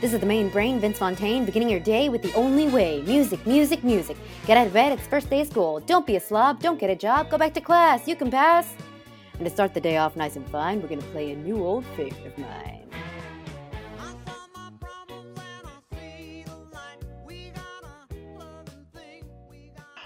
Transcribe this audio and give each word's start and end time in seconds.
This 0.00 0.12
is 0.12 0.20
the 0.20 0.26
main 0.26 0.50
brain, 0.50 0.80
Vince 0.80 0.98
Fontaine, 0.98 1.46
beginning 1.46 1.70
your 1.70 1.80
day 1.80 2.08
with 2.10 2.20
the 2.20 2.32
only 2.34 2.68
way 2.68 3.00
music, 3.06 3.46
music, 3.46 3.82
music. 3.82 4.16
Get 4.46 4.58
out 4.58 4.66
of 4.66 4.72
bed, 4.74 4.92
it's 4.92 5.06
first 5.06 5.30
day 5.30 5.40
of 5.40 5.46
school. 5.46 5.80
Don't 5.80 6.06
be 6.06 6.16
a 6.16 6.20
slob, 6.20 6.60
don't 6.60 6.78
get 6.78 6.90
a 6.90 6.96
job, 6.96 7.30
go 7.30 7.38
back 7.38 7.54
to 7.54 7.60
class, 7.60 8.06
you 8.06 8.14
can 8.14 8.30
pass. 8.30 8.74
And 9.34 9.44
to 9.44 9.50
start 9.50 9.72
the 9.72 9.80
day 9.80 9.96
off 9.96 10.14
nice 10.14 10.36
and 10.36 10.46
fine, 10.50 10.82
we're 10.82 10.88
gonna 10.88 11.02
play 11.02 11.32
a 11.32 11.36
new 11.36 11.64
old 11.64 11.86
favorite 11.96 12.26
of 12.26 12.36
mine. 12.36 12.82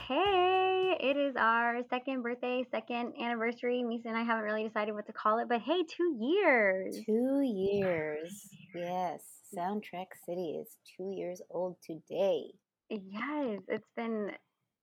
Hey, 0.07 0.96
it 1.00 1.16
is 1.16 1.34
our 1.36 1.82
second 1.91 2.23
birthday, 2.23 2.64
second 2.70 3.14
anniversary. 3.20 3.82
Misa 3.84 4.07
and 4.07 4.16
I 4.16 4.23
haven't 4.23 4.45
really 4.45 4.64
decided 4.66 4.95
what 4.95 5.07
to 5.07 5.12
call 5.12 5.39
it, 5.39 5.48
but 5.48 5.61
hey, 5.61 5.82
two 5.82 6.16
years. 6.20 7.00
Two 7.05 7.43
years. 7.43 8.48
Yes, 8.75 9.23
Soundtrack 9.56 10.06
City 10.26 10.58
is 10.60 10.76
two 10.96 11.12
years 11.14 11.41
old 11.50 11.77
today. 11.82 12.52
Yes, 12.91 13.60
it's 13.68 13.88
been 13.96 14.30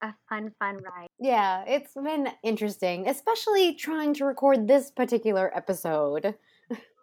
a 0.01 0.13
fun, 0.29 0.51
fun 0.59 0.75
ride. 0.75 1.07
Yeah, 1.19 1.63
it's 1.67 1.93
been 1.93 2.29
interesting, 2.43 3.07
especially 3.07 3.75
trying 3.75 4.13
to 4.15 4.25
record 4.25 4.67
this 4.67 4.91
particular 4.91 5.55
episode. 5.55 6.35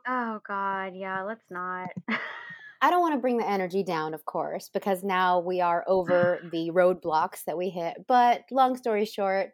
Oh, 0.06 0.40
God. 0.46 0.95
Yeah, 0.95 1.23
let's 1.23 1.45
not. 1.51 1.90
I 2.82 2.90
don't 2.90 3.01
want 3.01 3.14
to 3.14 3.20
bring 3.20 3.38
the 3.38 3.48
energy 3.48 3.84
down, 3.84 4.12
of 4.12 4.24
course, 4.24 4.68
because 4.68 5.04
now 5.04 5.38
we 5.38 5.60
are 5.60 5.84
over 5.87 6.40
the 6.52 6.70
roadblocks 6.73 7.45
that 7.45 7.56
we 7.56 7.70
hit. 7.70 8.04
But 8.09 8.42
long 8.51 8.76
story 8.76 9.04
short, 9.04 9.52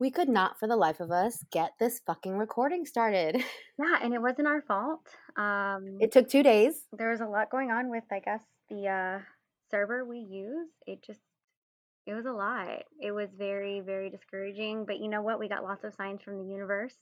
we 0.00 0.10
could 0.10 0.28
not 0.28 0.58
for 0.58 0.66
the 0.66 0.76
life 0.76 0.98
of 1.00 1.10
us 1.12 1.44
get 1.52 1.72
this 1.78 2.00
fucking 2.06 2.36
recording 2.36 2.86
started. 2.86 3.36
Yeah, 3.78 3.96
and 4.02 4.12
it 4.12 4.20
wasn't 4.20 4.46
our 4.46 4.60
fault. 4.60 5.00
Um, 5.38 5.96
It 6.00 6.12
took 6.12 6.28
two 6.28 6.42
days. 6.42 6.84
there 6.92 7.10
was 7.12 7.20
a 7.22 7.26
lot 7.26 7.50
going 7.50 7.70
on 7.70 7.88
with, 7.88 8.04
I 8.12 8.18
guess, 8.20 8.42
the 8.68 8.88
uh, 8.88 9.18
server 9.70 10.04
we 10.04 10.18
use. 10.18 10.68
It 10.86 11.02
just, 11.02 11.20
it 12.06 12.12
was 12.12 12.26
a 12.26 12.32
lot. 12.32 12.82
It 13.00 13.12
was 13.12 13.28
very, 13.38 13.80
very 13.80 14.10
discouraging. 14.10 14.84
But 14.84 14.98
you 14.98 15.08
know 15.08 15.22
what? 15.22 15.38
We 15.38 15.48
got 15.48 15.64
lots 15.64 15.82
of 15.84 15.94
signs 15.94 16.20
from 16.22 16.36
the 16.38 16.52
universe, 16.52 16.94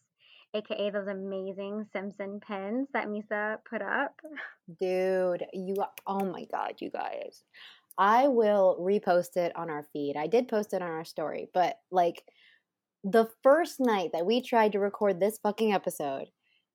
aka 0.54 0.90
those 0.90 1.08
amazing 1.08 1.86
Simpson 1.92 2.38
pins 2.46 2.86
that 2.92 3.08
Misa 3.08 3.58
put 3.68 3.82
up. 3.82 4.14
Dude, 4.80 5.44
you 5.52 5.74
oh 6.06 6.24
my 6.24 6.44
god, 6.44 6.74
you 6.78 6.90
guys. 6.90 7.42
I 7.98 8.28
will 8.28 8.76
repost 8.80 9.36
it 9.36 9.50
on 9.56 9.68
our 9.68 9.84
feed. 9.92 10.14
I 10.16 10.28
did 10.28 10.46
post 10.46 10.72
it 10.74 10.82
on 10.82 10.90
our 10.90 11.04
story, 11.04 11.48
but 11.52 11.80
like 11.90 12.22
the 13.10 13.28
first 13.42 13.80
night 13.80 14.10
that 14.12 14.26
we 14.26 14.42
tried 14.42 14.72
to 14.72 14.78
record 14.78 15.20
this 15.20 15.38
fucking 15.42 15.72
episode 15.72 16.26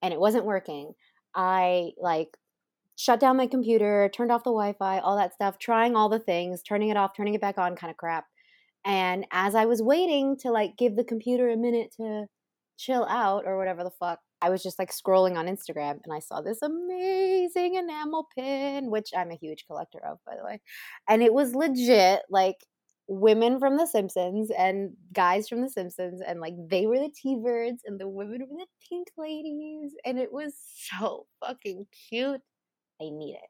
and 0.01 0.13
it 0.13 0.19
wasn't 0.19 0.45
working, 0.45 0.93
I 1.35 1.91
like 2.01 2.37
shut 2.95 3.19
down 3.19 3.37
my 3.37 3.47
computer, 3.47 4.09
turned 4.13 4.31
off 4.31 4.43
the 4.43 4.51
Wi-Fi, 4.51 4.99
all 4.99 5.17
that 5.17 5.33
stuff, 5.33 5.57
trying 5.59 5.95
all 5.95 6.09
the 6.09 6.19
things, 6.19 6.61
turning 6.61 6.89
it 6.89 6.97
off, 6.97 7.15
turning 7.15 7.33
it 7.33 7.41
back 7.41 7.57
on 7.57 7.75
kind 7.75 7.91
of 7.91 7.97
crap. 7.97 8.25
And 8.85 9.25
as 9.31 9.55
I 9.55 9.65
was 9.65 9.81
waiting 9.81 10.37
to 10.41 10.51
like 10.51 10.77
give 10.77 10.95
the 10.95 11.03
computer 11.03 11.49
a 11.49 11.57
minute 11.57 11.93
to 11.97 12.25
chill 12.77 13.05
out 13.05 13.43
or 13.45 13.57
whatever 13.57 13.83
the 13.83 13.91
fuck, 13.99 14.19
I 14.41 14.49
was 14.49 14.61
just 14.61 14.77
like 14.77 14.91
scrolling 14.91 15.37
on 15.37 15.47
Instagram 15.47 15.99
and 16.03 16.13
I 16.13 16.19
saw 16.19 16.41
this 16.41 16.61
amazing 16.61 17.75
enamel 17.75 18.27
pin, 18.35 18.91
which 18.91 19.09
I'm 19.15 19.31
a 19.31 19.37
huge 19.37 19.65
collector 19.67 19.99
of, 20.05 20.17
by 20.25 20.35
the 20.35 20.43
way. 20.43 20.59
And 21.07 21.23
it 21.23 21.33
was 21.33 21.55
legit 21.55 22.21
like 22.29 22.57
women 23.07 23.59
from 23.59 23.77
The 23.77 23.85
Simpsons 23.85 24.49
and 24.57 24.91
guys 25.11 25.49
from 25.49 25.61
The 25.61 25.69
Simpsons, 25.69 26.21
and 26.25 26.39
like 26.39 26.53
they 26.69 26.85
were 26.85 26.99
the 26.99 27.11
T 27.13 27.37
Birds 27.43 27.81
and 27.85 27.99
the 27.99 28.07
women 28.07 28.47
were 28.49 28.57
the 28.57 28.65
pink 28.89 29.07
ladies. 29.17 29.91
And 30.05 30.17
it 30.17 30.31
was 30.31 30.53
so 30.91 31.27
fucking 31.45 31.87
cute. 32.09 32.41
I 33.01 33.09
need 33.09 33.33
it. 33.33 33.49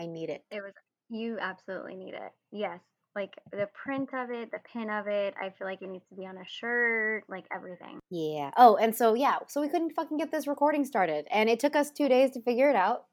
I 0.00 0.06
need 0.06 0.30
it. 0.30 0.44
It 0.50 0.62
was, 0.62 0.72
you 1.08 1.38
absolutely 1.40 1.96
need 1.96 2.14
it. 2.14 2.32
Yes. 2.52 2.80
Like 3.14 3.34
the 3.50 3.68
print 3.72 4.10
of 4.12 4.30
it, 4.30 4.50
the 4.50 4.60
pin 4.70 4.90
of 4.90 5.06
it. 5.06 5.34
I 5.40 5.48
feel 5.50 5.66
like 5.66 5.80
it 5.80 5.88
needs 5.88 6.06
to 6.10 6.14
be 6.14 6.26
on 6.26 6.36
a 6.36 6.44
shirt, 6.46 7.24
like 7.28 7.46
everything. 7.54 7.98
Yeah. 8.10 8.50
Oh, 8.58 8.76
and 8.76 8.94
so 8.94 9.14
yeah, 9.14 9.38
so 9.48 9.62
we 9.62 9.68
couldn't 9.68 9.94
fucking 9.94 10.18
get 10.18 10.30
this 10.30 10.46
recording 10.46 10.84
started, 10.84 11.26
and 11.30 11.48
it 11.48 11.58
took 11.58 11.74
us 11.74 11.90
two 11.90 12.08
days 12.08 12.32
to 12.32 12.42
figure 12.42 12.68
it 12.68 12.76
out. 12.76 13.04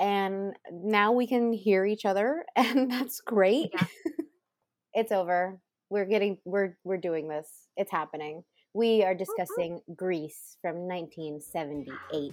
And 0.00 0.54
now 0.72 1.12
we 1.12 1.28
can 1.28 1.52
hear 1.52 1.84
each 1.84 2.04
other, 2.04 2.44
and 2.56 2.90
that's 2.90 3.20
great. 3.20 3.70
Yeah. 3.72 3.86
It's 4.98 5.12
over. 5.12 5.60
We're 5.90 6.06
getting 6.06 6.38
we're 6.44 6.76
we're 6.82 6.96
doing 6.96 7.28
this. 7.28 7.46
It's 7.76 7.92
happening. 7.92 8.42
We 8.74 9.04
are 9.04 9.14
mm-hmm. 9.14 9.18
discussing 9.18 9.80
Grease 9.94 10.56
from 10.60 10.88
1978. 10.88 12.32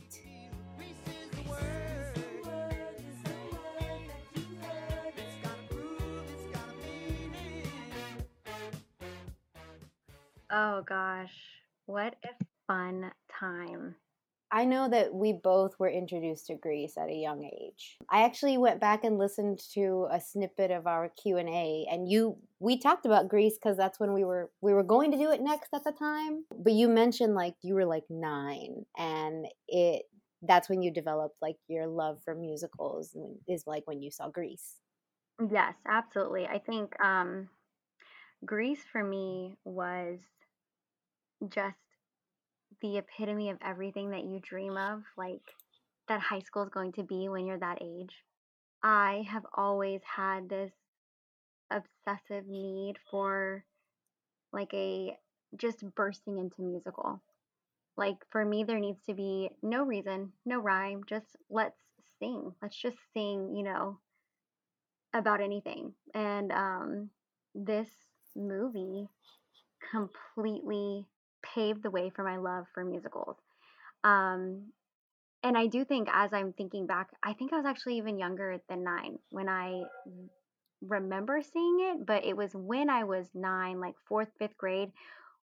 Oh 10.49 10.81
gosh. 10.81 11.35
What 11.85 12.15
a 12.23 12.29
fun 12.65 13.11
time. 13.39 13.93
I 14.55 14.63
know 14.63 14.87
that 14.87 15.13
we 15.13 15.33
both 15.33 15.77
were 15.77 15.89
introduced 15.89 16.47
to 16.47 16.55
Grease 16.55 16.95
at 16.97 17.09
a 17.09 17.13
young 17.13 17.43
age. 17.43 17.97
I 18.09 18.23
actually 18.23 18.57
went 18.57 18.79
back 18.79 19.03
and 19.03 19.17
listened 19.17 19.59
to 19.73 20.07
a 20.09 20.21
snippet 20.21 20.71
of 20.71 20.87
our 20.87 21.09
Q&A 21.09 21.85
and 21.91 22.09
you 22.09 22.37
we 22.59 22.79
talked 22.79 23.05
about 23.05 23.27
Grease 23.27 23.57
cuz 23.61 23.75
that's 23.75 23.99
when 23.99 24.13
we 24.13 24.23
were 24.23 24.49
we 24.61 24.73
were 24.73 24.81
going 24.81 25.11
to 25.11 25.17
do 25.17 25.29
it 25.29 25.41
next 25.41 25.73
at 25.73 25.83
the 25.83 25.91
time. 25.91 26.45
But 26.57 26.71
you 26.71 26.87
mentioned 26.87 27.35
like 27.35 27.55
you 27.63 27.73
were 27.75 27.85
like 27.85 28.05
9 28.09 28.85
and 28.97 29.45
it 29.67 30.05
that's 30.41 30.69
when 30.69 30.81
you 30.81 30.89
developed 30.89 31.35
like 31.41 31.57
your 31.67 31.85
love 31.87 32.21
for 32.23 32.33
musicals 32.33 33.13
is 33.49 33.67
like 33.67 33.83
when 33.87 34.01
you 34.01 34.09
saw 34.09 34.29
Grease. 34.29 34.79
Yes, 35.51 35.75
absolutely. 35.85 36.47
I 36.47 36.59
think 36.59 36.97
um 37.03 37.49
Grease 38.45 38.85
for 38.89 39.03
me 39.03 39.57
was 39.65 40.21
just 41.49 41.84
the 42.81 42.97
epitome 42.97 43.49
of 43.49 43.57
everything 43.63 44.11
that 44.11 44.25
you 44.25 44.39
dream 44.41 44.77
of, 44.77 45.03
like 45.17 45.41
that 46.07 46.21
high 46.21 46.39
school 46.39 46.63
is 46.63 46.69
going 46.69 46.93
to 46.93 47.03
be 47.03 47.29
when 47.29 47.45
you're 47.45 47.59
that 47.59 47.81
age. 47.81 48.23
I 48.83 49.25
have 49.29 49.45
always 49.55 50.01
had 50.03 50.49
this 50.49 50.71
obsessive 51.71 52.47
need 52.47 52.95
for 53.09 53.63
like 54.53 54.73
a 54.73 55.17
just 55.57 55.83
bursting 55.95 56.37
into 56.37 56.61
musical. 56.61 57.21
Like 57.97 58.17
for 58.29 58.43
me, 58.43 58.63
there 58.63 58.79
needs 58.79 59.01
to 59.07 59.13
be 59.13 59.49
no 59.63 59.83
reason, 59.83 60.33
no 60.45 60.59
rhyme, 60.59 61.03
just 61.07 61.37
let's 61.49 61.81
sing. 62.19 62.53
Let's 62.61 62.75
just 62.75 62.97
sing, 63.13 63.55
you 63.55 63.63
know, 63.63 63.99
about 65.13 65.41
anything. 65.41 65.93
And 66.13 66.51
um, 66.51 67.09
this 67.53 67.89
movie 68.35 69.07
completely 69.91 71.05
paved 71.53 71.83
the 71.83 71.91
way 71.91 72.09
for 72.09 72.23
my 72.23 72.37
love 72.37 72.65
for 72.73 72.83
musicals. 72.83 73.37
Um, 74.03 74.71
and 75.43 75.57
I 75.57 75.67
do 75.67 75.85
think, 75.85 76.09
as 76.11 76.33
I'm 76.33 76.53
thinking 76.53 76.87
back, 76.87 77.09
I 77.23 77.33
think 77.33 77.53
I 77.53 77.57
was 77.57 77.65
actually 77.65 77.97
even 77.97 78.17
younger 78.17 78.59
than 78.67 78.83
nine 78.83 79.19
when 79.29 79.47
I 79.47 79.83
remember 80.81 81.41
seeing 81.41 81.77
it, 81.81 82.05
but 82.05 82.25
it 82.25 82.35
was 82.35 82.51
when 82.53 82.89
I 82.89 83.03
was 83.03 83.27
nine, 83.33 83.79
like 83.79 83.95
fourth, 84.07 84.29
fifth 84.39 84.57
grade, 84.57 84.89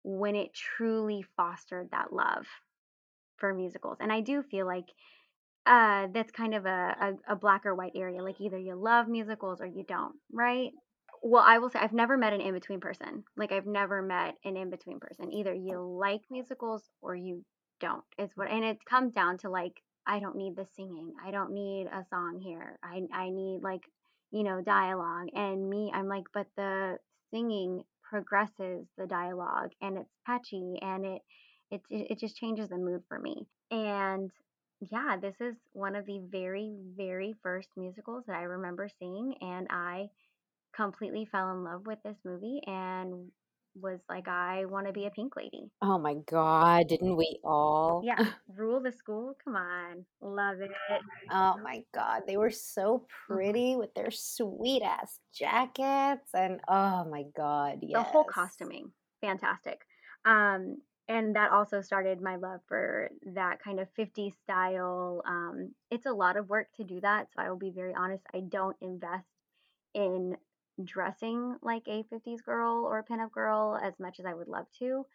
when 0.02 0.36
it 0.36 0.54
truly 0.54 1.24
fostered 1.36 1.88
that 1.90 2.12
love 2.12 2.46
for 3.36 3.52
musicals. 3.52 3.98
And 4.00 4.12
I 4.12 4.20
do 4.20 4.42
feel 4.42 4.66
like 4.66 4.86
uh, 5.66 6.08
that's 6.12 6.30
kind 6.30 6.54
of 6.54 6.66
a, 6.66 7.16
a, 7.28 7.32
a 7.32 7.36
black 7.36 7.66
or 7.66 7.74
white 7.74 7.92
area. 7.94 8.22
Like 8.22 8.40
either 8.40 8.58
you 8.58 8.74
love 8.76 9.08
musicals 9.08 9.60
or 9.60 9.66
you 9.66 9.84
don't, 9.86 10.14
right? 10.32 10.70
Well, 11.22 11.44
I 11.46 11.58
will 11.58 11.70
say 11.70 11.78
I've 11.78 11.92
never 11.92 12.16
met 12.16 12.32
an 12.32 12.40
in 12.40 12.54
between 12.54 12.80
person. 12.80 13.24
Like 13.36 13.52
I've 13.52 13.66
never 13.66 14.02
met 14.02 14.36
an 14.44 14.56
in 14.56 14.70
between 14.70 15.00
person. 15.00 15.32
Either 15.32 15.52
you 15.52 15.78
like 15.80 16.22
musicals 16.30 16.82
or 17.02 17.14
you 17.14 17.44
don't. 17.80 18.04
Is 18.18 18.30
what 18.36 18.50
and 18.50 18.64
it 18.64 18.78
comes 18.84 19.12
down 19.12 19.38
to 19.38 19.50
like 19.50 19.82
I 20.06 20.18
don't 20.20 20.36
need 20.36 20.56
the 20.56 20.66
singing. 20.76 21.12
I 21.24 21.30
don't 21.30 21.52
need 21.52 21.86
a 21.86 22.04
song 22.10 22.40
here. 22.42 22.78
I 22.82 23.02
I 23.12 23.30
need 23.30 23.60
like, 23.62 23.82
you 24.30 24.42
know, 24.44 24.62
dialogue. 24.62 25.28
And 25.34 25.68
me, 25.68 25.90
I'm 25.94 26.08
like, 26.08 26.24
but 26.32 26.46
the 26.56 26.98
singing 27.30 27.82
progresses 28.02 28.86
the 28.98 29.06
dialogue 29.06 29.70
and 29.80 29.98
it's 29.98 30.10
catchy 30.26 30.78
and 30.82 31.04
it 31.04 31.22
it 31.70 31.80
it 31.90 32.18
just 32.18 32.36
changes 32.36 32.70
the 32.70 32.78
mood 32.78 33.02
for 33.08 33.18
me. 33.18 33.46
And 33.70 34.30
yeah, 34.90 35.16
this 35.20 35.36
is 35.40 35.54
one 35.72 35.94
of 35.94 36.06
the 36.06 36.20
very, 36.30 36.74
very 36.96 37.34
first 37.42 37.68
musicals 37.76 38.24
that 38.26 38.36
I 38.36 38.42
remember 38.44 38.88
seeing, 38.98 39.34
and 39.42 39.66
I 39.70 40.08
completely 40.72 41.24
fell 41.26 41.50
in 41.52 41.64
love 41.64 41.86
with 41.86 42.02
this 42.02 42.18
movie 42.24 42.60
and 42.66 43.32
was 43.74 44.00
like, 44.08 44.28
I 44.28 44.64
want 44.66 44.86
to 44.86 44.92
be 44.92 45.06
a 45.06 45.10
pink 45.10 45.36
lady. 45.36 45.70
Oh 45.82 45.98
my 45.98 46.14
god, 46.14 46.88
didn't 46.88 47.16
we 47.16 47.38
all? 47.44 48.08
Yeah, 48.08 48.32
rule 48.48 48.80
the 48.80 48.92
school. 48.92 49.36
Come 49.44 49.56
on, 49.56 50.06
love 50.20 50.60
it. 50.60 50.70
Oh 51.30 51.58
my 51.58 51.84
god, 51.92 52.24
they 52.26 52.36
were 52.36 52.50
so 52.50 53.06
Mhm. 53.28 53.38
pretty 53.38 53.76
with 53.76 53.94
their 53.94 54.10
sweet 54.10 54.82
ass 54.82 55.20
jackets 55.32 56.34
and 56.34 56.60
oh 56.68 57.04
my 57.04 57.24
god, 57.36 57.78
yes. 57.82 58.04
The 58.04 58.10
whole 58.10 58.24
costuming, 58.24 58.92
fantastic. 59.20 59.86
Um, 60.24 60.82
and 61.08 61.34
that 61.34 61.50
also 61.50 61.80
started 61.80 62.20
my 62.20 62.36
love 62.36 62.60
for 62.68 63.10
that 63.22 63.60
kind 63.60 63.80
of 63.80 63.90
50 63.90 64.30
style. 64.30 65.22
Um, 65.24 65.74
it's 65.90 66.06
a 66.06 66.12
lot 66.12 66.36
of 66.36 66.48
work 66.48 66.72
to 66.74 66.84
do 66.84 67.00
that, 67.00 67.28
so 67.32 67.42
I 67.42 67.48
will 67.50 67.56
be 67.58 67.70
very 67.70 67.94
honest. 67.94 68.24
I 68.32 68.40
don't 68.40 68.76
invest 68.80 69.26
in 69.94 70.36
dressing 70.84 71.56
like 71.62 71.86
a 71.88 72.04
50s 72.04 72.42
girl 72.42 72.84
or 72.84 72.98
a 72.98 73.04
pinup 73.04 73.32
girl 73.32 73.78
as 73.82 73.98
much 74.00 74.20
as 74.20 74.26
I 74.26 74.34
would 74.34 74.48
love 74.48 74.66
to. 74.80 75.06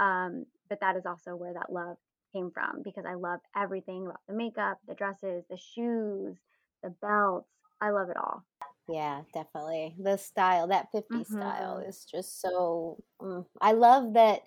Um, 0.00 0.46
but 0.68 0.80
that 0.80 0.96
is 0.96 1.06
also 1.06 1.36
where 1.36 1.54
that 1.54 1.72
love 1.72 1.98
came 2.32 2.50
from 2.52 2.82
because 2.82 3.06
I 3.06 3.14
love 3.14 3.40
everything 3.56 4.06
about 4.06 4.20
the 4.28 4.34
makeup, 4.34 4.80
the 4.86 4.94
dresses, 4.94 5.44
the 5.50 5.58
shoes, 5.58 6.36
the 6.82 6.90
belts. 6.90 7.50
I 7.80 7.90
love 7.90 8.10
it 8.10 8.16
all. 8.16 8.44
Yeah, 8.88 9.22
definitely. 9.32 9.96
The 9.98 10.16
style, 10.16 10.68
that 10.68 10.90
50s 10.92 11.30
style 11.32 11.78
hmm 11.78 11.86
is 11.86 12.04
just 12.04 12.40
so 12.40 13.02
mm, 13.20 13.46
I 13.60 13.72
love 13.72 14.14
that 14.14 14.42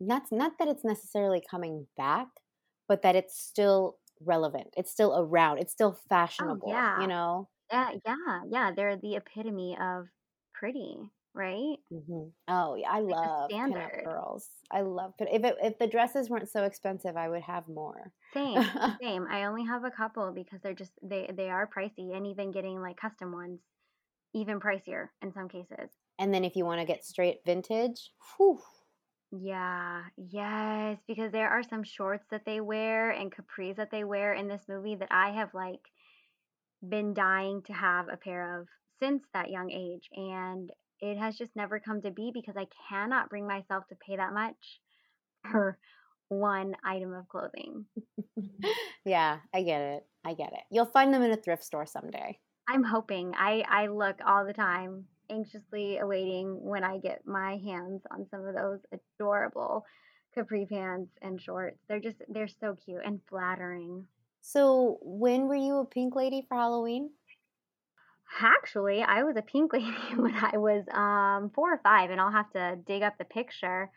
not 0.00 0.30
not 0.30 0.58
that 0.58 0.68
it's 0.68 0.84
necessarily 0.84 1.42
coming 1.50 1.86
back, 1.96 2.28
but 2.88 3.02
that 3.02 3.16
it's 3.16 3.38
still 3.38 3.98
relevant. 4.20 4.74
It's 4.76 4.90
still 4.90 5.18
around. 5.18 5.58
It's 5.58 5.72
still 5.72 5.92
Oh 6.40 6.58
fashionable, 6.62 6.90
you 6.94 7.06
know? 7.06 7.48
Yeah, 7.70 7.92
yeah, 8.04 8.42
yeah. 8.48 8.72
They're 8.74 8.96
the 8.96 9.16
epitome 9.16 9.76
of 9.80 10.08
pretty, 10.54 10.96
right? 11.34 11.78
Mhm. 11.92 12.34
Oh, 12.48 12.74
yeah, 12.74 12.90
I 12.90 13.00
Like 13.08 13.20
love 13.20 13.52
pinup 13.66 13.92
standard. 13.92 14.08
girls. 14.08 14.50
I 14.70 14.82
love 14.82 15.16
pin 15.16 15.28
if 15.28 15.42
it 15.44 15.56
if 15.62 15.78
the 15.78 15.86
dresses 15.86 16.28
weren't 16.28 16.48
so 16.50 16.64
expensive, 16.64 17.16
I 17.16 17.28
would 17.28 17.42
have 17.42 17.66
more. 17.68 18.12
Same, 18.32 18.80
same. 19.02 19.26
I 19.26 19.44
only 19.44 19.64
have 19.64 19.84
a 19.84 19.90
couple 19.90 20.32
because 20.32 20.62
they're 20.62 20.72
just 20.72 20.98
they 21.02 21.26
they 21.26 21.50
are 21.50 21.66
pricey, 21.66 22.16
and 22.16 22.26
even 22.26 22.52
getting 22.52 22.80
like 22.80 22.96
custom 22.96 23.32
ones, 23.32 23.60
even 24.34 24.60
pricier 24.60 25.10
in 25.22 25.32
some 25.32 25.48
cases. 25.48 25.90
And 26.18 26.32
then 26.32 26.44
if 26.44 26.54
you 26.54 26.64
wanna 26.64 26.84
get 26.84 27.04
straight 27.04 27.44
vintage, 27.44 28.12
whew. 28.36 28.62
Yeah, 29.30 30.06
yes, 30.16 30.98
because 31.06 31.32
there 31.32 31.48
are 31.50 31.62
some 31.62 31.82
shorts 31.82 32.24
that 32.30 32.44
they 32.46 32.60
wear 32.60 33.10
and 33.10 33.30
capris 33.34 33.76
that 33.76 33.90
they 33.90 34.02
wear 34.04 34.32
in 34.32 34.48
this 34.48 34.66
movie 34.68 34.94
that 34.96 35.08
I 35.12 35.30
have 35.32 35.52
like 35.54 35.90
been 36.86 37.14
dying 37.14 37.62
to 37.66 37.72
have 37.72 38.06
a 38.08 38.16
pair 38.16 38.60
of 38.60 38.68
since 39.00 39.22
that 39.32 39.50
young 39.50 39.70
age, 39.70 40.08
and 40.12 40.70
it 41.00 41.16
has 41.18 41.36
just 41.36 41.54
never 41.54 41.78
come 41.80 42.02
to 42.02 42.10
be 42.10 42.30
because 42.32 42.56
I 42.56 42.66
cannot 42.88 43.30
bring 43.30 43.46
myself 43.46 43.86
to 43.88 43.96
pay 43.96 44.16
that 44.16 44.32
much 44.32 44.80
for 45.50 45.78
one 46.28 46.74
item 46.84 47.14
of 47.14 47.28
clothing. 47.28 47.86
Yeah, 49.04 49.38
I 49.54 49.62
get 49.62 49.80
it. 49.80 50.06
I 50.24 50.34
get 50.34 50.52
it. 50.52 50.60
You'll 50.70 50.84
find 50.86 51.14
them 51.14 51.22
in 51.22 51.30
a 51.30 51.36
thrift 51.36 51.64
store 51.64 51.86
someday. 51.86 52.38
I'm 52.68 52.84
hoping. 52.84 53.32
I 53.34 53.64
I 53.66 53.86
look 53.86 54.16
all 54.26 54.44
the 54.44 54.52
time, 54.52 55.06
anxiously 55.30 55.98
awaiting 55.98 56.62
when 56.62 56.84
I 56.84 56.98
get 56.98 57.26
my 57.26 57.56
hands 57.64 58.02
on 58.10 58.26
some 58.30 58.44
of 58.44 58.54
those 58.54 58.80
adorable 58.92 59.84
capri 60.34 60.66
pants 60.66 61.10
and 61.22 61.40
shorts. 61.40 61.78
They're 61.88 62.00
just 62.00 62.18
they're 62.28 62.48
so 62.48 62.76
cute 62.84 63.00
and 63.04 63.20
flattering. 63.30 64.04
So, 64.52 64.98
when 65.02 65.46
were 65.48 65.54
you 65.54 65.76
a 65.80 65.84
pink 65.84 66.16
lady 66.16 66.40
for 66.40 66.56
Halloween? 66.56 67.10
Actually, 68.40 69.02
I 69.02 69.22
was 69.22 69.36
a 69.36 69.42
pink 69.42 69.72
lady 69.72 70.14
when 70.16 70.34
I 70.34 70.56
was 70.58 70.84
um 70.92 71.50
4 71.54 71.74
or 71.74 71.80
5 71.82 72.10
and 72.10 72.20
I'll 72.20 72.30
have 72.30 72.50
to 72.52 72.76
dig 72.86 73.02
up 73.02 73.18
the 73.18 73.24
picture. 73.24 73.90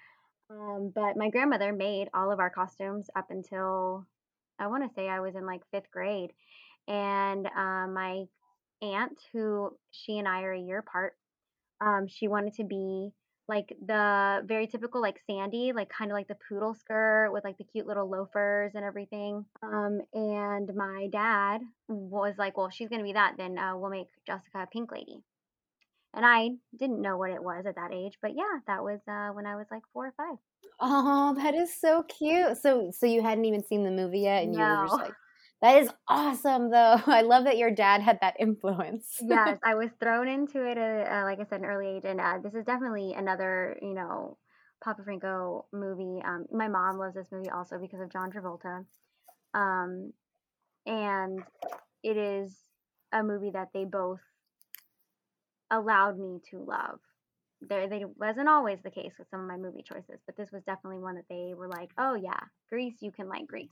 Um 0.49 0.91
but 0.95 1.17
my 1.17 1.29
grandmother 1.29 1.73
made 1.73 2.09
all 2.13 2.31
of 2.31 2.39
our 2.39 2.49
costumes 2.49 3.09
up 3.15 3.31
until 3.31 4.07
I 4.59 4.67
want 4.67 4.83
to 4.87 4.93
say 4.95 5.09
I 5.09 5.21
was 5.21 5.35
in 5.35 5.45
like 5.45 5.61
5th 5.71 5.91
grade. 5.91 6.31
And 6.87 7.47
um 7.47 7.93
my 7.93 8.25
aunt 8.81 9.19
who 9.33 9.77
she 9.91 10.19
and 10.19 10.27
I 10.27 10.43
are 10.43 10.53
a 10.53 10.59
year 10.59 10.79
apart 10.79 11.15
Um, 11.81 12.07
she 12.07 12.27
wanted 12.29 12.55
to 12.55 12.65
be 12.65 13.11
like 13.51 13.75
the 13.85 14.41
very 14.45 14.65
typical 14.65 15.01
like 15.01 15.19
Sandy, 15.27 15.73
like 15.73 15.89
kind 15.89 16.09
of 16.09 16.15
like 16.15 16.29
the 16.29 16.37
poodle 16.47 16.73
skirt 16.73 17.31
with 17.33 17.43
like 17.43 17.57
the 17.57 17.65
cute 17.65 17.85
little 17.85 18.09
loafers 18.09 18.71
and 18.75 18.85
everything. 18.85 19.45
Um, 19.61 19.99
and 20.13 20.73
my 20.73 21.09
dad 21.11 21.59
was 21.89 22.35
like, 22.37 22.55
"Well, 22.55 22.67
if 22.67 22.73
she's 22.73 22.87
gonna 22.87 23.03
be 23.03 23.11
that, 23.13 23.35
then 23.37 23.57
uh, 23.57 23.75
we'll 23.75 23.91
make 23.91 24.07
Jessica 24.25 24.63
a 24.63 24.67
pink 24.67 24.91
lady." 24.93 25.17
And 26.13 26.25
I 26.25 26.51
didn't 26.77 27.01
know 27.01 27.17
what 27.17 27.31
it 27.31 27.43
was 27.43 27.65
at 27.65 27.75
that 27.75 27.91
age, 27.93 28.17
but 28.21 28.31
yeah, 28.35 28.59
that 28.67 28.83
was 28.83 29.01
uh, 29.05 29.33
when 29.33 29.45
I 29.45 29.57
was 29.57 29.67
like 29.69 29.83
four 29.91 30.07
or 30.07 30.13
five. 30.15 30.37
Oh, 30.79 31.33
that 31.35 31.53
is 31.53 31.73
so 31.77 32.03
cute. 32.03 32.57
So 32.57 32.91
so 32.97 33.05
you 33.05 33.21
hadn't 33.21 33.45
even 33.45 33.63
seen 33.63 33.83
the 33.83 33.91
movie 33.91 34.21
yet 34.21 34.43
and 34.43 34.53
you 34.53 34.61
were 34.61 34.87
just 34.87 34.97
like, 34.97 35.13
"That 35.61 35.81
is 35.81 35.89
awesome 36.07 36.71
though." 36.71 37.01
I 37.05 37.21
love 37.21 37.45
that 37.45 37.57
your 37.57 37.71
dad 37.71 38.01
had 38.01 38.19
that 38.21 38.35
influence. 38.39 39.17
yes, 39.21 39.57
I 39.63 39.75
was 39.75 39.89
thrown 39.99 40.27
into 40.27 40.65
it 40.65 40.77
at, 40.77 41.11
uh, 41.11 41.23
like 41.23 41.39
I 41.39 41.45
said, 41.45 41.61
an 41.61 41.65
early 41.65 41.97
age, 41.97 42.05
and 42.05 42.19
uh, 42.19 42.39
this 42.43 42.53
is 42.53 42.65
definitely 42.65 43.13
another, 43.13 43.77
you 43.81 43.93
know, 43.93 44.37
Papa 44.83 45.03
Franco 45.03 45.65
movie. 45.71 46.21
Um, 46.23 46.45
my 46.51 46.67
mom 46.67 46.97
loves 46.97 47.15
this 47.15 47.27
movie 47.31 47.49
also 47.49 47.77
because 47.77 48.01
of 48.01 48.11
John 48.11 48.31
Travolta. 48.31 48.85
Um, 49.53 50.13
and 50.85 51.43
it 52.03 52.17
is 52.17 52.55
a 53.13 53.23
movie 53.23 53.51
that 53.51 53.69
they 53.73 53.85
both 53.85 54.19
allowed 55.69 56.17
me 56.17 56.39
to 56.49 56.59
love. 56.59 56.99
There, 57.61 57.87
they 57.87 58.05
wasn't 58.17 58.49
always 58.49 58.79
the 58.83 58.89
case 58.89 59.13
with 59.19 59.29
some 59.29 59.41
of 59.41 59.47
my 59.47 59.57
movie 59.57 59.83
choices, 59.83 60.19
but 60.25 60.35
this 60.35 60.51
was 60.51 60.63
definitely 60.63 60.99
one 60.99 61.15
that 61.15 61.29
they 61.29 61.53
were 61.55 61.67
like, 61.67 61.91
"Oh 61.97 62.15
yeah, 62.15 62.39
Grease, 62.69 62.97
you 63.01 63.11
can 63.11 63.29
like 63.29 63.45
Grease." 63.45 63.69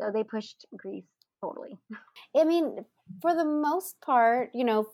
So 0.00 0.12
they 0.12 0.22
pushed 0.22 0.64
Grease 0.76 1.08
totally. 1.42 1.78
I 2.36 2.44
mean, 2.44 2.84
for 3.20 3.34
the 3.34 3.44
most 3.44 4.00
part, 4.00 4.50
you 4.54 4.64
know, 4.64 4.88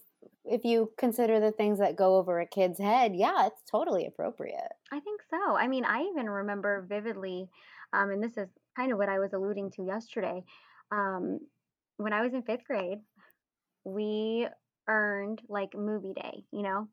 if 0.44 0.64
you 0.64 0.92
consider 0.98 1.40
the 1.40 1.52
things 1.52 1.78
that 1.78 1.96
go 1.96 2.16
over 2.16 2.40
a 2.40 2.46
kid's 2.46 2.78
head, 2.78 3.14
yeah, 3.14 3.46
it's 3.46 3.62
totally 3.70 4.06
appropriate. 4.06 4.72
I 4.92 5.00
think 5.00 5.20
so. 5.30 5.56
I 5.56 5.68
mean, 5.68 5.84
I 5.84 6.02
even 6.02 6.28
remember 6.28 6.84
vividly, 6.88 7.48
um, 7.92 8.10
and 8.10 8.22
this 8.22 8.36
is 8.36 8.48
kind 8.76 8.92
of 8.92 8.98
what 8.98 9.08
I 9.08 9.18
was 9.18 9.32
alluding 9.32 9.70
to 9.72 9.84
yesterday. 9.84 10.42
Um, 10.90 11.40
when 11.96 12.12
I 12.12 12.22
was 12.22 12.34
in 12.34 12.42
fifth 12.42 12.64
grade, 12.64 12.98
we 13.84 14.48
earned 14.88 15.40
like 15.48 15.74
movie 15.74 16.14
day, 16.14 16.44
you 16.52 16.62
know, 16.62 16.88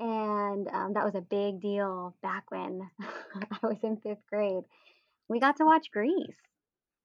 and 0.00 0.68
um, 0.68 0.92
that 0.94 1.04
was 1.04 1.14
a 1.14 1.20
big 1.20 1.60
deal 1.60 2.14
back 2.22 2.50
when 2.50 2.88
I 3.00 3.66
was 3.66 3.78
in 3.82 3.96
fifth 3.98 4.26
grade. 4.28 4.64
We 5.28 5.40
got 5.40 5.56
to 5.56 5.64
watch 5.64 5.90
Grease, 5.92 6.34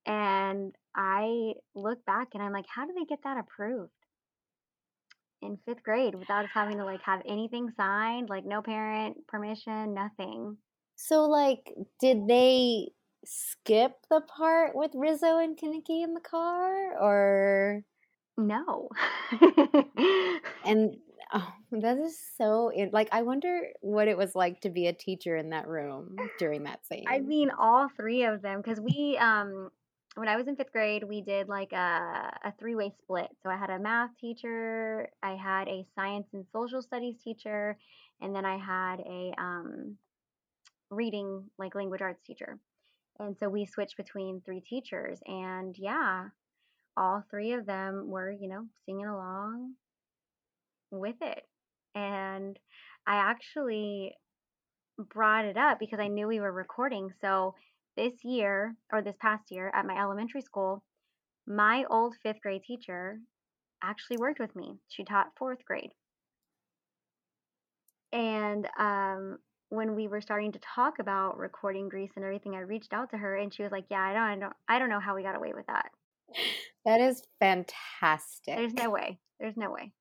and 0.05 0.73
I 0.95 1.53
look 1.75 2.03
back 2.05 2.29
and 2.33 2.43
I'm 2.43 2.51
like, 2.53 2.65
how 2.73 2.85
did 2.85 2.95
they 2.95 3.05
get 3.05 3.23
that 3.23 3.37
approved 3.37 3.91
in 5.41 5.57
fifth 5.65 5.83
grade 5.83 6.15
without 6.15 6.45
us 6.45 6.51
having 6.53 6.77
to 6.77 6.85
like 6.85 7.01
have 7.03 7.21
anything 7.27 7.69
signed, 7.77 8.29
like 8.29 8.45
no 8.45 8.61
parent 8.61 9.25
permission, 9.27 9.93
nothing? 9.93 10.57
So, 10.95 11.25
like, 11.25 11.71
did 12.01 12.27
they 12.27 12.89
skip 13.25 13.93
the 14.09 14.21
part 14.21 14.75
with 14.75 14.91
Rizzo 14.93 15.37
and 15.37 15.57
Kenickie 15.57 16.03
in 16.03 16.13
the 16.13 16.19
car, 16.19 16.97
or 16.99 17.83
No. 18.37 18.89
and 20.65 20.95
oh, 21.33 21.53
that 21.71 21.97
is 21.97 22.19
so 22.37 22.71
it, 22.75 22.91
like 22.93 23.09
I 23.11 23.21
wonder 23.21 23.67
what 23.81 24.07
it 24.07 24.17
was 24.17 24.35
like 24.35 24.61
to 24.61 24.69
be 24.69 24.87
a 24.87 24.93
teacher 24.93 25.35
in 25.35 25.51
that 25.51 25.67
room 25.67 26.17
during 26.37 26.63
that 26.63 26.85
scene. 26.85 27.05
I 27.07 27.19
mean, 27.19 27.51
all 27.57 27.89
three 27.95 28.23
of 28.23 28.41
them, 28.41 28.61
because 28.61 28.79
we, 28.79 29.17
um, 29.19 29.69
when 30.19 30.27
I 30.27 30.35
was 30.35 30.47
in 30.47 30.57
fifth 30.57 30.73
grade, 30.73 31.03
we 31.03 31.21
did 31.21 31.47
like 31.47 31.71
a, 31.71 32.29
a 32.43 32.53
three-way 32.59 32.91
split. 33.01 33.29
So 33.41 33.49
I 33.49 33.57
had 33.57 33.69
a 33.69 33.79
math 33.79 34.09
teacher, 34.19 35.09
I 35.23 35.35
had 35.35 35.67
a 35.69 35.85
science 35.95 36.27
and 36.33 36.45
social 36.51 36.81
studies 36.81 37.15
teacher, 37.23 37.77
and 38.21 38.35
then 38.35 38.45
I 38.45 38.57
had 38.57 38.99
a 38.99 39.31
um, 39.37 39.97
reading, 40.91 41.45
like 41.57 41.73
language 41.73 42.01
arts 42.01 42.21
teacher. 42.25 42.59
And 43.19 43.37
so 43.37 43.47
we 43.47 43.65
switched 43.65 43.97
between 43.97 44.41
three 44.45 44.61
teachers. 44.61 45.19
And 45.25 45.75
yeah, 45.77 46.25
all 46.97 47.23
three 47.29 47.53
of 47.53 47.65
them 47.65 48.09
were, 48.09 48.31
you 48.31 48.49
know, 48.49 48.65
singing 48.85 49.07
along 49.07 49.73
with 50.91 51.15
it. 51.21 51.43
And 51.95 52.59
I 53.07 53.15
actually 53.15 54.15
brought 54.97 55.45
it 55.45 55.57
up 55.57 55.79
because 55.79 55.99
I 55.99 56.07
knew 56.07 56.27
we 56.27 56.41
were 56.41 56.51
recording. 56.51 57.09
So 57.21 57.55
this 57.99 58.23
year, 58.23 58.75
or 58.93 59.01
this 59.01 59.17
past 59.19 59.51
year 59.51 59.69
at 59.75 59.85
my 59.85 59.99
elementary 59.99 60.41
school, 60.41 60.83
my 61.45 61.83
old 61.89 62.15
fifth 62.23 62.41
grade 62.41 62.63
teacher 62.63 63.19
actually 63.83 64.15
worked 64.17 64.39
with 64.39 64.55
me. 64.55 64.77
She 64.87 65.03
taught 65.03 65.33
fourth 65.37 65.65
grade. 65.65 65.91
And 68.13 68.67
um, 68.79 69.39
when 69.67 69.95
we 69.95 70.07
were 70.07 70.21
starting 70.21 70.53
to 70.53 70.59
talk 70.59 70.99
about 70.99 71.37
recording 71.37 71.89
Grease 71.89 72.11
and 72.15 72.23
everything, 72.23 72.55
I 72.55 72.59
reached 72.59 72.93
out 72.93 73.09
to 73.11 73.17
her 73.17 73.35
and 73.35 73.53
she 73.53 73.63
was 73.63 73.71
like, 73.71 73.85
"Yeah, 73.89 74.01
I 74.01 74.13
don't, 74.13 74.23
I 74.23 74.35
don't, 74.35 74.53
I 74.69 74.79
don't 74.79 74.89
know 74.89 75.01
how 75.01 75.15
we 75.15 75.23
got 75.23 75.35
away 75.35 75.51
with 75.53 75.67
that. 75.67 75.91
That 76.85 77.01
is 77.01 77.21
fantastic. 77.39 78.55
There's 78.55 78.73
no 78.73 78.89
way. 78.89 79.19
There's 79.39 79.57
no 79.57 79.71
way." 79.71 79.91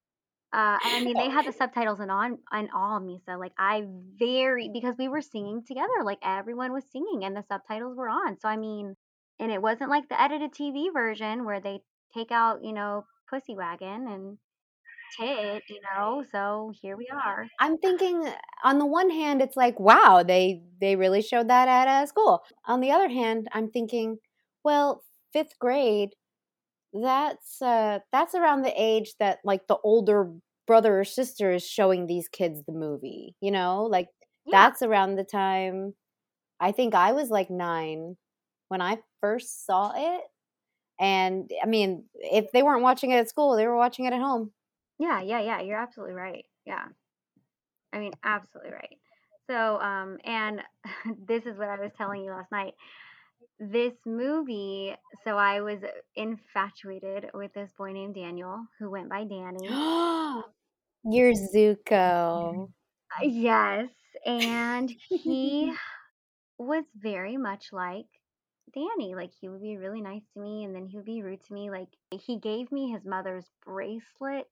Uh, 0.50 0.78
I 0.82 1.04
mean, 1.04 1.14
they 1.14 1.28
had 1.28 1.46
the 1.46 1.52
subtitles 1.52 2.00
and 2.00 2.10
on 2.10 2.38
and 2.50 2.70
all, 2.74 3.00
Misa. 3.00 3.38
Like 3.38 3.52
I 3.58 3.84
very 4.18 4.70
because 4.72 4.94
we 4.98 5.08
were 5.08 5.20
singing 5.20 5.62
together, 5.66 6.02
like 6.04 6.18
everyone 6.22 6.72
was 6.72 6.84
singing 6.90 7.24
and 7.24 7.36
the 7.36 7.44
subtitles 7.48 7.96
were 7.96 8.08
on. 8.08 8.38
So 8.40 8.48
I 8.48 8.56
mean, 8.56 8.96
and 9.38 9.52
it 9.52 9.60
wasn't 9.60 9.90
like 9.90 10.08
the 10.08 10.20
edited 10.20 10.52
TV 10.52 10.92
version 10.92 11.44
where 11.44 11.60
they 11.60 11.80
take 12.14 12.30
out, 12.30 12.64
you 12.64 12.72
know, 12.72 13.04
Pussy 13.28 13.54
Wagon 13.54 14.08
and 14.08 14.38
tit, 15.18 15.62
you 15.68 15.80
know. 15.82 16.24
So 16.32 16.72
here 16.80 16.96
we 16.96 17.08
are. 17.12 17.46
I'm 17.60 17.78
thinking 17.78 18.26
on 18.64 18.78
the 18.78 18.86
one 18.86 19.10
hand, 19.10 19.42
it's 19.42 19.56
like, 19.56 19.78
wow, 19.78 20.22
they 20.26 20.62
they 20.80 20.96
really 20.96 21.22
showed 21.22 21.48
that 21.48 21.68
at 21.68 21.88
uh, 21.88 22.06
school. 22.06 22.42
On 22.66 22.80
the 22.80 22.90
other 22.90 23.08
hand, 23.08 23.48
I'm 23.52 23.70
thinking, 23.70 24.18
well, 24.64 25.02
fifth 25.32 25.58
grade, 25.58 26.10
that's 26.92 27.60
uh 27.62 27.98
that's 28.12 28.34
around 28.34 28.62
the 28.62 28.72
age 28.80 29.14
that 29.20 29.38
like 29.44 29.66
the 29.68 29.78
older 29.84 30.32
brother 30.66 31.00
or 31.00 31.04
sister 31.04 31.52
is 31.52 31.66
showing 31.66 32.06
these 32.06 32.28
kids 32.28 32.62
the 32.66 32.72
movie, 32.72 33.36
you 33.40 33.50
know? 33.50 33.84
Like 33.84 34.08
Yeah. 34.44 34.52
that's 34.52 34.82
around 34.82 35.16
the 35.16 35.24
time 35.24 35.94
I 36.60 36.72
think 36.72 36.94
I 36.94 37.12
was 37.12 37.30
like 37.30 37.50
9 37.50 38.16
when 38.68 38.82
I 38.82 38.98
first 39.22 39.66
saw 39.66 39.92
it. 39.96 40.22
And 41.00 41.50
I 41.62 41.66
mean, 41.66 42.06
if 42.16 42.52
they 42.52 42.62
weren't 42.62 42.82
watching 42.82 43.10
it 43.12 43.16
at 43.18 43.28
school, 43.30 43.56
they 43.56 43.66
were 43.66 43.76
watching 43.76 44.06
it 44.06 44.12
at 44.14 44.20
home. 44.20 44.52
Yeah, 44.98 45.20
yeah, 45.22 45.40
yeah. 45.40 45.60
You're 45.60 45.78
absolutely 45.78 46.14
right. 46.14 46.44
Yeah. 46.64 46.88
I 47.92 47.98
mean, 47.98 48.12
absolutely 48.22 48.72
right. 48.72 48.98
So, 49.48 49.80
um, 49.80 50.18
and 50.24 50.62
this 51.26 51.44
is 51.46 51.56
what 51.56 51.68
I 51.68 51.80
was 51.80 51.92
telling 51.96 52.22
you 52.24 52.30
last 52.30 52.52
night. 52.52 52.74
This 53.60 53.94
movie, 54.06 54.94
so 55.24 55.36
I 55.36 55.60
was 55.60 55.80
infatuated 56.14 57.30
with 57.34 57.52
this 57.54 57.72
boy 57.76 57.92
named 57.92 58.14
Daniel 58.14 58.64
who 58.78 58.90
went 58.90 59.08
by 59.08 59.24
Danny. 59.24 59.66
You're 61.04 61.32
Zuko. 61.32 62.70
Yes, 63.22 63.88
and 64.24 64.90
he 65.08 65.72
was 66.58 66.84
very 66.96 67.36
much 67.36 67.72
like 67.72 68.06
Danny. 68.74 69.14
Like 69.14 69.30
he 69.40 69.48
would 69.48 69.62
be 69.62 69.76
really 69.76 70.00
nice 70.00 70.22
to 70.34 70.40
me 70.40 70.64
and 70.64 70.74
then 70.74 70.86
he 70.86 70.96
would 70.96 71.06
be 71.06 71.22
rude 71.22 71.44
to 71.44 71.52
me. 71.52 71.70
Like 71.70 71.88
he 72.10 72.38
gave 72.38 72.70
me 72.70 72.90
his 72.90 73.04
mother's 73.04 73.46
bracelet 73.64 74.46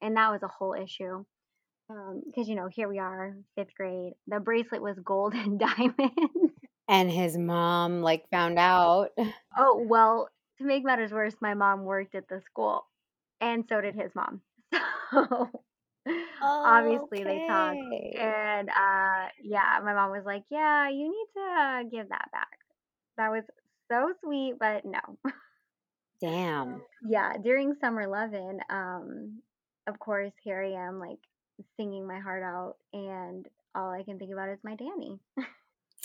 and 0.00 0.16
that 0.16 0.30
was 0.30 0.42
a 0.42 0.48
whole 0.48 0.74
issue. 0.74 1.24
Um, 1.90 2.22
because 2.26 2.48
you 2.48 2.54
know, 2.54 2.68
here 2.68 2.88
we 2.88 2.98
are, 2.98 3.36
fifth 3.54 3.74
grade. 3.74 4.12
The 4.26 4.40
bracelet 4.40 4.82
was 4.82 4.98
gold 4.98 5.34
and 5.36 5.58
diamond. 5.58 6.47
And 6.88 7.10
his 7.10 7.36
mom 7.36 8.00
like 8.00 8.28
found 8.30 8.58
out. 8.58 9.10
oh, 9.58 9.84
well, 9.88 10.28
to 10.58 10.64
make 10.64 10.84
matters 10.84 11.12
worse, 11.12 11.34
my 11.40 11.54
mom 11.54 11.84
worked 11.84 12.14
at 12.14 12.28
the 12.28 12.40
school 12.40 12.86
and 13.40 13.64
so 13.68 13.80
did 13.80 13.94
his 13.94 14.10
mom. 14.14 14.40
So 15.10 15.50
obviously 16.42 17.24
they 17.24 17.44
talked 17.46 17.78
and 18.18 18.68
uh 18.68 19.28
yeah 19.42 19.80
my 19.84 19.94
mom 19.94 20.10
was 20.10 20.24
like 20.24 20.44
yeah 20.50 20.88
you 20.88 21.04
need 21.04 21.26
to 21.34 21.40
uh, 21.40 21.82
give 21.84 22.08
that 22.08 22.28
back 22.32 22.58
that 23.16 23.30
was 23.30 23.44
so 23.90 24.12
sweet 24.22 24.54
but 24.58 24.84
no 24.84 25.00
Damn. 26.20 26.82
yeah 27.08 27.34
during 27.42 27.74
summer 27.80 28.06
lovin 28.06 28.60
um 28.70 29.40
of 29.86 29.98
course 29.98 30.32
here 30.42 30.62
i 30.62 30.86
am 30.86 30.98
like 30.98 31.18
singing 31.76 32.06
my 32.06 32.20
heart 32.20 32.42
out 32.42 32.76
and 32.92 33.46
all 33.74 33.90
i 33.90 34.02
can 34.02 34.18
think 34.18 34.32
about 34.32 34.48
is 34.48 34.58
my 34.62 34.76
danny 34.76 35.18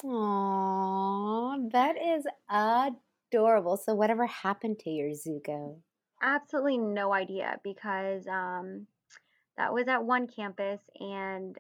Aw, 0.03 1.57
that 1.71 1.95
is 1.97 2.25
adorable. 2.49 3.77
So 3.77 3.93
whatever 3.95 4.25
happened 4.25 4.79
to 4.79 4.89
your 4.89 5.09
Zuko? 5.11 5.81
absolutely 6.23 6.77
no 6.77 7.13
idea 7.13 7.59
because 7.63 8.25
um 8.27 8.87
that 9.57 9.73
was 9.73 9.87
at 9.87 10.03
one 10.03 10.25
campus 10.27 10.79
and 10.99 11.57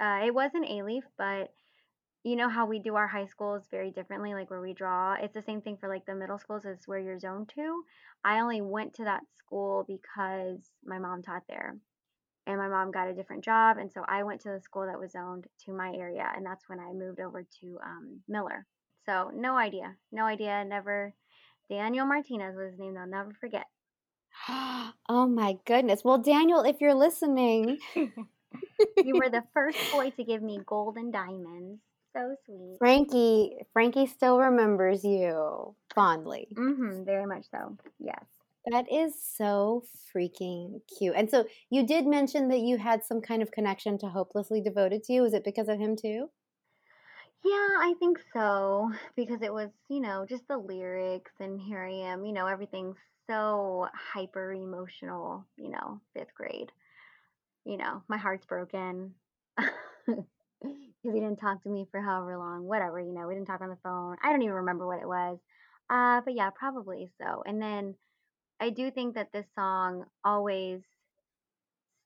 uh, 0.00 0.20
it 0.24 0.34
was 0.34 0.50
an 0.54 0.64
a-leaf 0.64 1.04
but 1.18 1.52
you 2.24 2.36
know 2.36 2.48
how 2.48 2.66
we 2.66 2.78
do 2.78 2.94
our 2.94 3.06
high 3.06 3.26
schools 3.26 3.64
very 3.70 3.90
differently, 3.90 4.32
like 4.32 4.50
where 4.50 4.60
we 4.62 4.72
draw. 4.72 5.14
It's 5.14 5.34
the 5.34 5.42
same 5.42 5.60
thing 5.60 5.76
for 5.76 5.90
like 5.90 6.06
the 6.06 6.14
middle 6.14 6.38
schools 6.38 6.64
is 6.64 6.78
where 6.86 6.98
you're 6.98 7.18
zoned 7.18 7.50
to. 7.54 7.84
I 8.24 8.40
only 8.40 8.62
went 8.62 8.94
to 8.94 9.04
that 9.04 9.20
school 9.36 9.84
because 9.86 10.70
my 10.84 10.98
mom 10.98 11.22
taught 11.22 11.42
there. 11.48 11.76
And 12.46 12.58
my 12.58 12.68
mom 12.68 12.90
got 12.90 13.08
a 13.08 13.14
different 13.14 13.42
job, 13.42 13.78
and 13.78 13.90
so 13.90 14.04
I 14.06 14.22
went 14.22 14.42
to 14.42 14.50
the 14.50 14.60
school 14.60 14.86
that 14.86 15.00
was 15.00 15.12
zoned 15.12 15.46
to 15.64 15.72
my 15.72 15.92
area, 15.94 16.30
and 16.36 16.44
that's 16.44 16.68
when 16.68 16.78
I 16.78 16.92
moved 16.92 17.18
over 17.20 17.42
to 17.60 17.78
um, 17.82 18.20
Miller. 18.28 18.66
So 19.06 19.30
no 19.34 19.56
idea, 19.56 19.96
no 20.12 20.24
idea, 20.24 20.64
never. 20.64 21.14
Daniel 21.70 22.06
Martinez 22.06 22.54
was 22.54 22.72
his 22.72 22.78
name. 22.78 22.98
I'll 22.98 23.06
never 23.06 23.32
forget. 23.40 23.66
oh 24.48 25.26
my 25.26 25.56
goodness. 25.64 26.04
Well, 26.04 26.18
Daniel, 26.18 26.62
if 26.62 26.82
you're 26.82 26.94
listening, 26.94 27.78
You 29.02 29.16
were 29.16 29.30
the 29.30 29.44
first 29.54 29.78
boy 29.92 30.10
to 30.10 30.24
give 30.24 30.42
me 30.42 30.60
gold 30.64 30.96
and 30.96 31.12
diamonds. 31.12 31.80
So 32.12 32.36
sweet. 32.46 32.76
Frankie, 32.78 33.56
Frankie 33.72 34.06
still 34.06 34.38
remembers 34.38 35.04
you 35.04 35.74
fondly. 35.94 36.48
Mm-hmm. 36.54 37.04
Very 37.04 37.26
much 37.26 37.46
so. 37.50 37.76
Yes. 37.98 38.24
That 38.66 38.90
is 38.92 39.22
so 39.22 39.84
freaking 40.14 40.80
cute. 40.98 41.14
And 41.16 41.30
so 41.30 41.46
you 41.70 41.86
did 41.86 42.06
mention 42.06 42.48
that 42.48 42.60
you 42.60 42.76
had 42.78 43.02
some 43.04 43.20
kind 43.22 43.42
of 43.42 43.50
connection 43.50 43.96
to 43.98 44.08
Hopelessly 44.08 44.60
Devoted 44.60 45.02
to 45.04 45.12
You. 45.14 45.22
Was 45.22 45.34
it 45.34 45.44
because 45.44 45.68
of 45.68 45.78
him 45.78 45.96
too? 45.96 46.30
Yeah, 47.44 47.50
I 47.78 47.94
think 47.98 48.18
so 48.32 48.90
because 49.16 49.42
it 49.42 49.52
was, 49.52 49.70
you 49.88 50.00
know, 50.00 50.24
just 50.26 50.48
the 50.48 50.56
lyrics 50.56 51.32
and 51.40 51.60
here 51.60 51.82
I 51.84 51.90
am, 52.10 52.24
you 52.24 52.32
know, 52.32 52.46
everything's 52.46 52.96
so 53.28 53.88
hyper 53.94 54.52
emotional, 54.52 55.44
you 55.56 55.68
know, 55.70 56.00
fifth 56.14 56.34
grade. 56.34 56.72
You 57.64 57.78
know, 57.78 58.02
my 58.08 58.18
heart's 58.18 58.46
broken 58.46 59.14
because 59.56 60.24
he 61.02 61.10
didn't 61.12 61.36
talk 61.38 61.62
to 61.64 61.68
me 61.70 61.86
for 61.90 62.00
however 62.00 62.38
long, 62.38 62.64
whatever, 62.64 63.00
you 63.00 63.12
know, 63.12 63.28
we 63.28 63.34
didn't 63.34 63.48
talk 63.48 63.60
on 63.60 63.70
the 63.70 63.78
phone. 63.84 64.16
I 64.22 64.30
don't 64.30 64.42
even 64.42 64.54
remember 64.56 64.86
what 64.86 65.00
it 65.00 65.08
was. 65.08 65.38
Uh, 65.90 66.22
but 66.22 66.34
yeah, 66.34 66.50
probably 66.50 67.10
so. 67.20 67.42
And 67.46 67.60
then 67.62 67.96
I 68.60 68.70
do 68.70 68.90
think 68.90 69.14
that 69.14 69.32
this 69.32 69.46
song 69.54 70.06
always 70.24 70.82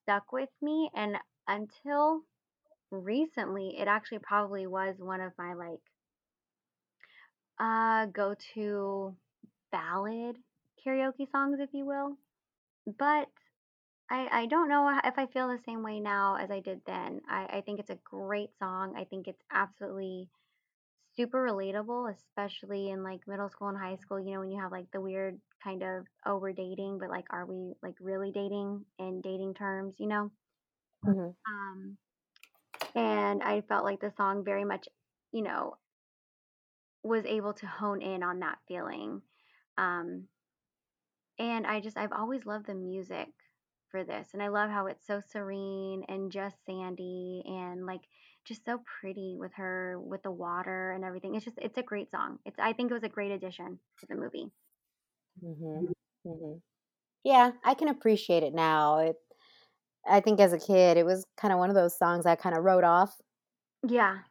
stuck 0.03 0.33
with 0.33 0.49
me 0.63 0.91
and 0.95 1.17
until 1.47 2.23
recently 2.91 3.77
it 3.79 3.89
actually 3.89 4.19
probably 4.21 4.67
was 4.67 4.97
one 4.99 5.21
of 5.21 5.33
my 5.39 5.55
like 5.55 5.81
uh 7.61 8.07
go 8.07 8.35
to 8.55 9.15
ballad 9.73 10.37
karaoke 10.85 11.31
songs 11.31 11.59
if 11.61 11.71
you 11.73 11.85
will. 11.85 12.17
But 12.99 13.29
i 14.11 14.29
i 14.33 14.47
don't 14.47 14.69
know 14.69 15.01
if 15.05 15.19
i 15.19 15.27
feel 15.27 15.49
the 15.49 15.59
same 15.67 15.83
way 15.83 16.01
now 16.01 16.37
as 16.37 16.51
i 16.51 16.61
did 16.61 16.81
then. 16.87 17.21
I 17.29 17.59
i 17.59 17.61
think 17.63 17.81
it's 17.81 17.91
a 17.91 17.99
great 18.05 18.51
song. 18.59 18.95
I 18.97 19.05
think 19.05 19.29
it's 19.29 19.43
absolutely 19.53 20.29
super 21.19 21.47
relatable 21.51 22.15
especially 22.15 22.91
in 22.91 23.05
like 23.05 23.21
middle 23.29 23.51
school 23.51 23.69
and 23.69 23.79
high 23.79 23.97
school 23.97 24.21
you 24.21 24.33
know 24.33 24.41
when 24.41 24.51
you 24.53 24.61
have 24.63 24.73
like 24.73 24.91
the 24.93 25.03
weird 25.03 25.39
kind 25.65 25.83
of 25.83 26.07
oh 26.27 26.39
we're 26.39 26.53
dating 26.55 26.99
but 27.01 27.11
like 27.11 27.27
are 27.31 27.47
we 27.47 27.75
like 27.83 27.97
really 28.01 28.33
dating 28.33 28.85
in 29.01 29.21
dating 29.23 29.55
terms 29.55 29.95
you 29.99 30.09
know 30.09 30.31
Mhm. 31.05 31.35
um 31.49 31.99
and 32.97 33.43
I 33.43 33.63
felt 33.63 33.85
like 33.85 34.01
the 34.01 34.13
song 34.17 34.45
very 34.45 34.65
much, 34.65 34.89
you 35.33 35.43
know, 35.43 35.77
was 37.05 37.25
able 37.27 37.55
to 37.55 37.67
hone 37.67 38.03
in 38.03 38.23
on 38.23 38.41
that 38.41 38.59
feeling. 38.69 39.23
Um, 39.79 40.29
and 41.39 41.67
I 41.67 41.81
just, 41.81 41.99
I've 41.99 42.13
always 42.13 42.47
loved 42.47 42.67
the 42.67 42.75
music 42.75 43.29
for 43.91 44.05
this. 44.05 44.31
And 44.35 44.43
I 44.43 44.49
love 44.49 44.71
how 44.71 44.87
it's 44.87 45.07
so 45.07 45.21
serene 45.21 46.05
and 46.09 46.33
just 46.33 46.57
Sandy 46.67 47.43
and 47.47 47.87
like 47.87 48.03
just 48.49 48.65
so 48.65 48.83
pretty 49.01 49.37
with 49.39 49.53
her, 49.55 50.01
with 50.01 50.23
the 50.23 50.31
water 50.33 50.93
and 50.93 51.05
everything. 51.05 51.35
It's 51.35 51.45
just, 51.45 51.59
it's 51.59 51.79
a 51.79 51.83
great 51.83 52.11
song. 52.11 52.39
It's, 52.47 52.59
I 52.59 52.73
think 52.73 52.91
it 52.91 52.95
was 52.95 53.05
a 53.05 53.09
great 53.09 53.33
addition 53.33 53.81
to 54.01 54.07
the 54.07 54.15
movie. 54.17 54.51
Mhm. 55.43 55.93
Mhm. 56.27 56.63
Yeah, 57.25 57.53
I 57.65 57.75
can 57.75 57.89
appreciate 57.89 58.45
it 58.45 58.55
now. 58.55 58.99
It, 59.01 59.17
I 60.07 60.21
think 60.21 60.41
as 60.41 60.53
a 60.55 60.59
kid, 60.61 60.97
it 60.99 61.07
was 61.07 61.27
kind 61.37 61.53
of 61.53 61.59
one 61.61 61.71
of 61.71 61.77
those 61.77 61.99
songs 61.99 62.27
I 62.27 62.37
kind 62.37 62.57
of 62.57 62.65
wrote 62.65 62.85
off. 62.85 63.21
Yeah. 63.83 64.23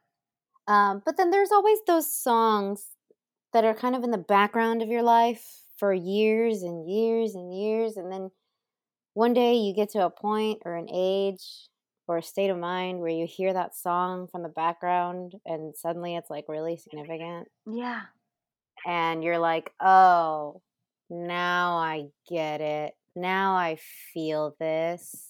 Um, 0.67 1.01
but 1.05 1.17
then 1.17 1.31
there's 1.31 1.51
always 1.51 1.79
those 1.87 2.11
songs 2.13 2.95
that 3.53 3.65
are 3.65 3.73
kind 3.73 3.95
of 3.95 4.03
in 4.03 4.11
the 4.11 4.17
background 4.17 4.81
of 4.81 4.89
your 4.89 5.03
life 5.03 5.63
for 5.77 5.93
years 5.93 6.63
and 6.63 6.89
years 6.89 7.35
and 7.35 7.53
years. 7.53 7.97
And 7.97 8.11
then 8.11 8.31
one 9.13 9.33
day 9.33 9.55
you 9.55 9.73
get 9.75 9.89
to 9.91 10.05
a 10.05 10.09
point 10.11 10.61
or 10.65 10.75
an 10.75 10.89
age 10.93 11.69
or 12.07 12.17
a 12.17 12.23
state 12.23 12.49
of 12.49 12.57
mind 12.57 12.99
where 12.99 13.09
you 13.09 13.27
hear 13.27 13.53
that 13.53 13.75
song 13.75 14.27
from 14.27 14.43
the 14.43 14.49
background 14.49 15.35
and 15.45 15.75
suddenly 15.75 16.15
it's 16.15 16.29
like 16.29 16.45
really 16.47 16.77
significant. 16.77 17.49
Yeah. 17.69 18.03
And 18.85 19.23
you're 19.23 19.39
like, 19.39 19.73
oh, 19.81 20.61
now 21.09 21.77
I 21.77 22.07
get 22.29 22.61
it. 22.61 22.95
Now 23.15 23.55
I 23.55 23.77
feel 24.13 24.55
this. 24.59 25.25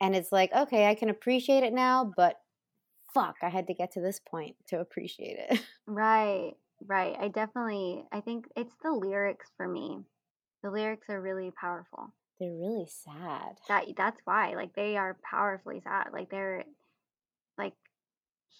And 0.00 0.16
it's 0.16 0.32
like, 0.32 0.52
okay, 0.52 0.88
I 0.88 0.94
can 0.94 1.08
appreciate 1.08 1.62
it 1.62 1.72
now, 1.72 2.12
but 2.16 2.40
fuck, 3.14 3.36
I 3.42 3.48
had 3.48 3.66
to 3.68 3.74
get 3.74 3.92
to 3.92 4.00
this 4.00 4.20
point 4.20 4.56
to 4.68 4.80
appreciate 4.80 5.38
it. 5.50 5.60
Right. 5.88 6.54
Right. 6.84 7.16
I 7.18 7.28
definitely, 7.28 8.04
I 8.10 8.20
think 8.20 8.48
it's 8.56 8.74
the 8.82 8.90
lyrics 8.90 9.52
for 9.56 9.68
me. 9.68 10.00
The 10.64 10.70
lyrics 10.70 11.08
are 11.08 11.20
really 11.20 11.52
powerful. 11.52 12.12
They're 12.38 12.52
really 12.52 12.86
sad. 12.86 13.56
that 13.68 13.84
that's 13.96 14.20
why 14.24 14.54
like 14.54 14.74
they 14.74 14.96
are 14.96 15.16
powerfully 15.28 15.80
sad 15.82 16.08
like 16.12 16.30
they're 16.30 16.64
like 17.56 17.72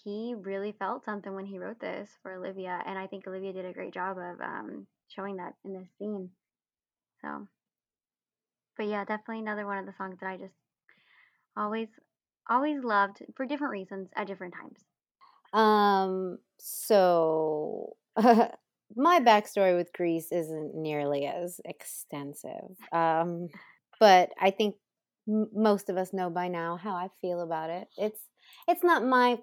he 0.03 0.35
really 0.35 0.73
felt 0.79 1.05
something 1.05 1.33
when 1.35 1.45
he 1.45 1.59
wrote 1.59 1.79
this 1.79 2.09
for 2.21 2.33
olivia 2.33 2.81
and 2.85 2.97
i 2.97 3.07
think 3.07 3.27
olivia 3.27 3.53
did 3.53 3.65
a 3.65 3.73
great 3.73 3.93
job 3.93 4.17
of 4.17 4.41
um 4.41 4.87
showing 5.09 5.37
that 5.37 5.53
in 5.63 5.73
this 5.73 5.87
scene 5.99 6.29
so 7.21 7.47
but 8.77 8.85
yeah, 8.87 9.03
definitely 9.03 9.39
another 9.39 9.65
one 9.65 9.79
of 9.79 9.85
the 9.85 9.93
songs 9.97 10.17
that 10.21 10.29
I 10.29 10.37
just 10.37 10.53
always 11.57 11.87
always 12.49 12.83
loved 12.83 13.23
for 13.35 13.45
different 13.45 13.71
reasons 13.71 14.09
at 14.15 14.27
different 14.27 14.53
times. 14.53 14.79
Um, 15.51 16.37
so 16.59 17.97
my 18.95 19.19
backstory 19.19 19.75
with 19.75 19.93
Grease 19.93 20.31
isn't 20.31 20.75
nearly 20.75 21.25
as 21.25 21.59
extensive. 21.65 22.77
Um, 22.91 23.49
but 23.99 24.29
I 24.39 24.51
think 24.51 24.75
m- 25.27 25.49
most 25.53 25.89
of 25.89 25.97
us 25.97 26.13
know 26.13 26.29
by 26.29 26.47
now 26.47 26.77
how 26.77 26.95
I 26.95 27.09
feel 27.21 27.41
about 27.41 27.69
it. 27.69 27.87
It's 27.97 28.19
it's 28.67 28.83
not 28.83 29.03
my 29.05 29.39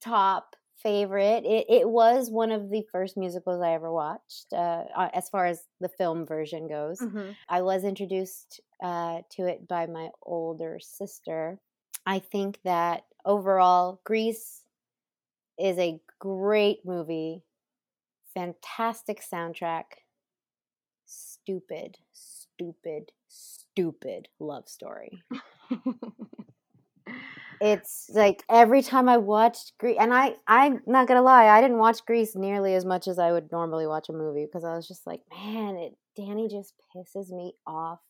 top 0.00 0.56
favorite. 0.82 1.44
It 1.44 1.66
it 1.68 1.88
was 1.88 2.30
one 2.30 2.50
of 2.50 2.70
the 2.70 2.84
first 2.90 3.16
musicals 3.16 3.62
I 3.62 3.74
ever 3.74 3.92
watched, 3.92 4.52
uh, 4.52 4.84
as 5.14 5.28
far 5.28 5.46
as 5.46 5.62
the 5.80 5.88
film 5.88 6.26
version 6.26 6.68
goes. 6.68 7.00
Mm-hmm. 7.00 7.30
I 7.48 7.62
was 7.62 7.84
introduced 7.84 8.60
uh, 8.82 9.20
to 9.36 9.46
it 9.46 9.68
by 9.68 9.86
my 9.86 10.08
older 10.22 10.78
sister. 10.80 11.60
I 12.04 12.18
think 12.18 12.58
that 12.64 13.04
overall, 13.24 14.00
Grease 14.04 14.62
is 15.58 15.78
a 15.78 16.00
great 16.18 16.80
movie, 16.84 17.42
fantastic 18.34 19.22
soundtrack, 19.22 19.84
stupid, 21.04 21.98
stupid, 22.12 23.12
stupid 23.28 24.28
love 24.40 24.68
story. 24.68 25.22
it's 27.60 28.10
like 28.14 28.42
every 28.48 28.82
time 28.82 29.08
I 29.08 29.18
watched 29.18 29.72
Grease, 29.78 29.96
and 30.00 30.12
I, 30.12 30.36
I'm 30.46 30.82
not 30.86 31.06
gonna 31.08 31.22
lie, 31.22 31.46
I 31.46 31.60
didn't 31.60 31.78
watch 31.78 32.04
Grease 32.06 32.34
nearly 32.34 32.74
as 32.74 32.84
much 32.84 33.08
as 33.08 33.18
I 33.18 33.32
would 33.32 33.52
normally 33.52 33.86
watch 33.86 34.08
a 34.08 34.12
movie 34.12 34.46
because 34.46 34.64
I 34.64 34.74
was 34.74 34.88
just 34.88 35.06
like, 35.06 35.20
man, 35.30 35.76
it 35.76 35.96
Danny 36.16 36.48
just 36.48 36.74
pisses 36.94 37.30
me 37.30 37.54
off 37.66 38.00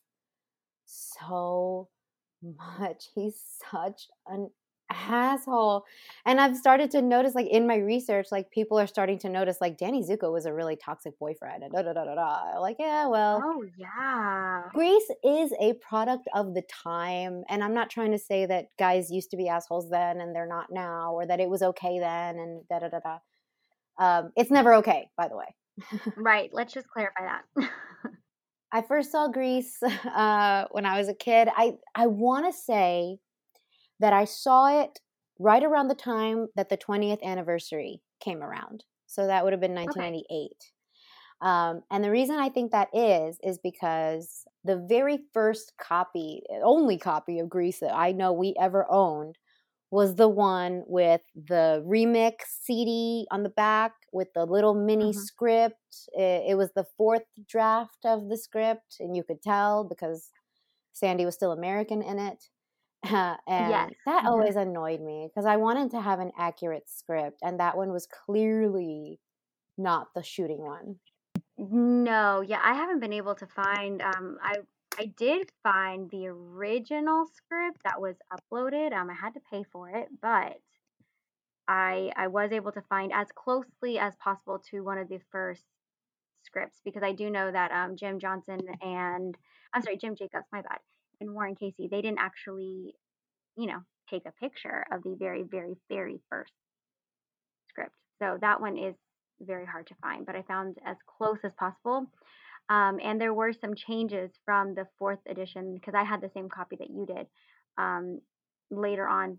so 0.85 1.89
much. 2.41 3.09
He's 3.15 3.39
such 3.71 4.07
an 4.27 4.49
asshole. 4.93 5.85
And 6.25 6.39
I've 6.39 6.55
started 6.55 6.91
to 6.91 7.01
notice, 7.01 7.35
like 7.35 7.47
in 7.47 7.67
my 7.67 7.77
research, 7.77 8.27
like 8.31 8.51
people 8.51 8.79
are 8.79 8.87
starting 8.87 9.19
to 9.19 9.29
notice, 9.29 9.57
like 9.59 9.77
Danny 9.77 10.03
Zuko 10.03 10.31
was 10.31 10.45
a 10.45 10.53
really 10.53 10.75
toxic 10.75 11.17
boyfriend, 11.19 11.63
and 11.63 11.71
da 11.71 11.81
da 11.81 11.93
da 11.93 12.05
da 12.05 12.15
da. 12.15 12.59
Like, 12.59 12.77
yeah, 12.79 13.07
well, 13.07 13.41
oh 13.43 13.65
yeah, 13.77 14.63
Grease 14.73 15.09
is 15.23 15.53
a 15.59 15.73
product 15.73 16.27
of 16.33 16.53
the 16.53 16.63
time, 16.63 17.43
and 17.49 17.63
I'm 17.63 17.73
not 17.73 17.89
trying 17.89 18.11
to 18.11 18.19
say 18.19 18.45
that 18.45 18.67
guys 18.79 19.11
used 19.11 19.31
to 19.31 19.37
be 19.37 19.47
assholes 19.47 19.89
then 19.89 20.21
and 20.21 20.35
they're 20.35 20.47
not 20.47 20.67
now, 20.71 21.13
or 21.13 21.25
that 21.25 21.39
it 21.39 21.49
was 21.49 21.61
okay 21.61 21.99
then 21.99 22.39
and 22.39 22.61
da 22.69 22.79
da 22.79 22.89
da 22.89 22.99
da. 22.99 23.17
Um, 23.99 24.31
it's 24.35 24.51
never 24.51 24.75
okay, 24.75 25.09
by 25.17 25.27
the 25.27 25.37
way. 25.37 25.55
right. 26.17 26.49
Let's 26.53 26.73
just 26.73 26.87
clarify 26.87 27.21
that. 27.23 27.69
I 28.71 28.81
first 28.81 29.11
saw 29.11 29.27
Grease 29.27 29.77
uh, 30.05 30.65
when 30.71 30.85
I 30.85 30.97
was 30.97 31.07
a 31.07 31.13
kid. 31.13 31.47
I 31.55 31.73
I 31.95 32.07
want 32.07 32.45
to 32.47 32.53
say 32.53 33.17
that 33.99 34.13
I 34.13 34.25
saw 34.25 34.81
it 34.81 34.99
right 35.39 35.63
around 35.63 35.87
the 35.87 35.95
time 35.95 36.47
that 36.55 36.69
the 36.69 36.77
20th 36.77 37.21
anniversary 37.23 38.01
came 38.19 38.41
around. 38.41 38.83
So 39.07 39.27
that 39.27 39.43
would 39.43 39.53
have 39.53 39.61
been 39.61 39.75
1998. 39.75 40.25
Okay. 40.29 40.51
Um, 41.41 41.81
and 41.91 42.03
the 42.03 42.11
reason 42.11 42.37
I 42.37 42.49
think 42.49 42.71
that 42.71 42.87
is, 42.93 43.37
is 43.43 43.59
because 43.61 44.45
the 44.63 44.85
very 44.87 45.19
first 45.33 45.73
copy, 45.77 46.41
only 46.63 46.97
copy 46.97 47.39
of 47.39 47.49
Grease 47.49 47.79
that 47.79 47.93
I 47.93 48.13
know 48.13 48.31
we 48.31 48.55
ever 48.59 48.85
owned 48.89 49.37
was 49.91 50.15
the 50.15 50.29
one 50.29 50.83
with 50.87 51.21
the 51.35 51.83
remix 51.85 52.33
CD 52.63 53.27
on 53.29 53.43
the 53.43 53.49
back 53.49 53.91
with 54.11 54.29
the 54.33 54.45
little 54.45 54.73
mini 54.73 55.11
mm-hmm. 55.11 55.19
script. 55.19 55.75
It, 56.13 56.43
it, 56.49 56.55
was 56.55 56.71
the 56.75 56.85
fourth 56.97 57.25
draft 57.47 57.99
of 58.03 58.27
the 58.27 58.37
script, 58.37 58.95
and 58.99 59.15
you 59.15 59.23
could 59.23 59.43
tell 59.43 59.83
because 59.83 60.29
Sandy 60.93 61.25
was 61.25 61.35
still 61.35 61.51
American 61.51 62.01
in 62.01 62.17
it. 62.17 62.45
and 63.47 63.69
yes. 63.69 63.91
that 64.05 64.19
mm-hmm. 64.19 64.27
always 64.27 64.55
annoyed 64.55 65.01
me 65.01 65.27
because 65.27 65.45
I 65.45 65.57
wanted 65.57 65.91
to 65.91 66.01
have 66.01 66.19
an 66.19 66.31
accurate 66.37 66.89
script, 66.89 67.39
and 67.41 67.59
that 67.59 67.75
one 67.75 67.91
was 67.91 68.07
clearly 68.07 69.19
not 69.77 70.07
the 70.15 70.23
shooting 70.23 70.59
one. 70.59 70.97
No, 71.57 72.41
yeah, 72.41 72.61
I 72.63 72.73
haven't 72.73 72.99
been 72.99 73.13
able 73.13 73.35
to 73.35 73.47
find. 73.47 74.01
Um, 74.01 74.37
I 74.41 74.55
I 74.97 75.05
did 75.17 75.51
find 75.63 76.09
the 76.11 76.27
original 76.27 77.25
script 77.25 77.81
that 77.83 77.99
was 77.99 78.15
uploaded. 78.31 78.93
Um, 78.93 79.09
I 79.09 79.13
had 79.13 79.33
to 79.33 79.41
pay 79.51 79.63
for 79.63 79.89
it, 79.89 80.07
but 80.21 80.59
I 81.67 82.11
I 82.15 82.27
was 82.27 82.51
able 82.51 82.71
to 82.71 82.81
find 82.81 83.11
as 83.13 83.27
closely 83.35 83.99
as 83.99 84.15
possible 84.15 84.59
to 84.71 84.81
one 84.81 84.97
of 84.97 85.09
the 85.09 85.19
first 85.31 85.63
scripts 86.43 86.81
because 86.83 87.03
I 87.03 87.13
do 87.13 87.29
know 87.29 87.51
that 87.51 87.71
um 87.71 87.95
Jim 87.95 88.19
Johnson 88.19 88.59
and 88.81 89.35
I'm 89.73 89.81
sorry 89.81 89.97
Jim 89.97 90.15
Jacobs, 90.15 90.47
my 90.51 90.61
bad, 90.61 90.79
and 91.23 91.33
Warren 91.33 91.55
Casey 91.55 91.87
they 91.89 92.01
didn't 92.01 92.19
actually, 92.19 92.93
you 93.57 93.67
know, 93.67 93.79
take 94.09 94.23
a 94.25 94.31
picture 94.31 94.85
of 94.91 95.03
the 95.03 95.15
very 95.17 95.43
very 95.43 95.75
very 95.89 96.19
first 96.29 96.53
script. 97.69 97.95
So 98.21 98.37
that 98.41 98.61
one 98.61 98.77
is 98.77 98.95
very 99.41 99.65
hard 99.65 99.87
to 99.87 99.95
find, 100.01 100.25
but 100.25 100.35
I 100.35 100.43
found 100.43 100.77
as 100.85 100.97
close 101.17 101.39
as 101.43 101.51
possible. 101.57 102.07
Um, 102.69 102.99
and 103.03 103.19
there 103.19 103.33
were 103.33 103.51
some 103.53 103.75
changes 103.75 104.31
from 104.45 104.73
the 104.73 104.87
fourth 104.97 105.19
edition 105.27 105.73
because 105.73 105.95
I 105.95 106.03
had 106.03 106.21
the 106.21 106.31
same 106.33 106.49
copy 106.49 106.77
that 106.77 106.89
you 106.89 107.05
did. 107.05 107.27
Um, 107.77 108.21
later 108.71 109.07
on, 109.07 109.37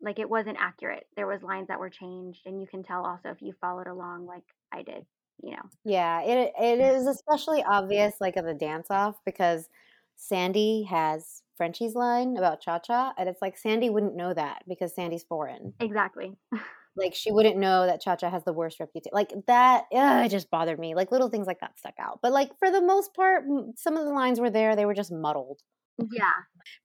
like 0.00 0.18
it 0.18 0.28
wasn't 0.28 0.58
accurate. 0.60 1.06
There 1.16 1.26
was 1.26 1.42
lines 1.42 1.68
that 1.68 1.80
were 1.80 1.90
changed, 1.90 2.40
and 2.46 2.60
you 2.60 2.66
can 2.66 2.82
tell 2.82 3.04
also 3.04 3.30
if 3.30 3.40
you 3.40 3.54
followed 3.60 3.86
along 3.86 4.26
like 4.26 4.44
I 4.72 4.82
did. 4.82 5.04
You 5.42 5.52
know. 5.52 5.62
Yeah, 5.84 6.22
it 6.22 6.52
it 6.58 6.80
is 6.80 7.06
especially 7.06 7.62
obvious 7.62 8.14
like 8.20 8.36
at 8.36 8.44
the 8.44 8.54
dance 8.54 8.86
off 8.90 9.16
because 9.26 9.68
Sandy 10.16 10.84
has 10.84 11.42
Frenchie's 11.56 11.94
line 11.94 12.36
about 12.36 12.60
Cha 12.60 12.78
Cha, 12.78 13.14
and 13.18 13.28
it's 13.28 13.40
like 13.40 13.56
Sandy 13.56 13.90
wouldn't 13.90 14.16
know 14.16 14.34
that 14.34 14.62
because 14.68 14.94
Sandy's 14.94 15.24
foreign. 15.24 15.74
Exactly. 15.80 16.36
Like 16.98 17.14
she 17.14 17.30
wouldn't 17.30 17.58
know 17.58 17.84
that 17.84 18.00
Cha 18.00 18.16
Cha 18.16 18.30
has 18.30 18.44
the 18.44 18.54
worst 18.54 18.80
reputation. 18.80 19.12
Like 19.12 19.30
that, 19.48 19.84
ugh, 19.94 20.24
it 20.24 20.30
just 20.30 20.50
bothered 20.50 20.78
me. 20.78 20.94
Like 20.94 21.12
little 21.12 21.28
things 21.28 21.46
like 21.46 21.60
that 21.60 21.78
stuck 21.78 21.92
out. 22.00 22.20
But 22.22 22.32
like 22.32 22.58
for 22.58 22.70
the 22.70 22.80
most 22.80 23.12
part, 23.12 23.44
some 23.76 23.98
of 23.98 24.06
the 24.06 24.12
lines 24.12 24.40
were 24.40 24.48
there. 24.48 24.74
They 24.74 24.86
were 24.86 24.94
just 24.94 25.12
muddled. 25.12 25.60
Yeah. 25.98 26.30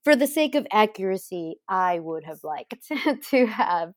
For 0.04 0.16
the 0.16 0.28
sake 0.28 0.56
of 0.56 0.68
accuracy, 0.72 1.56
I 1.68 2.00
would 2.00 2.24
have 2.24 2.44
liked 2.44 2.76
to 3.30 3.46
have 3.46 3.94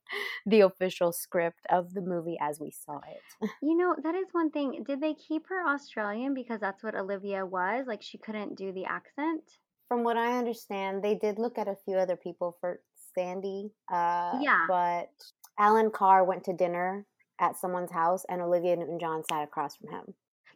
the 0.46 0.60
official 0.60 1.12
script 1.12 1.60
of 1.70 1.94
the 1.94 2.02
movie 2.02 2.36
as 2.40 2.60
we 2.60 2.70
saw 2.70 2.98
it. 2.98 3.50
You 3.62 3.76
know, 3.76 3.96
that 4.02 4.14
is 4.14 4.26
one 4.32 4.50
thing. 4.50 4.84
Did 4.86 5.00
they 5.00 5.14
keep 5.14 5.46
her 5.48 5.66
Australian 5.66 6.34
because 6.34 6.60
that's 6.60 6.82
what 6.82 6.94
Olivia 6.94 7.46
was? 7.46 7.86
Like 7.86 8.02
she 8.02 8.18
couldn't 8.18 8.56
do 8.56 8.72
the 8.72 8.84
accent? 8.84 9.42
From 9.88 10.04
what 10.04 10.16
I 10.16 10.38
understand, 10.38 11.02
they 11.02 11.14
did 11.14 11.38
look 11.38 11.58
at 11.58 11.68
a 11.68 11.76
few 11.84 11.96
other 11.96 12.16
people 12.16 12.56
for 12.60 12.80
Sandy. 13.14 13.70
Uh, 13.90 14.38
yeah. 14.40 14.64
But 14.68 15.10
Allan 15.58 15.90
Carr 15.90 16.24
went 16.24 16.44
to 16.44 16.52
dinner 16.52 17.06
at 17.40 17.56
someone's 17.56 17.92
house, 17.92 18.24
and 18.28 18.40
Olivia 18.40 18.76
Newton 18.76 18.98
John 18.98 19.22
sat 19.28 19.44
across 19.44 19.76
from 19.76 19.90
him. 19.90 20.14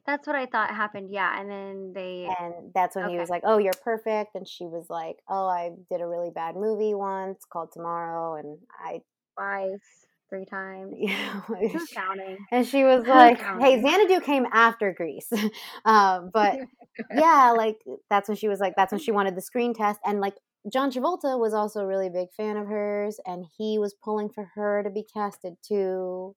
That's 0.09 0.27
what 0.27 0.37
I 0.37 0.47
thought 0.47 0.71
happened. 0.71 1.11
Yeah, 1.11 1.39
and 1.39 1.51
then 1.51 1.93
they 1.95 2.31
and 2.41 2.73
that's 2.75 2.97
when 2.97 3.05
okay. 3.05 3.13
he 3.13 3.21
was 3.21 3.29
like, 3.29 3.43
"Oh, 3.45 3.59
you're 3.59 3.75
perfect," 3.85 4.37
and 4.37 4.49
she 4.49 4.65
was 4.65 4.87
like, 4.89 5.17
"Oh, 5.29 5.47
I 5.47 5.73
did 5.91 6.01
a 6.01 6.07
really 6.07 6.31
bad 6.31 6.57
movie 6.57 6.95
once 6.95 7.45
called 7.45 7.73
Toomorrow, 7.77 8.41
and 8.41 8.57
I 8.83 9.03
twice." 9.37 10.07
Three 10.31 10.47
times. 10.47 10.95
Yeah, 10.99 11.41
Who's 11.41 11.91
counting? 11.91 12.39
And 12.51 12.67
she 12.67 12.85
was 12.85 13.07
like, 13.07 13.39
"Hey, 13.61 13.83
Xanadu 13.83 14.21
came 14.21 14.47
after 14.51 14.95
Grease, 14.95 15.31
um, 15.85 16.31
but 16.33 16.57
yeah, 17.15 17.53
like 17.55 17.77
that's 18.09 18.31
when 18.31 18.37
she 18.39 18.49
was 18.49 18.61
like, 18.61 18.73
that's 18.77 18.93
when 18.93 19.03
she 19.03 19.13
wanted 19.13 19.37
the 19.37 19.43
screen 19.43 19.75
test, 19.75 20.01
and 20.07 20.21
like 20.21 20.37
John 20.73 20.91
Travolta 20.91 21.39
was 21.39 21.53
also 21.53 21.81
a 21.81 21.87
really 21.87 22.09
big 22.09 22.29
fan 22.35 22.57
of 22.57 22.67
hers, 22.67 23.21
and 23.27 23.45
he 23.59 23.79
was 23.79 23.95
pulling 24.03 24.31
for 24.31 24.49
her 24.55 24.83
to 24.83 24.89
be 24.89 25.05
casted 25.15 25.57
too. 25.63 26.35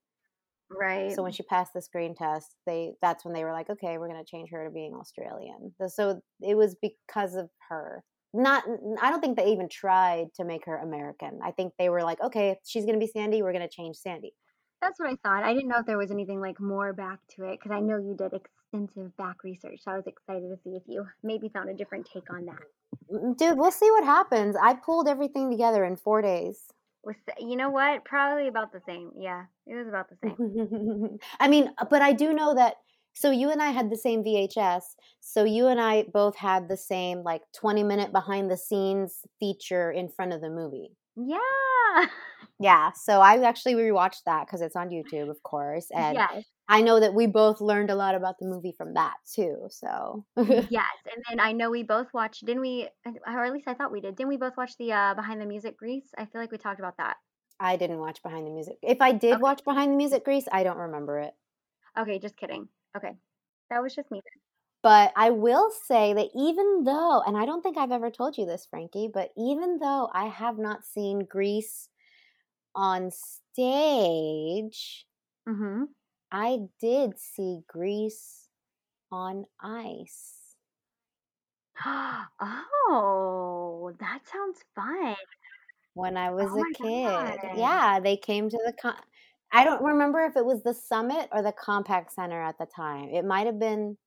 Right. 0.78 1.12
So 1.12 1.22
when 1.22 1.32
she 1.32 1.42
passed 1.42 1.72
the 1.74 1.82
screen 1.82 2.14
test, 2.14 2.54
they 2.66 2.92
that's 3.02 3.24
when 3.24 3.34
they 3.34 3.44
were 3.44 3.52
like, 3.52 3.70
okay, 3.70 3.98
we're 3.98 4.08
going 4.08 4.22
to 4.22 4.30
change 4.30 4.50
her 4.50 4.64
to 4.64 4.70
being 4.70 4.94
Australian. 4.94 5.72
So 5.88 6.20
it 6.40 6.54
was 6.54 6.76
because 6.80 7.34
of 7.34 7.50
her. 7.68 8.04
Not, 8.34 8.64
I 9.02 9.10
don't 9.10 9.20
think 9.20 9.36
they 9.36 9.52
even 9.52 9.68
tried 9.68 10.28
to 10.36 10.44
make 10.44 10.64
her 10.64 10.78
American. 10.78 11.40
I 11.44 11.50
think 11.50 11.74
they 11.78 11.90
were 11.90 12.02
like, 12.02 12.18
okay, 12.22 12.56
she's 12.64 12.86
going 12.86 12.98
to 12.98 13.04
be 13.04 13.06
Sandy. 13.06 13.42
We're 13.42 13.52
going 13.52 13.68
to 13.68 13.74
change 13.74 13.96
Sandy. 13.96 14.32
That's 14.80 14.98
what 14.98 15.10
I 15.10 15.16
thought. 15.22 15.44
I 15.44 15.52
didn't 15.52 15.68
know 15.68 15.78
if 15.78 15.86
there 15.86 15.98
was 15.98 16.10
anything 16.10 16.40
like 16.40 16.58
more 16.58 16.94
back 16.94 17.18
to 17.36 17.44
it 17.44 17.58
because 17.58 17.70
I 17.70 17.80
know 17.80 17.98
you 17.98 18.16
did 18.18 18.32
extensive 18.32 19.14
back 19.18 19.44
research. 19.44 19.80
So 19.84 19.90
I 19.90 19.96
was 19.96 20.06
excited 20.06 20.48
to 20.48 20.56
see 20.64 20.70
if 20.70 20.82
you 20.86 21.06
maybe 21.22 21.50
found 21.50 21.68
a 21.68 21.74
different 21.74 22.08
take 22.10 22.32
on 22.32 22.46
that. 22.46 22.56
Mm, 23.12 23.36
dude, 23.36 23.58
we'll 23.58 23.70
see 23.70 23.90
what 23.90 24.04
happens. 24.04 24.56
I 24.60 24.74
pulled 24.74 25.08
everything 25.08 25.50
together 25.50 25.84
in 25.84 25.96
four 25.96 26.22
days. 26.22 26.58
You 27.38 27.56
know 27.56 27.70
what? 27.70 28.04
Probably 28.04 28.48
about 28.48 28.72
the 28.72 28.80
same. 28.86 29.10
Yeah, 29.18 29.44
it 29.66 29.74
was 29.74 29.88
about 29.88 30.08
the 30.08 30.16
same. 30.22 31.18
I 31.40 31.48
mean, 31.48 31.70
uh, 31.78 31.86
but 31.88 32.02
I 32.02 32.12
do 32.12 32.32
know 32.32 32.54
that. 32.54 32.76
So 33.14 33.30
you 33.30 33.50
and 33.50 33.60
I 33.60 33.70
had 33.70 33.90
the 33.90 33.96
same 33.96 34.24
VHS. 34.24 34.82
So 35.20 35.44
you 35.44 35.66
and 35.66 35.78
I 35.78 36.04
both 36.14 36.36
had 36.36 36.68
the 36.68 36.78
same 36.78 37.22
like 37.22 37.42
20 37.54 37.82
minute 37.82 38.10
behind 38.10 38.50
the 38.50 38.56
scenes 38.56 39.20
feature 39.38 39.90
in 39.92 40.08
front 40.08 40.32
of 40.32 40.40
the 40.40 40.48
movie. 40.48 40.96
Yeah. 41.16 42.06
Yeah. 42.58 42.92
So 42.92 43.20
I 43.20 43.42
actually 43.42 43.74
rewatched 43.74 44.22
that 44.24 44.46
because 44.46 44.62
it's 44.62 44.76
on 44.76 44.88
YouTube, 44.88 45.28
of 45.28 45.42
course. 45.42 45.88
And 45.94 46.16
yes. 46.16 46.44
I 46.72 46.80
know 46.80 47.00
that 47.00 47.14
we 47.14 47.26
both 47.26 47.60
learned 47.60 47.90
a 47.90 47.94
lot 47.94 48.14
about 48.14 48.38
the 48.38 48.46
movie 48.46 48.72
from 48.72 48.94
that 48.94 49.14
too. 49.30 49.68
So 49.70 50.24
yes, 50.70 50.86
and 51.04 51.22
then 51.28 51.40
I 51.40 51.52
know 51.52 51.70
we 51.70 51.82
both 51.82 52.08
watched. 52.14 52.44
Didn't 52.46 52.62
we? 52.62 52.88
Or 53.26 53.44
at 53.44 53.52
least 53.52 53.68
I 53.68 53.74
thought 53.74 53.92
we 53.92 54.00
did. 54.00 54.16
Didn't 54.16 54.30
we 54.30 54.36
both 54.38 54.56
watch 54.56 54.76
the 54.78 54.92
uh, 54.92 55.14
Behind 55.14 55.40
the 55.40 55.46
Music 55.46 55.76
Grease? 55.76 56.08
I 56.16 56.24
feel 56.24 56.40
like 56.40 56.50
we 56.50 56.58
talked 56.58 56.80
about 56.80 56.96
that. 56.96 57.16
I 57.60 57.76
didn't 57.76 57.98
watch 57.98 58.22
Behind 58.22 58.46
the 58.46 58.50
Music. 58.50 58.76
If 58.82 59.00
I 59.00 59.12
did 59.12 59.34
Okay. 59.34 59.42
watch 59.42 59.62
Behind 59.64 59.92
the 59.92 59.96
Music 59.96 60.24
Grease, 60.24 60.48
I 60.50 60.62
don't 60.64 60.78
remember 60.78 61.18
it. 61.20 61.34
Okay, 61.98 62.18
just 62.18 62.36
kidding. 62.36 62.68
Okay, 62.96 63.12
that 63.70 63.82
was 63.82 63.94
just 63.94 64.10
me. 64.10 64.20
But 64.82 65.12
I 65.14 65.30
will 65.30 65.70
say 65.70 66.12
that 66.14 66.30
even 66.34 66.82
though, 66.84 67.22
and 67.24 67.36
I 67.36 67.46
don't 67.46 67.62
think 67.62 67.78
I've 67.78 67.92
ever 67.92 68.10
told 68.10 68.36
you 68.36 68.46
this, 68.46 68.66
Frankie, 68.66 69.08
but 69.12 69.30
even 69.36 69.78
though 69.78 70.10
I 70.12 70.26
have 70.26 70.58
not 70.58 70.84
seen 70.84 71.24
Grease 71.24 71.88
on 72.74 73.10
stage, 73.12 75.06
Mm-hmm. 75.48 75.84
I 76.32 76.60
did 76.80 77.18
see 77.18 77.60
Grease 77.68 78.48
on 79.12 79.44
ice. 79.60 80.56
oh, 81.84 83.92
that 84.00 84.20
sounds 84.32 84.58
fun. 84.74 85.14
when 85.94 86.16
I 86.16 86.30
was 86.30 86.48
Oh 86.50 86.60
a 86.60 86.64
kid. 86.74 87.04
God. 87.04 87.38
Yeah, 87.54 88.00
they 88.00 88.16
came 88.16 88.48
to 88.48 88.58
the 88.64 88.72
con- 88.80 88.96
I 89.52 89.64
don't 89.64 89.82
remember 89.82 90.20
if 90.22 90.36
it 90.36 90.44
was 90.46 90.62
the 90.62 90.72
Summit 90.72 91.28
or 91.32 91.42
the 91.42 91.52
Compaq 91.52 92.10
Center 92.10 92.40
at 92.42 92.56
the 92.58 92.64
time. 92.66 93.10
It 93.10 93.24
might 93.26 93.44
have 93.46 93.58
been 93.58 93.98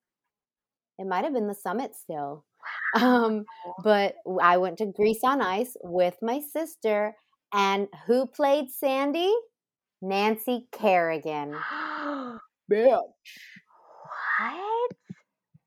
it 0.98 1.06
might 1.06 1.22
have 1.24 1.32
been 1.32 1.46
the 1.46 1.54
Summit 1.54 1.94
still. 1.94 2.44
Um 3.00 3.44
but 3.84 4.14
I 4.42 4.56
went 4.56 4.78
to 4.78 4.86
Grease 4.86 5.22
on 5.22 5.40
Ice 5.42 5.76
with 5.84 6.16
my 6.22 6.40
sister 6.40 7.14
and 7.52 7.86
who 8.06 8.26
played 8.26 8.70
Sandy? 8.70 9.32
Nancy 10.02 10.66
Kerrigan. 10.72 11.54
Bitch. 12.70 13.00
What? 14.38 14.90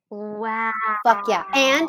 Wow. 0.09 0.71
Fuck 1.05 1.27
yeah. 1.27 1.43
And 1.53 1.87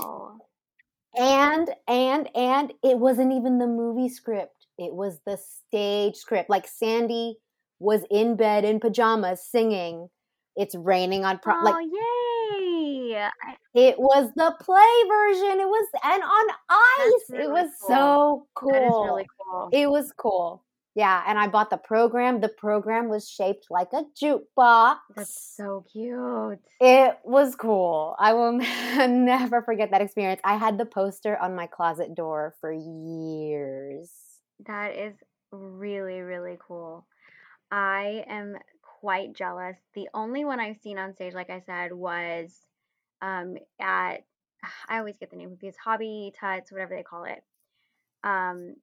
and 1.17 1.69
and 1.89 2.29
and 2.37 2.73
it 2.83 2.99
wasn't 2.99 3.33
even 3.33 3.59
the 3.59 3.67
movie 3.67 4.09
script 4.09 4.67
it 4.79 4.93
was 4.95 5.19
the 5.27 5.37
stage 5.37 6.15
script 6.17 6.49
like 6.49 6.69
sandy 6.69 7.37
was 7.79 8.03
in 8.11 8.37
bed 8.37 8.65
in 8.65 8.79
pajamas 8.79 9.43
singing 9.45 10.09
it's 10.57 10.75
raining 10.77 11.25
on 11.25 11.39
pro- 11.39 11.55
oh, 11.61 11.65
like 11.65 11.85
yay! 11.85 13.29
It 13.75 13.99
was 13.99 14.31
the 14.37 14.55
play 14.61 15.09
version 15.09 15.61
it 15.61 15.69
was 15.69 15.89
and 16.05 16.23
on 16.23 16.47
ice 16.69 17.31
really 17.31 17.45
it 17.45 17.51
was 17.51 17.71
cool. 17.81 17.89
so 17.89 18.47
cool 18.55 18.73
That 18.73 18.83
is 18.83 19.11
really 19.11 19.27
cool. 19.45 19.69
it 19.73 19.91
was 19.91 20.13
cool 20.17 20.63
yeah 20.95 21.23
and 21.27 21.39
i 21.39 21.47
bought 21.47 21.71
the 21.71 21.77
program 21.77 22.41
the 22.41 22.49
program 22.49 23.09
was 23.09 23.29
shaped 23.29 23.67
like 23.71 23.89
a 23.93 24.03
jukebox 24.21 24.97
That's 25.17 25.55
so 25.57 25.85
cute. 25.93 26.59
It 26.81 27.19
was 27.25 27.55
cool. 27.55 28.17
I 28.19 28.33
will 28.33 28.53
never 29.09 29.63
forget 29.63 29.91
that 29.91 30.01
experience. 30.01 30.41
I 30.45 30.57
had 30.57 30.79
the 30.79 30.87
poster 30.87 31.37
on 31.37 31.55
my 31.55 31.67
closet 31.67 32.15
door 32.15 32.55
for 32.61 32.73
years. 32.73 34.11
That 34.67 34.97
is 34.97 35.15
really, 35.53 36.21
really 36.21 36.59
cool. 36.67 37.07
I 37.71 38.25
am 38.29 38.57
quite 38.83 39.35
jealous. 39.35 39.77
The 39.95 40.09
only 40.15 40.45
one 40.45 40.61
I've 40.61 40.79
seen 40.83 40.99
on 40.99 41.15
stage, 41.15 41.35
like 41.35 41.51
I 41.51 41.63
said, 41.67 41.93
was 41.93 42.55
um, 43.23 43.57
at, 43.81 44.25
I 44.89 44.99
always 44.99 45.17
get 45.19 45.31
the 45.31 45.37
name 45.37 45.53
of 45.53 45.61
these 45.61 45.77
Hobby 45.83 46.33
Tuts, 46.39 46.73
whatever 46.73 46.95
they 46.95 47.03
call 47.03 47.25
it, 47.25 47.43
um, 48.25 48.75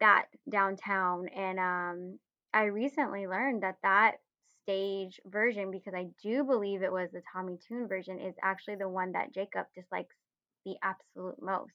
that 0.00 0.26
downtown. 0.50 1.28
And 1.28 1.58
um, 1.58 2.18
I 2.54 2.64
recently 2.64 3.26
learned 3.26 3.62
that 3.62 3.76
that 3.82 4.12
stage 4.62 5.20
version, 5.26 5.70
because 5.70 5.94
I 5.94 6.06
do 6.22 6.44
believe 6.44 6.82
it 6.82 6.92
was 6.92 7.10
the 7.12 7.22
Tommy 7.32 7.58
Tune 7.66 7.88
version, 7.88 8.20
is 8.20 8.34
actually 8.42 8.76
the 8.76 8.88
one 8.88 9.12
that 9.12 9.34
Jacob 9.34 9.66
dislikes 9.74 10.14
the 10.64 10.76
absolute 10.82 11.42
most. 11.42 11.72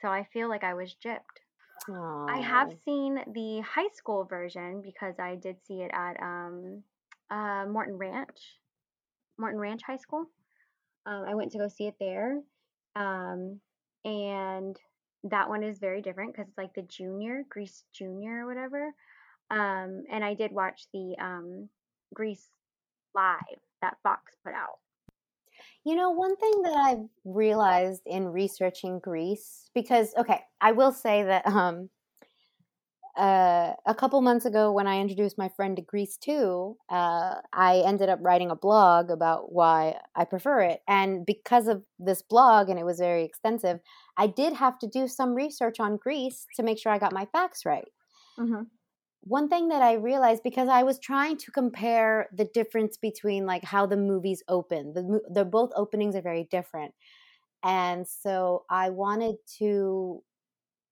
So 0.00 0.08
I 0.08 0.26
feel 0.32 0.48
like 0.48 0.64
I 0.64 0.74
was 0.74 0.94
gypped. 1.04 1.20
I 2.28 2.38
have 2.38 2.70
seen 2.84 3.20
the 3.32 3.60
high 3.60 3.88
school 3.94 4.24
version 4.24 4.82
because 4.82 5.14
I 5.18 5.36
did 5.36 5.56
see 5.66 5.80
it 5.80 5.90
at 5.94 6.22
um, 6.22 6.82
uh, 7.30 7.64
Morton 7.66 7.96
Ranch, 7.96 8.58
Morton 9.38 9.60
Ranch 9.60 9.82
High 9.86 9.96
School. 9.96 10.26
Um, 11.06 11.24
I 11.26 11.34
went 11.34 11.52
to 11.52 11.58
go 11.58 11.68
see 11.68 11.86
it 11.86 11.94
there, 11.98 12.40
um, 12.94 13.60
and 14.04 14.76
that 15.24 15.48
one 15.48 15.62
is 15.62 15.78
very 15.78 16.00
different 16.00 16.32
because 16.32 16.48
it's 16.48 16.58
like 16.58 16.74
the 16.74 16.82
junior 16.82 17.44
Grease 17.48 17.84
Junior 17.92 18.44
or 18.44 18.46
whatever. 18.46 18.92
Um, 19.50 20.04
and 20.10 20.24
I 20.24 20.34
did 20.34 20.52
watch 20.52 20.86
the 20.92 21.16
um, 21.20 21.68
Grease 22.14 22.48
live 23.14 23.38
that 23.82 23.96
Fox 24.02 24.36
put 24.44 24.54
out. 24.54 24.78
You 25.84 25.94
know, 25.94 26.10
one 26.10 26.36
thing 26.36 26.62
that 26.62 26.74
I've 26.74 27.08
realized 27.24 28.02
in 28.06 28.28
researching 28.28 28.98
Grease, 28.98 29.70
because 29.74 30.14
okay, 30.16 30.40
I 30.60 30.72
will 30.72 30.92
say 30.92 31.22
that 31.24 31.46
um, 31.46 31.90
uh, 33.16 33.74
a 33.86 33.94
couple 33.94 34.20
months 34.20 34.44
ago 34.46 34.72
when 34.72 34.86
I 34.86 35.00
introduced 35.00 35.38
my 35.38 35.48
friend 35.48 35.76
to 35.76 35.82
Grease 35.82 36.16
too, 36.16 36.76
uh, 36.88 37.36
I 37.52 37.82
ended 37.84 38.08
up 38.08 38.18
writing 38.22 38.50
a 38.50 38.56
blog 38.56 39.10
about 39.10 39.52
why 39.52 39.98
I 40.14 40.24
prefer 40.24 40.62
it, 40.62 40.82
and 40.88 41.26
because 41.26 41.68
of 41.68 41.82
this 41.98 42.22
blog, 42.22 42.68
and 42.68 42.78
it 42.78 42.84
was 42.86 42.98
very 42.98 43.24
extensive, 43.24 43.80
I 44.16 44.26
did 44.28 44.52
have 44.54 44.78
to 44.80 44.86
do 44.86 45.08
some 45.08 45.34
research 45.34 45.80
on 45.80 45.96
Grease 45.96 46.46
to 46.56 46.62
make 46.62 46.78
sure 46.78 46.92
I 46.92 46.98
got 46.98 47.12
my 47.12 47.26
facts 47.26 47.64
right. 47.66 47.88
Mm-hmm. 48.38 48.62
one 49.22 49.48
thing 49.48 49.68
that 49.68 49.82
I 49.82 49.94
realized 49.94 50.42
because 50.42 50.68
I 50.68 50.82
was 50.82 50.98
trying 50.98 51.36
to 51.38 51.50
compare 51.50 52.28
the 52.32 52.46
difference 52.46 52.96
between 52.96 53.46
like 53.46 53.64
how 53.64 53.86
the 53.86 53.96
movies 53.96 54.42
open. 54.48 54.94
The 54.94 55.20
they're 55.30 55.44
both 55.44 55.72
openings 55.76 56.16
are 56.16 56.22
very 56.22 56.44
different. 56.50 56.94
And 57.62 58.08
so 58.08 58.64
I 58.70 58.90
wanted 58.90 59.36
to 59.58 60.22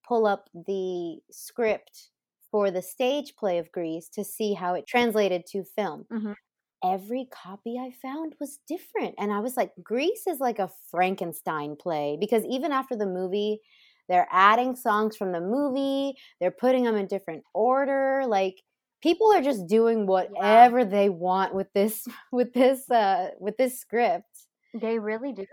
pull 0.09 0.27
up 0.27 0.49
the 0.55 1.19
script 1.31 2.11
for 2.51 2.71
the 2.71 2.83
stage 2.83 3.37
play 3.37 3.59
of 3.59 3.71
Grease 3.73 4.09
to 4.11 4.25
see 4.25 4.55
how 4.55 4.75
it 4.75 4.87
translated 4.87 5.45
to 5.53 5.65
film. 5.65 6.07
Mhm. 6.11 6.37
Every 6.85 7.27
copy 7.27 7.77
I 7.79 7.91
found 7.91 8.37
was 8.39 8.59
different. 8.69 9.17
And 9.19 9.33
I 9.33 9.41
was 9.41 9.57
like, 9.57 9.73
Grease 9.83 10.27
is 10.29 10.39
like 10.41 10.61
a 10.61 10.71
Frankenstein 10.91 11.77
play 11.77 12.17
because 12.21 12.45
even 12.47 12.71
after 12.73 12.95
the 12.97 13.07
movie, 13.07 13.61
they're 14.09 14.29
adding 14.31 14.77
songs 14.77 15.17
from 15.17 15.33
the 15.33 15.41
movie, 15.41 16.17
they're 16.41 16.53
putting 16.53 16.85
them 16.85 16.95
in 16.97 17.07
different 17.09 17.45
order. 17.53 18.25
Like 18.27 18.63
people 19.03 19.33
are 19.33 19.43
just 19.43 19.67
doing 19.67 20.07
whatever 20.07 20.85
they 20.85 21.09
want 21.09 21.55
with 21.55 21.73
this 21.75 22.07
with 22.33 22.53
this 22.55 22.89
uh 22.91 23.31
with 23.41 23.57
this 23.57 23.81
script. 23.81 24.47
They 24.73 24.99
really 24.99 25.33
do. 25.33 25.47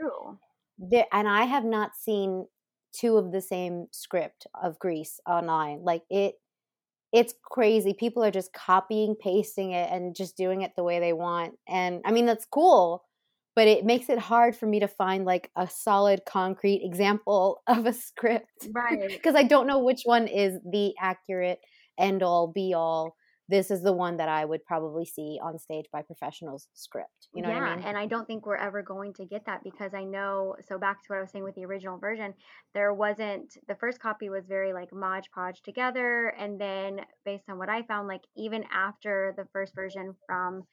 There, 0.78 1.06
and 1.12 1.28
I 1.28 1.44
have 1.46 1.66
not 1.66 1.96
seen 1.96 2.48
two 2.96 3.18
of 3.18 3.32
the 3.32 3.42
same 3.42 3.88
script 3.92 4.48
of 4.62 4.80
Grease 4.80 5.20
online. 5.28 5.84
Like 5.84 6.04
it 6.10 6.36
it's 7.14 7.34
crazy. 7.44 7.94
People 7.94 8.24
are 8.24 8.32
just 8.32 8.54
copying, 8.54 9.16
pasting 9.16 9.72
it 9.72 9.90
and 9.92 10.16
just 10.16 10.36
doing 10.36 10.62
it 10.64 10.74
the 10.76 10.84
way 10.84 11.00
they 11.00 11.14
want. 11.14 11.58
And 11.68 12.02
I 12.06 12.12
mean 12.12 12.26
that's 12.26 12.46
cool, 12.46 13.04
but 13.56 13.68
it 13.68 13.86
makes 13.86 14.10
it 14.10 14.20
hard 14.20 14.56
for 14.56 14.66
me 14.66 14.80
to 14.82 14.88
find 14.88 15.26
like 15.26 15.50
a 15.56 15.70
solid 15.70 16.26
concrete 16.26 16.82
example 16.84 17.62
of 17.68 17.86
a 17.86 17.94
script 17.94 18.70
Right. 18.74 19.10
because 19.10 19.36
I 19.36 19.44
don't 19.44 19.68
know 19.68 19.80
which 19.80 20.02
one 20.04 20.28
is 20.28 20.60
the 20.70 20.94
accurate 21.00 21.60
end 21.98 22.24
all 22.24 22.48
be 22.48 22.74
all. 22.74 23.16
This 23.48 23.70
is 23.70 23.84
the 23.84 23.94
one 23.94 24.18
that 24.18 24.28
I 24.28 24.44
would 24.44 24.66
probably 24.66 25.06
see 25.06 25.40
on 25.42 25.60
stage 25.60 25.86
by 25.92 26.02
professionals 26.02 26.68
script. 26.74 27.28
You 27.34 27.44
know 27.44 27.50
yeah, 27.50 27.60
what 27.60 27.70
I 27.70 27.76
mean? 27.76 27.86
and 27.86 27.98
I 27.98 28.08
don't 28.08 28.26
think 28.26 28.46
we're 28.46 28.56
ever 28.56 28.82
going 28.82 29.14
to 29.14 29.26
get 29.26 29.46
that 29.46 29.64
because 29.64 29.94
I 29.94 30.04
know. 30.04 30.56
So 30.68 30.80
back 30.80 31.04
to 31.04 31.08
what 31.10 31.18
I 31.18 31.22
was 31.22 31.30
saying 31.30 31.44
with 31.44 31.54
the 31.54 31.66
original 31.66 32.00
version, 32.00 32.34
there 32.74 32.94
wasn't 32.94 33.56
the 33.68 33.76
first 33.76 34.00
copy 34.00 34.30
was 34.30 34.48
very 34.48 34.74
like 34.74 34.92
Mod 34.92 35.26
Podge 35.34 35.62
together, 35.62 36.30
and 36.40 36.60
then 36.60 37.02
based 37.24 37.44
on 37.48 37.60
what 37.60 37.70
I 37.70 37.84
found, 37.84 38.08
like 38.08 38.24
even 38.36 38.64
after 38.74 39.36
the 39.38 39.46
first 39.54 39.76
version 39.76 40.16
from 40.26 40.64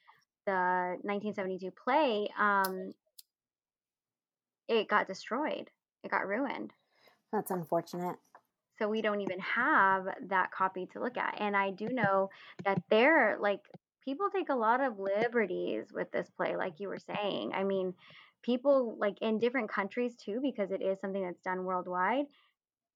the 0.47 0.97
1972 1.03 1.69
play, 1.71 2.27
um, 2.39 2.91
it 4.67 4.87
got 4.87 5.07
destroyed. 5.07 5.69
It 6.03 6.09
got 6.09 6.27
ruined. 6.27 6.73
That's 7.31 7.51
unfortunate. 7.51 8.15
So 8.77 8.87
we 8.89 9.01
don't 9.01 9.21
even 9.21 9.39
have 9.39 10.05
that 10.27 10.51
copy 10.51 10.87
to 10.91 10.99
look 10.99 11.17
at 11.17 11.35
and 11.39 11.55
i 11.55 11.71
do 11.71 11.87
know 11.89 12.29
that 12.65 12.81
there 12.89 13.37
like 13.39 13.59
people 14.03 14.27
take 14.33 14.49
a 14.49 14.55
lot 14.55 14.81
of 14.81 14.99
liberties 14.99 15.85
with 15.93 16.11
this 16.11 16.29
play 16.35 16.55
like 16.55 16.79
you 16.79 16.87
were 16.87 16.99
saying. 16.99 17.51
I 17.53 17.63
mean 17.63 17.93
people 18.43 18.97
like 18.99 19.15
in 19.21 19.39
different 19.39 19.69
countries 19.71 20.15
too 20.15 20.39
because 20.41 20.71
it 20.71 20.81
is 20.81 20.99
something 20.99 21.23
that's 21.23 21.41
done 21.41 21.63
worldwide 21.63 22.25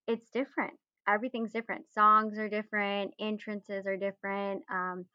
it's 0.08 0.30
different. 0.32 0.74
Everything's 1.08 1.52
different. 1.52 1.86
Songs 1.94 2.38
are 2.38 2.50
different 2.50 3.14
entrances 3.20 3.86
are 3.86 3.98
different 3.98 4.64
um, 4.72 5.06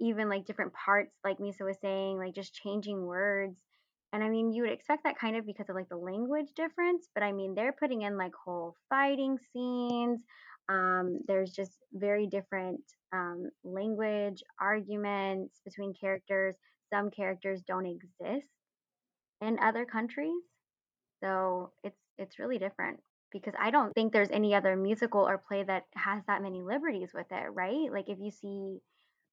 even 0.00 0.28
like 0.28 0.46
different 0.46 0.72
parts 0.72 1.12
like 1.24 1.38
misa 1.38 1.62
was 1.62 1.78
saying 1.80 2.18
like 2.18 2.34
just 2.34 2.54
changing 2.54 3.06
words 3.06 3.56
and 4.12 4.22
i 4.22 4.28
mean 4.28 4.52
you 4.52 4.62
would 4.62 4.72
expect 4.72 5.04
that 5.04 5.18
kind 5.18 5.36
of 5.36 5.46
because 5.46 5.68
of 5.68 5.74
like 5.76 5.88
the 5.88 5.96
language 5.96 6.48
difference 6.56 7.08
but 7.14 7.22
i 7.22 7.32
mean 7.32 7.54
they're 7.54 7.72
putting 7.72 8.02
in 8.02 8.16
like 8.16 8.32
whole 8.44 8.76
fighting 8.88 9.38
scenes 9.52 10.20
Um, 10.68 11.20
there's 11.28 11.52
just 11.52 11.74
very 11.92 12.26
different 12.28 12.80
um, 13.12 13.50
language, 13.64 14.42
arguments 14.60 15.60
between 15.64 15.92
characters. 15.94 16.56
Some 16.92 17.10
characters 17.10 17.62
don't 17.66 17.86
exist 17.86 18.48
in 19.40 19.58
other 19.58 19.84
countries, 19.84 20.42
so 21.22 21.72
it's 21.84 21.98
it's 22.18 22.38
really 22.38 22.58
different 22.58 23.00
because 23.32 23.54
I 23.58 23.70
don't 23.70 23.92
think 23.94 24.12
there's 24.12 24.30
any 24.30 24.54
other 24.54 24.76
musical 24.76 25.22
or 25.28 25.38
play 25.38 25.62
that 25.64 25.84
has 25.94 26.22
that 26.26 26.42
many 26.42 26.62
liberties 26.62 27.10
with 27.14 27.26
it, 27.30 27.48
right? 27.52 27.90
Like 27.92 28.08
if 28.08 28.18
you 28.20 28.30
see, 28.30 28.78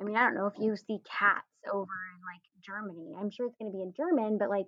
I 0.02 0.06
mean, 0.06 0.16
I 0.18 0.24
don't 0.24 0.36
know 0.36 0.48
if 0.48 0.60
you 0.60 0.76
see 0.78 1.00
Cats 1.20 1.49
over 1.72 1.84
in 2.16 2.22
like 2.22 2.44
Germany. 2.62 3.16
I'm 3.18 3.30
sure 3.32 3.48
it's 3.48 3.58
going 3.58 3.72
to 3.72 3.76
be 3.78 3.84
in 3.84 3.94
German, 3.94 4.38
but 4.38 4.50
like 4.50 4.68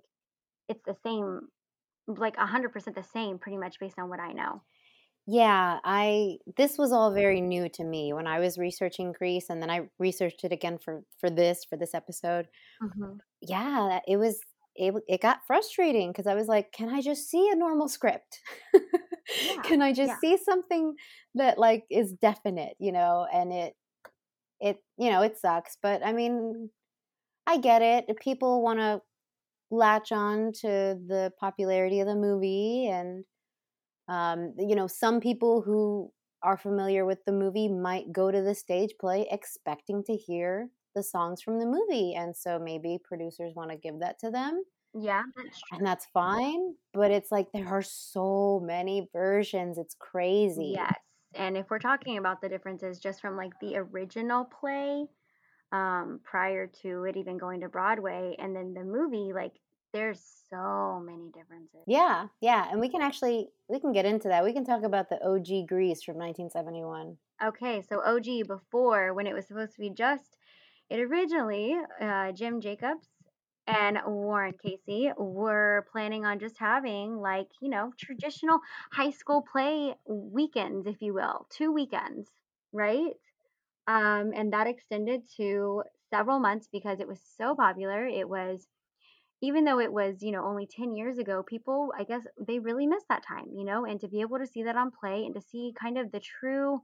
it's 0.68 0.82
the 0.86 0.96
same, 1.04 1.48
like 2.08 2.36
100% 2.38 2.96
the 2.96 3.04
same, 3.04 3.38
pretty 3.38 3.58
much 3.58 3.78
based 3.80 3.98
on 3.98 4.10
what 4.10 4.20
I 4.20 4.32
know. 4.32 4.62
Yeah, 5.26 5.78
I 5.84 6.38
this 6.56 6.76
was 6.78 6.90
all 6.92 7.12
very 7.14 7.40
new 7.40 7.68
to 7.70 7.84
me 7.84 8.12
when 8.12 8.26
I 8.26 8.40
was 8.40 8.58
researching 8.58 9.12
Grease 9.12 9.48
and 9.50 9.62
then 9.62 9.70
I 9.70 9.88
researched 9.98 10.42
it 10.44 10.50
again 10.52 10.78
for 10.78 11.04
for 11.18 11.30
this 11.30 11.64
for 11.64 11.76
this 11.76 11.94
episode. 11.94 12.48
hmm 12.80 13.22
Yeah, 13.40 14.00
it 14.08 14.18
was 14.18 14.40
it 14.76 14.94
it 15.08 15.20
got 15.22 15.46
frustrating 15.46 16.10
because 16.12 16.26
I 16.28 16.34
was 16.34 16.48
like, 16.48 16.72
can 16.72 16.88
I 16.90 17.02
just 17.02 17.28
see 17.30 17.50
a 17.50 17.56
normal 17.56 17.88
script? 17.88 18.40
Yeah, 19.40 19.64
can 19.64 19.82
I 19.82 19.92
just 19.92 20.18
yeah, 20.18 20.20
see 20.20 20.36
something 20.38 20.96
that 21.34 21.58
like 21.58 21.84
is 21.90 22.12
definite, 22.14 22.76
you 22.80 22.92
know? 22.92 23.26
And 23.32 23.52
it 23.52 23.74
it 24.60 24.78
you 24.98 25.10
know, 25.10 25.22
it 25.22 25.38
sucks, 25.38 25.76
but 25.82 26.04
I 26.04 26.12
mean, 26.12 26.70
I 27.46 27.58
get 27.58 27.82
it. 27.82 28.06
People 28.18 28.62
want 28.62 28.78
to 28.78 29.02
latch 29.70 30.12
on 30.12 30.52
to 30.52 30.98
the 31.06 31.32
popularity 31.40 32.00
of 32.00 32.06
the 32.06 32.14
movie 32.14 32.88
and 32.88 33.24
um, 34.08 34.54
you 34.58 34.74
know, 34.74 34.86
some 34.86 35.20
people 35.20 35.62
who 35.62 36.12
are 36.42 36.56
familiar 36.56 37.04
with 37.04 37.24
the 37.24 37.32
movie 37.32 37.68
might 37.68 38.12
go 38.12 38.30
to 38.30 38.42
the 38.42 38.54
stage 38.54 38.90
play 39.00 39.26
expecting 39.30 40.02
to 40.04 40.16
hear 40.16 40.68
the 40.94 41.02
songs 41.02 41.40
from 41.40 41.58
the 41.58 41.66
movie. 41.66 42.14
And 42.14 42.36
so 42.36 42.58
maybe 42.58 42.98
producers 43.02 43.54
want 43.54 43.70
to 43.70 43.76
give 43.76 44.00
that 44.00 44.18
to 44.20 44.30
them, 44.30 44.62
yeah, 44.94 45.22
that's 45.36 45.60
true. 45.62 45.78
and 45.78 45.86
that's 45.86 46.06
fine. 46.12 46.74
But 46.92 47.10
it's 47.10 47.30
like 47.32 47.52
there 47.52 47.68
are 47.68 47.82
so 47.82 48.60
many 48.62 49.08
versions. 49.12 49.78
It's 49.78 49.96
crazy. 49.98 50.72
Yes. 50.76 50.94
And 51.34 51.56
if 51.56 51.70
we're 51.70 51.78
talking 51.78 52.18
about 52.18 52.42
the 52.42 52.48
differences 52.48 52.98
just 52.98 53.20
from 53.20 53.36
like 53.36 53.52
the 53.60 53.76
original 53.76 54.44
play, 54.44 55.06
um, 55.72 56.20
prior 56.22 56.66
to 56.82 57.04
it 57.04 57.16
even 57.16 57.38
going 57.38 57.60
to 57.60 57.68
Broadway, 57.68 58.36
and 58.38 58.54
then 58.54 58.74
the 58.74 58.84
movie, 58.84 59.32
like 59.32 59.52
there's 59.92 60.20
so 60.48 61.02
many 61.04 61.30
differences. 61.34 61.80
Yeah, 61.86 62.28
yeah. 62.40 62.68
And 62.70 62.80
we 62.80 62.88
can 62.88 63.02
actually 63.02 63.48
we 63.68 63.80
can 63.80 63.92
get 63.92 64.04
into 64.04 64.28
that. 64.28 64.44
We 64.44 64.52
can 64.52 64.64
talk 64.64 64.82
about 64.84 65.08
the 65.08 65.22
OG 65.22 65.68
Grease 65.68 66.02
from 66.02 66.16
1971. 66.16 67.16
Okay, 67.44 67.82
so 67.82 68.02
OG 68.04 68.46
before 68.46 69.14
when 69.14 69.26
it 69.26 69.34
was 69.34 69.46
supposed 69.46 69.74
to 69.74 69.80
be 69.80 69.90
just 69.90 70.36
it 70.90 71.00
originally 71.00 71.76
uh, 72.00 72.32
Jim 72.32 72.60
Jacobs 72.60 73.08
and 73.66 73.98
Warren 74.06 74.54
Casey 74.62 75.10
were 75.16 75.86
planning 75.92 76.24
on 76.24 76.38
just 76.38 76.58
having 76.58 77.16
like 77.16 77.48
you 77.60 77.68
know 77.68 77.92
traditional 77.98 78.60
high 78.92 79.10
school 79.10 79.42
play 79.50 79.94
weekends, 80.06 80.86
if 80.86 81.00
you 81.00 81.14
will, 81.14 81.46
two 81.50 81.72
weekends, 81.72 82.28
right? 82.72 83.12
Um, 83.86 84.32
and 84.34 84.52
that 84.52 84.66
extended 84.66 85.22
to 85.36 85.82
several 86.10 86.38
months 86.38 86.68
because 86.72 87.00
it 87.00 87.08
was 87.08 87.20
so 87.36 87.54
popular. 87.56 88.06
It 88.06 88.28
was 88.28 88.66
even 89.42 89.64
though 89.64 89.80
it 89.80 89.92
was 89.92 90.22
you 90.22 90.32
know 90.32 90.44
only 90.44 90.66
10 90.66 90.94
years 90.94 91.18
ago 91.18 91.42
people 91.42 91.92
i 91.98 92.04
guess 92.04 92.24
they 92.46 92.58
really 92.58 92.86
missed 92.86 93.06
that 93.08 93.26
time 93.26 93.46
you 93.54 93.64
know 93.64 93.84
and 93.84 94.00
to 94.00 94.08
be 94.08 94.20
able 94.20 94.38
to 94.38 94.46
see 94.46 94.62
that 94.62 94.76
on 94.76 94.90
play 94.90 95.24
and 95.24 95.34
to 95.34 95.40
see 95.40 95.74
kind 95.80 95.98
of 95.98 96.10
the 96.12 96.20
true 96.20 96.80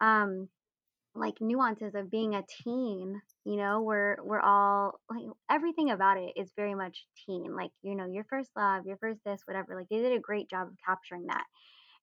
um 0.00 0.48
like 1.14 1.34
nuances 1.40 1.94
of 1.94 2.10
being 2.10 2.34
a 2.34 2.44
teen 2.64 3.20
you 3.44 3.56
know 3.56 3.80
we're 3.82 4.16
we're 4.22 4.40
all 4.40 5.00
like 5.10 5.24
everything 5.50 5.90
about 5.90 6.18
it 6.18 6.32
is 6.36 6.52
very 6.56 6.74
much 6.74 7.06
teen 7.26 7.54
like 7.56 7.70
you 7.82 7.94
know 7.96 8.06
your 8.06 8.24
first 8.24 8.50
love 8.56 8.86
your 8.86 8.96
first 8.98 9.20
this 9.24 9.42
whatever 9.46 9.74
like 9.76 9.88
they 9.90 9.98
did 9.98 10.12
a 10.12 10.20
great 10.20 10.48
job 10.48 10.68
of 10.68 10.74
capturing 10.86 11.26
that 11.26 11.44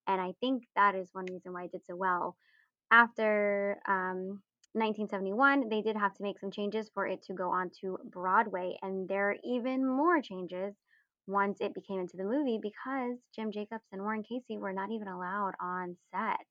and 0.08 0.20
i 0.22 0.34
think 0.42 0.64
that 0.76 0.96
is 0.96 1.10
one 1.14 1.26
reason 1.32 1.54
why 1.54 1.64
it 1.66 1.72
did 1.72 1.86
so 1.86 1.96
well 1.96 2.36
after 2.96 3.78
um 3.88 4.42
1971 4.74 5.70
they 5.70 5.82
did 5.82 5.96
have 5.96 6.14
to 6.14 6.24
make 6.24 6.40
some 6.40 6.52
changes 6.52 6.90
for 6.94 7.08
it 7.08 7.22
to 7.24 7.34
go 7.34 7.50
on 7.50 7.70
to 7.82 7.98
broadway 8.12 8.76
and 8.82 9.08
there 9.08 9.30
are 9.30 9.38
even 9.44 9.86
more 9.86 10.22
changes 10.22 10.74
once 11.28 11.58
it 11.62 11.74
became 11.74 12.00
into 12.00 12.18
the 12.18 12.24
movie 12.24 12.60
because 12.62 13.18
jim 13.36 13.52
jacobs 13.52 13.86
and 13.92 14.02
warren 14.02 14.24
casey 14.24 14.58
were 14.58 14.74
not 14.74 14.92
even 14.92 15.08
allowed 15.08 15.54
on 15.62 15.96
set 16.12 16.46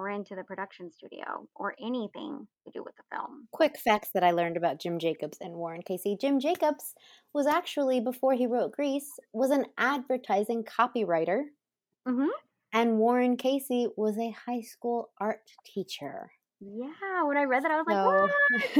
or 0.00 0.08
into 0.08 0.34
the 0.34 0.44
production 0.44 0.90
studio 0.90 1.46
or 1.54 1.74
anything 1.78 2.46
to 2.64 2.70
do 2.72 2.82
with 2.82 2.94
the 2.96 3.02
film. 3.14 3.46
Quick 3.52 3.78
facts 3.78 4.08
that 4.14 4.24
I 4.24 4.30
learned 4.30 4.56
about 4.56 4.80
Jim 4.80 4.98
Jacobs 4.98 5.36
and 5.42 5.52
Warren 5.52 5.82
Casey. 5.82 6.16
Jim 6.18 6.40
Jacobs 6.40 6.94
was 7.34 7.46
actually 7.46 8.00
before 8.00 8.32
he 8.32 8.46
wrote 8.46 8.72
Grease 8.72 9.10
was 9.34 9.50
an 9.50 9.66
advertising 9.76 10.64
copywriter 10.64 11.42
hmm 12.06 12.28
and 12.72 12.98
Warren 12.98 13.36
Casey 13.36 13.88
was 13.96 14.18
a 14.18 14.30
high 14.30 14.60
school 14.62 15.10
art 15.20 15.42
teacher. 15.64 16.32
Yeah, 16.60 17.22
when 17.24 17.36
I 17.38 17.44
read 17.44 17.64
that, 17.64 17.70
I 17.70 17.76
was 17.78 17.86
like, 17.86 17.96
So, 17.96 18.04
what? 18.04 18.30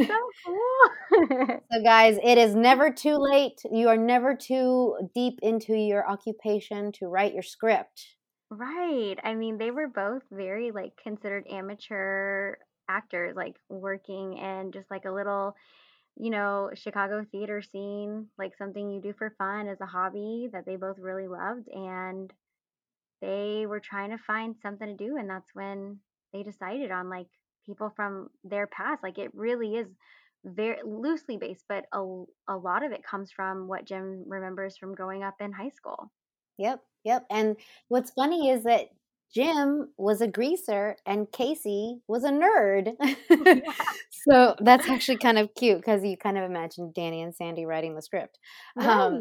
So 0.07 0.14
cool. 0.46 1.61
so 1.72 1.83
guys, 1.83 2.18
it 2.22 2.38
is 2.38 2.55
never 2.55 2.90
too 2.92 3.16
late. 3.16 3.61
You 3.70 3.88
are 3.88 3.96
never 3.96 4.35
too 4.37 4.96
deep 5.14 5.38
into 5.42 5.74
your 5.74 6.09
occupation 6.09 6.92
to 6.92 7.07
write 7.09 7.35
your 7.35 7.42
script. 7.42 8.16
right. 8.50 9.16
I 9.22 9.35
mean, 9.35 9.59
they 9.59 9.70
were 9.70 9.88
both 9.88 10.22
very 10.31 10.70
like 10.72 10.92
considered 11.03 11.46
amateur 11.50 12.57
actors, 12.88 13.37
like 13.37 13.57
working 13.68 14.37
in 14.37 14.72
just 14.72 14.90
like 14.90 15.05
a 15.05 15.12
little, 15.12 15.55
you 16.16 16.31
know, 16.31 16.70
Chicago 16.74 17.24
theater 17.31 17.62
scene, 17.62 18.29
like 18.38 18.57
something 18.57 18.90
you 18.90 19.00
do 19.00 19.12
for 19.16 19.35
fun 19.38 19.68
as 19.68 19.81
a 19.81 19.87
hobby 19.87 20.48
that 20.53 20.66
they 20.66 20.76
both 20.76 20.98
really 20.98 21.29
loved. 21.29 21.68
And 21.68 22.33
they 23.20 23.66
were 23.66 23.80
trying 23.80 24.11
to 24.11 24.18
find 24.18 24.56
something 24.62 24.88
to 24.88 24.96
do. 24.96 25.16
And 25.16 25.28
that's 25.28 25.50
when 25.54 25.98
they 26.33 26.42
decided 26.42 26.90
on 26.90 27.09
like 27.09 27.26
people 27.66 27.92
from 27.94 28.28
their 28.44 28.66
past. 28.66 29.02
Like 29.02 29.18
it 29.18 29.30
really 29.35 29.76
is 29.76 29.88
very 30.44 30.78
loosely 30.85 31.37
based, 31.37 31.64
but 31.68 31.85
a, 31.92 32.00
a 32.48 32.56
lot 32.56 32.85
of 32.85 32.92
it 32.92 33.04
comes 33.04 33.30
from 33.30 33.68
what 33.68 33.85
Jim 33.85 34.24
remembers 34.26 34.76
from 34.76 34.94
growing 34.94 35.22
up 35.22 35.35
in 35.40 35.52
high 35.52 35.70
school. 35.70 36.11
Yep, 36.59 36.80
yep. 37.04 37.26
And 37.30 37.56
what's 37.88 38.11
funny 38.11 38.50
is 38.50 38.64
that 38.64 38.88
Jim 39.35 39.90
was 39.96 40.20
a 40.20 40.26
greaser 40.26 40.96
and 41.06 41.30
Casey 41.30 42.00
was 42.09 42.24
a 42.24 42.30
nerd. 42.30 42.94
yeah, 43.30 43.72
so 44.26 44.56
that's 44.61 44.88
actually 44.88 45.18
kind 45.18 45.38
of 45.38 45.54
cute 45.54 45.78
because 45.78 46.04
you 46.04 46.16
kind 46.16 46.37
of 46.37 46.44
imagine 46.44 46.92
Danny 46.94 47.22
and 47.22 47.35
Sandy 47.35 47.64
writing 47.64 47.94
the 47.94 48.02
script. 48.02 48.38
right. 48.76 48.88
Um, 48.88 49.20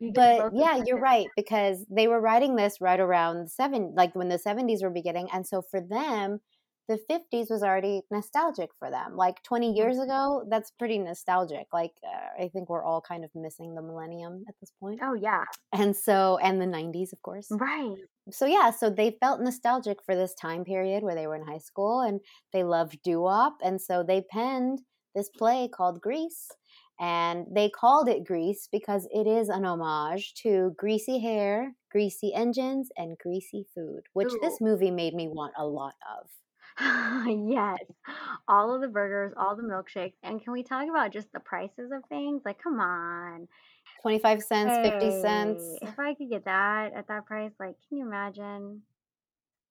You 0.00 0.12
but 0.14 0.46
yeah, 0.50 0.76
you're 0.76 0.98
right 0.98 1.30
because 1.36 1.84
they 1.90 2.08
were 2.08 2.20
writing 2.20 2.56
this 2.56 2.80
right 2.80 3.00
around 3.00 3.44
the 3.44 3.48
seven, 3.48 3.94
like 3.96 4.14
when 4.14 4.28
the 4.28 4.38
70s 4.38 4.82
were 4.82 4.90
beginning. 4.90 5.28
And 5.32 5.46
so 5.46 5.62
for 5.62 5.80
them, 5.80 6.40
the 6.88 6.98
50s 6.98 7.50
was 7.50 7.62
already 7.62 8.02
nostalgic 8.10 8.70
for 8.78 8.90
them. 8.90 9.16
Like 9.16 9.42
20 9.42 9.72
Mhm. 9.74 9.74
years 9.74 9.98
ago, 9.98 10.44
that's 10.48 10.70
pretty 10.70 10.98
nostalgic. 10.98 11.66
Like 11.72 11.92
uh, 12.04 12.42
I 12.44 12.48
think 12.48 12.68
we're 12.68 12.84
all 12.84 13.00
kind 13.02 13.24
of 13.24 13.30
missing 13.34 13.74
the 13.74 13.82
millennium 13.82 14.44
at 14.48 14.54
this 14.60 14.72
point. 14.80 15.02
Oh, 15.02 15.14
yeah. 15.14 15.44
And 15.72 15.96
so, 15.96 16.38
and 16.38 16.60
the 16.60 16.66
90s, 16.66 17.12
of 17.12 17.22
course. 17.22 17.58
Right. 17.58 18.08
So 18.30 18.46
yeah, 18.46 18.70
so 18.70 18.90
they 18.90 19.12
felt 19.20 19.40
nostalgic 19.40 20.02
for 20.02 20.14
this 20.14 20.34
time 20.34 20.64
period 20.64 21.02
where 21.02 21.14
they 21.14 21.26
were 21.26 21.36
in 21.36 21.46
high 21.46 21.58
school 21.58 22.00
and 22.00 22.20
they 22.52 22.62
loved 22.64 23.02
doo-wop. 23.02 23.58
And 23.62 23.80
so 23.80 24.02
they 24.02 24.22
penned 24.22 24.82
this 25.14 25.30
play 25.30 25.68
called 25.68 26.00
Grease. 26.00 26.50
And 27.00 27.46
they 27.50 27.68
called 27.68 28.08
it 28.08 28.24
Grease 28.24 28.68
because 28.70 29.06
it 29.12 29.26
is 29.26 29.48
an 29.48 29.64
homage 29.64 30.34
to 30.42 30.74
greasy 30.76 31.20
hair, 31.20 31.74
greasy 31.90 32.34
engines, 32.34 32.90
and 32.96 33.16
greasy 33.18 33.66
food, 33.74 34.02
which 34.14 34.32
Ooh. 34.32 34.38
this 34.42 34.60
movie 34.60 34.90
made 34.90 35.14
me 35.14 35.28
want 35.28 35.54
a 35.56 35.64
lot 35.64 35.94
of. 36.18 36.28
yes. 37.26 37.78
All 38.48 38.74
of 38.74 38.80
the 38.80 38.88
burgers, 38.88 39.32
all 39.36 39.56
the 39.56 39.62
milkshakes. 39.62 40.14
And 40.22 40.42
can 40.42 40.52
we 40.52 40.62
talk 40.62 40.88
about 40.88 41.12
just 41.12 41.32
the 41.32 41.40
prices 41.40 41.90
of 41.92 42.02
things? 42.08 42.42
Like, 42.44 42.62
come 42.62 42.80
on. 42.80 43.48
25 44.02 44.42
cents, 44.42 44.88
50 44.88 45.22
cents. 45.22 45.78
If 45.82 45.98
I 45.98 46.14
could 46.14 46.30
get 46.30 46.44
that 46.44 46.92
at 46.94 47.08
that 47.08 47.26
price, 47.26 47.52
like, 47.58 47.74
can 47.88 47.98
you 47.98 48.06
imagine? 48.06 48.82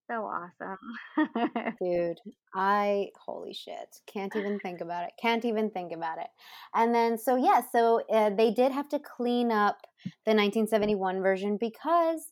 So 0.09 0.23
awesome. 0.25 1.75
Dude, 1.81 2.17
I 2.55 3.09
holy 3.25 3.53
shit, 3.53 3.99
can't 4.07 4.35
even 4.35 4.59
think 4.59 4.81
about 4.81 5.03
it. 5.03 5.11
Can't 5.21 5.43
even 5.43 5.69
think 5.69 5.91
about 5.91 6.17
it. 6.17 6.27
And 6.73 6.95
then 6.95 7.17
so 7.17 7.35
yeah, 7.35 7.61
so 7.71 8.01
uh, 8.09 8.29
they 8.29 8.51
did 8.51 8.71
have 8.71 8.87
to 8.89 8.99
clean 8.99 9.51
up 9.51 9.77
the 10.25 10.33
1971 10.33 11.21
version 11.21 11.57
because 11.57 12.31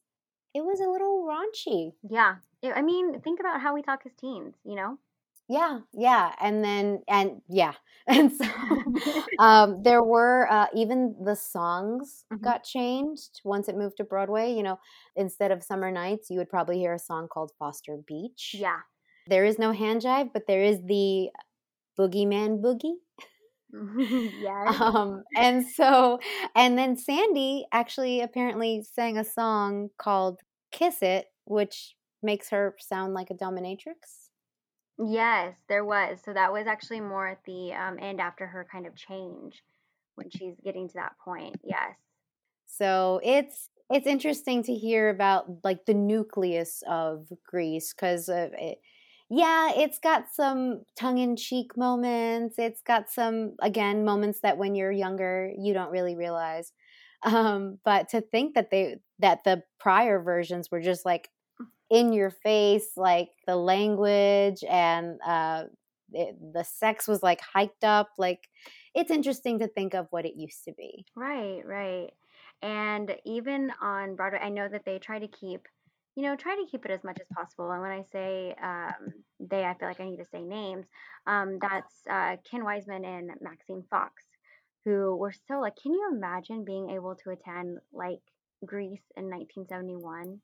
it 0.54 0.64
was 0.64 0.80
a 0.80 0.90
little 0.90 1.28
raunchy. 1.28 1.92
yeah. 2.10 2.36
I 2.64 2.72
I 2.80 2.82
mean, 2.82 3.20
think 3.22 3.40
about 3.40 3.62
how 3.62 3.74
we 3.74 3.82
talk 3.82 4.02
as 4.06 4.14
teens, 4.14 4.56
you 4.64 4.76
know? 4.76 4.98
Yeah, 5.48 5.82
yeah, 5.94 6.34
and 6.42 6.64
then 6.64 7.04
and 7.08 7.42
yeah, 7.48 7.74
and 8.08 8.32
so 8.32 8.46
um, 9.40 9.84
there 9.84 10.04
were 10.04 10.48
uh, 10.52 10.68
even 10.74 11.16
the 11.24 11.36
songs 11.36 12.26
Mhm. 12.34 12.42
got 12.42 12.64
changed 12.64 13.42
once 13.44 13.68
it 13.70 13.78
moved 13.78 13.98
to 13.98 14.04
Broadway. 14.04 14.52
You 14.54 14.64
know, 14.64 14.80
instead 15.16 15.52
of 15.52 15.64
Summer 15.64 15.92
Nights, 15.92 16.30
you 16.32 16.40
would 16.40 16.50
probably 16.50 16.80
hear 16.80 16.94
a 16.94 17.00
song 17.00 17.28
called 17.28 17.52
Foster 17.60 17.98
Beach. 17.98 18.56
Yeah. 18.58 18.80
There 19.28 19.46
is 19.46 19.60
no 19.60 19.72
hand 19.72 20.02
jive, 20.02 20.32
but 20.34 20.48
there 20.48 20.64
is 20.64 20.82
the 20.86 21.30
boogeyman 22.00 22.62
boogie. 22.62 22.98
yes. 24.42 24.82
Um, 24.82 25.24
and 25.36 25.66
so, 25.68 26.20
and 26.56 26.78
then 26.78 26.98
Sandy 26.98 27.66
actually 27.72 28.22
apparently 28.22 28.82
sang 28.84 29.18
a 29.18 29.24
song 29.24 29.90
called 29.98 30.42
Kiss 30.72 31.02
It, 31.02 31.28
which 31.46 31.96
makes 32.24 32.50
her 32.50 32.76
sound 32.80 33.14
like 33.14 33.30
a 33.30 33.36
dominatrix. 33.36 34.25
Yes, 34.98 35.56
there 35.68 35.84
was. 35.84 36.20
So 36.24 36.34
that 36.34 36.54
was 36.54 36.68
actually 36.68 37.02
more 37.02 37.28
at 37.28 37.44
the 37.46 37.74
um, 37.74 37.98
end 38.00 38.22
after 38.22 38.48
her 38.48 38.66
kind 38.72 38.88
of 38.88 38.96
change 38.96 39.62
when 40.16 40.30
she's 40.30 40.56
getting 40.64 40.88
to 40.88 40.94
that 40.96 41.14
point. 41.24 41.58
Yes. 41.64 41.96
So 42.66 43.20
it's 43.24 43.70
it's 43.90 44.08
interesting 44.08 44.64
to 44.64 44.74
hear 44.74 45.10
about 45.10 45.46
like 45.64 45.86
the 45.86 45.94
nucleus 45.94 46.82
of 46.88 47.28
Grease 47.46 47.94
because 47.94 48.30
of 48.30 48.52
it. 48.54 48.80
Yeah, 49.30 49.72
it's 49.76 50.00
got 50.00 50.26
some 50.32 50.84
tongue 50.98 51.18
in 51.18 51.36
cheek 51.36 51.76
moments. 51.76 52.56
It's 52.58 52.82
got 52.82 53.10
some 53.10 53.56
again 53.62 54.06
moments 54.06 54.40
that 54.42 54.58
when 54.58 54.76
you're 54.76 54.92
younger 54.92 55.52
you 55.58 55.74
don't 55.74 55.92
really 55.92 56.16
realize. 56.16 56.72
Um, 57.24 57.80
but 57.84 58.10
to 58.10 58.22
think 58.22 58.56
that 58.56 58.72
they 58.72 58.98
that 59.20 59.44
the 59.44 59.64
prior 59.80 60.22
versions 60.22 60.70
were 60.72 60.82
just 60.82 61.06
like 61.06 61.30
in 61.90 62.14
your 62.14 62.32
face, 62.32 62.92
like 62.98 63.30
the 63.48 63.56
language 63.56 64.64
and 64.70 65.20
uh, 65.26 65.64
it, 66.14 66.36
the 66.54 66.64
sex 66.64 67.08
was 67.08 67.22
like 67.22 67.42
hiked 67.42 67.84
up. 67.84 68.10
Like 68.18 68.48
it's 68.94 69.12
interesting 69.12 69.60
to 69.60 69.68
think 69.68 69.94
of 69.94 70.08
what 70.10 70.26
it 70.26 70.36
used 70.36 70.64
to 70.66 70.74
be. 70.74 71.06
Right, 71.16 71.62
right. 71.66 72.12
And 72.62 73.16
even 73.26 73.72
on 73.82 74.16
Broadway, 74.16 74.40
I 74.42 74.50
know 74.50 74.68
that 74.68 74.86
they 74.86 74.98
try 74.98 75.20
to 75.20 75.28
keep, 75.28 75.68
you 76.16 76.24
know, 76.24 76.36
try 76.36 76.56
to 76.56 76.66
keep 76.72 76.86
it 76.86 76.92
as 76.92 77.04
much 77.04 77.20
as 77.20 77.28
possible. 77.36 77.70
And 77.72 77.82
when 77.82 77.92
I 77.92 78.04
say 78.12 78.56
um, 78.64 79.14
they, 79.40 79.66
I 79.66 79.76
feel 79.76 79.88
like 79.88 80.00
I 80.00 80.06
need 80.06 80.18
to 80.18 80.26
say 80.32 80.42
names. 80.42 80.86
Um, 81.28 81.60
that's 81.62 81.94
uh, 82.10 82.38
Ken 82.50 82.62
Waissman 82.62 83.06
and 83.06 83.32
Maxine 83.42 83.84
Fox, 83.90 84.24
who 84.86 85.16
were 85.16 85.34
so 85.48 85.60
like, 85.60 85.76
can 85.76 85.94
you 85.94 86.10
imagine 86.14 86.64
being 86.64 86.92
able 86.92 87.16
to 87.16 87.32
attend 87.32 87.80
like 87.94 88.22
Grease 88.66 89.04
in 89.18 89.26
1971? 89.26 90.40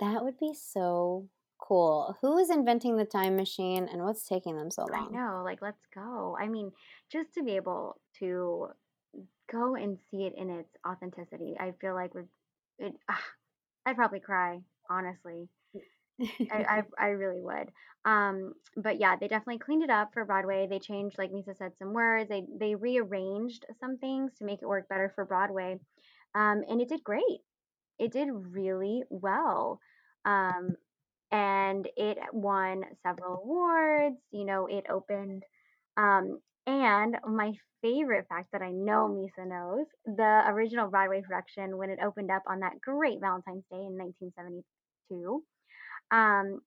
That 0.00 0.24
would 0.24 0.38
be 0.38 0.52
so 0.54 1.28
cool. 1.58 2.16
Who 2.20 2.38
is 2.38 2.50
inventing 2.50 2.96
the 2.96 3.04
time 3.04 3.36
machine 3.36 3.88
and 3.90 4.02
what's 4.02 4.26
taking 4.26 4.56
them 4.56 4.70
so 4.70 4.86
long? 4.86 5.08
I 5.12 5.16
know, 5.16 5.42
like, 5.44 5.62
let's 5.62 5.84
go. 5.94 6.36
I 6.38 6.48
mean, 6.48 6.72
just 7.10 7.34
to 7.34 7.42
be 7.42 7.56
able 7.56 7.96
to 8.18 8.68
go 9.50 9.74
and 9.74 9.98
see 10.10 10.24
it 10.24 10.34
in 10.36 10.50
its 10.50 10.76
authenticity, 10.86 11.54
I 11.58 11.72
feel 11.80 11.94
like 11.94 12.12
it. 12.78 12.94
ah, 13.08 13.24
I'd 13.86 13.96
probably 13.96 14.20
cry, 14.20 14.60
honestly. 14.90 15.48
I, 16.20 16.46
I 16.50 16.82
I 16.98 17.06
really 17.08 17.40
would. 17.40 17.70
Um, 18.04 18.52
but 18.76 19.00
yeah, 19.00 19.16
they 19.16 19.28
definitely 19.28 19.58
cleaned 19.58 19.82
it 19.82 19.90
up 19.90 20.12
for 20.12 20.24
Broadway. 20.24 20.66
They 20.68 20.78
changed, 20.78 21.18
like 21.18 21.32
Misa 21.32 21.56
said, 21.56 21.72
some 21.78 21.92
words. 21.92 22.28
They 22.28 22.44
they 22.58 22.74
rearranged 22.74 23.64
some 23.80 23.98
things 23.98 24.32
to 24.38 24.44
make 24.44 24.62
it 24.62 24.68
work 24.68 24.88
better 24.88 25.12
for 25.14 25.24
Broadway. 25.24 25.78
Um, 26.34 26.62
and 26.68 26.80
it 26.80 26.88
did 26.88 27.02
great. 27.02 27.40
It 27.98 28.12
did 28.12 28.28
really 28.30 29.02
well. 29.10 29.80
Um, 30.24 30.76
and 31.30 31.88
it 31.96 32.18
won 32.32 32.84
several 33.02 33.42
awards. 33.42 34.16
You 34.30 34.44
know, 34.44 34.66
it 34.66 34.86
opened. 34.90 35.42
Um, 35.96 36.40
and 36.66 37.16
my 37.26 37.52
favorite 37.82 38.26
fact 38.28 38.48
that 38.52 38.62
I 38.62 38.70
know 38.70 39.08
Misa 39.08 39.46
knows 39.46 39.86
the 40.04 40.44
original 40.48 40.88
Broadway 40.90 41.22
production, 41.22 41.78
when 41.78 41.90
it 41.90 42.00
opened 42.04 42.30
up 42.30 42.42
on 42.48 42.60
that 42.60 42.80
great 42.80 43.20
Valentine's 43.20 43.64
Day 43.70 43.78
in 43.78 43.96
1972, 43.96 45.42
um, 46.10 46.60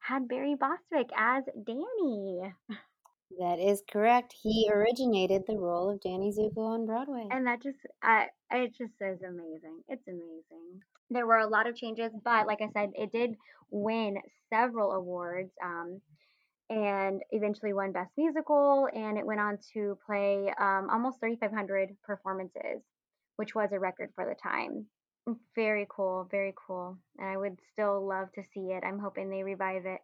had 0.00 0.28
Barry 0.28 0.56
Bostwick 0.56 1.10
as 1.16 1.44
Danny. 1.66 2.52
that 3.38 3.58
is 3.58 3.82
correct. 3.90 4.34
He 4.42 4.68
originated 4.72 5.42
the 5.46 5.56
role 5.56 5.90
of 5.90 6.00
Danny 6.00 6.32
Zuko 6.32 6.58
on 6.58 6.86
Broadway. 6.86 7.28
And 7.30 7.46
that 7.46 7.62
just, 7.62 7.78
I, 8.02 8.26
it 8.50 8.74
just 8.76 8.94
is 9.00 9.22
amazing. 9.22 9.82
It's 9.88 10.06
amazing. 10.06 10.82
There 11.10 11.26
were 11.26 11.38
a 11.38 11.46
lot 11.46 11.68
of 11.68 11.76
changes, 11.76 12.12
but 12.24 12.46
like 12.46 12.60
I 12.62 12.68
said, 12.72 12.90
it 12.94 13.12
did 13.12 13.34
win 13.70 14.16
several 14.50 14.92
awards. 14.92 15.50
Um, 15.62 16.00
and 16.70 17.20
eventually 17.32 17.74
won 17.74 17.92
Best 17.92 18.12
Musical, 18.16 18.88
and 18.94 19.18
it 19.18 19.26
went 19.26 19.40
on 19.40 19.58
to 19.74 19.98
play 20.06 20.50
um, 20.58 20.88
almost 20.90 21.20
3,500 21.20 21.90
performances, 22.02 22.80
which 23.36 23.54
was 23.54 23.68
a 23.72 23.78
record 23.78 24.10
for 24.14 24.24
the 24.24 24.34
time. 24.42 24.86
Very 25.54 25.86
cool, 25.90 26.26
very 26.30 26.54
cool. 26.66 26.96
And 27.18 27.28
I 27.28 27.36
would 27.36 27.58
still 27.72 28.06
love 28.06 28.32
to 28.34 28.42
see 28.54 28.72
it. 28.72 28.82
I'm 28.84 28.98
hoping 28.98 29.28
they 29.28 29.42
revive 29.42 29.84
it. 29.84 30.00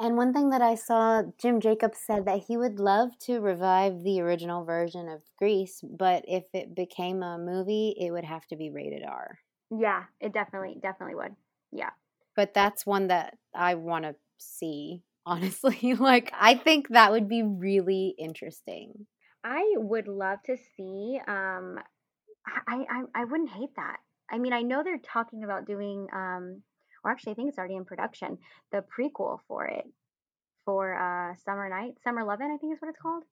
And 0.00 0.16
one 0.16 0.32
thing 0.32 0.50
that 0.50 0.62
I 0.62 0.76
saw, 0.76 1.22
Jim 1.38 1.60
Jacobs 1.60 1.98
said 1.98 2.24
that 2.26 2.44
he 2.46 2.56
would 2.56 2.78
love 2.78 3.18
to 3.20 3.40
revive 3.40 4.02
the 4.04 4.20
original 4.20 4.64
version 4.64 5.08
of 5.08 5.22
Grease, 5.36 5.80
but 5.82 6.24
if 6.28 6.44
it 6.54 6.74
became 6.74 7.22
a 7.22 7.36
movie, 7.36 7.96
it 7.98 8.12
would 8.12 8.24
have 8.24 8.46
to 8.48 8.56
be 8.56 8.70
rated 8.70 9.02
R. 9.04 9.38
Yeah, 9.70 10.04
it 10.20 10.32
definitely, 10.32 10.78
definitely 10.80 11.16
would. 11.16 11.34
Yeah. 11.72 11.90
But 12.36 12.54
that's 12.54 12.86
one 12.86 13.08
that 13.08 13.36
I 13.54 13.74
want 13.74 14.04
to 14.04 14.14
see 14.38 15.02
honestly. 15.26 15.94
like, 15.94 16.32
I 16.38 16.54
think 16.54 16.88
that 16.88 17.10
would 17.10 17.28
be 17.28 17.42
really 17.42 18.14
interesting. 18.18 19.06
I 19.44 19.62
would 19.76 20.08
love 20.08 20.42
to 20.44 20.56
see. 20.56 21.20
Um, 21.26 21.78
I, 22.46 22.84
I 22.90 23.02
I 23.14 23.24
wouldn't 23.24 23.50
hate 23.50 23.74
that. 23.76 23.98
I 24.30 24.38
mean, 24.38 24.52
I 24.52 24.62
know 24.62 24.82
they're 24.82 24.98
talking 24.98 25.44
about 25.44 25.66
doing, 25.66 26.06
um, 26.12 26.62
or 27.08 27.12
actually, 27.12 27.32
I 27.32 27.34
think 27.34 27.48
it's 27.48 27.58
already 27.58 27.76
in 27.76 27.84
production. 27.84 28.38
The 28.72 28.82
prequel 28.82 29.40
for 29.48 29.66
it, 29.66 29.86
for 30.64 30.94
uh, 30.94 31.34
Summer 31.44 31.68
Night, 31.68 31.94
Summer 32.04 32.24
Lovin', 32.24 32.50
I 32.50 32.56
think 32.56 32.74
is 32.74 32.80
what 32.80 32.88
it's 32.88 33.00
called. 33.00 33.24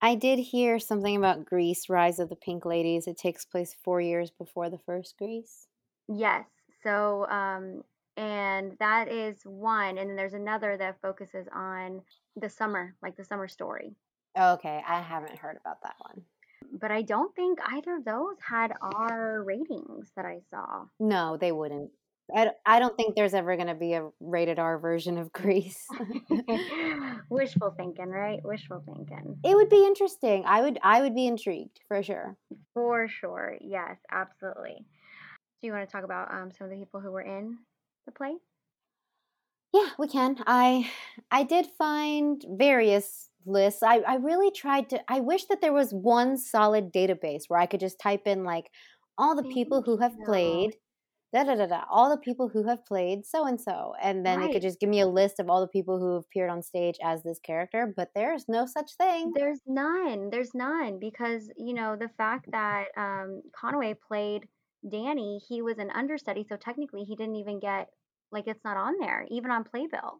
I 0.00 0.14
did 0.14 0.38
hear 0.38 0.78
something 0.78 1.16
about 1.16 1.44
Grease, 1.44 1.88
Rise 1.88 2.18
of 2.18 2.28
the 2.28 2.36
Pink 2.36 2.64
Ladies. 2.64 3.06
It 3.06 3.16
takes 3.16 3.44
place 3.44 3.74
four 3.82 4.00
years 4.00 4.30
before 4.30 4.70
the 4.70 4.78
first 4.78 5.16
Grease. 5.18 5.66
Yes. 6.08 6.44
So 6.82 7.26
um, 7.28 7.82
and 8.16 8.76
that 8.78 9.08
is 9.08 9.36
one 9.44 9.98
and 9.98 10.08
then 10.08 10.16
there's 10.16 10.34
another 10.34 10.76
that 10.76 11.00
focuses 11.02 11.46
on 11.54 12.00
the 12.36 12.48
summer 12.48 12.94
like 13.02 13.16
the 13.16 13.24
summer 13.24 13.48
story 13.48 13.94
okay 14.38 14.82
i 14.88 15.00
haven't 15.00 15.38
heard 15.38 15.58
about 15.60 15.80
that 15.82 15.94
one 15.98 16.22
but 16.80 16.90
i 16.90 17.02
don't 17.02 17.34
think 17.34 17.58
either 17.68 17.96
of 17.96 18.04
those 18.04 18.36
had 18.40 18.72
r 18.80 19.42
ratings 19.42 20.10
that 20.16 20.24
i 20.24 20.38
saw 20.50 20.84
no 20.98 21.36
they 21.36 21.52
wouldn't 21.52 21.90
I, 22.34 22.50
I 22.64 22.78
don't 22.80 22.96
think 22.96 23.14
there's 23.14 23.34
ever 23.34 23.54
going 23.56 23.68
to 23.68 23.74
be 23.74 23.94
a 23.94 24.08
rated 24.20 24.58
R 24.58 24.78
version 24.78 25.16
of 25.18 25.32
Grease. 25.32 25.86
Wishful 27.30 27.74
thinking, 27.76 28.08
right? 28.08 28.40
Wishful 28.44 28.82
thinking. 28.84 29.38
It 29.44 29.54
would 29.54 29.68
be 29.68 29.84
interesting. 29.84 30.44
I 30.46 30.62
would 30.62 30.78
I 30.82 31.02
would 31.02 31.14
be 31.14 31.26
intrigued 31.26 31.80
for 31.86 32.02
sure. 32.02 32.36
For 32.74 33.08
sure. 33.08 33.56
Yes, 33.60 33.98
absolutely. 34.10 34.84
Do 35.60 35.66
you 35.66 35.72
want 35.72 35.88
to 35.88 35.92
talk 35.92 36.04
about 36.04 36.32
um, 36.32 36.50
some 36.50 36.66
of 36.66 36.70
the 36.70 36.76
people 36.76 37.00
who 37.00 37.12
were 37.12 37.22
in 37.22 37.58
the 38.06 38.12
play? 38.12 38.34
Yeah, 39.72 39.90
we 39.98 40.08
can. 40.08 40.36
I 40.46 40.90
I 41.30 41.44
did 41.44 41.66
find 41.78 42.44
various 42.48 43.30
lists. 43.44 43.82
I, 43.82 43.98
I 43.98 44.16
really 44.16 44.50
tried 44.50 44.88
to 44.90 45.00
I 45.08 45.20
wish 45.20 45.44
that 45.46 45.60
there 45.60 45.72
was 45.72 45.92
one 45.92 46.36
solid 46.38 46.92
database 46.92 47.44
where 47.48 47.60
I 47.60 47.66
could 47.66 47.80
just 47.80 48.00
type 48.00 48.26
in 48.26 48.42
like 48.42 48.70
all 49.16 49.36
the 49.36 49.44
people 49.44 49.82
who 49.82 49.96
have 49.98 50.12
played 50.24 50.74
da 51.32 51.44
da 51.44 51.54
da 51.54 51.66
da 51.66 51.82
all 51.90 52.08
the 52.08 52.16
people 52.18 52.48
who 52.48 52.66
have 52.66 52.84
played 52.86 53.26
so 53.26 53.46
and 53.46 53.60
so 53.60 53.92
and 54.02 54.24
then 54.24 54.38
right. 54.38 54.50
it 54.50 54.52
could 54.52 54.62
just 54.62 54.80
give 54.80 54.88
me 54.88 55.00
a 55.00 55.06
list 55.06 55.40
of 55.40 55.50
all 55.50 55.60
the 55.60 55.66
people 55.68 55.98
who 55.98 56.14
have 56.14 56.22
appeared 56.24 56.50
on 56.50 56.62
stage 56.62 56.96
as 57.02 57.22
this 57.22 57.38
character 57.40 57.92
but 57.96 58.10
there's 58.14 58.44
no 58.48 58.64
such 58.64 58.92
thing 58.96 59.32
there's 59.34 59.60
none 59.66 60.30
there's 60.30 60.54
none 60.54 60.98
because 61.00 61.50
you 61.56 61.74
know 61.74 61.96
the 61.96 62.08
fact 62.16 62.46
that 62.52 62.86
um, 62.96 63.42
conway 63.52 63.94
played 64.06 64.46
Danny, 64.88 65.40
he 65.48 65.62
was 65.62 65.78
an 65.78 65.90
understudy, 65.90 66.44
so 66.48 66.56
technically 66.56 67.04
he 67.04 67.16
didn't 67.16 67.36
even 67.36 67.60
get 67.60 67.88
like 68.32 68.46
it's 68.46 68.64
not 68.64 68.76
on 68.76 68.98
there, 69.00 69.26
even 69.30 69.50
on 69.50 69.64
Playbill. 69.64 70.18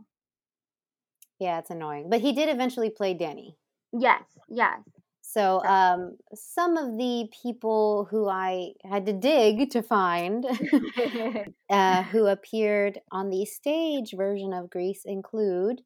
Yeah, 1.39 1.59
it's 1.59 1.71
annoying. 1.71 2.09
But 2.09 2.21
he 2.21 2.33
did 2.33 2.49
eventually 2.49 2.91
play 2.91 3.15
Danny. 3.15 3.57
Yes, 3.93 4.23
yes. 4.49 4.81
So 5.37 5.63
um, 5.65 6.17
some 6.35 6.79
of 6.79 6.97
the 6.97 7.29
people 7.43 8.09
who 8.11 8.27
I 8.27 8.73
had 8.91 9.05
to 9.05 9.13
dig 9.13 9.69
to 9.73 9.83
find 9.83 10.47
uh, 11.71 12.03
who 12.05 12.25
appeared 12.25 13.01
on 13.13 13.29
the 13.29 13.45
stage 13.45 14.15
version 14.17 14.55
of 14.55 14.71
Grease 14.71 15.03
include 15.05 15.83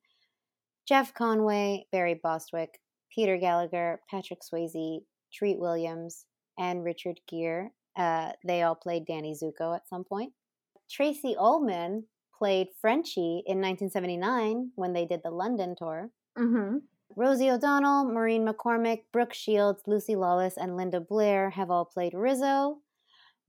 Jeff 0.86 1.12
Conway, 1.14 1.86
Barry 1.90 2.20
Bostwick, 2.22 2.78
Peter 3.12 3.36
Gallagher, 3.38 4.00
Patrick 4.08 4.38
Swayze, 4.42 5.00
Treat 5.34 5.58
Williams, 5.58 6.26
and 6.56 6.84
Richard 6.84 7.18
Gere. 7.28 7.70
Uh, 7.96 8.30
they 8.46 8.62
all 8.62 8.76
played 8.76 9.04
Danny 9.04 9.34
Zuko 9.34 9.74
at 9.74 9.88
some 9.88 10.04
point. 10.04 10.32
Tracey 10.88 11.34
Ullman 11.36 12.04
played 12.38 12.68
Frenchie 12.80 13.42
in 13.46 13.60
1979 13.60 14.70
when 14.76 14.92
they 14.92 15.06
did 15.06 15.22
the 15.24 15.30
London 15.32 15.74
tour. 15.76 16.10
Mm-hmm. 16.38 16.76
Rosie 17.16 17.50
O'Donnell, 17.50 18.04
Maureen 18.04 18.46
McCormick, 18.46 19.02
Brooke 19.12 19.34
Shields, 19.34 19.82
Lucy 19.86 20.16
Lawless, 20.16 20.56
and 20.56 20.76
Linda 20.76 21.00
Blair 21.00 21.50
have 21.50 21.70
all 21.70 21.84
played 21.84 22.14
Rizzo. 22.14 22.78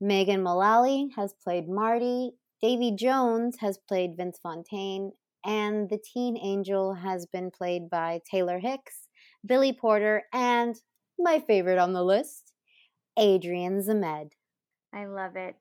Megan 0.00 0.42
Mullally 0.42 1.10
has 1.16 1.32
played 1.44 1.68
Marty. 1.68 2.32
Davy 2.60 2.92
Jones 2.94 3.56
has 3.60 3.78
played 3.78 4.16
Vince 4.16 4.38
Fontaine. 4.42 5.12
and 5.44 5.90
the 5.90 5.98
teen 5.98 6.36
angel 6.36 6.94
has 6.94 7.26
been 7.26 7.50
played 7.50 7.90
by 7.90 8.20
Taylor 8.30 8.58
Hicks, 8.60 9.08
Billy 9.44 9.72
Porter, 9.72 10.24
and 10.32 10.76
my 11.18 11.40
favorite 11.40 11.78
on 11.78 11.92
the 11.92 12.04
list, 12.04 12.52
Adrian 13.16 13.80
Zmed. 13.82 14.30
I 14.94 15.06
love 15.06 15.36
it. 15.36 15.56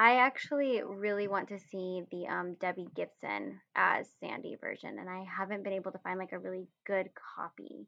I 0.00 0.16
actually 0.16 0.80
really 0.82 1.28
want 1.28 1.50
to 1.50 1.58
see 1.58 2.00
the 2.10 2.26
um, 2.26 2.56
Debbie 2.58 2.88
Gibson 2.96 3.60
as 3.76 4.06
Sandy 4.18 4.56
version, 4.58 4.98
and 4.98 5.10
I 5.10 5.24
haven't 5.24 5.62
been 5.62 5.74
able 5.74 5.92
to 5.92 5.98
find 5.98 6.18
like 6.18 6.32
a 6.32 6.38
really 6.38 6.68
good 6.86 7.10
copy 7.36 7.86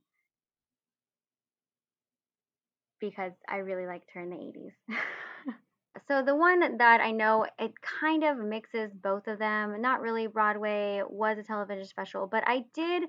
because 3.01 3.33
I 3.49 3.57
really 3.57 3.87
liked 3.87 4.11
her 4.13 4.21
in 4.21 4.29
the 4.29 4.37
80s. 4.37 4.95
so 6.07 6.23
the 6.23 6.37
one 6.37 6.77
that 6.77 7.01
I 7.01 7.13
know 7.13 7.47
it 7.59 7.73
kind 7.81 8.25
of 8.25 8.37
mixes 8.37 8.91
both 8.93 9.27
of 9.27 9.39
them, 9.39 9.81
not 9.81 10.03
really 10.03 10.27
Broadway, 10.27 11.01
was 11.09 11.39
a 11.39 11.43
television 11.43 11.87
special, 11.87 12.27
but 12.27 12.45
I 12.47 12.67
did 12.75 13.05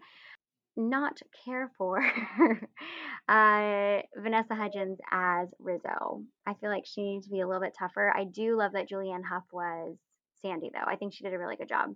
not 0.75 1.19
care 1.45 1.71
for 1.77 1.99
uh, 3.27 4.01
Vanessa 4.17 4.55
Hudgens 4.55 4.99
as 5.11 5.49
Rizzo. 5.59 6.23
I 6.45 6.53
feel 6.55 6.69
like 6.69 6.85
she 6.85 7.01
needs 7.01 7.25
to 7.25 7.31
be 7.31 7.41
a 7.41 7.47
little 7.47 7.61
bit 7.61 7.75
tougher. 7.77 8.11
I 8.15 8.25
do 8.25 8.57
love 8.57 8.73
that 8.73 8.89
Julianne 8.89 9.23
Hough 9.23 9.45
was 9.51 9.97
Sandy, 10.41 10.71
though. 10.73 10.85
I 10.85 10.95
think 10.95 11.13
she 11.13 11.23
did 11.23 11.33
a 11.33 11.39
really 11.39 11.55
good 11.55 11.69
job. 11.69 11.95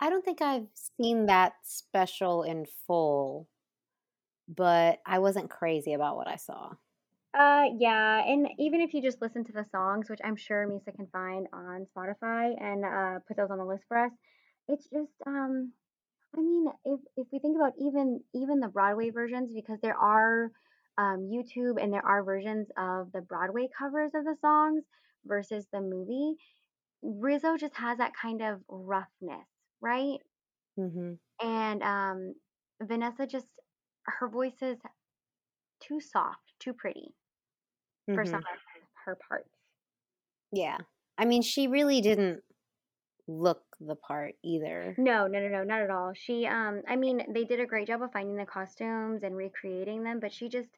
I 0.00 0.08
don't 0.08 0.24
think 0.24 0.40
I've 0.40 0.68
seen 0.74 1.26
that 1.26 1.52
special 1.62 2.42
in 2.42 2.66
full, 2.86 3.48
but 4.48 4.98
I 5.06 5.18
wasn't 5.18 5.50
crazy 5.50 5.92
about 5.92 6.16
what 6.16 6.26
I 6.26 6.36
saw. 6.36 6.70
Uh, 7.38 7.64
yeah, 7.78 8.24
and 8.26 8.48
even 8.58 8.80
if 8.80 8.92
you 8.92 9.02
just 9.02 9.22
listen 9.22 9.44
to 9.44 9.52
the 9.52 9.64
songs, 9.70 10.08
which 10.08 10.18
I'm 10.24 10.36
sure 10.36 10.66
Misa 10.66 10.96
can 10.96 11.06
find 11.12 11.46
on 11.52 11.86
Spotify 11.96 12.60
and 12.60 12.84
uh, 12.84 13.20
put 13.28 13.36
those 13.36 13.50
on 13.50 13.58
the 13.58 13.64
list 13.64 13.84
for 13.86 13.98
us, 13.98 14.10
it's 14.68 14.86
just 14.88 15.12
um 15.26 15.72
I 16.36 16.40
mean, 16.40 16.66
if 16.84 17.00
if 17.16 17.26
we 17.32 17.38
think 17.38 17.56
about 17.56 17.74
even 17.78 18.22
even 18.34 18.60
the 18.60 18.68
Broadway 18.68 19.10
versions, 19.10 19.50
because 19.54 19.80
there 19.80 19.96
are 19.96 20.50
um, 20.98 21.30
YouTube 21.30 21.82
and 21.82 21.92
there 21.92 22.04
are 22.04 22.22
versions 22.22 22.68
of 22.76 23.12
the 23.12 23.20
Broadway 23.22 23.68
covers 23.76 24.12
of 24.14 24.24
the 24.24 24.36
songs 24.40 24.84
versus 25.26 25.66
the 25.72 25.80
movie, 25.80 26.36
Rizzo 27.02 27.56
just 27.56 27.76
has 27.76 27.98
that 27.98 28.12
kind 28.20 28.42
of 28.42 28.62
roughness, 28.68 29.46
right? 29.80 30.18
Mm-hmm. 30.78 31.14
And 31.40 31.82
um, 31.82 32.34
Vanessa 32.82 33.26
just 33.26 33.46
her 34.04 34.28
voice 34.28 34.62
is 34.62 34.78
too 35.80 36.00
soft, 36.00 36.52
too 36.58 36.72
pretty 36.72 37.14
for 38.12 38.24
Mm-hmm. 38.24 38.26
some 38.26 38.40
of 38.40 38.58
her 39.04 39.16
parts. 39.28 39.50
Yeah. 40.52 40.78
I 41.18 41.24
mean, 41.24 41.42
she 41.42 41.66
really 41.68 42.00
didn't 42.00 42.42
look 43.30 43.62
the 43.80 43.94
part 43.94 44.34
either. 44.42 44.94
No, 44.98 45.26
no, 45.26 45.40
no, 45.40 45.48
no, 45.48 45.64
not 45.64 45.80
at 45.82 45.90
all. 45.90 46.12
She, 46.14 46.46
um, 46.46 46.82
I 46.88 46.96
mean, 46.96 47.32
they 47.32 47.44
did 47.44 47.60
a 47.60 47.66
great 47.66 47.86
job 47.86 48.02
of 48.02 48.12
finding 48.12 48.36
the 48.36 48.44
costumes 48.44 49.22
and 49.22 49.36
recreating 49.36 50.02
them, 50.02 50.20
but 50.20 50.32
she 50.32 50.48
just, 50.48 50.68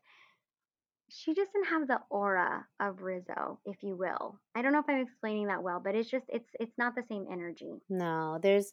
she 1.09 1.35
just 1.35 1.53
didn't 1.53 1.69
have 1.69 1.89
the 1.89 2.01
aura 2.11 2.67
of 2.81 3.03
Rizzo, 3.03 3.59
if 3.67 3.83
you 3.83 3.97
will. 3.97 4.39
I 4.55 4.63
don't 4.63 4.73
know 4.73 4.79
if 4.79 4.89
I'm 4.89 5.01
explaining 5.01 5.49
that 5.49 5.63
well, 5.63 5.81
but 5.83 5.95
it's 5.95 6.11
just, 6.11 6.27
it's, 6.29 6.49
it's 6.61 6.77
not 6.79 6.95
the 6.95 7.05
same 7.09 7.27
energy. 7.31 7.73
No, 7.89 8.39
there's. 8.43 8.73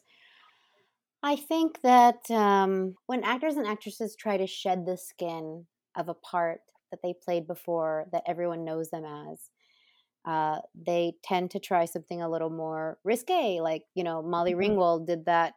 I 1.22 1.36
think 1.36 1.80
that 1.82 2.30
um, 2.30 2.94
when 3.06 3.24
actors 3.24 3.56
and 3.56 3.66
actresses 3.66 4.16
try 4.16 4.38
to 4.38 4.46
shed 4.46 4.86
the 4.86 4.96
skin 4.96 5.66
of 5.96 6.08
a 6.08 6.14
part 6.14 6.60
that 6.90 7.00
they 7.02 7.14
played 7.24 7.46
before 7.46 8.06
that 8.12 8.24
everyone 8.26 8.64
knows 8.64 8.88
them 8.90 9.04
as, 9.04 9.50
uh, 10.24 10.60
they 10.74 11.14
tend 11.24 11.50
to 11.52 11.60
try 11.60 11.84
something 11.86 12.22
a 12.22 12.28
little 12.30 12.50
more 12.50 12.98
risque. 13.04 13.60
Like 13.60 13.84
you 13.94 14.04
know, 14.04 14.22
Molly 14.22 14.54
Mhm. 14.58 14.74
Ringwald 14.74 15.06
did 15.06 15.26
that. 15.26 15.54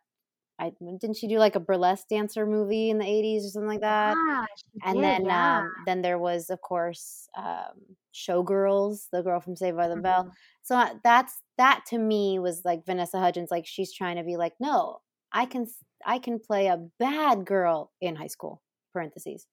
I 0.59 0.71
didn't 0.99 1.17
she 1.17 1.27
do 1.27 1.39
like 1.39 1.55
a 1.55 1.59
burlesque 1.61 2.07
dancer 2.09 2.45
movie 2.45 2.89
in 2.91 2.99
the 2.99 3.05
'80s 3.07 3.45
or 3.45 3.49
something 3.49 3.69
like 3.69 3.81
that? 3.81 4.17
Ah, 4.17 4.45
she 4.55 4.79
and 4.85 5.03
did, 5.03 5.03
then 5.03 5.29
yeah. 5.29 5.61
um, 5.61 5.73
then 5.77 6.01
there 6.01 6.19
was 6.19 6.49
of 6.49 6.61
course 6.61 7.27
um, 7.37 7.95
Showgirls, 8.13 9.09
the 9.11 9.21
girl 9.21 9.39
from 9.39 9.55
Saved 9.55 9.77
by 9.77 9.87
the 9.87 9.97
Bell. 9.97 10.27
Mhm. 10.27 10.35
So 10.63 10.75
uh, 10.77 10.95
that's 11.03 11.41
that 11.57 11.85
to 11.89 11.97
me 11.97 12.39
was 12.39 12.63
like 12.65 12.85
Vanessa 12.85 13.19
Hudgens, 13.19 13.51
like 13.51 13.65
she's 13.67 13.93
trying 13.93 14.17
to 14.17 14.23
be 14.23 14.37
like, 14.37 14.53
no, 14.59 15.01
I 15.31 15.45
can 15.45 15.67
I 16.05 16.19
can 16.19 16.39
play 16.39 16.67
a 16.67 16.77
bad 16.99 17.45
girl 17.45 17.93
in 18.01 18.15
high 18.15 18.27
school. 18.27 18.61
Parentheses, 18.93 19.47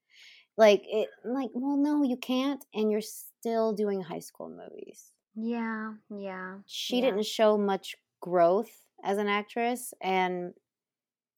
like 0.57 0.83
it, 0.87 1.11
like 1.25 1.51
well, 1.55 1.77
no, 1.77 2.03
you 2.03 2.17
can't, 2.17 2.65
and 2.75 2.91
you're 2.91 3.01
still 3.41 3.73
doing 3.73 4.03
high 4.03 4.21
school 4.21 4.49
movies. 4.51 5.13
Yeah, 5.35 5.97
yeah, 6.09 6.61
She 6.65 7.01
yeah. 7.01 7.03
didn't 7.03 7.25
show 7.27 7.59
much 7.59 7.97
growth 8.21 8.87
as 9.03 9.19
an 9.19 9.27
actress, 9.29 9.93
and 10.01 10.55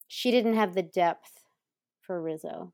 she 0.07 0.31
didn't 0.31 0.55
have 0.55 0.75
the 0.75 0.83
depth 0.83 1.45
for 2.01 2.21
Rizzo. 2.21 2.73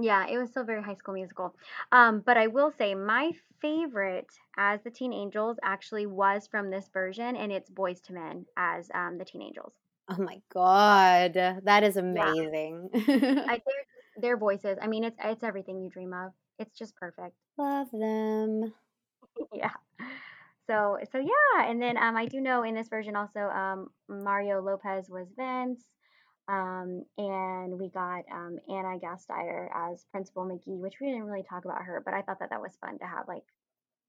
Yeah, 0.00 0.26
it 0.26 0.36
was 0.38 0.50
still 0.50 0.64
very 0.64 0.82
high 0.82 0.94
school 0.94 1.14
musical. 1.14 1.56
Um, 1.92 2.20
but 2.20 2.36
I 2.36 2.46
will 2.46 2.70
say 2.70 2.94
my 2.94 3.32
favorite 3.60 4.34
as 4.56 4.82
the 4.82 4.90
Teen 4.90 5.12
Angels 5.14 5.58
actually 5.62 6.04
was 6.06 6.46
from 6.46 6.68
this 6.70 6.88
version, 6.88 7.36
and 7.36 7.50
it's 7.52 7.70
Boyz 7.70 8.02
II 8.02 8.12
Men 8.14 8.46
as 8.56 8.90
um, 8.94 9.16
the 9.18 9.24
Teen 9.24 9.40
Angels. 9.42 9.74
Oh 10.08 10.22
my 10.22 10.42
god, 10.50 11.34
that 11.34 11.82
is 11.84 11.96
Yeah, 12.10 12.32
amazing. 12.36 12.90
I 13.48 13.62
their 13.64 13.86
their 14.16 14.36
voices. 14.36 14.78
I 14.82 14.88
mean, 14.88 15.04
it's 15.04 15.16
it's 15.22 15.44
everything 15.44 15.80
you 15.80 15.90
dream 15.90 16.12
of. 16.12 16.32
It's 16.58 16.76
just 16.76 16.96
perfect. 16.96 17.36
Love 17.58 17.90
them. 17.92 18.74
Yeah. 19.54 19.72
So 20.68 20.98
so 21.10 21.18
yeah, 21.18 21.70
and 21.70 21.80
then 21.80 21.96
um, 21.96 22.16
I 22.16 22.26
do 22.26 22.40
know 22.40 22.62
in 22.62 22.74
this 22.74 22.88
version 22.88 23.16
also 23.16 23.40
um, 23.40 23.88
Mario 24.08 24.60
Lopez 24.60 25.08
was 25.08 25.26
Vince. 25.36 25.82
Um, 26.48 27.04
and 27.18 27.78
we 27.78 27.88
got 27.88 28.24
um, 28.30 28.58
Anna 28.68 28.98
Gasteyer 28.98 29.68
as 29.74 30.04
Principal 30.10 30.44
McGee, 30.44 30.78
which 30.78 30.94
we 31.00 31.06
didn't 31.08 31.24
really 31.24 31.44
talk 31.44 31.64
about 31.64 31.82
her, 31.82 32.02
but 32.04 32.14
I 32.14 32.22
thought 32.22 32.40
that 32.40 32.50
that 32.50 32.60
was 32.60 32.76
fun 32.80 32.98
to 32.98 33.06
have 33.06 33.28
like 33.28 33.44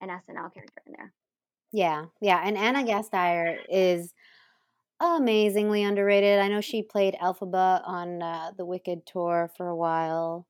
an 0.02 0.10
SNL 0.10 0.54
character 0.54 0.82
in 0.86 0.94
there. 0.98 1.14
Yeah, 1.72 2.06
yeah, 2.22 2.42
and 2.44 2.58
Anna 2.58 2.84
Gasteyer 2.84 3.58
is 3.70 4.14
amazingly 5.00 5.84
underrated. 5.84 6.40
I 6.40 6.48
know 6.48 6.62
she 6.62 6.84
played 6.84 7.16
Elphaba 7.22 7.82
on 7.88 8.22
uh, 8.22 8.52
the 8.58 8.66
Wicked 8.66 9.06
tour 9.06 9.52
for 9.56 9.68
a 9.68 9.76
while. 9.76 10.48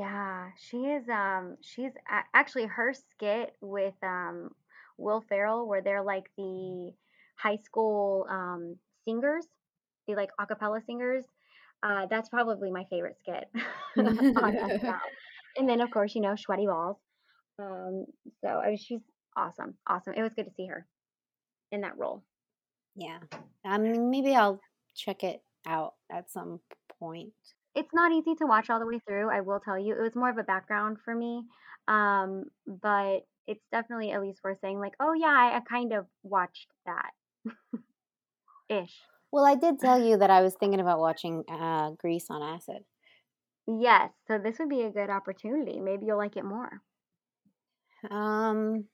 Yeah, 0.00 0.50
she 0.58 0.78
is. 0.78 1.08
Um, 1.08 1.56
she's 1.60 1.92
a- 2.10 2.24
actually 2.34 2.66
her 2.66 2.92
skit 2.94 3.56
with 3.60 3.94
um 4.02 4.54
Will 4.98 5.22
Ferrell, 5.28 5.66
where 5.68 5.82
they're 5.82 6.02
like 6.02 6.30
the 6.36 6.92
high 7.36 7.56
school 7.56 8.26
um 8.30 8.76
singers, 9.04 9.46
the 10.06 10.14
like 10.14 10.30
a 10.38 10.46
cappella 10.46 10.80
singers. 10.86 11.24
Uh, 11.82 12.06
that's 12.10 12.28
probably 12.28 12.70
my 12.70 12.84
favorite 12.90 13.18
skit. 13.20 13.48
And 15.56 15.68
then 15.68 15.80
of 15.80 15.90
course, 15.90 16.14
you 16.14 16.20
know, 16.22 16.34
Schweddy 16.34 16.66
Balls. 16.66 16.98
Um, 17.58 18.06
so 18.42 18.48
I 18.48 18.68
mean, 18.68 18.78
she's 18.78 19.00
awesome, 19.36 19.74
awesome. 19.86 20.14
It 20.14 20.22
was 20.22 20.32
good 20.34 20.46
to 20.46 20.54
see 20.56 20.66
her 20.66 20.86
in 21.72 21.82
that 21.82 21.98
role. 21.98 22.22
yeah, 22.96 23.18
I 23.64 23.78
mean, 23.78 24.10
maybe 24.10 24.34
I'll 24.34 24.60
check 24.94 25.24
it 25.24 25.42
out 25.66 25.94
at 26.10 26.30
some 26.30 26.60
point. 27.00 27.32
It's 27.74 27.92
not 27.94 28.12
easy 28.12 28.34
to 28.36 28.46
watch 28.46 28.68
all 28.68 28.80
the 28.80 28.86
way 28.86 29.00
through, 29.06 29.30
I 29.30 29.40
will 29.40 29.60
tell 29.60 29.78
you. 29.78 29.94
It 29.94 30.02
was 30.02 30.16
more 30.16 30.30
of 30.30 30.38
a 30.38 30.42
background 30.42 30.98
for 31.04 31.14
me. 31.14 31.44
Um, 31.88 32.44
but 32.66 33.20
it's 33.46 33.64
definitely 33.72 34.12
at 34.12 34.20
least 34.20 34.40
worth 34.44 34.58
saying, 34.60 34.78
like, 34.78 34.94
oh 35.00 35.12
yeah, 35.12 35.28
I, 35.28 35.56
I 35.56 35.60
kind 35.60 35.92
of 35.92 36.06
watched 36.22 36.68
that 36.86 37.10
ish. 38.68 38.96
Well, 39.32 39.44
I 39.44 39.54
did 39.54 39.78
tell 39.78 40.00
you 40.02 40.16
that 40.18 40.30
I 40.30 40.42
was 40.42 40.54
thinking 40.54 40.80
about 40.80 41.00
watching 41.00 41.44
uh, 41.48 41.90
Grease 41.98 42.26
on 42.30 42.42
acid. 42.42 42.84
Yes, 43.66 44.10
so 44.26 44.38
this 44.38 44.58
would 44.58 44.68
be 44.68 44.82
a 44.82 44.90
good 44.90 45.10
opportunity. 45.10 45.80
Maybe 45.80 46.06
you'll 46.06 46.18
like 46.18 46.36
it 46.36 46.44
more. 46.44 46.80
Um, 48.10 48.86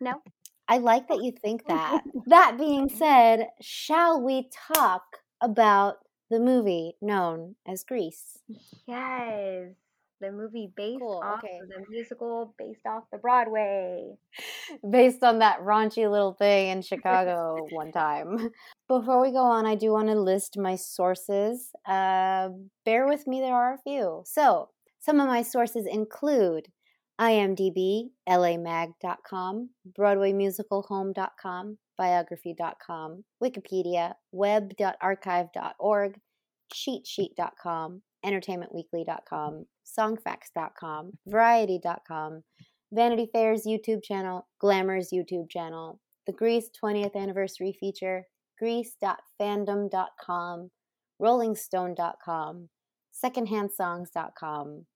No? 0.00 0.20
I 0.68 0.78
like 0.78 1.08
that 1.08 1.22
you 1.22 1.32
think 1.32 1.64
that. 1.68 2.02
that 2.26 2.56
being 2.58 2.88
said, 2.88 3.48
shall 3.60 4.20
we 4.20 4.50
talk 4.74 5.02
about 5.42 5.96
the 6.34 6.40
movie 6.40 6.96
known 7.00 7.54
as 7.66 7.84
Grease? 7.84 8.38
Yes. 8.86 9.68
The 10.20 10.32
movie 10.32 10.72
based 10.74 11.00
Cool, 11.00 11.20
off 11.22 11.44
okay. 11.44 11.58
of 11.62 11.68
the 11.68 11.84
musical 11.88 12.54
based 12.58 12.86
off 12.86 13.04
the 13.12 13.18
Broadway. 13.18 14.14
Based 14.90 15.22
on 15.22 15.40
that 15.40 15.60
raunchy 15.60 16.10
little 16.10 16.32
thing 16.32 16.70
in 16.70 16.82
Chicago 16.82 17.66
one 17.70 17.92
time. 17.92 18.50
Before 18.88 19.20
we 19.20 19.32
go 19.32 19.42
on, 19.42 19.66
I 19.66 19.74
do 19.74 19.90
want 19.92 20.08
to 20.08 20.14
list 20.14 20.56
my 20.56 20.76
sources. 20.76 21.70
Uh, 21.86 22.50
bear 22.84 23.06
with 23.06 23.26
me, 23.26 23.40
there 23.40 23.54
are 23.54 23.74
a 23.74 23.78
few. 23.78 24.22
So, 24.24 24.70
some 25.00 25.20
of 25.20 25.26
my 25.26 25.42
sources 25.42 25.86
include 25.86 26.68
IMDb, 27.20 28.10
LAMag.com, 28.28 29.70
BroadwayMusicalHome.com, 29.98 31.78
Biography.com, 31.96 33.24
Wikipedia, 33.42 34.14
Web.archive.org, 34.32 36.20
CheatSheet.com, 36.72 38.02
EntertainmentWeekly.com, 38.24 39.66
SongFacts.com, 39.98 41.12
Variety.com, 41.26 42.42
Vanity 42.92 43.28
Fair's 43.32 43.66
YouTube 43.66 44.02
channel, 44.02 44.46
Glamour's 44.62 45.10
YouTube 45.12 45.50
channel, 45.50 46.00
the 46.26 46.32
Grease 46.32 46.70
20th 46.82 47.16
Anniversary 47.16 47.76
feature, 47.78 48.24
Grease.fandom.com, 48.58 50.70
rollingstone.com, 51.20 52.68
secondhandsongs.com, 53.24 54.86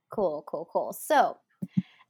Cool, 0.09 0.43
cool, 0.47 0.67
cool. 0.71 0.93
So, 0.93 1.37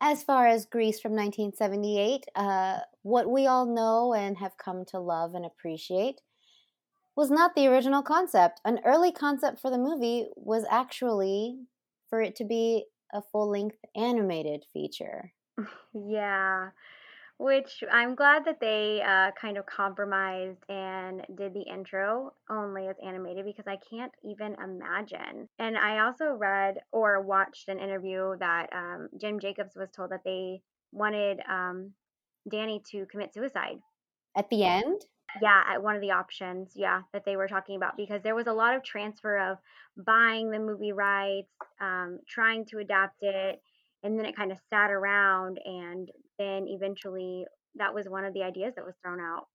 as 0.03 0.21
far 0.21 0.47
as 0.47 0.65
Grease 0.65 0.99
from 0.99 1.13
1978, 1.13 2.25
uh, 2.35 2.79
what 3.03 3.29
we 3.29 3.47
all 3.47 3.65
know 3.65 4.13
and 4.13 4.37
have 4.37 4.57
come 4.57 4.83
to 4.83 4.99
love 4.99 5.33
and 5.33 5.45
appreciate 5.45 6.19
was 7.15 7.31
not 7.31 7.55
the 7.55 7.67
original 7.67 8.03
concept. 8.03 8.59
An 8.65 8.81
early 8.83 9.13
concept 9.13 9.61
for 9.61 9.71
the 9.71 9.77
movie 9.77 10.27
was 10.35 10.65
actually 10.69 11.57
for 12.09 12.21
it 12.21 12.35
to 12.35 12.43
be 12.43 12.83
a 13.13 13.21
full 13.21 13.49
length 13.49 13.77
animated 13.95 14.65
feature. 14.73 15.31
Yeah, 15.95 16.69
which 17.37 17.83
I'm 17.91 18.15
glad 18.15 18.45
that 18.45 18.59
they 18.59 19.01
uh, 19.01 19.31
kind 19.39 19.57
of 19.57 19.65
compromised 19.65 20.63
and 20.69 21.25
did 21.35 21.53
the 21.53 21.63
intro 21.63 22.33
only 22.49 22.87
as 22.87 22.95
animated 23.05 23.45
because 23.45 23.67
I 23.67 23.77
can't 23.89 24.11
even 24.23 24.55
imagine. 24.63 25.49
And 25.59 25.77
I 25.77 25.99
also 25.99 26.33
read 26.33 26.77
or 26.91 27.21
watched 27.21 27.67
an 27.69 27.79
interview 27.79 28.35
that 28.39 28.69
um, 28.73 29.09
Jim 29.19 29.39
Jacobs 29.39 29.75
was 29.75 29.89
told 29.91 30.11
that 30.11 30.23
they 30.23 30.61
wanted 30.91 31.39
um, 31.49 31.91
Danny 32.49 32.81
to 32.91 33.05
commit 33.07 33.33
suicide. 33.33 33.79
At 34.35 34.49
the 34.49 34.63
end? 34.63 35.01
Yeah, 35.41 35.63
at 35.67 35.81
one 35.81 35.95
of 35.95 36.01
the 36.01 36.11
options, 36.11 36.73
yeah, 36.75 37.01
that 37.11 37.25
they 37.25 37.35
were 37.35 37.47
talking 37.47 37.75
about 37.75 37.97
because 37.97 38.21
there 38.21 38.35
was 38.35 38.47
a 38.47 38.53
lot 38.53 38.75
of 38.75 38.83
transfer 38.83 39.37
of 39.37 39.57
buying 39.97 40.51
the 40.51 40.59
movie 40.59 40.91
rights, 40.91 41.49
um, 41.81 42.19
trying 42.27 42.65
to 42.67 42.77
adapt 42.77 43.17
it, 43.21 43.59
and 44.03 44.17
then 44.17 44.25
it 44.25 44.35
kind 44.35 44.51
of 44.51 44.59
sat 44.69 44.91
around 44.91 45.59
and 45.65 46.09
then 46.37 46.67
eventually 46.67 47.45
that 47.75 47.93
was 47.93 48.07
one 48.07 48.25
of 48.25 48.33
the 48.33 48.43
ideas 48.43 48.73
that 48.75 48.85
was 48.85 48.95
thrown 49.01 49.19
out 49.19 49.47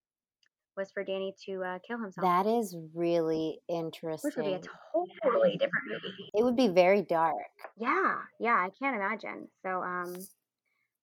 was 0.77 0.91
for 0.93 1.03
Danny 1.03 1.35
to 1.47 1.63
uh, 1.63 1.79
kill 1.87 1.99
himself. 1.99 2.25
That 2.25 2.47
is 2.47 2.77
really 2.95 3.59
interesting. 3.69 4.29
Which 4.29 4.37
would 4.37 4.63
be 4.63 4.69
a 4.69 5.23
totally 5.23 5.53
different 5.53 5.85
movie. 5.89 6.31
It 6.35 6.45
would 6.45 6.57
be 6.57 6.69
very 6.69 7.03
dark. 7.03 7.35
Yeah, 7.77 8.23
yeah, 8.39 8.55
I 8.55 8.71
can't 8.79 8.97
imagine. 8.97 9.49
So, 9.63 9.83
um, 9.83 10.15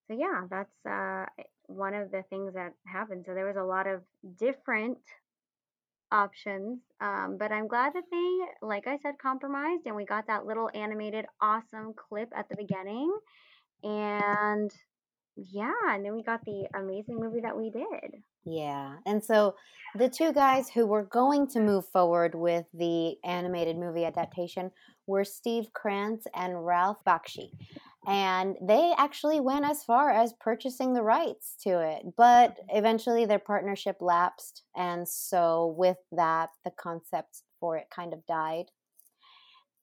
so 0.07 0.13
yeah, 0.17 0.43
that's 0.49 0.86
uh 0.86 1.26
one 1.67 1.93
of 1.93 2.11
the 2.11 2.23
things 2.30 2.53
that 2.53 2.73
happened. 2.88 3.26
So 3.28 3.34
there 3.34 3.45
was 3.45 3.57
a 3.57 3.63
lot 3.63 3.88
of 3.88 4.03
different 4.38 4.99
options, 6.11 6.80
um, 7.01 7.38
but 7.38 7.51
I'm 7.51 7.67
glad 7.67 7.93
that 7.93 8.03
they, 8.11 8.67
like 8.67 8.88
I 8.88 8.97
said, 8.97 9.15
compromised, 9.21 9.88
and 9.88 9.95
we 9.95 10.05
got 10.05 10.28
that 10.28 10.45
little 10.45 10.69
animated, 10.73 11.26
awesome 11.41 11.93
clip 11.93 12.30
at 12.36 12.47
the 12.49 12.55
beginning, 12.55 13.11
and 13.84 14.71
yeah, 15.36 15.71
and 15.89 16.05
then 16.05 16.15
we 16.15 16.23
got 16.23 16.43
the 16.45 16.67
amazing 16.75 17.19
movie 17.19 17.41
that 17.41 17.57
we 17.57 17.69
did. 17.69 18.21
Yeah. 18.45 18.95
And 19.05 19.23
so 19.23 19.55
the 19.95 20.09
two 20.09 20.31
guys 20.31 20.69
who 20.69 20.86
were 20.86 21.03
going 21.03 21.47
to 21.47 21.59
move 21.59 21.86
forward 21.88 22.36
with 22.36 22.65
the 22.73 23.15
animated 23.23 23.77
movie 23.77 24.05
adaptation 24.05 24.71
were 25.07 25.23
Steve 25.23 25.73
Krantz 25.73 26.25
and 26.36 26.65
Ralph 26.65 27.03
Bakshi. 27.05 27.49
And 28.07 28.55
they 28.61 28.93
actually 28.97 29.39
went 29.39 29.65
as 29.65 29.83
far 29.83 30.11
as 30.11 30.33
purchasing 30.39 30.93
the 30.93 31.01
rights 31.01 31.55
to 31.63 31.79
it, 31.79 32.03
but 32.15 32.51
mm-hmm. 32.51 32.77
eventually 32.77 33.25
their 33.25 33.39
partnership 33.39 33.97
lapsed. 33.99 34.63
And 34.75 35.07
so, 35.07 35.73
with 35.77 35.97
that, 36.11 36.49
the 36.63 36.71
concept 36.71 37.41
for 37.59 37.77
it 37.77 37.88
kind 37.89 38.13
of 38.13 38.25
died. 38.27 38.65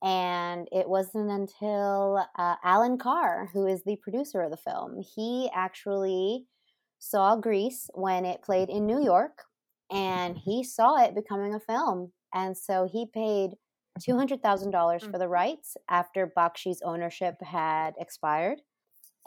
And 0.03 0.69
it 0.73 0.89
wasn't 0.89 1.31
until 1.31 2.27
uh, 2.37 2.57
Allan 2.65 2.99
Carr, 2.99 3.49
who 3.53 3.67
is 3.67 3.85
the 3.85 3.97
producer 3.97 4.41
of 4.41 4.51
the 4.51 4.57
film, 4.57 5.01
he 5.01 5.49
actually 5.55 6.47
saw 6.99 7.37
Grease 7.37 7.89
when 7.95 8.25
it 8.25 8.43
played 8.43 8.69
in 8.69 8.87
New 8.87 9.03
York 9.03 9.45
and 9.93 10.37
he 10.37 10.65
saw 10.65 11.03
it 11.03 11.15
becoming 11.15 11.55
a 11.55 11.61
film. 11.61 12.13
And 12.35 12.57
so 12.57 12.89
he 12.91 13.07
paid 13.07 13.51
$200,000 14.01 15.11
for 15.11 15.19
the 15.19 15.27
mm. 15.27 15.31
rights 15.31 15.77
after 15.89 16.33
Bakshi's 16.37 16.83
ownership 16.83 17.37
had 17.43 17.95
expired. 17.99 18.63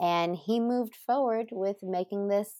And 0.00 0.36
he 0.36 0.60
moved 0.60 0.94
forward 0.94 1.48
with 1.52 1.76
making 1.82 2.28
this 2.28 2.52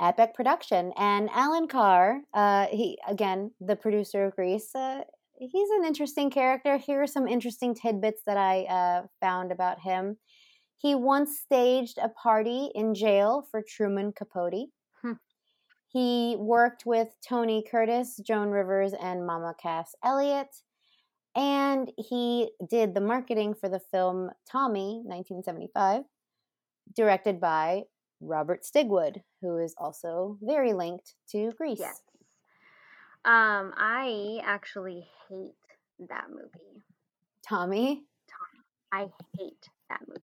epic 0.00 0.34
production. 0.34 0.92
And 0.96 1.30
Allan 1.30 1.68
Carr, 1.68 2.20
uh, 2.34 2.66
he 2.66 2.98
again, 3.08 3.52
the 3.60 3.76
producer 3.76 4.26
of 4.26 4.36
Grease, 4.36 4.74
uh, 4.74 5.02
he's 5.50 5.70
an 5.70 5.84
interesting 5.84 6.30
character. 6.30 6.76
Here 6.76 7.02
are 7.02 7.06
some 7.06 7.26
interesting 7.26 7.74
tidbits 7.74 8.22
that 8.26 8.36
I 8.36 8.64
uh, 8.64 9.06
found 9.20 9.50
about 9.50 9.80
him. 9.80 10.18
He 10.76 10.94
once 10.94 11.38
staged 11.38 11.98
a 11.98 12.08
party 12.08 12.70
in 12.74 12.94
jail 12.94 13.46
for 13.50 13.62
Truman 13.62 14.12
Capote. 14.12 14.68
Hmm. 15.00 15.12
He 15.88 16.36
worked 16.38 16.84
with 16.86 17.08
Tony 17.26 17.64
Curtis, 17.68 18.20
Joan 18.24 18.50
Rivers, 18.50 18.92
and 19.00 19.26
Mama 19.26 19.54
Cass 19.60 19.94
Elliot. 20.04 20.48
And 21.34 21.90
he 21.96 22.50
did 22.68 22.94
the 22.94 23.00
marketing 23.00 23.54
for 23.54 23.68
the 23.68 23.80
film 23.90 24.30
Tommy, 24.50 25.02
1975, 25.04 26.02
directed 26.94 27.40
by 27.40 27.82
Robert 28.20 28.60
Stigwood, 28.64 29.22
who 29.40 29.58
is 29.58 29.74
also 29.78 30.36
very 30.42 30.72
linked 30.72 31.14
to 31.30 31.52
Grease. 31.56 31.78
Yes. 31.80 32.00
Um, 33.24 33.72
I 33.76 34.40
actually 34.44 35.06
hate 35.28 35.54
that 36.08 36.26
movie. 36.28 36.82
Tommy? 37.46 38.02
Tommy. 38.28 38.64
I 38.92 39.08
hate 39.38 39.68
that 39.88 40.00
movie. 40.08 40.20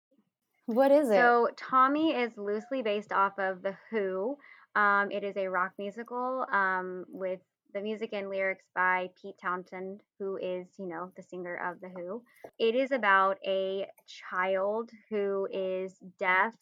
What 0.67 0.93
is 0.93 1.11
it? 1.11 1.15
So, 1.15 1.49
Tommy 1.57 2.13
is 2.13 2.33
loosely 2.37 2.83
based 2.83 3.13
off 3.13 3.39
of 3.39 3.63
The 3.63 3.75
Who. 3.91 4.39
Um, 4.77 5.11
it 5.11 5.25
is 5.25 5.37
a 5.37 5.49
rock 5.49 5.73
musical 5.77 6.47
um, 6.53 7.05
with 7.09 7.41
the 7.75 7.81
music 7.81 8.11
and 8.13 8.31
lyrics 8.31 8.65
by 8.77 9.11
Pete 9.21 9.35
Townshend, 9.43 10.01
who 10.21 10.37
is, 10.37 10.69
you 10.79 10.87
know, 10.87 11.11
the 11.17 11.23
singer 11.23 11.57
of 11.57 11.81
The 11.81 11.89
Who. 11.89 12.23
It 12.61 12.77
is 12.77 12.93
about 12.93 13.39
a 13.45 13.89
child 14.07 14.91
who 15.11 15.49
is 15.53 15.97
deaf, 16.21 16.55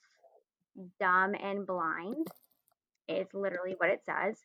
dumb, 0.98 1.34
and 1.34 1.66
blind. 1.66 2.26
It's 3.06 3.34
literally 3.34 3.74
what 3.76 3.90
it 3.90 4.00
says. 4.06 4.38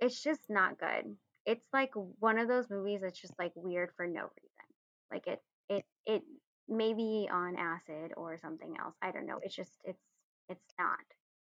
It's 0.00 0.22
just 0.22 0.40
not 0.48 0.78
good 0.78 1.14
it's 1.46 1.66
like 1.72 1.92
one 2.18 2.38
of 2.38 2.48
those 2.48 2.68
movies 2.68 3.00
that's 3.02 3.20
just 3.20 3.34
like 3.38 3.52
weird 3.54 3.90
for 3.96 4.06
no 4.06 4.22
reason. 4.22 4.66
Like 5.10 5.26
it 5.26 5.42
it 5.68 5.84
it 6.04 6.22
may 6.68 6.92
be 6.92 7.28
on 7.32 7.56
acid 7.56 8.12
or 8.16 8.36
something 8.38 8.74
else. 8.78 8.94
I 9.00 9.12
don't 9.12 9.26
know. 9.26 9.38
It's 9.42 9.54
just 9.54 9.72
it's 9.84 10.02
it's 10.48 10.74
not 10.78 10.98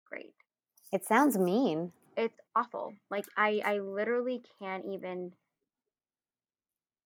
great. 0.05 0.35
It 0.91 1.05
sounds 1.05 1.37
mean. 1.37 1.93
It's 2.15 2.39
awful. 2.55 2.93
Like 3.09 3.25
I 3.37 3.61
I 3.63 3.79
literally 3.79 4.43
can't 4.59 4.85
even 4.91 5.31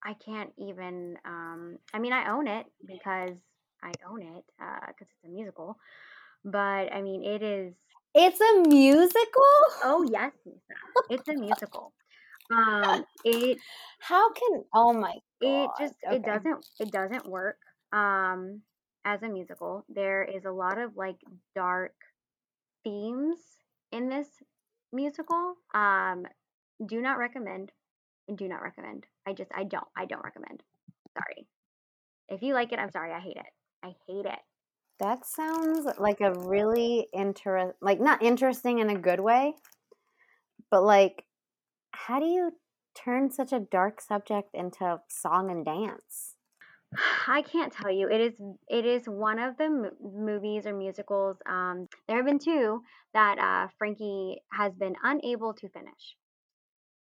I 0.04 0.14
can't 0.14 0.52
even. 0.58 1.18
Um, 1.26 1.78
I 1.94 2.00
mean, 2.00 2.14
I 2.14 2.32
own 2.32 2.48
it 2.48 2.66
because 2.86 3.38
I 3.84 3.92
own 4.10 4.22
it 4.22 4.44
uh 4.62 4.88
because 4.88 5.08
it's 5.10 5.26
a 5.26 5.30
musical. 5.30 5.78
But 6.44 6.92
I 6.94 7.02
mean, 7.02 7.24
it 7.24 7.44
is. 7.44 7.74
It's 8.16 8.40
a 8.42 8.68
musical. 8.68 9.54
Oh 9.84 10.06
yes, 10.12 10.32
Lisa. 10.46 10.60
It's 11.10 11.28
a 11.30 11.34
musical. 11.34 11.94
Um, 12.52 13.06
it. 13.26 13.58
How 14.00 14.32
can? 14.34 14.64
Oh 14.74 14.94
my. 14.94 15.16
It 15.42 15.70
just 15.80 15.96
Okay. 16.06 16.18
it 16.18 16.24
doesn't 16.24 16.66
it 16.80 16.92
doesn't 16.92 17.28
work. 17.28 17.58
Um, 17.92 18.62
as 19.06 19.24
a 19.24 19.30
musical, 19.30 19.86
there 19.90 20.24
is 20.24 20.46
a 20.46 20.52
lot 20.52 20.78
of 20.78 20.96
like 20.96 21.18
dark 21.56 21.96
themes 22.84 23.38
in 23.92 24.10
this 24.10 24.28
musical. 24.94 25.56
Um, 25.74 26.26
do 26.86 27.02
not 27.02 27.18
recommend. 27.18 27.72
Do 28.36 28.48
not 28.48 28.62
recommend. 28.62 29.06
I 29.28 29.34
just 29.34 29.52
I 29.54 29.64
don't 29.64 29.88
I 29.96 30.06
don't 30.06 30.24
recommend. 30.24 30.64
Sorry. 31.18 31.48
If 32.30 32.42
you 32.42 32.54
like 32.54 32.72
it, 32.72 32.80
I'm 32.80 32.92
sorry. 32.92 33.12
I 33.12 33.20
hate 33.20 33.38
it. 33.38 33.52
I 33.84 33.94
hate 34.08 34.26
it. 34.26 34.40
That 35.00 35.26
sounds 35.26 35.88
like 36.00 36.22
a 36.22 36.34
really 36.34 37.08
interest, 37.12 37.74
like 37.82 38.00
not 38.00 38.22
interesting 38.22 38.80
in 38.80 38.90
a 38.90 38.98
good 38.98 39.20
way, 39.20 39.56
but 40.70 40.84
like, 40.84 41.26
how 41.92 42.20
do 42.20 42.26
you 42.26 42.52
turn 42.96 43.32
such 43.32 43.54
a 43.54 43.60
dark 43.60 44.02
subject 44.02 44.50
into 44.54 45.00
song 45.08 45.50
and 45.50 45.66
dance? 45.66 46.36
I 47.28 47.42
can't 47.42 47.72
tell 47.72 47.92
you. 47.92 48.10
It 48.10 48.20
is 48.20 48.34
it 48.68 48.86
is 48.86 49.08
one 49.08 49.40
of 49.40 49.58
the 49.58 49.70
mo- 49.70 49.92
movies 50.02 50.66
or 50.66 50.74
musicals. 50.76 51.38
Um, 51.46 51.88
there 52.08 52.18
have 52.18 52.26
been 52.26 52.40
two 52.40 52.84
that 53.14 53.40
uh, 53.40 53.70
Frankie 53.78 54.42
has 54.52 54.74
been 54.74 54.96
unable 55.02 55.54
to 55.54 55.70
finish. 55.70 56.18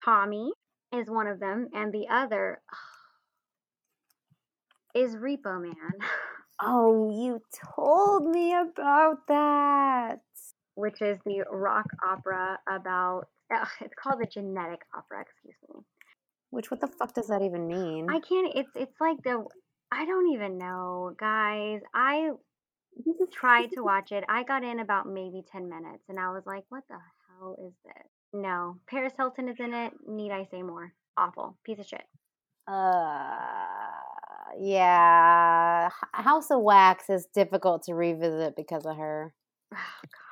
Tommy 0.02 0.50
is 0.94 1.10
one 1.10 1.26
of 1.26 1.40
them, 1.40 1.68
and 1.74 1.92
the 1.92 2.06
other 2.10 2.62
is 4.94 5.14
Repo 5.16 5.60
Man, 5.60 5.74
Oh, 6.62 7.10
you 7.10 7.42
told 7.74 8.30
me 8.30 8.54
about 8.54 9.26
that. 9.28 10.20
which 10.74 11.02
is 11.02 11.18
the 11.26 11.42
rock 11.50 11.84
opera 12.02 12.58
about. 12.66 13.28
Ugh, 13.54 13.68
it's 13.80 13.94
called 14.00 14.20
the 14.20 14.26
Genetic 14.26 14.80
Opera. 14.96 15.22
Excuse 15.22 15.56
me. 15.68 15.82
Which, 16.50 16.70
what 16.70 16.80
the 16.80 16.86
fuck 16.86 17.14
does 17.14 17.28
that 17.28 17.42
even 17.42 17.66
mean? 17.66 18.08
I 18.10 18.20
can't. 18.20 18.52
It's 18.54 18.70
it's 18.74 19.00
like 19.00 19.22
the. 19.24 19.44
I 19.92 20.04
don't 20.04 20.32
even 20.32 20.58
know, 20.58 21.12
guys. 21.18 21.80
I 21.94 22.30
tried 23.32 23.70
to 23.72 23.82
watch 23.82 24.12
it. 24.12 24.24
I 24.28 24.42
got 24.42 24.64
in 24.64 24.80
about 24.80 25.06
maybe 25.08 25.42
10 25.50 25.68
minutes 25.68 26.04
and 26.08 26.18
I 26.18 26.30
was 26.30 26.42
like, 26.46 26.64
what 26.68 26.84
the 26.88 26.96
hell 27.28 27.56
is 27.66 27.72
this? 27.84 28.10
No. 28.32 28.76
Paris 28.88 29.12
Hilton 29.16 29.48
is 29.48 29.56
in 29.58 29.74
it. 29.74 29.92
Need 30.06 30.32
I 30.32 30.46
say 30.50 30.62
more? 30.62 30.92
Awful. 31.16 31.56
Piece 31.64 31.78
of 31.78 31.86
shit. 31.86 32.04
Uh, 32.66 33.36
yeah. 34.58 35.88
House 36.12 36.50
of 36.50 36.60
Wax 36.62 37.08
is 37.10 37.26
difficult 37.34 37.84
to 37.84 37.94
revisit 37.94 38.56
because 38.56 38.86
of 38.86 38.96
her. 38.96 39.34
Oh, 39.78 39.78
God, 40.02 40.25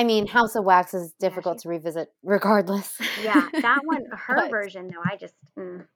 I 0.00 0.04
mean, 0.04 0.26
House 0.26 0.56
of 0.56 0.64
Wax 0.64 0.92
is 0.94 1.14
Yeah, 1.20 1.28
difficult 1.28 1.58
she- 1.60 1.62
to 1.64 1.68
revisit 1.68 2.08
regardless. 2.22 2.96
yeah. 3.22 3.48
Yeah, 3.52 3.60
that 3.60 3.78
one, 3.84 4.04
her 4.12 4.34
But- 4.36 4.50
version, 4.50 4.88
though, 4.88 5.02
I 5.04 5.16
just. 5.16 5.34
Mm, 5.58 5.86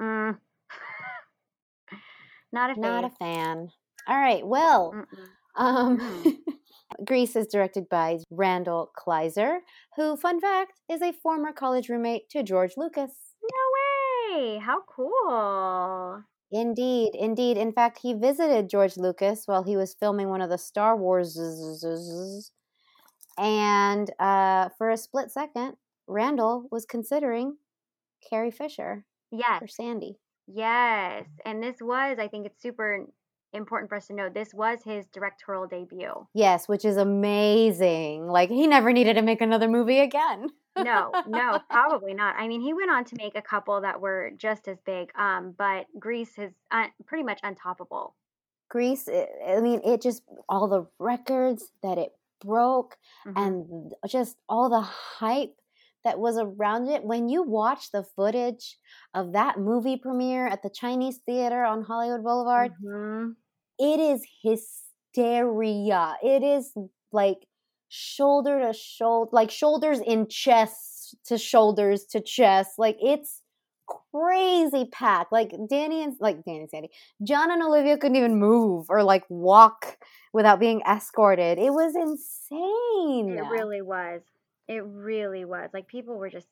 mm. 0.00 0.38
Not 2.52 2.76
a 2.76 2.80
Not 2.80 3.04
a 3.04 3.10
fan. 3.10 3.18
fan. 3.18 3.72
All 4.08 4.18
right. 4.18 4.46
Well, 4.46 4.92
Mm-mm. 4.94 5.28
um, 5.56 5.98
Mm. 5.98 6.36
Grease 7.04 7.36
is 7.36 7.46
directed 7.46 7.88
by 7.90 8.18
Randall 8.30 8.90
Kleiser, 8.96 9.58
who, 9.96 10.16
fun 10.16 10.40
fact, 10.40 10.80
is 10.90 11.02
a 11.02 11.12
former 11.12 11.52
college 11.52 11.88
roommate 11.90 12.30
to 12.30 12.42
George 12.42 12.72
Lucas. 12.78 13.12
No 13.42 14.38
way. 14.38 14.58
How 14.58 14.80
cool. 14.88 16.22
Indeed, 16.50 17.14
indeed. 17.14 17.58
In 17.58 17.72
fact, 17.72 17.98
he 18.00 18.14
visited 18.14 18.70
George 18.70 18.96
Lucas 18.96 19.42
while 19.46 19.62
he 19.62 19.76
was 19.76 19.94
filming 20.00 20.30
one 20.30 20.40
of 20.40 20.48
the 20.48 20.56
Star 20.56 20.96
Wars. 20.96 21.36
And 23.38 24.10
uh, 24.18 24.70
for 24.78 24.90
a 24.90 24.96
split 24.96 25.30
second, 25.30 25.76
Randall 26.06 26.66
was 26.70 26.84
considering 26.84 27.56
Carrie 28.28 28.50
Fisher 28.50 29.04
Yes. 29.30 29.60
for 29.60 29.68
Sandy. 29.68 30.18
Yes. 30.46 31.26
And 31.44 31.62
this 31.62 31.76
was, 31.80 32.18
I 32.18 32.28
think 32.28 32.46
it's 32.46 32.60
super 32.60 33.06
important 33.52 33.88
for 33.88 33.96
us 33.96 34.06
to 34.08 34.14
know, 34.14 34.28
this 34.28 34.52
was 34.52 34.80
his 34.84 35.06
directorial 35.08 35.66
debut. 35.66 36.26
Yes, 36.34 36.68
which 36.68 36.84
is 36.84 36.96
amazing. 36.96 38.26
Like, 38.26 38.50
he 38.50 38.66
never 38.66 38.92
needed 38.92 39.14
to 39.14 39.22
make 39.22 39.40
another 39.40 39.68
movie 39.68 40.00
again. 40.00 40.48
No, 40.76 41.12
no, 41.26 41.58
probably 41.70 42.14
not. 42.14 42.36
I 42.38 42.46
mean, 42.48 42.60
he 42.60 42.72
went 42.74 42.90
on 42.90 43.04
to 43.06 43.16
make 43.16 43.36
a 43.36 43.42
couple 43.42 43.80
that 43.82 44.00
were 44.00 44.30
just 44.36 44.68
as 44.68 44.78
big, 44.84 45.10
um, 45.18 45.54
but 45.56 45.86
Grease 45.98 46.36
is 46.38 46.52
un- 46.70 46.90
pretty 47.06 47.24
much 47.24 47.40
untoppable. 47.42 48.12
Grease, 48.70 49.08
I 49.08 49.26
I 49.56 49.60
mean, 49.60 49.80
it 49.84 50.02
just, 50.02 50.22
all 50.48 50.68
the 50.68 50.86
records 50.98 51.72
that 51.82 51.96
it 51.98 52.12
broke 52.40 52.96
Mhm. 53.24 53.34
and 53.36 53.94
just 54.08 54.36
all 54.48 54.68
the 54.68 54.80
hype 54.80 55.56
that 56.04 56.18
was 56.18 56.38
around 56.38 56.88
it. 56.88 57.04
When 57.04 57.28
you 57.28 57.42
watch 57.42 57.90
the 57.92 58.04
footage 58.04 58.78
of 59.14 59.32
that 59.32 59.58
movie 59.58 59.96
premiere 59.96 60.46
at 60.46 60.62
the 60.62 60.70
Chinese 60.70 61.18
Theater 61.18 61.64
on 61.64 61.82
Hollywood 61.82 62.22
Boulevard, 62.24 62.72
Mhm. 62.80 63.36
it 63.78 64.00
is 64.00 64.26
hysteria. 64.42 66.16
It 66.22 66.42
is 66.42 66.74
like 67.12 67.46
shoulder 67.88 68.60
to 68.60 68.72
shoulder, 68.72 69.30
like 69.32 69.50
shoulders 69.50 70.00
in 70.00 70.28
chest 70.28 71.16
to 71.24 71.38
shoulders 71.38 72.04
to 72.06 72.20
chest. 72.20 72.78
Like 72.78 72.96
it's 73.00 73.42
crazy 74.12 74.86
pack. 74.92 75.28
Like 75.32 75.52
Danny 75.68 76.02
and 76.02 76.14
like 76.20 76.44
Danny 76.44 76.60
and 76.60 76.70
Sandy, 76.70 76.90
John 77.22 77.50
and 77.50 77.62
Olivia 77.62 77.98
couldn't 77.98 78.16
even 78.16 78.38
move 78.38 78.86
or 78.88 79.02
like 79.02 79.24
walk 79.28 79.98
without 80.32 80.60
being 80.60 80.80
escorted. 80.82 81.58
It 81.58 81.72
was 81.72 81.94
insane. 81.94 83.36
It 83.38 83.48
really 83.50 83.82
was. 83.82 84.22
It 84.68 84.84
really 84.84 85.44
was. 85.44 85.70
Like 85.72 85.88
people 85.88 86.16
were 86.16 86.30
just 86.30 86.48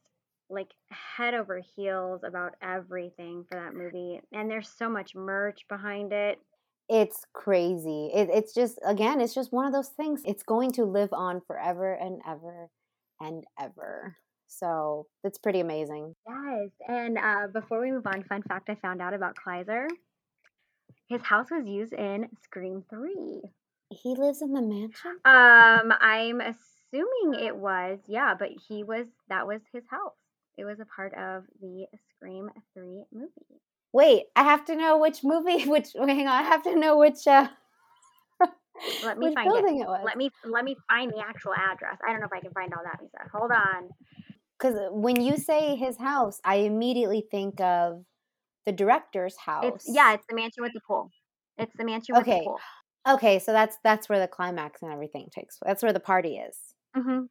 like 0.48 0.72
head 0.90 1.34
over 1.34 1.60
heels 1.76 2.22
about 2.24 2.54
everything 2.62 3.44
for 3.50 3.58
that 3.58 3.74
movie, 3.74 4.20
and 4.32 4.50
there's 4.50 4.68
so 4.68 4.88
much 4.88 5.14
merch 5.14 5.60
behind 5.68 6.12
it. 6.12 6.38
it's 6.88 7.24
crazy. 7.32 8.10
It, 8.14 8.28
it's 8.32 8.54
just 8.54 8.78
again, 8.86 9.20
it's 9.20 9.34
just 9.34 9.52
one 9.52 9.66
of 9.66 9.72
those 9.72 9.88
things. 9.88 10.22
It's 10.24 10.42
going 10.44 10.72
to 10.72 10.84
live 10.84 11.12
on 11.12 11.40
forever 11.46 11.92
and 11.94 12.20
ever 12.26 12.70
and 13.20 13.44
ever. 13.58 14.16
So 14.48 15.06
it's 15.24 15.38
pretty 15.38 15.60
amazing. 15.60 16.14
Yes. 16.26 16.70
And 16.88 17.18
uh, 17.18 17.48
before 17.52 17.80
we 17.80 17.90
move 17.90 18.06
on, 18.06 18.22
fun 18.24 18.42
fact 18.42 18.70
I 18.70 18.74
found 18.76 19.02
out 19.02 19.14
about 19.14 19.36
Kleiser. 19.36 19.88
His 21.08 21.22
house 21.22 21.50
was 21.50 21.66
used 21.66 21.92
in 21.92 22.28
Scream 22.42 22.82
3. 22.90 23.42
He 23.90 24.14
lives 24.16 24.42
in 24.42 24.52
the 24.52 24.62
mansion. 24.62 25.12
Um, 25.24 25.92
I'm 26.00 26.40
assuming 26.40 27.44
it 27.44 27.56
was, 27.56 27.98
yeah, 28.08 28.34
but 28.36 28.48
he 28.68 28.82
was 28.82 29.06
that 29.28 29.46
was 29.46 29.60
his 29.72 29.84
house. 29.88 30.14
It 30.58 30.64
was 30.64 30.80
a 30.80 30.86
part 30.86 31.12
of 31.14 31.44
the 31.60 31.86
Scream 32.16 32.50
3 32.74 33.04
movie. 33.12 33.30
Wait, 33.92 34.24
I 34.34 34.42
have 34.42 34.64
to 34.66 34.74
know 34.76 34.98
which 34.98 35.22
movie. 35.22 35.64
Which 35.68 35.88
hang 35.94 36.26
on, 36.26 36.28
I 36.28 36.42
have 36.42 36.64
to 36.64 36.74
know 36.76 36.98
which 36.98 37.26
uh, 37.26 37.48
Let 39.04 39.18
me 39.18 39.26
which 39.26 39.34
find 39.34 39.46
it. 39.46 39.52
building 39.52 39.80
it, 39.80 39.86
was. 39.86 40.02
Let 40.04 40.16
me 40.16 40.30
let 40.44 40.64
me 40.64 40.76
find 40.88 41.10
the 41.12 41.20
actual 41.20 41.54
address. 41.54 41.98
I 42.06 42.10
don't 42.10 42.20
know 42.20 42.26
if 42.26 42.32
I 42.32 42.40
can 42.40 42.52
find 42.52 42.72
all 42.74 42.82
that. 42.84 43.00
Hold 43.32 43.52
on. 43.52 43.88
Because 44.58 44.76
when 44.90 45.20
you 45.20 45.36
say 45.36 45.76
his 45.76 45.98
house, 45.98 46.40
I 46.44 46.56
immediately 46.56 47.26
think 47.30 47.60
of 47.60 48.04
the 48.64 48.72
director's 48.72 49.36
house. 49.36 49.84
It's 49.86 49.94
yeah, 49.94 50.14
it's 50.14 50.26
the 50.28 50.34
mansion 50.34 50.62
with 50.62 50.72
the 50.72 50.80
pool. 50.86 51.10
It's 51.58 51.72
the 51.76 51.84
mansion 51.84 52.14
with 52.16 52.24
Okay. 52.24 52.40
the 52.40 52.44
pool. 52.44 52.58
Okay, 53.08 53.38
so 53.38 53.52
that's 53.52 53.76
that's 53.84 54.08
where 54.08 54.18
the 54.18 54.26
climax 54.28 54.82
and 54.82 54.92
everything 54.92 55.28
takes. 55.32 55.58
That's 55.64 55.82
where 55.82 55.92
the 55.92 56.00
party 56.00 56.36
is. 56.38 56.56
hmm 56.94 57.26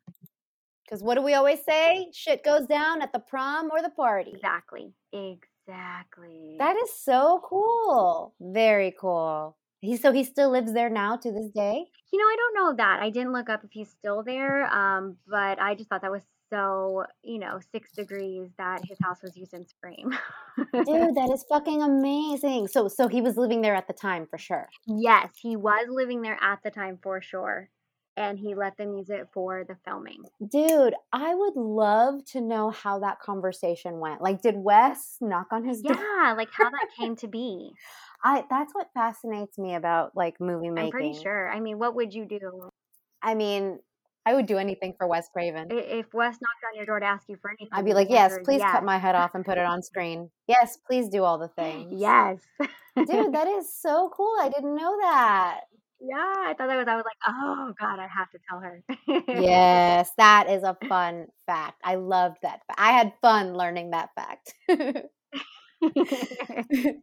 Because 0.86 1.04
what 1.04 1.16
do 1.16 1.22
we 1.22 1.34
always 1.34 1.64
say? 1.64 2.08
Shit 2.14 2.44
goes 2.44 2.66
down 2.68 3.02
at 3.02 3.12
the 3.12 3.20
prom 3.20 3.70
or 3.72 3.82
the 3.82 3.90
party. 3.90 4.32
Exactly. 4.32 4.94
Exactly. 5.12 6.56
That 6.60 6.78
is 6.78 6.94
so 6.98 7.42
cool. 7.50 8.36
Very 8.40 8.94
cool. 9.00 9.58
He 9.82 9.98
so 9.98 10.12
he 10.12 10.24
still 10.24 10.50
lives 10.50 10.74
there 10.74 10.90
now 10.90 11.18
to 11.18 11.32
this 11.32 11.50
day. 11.52 11.86
You 12.14 12.20
know, 12.20 12.26
I 12.26 12.36
don't 12.38 12.56
know 12.56 12.76
that. 12.78 13.02
I 13.02 13.10
didn't 13.10 13.34
look 13.34 13.50
up 13.50 13.64
if 13.64 13.72
he's 13.72 13.90
still 13.90 14.24
there, 14.24 14.66
um, 14.74 15.18
but 15.28 15.60
I 15.60 15.76
just 15.76 15.90
thought 15.90 16.02
that 16.02 16.12
was 16.12 16.24
so, 16.50 17.06
you 17.24 17.40
know, 17.40 17.60
six 17.72 17.92
degrees 17.92 18.50
that 18.58 18.84
his 18.86 18.98
house 19.02 19.22
was 19.24 19.36
used 19.36 19.54
in 19.54 19.66
Scream. 19.68 20.16
Dude, 20.86 21.16
that 21.16 21.30
is 21.34 21.44
fucking 21.50 21.82
amazing. 21.82 22.68
So 22.68 22.88
so 22.88 23.08
he 23.08 23.22
was 23.22 23.38
living 23.38 23.62
there 23.62 23.76
at 23.76 23.88
the 23.88 23.94
time 23.94 24.28
for 24.28 24.38
sure. 24.38 24.68
yes, 24.86 25.30
he 25.42 25.56
was 25.56 25.88
living 25.90 26.22
there 26.22 26.38
at 26.42 26.60
the 26.64 26.72
time 26.72 27.00
for 27.02 27.22
sure. 27.22 27.70
And 28.18 28.40
he 28.40 28.56
let 28.56 28.78
them 28.78 28.96
use 28.96 29.10
it 29.10 29.28
for 29.34 29.66
the 29.68 29.76
filming. 29.84 30.24
Dude, 30.50 30.94
I 31.12 31.36
would 31.36 31.58
love 31.58 32.24
to 32.28 32.40
know 32.40 32.70
how 32.70 33.00
that 33.00 33.20
conversation 33.20 34.00
went. 34.00 34.22
Like 34.22 34.42
did 34.42 34.56
Wes 34.56 35.18
knock 35.20 35.48
on 35.52 35.66
his 35.66 35.82
door? 35.82 35.98
Yeah, 35.98 36.34
like 36.38 36.50
how 36.52 36.70
that 36.70 36.88
came 36.98 37.18
to 37.18 37.28
be. 37.28 37.72
I 38.24 38.46
that's 38.50 38.74
what 38.74 38.88
fascinates 38.94 39.58
me 39.58 39.76
about 39.76 40.16
like 40.16 40.40
movie 40.40 40.70
making. 40.70 40.86
I'm 40.86 40.92
pretty 40.92 41.22
sure. 41.22 41.50
I 41.50 41.60
mean, 41.60 41.78
what 41.78 41.96
would 41.96 42.14
you 42.14 42.26
do? 42.26 42.70
I 43.22 43.36
mean, 43.36 43.80
I 44.26 44.34
would 44.34 44.48
do 44.48 44.58
anything 44.58 44.94
for 44.98 45.08
Wes 45.08 45.30
Craven. 45.30 45.68
If 45.70 46.14
Wes 46.14 46.34
knocked 46.34 46.64
on 46.72 46.76
your 46.76 46.86
door 46.86 47.00
to 47.00 47.06
ask 47.06 47.30
you 47.30 47.38
for 47.42 47.52
anything, 47.52 47.70
I'd 47.72 47.86
be 47.86 47.94
like, 47.94 48.10
yes, 48.10 48.38
please 48.44 48.60
yes. 48.60 48.72
cut 48.72 48.84
my 48.84 48.98
head 48.98 49.14
off 49.14 49.36
and 49.36 49.46
put 49.46 49.58
it 49.58 49.66
on 49.66 49.84
screen. 49.84 50.30
Yes, 50.48 50.78
please 50.88 51.10
do 51.10 51.24
all 51.24 51.38
the 51.38 51.48
things. 51.56 51.94
Yes. 51.96 52.40
Dude, 52.96 53.34
that 53.34 53.48
is 53.48 53.72
so 53.74 54.12
cool. 54.16 54.36
I 54.40 54.50
didn't 54.50 54.76
know 54.76 54.98
that. 55.02 55.62
Yeah, 56.02 56.18
I 56.18 56.54
thought 56.56 56.68
that 56.68 56.78
was, 56.78 56.88
I 56.88 56.96
was 56.98 57.06
like, 57.06 57.18
oh 57.26 57.74
God, 57.80 58.00
I 58.00 58.08
have 58.08 58.30
to 58.32 58.40
tell 58.48 58.60
her. 58.60 58.84
yes, 59.42 60.12
that 60.18 60.50
is 60.50 60.62
a 60.64 60.78
fun 60.88 61.28
fact. 61.48 61.82
I 61.84 61.96
loved 61.96 62.38
that. 62.44 62.62
I 62.78 62.92
had 62.92 63.14
fun 63.22 63.54
learning 63.54 63.92
that 63.92 64.10
fact. 64.14 64.54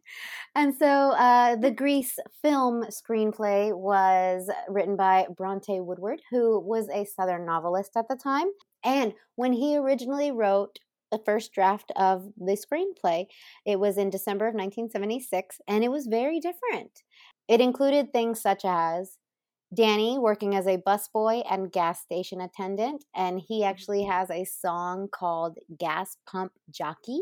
and 0.55 0.75
so 0.75 0.85
uh, 0.85 1.55
the 1.55 1.71
Grease 1.71 2.17
film 2.41 2.85
screenplay 2.85 3.75
was 3.75 4.49
written 4.67 4.95
by 4.95 5.27
Bronte 5.35 5.79
Woodard, 5.79 6.21
who 6.31 6.59
was 6.59 6.89
a 6.89 7.05
Southern 7.05 7.45
novelist 7.45 7.91
at 7.95 8.07
the 8.09 8.15
time. 8.15 8.47
And 8.83 9.13
when 9.35 9.53
he 9.53 9.77
originally 9.77 10.31
wrote 10.31 10.79
the 11.11 11.21
first 11.25 11.53
draft 11.53 11.91
of 11.95 12.25
the 12.37 12.57
screenplay, 12.57 13.25
it 13.65 13.79
was 13.79 13.97
in 13.97 14.09
December 14.09 14.45
of 14.45 14.55
1976, 14.55 15.61
and 15.67 15.83
it 15.83 15.91
was 15.91 16.07
very 16.07 16.39
different. 16.39 17.03
It 17.47 17.61
included 17.61 18.11
things 18.11 18.41
such 18.41 18.63
as 18.65 19.17
Danny 19.73 20.19
working 20.19 20.55
as 20.55 20.67
a 20.67 20.77
busboy 20.77 21.43
and 21.49 21.71
gas 21.71 22.01
station 22.01 22.41
attendant, 22.41 23.05
and 23.15 23.39
he 23.39 23.61
mm-hmm. 23.61 23.69
actually 23.69 24.03
has 24.03 24.29
a 24.29 24.45
song 24.45 25.07
called 25.11 25.57
Gas 25.77 26.17
Pump 26.27 26.51
Jockey. 26.69 27.21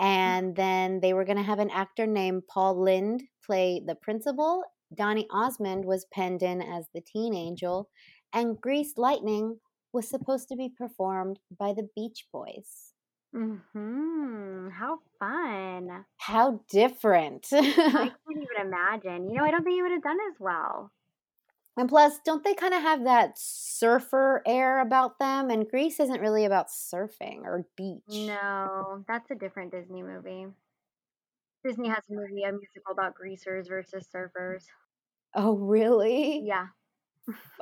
Mm. 0.00 0.04
And 0.04 0.56
then 0.56 1.00
they 1.00 1.12
were 1.12 1.24
going 1.24 1.36
to 1.36 1.42
have 1.42 1.58
an 1.58 1.70
actor 1.70 2.06
named 2.06 2.46
Paul 2.48 2.82
Lynde 2.82 3.22
play 3.44 3.82
the 3.84 3.94
principal. 3.94 4.62
Donny 4.94 5.26
Osmond 5.30 5.84
was 5.84 6.06
penned 6.12 6.42
in 6.42 6.62
as 6.62 6.86
the 6.94 7.00
teen 7.00 7.34
angel, 7.34 7.88
and 8.32 8.60
Grease 8.60 8.94
Lightning 8.96 9.58
was 9.92 10.08
supposed 10.08 10.48
to 10.48 10.56
be 10.56 10.68
performed 10.68 11.38
by 11.56 11.72
the 11.72 11.88
Beach 11.94 12.26
Boys. 12.32 12.92
Mm 13.34 13.60
hmm. 13.72 14.68
How 14.70 14.98
fun! 15.18 16.04
How 16.18 16.60
different! 16.70 17.46
I 17.52 17.60
can't 17.72 18.12
even 18.30 18.66
imagine. 18.66 19.28
You 19.28 19.38
know, 19.38 19.44
I 19.44 19.50
don't 19.50 19.64
think 19.64 19.76
you 19.76 19.82
would 19.82 19.92
have 19.92 20.02
done 20.02 20.18
as 20.32 20.38
well. 20.38 20.92
And 21.76 21.88
plus, 21.88 22.18
don't 22.24 22.44
they 22.44 22.54
kind 22.54 22.74
of 22.74 22.82
have 22.82 23.04
that 23.04 23.36
surfer 23.78 24.42
air 24.46 24.80
about 24.80 25.18
them? 25.18 25.50
And 25.50 25.68
Grease 25.68 26.00
isn't 26.00 26.20
really 26.20 26.44
about 26.44 26.68
surfing 26.68 27.42
or 27.44 27.66
beach. 27.76 28.02
No, 28.08 29.04
that's 29.08 29.30
a 29.30 29.34
different 29.34 29.72
Disney 29.72 30.02
movie. 30.02 30.46
Disney 31.64 31.88
has 31.88 32.04
a 32.10 32.14
movie, 32.14 32.42
a 32.42 32.52
musical 32.52 32.92
about 32.92 33.14
greasers 33.14 33.68
versus 33.68 34.06
surfers. 34.14 34.64
Oh, 35.34 35.56
really? 35.56 36.42
Yeah. 36.44 36.66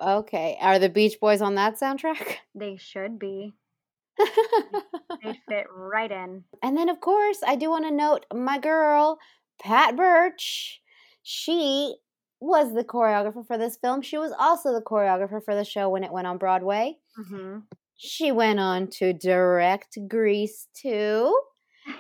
okay. 0.00 0.58
Are 0.60 0.78
the 0.78 0.88
Beach 0.88 1.18
Boys 1.20 1.40
on 1.40 1.54
that 1.56 1.78
soundtrack? 1.78 2.36
They 2.54 2.76
should 2.76 3.18
be. 3.18 3.54
they 4.18 5.40
fit 5.48 5.66
right 5.74 6.10
in. 6.10 6.44
And 6.62 6.76
then, 6.76 6.88
of 6.90 7.00
course, 7.00 7.38
I 7.46 7.56
do 7.56 7.70
want 7.70 7.86
to 7.86 7.90
note 7.90 8.26
my 8.32 8.58
girl, 8.58 9.18
Pat 9.60 9.96
Birch. 9.96 10.82
She 11.22 11.96
was 12.42 12.74
the 12.74 12.82
choreographer 12.82 13.46
for 13.46 13.56
this 13.56 13.76
film. 13.76 14.02
She 14.02 14.18
was 14.18 14.32
also 14.36 14.72
the 14.72 14.82
choreographer 14.82 15.42
for 15.44 15.54
the 15.54 15.64
show 15.64 15.88
when 15.88 16.02
it 16.02 16.12
went 16.12 16.26
on 16.26 16.38
Broadway. 16.38 16.96
Mm-hmm. 17.18 17.60
She 17.96 18.32
went 18.32 18.58
on 18.58 18.88
to 18.98 19.12
direct 19.12 19.96
Grease 20.08 20.66
too. 20.74 21.38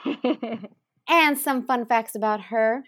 and 1.08 1.38
some 1.38 1.64
fun 1.64 1.86
facts 1.86 2.16
about 2.16 2.40
her. 2.40 2.82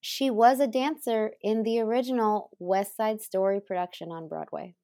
She 0.00 0.30
was 0.30 0.60
a 0.60 0.66
dancer 0.66 1.32
in 1.42 1.62
the 1.62 1.80
original 1.80 2.50
West 2.58 2.96
Side 2.96 3.20
Story 3.20 3.60
production 3.60 4.10
on 4.10 4.28
Broadway. 4.28 4.74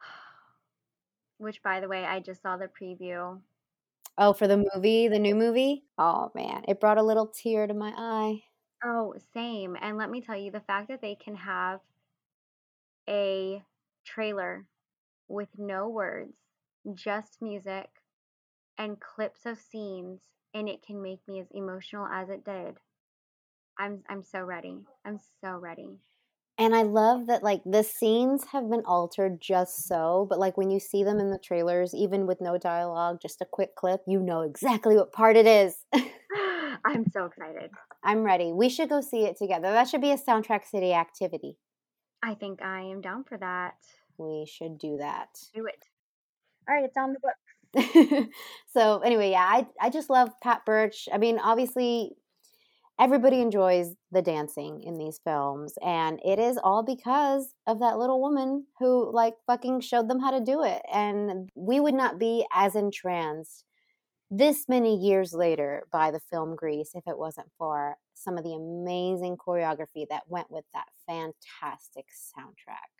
Which, 1.36 1.62
by 1.62 1.80
the 1.80 1.88
way, 1.88 2.04
I 2.06 2.20
just 2.20 2.40
saw 2.40 2.56
the 2.56 2.68
preview. 2.68 3.40
Oh, 4.16 4.32
for 4.32 4.48
the 4.48 4.64
movie, 4.74 5.08
the 5.08 5.18
new 5.18 5.34
movie? 5.34 5.84
Oh, 5.98 6.30
man. 6.34 6.62
It 6.66 6.80
brought 6.80 6.98
a 6.98 7.02
little 7.02 7.26
tear 7.26 7.66
to 7.66 7.74
my 7.74 7.92
eye. 7.94 8.42
Oh, 8.82 9.14
same. 9.32 9.76
And 9.80 9.96
let 9.96 10.10
me 10.10 10.20
tell 10.20 10.36
you, 10.36 10.50
the 10.50 10.60
fact 10.60 10.88
that 10.88 11.00
they 11.00 11.14
can 11.14 11.36
have 11.36 11.80
a 13.08 13.64
trailer 14.04 14.66
with 15.28 15.48
no 15.58 15.88
words, 15.88 16.36
just 16.94 17.42
music 17.42 17.88
and 18.78 19.00
clips 19.00 19.46
of 19.46 19.58
scenes, 19.58 20.20
and 20.54 20.68
it 20.68 20.82
can 20.82 21.02
make 21.02 21.26
me 21.28 21.40
as 21.40 21.50
emotional 21.52 22.06
as 22.06 22.30
it 22.30 22.44
did. 22.44 22.78
I'm 23.78 24.02
I'm 24.08 24.22
so 24.22 24.42
ready. 24.42 24.86
I'm 25.04 25.18
so 25.40 25.56
ready. 25.56 25.98
And 26.60 26.74
I 26.74 26.82
love 26.82 27.28
that 27.28 27.44
like 27.44 27.62
the 27.64 27.84
scenes 27.84 28.44
have 28.46 28.68
been 28.68 28.82
altered 28.84 29.40
just 29.40 29.86
so, 29.86 30.26
but 30.28 30.40
like 30.40 30.56
when 30.56 30.70
you 30.70 30.80
see 30.80 31.04
them 31.04 31.20
in 31.20 31.30
the 31.30 31.38
trailers, 31.38 31.94
even 31.94 32.26
with 32.26 32.40
no 32.40 32.58
dialogue, 32.58 33.18
just 33.22 33.40
a 33.40 33.46
quick 33.46 33.76
clip, 33.76 34.02
you 34.08 34.18
know 34.18 34.40
exactly 34.42 34.96
what 34.96 35.12
part 35.12 35.36
it 35.36 35.46
is. 35.46 35.76
I'm 36.88 37.04
so 37.12 37.26
excited. 37.26 37.70
I'm 38.02 38.22
ready. 38.22 38.52
We 38.52 38.70
should 38.70 38.88
go 38.88 39.02
see 39.02 39.24
it 39.24 39.36
together. 39.36 39.70
That 39.70 39.88
should 39.88 40.00
be 40.00 40.12
a 40.12 40.16
Soundtrack 40.16 40.64
City 40.64 40.94
activity. 40.94 41.58
I 42.22 42.34
think 42.34 42.62
I 42.62 42.80
am 42.80 43.02
down 43.02 43.24
for 43.24 43.36
that. 43.38 43.74
We 44.16 44.46
should 44.50 44.78
do 44.78 44.96
that. 44.98 45.28
Do 45.54 45.66
it. 45.66 45.84
All 46.66 46.74
right, 46.74 46.84
it's 46.84 46.96
on 46.96 47.12
the 47.12 47.20
book. 47.20 48.28
so 48.74 49.00
anyway, 49.00 49.30
yeah, 49.32 49.44
I 49.44 49.66
I 49.80 49.90
just 49.90 50.08
love 50.08 50.30
Pat 50.42 50.64
Birch. 50.64 51.08
I 51.12 51.18
mean, 51.18 51.38
obviously 51.38 52.12
everybody 52.98 53.40
enjoys 53.40 53.94
the 54.10 54.22
dancing 54.22 54.82
in 54.82 54.96
these 54.98 55.20
films 55.22 55.74
and 55.84 56.18
it 56.24 56.38
is 56.38 56.58
all 56.64 56.82
because 56.82 57.54
of 57.66 57.78
that 57.78 57.98
little 57.98 58.20
woman 58.20 58.66
who 58.80 59.12
like 59.12 59.34
fucking 59.46 59.80
showed 59.80 60.08
them 60.08 60.18
how 60.18 60.32
to 60.32 60.44
do 60.44 60.64
it 60.64 60.82
and 60.92 61.48
we 61.54 61.78
would 61.78 61.94
not 61.94 62.18
be 62.18 62.44
as 62.52 62.74
entranced 62.74 63.64
this 64.30 64.68
many 64.68 64.96
years 64.96 65.32
later 65.32 65.86
by 65.90 66.10
the 66.10 66.20
film 66.20 66.54
Grease 66.54 66.90
if 66.94 67.06
it 67.06 67.18
wasn't 67.18 67.50
for 67.56 67.96
some 68.14 68.36
of 68.36 68.44
the 68.44 68.54
amazing 68.54 69.36
choreography 69.36 70.06
that 70.08 70.28
went 70.28 70.50
with 70.50 70.64
that 70.74 70.88
fantastic 71.06 72.06
soundtrack. 72.10 72.90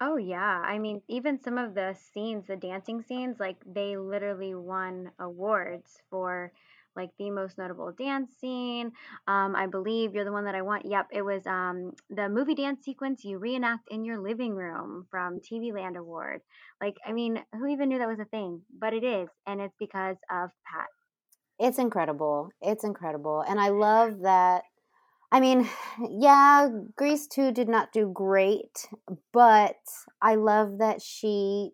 Oh 0.00 0.16
yeah, 0.16 0.60
I 0.64 0.78
mean 0.78 1.02
even 1.08 1.40
some 1.40 1.56
of 1.58 1.74
the 1.74 1.94
scenes, 1.94 2.46
the 2.46 2.56
dancing 2.56 3.02
scenes, 3.02 3.38
like 3.40 3.56
they 3.64 3.96
literally 3.96 4.54
won 4.54 5.12
awards 5.18 6.02
for 6.10 6.52
like 6.96 7.10
the 7.18 7.30
most 7.30 7.58
notable 7.58 7.92
dance 7.92 8.32
scene. 8.40 8.92
Um, 9.26 9.54
I 9.56 9.66
believe 9.66 10.14
you're 10.14 10.24
the 10.24 10.32
one 10.32 10.44
that 10.44 10.54
I 10.54 10.62
want. 10.62 10.84
Yep, 10.86 11.06
it 11.12 11.22
was 11.22 11.46
um, 11.46 11.92
the 12.10 12.28
movie 12.28 12.54
dance 12.54 12.84
sequence 12.84 13.24
you 13.24 13.38
reenact 13.38 13.88
in 13.90 14.04
your 14.04 14.20
living 14.20 14.54
room 14.54 15.06
from 15.10 15.40
TV 15.40 15.72
Land 15.72 15.96
Award. 15.96 16.40
Like, 16.80 16.96
I 17.06 17.12
mean, 17.12 17.38
who 17.52 17.66
even 17.66 17.88
knew 17.88 17.98
that 17.98 18.08
was 18.08 18.20
a 18.20 18.24
thing? 18.26 18.62
But 18.78 18.92
it 18.92 19.04
is, 19.04 19.28
and 19.46 19.60
it's 19.60 19.76
because 19.78 20.16
of 20.30 20.50
Pat. 20.66 20.86
It's 21.58 21.78
incredible. 21.78 22.50
It's 22.60 22.84
incredible. 22.84 23.44
And 23.48 23.60
I 23.60 23.68
love 23.68 24.20
that. 24.22 24.64
I 25.30 25.40
mean, 25.40 25.68
yeah, 26.10 26.68
Grease 26.96 27.26
2 27.26 27.52
did 27.52 27.68
not 27.68 27.92
do 27.92 28.10
great, 28.12 28.88
but 29.32 29.76
I 30.20 30.34
love 30.34 30.78
that 30.78 31.00
she 31.00 31.70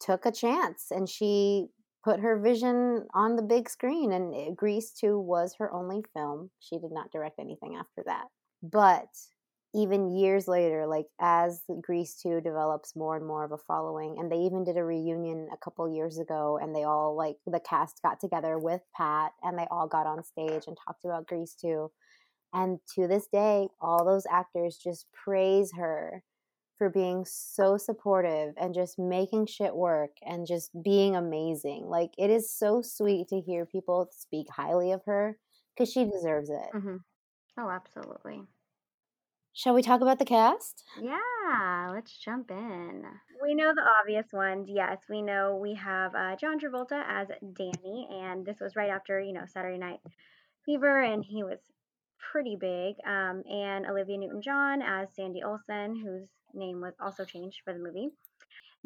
took 0.00 0.26
a 0.26 0.32
chance 0.32 0.86
and 0.90 1.08
she 1.08 1.68
put 2.04 2.20
her 2.20 2.38
vision 2.38 3.06
on 3.14 3.36
the 3.36 3.42
big 3.42 3.68
screen. 3.68 4.12
And 4.12 4.34
eh, 4.34 4.50
Grease 4.54 4.92
2 4.92 5.18
was 5.18 5.54
her 5.58 5.72
only 5.72 6.04
film. 6.14 6.50
She 6.60 6.78
did 6.78 6.92
not 6.92 7.10
direct 7.10 7.38
anything 7.38 7.76
after 7.76 8.02
that. 8.06 8.26
But 8.62 9.08
even 9.74 10.16
years 10.16 10.48
later, 10.48 10.86
like 10.86 11.06
as 11.20 11.62
Grease 11.82 12.14
2 12.22 12.40
develops 12.40 12.96
more 12.96 13.16
and 13.16 13.26
more 13.26 13.44
of 13.44 13.52
a 13.52 13.58
following, 13.58 14.16
and 14.18 14.32
they 14.32 14.38
even 14.38 14.64
did 14.64 14.76
a 14.76 14.84
reunion 14.84 15.48
a 15.52 15.56
couple 15.58 15.88
years 15.88 16.18
ago, 16.18 16.58
and 16.60 16.74
they 16.74 16.84
all 16.84 17.14
like 17.14 17.36
the 17.46 17.60
cast 17.60 18.00
got 18.02 18.20
together 18.20 18.58
with 18.58 18.80
Pat 18.96 19.32
and 19.42 19.58
they 19.58 19.66
all 19.70 19.86
got 19.86 20.06
on 20.06 20.24
stage 20.24 20.64
and 20.66 20.76
talked 20.86 21.04
about 21.04 21.26
Grease 21.26 21.54
2. 21.60 21.90
And 22.54 22.78
to 22.94 23.06
this 23.06 23.26
day, 23.30 23.68
all 23.80 24.04
those 24.04 24.24
actors 24.30 24.78
just 24.82 25.06
praise 25.12 25.70
her 25.76 26.22
for 26.78 26.88
being 26.88 27.24
so 27.26 27.76
supportive 27.76 28.54
and 28.56 28.72
just 28.72 28.98
making 28.98 29.46
shit 29.46 29.74
work 29.74 30.12
and 30.22 30.46
just 30.46 30.70
being 30.82 31.16
amazing. 31.16 31.86
Like 31.86 32.12
it 32.16 32.30
is 32.30 32.50
so 32.50 32.80
sweet 32.80 33.28
to 33.28 33.40
hear 33.40 33.66
people 33.66 34.08
speak 34.12 34.46
highly 34.50 34.92
of 34.92 35.02
her 35.06 35.36
because 35.74 35.92
she 35.92 36.04
deserves 36.04 36.48
it. 36.48 36.68
Mm-hmm. 36.74 36.96
Oh, 37.58 37.68
absolutely. 37.68 38.42
Shall 39.52 39.74
we 39.74 39.82
talk 39.82 40.00
about 40.00 40.20
the 40.20 40.24
cast? 40.24 40.84
Yeah, 41.02 41.90
let's 41.92 42.16
jump 42.16 42.52
in. 42.52 43.02
We 43.42 43.56
know 43.56 43.72
the 43.74 43.82
obvious 44.00 44.26
ones. 44.32 44.68
Yes, 44.70 44.98
we 45.10 45.20
know 45.20 45.58
we 45.60 45.74
have 45.74 46.14
uh, 46.14 46.36
John 46.36 46.60
Travolta 46.60 47.02
as 47.08 47.26
Danny, 47.54 48.08
and 48.08 48.46
this 48.46 48.60
was 48.60 48.76
right 48.76 48.90
after 48.90 49.20
you 49.20 49.32
know 49.32 49.46
Saturday 49.52 49.78
Night 49.78 49.98
Fever, 50.64 51.02
and 51.02 51.24
he 51.24 51.42
was 51.42 51.58
pretty 52.32 52.56
big. 52.56 52.96
Um, 53.06 53.42
and 53.50 53.86
Olivia 53.86 54.18
Newton-John 54.18 54.82
as 54.82 55.08
Sandy 55.14 55.42
Olson, 55.42 55.96
whose 55.96 56.28
name 56.54 56.80
was 56.80 56.94
also 57.00 57.24
changed 57.24 57.60
for 57.64 57.72
the 57.72 57.78
movie. 57.78 58.10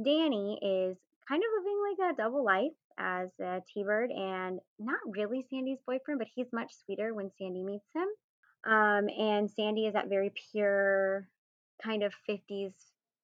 Danny 0.03 0.59
is 0.63 0.97
kind 1.29 1.43
of 1.43 1.51
living 1.59 1.81
like 1.91 2.13
a 2.13 2.17
double 2.17 2.45
life 2.45 2.73
as 2.99 3.29
a 3.41 3.63
T-Bird 3.73 4.11
and 4.11 4.61
not 4.79 4.99
really 5.07 5.45
Sandy's 5.51 5.79
boyfriend, 5.87 6.19
but 6.19 6.29
he's 6.35 6.53
much 6.53 6.73
sweeter 6.85 7.15
when 7.15 7.31
Sandy 7.39 7.63
meets 7.63 7.89
him. 7.95 8.09
Um, 8.65 9.09
and 9.09 9.51
Sandy 9.51 9.87
is 9.87 9.95
that 9.95 10.09
very 10.09 10.33
pure 10.53 11.29
kind 11.83 12.03
of 12.03 12.13
50s 12.29 12.73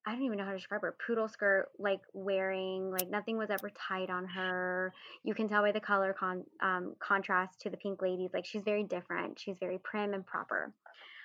I 0.09 0.13
don't 0.13 0.23
even 0.23 0.39
know 0.39 0.45
how 0.45 0.53
to 0.53 0.57
describe 0.57 0.81
her. 0.81 0.97
Poodle 1.07 1.29
skirt, 1.29 1.69
like 1.79 2.01
wearing, 2.15 2.91
like 2.91 3.11
nothing 3.11 3.37
was 3.37 3.51
ever 3.51 3.71
tight 3.89 4.09
on 4.09 4.25
her. 4.25 4.95
You 5.23 5.35
can 5.35 5.51
tell 5.51 5.61
by 5.61 5.71
the 5.71 5.81
color 5.81 6.15
con 6.19 6.45
um, 6.63 6.95
contrast 6.99 7.61
to 7.61 7.71
the 7.71 7.77
pink 7.77 8.01
ladies. 8.01 8.31
Like 8.33 8.47
she's 8.47 8.63
very 8.63 8.85
different. 8.85 9.39
She's 9.39 9.59
very 9.61 9.79
prim 9.85 10.15
and 10.15 10.25
proper. 10.25 10.73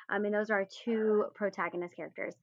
Um, 0.10 0.26
and 0.26 0.34
those 0.34 0.50
are 0.50 0.56
our 0.56 0.68
two 0.84 1.28
protagonist 1.34 1.96
characters. 1.96 2.34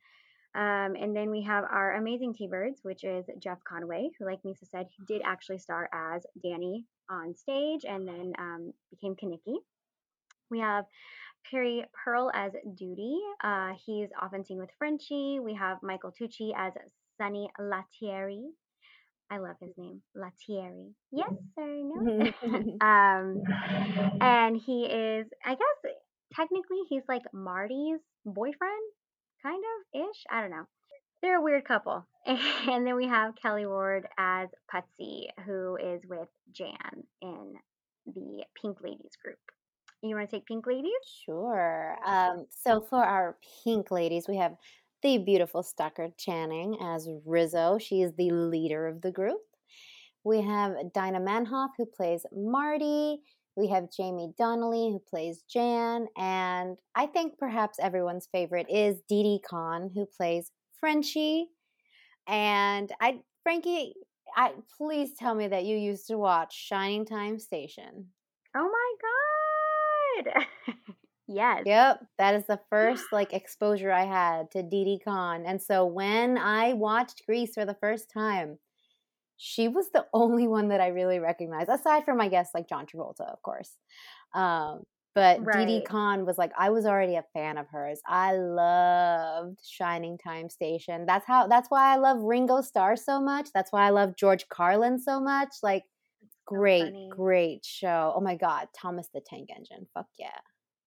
Um, 0.55 0.97
and 0.99 1.15
then 1.15 1.31
we 1.31 1.43
have 1.43 1.65
our 1.65 1.97
amazing 1.97 2.33
T-Birds, 2.33 2.81
which 2.85 3.05
is 3.05 3.27
Jeff 3.39 3.63
Conway, 3.65 4.09
who, 4.19 4.25
like 4.25 4.43
Misa 4.43 4.67
said, 4.71 4.87
he 4.97 5.05
did 5.05 5.21
actually 5.23 5.59
star 5.59 5.91
as 5.93 6.25
Danny 6.43 6.87
on 7.11 7.37
stage 7.37 7.85
and 7.87 8.09
then 8.09 8.33
um, 8.39 8.73
became 8.91 9.15
Kenickie. 9.15 9.59
We 10.51 10.61
have 10.61 10.87
Barry 11.51 11.85
Pearl 12.05 12.31
as 12.35 12.53
Doody. 12.77 13.21
Uh, 13.43 13.73
he's 13.85 14.09
often 14.21 14.45
seen 14.45 14.59
with 14.59 14.71
Frenchie. 14.79 15.39
We 15.41 15.55
have 15.55 15.79
Michael 15.83 16.13
Tucci 16.13 16.53
as 16.57 16.73
Sonny 17.19 17.51
LaTierri. 17.61 18.43
I 19.31 19.39
love 19.39 19.57
his 19.61 19.73
name, 19.77 20.03
LaTierri. 20.17 20.93
Yes, 21.13 21.33
sir. 21.55 21.83
No. 21.85 22.33
um, 22.81 23.43
and 24.21 24.57
he 24.57 24.85
is, 24.87 25.27
I 25.45 25.51
guess, 25.51 25.93
technically, 26.35 26.81
he's 26.89 27.03
like 27.09 27.23
Marty's 27.33 28.01
boyfriend, 28.27 28.93
kind 29.43 29.63
of 29.63 30.01
ish. 30.11 30.25
I 30.31 30.41
don't 30.41 30.51
know. 30.51 30.67
They're 31.23 31.39
a 31.39 31.43
weird 31.43 31.65
couple. 31.65 32.07
And 32.27 32.87
then 32.87 32.97
we 32.97 33.07
have 33.09 33.35
Kelly 33.41 33.67
Ward 33.67 34.07
as 34.19 34.49
Putzie, 34.73 35.29
who 35.45 35.77
is 35.77 36.01
with 36.09 36.29
Jan 36.53 37.05
in 37.21 37.55
the 38.07 38.45
Pink 38.61 38.79
Ladies 38.83 39.17
group. 39.23 39.39
You 40.03 40.17
want 40.17 40.31
to 40.31 40.37
take 40.37 40.47
Pink 40.47 40.67
Ladies? 40.67 40.93
Sure. 41.27 41.97
Um, 42.07 42.47
so 42.49 42.81
for 42.81 43.05
our 43.05 43.37
Pink 43.65 43.91
Ladies, 43.91 44.27
we 44.29 44.37
have 44.39 44.57
the 45.03 45.19
beautiful 45.19 45.63
Stockard 45.63 46.17
Channing 46.17 46.79
as 46.81 47.09
Rizzo. 47.27 47.79
She 47.79 48.01
is 48.03 48.13
the 48.17 48.31
leader 48.31 48.87
of 48.87 49.03
the 49.03 49.11
group. 49.11 49.41
We 50.25 50.41
have 50.41 50.75
Dinah 50.95 51.21
Manoff, 51.21 51.71
who 51.77 51.87
plays 51.87 52.25
Marty. 52.33 53.21
We 53.57 53.69
have 53.69 53.91
Jamie 53.91 54.33
Donnelly, 54.39 54.91
who 54.91 55.03
plays 55.11 55.43
Jan. 55.51 56.07
And 56.17 56.79
I 56.95 57.07
think 57.07 57.39
perhaps 57.39 57.79
everyone's 57.79 58.29
favorite 58.33 58.67
is 58.71 59.01
Didi 59.09 59.41
Conn, 59.49 59.91
who 59.95 60.07
plays 60.07 60.51
Frenchie. 60.79 61.49
And 62.27 62.91
I, 63.01 63.21
Frankie, 63.43 63.95
I 64.37 64.53
please 64.79 65.11
tell 65.19 65.35
me 65.35 65.49
that 65.49 65.65
you 65.65 65.77
used 65.77 66.07
to 66.07 66.17
watch 66.17 66.55
Shining 66.55 67.05
Time 67.05 67.39
Station. 67.39 68.07
Oh 68.57 68.63
my 68.63 68.95
god. 69.03 69.30
yes. 71.29 71.63
Yep, 71.67 72.07
that 72.19 72.35
is 72.35 72.47
the 72.47 72.61
first 72.71 73.05
like 73.13 73.33
exposure 73.33 73.93
I 73.93 74.05
had 74.05 74.51
to 74.53 74.63
Didi 74.63 75.01
Conn. 75.05 75.45
And 75.47 75.61
so 75.61 75.87
when 75.87 76.39
I 76.39 76.75
watched 76.75 77.27
Grease 77.27 77.55
for 77.55 77.65
the 77.65 77.77
first 77.81 78.11
time, 78.13 78.59
she 79.37 79.69
was 79.69 79.91
the 79.93 80.07
only 80.15 80.47
one 80.47 80.69
that 80.69 80.81
I 80.81 80.89
really 80.89 81.19
recognized, 81.19 81.71
aside 81.71 82.05
from 82.05 82.21
I 82.21 82.29
guess 82.29 82.51
like 82.55 82.69
John 82.69 82.87
Travolta, 82.87 83.33
of 83.33 83.43
course. 83.43 83.77
Um, 84.35 84.85
but 85.15 85.45
right. 85.45 85.67
Didi 85.67 85.85
Conn 85.85 86.25
was 86.25 86.39
like 86.39 86.53
I 86.57 86.71
was 86.71 86.87
already 86.87 87.17
a 87.17 87.25
fan 87.33 87.59
of 87.59 87.67
hers. 87.69 88.01
I 88.07 88.35
loved 88.35 89.59
Shining 89.65 90.19
Time 90.19 90.49
Station. 90.49 91.05
That's 91.05 91.27
how 91.27 91.49
that's 91.49 91.69
why 91.69 91.93
I 91.93 91.97
love 91.97 92.21
Ringo 92.21 92.61
Starr 92.61 92.97
so 92.97 93.21
much. 93.21 93.49
That's 93.53 93.73
why 93.73 93.87
I 93.87 93.91
love 93.91 94.15
George 94.17 94.49
Carlin 94.49 95.01
so 95.01 95.21
much. 95.21 95.49
Like 95.65 95.83
great, 96.51 96.93
so 96.93 97.09
great 97.11 97.65
show. 97.65 98.13
Oh 98.15 98.21
my 98.21 98.37
god, 98.37 98.69
Thomas 98.77 99.09
the 99.15 99.21
Tank 99.21 99.49
Engine. 99.57 99.87
Fuck 99.95 100.07
yeah. 100.19 100.29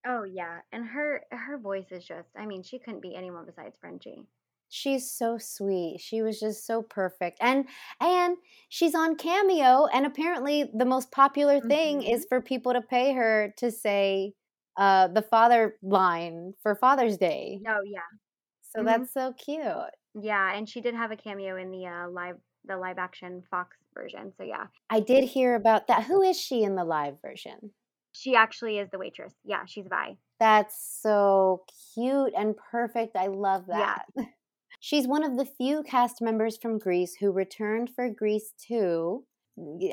Oh 0.05 0.23
yeah, 0.23 0.59
and 0.71 0.85
her 0.85 1.21
her 1.31 1.57
voice 1.57 1.91
is 1.91 2.05
just 2.05 2.29
I 2.37 2.45
mean, 2.45 2.63
she 2.63 2.79
couldn't 2.79 3.01
be 3.01 3.15
anyone 3.15 3.45
besides 3.45 3.75
Frenchie 3.79 4.27
she's 4.73 5.11
so 5.11 5.37
sweet 5.37 6.01
she 6.01 6.23
was 6.23 6.39
just 6.39 6.65
so 6.65 6.81
perfect 6.81 7.37
and 7.41 7.65
and 8.01 8.35
she's 8.69 8.95
on 8.95 9.15
cameo 9.15 9.85
and 9.93 10.03
apparently 10.03 10.67
the 10.73 10.83
most 10.83 11.11
popular 11.11 11.61
thing 11.61 11.99
mm-hmm. 11.99 12.11
is 12.11 12.25
for 12.27 12.41
people 12.41 12.73
to 12.73 12.81
pay 12.81 13.13
her 13.13 13.53
to 13.55 13.69
say 13.69 14.33
uh 14.77 15.07
the 15.09 15.21
father 15.21 15.75
line 15.83 16.53
for 16.63 16.73
father's 16.73 17.17
day 17.17 17.59
oh 17.67 17.81
yeah 17.85 17.99
so 18.63 18.79
mm-hmm. 18.79 18.87
that's 18.87 19.13
so 19.13 19.31
cute 19.33 19.63
yeah 20.19 20.55
and 20.55 20.67
she 20.67 20.81
did 20.81 20.95
have 20.95 21.11
a 21.11 21.15
cameo 21.15 21.55
in 21.55 21.69
the 21.69 21.85
uh 21.85 22.09
live 22.09 22.37
the 22.65 22.77
live 22.77 22.97
action 22.97 23.43
fox 23.49 23.77
version 23.93 24.31
so 24.37 24.43
yeah. 24.43 24.67
I 24.89 24.99
did 24.99 25.23
hear 25.23 25.55
about 25.55 25.87
that. 25.87 26.03
Who 26.03 26.21
is 26.21 26.39
she 26.39 26.63
in 26.63 26.75
the 26.75 26.85
live 26.85 27.21
version? 27.21 27.71
She 28.11 28.35
actually 28.35 28.77
is 28.77 28.89
the 28.91 28.99
waitress. 28.99 29.33
Yeah 29.43 29.65
she's 29.65 29.87
vi. 29.87 30.17
That's 30.39 30.99
so 31.01 31.63
cute 31.93 32.33
and 32.37 32.55
perfect. 32.71 33.15
I 33.15 33.27
love 33.27 33.67
that. 33.67 34.05
Yeah. 34.15 34.25
She's 34.85 35.07
one 35.07 35.23
of 35.23 35.37
the 35.37 35.45
few 35.45 35.81
cast 35.83 36.21
members 36.21 36.57
from 36.57 36.77
Grease 36.77 37.15
who 37.15 37.31
returned 37.31 37.89
for 37.95 38.09
Grease 38.09 38.51
2. 38.67 39.23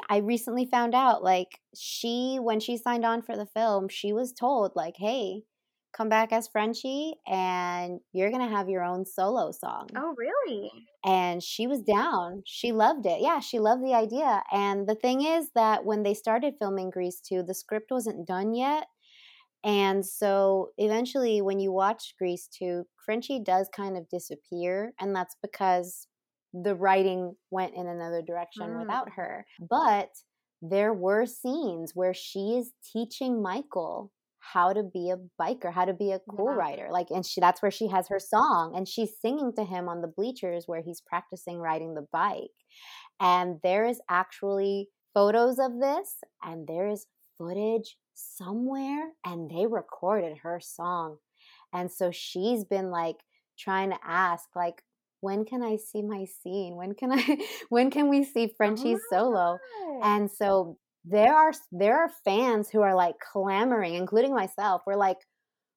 I 0.08 0.16
recently 0.16 0.66
found 0.66 0.96
out, 0.96 1.22
like, 1.22 1.60
she, 1.76 2.38
when 2.40 2.58
she 2.58 2.76
signed 2.76 3.04
on 3.04 3.22
for 3.22 3.36
the 3.36 3.46
film, 3.46 3.88
she 3.88 4.12
was 4.12 4.32
told, 4.32 4.72
like, 4.74 4.96
hey, 4.96 5.42
come 5.92 6.08
back 6.08 6.32
as 6.32 6.48
Frenchie 6.48 7.14
and 7.26 8.00
you're 8.12 8.30
going 8.30 8.48
to 8.48 8.54
have 8.54 8.68
your 8.68 8.84
own 8.84 9.04
solo 9.04 9.50
song. 9.50 9.88
Oh, 9.96 10.14
really? 10.16 10.70
And 11.04 11.42
she 11.42 11.66
was 11.66 11.82
down. 11.82 12.42
She 12.46 12.72
loved 12.72 13.06
it. 13.06 13.20
Yeah, 13.20 13.40
she 13.40 13.58
loved 13.58 13.84
the 13.84 13.94
idea. 13.94 14.42
And 14.52 14.88
the 14.88 14.94
thing 14.94 15.24
is 15.24 15.50
that 15.54 15.84
when 15.84 16.02
they 16.02 16.14
started 16.14 16.54
filming 16.58 16.90
Grease 16.90 17.20
2, 17.20 17.42
the 17.42 17.54
script 17.54 17.90
wasn't 17.90 18.26
done 18.26 18.54
yet. 18.54 18.86
And 19.62 20.04
so 20.04 20.70
eventually, 20.78 21.42
when 21.42 21.60
you 21.60 21.70
watch 21.70 22.14
Grease 22.18 22.48
2, 22.58 22.84
Frenchie 23.04 23.40
does 23.40 23.68
kind 23.74 23.96
of 23.96 24.08
disappear. 24.08 24.92
And 25.00 25.14
that's 25.14 25.36
because 25.42 26.06
the 26.54 26.74
writing 26.74 27.36
went 27.50 27.74
in 27.74 27.86
another 27.86 28.22
direction 28.22 28.68
mm. 28.68 28.80
without 28.80 29.10
her. 29.16 29.44
But 29.68 30.08
there 30.62 30.92
were 30.92 31.26
scenes 31.26 31.92
where 31.94 32.14
she 32.14 32.56
is 32.56 32.72
teaching 32.92 33.42
Michael 33.42 34.12
how 34.52 34.72
to 34.72 34.82
be 34.82 35.10
a 35.10 35.42
biker, 35.42 35.72
how 35.72 35.84
to 35.84 35.92
be 35.92 36.12
a 36.12 36.20
cool 36.30 36.50
yeah. 36.50 36.56
rider. 36.56 36.88
Like, 36.90 37.08
and 37.10 37.24
she, 37.24 37.40
that's 37.40 37.62
where 37.62 37.70
she 37.70 37.88
has 37.88 38.08
her 38.08 38.18
song 38.18 38.74
and 38.76 38.88
she's 38.88 39.10
singing 39.20 39.52
to 39.56 39.64
him 39.64 39.88
on 39.88 40.00
the 40.00 40.08
bleachers 40.08 40.64
where 40.66 40.82
he's 40.82 41.00
practicing 41.00 41.58
riding 41.58 41.94
the 41.94 42.06
bike. 42.12 42.50
And 43.20 43.56
there 43.62 43.84
is 43.86 44.00
actually 44.08 44.88
photos 45.14 45.58
of 45.58 45.80
this 45.80 46.16
and 46.42 46.66
there 46.66 46.88
is 46.88 47.06
footage 47.38 47.96
somewhere 48.14 49.10
and 49.24 49.50
they 49.50 49.66
recorded 49.66 50.38
her 50.42 50.60
song. 50.62 51.18
And 51.72 51.90
so 51.90 52.10
she's 52.10 52.64
been 52.64 52.90
like 52.90 53.16
trying 53.58 53.90
to 53.90 53.98
ask 54.04 54.48
like 54.56 54.82
when 55.20 55.44
can 55.44 55.62
I 55.62 55.76
see 55.76 56.02
my 56.02 56.24
scene? 56.42 56.76
When 56.76 56.94
can 56.94 57.12
I 57.12 57.38
when 57.68 57.90
can 57.90 58.08
we 58.08 58.24
see 58.24 58.48
oh 58.50 58.54
Frenchie's 58.56 59.00
oh 59.12 59.16
solo? 59.16 59.58
And 60.02 60.30
so 60.30 60.78
there 61.10 61.34
are 61.34 61.52
there 61.72 61.98
are 61.98 62.10
fans 62.24 62.68
who 62.70 62.82
are 62.82 62.94
like 62.94 63.16
clamoring, 63.32 63.94
including 63.94 64.34
myself. 64.34 64.82
We're 64.86 64.96
like 64.96 65.18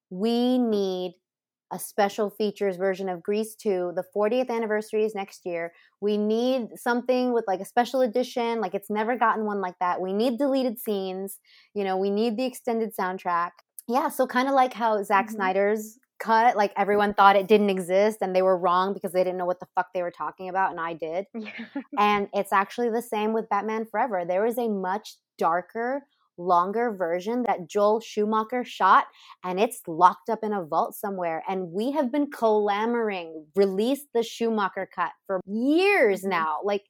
we 0.09 0.57
need 0.57 1.15
a 1.71 1.79
special 1.79 2.29
features 2.29 2.77
version 2.77 3.09
of 3.09 3.23
Grease 3.23 3.55
2. 3.55 3.93
The 3.95 4.03
40th 4.15 4.51
anniversary 4.51 5.05
is 5.05 5.15
next 5.15 5.41
year. 5.43 5.73
We 6.01 6.17
need 6.17 6.67
something 6.75 7.34
with 7.34 7.45
like 7.47 7.61
a 7.61 7.65
special 7.65 8.01
edition. 8.01 8.61
Like 8.61 8.75
it's 8.75 8.91
never 8.91 9.17
gotten 9.17 9.45
one 9.45 9.59
like 9.59 9.73
that. 9.79 9.99
We 9.99 10.13
need 10.13 10.38
deleted 10.38 10.77
scenes. 10.77 11.39
You 11.73 11.84
know, 11.84 11.97
we 11.97 12.11
need 12.11 12.38
the 12.38 12.45
extended 12.45 12.91
soundtrack. 12.95 13.51
Yeah, 13.88 14.09
so 14.09 14.27
kind 14.27 14.47
of 14.47 14.53
like 14.53 14.73
how 14.73 15.01
Zack 15.01 15.25
mm-hmm. 15.25 15.36
Snyder's 15.36 15.97
cut, 16.20 16.55
like 16.55 16.72
everyone 16.78 17.14
thought 17.14 17.36
it 17.36 17.47
didn't 17.47 17.70
exist 17.70 18.20
and 18.22 18.36
they 18.36 18.41
were 18.41 18.57
wrong 18.57 18.93
because 18.93 19.11
they 19.11 19.24
didn't 19.24 19.38
know 19.38 19.45
what 19.45 19.59
the 19.59 19.68
fuck 19.76 19.88
they 19.93 20.01
were 20.01 20.11
talking 20.11 20.49
about, 20.49 20.72
and 20.72 20.80
I 20.80 20.93
did. 20.93 21.26
and 21.99 22.28
it's 22.34 22.53
actually 22.53 22.89
the 22.89 23.01
same 23.01 23.34
with 23.34 23.49
Batman 23.49 23.86
Forever. 23.86 24.24
There 24.28 24.45
is 24.45 24.57
a 24.57 24.70
much 24.70 25.16
darker, 25.38 26.03
longer 26.38 26.95
version 26.97 27.43
that 27.43 27.70
Joel 27.70 27.99
Schumacher 27.99 28.64
shot, 28.64 29.05
and 29.43 29.59
it's 29.59 29.82
locked 29.88 30.30
up 30.30 30.39
in 30.43 30.53
a 30.53 30.64
vault 30.64 30.95
somewhere. 30.95 31.43
And 31.47 31.72
we 31.72 31.91
have 31.91 32.11
been 32.11 32.30
clamoring, 32.32 33.45
release 33.55 34.05
the 34.14 34.24
Schumacher 34.24 34.88
cut 34.93 35.11
for 35.28 35.41
years 35.45 36.22
mm-hmm. 36.22 36.30
now, 36.30 36.59
like 36.64 36.84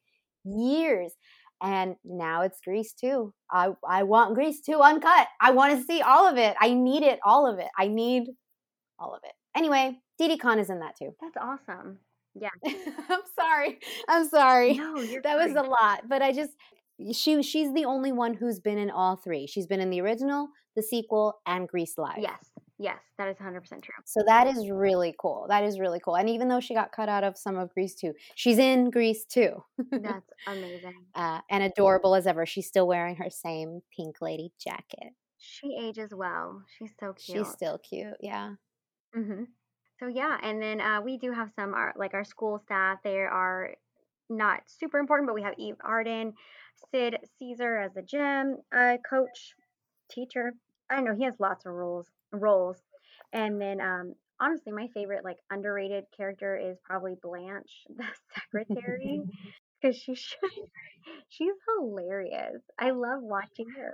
years. 0.45 1.13
And 1.61 1.95
now 2.03 2.41
it's 2.41 2.59
Grease 2.61 2.93
too. 2.93 3.33
I, 3.49 3.69
I 3.87 4.03
want 4.03 4.35
Grease 4.35 4.59
2 4.61 4.81
uncut. 4.81 5.27
I 5.39 5.51
want 5.51 5.77
to 5.77 5.85
see 5.85 6.01
all 6.01 6.27
of 6.27 6.37
it. 6.37 6.55
I 6.59 6.73
need 6.73 7.03
it, 7.03 7.19
all 7.23 7.49
of 7.49 7.57
it. 7.57 7.69
I 7.79 7.87
need 7.87 8.25
all 8.99 9.13
of 9.13 9.21
it. 9.23 9.33
Anyway, 9.55 9.99
Didi 10.17 10.37
Conn 10.37 10.59
is 10.59 10.69
in 10.69 10.79
that 10.79 10.95
too. 10.97 11.13
That's 11.21 11.37
awesome. 11.39 11.99
Yeah. 12.35 12.49
I'm 13.09 13.21
sorry. 13.35 13.79
I'm 14.07 14.27
sorry. 14.27 14.73
No, 14.73 14.95
that 15.23 15.37
was 15.37 15.55
a 15.55 15.61
lot, 15.61 16.07
but 16.07 16.21
I 16.21 16.31
just 16.31 16.51
she 17.13 17.41
she's 17.41 17.73
the 17.73 17.85
only 17.85 18.11
one 18.11 18.33
who's 18.33 18.59
been 18.59 18.77
in 18.77 18.89
all 18.89 19.15
three. 19.15 19.47
She's 19.47 19.67
been 19.67 19.79
in 19.79 19.89
the 19.89 20.01
original, 20.01 20.49
the 20.75 20.83
sequel, 20.83 21.39
and 21.45 21.67
Grease 21.67 21.97
Live. 21.97 22.19
Yes. 22.19 22.49
Yes, 22.79 22.99
that 23.17 23.29
is 23.29 23.37
100% 23.37 23.61
true. 23.81 23.93
So 24.03 24.21
that 24.25 24.47
is 24.47 24.69
really 24.69 25.15
cool. 25.17 25.45
That 25.47 25.63
is 25.63 25.79
really 25.79 25.99
cool. 25.99 26.15
And 26.15 26.27
even 26.27 26.47
though 26.47 26.59
she 26.59 26.73
got 26.73 26.91
cut 26.91 27.07
out 27.07 27.23
of 27.23 27.37
some 27.37 27.55
of 27.55 27.73
Grease 27.73 27.95
2, 27.95 28.13
she's 28.35 28.57
in 28.57 28.89
Grease 28.89 29.25
2. 29.25 29.51
That's 29.91 30.29
amazing. 30.47 31.05
Uh, 31.13 31.39
and 31.49 31.63
adorable 31.63 32.15
as 32.15 32.25
ever. 32.25 32.45
She's 32.45 32.67
still 32.67 32.87
wearing 32.87 33.15
her 33.17 33.29
same 33.29 33.81
pink 33.95 34.17
lady 34.21 34.51
jacket. 34.59 35.13
She 35.37 35.77
ages 35.79 36.13
well. 36.15 36.63
She's 36.77 36.91
so 36.99 37.13
cute. 37.13 37.37
She's 37.37 37.53
still 37.53 37.77
cute, 37.77 38.17
yeah. 38.19 38.55
Mm-hmm. 39.15 39.43
so 39.99 40.07
yeah, 40.07 40.37
and 40.43 40.61
then 40.61 40.81
uh, 40.81 41.01
we 41.01 41.17
do 41.17 41.31
have 41.31 41.51
some 41.55 41.73
our 41.73 41.93
like 41.97 42.13
our 42.13 42.23
school 42.23 42.59
staff. 42.65 42.99
They 43.03 43.19
are 43.19 43.71
not 44.29 44.61
super 44.67 44.99
important, 44.99 45.27
but 45.27 45.35
we 45.35 45.43
have 45.43 45.53
Eve 45.57 45.75
Arden, 45.83 46.33
Sid 46.91 47.17
Caesar 47.39 47.77
as 47.77 47.93
the 47.93 48.01
gym 48.01 48.57
uh, 48.75 48.97
coach, 49.09 49.53
teacher. 50.11 50.53
I 50.89 50.95
don't 50.95 51.05
know 51.05 51.15
he 51.15 51.23
has 51.25 51.35
lots 51.39 51.65
of 51.65 51.73
roles 51.73 52.07
roles, 52.33 52.77
and 53.33 53.61
then 53.61 53.81
um, 53.81 54.15
honestly, 54.39 54.71
my 54.73 54.87
favorite 54.93 55.25
like 55.25 55.37
underrated 55.51 56.05
character 56.15 56.57
is 56.57 56.77
probably 56.83 57.15
Blanche, 57.21 57.85
the 57.97 58.05
secretary, 58.35 59.23
because 59.81 59.97
she's 59.97 60.25
she's 61.29 61.53
hilarious. 61.77 62.61
I 62.79 62.91
love 62.91 63.21
watching 63.21 63.69
her. 63.77 63.93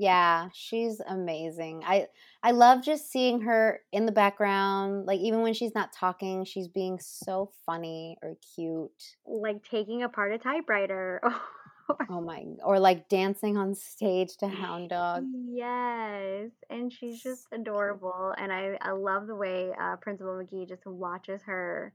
Yeah, 0.00 0.48
she's 0.54 0.98
amazing. 1.06 1.82
I 1.86 2.06
I 2.42 2.52
love 2.52 2.82
just 2.82 3.12
seeing 3.12 3.42
her 3.42 3.80
in 3.92 4.06
the 4.06 4.12
background, 4.12 5.04
like 5.04 5.20
even 5.20 5.42
when 5.42 5.52
she's 5.52 5.74
not 5.74 5.92
talking, 5.92 6.46
she's 6.46 6.68
being 6.68 6.98
so 6.98 7.50
funny 7.66 8.16
or 8.22 8.34
cute. 8.54 9.16
Like 9.26 9.62
taking 9.62 10.02
apart 10.02 10.32
a 10.32 10.38
typewriter. 10.38 11.20
oh 12.08 12.22
my 12.22 12.46
or 12.64 12.80
like 12.80 13.10
dancing 13.10 13.58
on 13.58 13.74
stage 13.74 14.38
to 14.38 14.48
Hound 14.48 14.88
Dog. 14.88 15.26
Yes, 15.50 16.48
and 16.70 16.90
she's 16.90 17.22
just 17.22 17.46
adorable 17.52 18.32
and 18.38 18.50
I 18.50 18.78
I 18.80 18.92
love 18.92 19.26
the 19.26 19.36
way 19.36 19.70
uh, 19.78 19.96
Principal 19.96 20.32
McGee 20.32 20.66
just 20.66 20.86
watches 20.86 21.42
her 21.42 21.92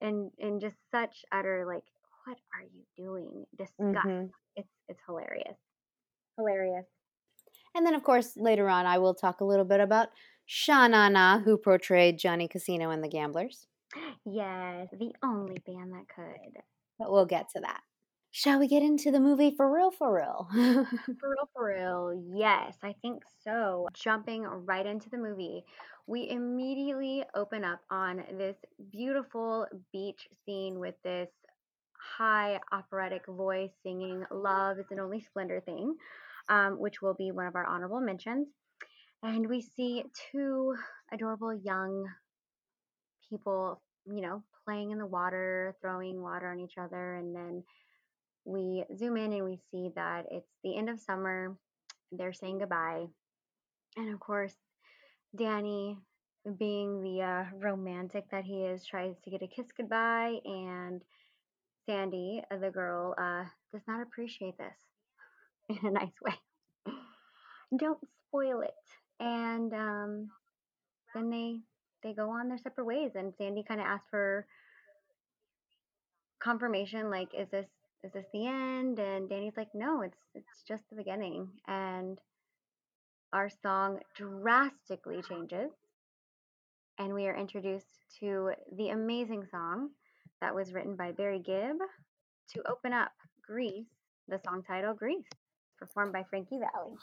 and 0.00 0.30
and 0.38 0.58
just 0.58 0.76
such 0.90 1.22
utter 1.30 1.66
like 1.66 1.84
what 2.24 2.38
are 2.54 2.62
you 2.62 2.82
doing? 2.96 3.44
Disgust. 3.58 4.06
Mm-hmm. 4.06 4.26
It's 4.56 4.72
it's 4.88 5.02
hilarious. 5.06 5.58
Hilarious. 6.38 6.86
And 7.74 7.86
then, 7.86 7.94
of 7.94 8.02
course, 8.02 8.36
later 8.36 8.68
on, 8.68 8.86
I 8.86 8.98
will 8.98 9.14
talk 9.14 9.40
a 9.40 9.44
little 9.44 9.64
bit 9.64 9.80
about 9.80 10.08
Sha 10.46 10.86
Na 10.88 11.08
Na, 11.08 11.38
who 11.38 11.56
portrayed 11.56 12.18
Johnny 12.18 12.48
Casino 12.48 12.90
and 12.90 13.02
the 13.02 13.08
Gamblers. 13.08 13.66
Yes, 14.24 14.88
the 14.92 15.12
only 15.22 15.58
band 15.66 15.92
that 15.92 16.08
could. 16.14 16.62
But 16.98 17.10
we'll 17.10 17.26
get 17.26 17.48
to 17.50 17.60
that. 17.60 17.80
Shall 18.30 18.58
we 18.58 18.66
get 18.66 18.82
into 18.82 19.10
the 19.10 19.20
movie 19.20 19.54
for 19.54 19.70
real, 19.70 19.90
for 19.90 20.14
real? 20.14 20.48
for 21.20 21.30
real, 21.30 21.48
for 21.54 21.66
real. 21.66 22.22
Yes, 22.34 22.76
I 22.82 22.94
think 23.02 23.22
so. 23.44 23.86
Jumping 23.92 24.44
right 24.44 24.86
into 24.86 25.10
the 25.10 25.18
movie, 25.18 25.64
we 26.06 26.30
immediately 26.30 27.24
open 27.34 27.62
up 27.62 27.80
on 27.90 28.24
this 28.38 28.56
beautiful 28.90 29.66
beach 29.92 30.28
scene 30.46 30.78
with 30.78 30.94
this 31.04 31.28
high 32.16 32.58
operatic 32.72 33.26
voice 33.26 33.70
singing 33.82 34.24
Love 34.30 34.78
is 34.78 34.86
a 34.90 34.94
Many 34.94 35.20
Splendored 35.20 35.66
thing 35.66 35.94
um, 36.48 36.78
which 36.78 37.02
will 37.02 37.14
be 37.14 37.30
one 37.30 37.46
of 37.46 37.54
our 37.54 37.66
honorable 37.66 38.00
mentions. 38.00 38.48
And 39.22 39.48
we 39.48 39.62
see 39.62 40.04
two 40.32 40.74
adorable 41.12 41.54
young 41.54 42.06
people, 43.30 43.80
you 44.06 44.20
know, 44.20 44.42
playing 44.64 44.90
in 44.90 44.98
the 44.98 45.06
water, 45.06 45.76
throwing 45.80 46.20
water 46.20 46.50
on 46.50 46.60
each 46.60 46.76
other. 46.78 47.16
And 47.16 47.34
then 47.34 47.62
we 48.44 48.84
zoom 48.96 49.16
in 49.16 49.32
and 49.32 49.44
we 49.44 49.58
see 49.70 49.90
that 49.94 50.26
it's 50.30 50.50
the 50.64 50.76
end 50.76 50.90
of 50.90 51.00
summer. 51.00 51.56
They're 52.10 52.32
saying 52.32 52.58
goodbye. 52.58 53.06
And 53.96 54.12
of 54.12 54.20
course, 54.20 54.54
Danny, 55.36 55.96
being 56.58 57.02
the 57.02 57.22
uh, 57.22 57.44
romantic 57.58 58.24
that 58.30 58.44
he 58.44 58.64
is, 58.64 58.84
tries 58.84 59.14
to 59.24 59.30
get 59.30 59.42
a 59.42 59.46
kiss 59.46 59.66
goodbye. 59.76 60.38
And 60.44 61.02
Sandy, 61.86 62.42
the 62.50 62.70
girl, 62.70 63.14
uh, 63.16 63.44
does 63.72 63.82
not 63.86 64.02
appreciate 64.02 64.58
this 64.58 64.76
in 65.68 65.86
a 65.86 65.90
nice 65.90 66.12
way. 66.22 66.34
Don't 67.76 67.98
spoil 68.28 68.60
it. 68.60 68.70
And 69.20 69.72
um, 69.72 70.30
then 71.14 71.30
they 71.30 71.60
they 72.02 72.14
go 72.14 72.30
on 72.30 72.48
their 72.48 72.58
separate 72.58 72.86
ways. 72.86 73.12
And 73.14 73.32
Sandy 73.38 73.64
kind 73.66 73.80
of 73.80 73.86
asks 73.86 74.08
for 74.10 74.46
confirmation, 76.42 77.10
like, 77.10 77.28
is 77.38 77.48
this 77.50 77.66
is 78.02 78.12
this 78.12 78.26
the 78.32 78.46
end? 78.46 78.98
And 78.98 79.28
Danny's 79.28 79.56
like, 79.56 79.74
no, 79.74 80.02
it's 80.02 80.18
it's 80.34 80.62
just 80.66 80.82
the 80.90 80.96
beginning. 80.96 81.48
And 81.66 82.18
our 83.32 83.48
song 83.62 84.00
drastically 84.14 85.22
changes, 85.22 85.70
and 86.98 87.14
we 87.14 87.26
are 87.26 87.36
introduced 87.36 87.86
to 88.20 88.50
the 88.76 88.90
amazing 88.90 89.46
song 89.50 89.90
that 90.40 90.54
was 90.54 90.72
written 90.72 90.96
by 90.96 91.12
Barry 91.12 91.38
Gibb 91.38 91.76
to 92.50 92.70
open 92.70 92.92
up 92.92 93.12
Grease, 93.46 93.86
the 94.28 94.38
song 94.44 94.62
title 94.66 94.92
Grease 94.92 95.24
performed 95.82 96.12
by 96.12 96.22
Frankie 96.30 96.58
Valli. 96.58 96.96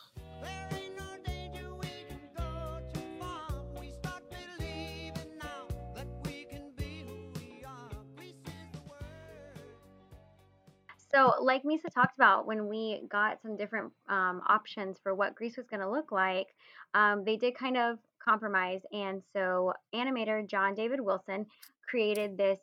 So, 11.12 11.34
like 11.42 11.64
Misa 11.64 11.92
talked 11.94 12.16
about, 12.16 12.46
when 12.46 12.68
we 12.68 13.02
got 13.10 13.42
some 13.42 13.58
different 13.58 13.92
um, 14.08 14.42
options 14.48 14.98
for 15.02 15.16
what 15.16 15.36
Grease 15.36 15.58
was 15.58 15.66
going 15.68 15.82
to 15.82 15.90
look 15.90 16.12
like, 16.12 16.48
um, 16.94 17.26
they 17.26 17.36
did 17.36 17.58
kind 17.58 17.76
of 17.76 17.98
compromise. 18.24 18.82
And 18.94 19.22
so, 19.34 19.74
animator 19.94 20.48
John 20.48 20.76
David 20.76 21.02
Wilson 21.02 21.48
created 21.90 22.38
this 22.38 22.60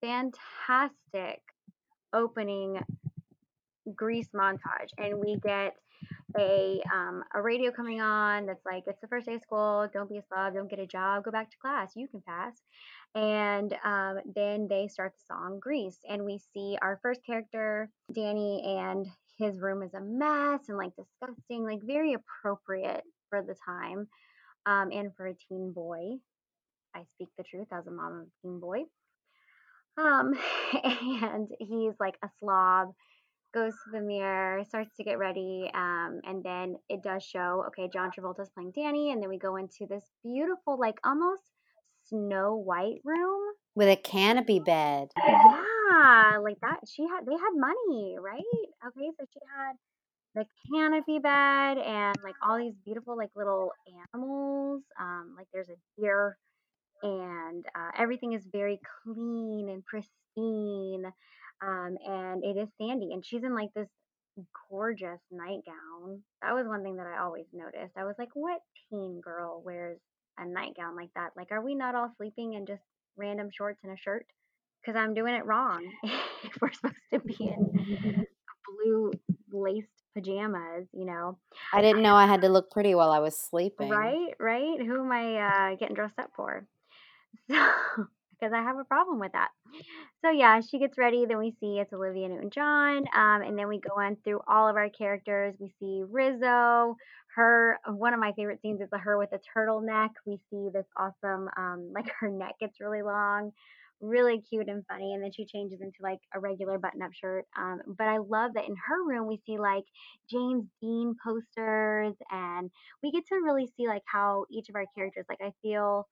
fantastic 0.00 1.42
opening 2.12 2.80
Grease 3.94 4.28
montage, 4.34 4.90
and 4.98 5.18
we 5.18 5.36
get 5.36 5.74
a 6.38 6.80
um, 6.92 7.22
a 7.34 7.42
radio 7.42 7.70
coming 7.70 8.00
on 8.00 8.46
that's 8.46 8.64
like 8.64 8.84
it's 8.86 9.00
the 9.00 9.08
first 9.08 9.26
day 9.26 9.34
of 9.34 9.42
school 9.42 9.88
don't 9.92 10.08
be 10.08 10.18
a 10.18 10.22
slob 10.22 10.54
don't 10.54 10.70
get 10.70 10.78
a 10.78 10.86
job 10.86 11.22
go 11.24 11.30
back 11.30 11.50
to 11.50 11.56
class 11.58 11.92
you 11.94 12.08
can 12.08 12.22
pass. 12.26 12.54
And 13.14 13.74
um, 13.84 14.18
then 14.34 14.66
they 14.68 14.88
start 14.88 15.12
the 15.12 15.34
song 15.34 15.58
grease 15.60 15.98
and 16.08 16.24
we 16.24 16.40
see 16.54 16.76
our 16.80 16.98
first 17.02 17.20
character 17.24 17.90
danny 18.12 18.62
and 18.78 19.06
his 19.38 19.60
room 19.60 19.82
is 19.82 19.94
a 19.94 20.00
mess 20.00 20.60
and 20.68 20.78
like 20.78 20.92
disgusting 20.96 21.64
like 21.64 21.80
very 21.82 22.14
appropriate 22.14 23.02
for 23.28 23.42
the 23.42 23.54
time 23.66 24.08
um, 24.66 24.90
and 24.92 25.14
for 25.16 25.26
a 25.26 25.34
teen 25.48 25.72
boy. 25.72 26.16
I 26.94 27.04
speak 27.14 27.28
the 27.36 27.44
truth 27.44 27.68
as 27.72 27.86
a 27.86 27.90
mom 27.90 28.12
of 28.12 28.26
a 28.26 28.46
teen 28.46 28.60
boy. 28.60 28.82
Um, 29.98 30.34
and 30.84 31.48
he's 31.58 31.94
like 32.00 32.16
a 32.22 32.28
slob 32.40 32.92
goes 33.52 33.72
to 33.72 33.90
the 33.92 34.00
mirror, 34.00 34.64
starts 34.64 34.96
to 34.96 35.04
get 35.04 35.18
ready, 35.18 35.70
um, 35.74 36.20
and 36.24 36.42
then 36.42 36.76
it 36.88 37.02
does 37.02 37.22
show, 37.22 37.64
okay, 37.68 37.88
John 37.92 38.10
Travolta's 38.10 38.50
playing 38.50 38.72
Danny, 38.74 39.10
and 39.10 39.22
then 39.22 39.28
we 39.28 39.38
go 39.38 39.56
into 39.56 39.86
this 39.86 40.04
beautiful, 40.24 40.78
like 40.78 40.98
almost 41.04 41.42
Snow 42.08 42.56
White 42.56 43.00
room 43.04 43.40
with 43.74 43.88
a 43.88 43.96
canopy 43.96 44.60
bed. 44.60 45.08
Yeah, 45.16 46.38
like 46.42 46.60
that. 46.60 46.80
She 46.86 47.02
had 47.02 47.26
they 47.26 47.32
had 47.32 47.54
money, 47.54 48.16
right? 48.20 48.42
Okay, 48.86 49.10
so 49.18 49.26
she 49.32 49.40
had 49.56 49.76
the 50.34 50.46
canopy 50.70 51.18
bed 51.18 51.78
and 51.78 52.16
like 52.22 52.34
all 52.46 52.58
these 52.58 52.74
beautiful 52.84 53.16
like 53.16 53.30
little 53.36 53.72
animals. 54.14 54.82
Um, 55.00 55.34
like 55.36 55.46
there's 55.52 55.68
a 55.68 56.00
deer, 56.00 56.36
and 57.02 57.64
uh, 57.74 57.90
everything 57.98 58.32
is 58.32 58.46
very 58.50 58.80
clean 59.04 59.68
and 59.68 59.84
pristine. 59.84 61.12
Um, 61.62 61.96
and 62.04 62.44
it 62.44 62.56
is 62.56 62.68
Sandy, 62.80 63.12
and 63.12 63.24
she's 63.24 63.44
in 63.44 63.54
like 63.54 63.72
this 63.74 63.88
gorgeous 64.70 65.20
nightgown. 65.30 66.22
That 66.42 66.54
was 66.54 66.66
one 66.66 66.82
thing 66.82 66.96
that 66.96 67.06
I 67.06 67.22
always 67.22 67.44
noticed. 67.52 67.96
I 67.96 68.04
was 68.04 68.16
like, 68.18 68.30
what 68.34 68.60
teen 68.90 69.20
girl 69.20 69.62
wears 69.64 69.98
a 70.38 70.46
nightgown 70.46 70.96
like 70.96 71.10
that? 71.14 71.30
Like, 71.36 71.52
are 71.52 71.62
we 71.62 71.74
not 71.74 71.94
all 71.94 72.10
sleeping 72.16 72.54
in 72.54 72.66
just 72.66 72.82
random 73.16 73.48
shorts 73.52 73.80
and 73.84 73.92
a 73.92 73.96
shirt? 73.96 74.26
Because 74.80 74.98
I'm 74.98 75.14
doing 75.14 75.34
it 75.34 75.46
wrong. 75.46 75.86
if 76.02 76.60
we're 76.60 76.72
supposed 76.72 76.96
to 77.12 77.20
be 77.20 77.36
in 77.44 78.26
blue 78.82 79.12
laced 79.52 79.88
pajamas, 80.14 80.88
you 80.92 81.04
know. 81.04 81.38
I 81.72 81.82
didn't 81.82 82.02
know 82.02 82.14
I 82.14 82.26
had 82.26 82.42
to 82.42 82.48
look 82.48 82.70
pretty 82.70 82.94
while 82.94 83.10
I 83.10 83.20
was 83.20 83.38
sleeping. 83.38 83.88
Right, 83.88 84.34
right. 84.40 84.80
Who 84.80 85.04
am 85.04 85.12
I 85.12 85.36
uh, 85.72 85.76
getting 85.76 85.94
dressed 85.94 86.18
up 86.18 86.30
for? 86.36 86.66
So 87.50 87.58
because 88.42 88.52
I 88.52 88.62
have 88.62 88.78
a 88.78 88.84
problem 88.84 89.20
with 89.20 89.32
that. 89.32 89.50
So 90.24 90.30
yeah, 90.30 90.60
she 90.60 90.78
gets 90.78 90.98
ready. 90.98 91.26
Then 91.26 91.38
we 91.38 91.54
see 91.60 91.78
it's 91.78 91.92
Olivia 91.92 92.28
Newton-John, 92.28 93.04
um, 93.14 93.42
and 93.42 93.56
then 93.58 93.68
we 93.68 93.78
go 93.78 94.00
on 94.00 94.16
through 94.24 94.40
all 94.48 94.68
of 94.68 94.76
our 94.76 94.88
characters. 94.88 95.54
We 95.60 95.72
see 95.78 96.02
Rizzo. 96.08 96.96
Her 97.34 97.78
one 97.86 98.12
of 98.12 98.20
my 98.20 98.32
favorite 98.32 98.60
scenes 98.60 98.80
is 98.80 98.90
the 98.90 98.98
her 98.98 99.16
with 99.16 99.30
a 99.32 99.40
turtleneck. 99.56 100.10
We 100.26 100.38
see 100.50 100.68
this 100.72 100.86
awesome, 100.96 101.48
um, 101.56 101.92
like 101.94 102.10
her 102.20 102.28
neck 102.28 102.56
gets 102.60 102.80
really 102.80 103.02
long, 103.02 103.52
really 104.00 104.42
cute 104.42 104.68
and 104.68 104.84
funny, 104.86 105.14
and 105.14 105.22
then 105.22 105.32
she 105.32 105.46
changes 105.46 105.80
into 105.80 105.98
like 106.02 106.18
a 106.34 106.40
regular 106.40 106.78
button-up 106.78 107.12
shirt. 107.14 107.46
Um, 107.56 107.80
but 107.86 108.06
I 108.06 108.18
love 108.18 108.52
that 108.54 108.68
in 108.68 108.74
her 108.88 109.04
room 109.06 109.26
we 109.28 109.40
see 109.46 109.58
like 109.58 109.84
James 110.30 110.64
Dean 110.80 111.14
posters, 111.24 112.14
and 112.30 112.70
we 113.02 113.12
get 113.12 113.26
to 113.28 113.36
really 113.36 113.70
see 113.76 113.86
like 113.86 114.02
how 114.04 114.44
each 114.50 114.68
of 114.68 114.74
our 114.74 114.86
characters. 114.94 115.26
Like 115.28 115.40
I 115.40 115.52
feel 115.62 116.06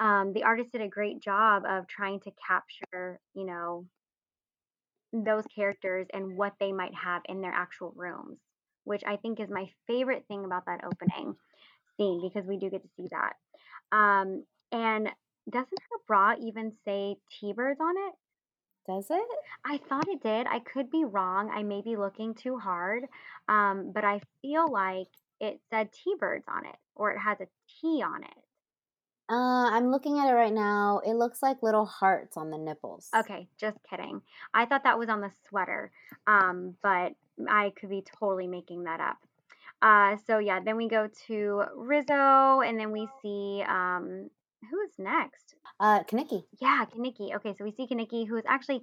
um, 0.00 0.32
the 0.32 0.44
artist 0.44 0.72
did 0.72 0.80
a 0.82 0.88
great 0.88 1.20
job 1.20 1.64
of 1.68 1.86
trying 1.86 2.20
to 2.20 2.32
capture, 2.46 3.20
you 3.34 3.44
know, 3.46 3.86
those 5.12 5.44
characters 5.54 6.06
and 6.12 6.36
what 6.36 6.54
they 6.58 6.72
might 6.72 6.94
have 6.94 7.22
in 7.26 7.40
their 7.40 7.52
actual 7.52 7.92
rooms, 7.96 8.38
which 8.84 9.02
I 9.06 9.16
think 9.16 9.40
is 9.40 9.48
my 9.48 9.68
favorite 9.86 10.24
thing 10.28 10.44
about 10.44 10.66
that 10.66 10.84
opening 10.84 11.36
scene 11.96 12.22
because 12.22 12.46
we 12.48 12.58
do 12.58 12.70
get 12.70 12.82
to 12.82 12.90
see 12.96 13.08
that. 13.12 13.34
Um, 13.96 14.44
and 14.72 15.10
Doesn't 15.50 15.80
her 15.90 15.98
bra 16.08 16.34
even 16.40 16.72
say 16.84 17.16
T-birds 17.40 17.80
on 17.80 17.94
it? 17.96 18.14
Does 18.86 19.10
it? 19.10 19.28
I 19.64 19.78
thought 19.78 20.08
it 20.08 20.22
did. 20.22 20.46
I 20.46 20.60
could 20.60 20.90
be 20.90 21.04
wrong. 21.04 21.50
I 21.50 21.62
may 21.62 21.82
be 21.82 21.96
looking 21.96 22.34
too 22.34 22.58
hard. 22.58 23.04
Um, 23.48 23.92
but 23.92 24.04
I 24.04 24.20
feel 24.42 24.70
like 24.70 25.08
it 25.40 25.60
said 25.70 25.92
T-birds 25.92 26.46
on 26.48 26.66
it 26.66 26.76
or 26.94 27.12
it 27.12 27.18
has 27.18 27.40
a 27.40 27.48
T 27.80 28.02
on 28.02 28.24
it. 28.24 28.43
Uh, 29.30 29.70
I'm 29.70 29.90
looking 29.90 30.18
at 30.18 30.28
it 30.28 30.34
right 30.34 30.52
now. 30.52 31.00
It 31.04 31.14
looks 31.14 31.42
like 31.42 31.62
little 31.62 31.86
hearts 31.86 32.36
on 32.36 32.50
the 32.50 32.58
nipples. 32.58 33.08
Okay, 33.16 33.48
just 33.58 33.78
kidding. 33.88 34.20
I 34.52 34.66
thought 34.66 34.84
that 34.84 34.98
was 34.98 35.08
on 35.08 35.22
the 35.22 35.30
sweater. 35.48 35.90
Um, 36.26 36.74
but 36.82 37.14
I 37.48 37.72
could 37.78 37.88
be 37.88 38.04
totally 38.20 38.46
making 38.46 38.84
that 38.84 39.00
up. 39.00 39.18
Uh, 39.80 40.16
so 40.26 40.38
yeah, 40.38 40.60
then 40.60 40.76
we 40.76 40.88
go 40.88 41.08
to 41.26 41.62
Rizzo 41.76 42.60
and 42.60 42.78
then 42.78 42.90
we 42.92 43.08
see 43.22 43.62
um 43.68 44.30
who 44.70 44.80
is 44.82 44.92
next? 44.98 45.54
Uh, 45.78 46.02
Kenickie. 46.04 46.44
Yeah, 46.60 46.84
Kenickie. 46.94 47.34
Okay, 47.36 47.54
so 47.56 47.64
we 47.64 47.72
see 47.72 47.86
Kenickie, 47.86 48.26
who 48.26 48.36
is 48.36 48.44
actually 48.46 48.82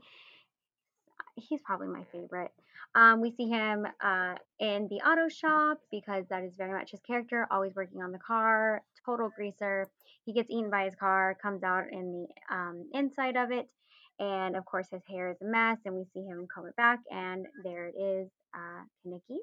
he's 1.36 1.62
probably 1.62 1.88
my 1.88 2.04
favorite. 2.12 2.52
Um, 2.94 3.22
we 3.22 3.32
see 3.32 3.48
him 3.48 3.86
uh, 4.04 4.36
in 4.60 4.88
the 4.90 4.98
auto 4.98 5.30
shop 5.30 5.78
because 5.92 6.26
that 6.30 6.44
is 6.44 6.56
very 6.58 6.74
much 6.74 6.92
his 6.92 7.00
character, 7.02 7.48
always 7.50 7.74
working 7.76 8.02
on 8.02 8.12
the 8.12 8.20
car, 8.20 8.82
total 9.06 9.30
greaser. 9.36 9.88
He 10.26 10.34
gets 10.34 10.50
eaten 10.50 10.70
by 10.70 10.86
his 10.86 10.96
car, 10.96 11.38
comes 11.42 11.64
out 11.64 11.86
in 11.92 12.12
the 12.12 12.56
um, 12.56 12.90
inside 12.94 13.38
of 13.38 13.52
it, 13.52 13.72
and 14.20 14.58
of 14.58 14.66
course 14.66 14.88
his 14.92 15.04
hair 15.10 15.32
is 15.32 15.38
a 15.42 15.46
mess. 15.46 15.78
And 15.86 15.96
we 15.96 16.06
see 16.14 16.22
him 16.22 16.48
comb 16.54 16.68
it 16.68 16.76
back, 16.76 17.00
and 17.10 17.46
there 17.64 17.88
it 17.88 17.96
is, 17.98 18.30
uh, 18.54 18.84
Kenickie. 19.06 19.40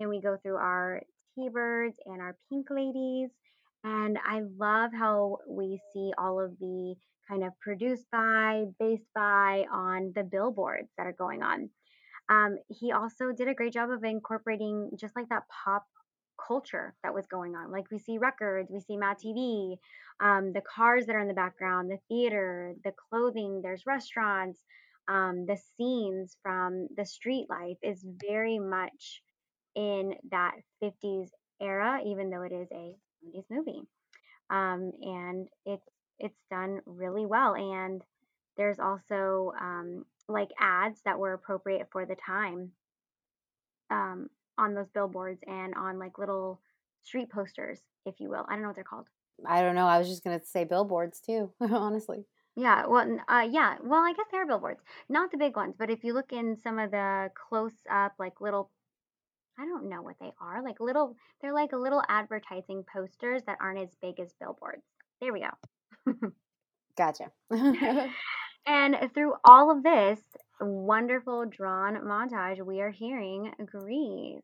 Then 0.00 0.08
we 0.08 0.20
go 0.20 0.38
through 0.42 0.56
our 0.56 1.02
T-birds 1.34 1.96
and 2.06 2.22
our 2.22 2.36
pink 2.50 2.68
ladies, 2.70 3.30
and 3.84 4.18
I 4.26 4.40
love 4.58 4.90
how 4.98 5.38
we 5.48 5.78
see 5.92 6.12
all 6.16 6.40
of 6.40 6.58
the 6.58 6.94
kind 7.28 7.44
of 7.44 7.52
produced 7.60 8.06
by, 8.10 8.64
based 8.78 9.08
by 9.14 9.66
on 9.70 10.12
the 10.14 10.22
billboards 10.22 10.88
that 10.96 11.06
are 11.06 11.12
going 11.12 11.42
on. 11.42 11.68
Um, 12.28 12.58
he 12.68 12.92
also 12.92 13.32
did 13.32 13.48
a 13.48 13.54
great 13.54 13.72
job 13.72 13.90
of 13.90 14.02
incorporating 14.04 14.90
just 14.98 15.14
like 15.16 15.28
that 15.28 15.44
pop 15.48 15.84
culture 16.44 16.94
that 17.02 17.14
was 17.14 17.26
going 17.26 17.54
on. 17.54 17.70
Like 17.70 17.90
we 17.90 17.98
see 17.98 18.18
records, 18.18 18.70
we 18.70 18.80
see 18.80 18.96
Mad 18.96 19.18
TV, 19.18 19.76
um, 20.20 20.52
the 20.52 20.62
cars 20.62 21.06
that 21.06 21.16
are 21.16 21.20
in 21.20 21.28
the 21.28 21.34
background, 21.34 21.90
the 21.90 21.98
theater, 22.08 22.74
the 22.84 22.92
clothing, 23.08 23.60
there's 23.62 23.86
restaurants, 23.86 24.60
um, 25.08 25.46
the 25.46 25.56
scenes 25.76 26.36
from 26.42 26.88
the 26.96 27.06
street 27.06 27.46
life 27.48 27.78
is 27.82 28.04
very 28.20 28.58
much 28.58 29.22
in 29.74 30.14
that 30.30 30.54
50s 30.80 31.30
era, 31.60 32.00
even 32.04 32.30
though 32.30 32.42
it 32.42 32.52
is 32.52 32.68
a 32.72 32.94
70s 33.22 33.44
movie. 33.50 33.82
Um, 34.50 34.92
and 35.02 35.48
it's 35.64 35.88
it's 36.18 36.40
done 36.50 36.80
really 36.86 37.26
well. 37.26 37.54
And 37.54 38.02
there's 38.56 38.78
also 38.78 39.52
um, 39.60 40.04
like 40.28 40.50
ads 40.58 41.00
that 41.04 41.18
were 41.18 41.32
appropriate 41.32 41.88
for 41.92 42.04
the 42.06 42.16
time 42.16 42.72
um, 43.90 44.28
on 44.58 44.74
those 44.74 44.88
billboards 44.92 45.40
and 45.46 45.74
on 45.74 45.98
like 45.98 46.18
little 46.18 46.60
street 47.02 47.30
posters, 47.30 47.80
if 48.04 48.14
you 48.18 48.28
will. 48.28 48.44
I 48.48 48.52
don't 48.52 48.62
know 48.62 48.68
what 48.68 48.76
they're 48.76 48.84
called. 48.84 49.06
I 49.44 49.60
don't 49.60 49.74
know. 49.74 49.86
I 49.86 49.98
was 49.98 50.08
just 50.08 50.24
gonna 50.24 50.40
say 50.44 50.64
billboards 50.64 51.20
too, 51.20 51.52
honestly. 51.60 52.24
Yeah, 52.58 52.86
well, 52.86 53.18
uh, 53.28 53.46
yeah, 53.50 53.76
well, 53.84 54.00
I 54.02 54.14
guess 54.14 54.26
they 54.32 54.38
are 54.38 54.46
billboards, 54.46 54.80
not 55.10 55.30
the 55.30 55.36
big 55.36 55.56
ones, 55.56 55.74
but 55.78 55.90
if 55.90 56.02
you 56.02 56.14
look 56.14 56.32
in 56.32 56.56
some 56.62 56.78
of 56.78 56.90
the 56.90 57.30
close 57.34 57.74
up, 57.90 58.14
like 58.18 58.40
little, 58.40 58.70
I 59.58 59.66
don't 59.66 59.90
know 59.90 60.00
what 60.00 60.16
they 60.18 60.32
are, 60.40 60.62
like 60.62 60.80
little, 60.80 61.16
they're 61.42 61.52
like 61.52 61.72
little 61.74 62.02
advertising 62.08 62.82
posters 62.90 63.42
that 63.46 63.58
aren't 63.60 63.80
as 63.80 63.94
big 64.00 64.18
as 64.20 64.32
billboards. 64.40 64.86
There 65.20 65.34
we 65.34 65.40
go. 65.40 66.32
Gotcha. 66.96 67.30
And 68.66 68.96
through 69.14 69.34
all 69.44 69.70
of 69.70 69.84
this 69.84 70.20
wonderful 70.60 71.46
drawn 71.46 71.94
montage, 72.04 72.64
we 72.64 72.80
are 72.80 72.90
hearing 72.90 73.52
Grease. 73.64 74.42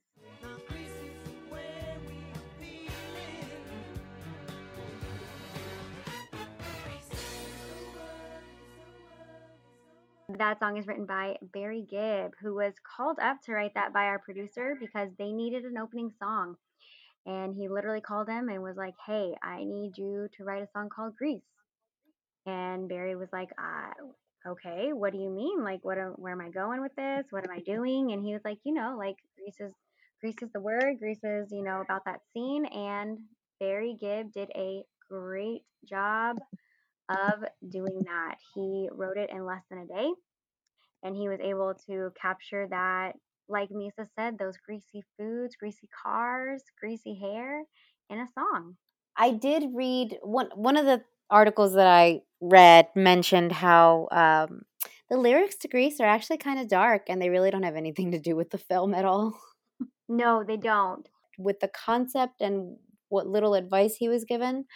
That 10.39 10.61
song 10.61 10.79
is 10.79 10.87
written 10.87 11.05
by 11.05 11.37
Barry 11.53 11.85
Gibb, 11.91 12.35
who 12.41 12.55
was 12.55 12.75
called 12.97 13.19
up 13.21 13.43
to 13.43 13.53
write 13.53 13.75
that 13.75 13.93
by 13.93 14.05
our 14.05 14.19
producer 14.19 14.77
because 14.81 15.11
they 15.19 15.31
needed 15.31 15.65
an 15.65 15.77
opening 15.77 16.11
song. 16.19 16.57
And 17.27 17.55
he 17.55 17.69
literally 17.69 18.01
called 18.01 18.29
him 18.29 18.49
and 18.49 18.63
was 18.63 18.77
like, 18.77 18.95
Hey, 19.07 19.35
I 19.43 19.65
need 19.65 19.99
you 19.99 20.29
to 20.37 20.45
write 20.45 20.63
a 20.63 20.69
song 20.73 20.89
called 20.89 21.17
Grease. 21.17 21.52
And 22.47 22.89
Barry 22.89 23.17
was 23.17 23.29
like, 23.33 23.51
uh, 23.59 24.51
okay, 24.51 24.93
what 24.93 25.13
do 25.13 25.19
you 25.19 25.31
mean? 25.31 25.63
Like, 25.63 25.81
what, 25.83 25.99
where 26.19 26.33
am 26.33 26.41
I 26.41 26.51
going 26.51 26.81
with 26.81 26.95
this? 26.97 27.27
What 27.31 27.45
am 27.45 27.55
I 27.55 27.61
doing? 27.61 28.13
And 28.13 28.25
he 28.25 28.33
was 28.33 28.43
like, 28.45 28.59
you 28.65 28.75
know, 28.75 28.97
like 28.99 29.17
Grease 29.37 29.61
is, 29.61 29.73
is 30.25 30.51
the 30.53 30.61
word. 30.61 30.99
Grease 30.99 31.23
is, 31.23 31.49
you 31.53 31.63
know, 31.63 31.81
about 31.81 32.05
that 32.07 32.21
scene. 32.33 32.67
And 32.67 33.19
Barry 33.61 33.97
Gibb 34.01 34.33
did 34.33 34.51
a 34.57 34.83
great 35.09 35.63
job 35.89 36.39
of 37.09 37.45
doing 37.69 38.03
that. 38.07 38.37
He 38.55 38.89
wrote 38.93 39.17
it 39.17 39.31
in 39.31 39.45
less 39.45 39.63
than 39.71 39.81
a 39.81 39.87
day, 39.87 40.11
and 41.03 41.17
he 41.17 41.29
was 41.29 41.41
able 41.41 41.75
to 41.87 42.13
capture 42.21 42.67
that, 42.71 43.13
like 43.49 43.71
Misa 43.71 44.07
said, 44.17 44.39
those 44.39 44.57
greasy 44.57 45.05
foods, 45.19 45.57
greasy 45.57 45.89
cars, 46.03 46.63
greasy 46.81 47.19
hair 47.21 47.63
in 48.11 48.19
a 48.19 48.27
song. 48.35 48.77
I 49.17 49.33
did 49.33 49.65
read 49.75 50.19
one 50.23 50.49
one 50.55 50.77
of 50.77 50.87
the 50.87 51.03
articles 51.29 51.75
that 51.75 51.87
I 51.87 52.23
read 52.43 52.89
mentioned 52.97 53.53
how 53.53 54.09
um, 54.11 54.63
the 55.09 55.17
lyrics 55.17 55.57
to 55.57 55.69
Grease 55.69 56.01
are 56.01 56.07
actually 56.07 56.39
kind 56.39 56.59
of 56.59 56.69
dark, 56.69 57.05
and 57.09 57.23
they 57.23 57.31
really 57.31 57.51
don't 57.51 57.63
have 57.63 57.77
anything 57.77 58.11
to 58.11 58.19
do 58.19 58.37
with 58.37 58.51
the 58.51 58.59
film 58.59 58.93
at 58.93 59.05
all. 59.05 59.39
No, 60.09 60.45
they 60.45 60.59
don't. 60.59 61.09
With 61.39 61.61
the 61.61 61.69
concept 61.69 62.43
and 62.43 62.77
what 63.09 63.27
little 63.27 63.55
advice 63.55 63.97
he 63.97 64.09
was 64.09 64.25
given, 64.25 64.67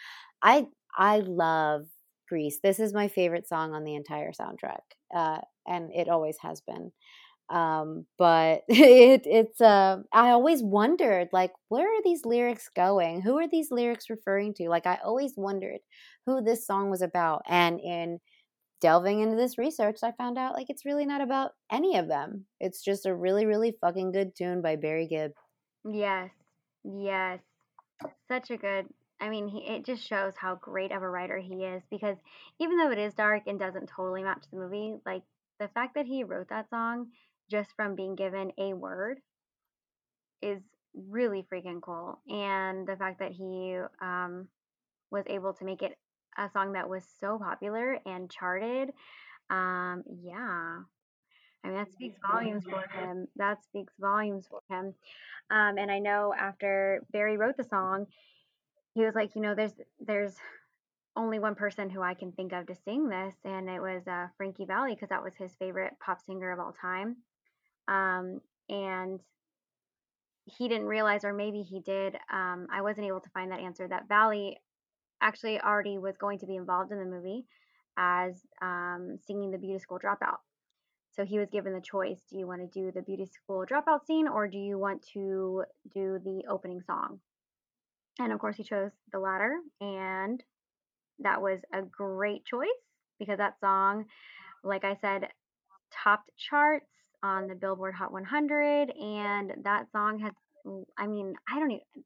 I 0.43 0.69
I 0.97 1.19
love 1.19 1.87
Grease. 2.29 2.61
This 2.63 2.81
is 2.81 2.95
my 2.95 3.09
favorite 3.09 3.47
song 3.47 3.75
on 3.75 3.85
the 3.85 3.97
entire 3.97 4.33
soundtrack, 4.33 4.81
uh, 5.15 5.41
and 5.67 5.91
it 5.93 6.09
always 6.09 6.39
has 6.39 6.63
been. 6.63 6.93
Um, 7.49 8.07
but 8.19 8.63
it 8.69 9.23
it's 9.25 9.61
uh, 9.61 9.99
I 10.13 10.31
always 10.31 10.63
wondered 10.63 11.29
like 11.33 11.53
where 11.69 11.87
are 11.87 12.03
these 12.03 12.25
lyrics 12.25 12.69
going? 12.75 13.23
Who 13.23 13.39
are 13.39 13.49
these 13.49 13.71
lyrics 13.71 14.11
referring 14.11 14.55
to? 14.55 14.69
Like 14.69 14.87
I 14.87 14.99
always 15.05 15.35
wondered 15.37 15.81
who 16.27 16.43
this 16.43 16.67
song 16.67 16.91
was 16.91 17.03
about, 17.03 17.43
and 17.49 17.81
in 17.81 18.19
delving 18.81 19.21
into 19.21 19.37
this 19.37 19.59
research, 19.59 19.99
I 20.03 20.13
found 20.13 20.39
out 20.39 20.55
like 20.55 20.67
it's 20.71 20.85
really 20.85 21.07
not 21.07 21.21
about 21.21 21.53
any 21.71 21.97
of 21.97 22.09
them. 22.09 22.47
It's 22.61 22.83
just 22.83 23.07
a 23.07 23.15
really 23.15 23.47
really 23.47 23.77
fucking 23.81 24.13
good 24.13 24.35
tune 24.37 24.61
by 24.61 24.77
Barry 24.77 25.07
Gibb. 25.07 25.33
Yes, 25.89 26.31
yes. 26.85 27.41
Such 28.29 28.51
a 28.51 28.57
good. 28.57 28.87
I 29.19 29.31
mean, 29.31 29.49
he, 29.49 29.61
it 29.61 29.87
just 29.87 30.07
shows 30.07 30.35
how 30.37 30.57
great 30.57 30.93
of 30.93 31.03
a 31.03 31.09
writer 31.09 31.39
he 31.39 31.65
is 31.65 31.83
because 31.91 32.19
even 32.61 32.77
though 32.77 32.91
it 32.91 32.99
is 32.99 33.15
dark 33.15 33.45
and 33.47 33.59
doesn't 33.59 33.89
totally 33.89 34.23
match 34.23 34.45
the 34.51 34.59
movie, 34.59 34.97
like 35.07 35.23
the 35.59 35.69
fact 35.69 35.95
that 35.95 36.05
he 36.05 36.25
wrote 36.25 36.51
that 36.51 36.69
song 36.69 37.07
just 37.51 37.71
from 37.77 37.95
being 37.95 38.15
given 38.15 38.53
a 38.59 38.75
word 38.75 39.19
is 40.43 40.61
really 40.95 41.45
freaking 41.53 41.81
cool. 41.81 42.19
And 42.29 42.87
the 42.87 42.97
fact 42.97 43.19
that 43.21 43.33
he 43.33 43.79
um, 44.01 44.49
was 45.11 45.25
able 45.29 45.53
to 45.55 45.65
make 45.65 45.83
it 45.83 45.97
a 46.39 46.51
song 46.51 46.73
that 46.73 46.89
was 46.89 47.05
so 47.21 47.39
popular 47.39 47.99
and 48.07 48.31
charted, 48.31 48.91
um, 49.51 50.03
yeah. 50.23 50.79
I 51.65 51.69
mean, 51.69 51.77
that 51.79 51.93
speaks 51.93 52.19
volumes 52.31 52.65
for 52.65 52.85
him. 52.97 53.27
That 53.37 53.63
speaks 53.65 53.93
volumes 53.99 54.47
for 54.49 54.61
him. 54.71 54.95
Um, 55.51 55.79
and 55.79 55.91
I 55.91 55.99
know 55.99 56.33
after 56.39 57.03
Barry 57.13 57.37
wrote 57.37 57.57
the 57.57 57.65
song, 57.65 58.07
he 58.95 59.05
was 59.05 59.15
like, 59.15 59.35
you 59.35 59.43
know, 59.43 59.55
there's 59.55 59.75
there's 60.01 60.37
only 61.17 61.39
one 61.39 61.55
person 61.55 61.91
who 61.91 62.03
I 62.03 62.15
can 62.15 62.31
think 62.33 62.53
of 62.53 62.67
to 62.67 62.75
sing 62.85 63.09
this, 63.09 63.35
and 63.45 63.69
it 63.69 63.81
was 63.81 64.07
uh, 64.07 64.29
Frankie 64.37 64.67
Valli 64.67 64.95
because 64.95 65.09
that 65.09 65.23
was 65.23 65.35
his 65.37 65.55
favorite 65.59 65.95
pop 66.05 66.21
singer 66.25 66.53
of 66.53 66.61
all 66.61 66.75
time. 66.81 67.17
Um, 67.89 68.41
and 68.69 69.21
he 70.45 70.69
didn't 70.69 70.87
realize, 70.87 71.25
or 71.25 71.33
maybe 71.33 71.63
he 71.63 71.81
did. 71.81 72.15
Um, 72.33 72.69
I 72.73 72.81
wasn't 72.83 73.07
able 73.07 73.21
to 73.21 73.31
find 73.31 73.51
that 73.51 73.61
answer. 73.61 73.87
That 73.89 74.09
Valli 74.09 74.59
actually 75.21 75.61
already 75.61 75.99
was 75.99 76.17
going 76.17 76.39
to 76.39 76.47
be 76.47 76.57
involved 76.57 76.93
in 76.93 76.99
the 76.99 77.05
movie 77.05 77.45
as 77.97 78.41
um, 78.63 79.19
singing 79.27 79.51
the 79.51 79.59
Beauty 79.59 79.79
School 79.79 79.99
Dropout. 79.99 80.39
So 81.13 81.25
he 81.25 81.39
was 81.39 81.49
given 81.51 81.73
the 81.73 81.81
choice: 81.81 82.21
Do 82.31 82.39
you 82.39 82.47
want 82.47 82.61
to 82.61 82.81
do 82.81 82.93
the 82.93 83.03
Beauty 83.03 83.27
School 83.27 83.65
Dropout 83.67 84.07
scene, 84.07 84.29
or 84.29 84.47
do 84.47 84.59
you 84.59 84.79
want 84.79 85.05
to 85.15 85.65
do 85.93 86.21
the 86.23 86.43
opening 86.49 86.83
song? 86.87 87.21
And 88.19 88.33
of 88.33 88.39
course, 88.39 88.57
he 88.57 88.63
chose 88.63 88.93
the 89.13 89.19
latter, 89.19 89.59
and 89.81 90.43
that 91.19 91.41
was 91.41 91.61
a 91.73 91.83
great 91.83 92.45
choice 92.45 92.69
because 93.19 93.39
that 93.39 93.59
song, 93.61 94.05
like 94.63 94.85
I 94.85 94.97
said, 95.01 95.29
topped 95.91 96.31
charts 96.37 96.87
on 97.27 97.49
the 97.49 97.55
Billboard 97.57 97.95
Hot 97.95 98.13
100, 98.13 98.91
and 98.91 99.65
that 99.65 99.91
song 99.93 100.19
has, 100.21 100.33
I 100.99 101.07
mean, 101.07 101.35
I 101.49 101.59
don't 101.61 101.73
even, 101.73 102.05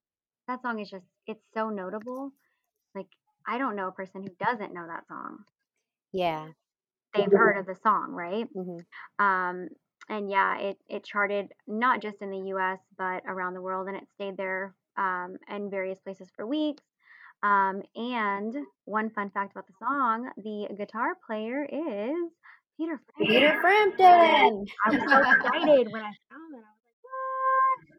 that 0.49 0.63
song 0.63 0.81
is 0.81 0.91
just, 0.91 1.07
it's 1.27 1.45
so 1.55 1.71
notable. 1.71 2.33
Like, 2.95 3.09
I 3.47 3.59
don't 3.59 3.77
know 3.77 3.89
a 3.89 3.93
person 3.93 4.23
who 4.23 4.31
doesn't 4.41 4.75
know 4.75 4.87
that 4.89 5.07
song. 5.09 5.45
Yeah. 6.13 6.53
They've 7.15 7.33
heard 7.33 7.57
of 7.59 7.67
the 7.67 7.75
song, 7.75 8.13
right? 8.13 8.47
hmm 8.55 8.79
Um, 9.19 9.69
and 10.09 10.31
yeah, 10.31 10.59
it 10.59 10.79
it 10.89 11.05
charted 11.05 11.53
not 11.67 12.01
just 12.03 12.23
in 12.23 12.31
the 12.31 12.49
U.S. 12.49 12.81
but 12.97 13.23
around 13.27 13.55
the 13.55 13.63
world, 13.63 13.89
and 13.89 13.97
it 13.97 14.09
stayed 14.15 14.37
there 14.37 14.75
um, 14.97 15.37
in 15.49 15.71
various 15.71 16.01
places 16.01 16.31
for 16.35 16.47
weeks. 16.47 16.83
Um, 17.43 17.83
and 17.95 18.55
one 18.85 19.11
fun 19.11 19.31
fact 19.31 19.53
about 19.53 19.67
the 19.67 19.75
song: 19.79 20.31
the 20.37 20.75
guitar 20.77 21.17
player 21.27 21.65
is 21.65 22.33
Peter. 22.81 23.01
Peter 23.19 23.61
Frampton. 23.61 23.99
Frampton. 23.99 24.67
I 24.87 24.91
was 24.91 25.01
so 25.01 25.19
excited 25.33 25.93
when 25.93 26.03
I 26.03 26.13
found 26.31 26.55
it. 26.55 26.57
I 26.57 26.61
was 26.61 26.65
like, 26.65 27.01
"What?" 27.03 27.99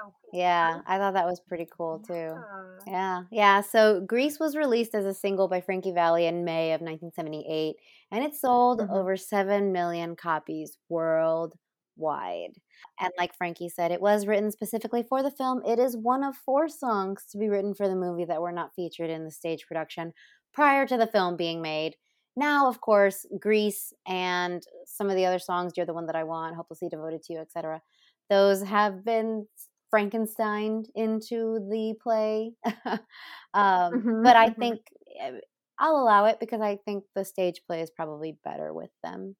So 0.00 0.04
cool. 0.04 0.40
Yeah, 0.40 0.80
I 0.86 0.98
thought 0.98 1.14
that 1.14 1.26
was 1.26 1.40
pretty 1.40 1.66
cool 1.76 2.00
too. 2.00 2.12
Yeah. 2.14 2.42
Yeah, 2.86 3.22
yeah. 3.30 3.60
So 3.62 4.00
Grease 4.02 4.38
was 4.38 4.56
released 4.56 4.94
as 4.94 5.04
a 5.06 5.14
single 5.14 5.48
by 5.48 5.60
Frankie 5.60 5.92
Valli 5.92 6.26
in 6.26 6.44
May 6.44 6.72
of 6.72 6.80
1978, 6.82 7.76
and 8.10 8.24
it 8.24 8.34
sold 8.34 8.80
Mhm. 8.80 8.90
over 8.90 9.16
7 9.16 9.72
million 9.72 10.16
copies 10.16 10.78
worldwide. 10.88 12.54
And 13.00 13.12
like 13.18 13.34
Frankie 13.34 13.68
said, 13.68 13.90
it 13.90 14.00
was 14.00 14.26
written 14.26 14.50
specifically 14.52 15.02
for 15.02 15.22
the 15.22 15.30
film. 15.32 15.62
It 15.66 15.78
is 15.78 15.96
one 15.96 16.22
of 16.22 16.36
four 16.36 16.68
songs 16.68 17.24
to 17.32 17.38
be 17.38 17.48
written 17.48 17.74
for 17.74 17.88
the 17.88 17.96
movie 17.96 18.24
that 18.26 18.40
were 18.42 18.52
not 18.52 18.74
featured 18.74 19.10
in 19.10 19.24
the 19.24 19.30
stage 19.32 19.66
production 19.66 20.12
prior 20.52 20.86
to 20.86 20.96
the 20.96 21.06
film 21.08 21.36
being 21.36 21.60
made. 21.62 21.96
Now, 22.38 22.68
of 22.68 22.80
course, 22.80 23.26
Grease 23.40 23.92
and 24.06 24.62
some 24.86 25.10
of 25.10 25.16
the 25.16 25.26
other 25.26 25.40
songs, 25.40 25.72
You're 25.76 25.86
the 25.86 25.94
One 25.94 26.06
That 26.06 26.16
I 26.16 26.24
Want, 26.24 26.54
Hopelessly 26.56 26.88
Devoted 26.88 27.22
to 27.24 27.32
You, 27.32 27.40
etc., 27.40 27.82
those 28.30 28.62
have 28.62 29.04
been 29.04 29.48
Frankenstein 29.90 30.84
into 30.94 31.58
the 31.70 31.94
play. 32.02 32.52
um, 33.54 33.92
Mhm, 33.94 34.22
but 34.22 34.36
I 34.36 34.50
mhm. 34.50 34.54
think 34.60 34.80
eh, 35.18 35.40
I'll 35.78 35.96
allow 35.96 36.26
it 36.26 36.38
because 36.40 36.60
I 36.60 36.76
think 36.76 37.04
the 37.14 37.24
stage 37.24 37.62
play 37.66 37.80
is 37.82 37.90
probably 37.90 38.38
better 38.44 38.72
with 38.72 38.90
them. 39.02 39.36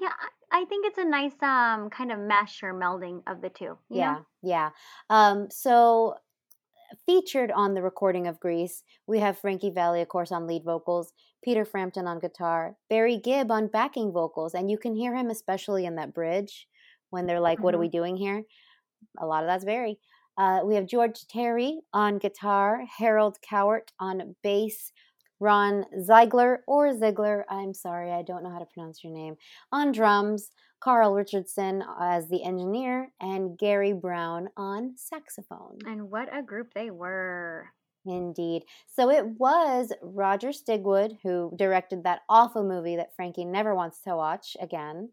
Yeah, 0.00 0.12
I 0.52 0.64
think 0.66 0.86
it's 0.86 0.98
a 0.98 1.04
nice 1.04 1.40
um 1.42 1.90
kind 1.90 2.12
of 2.12 2.18
mesh 2.18 2.62
or 2.62 2.72
melding 2.74 3.22
of 3.26 3.40
the 3.40 3.50
two. 3.50 3.78
Yeah, 3.88 4.18
know? 4.18 4.26
yeah. 4.42 4.70
Um, 5.08 5.50
so 5.50 6.16
featured 7.06 7.50
on 7.52 7.74
the 7.74 7.82
recording 7.82 8.26
of 8.26 8.40
Grease 8.40 8.82
we 9.06 9.20
have 9.20 9.38
Frankie 9.38 9.70
Valli, 9.70 10.00
of 10.02 10.08
course, 10.08 10.32
on 10.32 10.46
lead 10.46 10.64
vocals, 10.64 11.12
Peter 11.42 11.64
Frampton 11.64 12.06
on 12.06 12.18
guitar, 12.18 12.76
Barry 12.88 13.16
Gibb 13.16 13.50
on 13.50 13.66
backing 13.66 14.12
vocals, 14.12 14.54
and 14.54 14.70
you 14.70 14.78
can 14.78 14.94
hear 14.94 15.14
him 15.14 15.30
especially 15.30 15.86
in 15.86 15.96
that 15.96 16.14
bridge 16.14 16.68
when 17.10 17.26
they're 17.26 17.40
like, 17.40 17.62
"What 17.62 17.74
are 17.74 17.78
we 17.78 17.88
doing 17.88 18.16
here?" 18.16 18.44
A 19.18 19.26
lot 19.26 19.42
of 19.42 19.48
that's 19.48 19.64
Barry. 19.64 19.98
Uh, 20.36 20.60
we 20.64 20.74
have 20.74 20.86
George 20.86 21.26
Terry 21.26 21.80
on 21.92 22.18
guitar, 22.18 22.84
Harold 22.98 23.38
Cowart 23.42 23.88
on 23.98 24.36
bass, 24.42 24.92
Ron 25.40 25.86
Ziegler 26.02 26.62
or 26.66 26.92
Ziegler, 26.96 27.46
I'm 27.48 27.74
sorry, 27.74 28.12
I 28.12 28.22
don't 28.22 28.42
know 28.42 28.50
how 28.50 28.58
to 28.58 28.66
pronounce 28.66 29.02
your 29.02 29.12
name, 29.12 29.36
on 29.72 29.90
drums, 29.90 30.50
Carl 30.80 31.14
Richardson 31.14 31.82
as 31.98 32.28
the 32.28 32.42
engineer, 32.42 33.10
and 33.20 33.58
Gary 33.58 33.92
Brown 33.92 34.48
on 34.56 34.94
saxophone. 34.96 35.78
And 35.86 36.10
what 36.10 36.28
a 36.34 36.42
group 36.42 36.74
they 36.74 36.90
were. 36.90 37.68
Indeed. 38.06 38.64
So 38.86 39.10
it 39.10 39.26
was 39.38 39.92
Roger 40.02 40.48
Stigwood 40.50 41.18
who 41.22 41.52
directed 41.56 42.02
that 42.04 42.22
awful 42.28 42.62
movie 42.64 42.96
that 42.96 43.14
Frankie 43.14 43.44
never 43.44 43.74
wants 43.74 44.00
to 44.02 44.16
watch 44.16 44.56
again. 44.60 45.10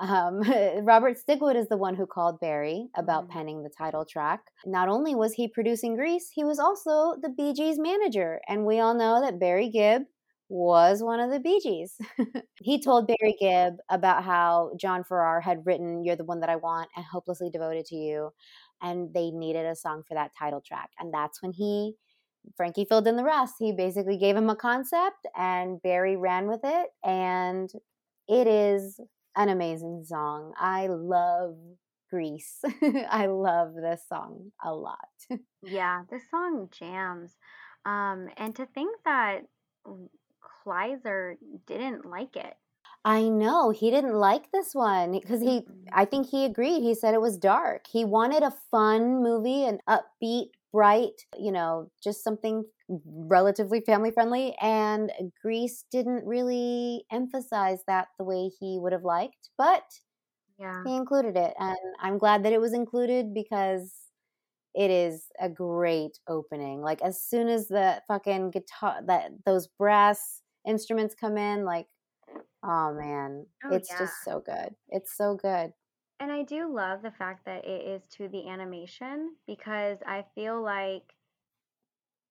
Um, 0.00 0.40
Robert 0.84 1.16
Stigwood 1.18 1.56
is 1.56 1.68
the 1.68 1.76
one 1.76 1.94
who 1.94 2.06
called 2.06 2.40
Barry 2.40 2.88
about 2.96 3.28
Mhm. 3.28 3.30
penning 3.30 3.62
the 3.62 3.70
title 3.70 4.04
track. 4.04 4.50
Not 4.64 4.88
only 4.88 5.14
was 5.14 5.34
he 5.34 5.48
producing 5.48 5.96
Grease, 5.96 6.30
he 6.30 6.44
was 6.44 6.58
also 6.58 7.16
the 7.20 7.28
Bee 7.30 7.52
Gees 7.52 7.78
manager. 7.78 8.40
And 8.48 8.66
we 8.66 8.80
all 8.80 8.94
know 8.94 9.20
that 9.20 9.38
Barry 9.38 9.68
Gibb 9.68 10.04
was 10.48 11.02
one 11.02 11.20
of 11.20 11.30
the 11.30 11.40
Bee 11.40 11.60
Gees. 11.60 11.96
he 12.62 12.80
told 12.80 13.06
Barry 13.06 13.36
Gibb 13.40 13.76
about 13.90 14.24
how 14.24 14.72
John 14.78 15.04
Farrar 15.04 15.40
had 15.40 15.64
written 15.66 16.04
You're 16.04 16.16
the 16.16 16.24
One 16.24 16.40
That 16.40 16.50
I 16.50 16.56
Want 16.56 16.90
and 16.96 17.04
Hopelessly 17.06 17.50
Devoted 17.50 17.86
to 17.86 17.96
You. 17.96 18.30
And 18.82 19.14
they 19.14 19.30
needed 19.30 19.64
a 19.64 19.76
song 19.76 20.02
for 20.06 20.14
that 20.14 20.32
title 20.38 20.60
track. 20.60 20.90
And 20.98 21.14
that's 21.14 21.40
when 21.40 21.52
he 21.52 21.94
Frankie 22.56 22.84
filled 22.84 23.06
in 23.06 23.16
the 23.16 23.24
rest. 23.24 23.54
He 23.58 23.72
basically 23.72 24.16
gave 24.16 24.36
him 24.36 24.50
a 24.50 24.56
concept 24.56 25.26
and 25.36 25.80
Barry 25.80 26.16
ran 26.16 26.48
with 26.48 26.60
it. 26.64 26.88
And 27.04 27.70
it 28.28 28.46
is 28.46 29.00
an 29.36 29.48
amazing 29.48 30.04
song. 30.04 30.52
I 30.58 30.88
love 30.88 31.56
Grease. 32.10 32.60
I 33.10 33.26
love 33.26 33.74
this 33.74 34.02
song 34.08 34.52
a 34.62 34.74
lot. 34.74 34.98
Yeah, 35.64 36.02
this 36.10 36.22
song 36.28 36.68
jams. 36.76 37.36
Um, 37.84 38.28
and 38.36 38.54
to 38.56 38.66
think 38.66 38.96
that 39.04 39.42
Kleiser 40.64 41.36
didn't 41.66 42.04
like 42.04 42.34
it. 42.36 42.54
I 43.04 43.28
know 43.28 43.70
he 43.70 43.90
didn't 43.90 44.14
like 44.14 44.50
this 44.52 44.74
one 44.74 45.12
because 45.12 45.40
he, 45.40 45.60
mm-hmm. 45.60 45.88
I 45.92 46.04
think 46.04 46.28
he 46.28 46.44
agreed. 46.44 46.82
He 46.82 46.94
said 46.94 47.14
it 47.14 47.20
was 47.20 47.36
dark. 47.36 47.86
He 47.90 48.04
wanted 48.04 48.42
a 48.44 48.54
fun 48.70 49.22
movie, 49.22 49.64
an 49.64 49.80
upbeat, 49.88 50.50
bright, 50.72 51.26
you 51.38 51.50
know, 51.52 51.90
just 52.02 52.22
something 52.22 52.64
relatively 52.88 53.80
family 53.80 54.10
friendly. 54.12 54.54
And 54.60 55.10
Grease 55.42 55.84
didn't 55.90 56.24
really 56.26 57.04
emphasize 57.10 57.80
that 57.88 58.08
the 58.18 58.24
way 58.24 58.48
he 58.60 58.78
would 58.78 58.92
have 58.92 59.04
liked, 59.04 59.50
but 59.58 59.84
Yeah. 60.58 60.84
he 60.84 60.94
included 60.96 61.36
it. 61.36 61.54
And 61.58 61.76
I'm 62.00 62.18
glad 62.18 62.44
that 62.44 62.52
it 62.52 62.60
was 62.60 62.72
included 62.72 63.34
because 63.34 63.94
it 64.74 64.90
is 64.90 65.26
a 65.40 65.48
great 65.48 66.18
opening. 66.28 66.80
Like 66.82 67.02
as 67.02 67.20
soon 67.22 67.48
as 67.48 67.68
the 67.68 68.02
fucking 68.08 68.50
guitar 68.52 69.00
that 69.06 69.32
those 69.44 69.66
brass 69.68 70.42
instruments 70.66 71.14
come 71.14 71.36
in, 71.36 71.64
like 71.64 71.88
oh 72.64 72.94
man, 72.94 73.46
Oh, 73.64 73.74
it's 73.74 73.88
just 73.88 74.24
so 74.24 74.40
good. 74.40 74.74
It's 74.88 75.16
so 75.16 75.34
good. 75.34 75.72
And 76.20 76.30
I 76.30 76.42
do 76.44 76.72
love 76.72 77.02
the 77.02 77.10
fact 77.10 77.44
that 77.46 77.64
it 77.64 77.86
is 77.86 78.02
to 78.16 78.28
the 78.28 78.48
animation 78.48 79.34
because 79.46 79.98
I 80.06 80.24
feel 80.34 80.62
like 80.62 81.14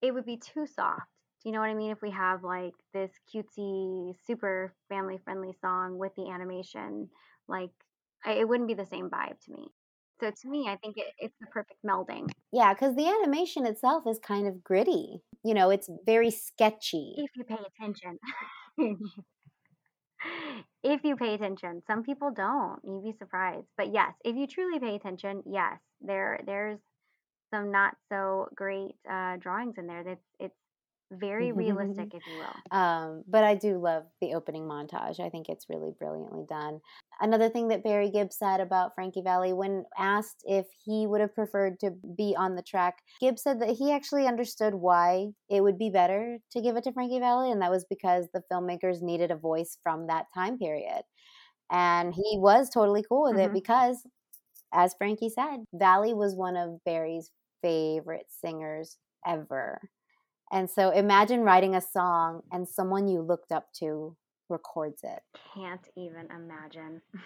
it 0.02 0.14
would 0.14 0.26
be 0.26 0.38
too 0.38 0.66
soft. 0.66 1.08
Do 1.44 1.50
you 1.50 1.54
know 1.54 1.60
what 1.60 1.70
I 1.70 1.74
mean? 1.74 1.92
If 1.92 2.02
we 2.02 2.12
have 2.12 2.44
like 2.44 2.74
this 2.94 3.12
cutesy, 3.34 4.16
super 4.26 4.74
family 4.90 5.18
friendly 5.24 5.54
song 5.60 5.98
with 5.98 6.14
the 6.16 6.30
animation, 6.30 7.10
like 7.48 7.72
I, 8.24 8.34
it 8.34 8.48
wouldn't 8.48 8.68
be 8.68 8.76
the 8.76 8.86
same 8.86 9.10
vibe 9.10 9.40
to 9.46 9.52
me. 9.52 9.68
So 10.20 10.30
to 10.30 10.50
me, 10.50 10.68
I 10.70 10.76
think 10.78 10.98
it, 10.98 11.08
it's 11.18 11.36
the 11.42 11.48
perfect 11.48 11.80
melding. 11.86 12.32
Yeah, 12.54 12.74
because 12.74 12.96
the 12.96 13.08
animation 13.08 13.66
itself 13.66 14.04
is 14.08 14.20
kind 14.20 14.48
of 14.48 14.64
gritty. 14.64 15.22
You 15.44 15.56
know, 15.56 15.72
it's 15.72 15.90
very 16.06 16.30
sketchy. 16.30 17.16
If 17.18 17.32
you 17.36 17.44
pay 17.44 17.58
attention. 17.76 18.20
if 20.84 21.04
you 21.04 21.16
pay 21.16 21.34
attention. 21.34 21.82
Some 21.88 22.04
people 22.04 22.32
don't. 22.32 22.80
You'd 22.84 23.04
be 23.04 23.18
surprised. 23.18 23.68
But 23.78 23.94
yes, 23.94 24.14
if 24.24 24.36
you 24.36 24.48
truly 24.48 24.80
pay 24.80 24.96
attention, 24.96 25.44
yes, 25.46 25.78
there 26.02 26.42
there's 26.46 26.80
some 27.54 27.72
not 27.72 27.96
so 28.10 28.48
great 28.56 28.96
uh, 29.10 29.38
drawings 29.38 29.76
in 29.78 29.88
there. 29.88 30.04
That's 30.04 30.26
it's 30.40 30.56
very 31.12 31.52
realistic, 31.52 32.14
if 32.14 32.24
you 32.26 32.38
will. 32.38 32.78
Um, 32.78 33.24
but 33.28 33.44
I 33.44 33.56
do 33.56 33.78
love 33.78 34.04
the 34.22 34.34
opening 34.34 34.64
montage. 34.64 35.20
I 35.20 35.30
think 35.30 35.50
it's 35.50 35.68
really 35.70 35.92
brilliantly 35.98 36.46
done. 36.48 36.80
Another 37.22 37.50
thing 37.50 37.68
that 37.70 37.84
Barry 37.84 38.10
Gibb 38.10 38.34
said 38.34 38.60
about 38.62 38.96
Frankie 38.96 39.22
Valli, 39.22 39.54
when 39.54 39.86
asked 39.98 40.44
if 40.46 40.68
he 40.84 41.06
would 41.08 41.22
have 41.22 41.36
preferred 41.36 41.80
to 41.82 41.92
be 41.92 42.36
on 42.38 42.56
the 42.56 42.64
track, 42.64 43.04
Gibb 43.22 43.38
said 43.40 43.62
that 43.62 43.70
he 43.78 43.92
actually 43.94 44.28
understood 44.28 44.74
why 44.76 45.30
it 45.50 45.62
would 45.62 45.78
be 45.78 45.92
better 45.92 46.40
to 46.52 46.62
give 46.62 46.78
it 46.78 46.84
to 46.86 46.92
Frankie 46.94 47.20
Valli, 47.20 47.52
and 47.52 47.62
that 47.62 47.72
was 47.72 47.86
because 47.86 48.30
the 48.34 48.44
filmmakers 48.52 49.04
needed 49.04 49.32
a 49.32 49.36
voice 49.38 49.78
from 49.84 50.08
that 50.08 50.28
time 50.34 50.58
period. 50.58 51.04
And 51.72 52.14
he 52.14 52.38
was 52.40 52.70
totally 52.70 53.04
cool 53.04 53.24
with 53.24 53.38
it 53.38 53.52
Mhm. 53.52 53.54
because, 53.54 54.06
as 54.74 54.94
Frankie 54.96 55.30
said, 55.30 55.66
Valli 55.74 56.14
was 56.14 56.36
one 56.36 56.58
of 56.58 56.84
Barry's 56.86 57.32
favorite 57.62 58.28
singers 58.30 58.98
ever. 59.26 59.90
And 60.52 60.70
so 60.70 60.92
imagine 60.92 61.42
writing 61.42 61.76
a 61.76 61.82
song 61.82 62.44
and 62.52 62.68
someone 62.68 63.08
you 63.08 63.22
looked 63.22 63.52
up 63.52 63.72
to 63.76 64.18
records 64.52 65.02
it. 65.04 65.22
Can't 65.54 65.88
even 65.96 66.28
imagine. 66.32 67.02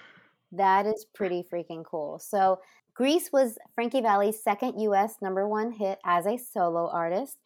That 0.51 0.85
is 0.85 1.05
pretty 1.13 1.43
freaking 1.51 1.83
cool. 1.83 2.19
So 2.19 2.59
Grease 2.93 3.29
was 3.33 3.57
Frankie 3.73 3.99
Valli's 3.99 4.41
second 4.41 4.79
US 4.79 5.15
number 5.21 5.49
one 5.49 5.71
hit 5.71 5.99
as 6.05 6.25
a 6.25 6.37
solo 6.37 6.87
artist. 6.87 7.37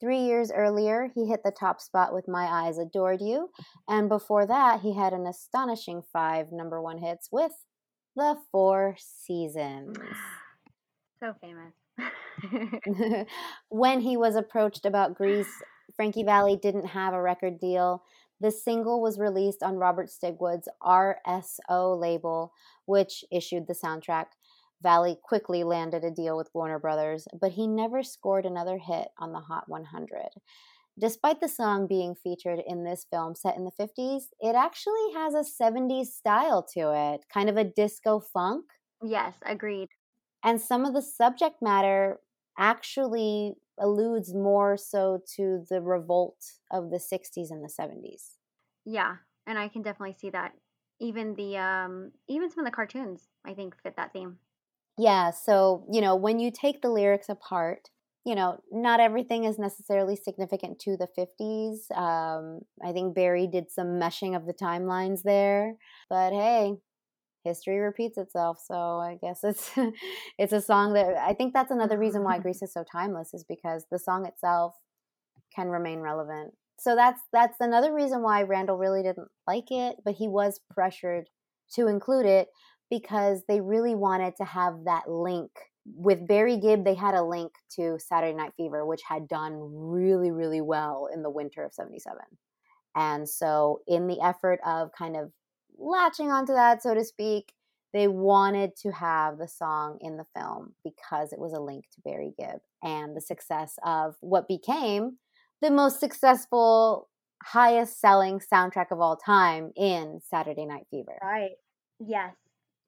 Three 0.00 0.20
years 0.20 0.52
earlier, 0.52 1.10
he 1.14 1.26
hit 1.26 1.40
the 1.44 1.50
top 1.50 1.80
spot 1.80 2.12
with 2.12 2.28
My 2.28 2.44
Eyes 2.44 2.78
Adored 2.78 3.20
You. 3.22 3.50
And 3.88 4.08
before 4.08 4.46
that, 4.46 4.80
he 4.80 4.94
had 4.94 5.12
an 5.12 5.26
astonishing 5.26 6.02
five 6.12 6.52
number 6.52 6.82
one 6.82 6.98
hits 6.98 7.30
with 7.32 7.52
The 8.14 8.36
Four 8.52 8.96
Seasons. 8.98 9.96
so 11.20 11.34
famous. 11.40 11.72
when 13.70 14.00
he 14.00 14.16
was 14.16 14.36
approached 14.36 14.86
about 14.86 15.14
Grease, 15.14 15.50
Frankie 15.96 16.22
Valli 16.22 16.56
didn't 16.56 16.86
have 16.86 17.14
a 17.14 17.20
record 17.22 17.58
deal. 17.58 18.04
The 18.40 18.50
single 18.50 19.00
was 19.00 19.18
released 19.18 19.62
on 19.62 19.76
Robert 19.76 20.08
Stigwood's 20.10 20.68
RSO 20.82 21.98
label, 21.98 22.52
which 22.86 23.24
issued 23.32 23.66
the 23.66 23.74
soundtrack. 23.74 24.26
Valli 24.80 25.16
quickly 25.22 25.64
landed 25.64 26.04
a 26.04 26.10
deal 26.10 26.36
with 26.36 26.50
Warner 26.54 26.78
Brothers, 26.78 27.26
but 27.40 27.52
he 27.52 27.66
never 27.66 28.02
scored 28.04 28.46
another 28.46 28.78
hit 28.78 29.08
on 29.18 29.32
the 29.32 29.40
Hot 29.40 29.64
100. 29.68 30.28
despite 30.98 31.40
the 31.40 31.48
song 31.48 31.86
being 31.86 32.14
featured 32.14 32.60
in 32.66 32.84
this 32.84 33.06
film 33.10 33.34
set 33.34 33.56
in 33.56 33.64
the 33.64 33.70
50s, 33.70 34.24
it 34.40 34.54
actually 34.54 35.12
has 35.14 35.34
a 35.34 35.44
70s 35.62 36.06
style 36.06 36.62
to 36.74 36.92
it, 36.92 37.24
kind 37.32 37.48
of 37.48 37.56
a 37.56 37.64
disco 37.64 38.20
funk. 38.20 38.64
Yes, 39.02 39.34
agreed. 39.44 39.88
And 40.44 40.60
some 40.60 40.84
of 40.84 40.94
the 40.94 41.02
subject 41.02 41.62
matter 41.62 42.18
actually 42.58 43.54
alludes 43.80 44.34
more 44.34 44.76
so 44.76 45.20
to 45.36 45.64
the 45.68 45.80
revolt 45.80 46.44
of 46.70 46.90
the 46.90 47.00
60s 47.00 47.50
and 47.50 47.64
the 47.64 47.68
70s. 47.68 48.38
Yeah, 48.84 49.16
and 49.46 49.58
I 49.58 49.68
can 49.68 49.82
definitely 49.82 50.14
see 50.18 50.30
that. 50.30 50.54
Even 51.00 51.34
the 51.34 51.56
um 51.58 52.12
even 52.28 52.50
some 52.50 52.60
of 52.60 52.64
the 52.66 52.74
cartoons 52.74 53.28
I 53.44 53.54
think 53.54 53.76
fit 53.82 53.96
that 53.96 54.12
theme. 54.12 54.38
Yeah, 54.96 55.30
so, 55.30 55.86
you 55.92 56.00
know, 56.00 56.16
when 56.16 56.40
you 56.40 56.50
take 56.50 56.82
the 56.82 56.90
lyrics 56.90 57.28
apart, 57.28 57.90
you 58.24 58.34
know, 58.34 58.60
not 58.72 59.00
everything 59.00 59.44
is 59.44 59.58
necessarily 59.58 60.16
significant 60.16 60.80
to 60.80 60.96
the 60.96 61.06
50s. 61.06 61.88
Um, 61.92 62.60
I 62.84 62.92
think 62.92 63.14
Barry 63.14 63.46
did 63.46 63.70
some 63.70 63.98
meshing 64.00 64.36
of 64.36 64.44
the 64.44 64.52
timelines 64.52 65.22
there, 65.22 65.76
but 66.10 66.32
hey, 66.32 66.78
history 67.44 67.78
repeats 67.78 68.18
itself. 68.18 68.58
So 68.64 68.74
I 68.74 69.18
guess 69.20 69.40
it's 69.42 69.70
it's 70.38 70.52
a 70.52 70.60
song 70.60 70.94
that 70.94 71.16
I 71.16 71.34
think 71.34 71.54
that's 71.54 71.70
another 71.70 71.98
reason 71.98 72.24
why 72.24 72.38
Grease 72.40 72.62
is 72.62 72.72
so 72.72 72.84
timeless 72.90 73.34
is 73.34 73.44
because 73.48 73.84
the 73.90 73.98
song 73.98 74.26
itself 74.26 74.74
can 75.54 75.68
remain 75.68 76.00
relevant. 76.00 76.54
So 76.78 76.94
that's 76.94 77.20
that's 77.32 77.60
another 77.60 77.92
reason 77.94 78.22
why 78.22 78.42
Randal 78.42 78.78
really 78.78 79.02
didn't 79.02 79.28
like 79.46 79.70
it, 79.70 79.96
but 80.04 80.14
he 80.14 80.28
was 80.28 80.60
pressured 80.70 81.28
to 81.74 81.88
include 81.88 82.26
it 82.26 82.48
because 82.90 83.42
they 83.48 83.60
really 83.60 83.94
wanted 83.94 84.36
to 84.36 84.44
have 84.44 84.84
that 84.84 85.10
link 85.10 85.50
with 85.96 86.26
Barry 86.26 86.56
Gibb, 86.58 86.84
they 86.84 86.94
had 86.94 87.14
a 87.14 87.22
link 87.22 87.52
to 87.76 87.98
Saturday 87.98 88.36
Night 88.36 88.52
Fever, 88.56 88.84
which 88.84 89.02
had 89.08 89.28
done 89.28 89.58
really, 89.58 90.30
really 90.30 90.60
well 90.60 91.08
in 91.12 91.22
the 91.22 91.30
winter 91.30 91.64
of 91.64 91.72
77. 91.72 92.18
And 92.96 93.28
so, 93.28 93.80
in 93.86 94.06
the 94.06 94.20
effort 94.20 94.60
of 94.66 94.90
kind 94.96 95.16
of 95.16 95.30
latching 95.78 96.30
onto 96.30 96.52
that, 96.52 96.82
so 96.82 96.94
to 96.94 97.04
speak, 97.04 97.52
they 97.92 98.08
wanted 98.08 98.76
to 98.76 98.92
have 98.92 99.38
the 99.38 99.48
song 99.48 99.98
in 100.00 100.16
the 100.16 100.26
film 100.36 100.74
because 100.84 101.32
it 101.32 101.38
was 101.38 101.52
a 101.52 101.60
link 101.60 101.86
to 101.94 102.00
Barry 102.02 102.34
Gibb 102.38 102.60
and 102.82 103.16
the 103.16 103.20
success 103.20 103.78
of 103.84 104.16
what 104.20 104.46
became 104.46 105.16
the 105.62 105.70
most 105.70 105.98
successful, 105.98 107.08
highest 107.42 108.00
selling 108.00 108.40
soundtrack 108.40 108.90
of 108.90 109.00
all 109.00 109.16
time 109.16 109.72
in 109.74 110.20
Saturday 110.22 110.66
Night 110.66 110.86
Fever. 110.90 111.18
Right. 111.22 111.52
Yes. 111.98 112.34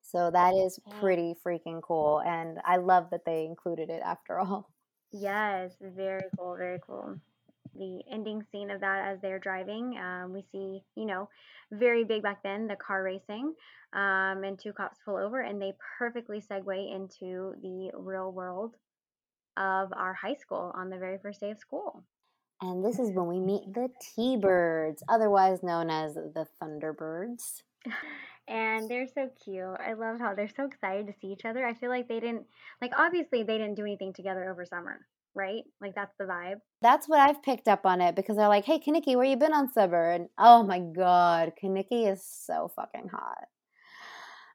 So 0.03 0.31
that 0.31 0.55
is 0.55 0.79
pretty 0.99 1.35
freaking 1.45 1.81
cool. 1.83 2.21
And 2.21 2.59
I 2.65 2.77
love 2.77 3.09
that 3.11 3.25
they 3.25 3.45
included 3.45 3.91
it 3.91 4.03
after 4.05 4.39
all. 4.39 4.71
Yes, 5.13 5.73
very 5.81 6.23
cool, 6.39 6.57
very 6.57 6.79
cool. 6.87 7.17
The 7.77 8.03
ending 8.11 8.43
scene 8.51 8.71
of 8.71 8.81
that 8.81 9.09
as 9.09 9.21
they're 9.21 9.39
driving, 9.39 9.99
um, 9.99 10.33
we 10.33 10.45
see, 10.53 10.83
you 10.97 11.07
know, 11.07 11.29
very 11.73 12.05
big 12.05 12.23
back 12.23 12.43
then, 12.43 12.67
the 12.67 12.77
car 12.77 13.03
racing, 13.03 13.55
um, 13.93 14.45
and 14.45 14.59
two 14.59 14.73
cops 14.73 14.99
pull 15.05 15.17
over, 15.17 15.41
and 15.41 15.61
they 15.61 15.73
perfectly 15.99 16.41
segue 16.41 16.95
into 16.95 17.55
the 17.63 17.91
real 17.95 18.33
world 18.33 18.77
of 19.57 19.93
our 19.93 20.15
high 20.15 20.35
school 20.35 20.73
on 20.75 20.91
the 20.91 20.99
very 20.99 21.19
first 21.19 21.41
day 21.41 21.51
of 21.51 21.59
school. 21.59 22.05
And 22.63 22.85
this 22.85 22.99
is 22.99 23.13
when 23.13 23.27
we 23.27 23.39
meet 23.39 23.73
the 23.73 23.89
T 24.01 24.37
Birds, 24.37 25.03
otherwise 25.09 25.63
known 25.63 25.89
as 25.89 26.15
the 26.15 26.47
Thunderbirds. 26.61 27.63
and 28.49 28.89
they're 28.89 29.07
so 29.07 29.31
cute. 29.43 29.65
I 29.65 29.95
love 29.95 30.19
how 30.19 30.35
they're 30.35 30.49
so 30.49 30.67
excited 30.67 31.07
to 31.07 31.15
see 31.21 31.29
each 31.29 31.45
other. 31.45 31.67
I 31.67 31.75
feel 31.75 31.89
like 31.89 32.09
they 32.09 32.21
didn't 32.21 32.47
like 32.83 32.93
obviously 32.99 33.43
they 33.43 33.57
didn't 33.57 33.77
do 33.77 33.83
anything 33.83 34.13
together 34.13 34.51
over 34.51 34.67
summer, 34.67 35.07
right? 35.35 35.63
Like 35.81 35.95
that's 35.95 36.15
the 36.19 36.25
vibe. 36.25 36.61
That's 36.83 37.09
what 37.09 37.21
I've 37.21 37.43
picked 37.43 37.69
up 37.69 37.87
on 37.87 38.01
it 38.01 38.15
because 38.17 38.37
they're 38.37 38.49
like, 38.49 38.65
"Hey, 38.65 38.79
Kenickie, 38.79 39.17
where 39.17 39.25
you 39.25 39.37
been 39.37 39.55
on 39.55 39.73
summer?" 39.73 40.11
And 40.11 40.29
oh 40.39 40.63
my 40.63 40.81
god, 40.81 41.53
Kenickie 41.63 42.11
is 42.11 42.25
so 42.25 42.71
fucking 42.75 43.11
hot. 43.13 43.47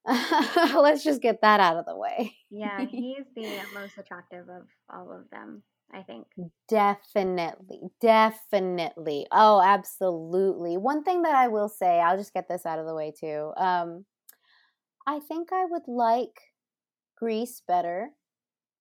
Let's 0.82 1.04
just 1.04 1.22
get 1.22 1.42
that 1.42 1.60
out 1.60 1.78
of 1.78 1.86
the 1.86 1.96
way. 1.96 2.36
yeah, 2.50 2.86
he's 2.90 3.26
the 3.36 3.60
most 3.74 3.98
attractive 3.98 4.48
of 4.50 4.68
all 4.94 5.12
of 5.12 5.30
them. 5.32 5.64
I 5.94 6.02
think. 6.02 6.26
Definitely. 6.68 7.80
Definitely. 8.02 9.28
Oh, 9.32 9.62
absolutely. 9.62 10.78
One 10.78 11.04
thing 11.04 11.22
that 11.22 11.36
I 11.36 11.48
will 11.48 11.70
say, 11.70 12.00
I'll 12.00 12.18
just 12.18 12.34
get 12.34 12.50
this 12.50 12.66
out 12.66 12.80
of 12.80 12.88
the 12.88 12.96
way 12.96 13.14
too. 13.18 13.52
Um, 13.56 14.06
I 15.08 15.20
think 15.20 15.54
I 15.54 15.66
would 15.66 15.88
like 15.88 16.42
Grease 17.18 17.62
better 17.68 18.10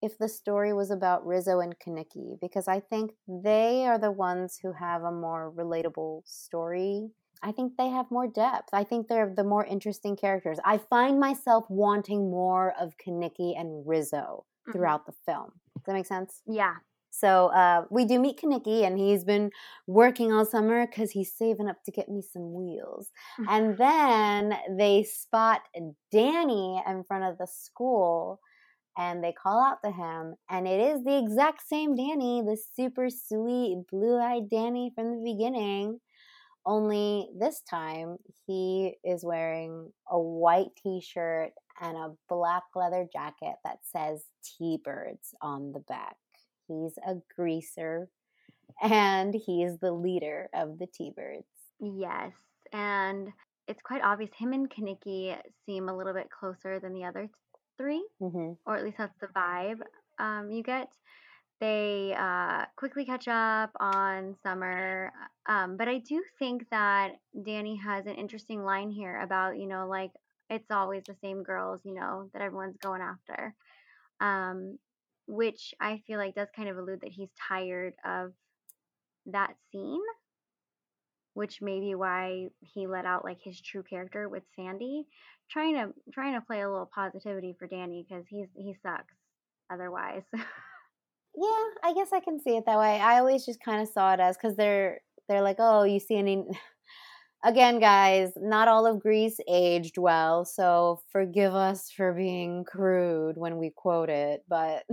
if 0.04 0.18
the 0.18 0.28
story 0.28 0.72
was 0.72 0.90
about 0.90 1.26
Rizzo 1.26 1.60
and 1.60 1.74
Kenickie 1.78 2.38
because 2.40 2.68
I 2.68 2.80
think 2.80 3.12
they 3.26 3.86
are 3.86 3.98
the 3.98 4.12
ones 4.12 4.58
who 4.62 4.72
have 4.72 5.02
a 5.02 5.10
more 5.10 5.52
relatable 5.56 6.22
story. 6.26 7.10
I 7.42 7.52
think 7.52 7.72
they 7.76 7.88
have 7.88 8.10
more 8.10 8.26
depth. 8.26 8.68
I 8.72 8.84
think 8.84 9.08
they're 9.08 9.32
the 9.34 9.44
more 9.44 9.64
interesting 9.64 10.16
characters. 10.16 10.58
I 10.64 10.78
find 10.78 11.18
myself 11.18 11.64
wanting 11.68 12.30
more 12.30 12.74
of 12.80 12.94
Kenickie 12.98 13.58
and 13.58 13.86
Rizzo 13.86 14.44
mm-hmm. 14.44 14.72
throughout 14.72 15.02
mm-hmm. 15.02 15.12
the 15.26 15.32
film. 15.32 15.50
Does 15.76 15.84
that 15.86 15.92
make 15.94 16.06
sense? 16.06 16.42
Yeah, 16.46 16.74
so 17.14 17.46
uh, 17.48 17.84
we 17.90 18.06
do 18.06 18.18
meet 18.18 18.40
Kenickie, 18.40 18.84
and 18.84 18.98
he's 18.98 19.24
been 19.24 19.50
working 19.86 20.32
all 20.32 20.44
summer 20.44 20.84
because 20.84 21.12
he's 21.12 21.32
saving 21.32 21.68
up 21.68 21.76
to 21.84 21.92
get 21.92 22.08
me 22.08 22.22
some 22.22 22.52
wheels. 22.52 23.10
and 23.48 23.78
then 23.78 24.54
they 24.76 25.04
spot 25.04 25.60
Danny 26.10 26.82
in 26.88 27.04
front 27.04 27.24
of 27.24 27.38
the 27.38 27.46
school, 27.46 28.40
and 28.96 29.22
they 29.22 29.32
call 29.32 29.60
out 29.60 29.78
to 29.84 29.90
him, 29.90 30.34
and 30.50 30.66
it 30.68 30.80
is 30.80 31.04
the 31.04 31.18
exact 31.18 31.66
same 31.66 31.94
Danny, 31.96 32.42
the 32.42 32.56
super 32.76 33.08
sweet 33.10 33.82
blue-eyed 33.90 34.48
Danny 34.50 34.92
from 34.94 35.16
the 35.16 35.22
beginning. 35.24 36.00
Only 36.66 37.28
this 37.38 37.60
time 37.68 38.16
he 38.46 38.94
is 39.04 39.24
wearing 39.24 39.92
a 40.08 40.18
white 40.18 40.70
t-shirt 40.82 41.50
and 41.80 41.96
a 41.96 42.14
black 42.28 42.62
leather 42.74 43.06
jacket 43.12 43.56
that 43.64 43.78
says 43.82 44.24
T-Birds 44.42 45.34
on 45.42 45.72
the 45.72 45.80
back. 45.80 46.16
He's 46.66 46.96
a 47.06 47.16
greaser 47.36 48.08
and 48.80 49.34
he 49.34 49.62
is 49.62 49.78
the 49.78 49.92
leader 49.92 50.48
of 50.54 50.78
the 50.78 50.86
T 50.86 51.12
Birds. 51.14 51.44
Yes. 51.80 52.32
And 52.72 53.28
it's 53.68 53.82
quite 53.82 54.02
obvious 54.02 54.30
him 54.36 54.52
and 54.52 54.70
Kenickie 54.70 55.36
seem 55.66 55.88
a 55.88 55.96
little 55.96 56.14
bit 56.14 56.30
closer 56.30 56.80
than 56.80 56.94
the 56.94 57.04
other 57.04 57.28
3 57.78 58.04
mm-hmm. 58.22 58.52
or 58.66 58.76
at 58.76 58.84
least 58.84 58.98
that's 58.98 59.18
the 59.20 59.28
vibe 59.28 59.80
um, 60.18 60.50
you 60.50 60.62
get. 60.62 60.88
They 61.60 62.14
uh, 62.18 62.64
quickly 62.76 63.04
catch 63.04 63.28
up 63.28 63.70
on 63.78 64.36
Summer. 64.42 65.12
Um, 65.46 65.76
but 65.76 65.88
I 65.88 65.98
do 65.98 66.22
think 66.38 66.68
that 66.70 67.12
Danny 67.44 67.76
has 67.76 68.06
an 68.06 68.14
interesting 68.16 68.64
line 68.64 68.90
here 68.90 69.20
about, 69.20 69.56
you 69.58 69.66
know, 69.66 69.86
like 69.88 70.10
it's 70.50 70.70
always 70.70 71.04
the 71.04 71.16
same 71.22 71.42
girls, 71.42 71.80
you 71.84 71.94
know, 71.94 72.28
that 72.32 72.42
everyone's 72.42 72.76
going 72.78 73.00
after. 73.00 73.54
Um, 74.20 74.78
which 75.26 75.74
I 75.80 76.02
feel 76.06 76.18
like 76.18 76.34
does 76.34 76.48
kind 76.54 76.68
of 76.68 76.76
allude 76.76 77.00
that 77.00 77.12
he's 77.12 77.30
tired 77.48 77.94
of 78.04 78.32
that 79.26 79.54
scene, 79.72 80.02
which 81.32 81.62
may 81.62 81.80
be 81.80 81.94
why 81.94 82.48
he 82.60 82.86
let 82.86 83.06
out 83.06 83.24
like 83.24 83.38
his 83.42 83.60
true 83.60 83.82
character 83.82 84.28
with 84.28 84.42
Sandy, 84.54 85.06
trying 85.50 85.74
to 85.74 85.92
trying 86.12 86.34
to 86.34 86.40
play 86.40 86.60
a 86.62 86.70
little 86.70 86.90
positivity 86.94 87.54
for 87.58 87.66
Danny 87.66 88.06
because 88.08 88.24
he's 88.28 88.48
he 88.56 88.74
sucks 88.82 89.14
otherwise. 89.72 90.22
yeah, 90.32 91.64
I 91.82 91.92
guess 91.94 92.08
I 92.12 92.20
can 92.20 92.40
see 92.40 92.56
it 92.56 92.64
that 92.66 92.78
way. 92.78 93.00
I 93.00 93.18
always 93.18 93.44
just 93.44 93.62
kind 93.62 93.82
of 93.82 93.88
saw 93.88 94.14
it 94.14 94.20
as 94.20 94.36
because 94.36 94.56
they're 94.56 95.00
they're 95.28 95.42
like, 95.42 95.56
oh, 95.58 95.84
you 95.84 96.00
see 96.00 96.16
any 96.16 96.44
again, 97.44 97.80
guys, 97.80 98.32
not 98.36 98.68
all 98.68 98.86
of 98.86 99.00
Grease 99.00 99.38
aged 99.48 99.98
well, 99.98 100.44
so 100.44 101.02
forgive 101.10 101.54
us 101.54 101.90
for 101.90 102.12
being 102.12 102.64
crude 102.64 103.36
when 103.36 103.58
we 103.58 103.70
quote 103.70 104.10
it, 104.10 104.44
but 104.48 104.84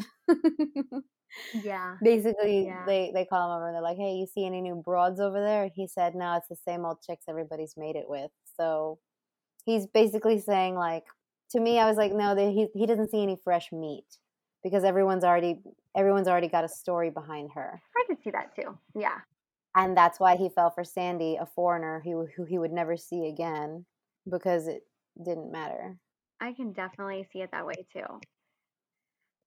yeah. 1.64 1.96
Basically, 2.04 2.66
yeah. 2.66 2.84
they 2.86 3.12
they 3.14 3.26
call 3.26 3.52
him 3.52 3.58
over 3.58 3.68
and 3.68 3.76
they're 3.76 3.82
like, 3.82 3.98
"Hey, 3.98 4.14
you 4.14 4.28
see 4.28 4.46
any 4.46 4.62
new 4.62 4.76
broads 4.76 5.20
over 5.20 5.40
there?" 5.42 5.70
He 5.74 5.88
said, 5.88 6.16
"No, 6.16 6.36
it's 6.36 6.48
the 6.50 6.56
same 6.56 6.86
old 6.86 7.02
chicks 7.02 7.26
everybody's 7.28 7.76
made 7.78 7.96
it 7.96 8.08
with." 8.08 8.32
So 8.58 9.00
he's 9.66 9.88
basically 9.88 10.40
saying 10.40 10.76
like 10.76 11.06
to 11.52 11.60
me, 11.60 11.80
I 11.80 11.88
was 11.88 11.98
like, 11.98 12.14
"No, 12.14 12.36
he 12.36 12.68
he 12.74 12.86
doesn't 12.86 13.12
see 13.12 13.22
any 13.22 13.38
fresh 13.44 13.72
meat." 13.72 14.06
Because 14.64 14.84
everyone's 14.84 15.24
already 15.24 15.60
everyone's 15.96 16.28
already 16.28 16.48
got 16.48 16.64
a 16.64 16.70
story 16.70 17.10
behind 17.10 17.52
her. 17.56 17.82
I 17.98 18.04
can 18.08 18.22
see 18.22 18.32
that 18.32 18.56
too. 18.56 18.78
Yeah 18.96 19.20
and 19.76 19.96
that's 19.96 20.20
why 20.20 20.36
he 20.36 20.50
fell 20.50 20.70
for 20.70 20.84
Sandy, 20.84 21.38
a 21.40 21.46
foreigner 21.46 22.02
who 22.04 22.28
who 22.36 22.44
he 22.44 22.60
would 22.60 22.72
never 22.72 22.98
see 22.98 23.28
again 23.28 23.86
because 24.30 24.68
it 24.68 24.84
didn't 25.24 25.52
matter. 25.52 25.98
I 26.40 26.54
can 26.54 26.74
definitely 26.74 27.28
see 27.32 27.40
it 27.40 27.52
that 27.52 27.66
way 27.66 27.86
too. 27.94 28.20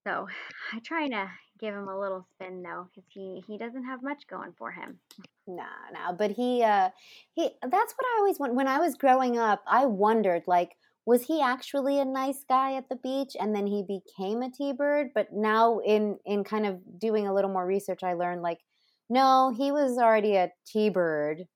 So 0.07 0.27
I 0.73 0.81
try 0.85 1.09
to 1.09 1.31
give 1.59 1.75
him 1.75 1.89
a 1.89 1.99
little 1.99 2.27
spin 2.35 2.63
though, 2.63 2.89
because 2.95 3.09
he 3.09 3.43
he 3.47 3.57
doesn't 3.59 3.85
have 3.85 4.03
much 4.03 4.27
going 4.29 4.53
for 4.59 4.71
him. 4.71 4.99
Nah, 5.47 5.65
nah. 5.93 6.13
But 6.13 6.33
he 6.33 6.63
uh 6.63 6.91
he 7.35 7.51
that's 7.63 7.95
what 7.97 8.07
I 8.15 8.19
always 8.19 8.39
want 8.39 8.55
when 8.55 8.69
I 8.69 8.79
was 8.79 8.95
growing 8.97 9.39
up, 9.39 9.63
I 9.67 9.87
wondered 9.87 10.43
like 10.47 10.73
was 11.07 11.23
he 11.23 11.43
actually 11.43 11.99
a 12.01 12.05
nice 12.05 12.45
guy 12.49 12.75
at 12.77 12.89
the 12.89 12.97
beach 12.97 13.37
and 13.39 13.55
then 13.55 13.67
he 13.67 13.83
became 13.83 14.41
a 14.43 14.51
T-bird? 14.51 15.09
But 15.15 15.33
now 15.33 15.79
in 15.81 16.19
in 16.25 16.45
kind 16.45 16.67
of 16.67 16.81
doing 16.99 17.27
a 17.27 17.35
little 17.35 17.51
more 17.51 17.67
research 17.67 18.03
I 18.03 18.15
learned 18.15 18.43
like 18.43 18.59
No, 19.11 19.55
he 19.57 19.73
was 19.73 19.99
already 19.99 20.37
a 20.37 20.51
T 20.67 20.91
Bird. 20.91 21.47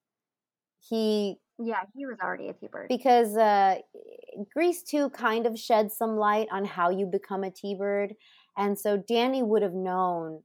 He 0.89 1.39
Yeah, 1.59 1.83
he 1.95 2.07
was 2.07 2.19
already 2.23 2.49
a 2.49 2.53
T 2.53 2.69
Bird. 2.69 2.89
because 2.89 3.37
uh, 3.37 3.77
Grease 4.55 4.83
2 4.83 5.11
kind 5.11 5.47
of 5.47 5.59
sheds 5.59 5.97
some 5.97 6.17
light 6.17 6.49
on 6.53 6.65
how 6.65 6.91
you 6.91 7.07
become 7.07 7.43
a 7.45 7.51
T 7.51 7.75
Bird. 7.75 8.15
And 8.59 8.79
so 8.79 8.97
Danny 8.97 9.43
would 9.43 9.63
have 9.63 9.73
known 9.73 10.43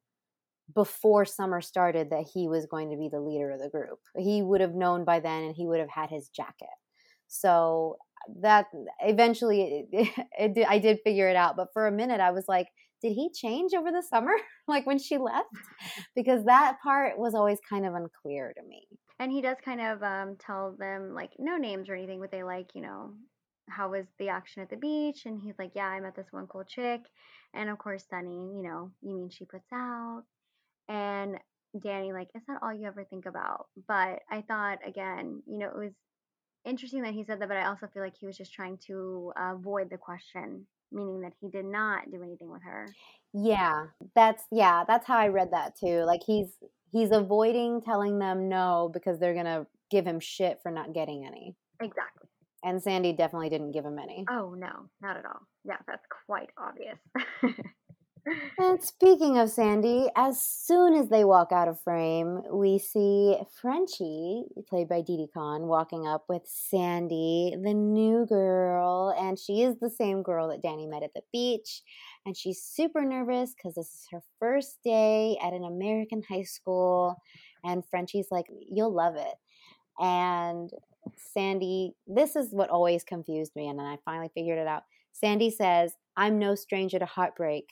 before 0.74 1.26
summer 1.26 1.60
started 1.62 2.12
that 2.12 2.26
he 2.34 2.48
was 2.48 2.66
going 2.68 2.92
to 2.92 2.98
be 2.98 3.10
the 3.12 3.20
leader 3.20 3.52
of 3.52 3.60
the 3.60 3.70
group. 3.70 4.00
He 4.18 4.42
would 4.42 4.62
have 4.62 4.76
known 4.76 5.04
by 5.04 5.20
then 5.20 5.44
and 5.44 5.56
he 5.56 5.68
would 5.68 5.80
have 5.80 5.90
had 5.90 6.10
his 6.10 6.30
jacket. 6.30 6.70
So 7.28 7.98
that 8.42 8.68
eventually 9.02 9.88
it, 9.92 10.10
it, 10.40 10.54
did- 10.56 10.68
I 10.68 10.80
did 10.80 11.00
figure 11.04 11.28
it 11.28 11.36
out. 11.36 11.58
But 11.58 11.70
for 11.74 11.88
a 11.88 11.92
minute, 11.92 12.22
I 12.22 12.32
was 12.32 12.46
like, 12.48 12.68
did 13.02 13.14
he 13.14 13.30
change 13.34 13.74
over 13.74 13.92
the 13.92 14.02
summer? 14.02 14.34
like 14.68 14.86
when 14.86 15.00
she 15.00 15.18
left? 15.18 15.50
Because 16.16 16.46
that 16.46 16.78
part 16.82 17.18
was 17.18 17.36
always 17.36 17.60
kind 17.70 17.86
of 17.86 17.96
unclear 17.96 18.54
to 18.56 18.64
me. 18.68 18.88
And 19.20 19.32
he 19.32 19.42
does 19.42 19.58
kind 19.64 19.82
of 19.82 20.02
um, 20.02 20.38
tell 20.40 20.76
them 20.78 21.14
like 21.14 21.32
no 21.38 21.58
names 21.58 21.90
or 21.90 21.96
anything, 21.96 22.20
but 22.20 22.32
they 22.32 22.44
like 22.44 22.70
you 22.74 22.82
know 22.82 23.14
how 23.70 23.90
was 23.92 24.06
the 24.20 24.30
action 24.30 24.62
at 24.62 24.70
the 24.70 24.78
beach, 24.78 25.26
and 25.26 25.40
he's 25.40 25.54
like, 25.58 25.72
yeah, 25.76 25.88
I 25.88 26.00
met 26.00 26.16
this 26.16 26.28
one 26.32 26.48
cool 26.48 26.64
chick, 26.64 27.02
and 27.54 27.70
of 27.70 27.78
course 27.78 28.06
Sonny, 28.10 28.52
you 28.56 28.64
know, 28.64 28.92
you 29.02 29.16
mean 29.16 29.30
she 29.30 29.46
puts 29.46 29.72
out, 29.74 30.24
and 30.90 31.38
Danny 31.82 32.14
like, 32.14 32.30
is 32.36 32.42
that 32.48 32.60
all 32.62 32.74
you 32.74 32.88
ever 32.88 33.04
think 33.04 33.26
about? 33.26 33.68
But 33.88 34.20
I 34.30 34.44
thought 34.48 34.80
again, 34.86 35.42
you 35.48 35.60
know, 35.60 35.68
it 35.68 35.78
was 35.78 35.94
interesting 36.66 37.02
that 37.04 37.14
he 37.14 37.24
said 37.24 37.40
that, 37.40 37.48
but 37.48 37.58
I 37.58 37.68
also 37.68 37.88
feel 37.88 38.04
like 38.04 38.16
he 38.20 38.26
was 38.26 38.38
just 38.38 38.54
trying 38.54 38.78
to 38.88 39.34
avoid 39.38 39.90
the 39.90 39.98
question, 39.98 40.66
meaning 40.92 41.22
that 41.22 41.34
he 41.42 41.50
did 41.50 41.66
not 41.66 42.12
do 42.12 42.24
anything 42.24 42.52
with 42.52 42.64
her. 42.64 42.88
Yeah, 43.34 43.88
that's 44.16 44.44
yeah, 44.52 44.84
that's 44.88 45.08
how 45.08 45.18
I 45.18 45.28
read 45.30 45.52
that 45.52 45.78
too. 45.78 46.04
Like 46.04 46.22
he's 46.26 46.50
he's 46.92 47.12
avoiding 47.12 47.82
telling 47.82 48.20
them 48.20 48.48
no 48.50 48.90
because 48.94 49.20
they're 49.20 49.34
gonna 49.34 49.66
give 49.90 50.06
him 50.06 50.20
shit 50.20 50.60
for 50.62 50.72
not 50.72 50.94
getting 50.94 51.26
any. 51.26 51.56
Exactly. 51.82 52.30
And 52.64 52.82
Sandy 52.82 53.14
definitely 53.14 53.50
didn't 53.50 53.72
give 53.72 53.86
him 53.86 54.00
any. 54.00 54.26
Oh 54.30 54.54
no, 54.58 54.90
not 55.02 55.18
at 55.18 55.26
all. 55.26 55.42
Yeah, 55.66 55.78
that's 55.88 56.06
quite 56.28 56.50
obvious. 56.58 56.98
And 58.58 58.82
speaking 58.82 59.38
of 59.38 59.50
Sandy, 59.50 60.08
as 60.16 60.42
soon 60.42 60.94
as 60.94 61.10
they 61.10 61.26
walk 61.26 61.52
out 61.52 61.68
of 61.68 61.82
frame, 61.82 62.42
we 62.54 62.80
see 62.80 63.36
Frenchie, 63.62 64.46
played 64.70 64.88
by 64.88 65.02
Didi 65.02 65.28
Conn, 65.34 65.64
walking 65.64 66.08
up 66.08 66.26
with 66.30 66.44
Sandy, 66.46 67.54
the 67.62 67.74
new 67.74 68.26
girl. 68.26 69.14
And 69.20 69.38
she 69.38 69.64
is 69.64 69.76
the 69.80 69.90
same 69.90 70.24
girl 70.24 70.48
that 70.50 70.62
Danny 70.62 70.88
met 70.88 71.04
at 71.04 71.14
the 71.14 71.24
beach. 71.34 71.82
And 72.26 72.38
she's 72.38 72.62
super 72.62 73.04
nervous 73.04 73.54
because 73.54 73.76
this 73.76 73.88
is 73.88 74.08
her 74.12 74.22
first 74.40 74.78
day 74.86 75.38
at 75.44 75.52
an 75.52 75.66
American 75.66 76.24
high 76.30 76.44
school. 76.44 77.18
And 77.66 77.84
Frenchie's 77.90 78.28
like, 78.32 78.46
You'll 78.72 78.94
love 78.94 79.16
it. 79.16 79.36
And 80.00 80.70
Sandy, 81.34 81.96
this 82.08 82.36
is 82.36 82.50
what 82.52 82.70
always 82.70 83.04
confused 83.04 83.52
me. 83.56 83.68
And 83.68 83.80
then 83.80 83.86
I 83.86 83.98
finally 84.06 84.30
figured 84.34 84.60
it 84.60 84.68
out. 84.68 84.84
Sandy 85.14 85.50
says, 85.50 85.94
I'm 86.18 86.40
no 86.40 86.56
stranger 86.56 87.00
to 87.00 87.06
heartbreak. 87.06 87.66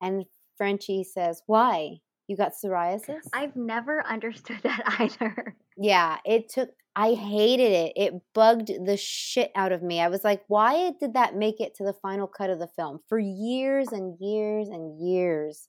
And 0.00 0.24
Frenchie 0.56 1.04
says, 1.04 1.42
Why? 1.46 1.98
You 2.28 2.36
got 2.36 2.52
psoriasis? 2.52 3.20
I've 3.32 3.56
never 3.56 4.04
understood 4.06 4.60
that 4.62 4.82
either. 4.98 5.56
yeah, 5.76 6.18
it 6.24 6.48
took, 6.48 6.70
I 6.96 7.14
hated 7.14 7.72
it. 7.72 7.92
It 7.94 8.14
bugged 8.34 8.70
the 8.84 8.96
shit 8.96 9.52
out 9.54 9.72
of 9.72 9.82
me. 9.82 10.00
I 10.00 10.08
was 10.08 10.24
like, 10.24 10.42
Why 10.48 10.92
did 11.00 11.14
that 11.14 11.36
make 11.36 11.60
it 11.60 11.74
to 11.76 11.84
the 11.84 11.94
final 12.02 12.26
cut 12.26 12.50
of 12.50 12.58
the 12.58 12.68
film? 12.76 13.00
For 13.08 13.18
years 13.18 13.88
and 13.92 14.16
years 14.20 14.68
and 14.68 15.00
years, 15.00 15.68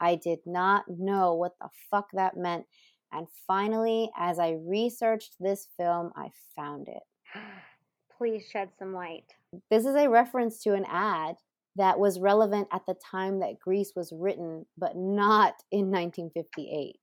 I 0.00 0.16
did 0.16 0.40
not 0.46 0.84
know 0.88 1.34
what 1.34 1.52
the 1.60 1.68
fuck 1.90 2.06
that 2.12 2.36
meant. 2.36 2.66
And 3.12 3.26
finally, 3.46 4.10
as 4.16 4.38
I 4.38 4.56
researched 4.66 5.34
this 5.40 5.68
film, 5.76 6.12
I 6.16 6.30
found 6.54 6.88
it. 6.88 7.02
Please 8.18 8.44
shed 8.50 8.70
some 8.78 8.94
light. 8.94 9.32
This 9.70 9.84
is 9.84 9.94
a 9.94 10.08
reference 10.08 10.62
to 10.62 10.74
an 10.74 10.86
ad 10.88 11.36
that 11.76 11.98
was 11.98 12.18
relevant 12.18 12.68
at 12.72 12.86
the 12.86 12.94
time 13.10 13.40
that 13.40 13.60
Grease 13.60 13.92
was 13.94 14.12
written, 14.12 14.64
but 14.78 14.96
not 14.96 15.54
in 15.70 15.90
1958. 15.90 16.96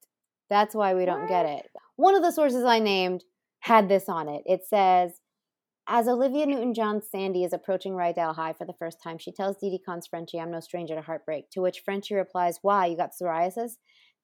That's 0.49 0.75
why 0.75 0.93
we 0.93 1.05
don't 1.05 1.27
get 1.27 1.45
it. 1.45 1.67
One 1.95 2.15
of 2.15 2.23
the 2.23 2.31
sources 2.31 2.63
I 2.63 2.79
named 2.79 3.23
had 3.59 3.87
this 3.87 4.09
on 4.09 4.27
it. 4.27 4.43
It 4.45 4.61
says, 4.67 5.13
as 5.87 6.07
Olivia 6.07 6.45
Newton 6.45 6.73
John's 6.73 7.09
Sandy 7.09 7.43
is 7.43 7.53
approaching 7.53 7.93
Rydell 7.93 8.35
High 8.35 8.53
for 8.53 8.65
the 8.65 8.73
first 8.73 9.01
time, 9.03 9.17
she 9.17 9.31
tells 9.31 9.57
Didi 9.57 9.79
Conn's 9.85 10.07
Frenchie, 10.07 10.39
I'm 10.39 10.51
no 10.51 10.59
stranger 10.59 10.95
to 10.95 11.01
heartbreak. 11.01 11.49
To 11.51 11.61
which 11.61 11.81
Frenchie 11.83 12.15
replies, 12.15 12.59
Why? 12.61 12.85
You 12.85 12.97
got 12.97 13.11
psoriasis? 13.11 13.73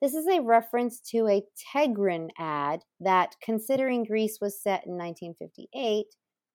This 0.01 0.13
is 0.13 0.27
a 0.27 0.39
reference 0.41 1.01
to 1.11 1.27
a 1.27 1.43
Tegrin 1.75 2.29
ad 2.37 2.83
that, 3.01 3.35
considering 3.43 4.05
Grease 4.05 4.39
was 4.39 4.61
set 4.61 4.85
in 4.85 4.93
1958, 4.93 6.05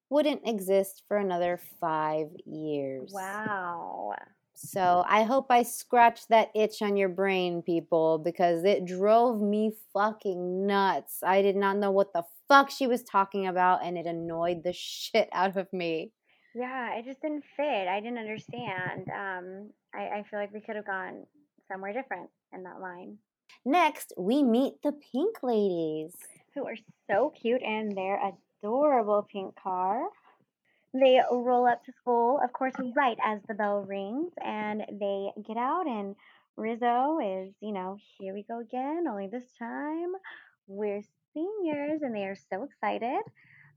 wouldn't 0.09 0.47
exist 0.47 1.03
for 1.09 1.19
another 1.19 1.61
five 1.81 2.29
years. 2.47 3.11
Wow. 3.13 4.15
So 4.55 5.05
I 5.07 5.25
hope 5.25 5.47
I 5.51 5.63
scratched 5.63 6.29
that 6.29 6.51
itch 6.55 6.81
on 6.81 6.97
your 6.97 7.09
brain, 7.09 7.61
people, 7.61 8.19
because 8.19 8.65
it 8.65 8.87
drove 8.87 9.43
me 9.43 9.73
fucking 9.93 10.67
nuts. 10.67 11.23
I 11.23 11.43
did 11.43 11.57
not 11.57 11.77
know 11.77 11.91
what 11.91 12.13
the 12.13 12.23
fuck 12.49 12.71
she 12.71 12.87
was 12.87 13.03
talking 13.03 13.47
about, 13.47 13.85
and 13.85 13.99
it 13.99 14.07
annoyed 14.07 14.63
the 14.63 14.73
shit 14.73 15.29
out 15.33 15.57
of 15.57 15.71
me. 15.73 16.13
Yeah, 16.55 16.95
it 16.95 17.05
just 17.05 17.21
didn't 17.21 17.45
fit. 17.57 17.89
I 17.89 18.01
didn't 18.01 18.19
understand. 18.19 19.09
Um, 19.09 19.71
I, 19.93 20.19
I 20.19 20.25
feel 20.31 20.39
like 20.39 20.55
we 20.55 20.61
could 20.61 20.77
have 20.77 20.87
gone 20.87 21.27
somewhere 21.69 21.93
different 21.93 22.31
in 22.53 22.63
that 22.63 22.81
line. 22.81 23.19
Next, 23.67 24.13
we 24.19 24.43
meet 24.43 24.75
the 24.83 24.93
Pink 24.93 25.43
Ladies. 25.43 26.13
Who 26.55 26.67
are 26.67 26.77
so 27.11 27.33
cute 27.41 27.63
in 27.63 27.95
their 27.95 28.21
adorable 28.63 29.27
pink 29.33 29.57
car. 29.57 30.05
They 30.93 31.19
roll 31.33 31.67
up 31.67 31.83
to 31.87 31.93
school, 31.93 32.41
of 32.45 32.53
course, 32.53 32.75
right 32.95 33.17
as 33.25 33.41
the 33.49 33.55
bell 33.55 33.81
rings, 33.81 34.33
and 34.45 34.83
they 35.01 35.31
get 35.47 35.57
out, 35.57 35.87
and 35.87 36.15
Rizzo 36.57 37.19
is, 37.21 37.55
you 37.61 37.73
know, 37.73 37.97
here 38.19 38.35
we 38.35 38.43
go 38.43 38.61
again, 38.61 39.07
only 39.09 39.27
this 39.29 39.51
time 39.59 40.13
we're 40.67 41.03
seniors, 41.33 42.03
and 42.03 42.15
they 42.15 42.27
are 42.27 42.37
so 42.53 42.65
excited. 42.65 43.23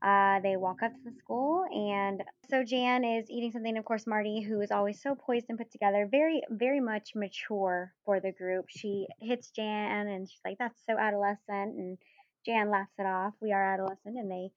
Uh, 0.00 0.38
they 0.40 0.56
walk 0.56 0.82
up 0.82 0.92
to 0.92 0.98
the 1.04 1.16
school, 1.18 1.64
and 1.72 2.22
so 2.48 2.62
Jan 2.62 3.04
is 3.04 3.28
eating 3.30 3.50
something. 3.50 3.76
Of 3.76 3.84
course, 3.84 4.06
Marty, 4.06 4.40
who 4.40 4.60
is 4.60 4.70
always 4.70 5.02
so 5.02 5.14
poised 5.16 5.46
and 5.48 5.58
put 5.58 5.72
together, 5.72 6.06
very, 6.10 6.42
very 6.50 6.80
much 6.80 7.14
mature 7.16 7.92
for 8.04 8.20
the 8.20 8.30
group. 8.32 8.66
She 8.68 9.08
hits 9.20 9.50
Jan, 9.50 10.06
and 10.06 10.30
she's 10.30 10.40
like, 10.44 10.58
"That's 10.58 10.80
so 10.86 10.96
adolescent," 10.96 11.76
and 11.76 11.98
Jan 12.46 12.70
laughs 12.70 12.92
it 12.98 13.06
off. 13.06 13.34
We 13.40 13.52
are 13.52 13.74
adolescent, 13.74 14.16
and 14.16 14.30
they 14.30 14.50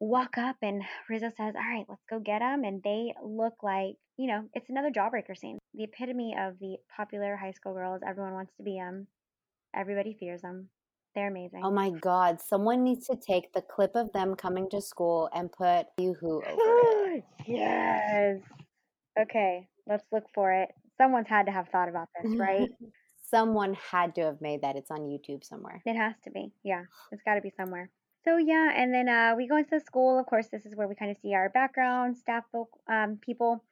walk 0.00 0.38
up, 0.38 0.56
and 0.62 0.82
Rizzo 1.08 1.30
says, 1.30 1.54
"All 1.56 1.62
right, 1.62 1.86
let's 1.88 2.04
go 2.08 2.18
get 2.18 2.40
them." 2.40 2.64
And 2.64 2.82
they 2.82 3.14
look 3.22 3.62
like, 3.62 3.96
you 4.16 4.28
know, 4.28 4.48
it's 4.54 4.70
another 4.70 4.90
jawbreaker 4.90 5.36
scene. 5.36 5.58
The 5.74 5.84
epitome 5.84 6.36
of 6.38 6.58
the 6.58 6.78
popular 6.96 7.36
high 7.36 7.52
school 7.52 7.74
girls. 7.74 8.02
Everyone 8.06 8.34
wants 8.34 8.54
to 8.56 8.62
be 8.62 8.78
them. 8.78 9.08
Everybody 9.74 10.14
fears 10.14 10.42
them. 10.42 10.70
They're 11.14 11.28
amazing. 11.28 11.60
Oh 11.62 11.70
my 11.70 11.90
god, 11.90 12.40
someone 12.40 12.82
needs 12.82 13.06
to 13.06 13.16
take 13.16 13.52
the 13.52 13.62
clip 13.62 13.92
of 13.94 14.12
them 14.12 14.34
coming 14.34 14.68
to 14.70 14.80
school 14.80 15.28
and 15.32 15.50
put 15.50 15.86
Yoo-hoo 15.96 16.42
over 16.46 17.14
it. 17.14 17.24
yes. 17.46 18.40
Okay, 19.18 19.68
let's 19.86 20.04
look 20.10 20.24
for 20.34 20.52
it. 20.52 20.70
Someone's 20.98 21.28
had 21.28 21.46
to 21.46 21.52
have 21.52 21.68
thought 21.68 21.88
about 21.88 22.08
this, 22.20 22.34
right? 22.36 22.68
Someone 23.30 23.74
had 23.74 24.14
to 24.16 24.22
have 24.22 24.40
made 24.40 24.62
that. 24.62 24.76
It's 24.76 24.90
on 24.90 25.00
YouTube 25.00 25.44
somewhere. 25.44 25.82
It 25.86 25.96
has 25.96 26.14
to 26.24 26.30
be. 26.30 26.52
Yeah, 26.62 26.82
it's 27.10 27.22
got 27.22 27.34
to 27.34 27.40
be 27.40 27.52
somewhere. 27.56 27.90
So 28.24 28.36
yeah, 28.36 28.72
and 28.74 28.92
then 28.92 29.08
uh, 29.08 29.34
we 29.36 29.46
go 29.46 29.56
into 29.56 29.70
the 29.70 29.80
school. 29.80 30.18
Of 30.18 30.26
course, 30.26 30.48
this 30.48 30.66
is 30.66 30.74
where 30.74 30.88
we 30.88 30.94
kind 30.94 31.10
of 31.10 31.16
see 31.22 31.34
our 31.34 31.48
background 31.48 32.16
staff 32.16 32.44
um, 32.88 33.18
people. 33.20 33.62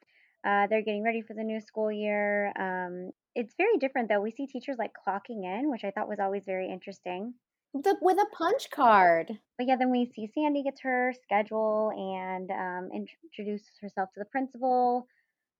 Uh, 0.44 0.66
they're 0.66 0.82
getting 0.82 1.04
ready 1.04 1.22
for 1.22 1.34
the 1.34 1.44
new 1.44 1.60
school 1.60 1.90
year. 1.90 2.52
Um, 2.58 3.12
it's 3.34 3.54
very 3.56 3.78
different 3.78 4.08
though. 4.08 4.20
We 4.20 4.32
see 4.32 4.46
teachers 4.46 4.76
like 4.78 4.92
clocking 5.06 5.44
in, 5.44 5.70
which 5.70 5.84
I 5.84 5.90
thought 5.90 6.08
was 6.08 6.20
always 6.20 6.42
very 6.44 6.70
interesting. 6.70 7.34
The, 7.74 7.96
with 8.02 8.18
a 8.18 8.26
punch 8.36 8.68
card. 8.70 9.38
But 9.56 9.66
yeah, 9.66 9.76
then 9.76 9.90
we 9.90 10.10
see 10.14 10.30
Sandy 10.34 10.62
gets 10.62 10.80
her 10.82 11.14
schedule 11.22 11.90
and 11.96 12.50
um, 12.50 12.90
introduces 12.92 13.70
herself 13.80 14.10
to 14.12 14.20
the 14.20 14.26
principal. 14.26 15.06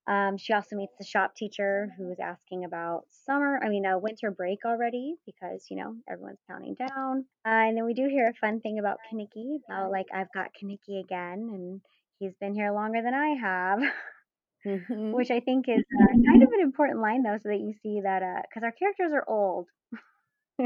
Um, 0.09 0.37
she 0.37 0.53
also 0.53 0.75
meets 0.75 0.95
the 0.99 1.05
shop 1.05 1.37
teacher 1.37 1.89
who 1.97 2.11
is 2.11 2.19
asking 2.19 2.65
about 2.65 3.05
summer, 3.25 3.61
I 3.63 3.69
mean, 3.69 3.87
a 3.87 3.99
winter 3.99 4.33
break 4.33 4.65
already 4.65 5.15
because, 5.27 5.67
you 5.71 5.77
know, 5.77 5.95
everyone's 6.11 6.43
counting 6.51 6.75
down. 6.75 7.25
Uh, 7.47 7.69
and 7.69 7.77
then 7.77 7.85
we 7.85 7.95
do 7.95 8.09
hear 8.09 8.29
a 8.29 8.35
fun 8.35 8.61
thing 8.61 8.81
about 8.81 8.99
Kenickie, 9.11 9.61
about 9.69 9.93
like, 9.93 10.07
I've 10.13 10.33
got 10.35 10.51
Kenickie 10.61 11.01
again, 11.01 11.51
and 11.53 11.81
he's 12.19 12.35
been 12.41 12.55
here 12.55 12.73
longer 12.73 13.01
than 13.01 13.15
I 13.15 13.29
have, 13.41 13.79
Mhm. 14.65 15.13
which 15.13 15.31
I 15.31 15.41
think 15.41 15.69
is 15.69 15.85
uh, 16.01 16.07
kind 16.07 16.43
of 16.43 16.51
an 16.53 16.61
important 16.61 17.01
line, 17.01 17.23
though, 17.23 17.39
so 17.39 17.49
that 17.49 17.61
you 17.61 17.75
see 17.83 18.01
that, 18.03 18.23
because 18.49 18.63
our 18.63 18.73
characters 18.73 19.13
are 19.13 19.25
old. 19.29 19.69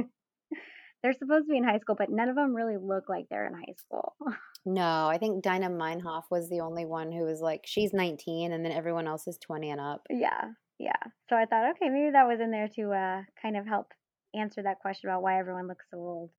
they're 1.02 1.12
supposed 1.14 1.46
to 1.46 1.50
be 1.50 1.56
in 1.56 1.64
high 1.64 1.78
school, 1.78 1.94
but 1.96 2.10
none 2.10 2.28
of 2.28 2.36
them 2.36 2.54
really 2.54 2.76
look 2.76 3.08
like 3.08 3.26
they're 3.30 3.46
in 3.46 3.54
high 3.54 3.74
school. 3.78 4.14
No, 4.68 5.06
I 5.06 5.18
think 5.18 5.44
Dinah 5.44 5.70
Manoff 5.70 6.24
was 6.28 6.50
the 6.50 6.58
only 6.58 6.84
one 6.86 7.12
who 7.12 7.22
was 7.22 7.40
like, 7.40 7.62
she's 7.66 7.92
19, 7.92 8.52
and 8.52 8.64
then 8.64 8.72
everyone 8.72 9.06
else 9.06 9.28
is 9.28 9.38
20 9.38 9.70
and 9.70 9.80
up. 9.80 10.04
Yeah, 10.10 10.50
yeah. 10.80 10.98
So 11.28 11.36
I 11.36 11.44
thought, 11.44 11.70
okay, 11.76 11.88
maybe 11.88 12.10
that 12.10 12.26
was 12.26 12.40
in 12.40 12.50
there 12.50 12.66
to 12.74 12.92
uh, 12.92 13.22
kind 13.40 13.56
of 13.56 13.64
help 13.64 13.92
answer 14.34 14.64
that 14.64 14.80
question 14.80 15.08
about 15.08 15.22
why 15.22 15.38
everyone 15.38 15.68
looks 15.68 15.84
so 15.88 15.98
old. 15.98 16.30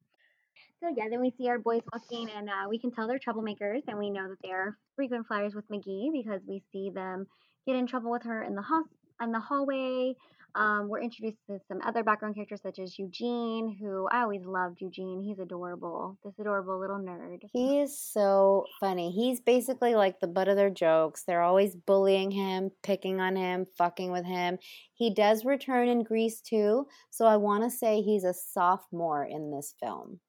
So 0.82 0.94
yeah, 0.96 1.06
then 1.10 1.22
we 1.22 1.34
see 1.38 1.50
our 1.50 1.58
boys 1.58 1.82
walking, 1.92 2.30
and 2.36 2.50
uh, 2.50 2.70
we 2.70 2.78
can 2.78 2.92
tell 2.92 3.08
they're 3.08 3.20
troublemakers, 3.20 3.82
and 3.88 3.98
we 3.98 4.12
know 4.12 4.30
that 4.30 4.38
they're 4.44 4.78
frequent 4.96 5.28
flyers 5.28 5.56
with 5.56 5.68
McGee 5.70 6.12
because 6.14 6.42
we 6.48 6.62
see 6.72 6.92
them 6.94 7.26
get 7.66 7.76
in 7.76 7.88
trouble 7.88 8.12
with 8.12 8.24
her 8.24 8.44
in 8.44 8.56
the 8.56 8.62
hall 8.62 8.84
in 9.22 9.32
the 9.32 9.40
hallway. 9.40 10.14
Um, 10.56 10.88
we're 10.88 11.02
introduced 11.02 11.38
to 11.50 11.60
some 11.68 11.82
other 11.86 12.04
background 12.04 12.36
characters 12.36 12.62
such 12.64 12.80
as 12.80 12.98
Eugene, 12.98 13.78
who 13.80 14.08
I 14.12 14.22
always 14.22 14.44
loved 14.44 14.82
Eugene. 14.82 15.22
He's 15.22 15.38
adorable, 15.38 16.18
this 16.24 16.34
adorable 16.40 16.80
little 16.80 16.98
nerd. 16.98 17.40
He 17.54 17.80
is 17.80 18.00
so 18.00 18.66
funny. 18.80 19.12
He's 19.12 19.40
basically 19.40 19.94
like 19.94 20.20
the 20.20 20.28
butt 20.28 20.48
of 20.48 20.56
their 20.56 20.72
jokes. 20.72 21.24
They're 21.28 21.44
always 21.44 21.76
bullying 21.76 22.32
him, 22.32 22.72
picking 22.82 23.20
on 23.20 23.36
him, 23.36 23.68
fucking 23.78 24.12
with 24.12 24.26
him. 24.26 24.58
He 24.94 25.14
does 25.14 25.46
return 25.46 25.90
in 25.90 26.04
Grease 26.04 26.42
2, 26.42 26.88
so 27.12 27.26
I 27.26 27.38
want 27.38 27.64
to 27.64 27.70
say 27.70 28.02
he's 28.02 28.24
a 28.24 28.34
sophomore 28.34 29.26
in 29.26 29.52
this 29.52 29.76
film. 29.80 30.20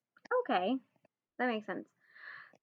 Okay, 0.48 0.76
that 1.38 1.48
makes 1.48 1.66
sense. 1.66 1.86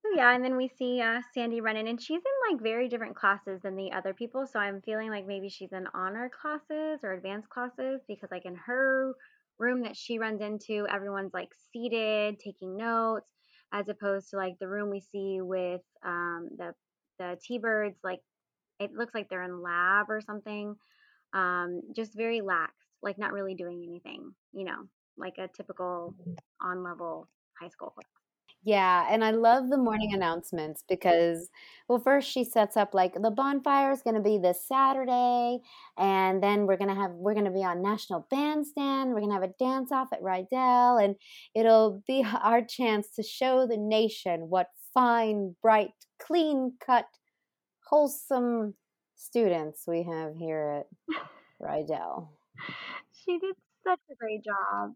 So 0.02 0.10
yeah, 0.16 0.36
and 0.36 0.44
then 0.44 0.56
we 0.56 0.68
see 0.68 1.02
uh, 1.02 1.22
Sandy 1.34 1.62
running, 1.62 1.88
and 1.88 2.02
she's 2.02 2.22
in 2.22 2.54
like 2.54 2.62
very 2.62 2.88
different 2.88 3.16
classes 3.16 3.62
than 3.62 3.76
the 3.76 3.92
other 3.92 4.14
people. 4.14 4.46
So 4.48 4.60
I'm 4.60 4.82
feeling 4.82 5.10
like 5.10 5.26
maybe 5.26 5.50
she's 5.50 5.72
in 5.72 5.88
honor 5.94 6.30
classes 6.30 7.00
or 7.04 7.14
advanced 7.14 7.50
classes 7.50 8.02
because 8.08 8.30
like 8.32 8.46
in 8.46 8.56
her 8.56 9.14
room 9.58 9.84
that 9.84 9.96
she 9.96 10.20
runs 10.20 10.42
into, 10.42 10.88
everyone's 10.92 11.34
like 11.34 11.50
seated 11.72 12.40
taking 12.40 12.78
notes, 12.78 13.30
as 13.74 13.88
opposed 13.90 14.30
to 14.32 14.38
like 14.38 14.58
the 14.60 14.68
room 14.68 14.90
we 14.90 15.02
see 15.02 15.42
with 15.42 15.82
um, 16.04 16.50
the 16.58 16.74
the 17.20 17.38
T-birds. 17.44 17.98
Like 18.04 18.22
it 18.80 18.94
looks 18.94 19.16
like 19.16 19.30
they're 19.30 19.44
in 19.44 19.62
lab 19.62 20.10
or 20.10 20.22
something. 20.22 20.76
Um, 21.34 21.82
just 21.96 22.16
very 22.16 22.42
lax, 22.42 22.74
like 23.02 23.18
not 23.18 23.34
really 23.34 23.56
doing 23.56 23.84
anything. 23.88 24.34
You 24.54 24.66
know, 24.66 24.84
like 25.18 25.38
a 25.40 25.48
typical 25.48 26.16
on 26.62 26.84
level 26.84 27.28
high 27.60 27.70
school 27.70 27.90
class. 27.90 28.06
Yeah, 28.66 29.06
and 29.12 29.24
I 29.24 29.30
love 29.30 29.70
the 29.70 29.78
morning 29.78 30.16
announcements 30.16 30.84
because, 30.90 31.50
well, 31.88 32.00
first 32.00 32.28
she 32.32 32.44
sets 32.44 32.76
up 32.76 32.96
like 32.96 33.14
the 33.14 33.30
bonfire 33.30 33.92
is 33.92 34.02
going 34.02 34.16
to 34.16 34.22
be 34.22 34.40
this 34.40 34.68
Saturday, 34.68 35.60
and 36.00 36.42
then 36.42 36.66
we're 36.66 36.78
gonna 36.78 36.96
have 36.96 37.12
we're 37.12 37.36
gonna 37.36 37.52
be 37.52 37.64
on 37.64 37.84
National 37.84 38.26
Bandstand. 38.32 39.14
We're 39.14 39.20
gonna 39.20 39.34
have 39.34 39.44
a 39.44 39.54
dance 39.60 39.92
off 39.92 40.08
at 40.12 40.24
Rydell, 40.24 41.04
and 41.04 41.16
it'll 41.54 42.02
be 42.08 42.26
our 42.42 42.64
chance 42.64 43.12
to 43.18 43.24
show 43.24 43.68
the 43.68 43.78
nation 43.78 44.50
what 44.50 44.70
fine, 44.96 45.56
bright, 45.62 45.92
clean 46.20 46.74
cut, 46.84 47.06
wholesome 47.88 48.74
students 49.16 49.84
we 49.88 50.02
have 50.02 50.36
here 50.36 50.84
at 51.12 51.18
Rydell. 51.62 52.30
She 53.14 53.38
did 53.38 53.56
such 53.86 54.00
a 54.12 54.16
great 54.16 54.44
job. 54.44 54.94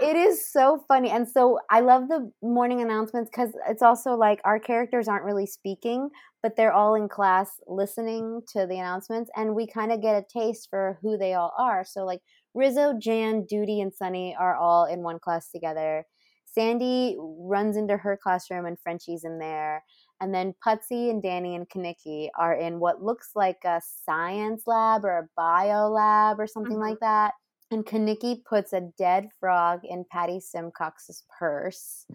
It 0.00 0.16
is 0.16 0.50
so 0.50 0.84
funny. 0.86 1.10
And 1.10 1.28
so 1.28 1.58
I 1.68 1.80
love 1.80 2.08
the 2.08 2.30
morning 2.42 2.80
announcements 2.80 3.30
because 3.30 3.50
it's 3.68 3.82
also 3.82 4.14
like 4.14 4.40
our 4.44 4.60
characters 4.60 5.08
aren't 5.08 5.24
really 5.24 5.46
speaking, 5.46 6.10
but 6.42 6.56
they're 6.56 6.72
all 6.72 6.94
in 6.94 7.08
class 7.08 7.50
listening 7.66 8.42
to 8.52 8.66
the 8.66 8.78
announcements. 8.78 9.30
And 9.36 9.54
we 9.54 9.66
kind 9.66 9.90
of 9.90 10.00
get 10.00 10.14
a 10.14 10.24
taste 10.32 10.68
for 10.70 10.98
who 11.02 11.18
they 11.18 11.34
all 11.34 11.52
are. 11.58 11.84
So, 11.84 12.04
like 12.04 12.20
Rizzo, 12.54 12.94
Jan, 12.98 13.46
Doody, 13.48 13.80
and 13.80 13.92
Sonny 13.92 14.36
are 14.38 14.56
all 14.56 14.84
in 14.84 15.02
one 15.02 15.18
class 15.18 15.50
together. 15.50 16.06
Sandy 16.46 17.16
runs 17.18 17.76
into 17.76 17.96
her 17.96 18.18
classroom 18.20 18.66
and 18.66 18.76
Frenchie's 18.80 19.24
in 19.24 19.38
there. 19.38 19.84
And 20.20 20.34
then 20.34 20.54
Putzie 20.64 21.10
and 21.10 21.22
Danny 21.22 21.54
and 21.54 21.68
Kenickie 21.68 22.28
are 22.38 22.54
in 22.54 22.78
what 22.78 23.02
looks 23.02 23.30
like 23.34 23.58
a 23.64 23.80
science 24.04 24.64
lab 24.66 25.04
or 25.04 25.18
a 25.18 25.28
bio 25.36 25.88
lab 25.88 26.38
or 26.38 26.46
something 26.46 26.72
mm-hmm. 26.72 26.82
like 26.82 26.98
that. 27.00 27.32
And 27.70 27.86
Kenickie 27.86 28.44
puts 28.44 28.72
a 28.72 28.80
dead 28.98 29.28
frog 29.38 29.80
in 29.84 30.04
Patty 30.10 30.40
Simcox's 30.40 31.24
purse. 31.38 32.06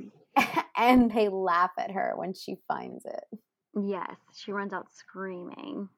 and 0.76 1.10
they 1.10 1.28
laugh 1.28 1.72
at 1.78 1.90
her 1.90 2.14
when 2.16 2.32
she 2.32 2.56
finds 2.66 3.04
it. 3.04 3.38
Yes, 3.76 4.16
she 4.34 4.52
runs 4.52 4.72
out 4.72 4.86
screaming. 4.92 5.88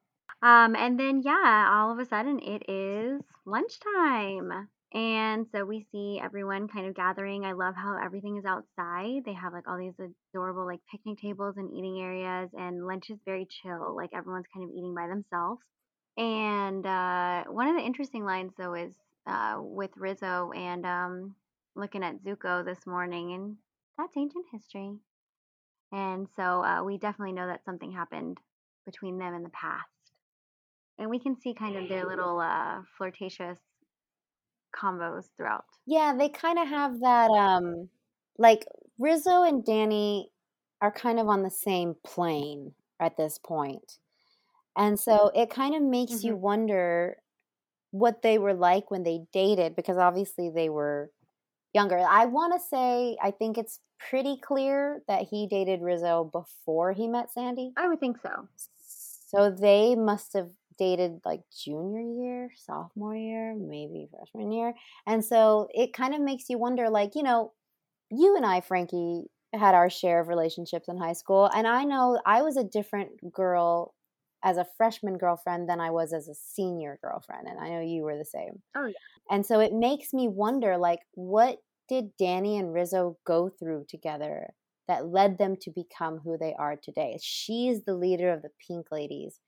Um, 0.42 0.74
and 0.76 0.98
then, 0.98 1.22
yeah, 1.24 1.70
all 1.72 1.92
of 1.92 1.98
a 1.98 2.06
sudden 2.06 2.40
it 2.40 2.68
is 2.68 3.22
lunchtime. 3.44 4.68
And 4.92 5.46
so 5.52 5.64
we 5.64 5.86
see 5.92 6.20
everyone 6.22 6.68
kind 6.68 6.86
of 6.86 6.94
gathering. 6.94 7.44
I 7.44 7.52
love 7.52 7.74
how 7.74 7.98
everything 8.02 8.36
is 8.38 8.44
outside. 8.44 9.24
They 9.24 9.34
have 9.34 9.52
like 9.52 9.68
all 9.68 9.78
these 9.78 9.98
adorable 10.32 10.64
like 10.64 10.80
picnic 10.90 11.18
tables 11.20 11.56
and 11.56 11.70
eating 11.70 12.00
areas, 12.00 12.50
and 12.54 12.86
lunch 12.86 13.10
is 13.10 13.18
very 13.24 13.46
chill. 13.62 13.94
Like 13.94 14.10
everyone's 14.14 14.46
kind 14.54 14.64
of 14.64 14.70
eating 14.70 14.94
by 14.94 15.08
themselves. 15.08 15.60
And 16.16 16.86
uh, 16.86 17.44
one 17.44 17.68
of 17.68 17.76
the 17.76 17.84
interesting 17.84 18.24
lines, 18.24 18.52
though, 18.56 18.74
is 18.74 18.94
uh, 19.26 19.56
with 19.59 19.90
Rizzo 19.97 20.51
and 20.52 20.86
um, 20.86 21.34
looking 21.74 22.02
at 22.02 22.22
Zuko 22.24 22.64
this 22.64 22.86
morning, 22.86 23.32
and 23.32 23.56
that's 23.98 24.16
ancient 24.16 24.47
history. 24.52 24.93
And 25.93 26.26
so 26.34 26.64
uh, 26.64 26.82
we 26.82 26.98
definitely 26.98 27.32
know 27.32 27.47
that 27.47 27.64
something 27.64 27.93
happened 27.93 28.38
between 28.84 29.18
them 29.18 29.34
in 29.34 29.43
the 29.43 29.51
past. 29.51 29.84
And 30.98 31.10
we 31.10 31.18
can 31.18 31.38
see 31.38 31.52
kind 31.52 31.76
of 31.76 31.88
their 31.88 32.06
little 32.06 32.40
uh, 32.40 32.80
flirtatious 32.97 33.59
combos 34.74 35.26
throughout. 35.36 35.64
Yeah, 35.86 36.14
they 36.18 36.28
kind 36.28 36.59
of 36.59 36.68
have 36.68 37.01
that, 37.01 37.30
um, 37.30 37.88
like 38.38 38.64
Rizzo 38.98 39.43
and 39.43 39.64
Danny 39.64 40.30
are 40.80 40.93
kind 40.93 41.18
of 41.20 41.28
on 41.28 41.43
the 41.43 41.51
same 41.51 41.94
plane 42.05 42.72
at 42.98 43.16
this 43.16 43.38
point. 43.38 43.98
And 44.76 44.98
so 44.98 45.30
it 45.34 45.50
kind 45.50 45.74
of 45.74 45.82
makes 45.82 46.12
mm-hmm. 46.12 46.28
you 46.28 46.36
wonder 46.36 47.16
what 47.90 48.22
they 48.22 48.38
were 48.38 48.54
like 48.54 48.90
when 48.90 49.02
they 49.02 49.20
dated 49.32 49.74
because 49.74 49.96
obviously 49.96 50.50
they 50.54 50.68
were 50.68 51.10
younger. 51.72 51.98
I 51.98 52.26
want 52.26 52.52
to 52.52 52.68
say 52.68 53.16
I 53.22 53.30
think 53.30 53.56
it's 53.56 53.80
pretty 54.10 54.38
clear 54.42 55.02
that 55.08 55.26
he 55.30 55.46
dated 55.46 55.80
Rizzo 55.80 56.30
before 56.32 56.92
he 56.92 57.08
met 57.08 57.32
Sandy. 57.32 57.72
I 57.76 57.88
would 57.88 58.00
think 58.00 58.18
so. 58.20 58.48
So 59.28 59.50
they 59.50 59.94
must 59.94 60.34
have 60.34 60.50
dated 60.78 61.20
like 61.24 61.40
junior 61.64 62.00
year, 62.00 62.50
sophomore 62.56 63.16
year, 63.16 63.54
maybe 63.54 64.08
freshman 64.10 64.52
year. 64.52 64.74
And 65.06 65.24
so 65.24 65.68
it 65.74 65.92
kind 65.92 66.14
of 66.14 66.20
makes 66.20 66.48
you 66.48 66.58
wonder 66.58 66.90
like, 66.90 67.14
you 67.14 67.22
know, 67.22 67.52
you 68.10 68.36
and 68.36 68.44
I, 68.44 68.60
Frankie, 68.60 69.24
had 69.52 69.74
our 69.74 69.90
share 69.90 70.20
of 70.20 70.28
relationships 70.28 70.88
in 70.88 70.98
high 70.98 71.14
school. 71.14 71.50
And 71.54 71.66
I 71.66 71.84
know 71.84 72.20
I 72.26 72.42
was 72.42 72.56
a 72.56 72.64
different 72.64 73.32
girl 73.32 73.94
as 74.47 74.59
a 74.59 74.66
freshman 74.77 75.18
girlfriend 75.18 75.68
than 75.68 75.81
I 75.81 75.90
was 75.90 76.12
as 76.12 76.28
a 76.28 76.35
senior 76.35 77.01
girlfriend. 77.02 77.48
And 77.48 77.59
I 77.59 77.68
know 77.68 77.81
you 77.81 78.05
were 78.05 78.16
the 78.16 78.24
same. 78.24 78.62
Oh, 78.77 78.86
yeah. 78.86 78.93
And 79.28 79.44
so 79.44 79.59
it 79.59 79.73
makes 79.73 80.14
me 80.14 80.28
wonder 80.28 80.78
like, 80.78 81.01
what 81.14 81.59
did 81.89 82.16
Danny 82.16 82.56
and 82.56 82.73
Rizzo 82.73 83.18
go 83.27 83.48
through 83.48 83.86
together 83.89 84.55
that 84.86 85.09
led 85.09 85.39
them 85.39 85.56
to 85.62 85.73
become 85.73 86.18
who 86.18 86.39
they 86.39 86.55
are 86.60 86.77
today? 86.77 87.18
She's 87.20 87.82
the 87.82 87.97
leader 87.97 88.32
of 88.32 88.43
the 88.43 88.51
Pink 88.64 88.93
Ladies, 88.93 89.40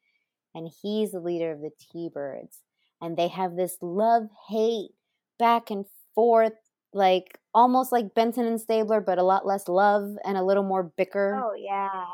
and 0.53 0.69
he's 0.83 1.13
the 1.13 1.21
leader 1.21 1.53
of 1.53 1.61
the 1.61 1.71
T 1.79 2.11
Birds. 2.13 2.59
And 3.01 3.17
they 3.17 3.29
have 3.29 3.55
this 3.55 3.77
love 3.81 4.25
hate 4.49 4.91
back 5.39 5.71
and 5.71 5.85
forth, 6.17 6.55
like 6.93 7.39
almost 7.55 7.93
like 7.93 8.17
Benson 8.17 8.47
and 8.47 8.61
Stabler, 8.61 9.01
but 9.01 9.19
a 9.19 9.23
lot 9.23 9.47
less 9.47 9.69
love 9.69 10.17
and 10.25 10.37
a 10.37 10.43
little 10.43 10.65
more 10.65 10.83
bicker. 10.83 11.41
Oh, 11.41 11.55
yeah. 11.55 12.05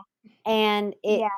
And 0.44 0.92
it, 1.02 1.20
yeah 1.20 1.28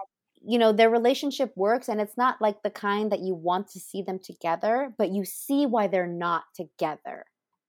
you 0.47 0.59
know 0.59 0.73
their 0.73 0.91
relationship 0.91 1.53
works 1.57 1.89
and 1.89 2.01
it's 2.01 2.17
not 2.17 2.41
like 2.41 2.63
the 2.63 2.71
kind 2.71 3.13
that 3.13 3.21
you 3.21 3.35
want 3.35 3.69
to 3.69 3.81
see 3.81 4.03
them 4.03 4.19
together 4.19 4.93
but 4.99 5.11
you 5.11 5.25
see 5.25 5.67
why 5.67 5.87
they're 5.87 6.07
not 6.07 6.45
together. 6.55 7.25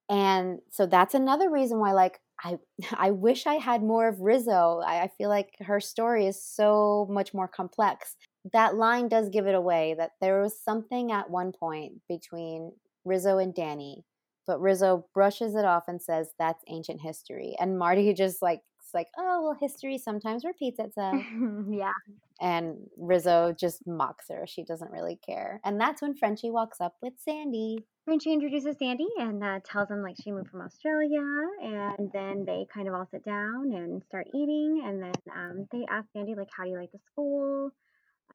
And 0.09 0.59
so 0.71 0.85
that's 0.85 1.13
another 1.13 1.49
reason 1.49 1.79
why 1.79 1.91
like 1.91 2.19
i 2.43 2.57
i 2.97 3.11
wish 3.11 3.47
i 3.47 3.55
had 3.55 3.83
more 3.83 4.07
of 4.07 4.21
rizzo. 4.21 4.81
I, 4.85 5.03
I 5.03 5.11
feel 5.17 5.29
like 5.29 5.55
her 5.61 5.79
story 5.79 6.27
is 6.27 6.41
so 6.43 7.07
much 7.09 7.33
more 7.33 7.47
complex. 7.47 8.15
That 8.53 8.75
line 8.75 9.09
does 9.09 9.29
give 9.29 9.47
it 9.47 9.55
away 9.55 9.95
that 9.97 10.11
there 10.21 10.41
was 10.41 10.61
something 10.61 11.11
at 11.11 11.29
one 11.29 11.51
point 11.51 11.93
between 12.07 12.71
rizzo 13.05 13.37
and 13.37 13.53
danny 13.53 14.05
but 14.47 14.61
rizzo 14.61 15.05
brushes 15.13 15.53
it 15.55 15.65
off 15.65 15.83
and 15.87 16.01
says 16.01 16.29
that's 16.39 16.63
ancient 16.69 17.01
history. 17.01 17.55
And 17.59 17.77
marty 17.77 18.13
just 18.15 18.41
like 18.41 18.61
it's 18.87 18.93
like, 18.93 19.07
oh, 19.17 19.41
well, 19.43 19.57
history 19.59 19.97
sometimes 19.97 20.45
repeats 20.45 20.79
itself. 20.83 21.21
yeah. 21.69 21.91
And 22.39 22.77
Rizzo 22.97 23.53
just 23.59 23.85
mocks 23.85 24.27
her. 24.29 24.45
She 24.47 24.63
doesn't 24.63 24.91
really 24.91 25.19
care. 25.25 25.59
And 25.65 25.79
that's 25.79 26.01
when 26.01 26.15
Frenchie 26.15 26.51
walks 26.51 26.79
up 26.79 26.95
with 27.01 27.13
Sandy. 27.17 27.79
Frenchie 28.05 28.31
introduces 28.31 28.77
Sandy 28.79 29.07
and 29.19 29.43
uh, 29.43 29.59
tells 29.65 29.89
him 29.91 30.01
like 30.01 30.15
she 30.23 30.31
moved 30.31 30.49
from 30.49 30.61
Australia. 30.61 31.19
And 31.61 32.09
then 32.13 32.45
they 32.45 32.65
kind 32.73 32.87
of 32.87 32.93
all 32.93 33.07
sit 33.11 33.25
down 33.25 33.73
and 33.73 34.01
start 34.05 34.27
eating. 34.33 34.83
And 34.85 35.03
then 35.03 35.13
um, 35.35 35.67
they 35.73 35.85
ask 35.89 36.07
Sandy 36.13 36.35
like, 36.35 36.49
how 36.55 36.63
do 36.63 36.69
you 36.69 36.77
like 36.77 36.91
the 36.93 36.99
school? 37.11 37.71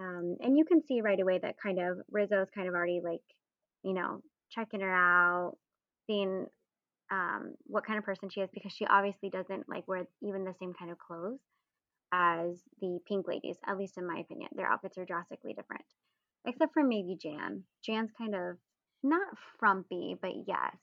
Um, 0.00 0.36
and 0.40 0.58
you 0.58 0.66
can 0.66 0.82
see 0.86 1.00
right 1.00 1.20
away 1.20 1.38
that 1.38 1.56
kind 1.62 1.78
of 1.78 1.98
Rizzo's 2.10 2.48
kind 2.54 2.68
of 2.68 2.74
already 2.74 3.00
like, 3.02 3.22
you 3.82 3.94
know, 3.94 4.20
checking 4.50 4.80
her 4.80 4.92
out, 4.92 5.56
seeing 6.06 6.46
um, 7.12 7.54
what 7.64 7.84
kind 7.86 7.98
of 7.98 8.04
person 8.04 8.30
she 8.30 8.40
is 8.40 8.48
because 8.52 8.72
she 8.72 8.86
obviously 8.86 9.28
doesn't 9.28 9.68
like 9.68 9.86
wear 9.86 10.06
even 10.22 10.44
the 10.44 10.54
same 10.58 10.72
kind 10.72 10.90
of 10.90 10.98
clothes 10.98 11.40
as 12.12 12.62
the 12.80 12.98
pink 13.06 13.28
ladies, 13.28 13.56
at 13.66 13.76
least 13.76 13.98
in 13.98 14.06
my 14.06 14.18
opinion. 14.18 14.48
Their 14.56 14.66
outfits 14.66 14.96
are 14.96 15.04
drastically 15.04 15.52
different, 15.52 15.84
except 16.46 16.72
for 16.72 16.82
maybe 16.82 17.18
Jan. 17.20 17.64
Jan's 17.84 18.10
kind 18.16 18.34
of 18.34 18.56
not 19.02 19.28
frumpy, 19.58 20.16
but 20.20 20.32
yes. 20.46 20.76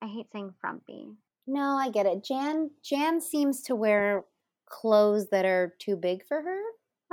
I 0.00 0.06
hate 0.06 0.26
saying 0.32 0.54
frumpy. 0.60 1.08
No, 1.46 1.76
I 1.76 1.90
get 1.90 2.06
it. 2.06 2.24
Jan 2.24 2.70
Jan 2.82 3.20
seems 3.20 3.62
to 3.62 3.74
wear 3.74 4.24
clothes 4.66 5.28
that 5.30 5.44
are 5.44 5.74
too 5.78 5.96
big 5.96 6.26
for 6.26 6.40
her. 6.40 6.60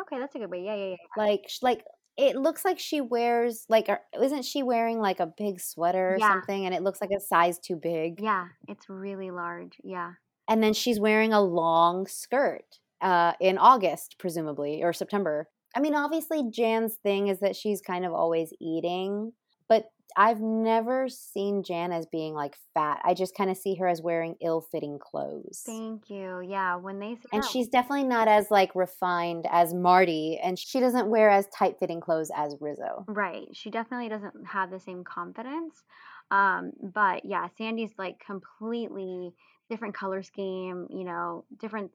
Okay, 0.02 0.20
that's 0.20 0.36
a 0.36 0.40
good 0.40 0.52
way. 0.52 0.64
Yeah, 0.64 0.76
yeah, 0.76 0.90
yeah. 0.92 0.96
Like 1.18 1.50
like 1.62 1.84
it 2.18 2.36
looks 2.36 2.64
like 2.64 2.80
she 2.80 3.02
wears 3.02 3.66
like 3.70 3.90
a, 3.90 4.00
isn't 4.22 4.44
she 4.46 4.64
wearing 4.64 5.00
like 5.00 5.20
a 5.20 5.28
big 5.38 5.60
sweater 5.60 6.14
or 6.14 6.18
Yeah. 6.20 6.30
something 6.34 6.66
and 6.66 6.74
it 6.74 6.82
looks 6.84 7.02
like 7.02 7.12
a 7.12 7.20
size 7.20 7.60
too 7.60 7.76
big. 7.76 8.22
Yeah, 8.22 8.48
it's 8.68 8.90
really 8.90 9.32
large. 9.32 9.78
Yeah. 9.84 10.14
And 10.48 10.62
then 10.64 10.74
she's 10.74 11.00
wearing 11.00 11.34
a 11.34 11.42
long 11.42 12.08
skirt 12.08 12.80
uh 13.02 13.34
in 13.42 13.58
August 13.58 14.16
presumably 14.20 14.82
or 14.82 14.94
September. 14.94 15.50
I 15.76 15.80
mean 15.82 15.96
obviously 15.96 16.50
Jan's 16.50 16.96
thing 16.96 17.28
is 17.28 17.40
that 17.42 17.56
she's 17.56 17.82
kind 17.82 18.06
of 18.06 18.14
always 18.14 18.54
eating, 18.62 19.34
but 19.70 19.86
I've 20.18 20.40
never 20.40 21.10
seen 21.10 21.64
Jan 21.64 21.92
as 21.92 22.06
being 22.06 22.34
like 22.34 22.56
fat. 22.74 23.02
I 23.04 23.14
just 23.14 23.36
kind 23.36 23.50
of 23.50 23.58
see 23.58 23.76
her 23.76 23.88
as 23.88 24.02
wearing 24.02 24.36
ill-fitting 24.42 25.00
clothes. 25.00 25.62
Thank 25.66 26.10
you. 26.10 26.40
Yeah, 26.42 26.78
when 26.78 27.00
they 27.00 27.18
And 27.34 27.44
that- 27.44 27.50
she's 27.50 27.68
definitely 27.68 28.06
not 28.06 28.28
as 28.28 28.50
like 28.50 28.76
refined 28.76 29.46
as 29.52 29.74
Marty, 29.74 30.40
and 30.42 30.58
she 30.58 30.80
doesn't 30.80 31.10
wear 31.10 31.30
as 31.30 31.48
tight 31.48 31.78
fitting 31.80 32.00
clothes 32.00 32.32
as 32.34 32.56
Rizzo. 32.62 33.04
Right. 33.08 33.48
She 33.54 33.70
definitely 33.70 34.10
doesn't 34.10 34.46
have 34.48 34.72
the 34.72 34.80
same 34.80 35.04
confidence. 35.04 35.84
Um, 36.32 36.72
but 36.82 37.26
yeah, 37.26 37.48
Sandy's 37.58 37.94
like 37.98 38.20
completely 38.20 39.34
different 39.70 39.96
color 39.96 40.24
scheme, 40.24 40.88
you 40.90 41.04
know, 41.04 41.46
different 41.60 41.92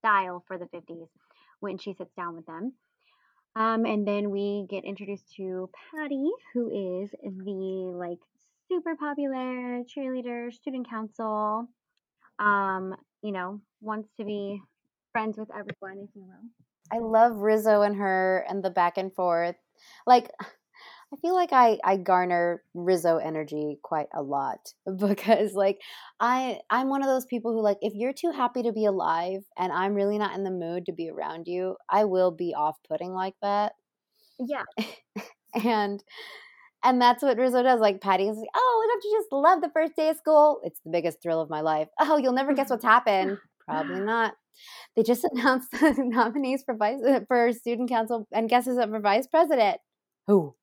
style 0.00 0.42
for 0.48 0.58
the 0.58 0.66
50s 0.66 1.08
when 1.60 1.78
she 1.78 1.92
sits 1.92 2.14
down 2.14 2.34
with 2.34 2.46
them. 2.46 2.72
Um, 3.56 3.84
and 3.84 4.06
then 4.06 4.30
we 4.30 4.66
get 4.70 4.84
introduced 4.84 5.34
to 5.36 5.70
Patty, 5.90 6.30
who 6.54 7.02
is 7.02 7.10
the 7.10 7.92
like 7.96 8.18
super 8.70 8.94
popular 8.96 9.82
cheerleader, 9.84 10.52
student 10.52 10.88
council. 10.88 11.68
Um, 12.38 12.94
you 13.22 13.32
know, 13.32 13.60
wants 13.80 14.08
to 14.18 14.24
be 14.24 14.60
friends 15.12 15.36
with 15.36 15.50
everyone, 15.50 16.04
if 16.04 16.10
you 16.14 16.22
will. 16.22 16.48
I 16.92 16.98
love 16.98 17.36
Rizzo 17.36 17.82
and 17.82 17.96
her 17.96 18.44
and 18.48 18.64
the 18.64 18.70
back 18.70 18.98
and 18.98 19.14
forth. 19.14 19.56
Like, 20.06 20.30
I 21.12 21.16
feel 21.16 21.34
like 21.34 21.52
I 21.52 21.78
I 21.84 21.96
garner 21.96 22.62
Rizzo 22.74 23.16
energy 23.16 23.78
quite 23.82 24.06
a 24.14 24.22
lot 24.22 24.72
because 24.98 25.54
like 25.54 25.80
I 26.20 26.60
I'm 26.70 26.88
one 26.88 27.02
of 27.02 27.08
those 27.08 27.26
people 27.26 27.52
who 27.52 27.62
like 27.62 27.78
if 27.82 27.94
you're 27.94 28.12
too 28.12 28.30
happy 28.30 28.62
to 28.62 28.72
be 28.72 28.84
alive 28.84 29.42
and 29.58 29.72
I'm 29.72 29.94
really 29.94 30.18
not 30.18 30.36
in 30.36 30.44
the 30.44 30.50
mood 30.50 30.86
to 30.86 30.92
be 30.92 31.10
around 31.10 31.48
you, 31.48 31.76
I 31.88 32.04
will 32.04 32.30
be 32.30 32.54
off-putting 32.54 33.12
like 33.12 33.34
that. 33.42 33.72
Yeah. 34.38 34.64
and 35.64 36.02
and 36.82 37.00
that's 37.02 37.22
what 37.22 37.36
Rizzo 37.38 37.62
does. 37.62 37.80
Like 37.80 38.00
Patty 38.00 38.28
is 38.28 38.36
like, 38.36 38.48
"Oh, 38.54 38.86
don't 38.88 39.04
you 39.04 39.18
just 39.18 39.32
love 39.32 39.60
the 39.60 39.70
first 39.70 39.96
day 39.96 40.08
of 40.10 40.16
school? 40.16 40.60
It's 40.64 40.80
the 40.84 40.90
biggest 40.90 41.22
thrill 41.22 41.40
of 41.40 41.50
my 41.50 41.60
life. 41.60 41.88
Oh, 42.00 42.16
you'll 42.16 42.32
never 42.32 42.54
guess 42.54 42.70
what's 42.70 42.84
happened. 42.84 43.38
Probably 43.66 44.00
not. 44.00 44.34
They 44.96 45.02
just 45.02 45.24
announced 45.24 45.70
the 45.72 45.94
nominees 45.98 46.62
for 46.64 46.74
vice 46.74 47.00
for 47.28 47.52
student 47.52 47.88
council, 47.88 48.26
and 48.32 48.48
guess 48.48 48.66
who's 48.66 48.78
up 48.78 48.90
for 48.90 49.00
vice 49.00 49.26
president? 49.26 49.78
Who? 50.26 50.54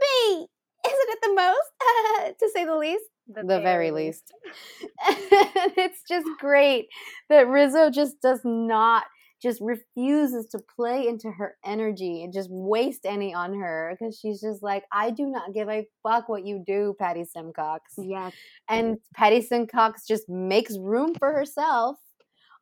Me. 0.00 0.46
Isn't 0.86 1.10
it 1.10 1.18
the 1.22 1.34
most, 1.34 2.38
to 2.40 2.50
say 2.54 2.64
the 2.64 2.76
least? 2.76 3.04
The, 3.28 3.60
very 3.60 3.92
least. 3.92 4.32
it's 5.08 6.02
just 6.08 6.26
great 6.40 6.86
that 7.30 7.46
Rizzo 7.46 7.88
just 7.90 8.20
does 8.20 8.40
not 8.44 9.04
just 9.42 9.60
refuses 9.60 10.46
to 10.46 10.60
play 10.76 11.06
into 11.08 11.30
her 11.30 11.56
energy 11.64 12.22
and 12.22 12.32
just 12.32 12.48
waste 12.50 13.04
any 13.04 13.34
on 13.34 13.54
her 13.54 13.96
because 13.98 14.18
she's 14.18 14.40
just 14.40 14.62
like, 14.62 14.84
I 14.92 15.10
do 15.10 15.26
not 15.26 15.52
give 15.52 15.68
a 15.68 15.86
fuck 16.02 16.28
what 16.28 16.46
you 16.46 16.62
do, 16.64 16.94
Patty 16.98 17.24
Simcox. 17.24 17.94
Yes. 17.98 18.32
And 18.68 18.98
Patty 19.14 19.42
Simcox 19.42 20.06
just 20.06 20.28
makes 20.28 20.78
room 20.78 21.14
for 21.18 21.32
herself 21.32 21.96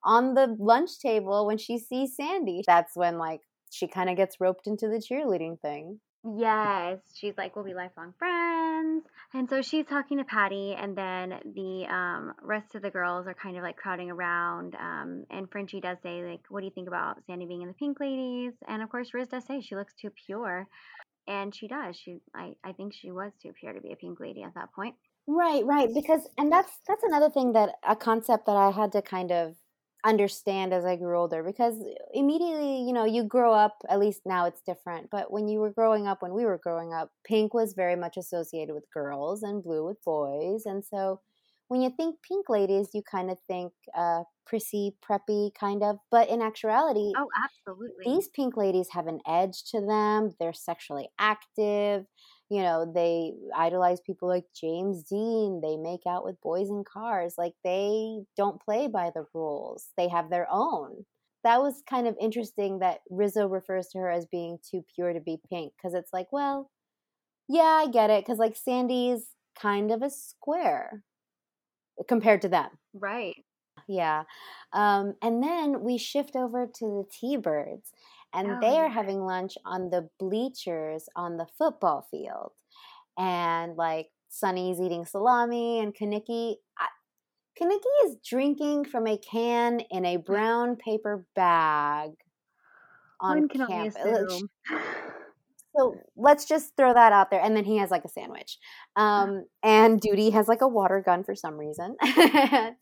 on 0.04 0.32
the 0.34 0.56
lunch 0.58 0.98
table 1.00 1.46
when 1.46 1.58
she 1.58 1.78
sees 1.78 2.16
Sandy. 2.16 2.62
That's 2.66 2.96
when 2.96 3.18
like 3.18 3.40
she 3.70 3.86
kind 3.86 4.08
of 4.08 4.16
gets 4.16 4.36
roped 4.40 4.66
into 4.66 4.88
the 4.88 5.02
cheerleading 5.02 5.60
thing. 5.60 6.00
Yes, 6.22 6.98
she's 7.14 7.34
like, 7.38 7.56
we'll 7.56 7.64
be 7.64 7.72
lifelong 7.72 8.12
friends. 8.18 9.04
And 9.32 9.48
so 9.48 9.62
she's 9.62 9.86
talking 9.86 10.18
to 10.18 10.24
Patty, 10.24 10.74
and 10.74 10.96
then 10.96 11.40
the 11.54 11.86
um, 11.86 12.34
rest 12.42 12.74
of 12.74 12.82
the 12.82 12.90
girls 12.90 13.26
are 13.26 13.34
kind 13.34 13.56
of 13.56 13.62
like 13.62 13.76
crowding 13.76 14.10
around. 14.10 14.74
Um, 14.74 15.24
and 15.30 15.50
Frenchie 15.50 15.80
does 15.80 15.96
say, 16.02 16.22
like, 16.22 16.40
what 16.50 16.60
do 16.60 16.66
you 16.66 16.72
think 16.72 16.88
about 16.88 17.18
Sandy 17.26 17.46
being 17.46 17.62
in 17.62 17.68
the 17.68 17.74
Pink 17.74 18.00
Ladies? 18.00 18.52
And 18.68 18.82
of 18.82 18.90
course, 18.90 19.14
Riz 19.14 19.28
does 19.28 19.44
say 19.46 19.60
she 19.60 19.76
looks 19.76 19.94
too 19.94 20.10
pure. 20.26 20.66
And 21.26 21.54
she 21.54 21.68
does. 21.68 21.96
She, 21.96 22.16
I, 22.34 22.54
I 22.64 22.72
think 22.72 22.92
she 22.92 23.10
was 23.10 23.32
too 23.40 23.52
pure 23.58 23.72
to 23.72 23.80
be 23.80 23.92
a 23.92 23.96
pink 23.96 24.18
lady 24.18 24.42
at 24.42 24.54
that 24.54 24.72
point. 24.72 24.96
Right, 25.26 25.64
right. 25.64 25.88
Because 25.94 26.26
and 26.36 26.50
that's 26.50 26.72
that's 26.88 27.04
another 27.04 27.30
thing 27.30 27.52
that 27.52 27.76
a 27.86 27.94
concept 27.94 28.46
that 28.46 28.56
I 28.56 28.70
had 28.70 28.92
to 28.92 29.02
kind 29.02 29.30
of 29.30 29.54
understand 30.04 30.72
as 30.72 30.84
I 30.84 30.96
grew 30.96 31.18
older 31.18 31.42
because 31.42 31.82
immediately, 32.12 32.82
you 32.82 32.92
know, 32.92 33.04
you 33.04 33.24
grow 33.24 33.52
up, 33.52 33.82
at 33.88 33.98
least 33.98 34.22
now 34.24 34.46
it's 34.46 34.62
different, 34.62 35.10
but 35.10 35.30
when 35.30 35.48
you 35.48 35.60
were 35.60 35.70
growing 35.72 36.06
up, 36.06 36.22
when 36.22 36.34
we 36.34 36.44
were 36.44 36.58
growing 36.58 36.92
up, 36.92 37.10
pink 37.24 37.54
was 37.54 37.74
very 37.74 37.96
much 37.96 38.16
associated 38.16 38.74
with 38.74 38.90
girls 38.92 39.42
and 39.42 39.62
blue 39.62 39.84
with 39.86 40.02
boys. 40.04 40.64
And 40.66 40.84
so 40.84 41.20
when 41.68 41.82
you 41.82 41.90
think 41.90 42.22
pink 42.22 42.48
ladies, 42.48 42.90
you 42.94 43.02
kind 43.02 43.30
of 43.30 43.38
think 43.46 43.72
uh 43.94 44.24
prissy, 44.46 44.96
preppy 45.02 45.54
kind 45.54 45.82
of, 45.82 45.98
but 46.10 46.28
in 46.28 46.42
actuality, 46.42 47.16
Oh, 47.16 47.28
absolutely. 47.44 48.06
these 48.06 48.28
pink 48.28 48.56
ladies 48.56 48.90
have 48.90 49.06
an 49.06 49.20
edge 49.26 49.64
to 49.64 49.80
them. 49.80 50.34
They're 50.38 50.52
sexually 50.52 51.10
active. 51.18 52.06
You 52.50 52.62
know, 52.62 52.90
they 52.92 53.34
idolize 53.56 54.00
people 54.00 54.28
like 54.28 54.44
James 54.60 55.04
Dean. 55.04 55.60
They 55.62 55.76
make 55.76 56.02
out 56.06 56.24
with 56.24 56.40
boys 56.40 56.68
in 56.68 56.84
cars. 56.84 57.34
Like 57.38 57.54
they 57.64 58.22
don't 58.36 58.60
play 58.60 58.88
by 58.88 59.10
the 59.14 59.26
rules, 59.34 59.88
they 59.96 60.08
have 60.08 60.30
their 60.30 60.46
own. 60.50 61.04
That 61.44 61.62
was 61.62 61.82
kind 61.88 62.06
of 62.06 62.16
interesting 62.20 62.80
that 62.80 63.00
Rizzo 63.10 63.46
refers 63.48 63.88
to 63.88 63.98
her 63.98 64.10
as 64.10 64.26
being 64.26 64.58
too 64.68 64.84
pure 64.94 65.12
to 65.14 65.20
be 65.20 65.40
pink 65.48 65.72
because 65.76 65.94
it's 65.94 66.12
like, 66.12 66.28
well, 66.32 66.70
yeah, 67.48 67.62
I 67.62 67.88
get 67.88 68.10
it. 68.10 68.24
Because 68.24 68.38
like 68.38 68.56
Sandy's 68.56 69.28
kind 69.60 69.90
of 69.90 70.02
a 70.02 70.10
square 70.10 71.02
compared 72.08 72.42
to 72.42 72.48
them. 72.48 72.70
right. 72.94 73.36
Yeah. 73.88 74.24
Um, 74.72 75.14
and 75.22 75.42
then 75.42 75.82
we 75.82 75.98
shift 75.98 76.36
over 76.36 76.66
to 76.66 76.84
the 76.86 77.04
T 77.10 77.36
Birds, 77.36 77.90
and 78.34 78.48
Oh, 78.52 78.58
they 78.60 78.76
are 78.76 78.86
yeah. 78.86 78.92
having 78.92 79.24
lunch 79.24 79.56
on 79.64 79.90
the 79.90 80.08
bleachers 80.18 81.08
on 81.16 81.36
the 81.36 81.46
football 81.58 82.06
field. 82.10 82.52
And 83.18 83.76
like 83.76 84.08
Sonny's 84.28 84.80
eating 84.80 85.04
salami, 85.04 85.80
and 85.80 85.94
Kenickie. 85.94 86.56
I, 86.78 86.86
Kenickie 87.60 88.06
is 88.06 88.16
drinking 88.26 88.86
from 88.86 89.06
a 89.06 89.18
can 89.18 89.80
in 89.90 90.06
a 90.06 90.16
brown 90.16 90.76
paper 90.76 91.26
bag 91.34 92.12
on 93.20 93.48
campus. 93.48 93.96
Uh. 93.96 94.76
So 95.76 95.94
let's 96.16 96.46
just 96.46 96.76
throw 96.76 96.92
that 96.92 97.12
out 97.12 97.30
there. 97.30 97.40
And 97.40 97.56
then 97.56 97.64
he 97.64 97.76
has 97.76 97.90
like 97.90 98.04
a 98.04 98.08
sandwich. 98.08 98.58
Um, 98.96 99.44
and 99.62 100.00
Doody 100.00 100.30
has 100.30 100.48
like 100.48 100.62
a 100.62 100.68
water 100.68 101.00
gun 101.04 101.22
for 101.22 101.34
some 101.34 101.56
reason. 101.56 101.96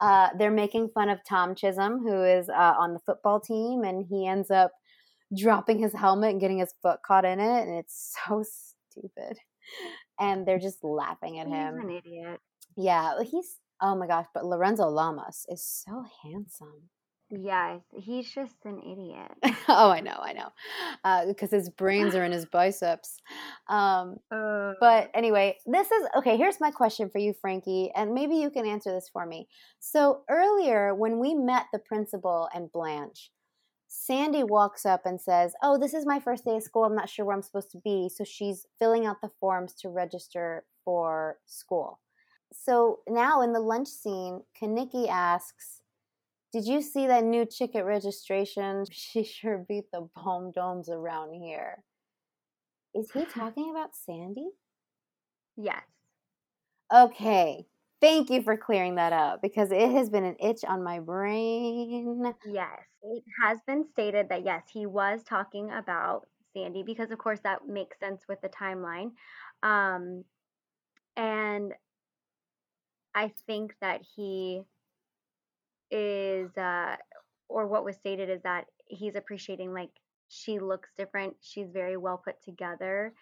uh, 0.00 0.28
they're 0.38 0.50
making 0.50 0.90
fun 0.90 1.08
of 1.08 1.18
Tom 1.26 1.54
Chisum, 1.54 2.00
who 2.02 2.22
is 2.22 2.48
uh, 2.48 2.74
on 2.78 2.92
the 2.92 3.00
football 3.00 3.40
team, 3.40 3.84
and 3.84 4.04
he 4.08 4.26
ends 4.26 4.50
up 4.50 4.72
dropping 5.36 5.78
his 5.78 5.92
helmet 5.92 6.30
and 6.32 6.40
getting 6.40 6.58
his 6.58 6.74
foot 6.82 7.00
caught 7.06 7.24
in 7.24 7.40
it. 7.40 7.62
And 7.68 7.78
it's 7.78 8.14
so 8.28 8.44
stupid. 8.90 9.38
And 10.20 10.46
they're 10.46 10.58
just 10.58 10.82
laughing 10.84 11.38
at 11.38 11.46
He's 11.46 11.54
him. 11.56 11.78
an 11.80 11.90
idiot. 11.90 12.40
Yeah, 12.76 13.14
he's, 13.22 13.56
oh 13.80 13.96
my 13.96 14.06
gosh, 14.06 14.26
but 14.34 14.44
Lorenzo 14.44 14.86
Lamas 14.88 15.46
is 15.48 15.64
so 15.64 16.04
handsome. 16.22 16.90
Yeah, 17.28 17.78
he's 17.98 18.30
just 18.32 18.54
an 18.64 18.78
idiot. 18.78 19.56
oh, 19.68 19.90
I 19.90 19.98
know, 20.00 20.16
I 20.16 20.32
know. 20.32 21.26
Because 21.26 21.50
his 21.50 21.70
brains 21.70 22.14
are 22.14 22.22
in 22.24 22.30
his 22.30 22.46
biceps. 22.46 23.18
Um, 23.68 24.18
Uh, 24.30 24.74
But 24.78 25.10
anyway, 25.12 25.56
this 25.66 25.90
is 25.90 26.06
okay. 26.18 26.36
Here's 26.36 26.60
my 26.60 26.70
question 26.70 27.10
for 27.10 27.18
you, 27.18 27.34
Frankie, 27.40 27.90
and 27.96 28.14
maybe 28.14 28.36
you 28.36 28.48
can 28.50 28.64
answer 28.64 28.92
this 28.92 29.08
for 29.12 29.26
me. 29.26 29.48
So 29.80 30.22
earlier, 30.30 30.94
when 30.94 31.18
we 31.18 31.34
met 31.34 31.66
the 31.72 31.80
principal 31.80 32.48
and 32.54 32.70
Blanche, 32.70 33.32
Sandy 33.98 34.44
walks 34.44 34.84
up 34.84 35.06
and 35.06 35.18
says, 35.20 35.54
Oh, 35.62 35.78
this 35.78 35.94
is 35.94 36.04
my 36.04 36.20
first 36.20 36.44
day 36.44 36.56
of 36.56 36.62
school. 36.62 36.84
I'm 36.84 36.94
not 36.94 37.08
sure 37.08 37.24
where 37.24 37.34
I'm 37.34 37.42
supposed 37.42 37.70
to 37.70 37.78
be. 37.78 38.10
So 38.14 38.24
she's 38.24 38.66
filling 38.78 39.06
out 39.06 39.22
the 39.22 39.30
forms 39.40 39.72
to 39.80 39.88
register 39.88 40.64
for 40.84 41.38
school. 41.46 41.98
So 42.52 43.00
now 43.08 43.40
in 43.40 43.52
the 43.52 43.60
lunch 43.60 43.88
scene, 43.88 44.42
Kenickie 44.60 45.08
asks, 45.08 45.80
Did 46.52 46.66
you 46.66 46.82
see 46.82 47.06
that 47.06 47.24
new 47.24 47.46
chick 47.46 47.74
at 47.74 47.86
registration? 47.86 48.84
She 48.92 49.24
sure 49.24 49.64
beat 49.66 49.90
the 49.92 50.08
bomb 50.14 50.52
domes 50.52 50.90
around 50.90 51.32
here. 51.34 51.82
Is 52.94 53.10
he 53.12 53.24
talking 53.26 53.70
about 53.70 53.94
Sandy? 53.96 54.50
yes. 55.56 55.82
Okay. 56.92 57.66
Thank 58.00 58.30
you 58.30 58.42
for 58.42 58.56
clearing 58.56 58.96
that 58.96 59.12
up 59.12 59.40
because 59.42 59.72
it 59.72 59.90
has 59.90 60.10
been 60.10 60.24
an 60.24 60.36
itch 60.40 60.64
on 60.64 60.82
my 60.84 61.00
brain. 61.00 62.34
Yes, 62.44 62.86
it 63.14 63.24
has 63.42 63.58
been 63.66 63.84
stated 63.92 64.28
that 64.28 64.44
yes, 64.44 64.64
he 64.72 64.86
was 64.86 65.22
talking 65.22 65.70
about 65.70 66.26
Sandy 66.54 66.82
because, 66.82 67.10
of 67.10 67.18
course, 67.18 67.40
that 67.44 67.66
makes 67.68 67.98
sense 67.98 68.22
with 68.28 68.40
the 68.40 68.48
timeline. 68.48 69.12
Um, 69.62 70.24
and 71.16 71.72
I 73.14 73.32
think 73.46 73.74
that 73.80 74.02
he 74.14 74.62
is, 75.90 76.56
uh, 76.56 76.96
or 77.48 77.66
what 77.66 77.84
was 77.84 77.96
stated 77.96 78.28
is 78.28 78.42
that 78.42 78.66
he's 78.86 79.16
appreciating 79.16 79.72
like 79.72 79.90
she 80.28 80.58
looks 80.58 80.90
different. 80.98 81.36
She's 81.40 81.70
very 81.70 81.96
well 81.96 82.20
put 82.22 82.42
together. 82.42 83.12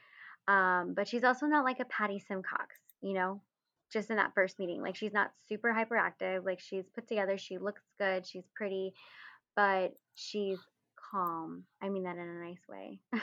Um, 0.49 0.95
but 0.95 1.09
she's 1.09 1.25
also 1.25 1.47
not 1.47 1.65
like 1.65 1.81
a 1.81 1.85
Patty 1.87 2.19
Simcox, 2.19 2.77
you 3.03 3.15
know, 3.15 3.41
just 3.93 4.11
in 4.11 4.17
that 4.17 4.35
first 4.35 4.59
meeting. 4.59 4.83
Like 4.83 4.97
she's 4.97 5.13
not 5.13 5.33
super 5.49 5.73
hyperactive. 5.73 6.45
Like 6.45 6.61
she's 6.61 6.85
put 6.95 7.09
together. 7.09 7.39
She 7.39 7.59
looks 7.59 7.83
good. 7.99 8.27
She's 8.27 8.45
pretty, 8.55 8.93
but 9.57 9.93
she's 10.15 10.59
calm. 11.11 11.65
I 11.83 11.89
mean 11.89 12.05
that 12.05 12.17
in 12.17 12.23
a 12.23 12.45
nice 12.45 12.63
way. 12.69 13.01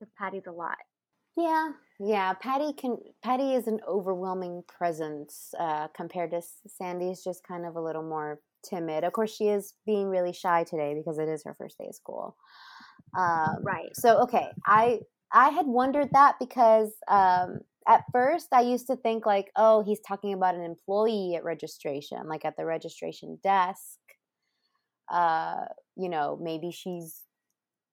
Because 0.00 0.12
Patty's 0.18 0.46
a 0.48 0.52
lot. 0.52 0.76
Yeah, 1.36 1.70
yeah. 1.98 2.32
Patty 2.34 2.72
can. 2.72 2.98
Patty 3.22 3.54
is 3.54 3.66
an 3.66 3.80
overwhelming 3.88 4.62
presence 4.68 5.52
uh, 5.58 5.88
compared 5.96 6.30
to 6.30 6.42
Sandy's. 6.66 7.22
Just 7.24 7.46
kind 7.46 7.66
of 7.66 7.76
a 7.76 7.80
little 7.80 8.02
more 8.02 8.40
timid. 8.68 9.04
Of 9.04 9.12
course, 9.12 9.34
she 9.34 9.48
is 9.48 9.74
being 9.86 10.08
really 10.08 10.32
shy 10.32 10.64
today 10.64 10.94
because 10.94 11.18
it 11.18 11.28
is 11.28 11.42
her 11.44 11.54
first 11.54 11.78
day 11.78 11.86
of 11.88 11.94
school. 11.94 12.36
Um, 13.16 13.56
right. 13.62 13.90
So 13.94 14.22
okay, 14.22 14.48
I 14.66 15.00
I 15.32 15.50
had 15.50 15.66
wondered 15.66 16.08
that 16.12 16.36
because 16.38 16.92
um, 17.08 17.60
at 17.88 18.04
first 18.12 18.48
I 18.52 18.60
used 18.60 18.86
to 18.86 18.96
think 18.96 19.26
like, 19.26 19.50
oh, 19.56 19.82
he's 19.82 20.00
talking 20.00 20.32
about 20.32 20.54
an 20.54 20.62
employee 20.62 21.34
at 21.36 21.44
registration, 21.44 22.28
like 22.28 22.44
at 22.44 22.56
the 22.56 22.64
registration 22.64 23.38
desk. 23.42 23.98
Uh, 25.10 25.64
you 25.96 26.08
know, 26.08 26.38
maybe 26.40 26.70
she's 26.70 27.24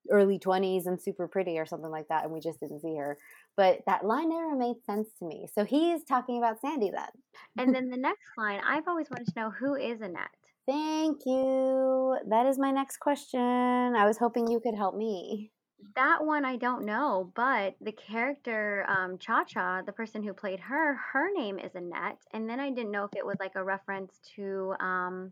early 0.09 0.39
20s 0.39 0.87
and 0.87 0.99
super 0.99 1.27
pretty 1.27 1.59
or 1.59 1.65
something 1.65 1.91
like 1.91 2.07
that 2.07 2.23
and 2.23 2.33
we 2.33 2.39
just 2.39 2.59
didn't 2.59 2.81
see 2.81 2.95
her 2.95 3.17
but 3.55 3.79
that 3.85 4.05
line 4.05 4.29
never 4.29 4.55
made 4.55 4.77
sense 4.85 5.09
to 5.19 5.25
me. 5.25 5.47
So 5.53 5.65
he's 5.65 6.03
talking 6.05 6.37
about 6.37 6.61
sandy 6.61 6.89
then. 6.89 7.09
And 7.57 7.75
then 7.75 7.89
the 7.89 7.97
next 7.97 8.29
line 8.37 8.61
i've 8.65 8.87
always 8.87 9.09
wanted 9.09 9.27
to 9.27 9.39
know 9.39 9.51
who 9.51 9.75
is 9.75 10.01
annette? 10.01 10.29
Thank 10.67 11.21
you. 11.25 12.17
That 12.27 12.45
is 12.45 12.59
my 12.59 12.71
next 12.71 12.97
question. 12.97 13.39
I 13.39 14.05
was 14.05 14.17
hoping 14.17 14.47
you 14.47 14.59
could 14.59 14.75
help 14.75 14.95
me. 14.95 15.51
That 15.95 16.23
one 16.23 16.45
i 16.45 16.57
don't 16.57 16.85
know 16.85 17.31
but 17.35 17.75
the 17.81 17.91
character 17.91 18.85
um, 18.87 19.17
cha 19.17 19.43
cha 19.43 19.81
the 19.81 19.91
person 19.91 20.21
who 20.21 20.31
played 20.31 20.59
her 20.59 20.95
her 21.11 21.29
name 21.33 21.57
is 21.57 21.73
annette 21.73 22.19
and 22.33 22.47
then 22.47 22.59
i 22.59 22.69
didn't 22.69 22.91
know 22.91 23.05
if 23.05 23.15
it 23.17 23.25
was 23.25 23.37
like 23.39 23.55
a 23.55 23.63
reference 23.63 24.19
to 24.35 24.75
um, 24.79 25.31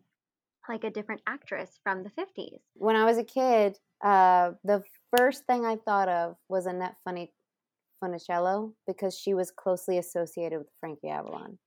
like 0.70 0.84
a 0.84 0.90
different 0.90 1.22
actress 1.28 1.80
from 1.84 2.04
the 2.04 2.10
50s 2.12 2.60
when 2.76 2.96
i 2.96 3.04
was 3.04 3.18
a 3.18 3.24
kid 3.24 3.78
uh, 4.04 4.52
the 4.64 4.82
first 5.18 5.46
thing 5.46 5.66
I 5.66 5.76
thought 5.76 6.08
of 6.10 6.36
was 6.48 6.66
Annette 6.66 6.96
Funny 7.04 7.34
Funicello 8.04 8.74
because 8.88 9.18
she 9.18 9.34
was 9.34 9.52
closely 9.52 9.98
associated 9.98 10.60
with 10.60 10.68
Frankie 10.80 11.10
Avalon. 11.10 11.58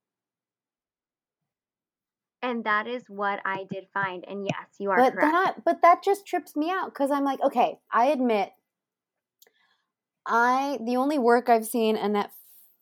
And 2.44 2.64
that 2.64 2.88
is 2.88 3.04
what 3.08 3.40
I 3.44 3.66
did 3.70 3.86
find. 3.94 4.24
And 4.26 4.44
yes, 4.44 4.66
you 4.80 4.90
are 4.90 4.96
but 4.96 5.12
correct. 5.12 5.32
That, 5.32 5.64
but 5.64 5.82
that 5.82 6.02
just 6.02 6.26
trips 6.26 6.56
me 6.56 6.70
out 6.70 6.86
because 6.86 7.10
I'm 7.10 7.24
like, 7.24 7.40
okay, 7.40 7.78
I 7.92 8.06
admit, 8.06 8.50
I 10.26 10.78
the 10.84 10.96
only 10.96 11.18
work 11.18 11.48
I've 11.48 11.66
seen 11.66 11.96
Annette 11.96 12.32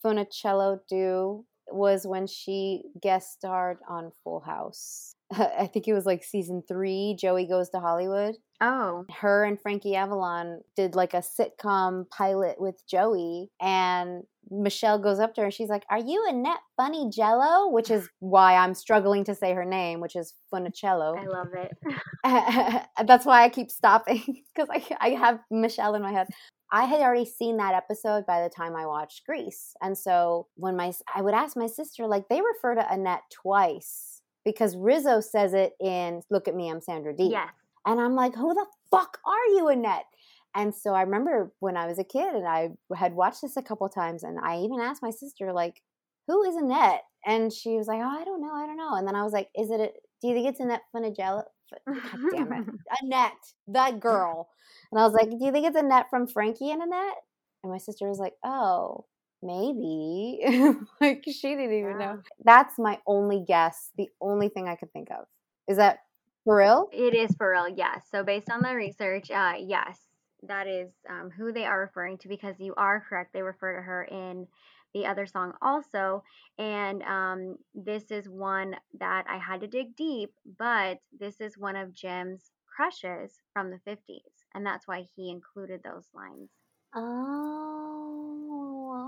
Funicello 0.04 0.80
do 0.88 1.44
was 1.70 2.06
when 2.06 2.26
she 2.26 2.84
guest 3.02 3.32
starred 3.32 3.78
on 3.88 4.12
Full 4.24 4.40
House. 4.40 5.14
I 5.58 5.66
think 5.66 5.86
it 5.86 5.94
was 5.94 6.06
like 6.06 6.24
season 6.24 6.62
three. 6.66 7.16
Joey 7.18 7.46
goes 7.46 7.70
to 7.70 7.80
Hollywood. 7.80 8.36
Oh. 8.60 9.04
Her 9.10 9.44
and 9.44 9.60
Frankie 9.60 9.96
Avalon 9.96 10.60
did 10.76 10.94
like 10.94 11.14
a 11.14 11.22
sitcom 11.22 12.08
pilot 12.10 12.60
with 12.60 12.86
Joey, 12.86 13.50
and 13.60 14.24
Michelle 14.50 14.98
goes 14.98 15.20
up 15.20 15.34
to 15.34 15.42
her 15.42 15.46
and 15.46 15.54
she's 15.54 15.68
like, 15.68 15.84
Are 15.88 15.98
you 15.98 16.26
Annette 16.28 16.60
Funny 16.76 17.08
Jello? 17.10 17.70
Which 17.70 17.90
is 17.90 18.08
why 18.18 18.56
I'm 18.56 18.74
struggling 18.74 19.24
to 19.24 19.34
say 19.34 19.54
her 19.54 19.64
name, 19.64 20.00
which 20.00 20.16
is 20.16 20.34
Funicello. 20.52 21.16
I 21.18 21.26
love 21.26 21.48
it. 21.54 22.86
That's 23.06 23.24
why 23.24 23.44
I 23.44 23.48
keep 23.48 23.70
stopping 23.70 24.42
because 24.54 24.68
I, 24.70 24.84
I 25.00 25.08
have 25.10 25.40
Michelle 25.50 25.94
in 25.94 26.02
my 26.02 26.12
head. 26.12 26.28
I 26.72 26.84
had 26.84 27.00
already 27.00 27.24
seen 27.24 27.56
that 27.56 27.74
episode 27.74 28.26
by 28.26 28.42
the 28.42 28.48
time 28.48 28.76
I 28.76 28.86
watched 28.86 29.26
Grease. 29.26 29.74
And 29.82 29.96
so 29.96 30.46
when 30.54 30.76
my 30.76 30.92
I 31.14 31.22
would 31.22 31.34
ask 31.34 31.56
my 31.56 31.66
sister, 31.66 32.06
like 32.06 32.28
they 32.28 32.40
refer 32.40 32.74
to 32.74 32.92
Annette 32.92 33.22
twice 33.30 34.19
because 34.44 34.76
Rizzo 34.76 35.20
says 35.20 35.54
it 35.54 35.72
in 35.80 36.22
Look 36.30 36.48
at 36.48 36.54
Me, 36.54 36.70
I'm 36.70 36.80
Sandra 36.80 37.14
Dee. 37.14 37.30
Yes. 37.30 37.48
And 37.86 38.00
I'm 38.00 38.14
like, 38.14 38.34
who 38.34 38.54
the 38.54 38.66
fuck 38.90 39.18
are 39.24 39.46
you, 39.54 39.68
Annette? 39.68 40.04
And 40.54 40.74
so 40.74 40.94
I 40.94 41.02
remember 41.02 41.52
when 41.60 41.76
I 41.76 41.86
was 41.86 41.98
a 41.98 42.04
kid 42.04 42.34
and 42.34 42.46
I 42.46 42.70
had 42.96 43.14
watched 43.14 43.42
this 43.42 43.56
a 43.56 43.62
couple 43.62 43.88
times 43.88 44.24
and 44.24 44.38
I 44.42 44.58
even 44.58 44.80
asked 44.80 45.02
my 45.02 45.10
sister, 45.10 45.52
like, 45.52 45.80
who 46.26 46.42
is 46.44 46.56
Annette? 46.56 47.02
And 47.24 47.52
she 47.52 47.76
was 47.76 47.86
like, 47.86 48.00
oh, 48.00 48.20
I 48.20 48.24
don't 48.24 48.40
know, 48.40 48.52
I 48.52 48.66
don't 48.66 48.76
know. 48.76 48.94
And 48.94 49.06
then 49.06 49.14
I 49.14 49.22
was 49.22 49.32
like, 49.32 49.48
is 49.56 49.70
it, 49.70 49.80
a, 49.80 49.90
do 50.20 50.28
you 50.28 50.34
think 50.34 50.48
it's 50.48 50.60
Annette 50.60 50.82
Funicello? 50.94 51.44
God 51.86 52.18
damn 52.32 52.52
it. 52.52 52.66
Annette, 53.02 53.32
that 53.68 54.00
girl. 54.00 54.48
And 54.90 55.00
I 55.00 55.04
was 55.04 55.12
like, 55.12 55.30
do 55.30 55.44
you 55.44 55.52
think 55.52 55.66
it's 55.66 55.76
Annette 55.76 56.10
from 56.10 56.26
Frankie 56.26 56.70
and 56.70 56.82
Annette? 56.82 57.16
And 57.62 57.72
my 57.72 57.78
sister 57.78 58.08
was 58.08 58.18
like, 58.18 58.34
oh, 58.44 59.04
maybe. 59.42 60.40
like 61.00 61.24
she 61.24 61.54
didn't 61.54 61.72
even 61.72 62.00
yeah. 62.00 62.06
know. 62.06 62.22
That's 62.44 62.78
my 62.78 62.98
only 63.06 63.44
guess. 63.46 63.90
The 63.96 64.08
only 64.20 64.48
thing 64.48 64.68
I 64.68 64.76
could 64.76 64.92
think 64.92 65.10
of. 65.10 65.26
Is 65.68 65.76
that 65.76 66.00
for 66.44 66.56
real? 66.56 66.88
It 66.92 67.14
is 67.14 67.34
for 67.36 67.50
real, 67.50 67.68
yes. 67.68 68.02
So 68.10 68.24
based 68.24 68.50
on 68.50 68.62
the 68.62 68.74
research, 68.74 69.30
uh, 69.30 69.54
yes, 69.58 69.98
that 70.42 70.66
is 70.66 70.90
um, 71.08 71.30
who 71.30 71.52
they 71.52 71.64
are 71.64 71.80
referring 71.80 72.18
to 72.18 72.28
because 72.28 72.56
you 72.58 72.74
are 72.76 73.04
correct. 73.08 73.32
They 73.32 73.42
refer 73.42 73.76
to 73.76 73.82
her 73.82 74.04
in 74.04 74.46
the 74.94 75.06
other 75.06 75.26
song 75.26 75.52
also. 75.62 76.22
And 76.58 77.02
um, 77.02 77.56
this 77.74 78.10
is 78.10 78.28
one 78.28 78.76
that 78.98 79.24
I 79.28 79.38
had 79.38 79.60
to 79.60 79.66
dig 79.66 79.96
deep, 79.96 80.32
but 80.58 80.98
this 81.18 81.40
is 81.40 81.58
one 81.58 81.76
of 81.76 81.94
Jim's 81.94 82.50
crushes 82.66 83.40
from 83.52 83.70
the 83.70 83.80
50s. 83.90 84.44
And 84.54 84.66
that's 84.66 84.88
why 84.88 85.04
he 85.14 85.30
included 85.30 85.82
those 85.82 86.08
lines. 86.14 86.50
Oh, 86.94 88.50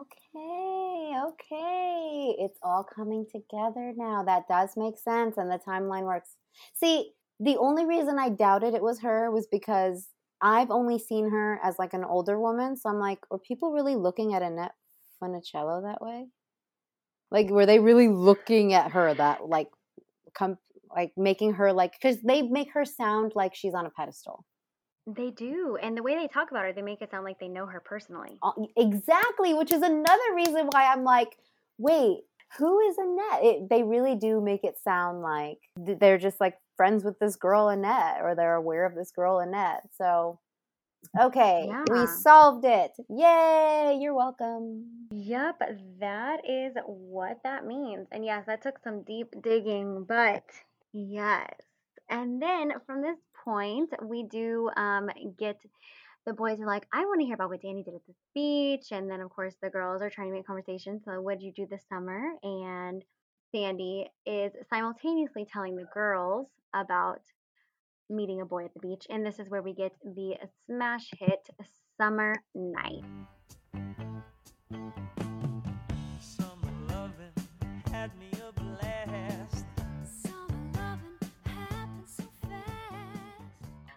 okay, 0.02 1.12
okay. 1.28 2.36
It's 2.38 2.58
all 2.62 2.84
coming 2.84 3.26
together 3.30 3.92
now. 3.96 4.22
That 4.22 4.46
does 4.48 4.70
make 4.76 4.98
sense, 4.98 5.36
and 5.36 5.50
the 5.50 5.58
timeline 5.58 6.04
works. 6.04 6.36
See, 6.74 7.12
the 7.40 7.56
only 7.56 7.84
reason 7.84 8.18
I 8.18 8.28
doubted 8.28 8.74
it 8.74 8.82
was 8.82 9.00
her 9.00 9.30
was 9.30 9.46
because 9.50 10.08
I've 10.40 10.70
only 10.70 10.98
seen 10.98 11.30
her 11.30 11.58
as 11.62 11.78
like 11.78 11.94
an 11.94 12.04
older 12.04 12.38
woman. 12.40 12.76
So 12.76 12.88
I'm 12.88 12.98
like, 13.00 13.20
are 13.30 13.38
people 13.38 13.72
really 13.72 13.96
looking 13.96 14.34
at 14.34 14.42
Annette 14.42 14.74
Funicello 15.20 15.82
that 15.82 16.00
way? 16.00 16.26
Like, 17.30 17.50
were 17.50 17.66
they 17.66 17.78
really 17.80 18.08
looking 18.08 18.74
at 18.74 18.92
her 18.92 19.14
that 19.14 19.48
like, 19.48 19.68
come 20.34 20.58
like 20.94 21.12
making 21.16 21.54
her 21.54 21.72
like 21.72 21.92
because 21.92 22.20
they 22.22 22.42
make 22.42 22.72
her 22.74 22.84
sound 22.84 23.32
like 23.34 23.54
she's 23.54 23.74
on 23.74 23.86
a 23.86 23.90
pedestal. 23.90 24.44
They 25.06 25.30
do. 25.30 25.76
And 25.82 25.96
the 25.96 26.02
way 26.02 26.14
they 26.14 26.28
talk 26.28 26.50
about 26.50 26.64
her, 26.64 26.72
they 26.72 26.82
make 26.82 27.02
it 27.02 27.10
sound 27.10 27.24
like 27.24 27.40
they 27.40 27.48
know 27.48 27.66
her 27.66 27.80
personally. 27.80 28.38
Exactly, 28.76 29.54
which 29.54 29.72
is 29.72 29.82
another 29.82 30.34
reason 30.34 30.68
why 30.72 30.86
I'm 30.86 31.02
like, 31.04 31.36
wait, 31.78 32.20
who 32.58 32.80
is 32.80 32.98
Annette? 32.98 33.42
It, 33.42 33.68
they 33.70 33.82
really 33.82 34.14
do 34.14 34.40
make 34.40 34.64
it 34.64 34.76
sound 34.82 35.22
like 35.22 35.58
they're 35.76 36.18
just 36.18 36.40
like 36.40 36.58
friends 36.76 37.04
with 37.04 37.18
this 37.18 37.36
girl 37.36 37.68
Annette 37.68 38.18
or 38.22 38.34
they're 38.34 38.54
aware 38.54 38.84
of 38.84 38.94
this 38.94 39.10
girl 39.10 39.38
Annette. 39.38 39.82
So, 39.96 40.38
okay, 41.20 41.64
yeah. 41.66 41.84
we 41.90 42.06
solved 42.06 42.64
it. 42.64 42.92
Yay, 43.08 43.98
you're 44.00 44.14
welcome. 44.14 44.84
Yep, 45.10 45.62
that 46.00 46.48
is 46.48 46.74
what 46.86 47.40
that 47.42 47.66
means. 47.66 48.06
And 48.12 48.24
yes, 48.24 48.44
that 48.46 48.62
took 48.62 48.78
some 48.84 49.02
deep 49.02 49.34
digging, 49.42 50.04
but 50.04 50.44
yes. 50.92 51.54
And 52.08 52.42
then 52.42 52.72
from 52.86 53.00
this 53.00 53.16
point, 53.44 53.90
we 54.02 54.24
do 54.24 54.70
um, 54.76 55.10
get 55.38 55.58
the 56.24 56.32
boys 56.32 56.60
are 56.60 56.66
like, 56.66 56.86
I 56.92 57.04
want 57.04 57.20
to 57.20 57.24
hear 57.24 57.34
about 57.34 57.50
what 57.50 57.62
Danny 57.62 57.82
did 57.82 57.94
at 57.94 58.06
the 58.06 58.14
beach. 58.34 58.92
And 58.92 59.10
then, 59.10 59.20
of 59.20 59.30
course, 59.30 59.54
the 59.60 59.70
girls 59.70 60.02
are 60.02 60.10
trying 60.10 60.28
to 60.28 60.34
make 60.34 60.46
conversation. 60.46 61.00
So, 61.04 61.20
what 61.20 61.38
did 61.38 61.46
you 61.46 61.52
do 61.52 61.66
this 61.68 61.82
summer? 61.88 62.32
And 62.42 63.04
Sandy 63.52 64.06
is 64.24 64.52
simultaneously 64.70 65.46
telling 65.52 65.76
the 65.76 65.86
girls 65.92 66.46
about 66.74 67.22
meeting 68.08 68.40
a 68.40 68.46
boy 68.46 68.66
at 68.66 68.74
the 68.74 68.80
beach. 68.80 69.06
And 69.10 69.26
this 69.26 69.38
is 69.38 69.48
where 69.50 69.62
we 69.62 69.74
get 69.74 69.92
the 70.04 70.36
smash 70.66 71.10
hit 71.18 71.48
Summer 71.98 72.36
Night. 72.54 73.02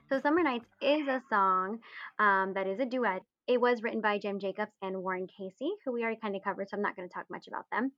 So 0.09 0.19
Summer 0.19 0.43
Nights 0.43 0.67
is 0.81 1.07
a 1.07 1.21
song 1.31 1.79
um, 2.19 2.53
that 2.53 2.67
is 2.67 2.79
a 2.79 2.85
duet. 2.85 3.23
It 3.47 3.59
was 3.59 3.81
written 3.81 4.01
by 4.01 4.19
Jim 4.19 4.39
Jacobs 4.39 4.71
and 4.81 5.01
Warren 5.01 5.27
Casey, 5.27 5.71
who 5.83 5.93
we 5.93 6.03
already 6.03 6.19
kind 6.21 6.35
of 6.35 6.43
covered, 6.43 6.69
so 6.69 6.77
I'm 6.77 6.83
not 6.83 6.95
going 6.95 7.07
to 7.07 7.13
talk 7.13 7.25
much 7.29 7.47
about 7.47 7.65
them, 7.71 7.91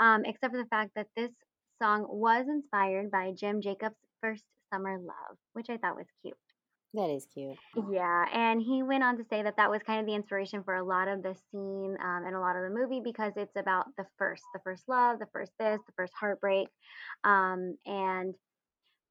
um, 0.00 0.24
except 0.24 0.52
for 0.52 0.58
the 0.58 0.68
fact 0.68 0.90
that 0.96 1.06
this 1.16 1.30
song 1.80 2.06
was 2.08 2.46
inspired 2.48 3.12
by 3.12 3.32
Jim 3.32 3.60
Jacobs' 3.60 3.94
first 4.20 4.44
Summer 4.72 4.98
Love, 4.98 5.36
which 5.52 5.70
I 5.70 5.76
thought 5.76 5.96
was 5.96 6.06
cute. 6.22 6.36
That 6.94 7.10
is 7.10 7.26
cute. 7.32 7.56
Yeah, 7.90 8.26
and 8.32 8.60
he 8.60 8.82
went 8.82 9.04
on 9.04 9.16
to 9.16 9.24
say 9.30 9.42
that 9.42 9.56
that 9.56 9.70
was 9.70 9.82
kind 9.82 10.00
of 10.00 10.06
the 10.06 10.14
inspiration 10.14 10.62
for 10.64 10.74
a 10.74 10.84
lot 10.84 11.08
of 11.08 11.22
the 11.22 11.34
scene 11.50 11.96
um, 12.02 12.24
and 12.26 12.34
a 12.34 12.40
lot 12.40 12.56
of 12.56 12.62
the 12.62 12.76
movie 12.76 13.00
because 13.02 13.32
it's 13.36 13.56
about 13.56 13.86
the 13.96 14.04
first, 14.18 14.42
the 14.52 14.60
first 14.64 14.88
love, 14.88 15.20
the 15.20 15.28
first 15.32 15.52
this, 15.58 15.80
the 15.86 15.92
first 15.96 16.12
heartbreak, 16.18 16.68
um, 17.24 17.76
and 17.86 18.34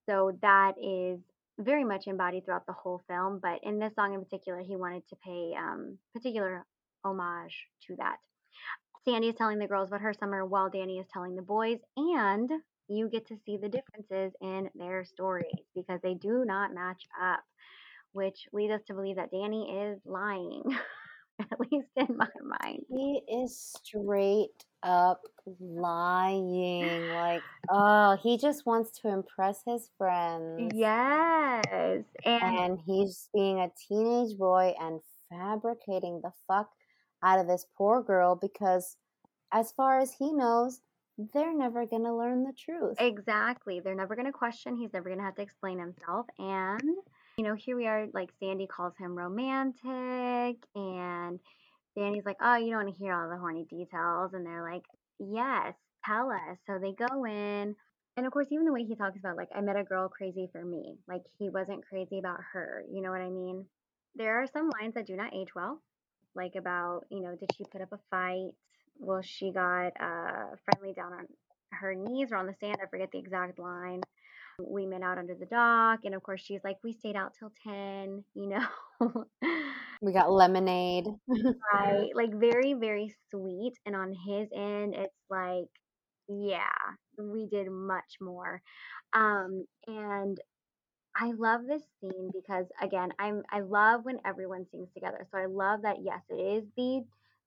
so 0.08 0.38
that 0.42 0.74
is 0.82 1.20
very 1.60 1.84
much 1.84 2.08
embodied 2.08 2.46
throughout 2.46 2.66
the 2.66 2.74
whole 2.74 3.02
film. 3.08 3.40
But 3.42 3.60
in 3.64 3.80
this 3.80 3.94
song 3.96 4.14
in 4.14 4.24
particular, 4.24 4.60
he 4.60 4.76
wanted 4.76 5.08
to 5.10 5.16
pay 5.18 5.54
um, 5.58 5.98
particular 6.14 6.66
homage 7.04 7.66
to 7.88 7.96
that. 7.98 8.18
Sandy 9.06 9.30
is 9.30 9.36
telling 9.36 9.58
the 9.58 9.68
girls 9.68 9.90
about 9.90 10.02
her 10.02 10.14
summer 10.14 10.46
while 10.46 10.70
Danny 10.70 11.00
is 11.00 11.08
telling 11.12 11.36
the 11.36 11.42
boys, 11.42 11.80
and 11.98 12.52
you 12.88 13.10
get 13.10 13.28
to 13.28 13.38
see 13.46 13.58
the 13.58 13.70
differences 13.70 14.34
in 14.42 14.70
their 14.76 15.04
stories 15.06 15.46
because 15.76 16.00
they 16.04 16.14
do 16.14 16.44
not 16.46 16.74
match 16.74 17.04
up, 17.20 17.42
which 18.12 18.48
leads 18.54 18.74
us 18.74 18.82
to 18.88 18.94
believe 18.94 19.16
that 19.16 19.32
Danny 19.32 19.82
is 19.82 20.00
lying, 20.06 20.64
at 21.40 21.60
least 21.72 21.90
in 21.96 22.16
my 22.16 22.28
mind. 22.44 22.82
He 22.90 23.22
is 23.28 23.74
straight 23.84 24.66
up 24.84 25.22
lying. 25.60 27.10
Like, 27.10 27.42
oh, 27.70 28.18
he 28.22 28.38
just 28.38 28.66
wants 28.66 29.00
to 29.00 29.10
impress 29.10 29.62
his 29.66 29.90
friends. 29.98 30.72
Yes. 30.76 31.64
And, 32.26 32.62
And 32.72 32.80
he's 32.86 33.30
being 33.34 33.60
a 33.60 33.72
teenage 33.88 34.38
boy 34.38 34.74
and 34.80 35.02
fabricating 35.30 36.22
the 36.22 36.32
fuck 36.48 36.70
out 37.24 37.40
of 37.40 37.48
this 37.48 37.66
poor 37.78 38.02
girl 38.02 38.36
because, 38.36 38.98
as 39.52 39.72
far 39.72 40.00
as 40.00 40.14
he 40.14 40.32
knows, 40.32 40.82
they're 41.34 41.54
never 41.54 41.86
going 41.86 42.04
to 42.04 42.16
learn 42.16 42.44
the 42.44 42.54
truth. 42.54 42.96
Exactly. 43.00 43.80
They're 43.80 43.96
never 43.96 44.16
going 44.16 44.26
to 44.26 44.32
question. 44.32 44.76
He's 44.76 44.94
never 44.94 45.10
going 45.10 45.20
to 45.20 45.26
have 45.26 45.36
to 45.36 45.42
explain 45.42 45.78
himself. 45.80 46.26
And, 46.40 46.82
you 47.38 47.44
know, 47.44 47.56
here 47.56 47.76
we 47.78 47.88
are, 47.88 48.08
like, 48.14 48.30
Sandy 48.40 48.68
calls 48.68 48.94
him 48.98 49.16
romantic. 49.16 50.58
And 50.76 51.40
Danny's 51.98 52.26
like, 52.26 52.38
oh, 52.42 52.56
you 52.56 52.72
don't 52.72 52.86
want 52.86 52.96
to 52.98 53.04
hear 53.04 53.14
all 53.14 53.30
the 53.30 53.38
horny 53.38 53.66
details. 53.70 54.34
And 54.34 54.46
they're 54.46 54.64
like, 54.70 54.84
yes, 55.20 55.74
tell 56.06 56.32
us. 56.32 56.58
So 56.68 56.80
they 56.80 56.94
go 56.94 57.26
in. 57.26 57.76
And 58.18 58.26
of 58.26 58.34
course, 58.34 58.48
even 58.52 58.66
the 58.66 58.74
way 58.74 58.84
he 58.84 58.96
talks 58.96 59.18
about, 59.18 59.38
like, 59.38 59.50
I 59.56 59.62
met 59.62 59.78
a 59.78 59.84
girl 59.84 60.10
crazy 60.10 60.50
for 60.52 60.64
me. 60.64 60.98
Like, 61.08 61.24
he 61.40 61.50
wasn't 61.50 61.86
crazy 61.88 62.20
about 62.20 62.40
her. 62.54 62.84
You 62.92 63.02
know 63.02 63.12
what 63.12 63.22
I 63.22 63.30
mean? 63.30 63.66
There 64.16 64.42
are 64.42 64.48
some 64.52 64.70
lines 64.82 64.96
that 64.96 65.08
do 65.08 65.16
not 65.16 65.34
age 65.34 65.56
well, 65.56 65.82
like 66.36 66.56
about, 66.58 67.02
you 67.10 67.22
know, 67.22 67.36
did 67.36 67.50
she 67.56 67.64
put 67.72 67.82
up 67.82 67.94
a 67.94 68.00
fight? 68.10 68.52
Well, 69.00 69.22
she 69.22 69.52
got 69.52 69.94
uh, 70.00 70.56
friendly 70.66 70.94
down 70.94 71.14
on 71.14 71.28
her 71.72 71.96
knees 71.96 72.30
or 72.32 72.36
on 72.38 72.48
the 72.48 72.56
sand. 72.60 72.78
I 72.84 72.88
forget 72.88 73.10
the 73.12 73.20
exact 73.20 73.58
line. 73.60 74.02
We 74.68 74.86
met 74.86 75.02
out 75.04 75.18
under 75.18 75.36
the 75.36 75.46
dock. 75.46 76.02
And 76.06 76.14
of 76.16 76.24
course, 76.24 76.42
she's 76.42 76.62
like, 76.64 76.78
we 76.84 76.94
stayed 76.94 77.16
out 77.16 77.34
till 77.38 77.52
10, 77.64 78.24
you 78.36 78.48
know? 78.48 79.26
We 80.02 80.14
got 80.14 80.32
lemonade. 80.32 81.08
right. 81.74 82.10
Like, 82.16 82.34
very, 82.34 82.74
very 82.74 83.14
sweet. 83.30 83.74
And 83.86 83.96
on 83.96 84.14
his 84.14 84.50
end, 84.56 84.96
it's 84.96 85.14
like, 85.30 85.68
yeah, 86.28 86.70
we 87.18 87.48
did 87.48 87.70
much 87.70 88.18
more. 88.22 88.62
Um, 89.14 89.66
and 89.88 90.38
I 91.16 91.32
love 91.38 91.62
this 91.68 91.84
scene 92.00 92.32
because 92.34 92.66
again, 92.82 93.10
I'm 93.20 93.44
I 93.52 93.62
love 93.62 94.06
when 94.06 94.20
everyone 94.26 94.66
sings 94.72 94.90
together. 94.94 95.28
So 95.32 95.38
I 95.38 95.46
love 95.46 95.82
that 95.84 95.98
yes, 96.04 96.22
it 96.30 96.36
is 96.36 96.64
the 96.78 97.04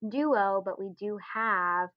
duo, 0.08 0.62
but 0.64 0.78
we 0.78 0.90
do 0.98 1.18
have 1.34 1.88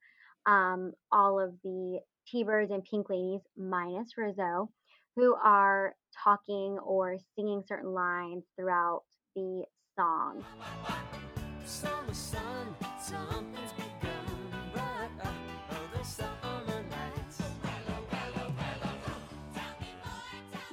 um 0.46 0.94
all 1.12 1.40
of 1.40 1.54
the 1.64 2.00
T-Birds 2.28 2.72
and 2.72 2.84
Pink 2.84 3.10
Ladies 3.10 3.42
minus 3.58 4.18
Rizzo 4.18 4.70
who 5.18 5.34
are 5.44 5.96
talking 6.24 6.78
or 6.78 7.18
singing 7.36 7.64
certain 7.68 7.92
lines 7.92 8.44
throughout 8.56 9.02
the 9.36 9.64
song. 9.98 10.46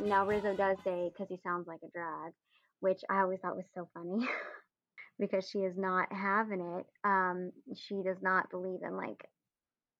Now 0.04 0.26
Rizzo 0.26 0.54
does 0.54 0.76
say 0.84 1.10
because 1.10 1.30
he 1.30 1.38
sounds 1.42 1.66
like 1.66 1.80
a 1.82 1.90
drag, 1.90 2.32
which 2.80 3.00
I 3.08 3.20
always 3.20 3.40
thought 3.40 3.56
was 3.56 3.64
so 3.74 3.88
funny 3.94 4.28
because 5.18 5.48
she 5.48 5.60
is 5.60 5.78
not 5.78 6.12
having 6.12 6.60
it. 6.60 6.86
Um, 7.02 7.50
she 7.74 8.02
does 8.04 8.18
not 8.20 8.50
believe 8.50 8.80
in 8.82 8.94
like 8.94 9.26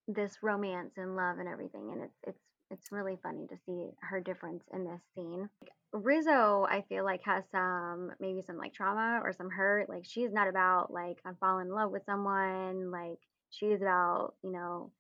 this 0.07 0.37
romance 0.43 0.93
and 0.99 1.17
love 1.17 1.39
and 1.39 1.49
everything, 1.49 1.89
and 1.91 2.03
it's 2.03 2.19
it's 2.25 2.39
it's 2.71 2.93
really 2.93 3.19
funny 3.23 3.47
to 3.47 3.57
see 3.67 3.91
her 4.01 4.21
difference 4.21 4.65
in 4.73 4.85
this 4.85 5.01
scene. 5.15 5.49
Like, 5.63 5.73
Rizzo, 5.93 6.67
I 6.69 6.85
feel 6.89 7.05
like 7.05 7.23
has 7.25 7.45
some 7.53 8.11
maybe 8.21 8.43
some 8.47 8.57
like 8.57 8.75
trauma 8.75 9.21
or 9.23 9.33
some 9.33 9.51
hurt. 9.51 9.89
Like 9.89 10.05
she's 10.05 10.33
not 10.33 10.49
about 10.49 10.93
like 10.93 11.19
I'm 11.25 11.37
falling 11.37 11.69
in 11.69 11.75
love 11.75 11.91
with 11.91 12.05
someone. 12.05 12.91
Like 12.91 13.19
she's 13.51 13.81
about 13.81 14.35
you 14.43 14.51
know 14.53 14.91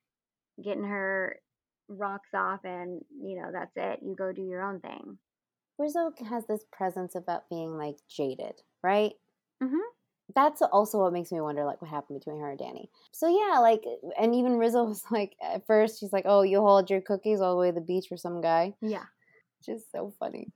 getting 0.62 0.85
her 0.85 1.41
rocks 1.89 2.31
off 2.35 2.61
and 2.65 3.03
you 3.23 3.41
know 3.41 3.51
that's 3.53 3.73
it. 3.77 4.01
You 4.03 4.15
go 4.15 4.32
do 4.32 4.43
your 4.43 4.62
own 4.62 4.81
thing. 4.81 5.19
Rizzo 5.78 6.12
has 6.28 6.47
this 6.47 6.65
presence 6.70 7.16
about 7.16 7.49
being 7.49 7.77
like 7.77 7.97
jaded, 8.09 8.62
right? 8.82 9.15
Mhm. 9.62 9.81
That's 10.35 10.63
also 10.63 10.99
what 11.01 11.13
makes 11.13 11.31
me 11.33 11.41
wonder, 11.41 11.65
like, 11.65 11.83
what 11.83 11.91
happened 11.91 12.19
between 12.19 12.41
her 12.41 12.51
and 12.51 12.59
Danny. 12.59 12.91
So 13.13 13.29
yeah, 13.29 13.59
like, 13.59 13.83
and 14.19 14.35
even 14.35 14.57
Rizzo 14.57 14.85
was 14.89 15.05
like, 15.11 15.37
at 15.43 15.67
first 15.67 16.01
she's 16.01 16.13
like, 16.13 16.25
"Oh, 16.27 16.43
you 16.43 16.61
hold 16.61 16.91
your 16.91 17.01
cookies 17.01 17.41
all 17.41 17.55
the 17.55 17.61
way 17.61 17.69
to 17.69 17.75
the 17.75 17.81
beach 17.81 18.07
for 18.09 18.17
some 18.17 18.41
guy," 18.41 18.75
Yeah. 18.81 19.05
which 19.59 19.77
is 19.77 19.85
so 19.93 20.15
funny. 20.19 20.53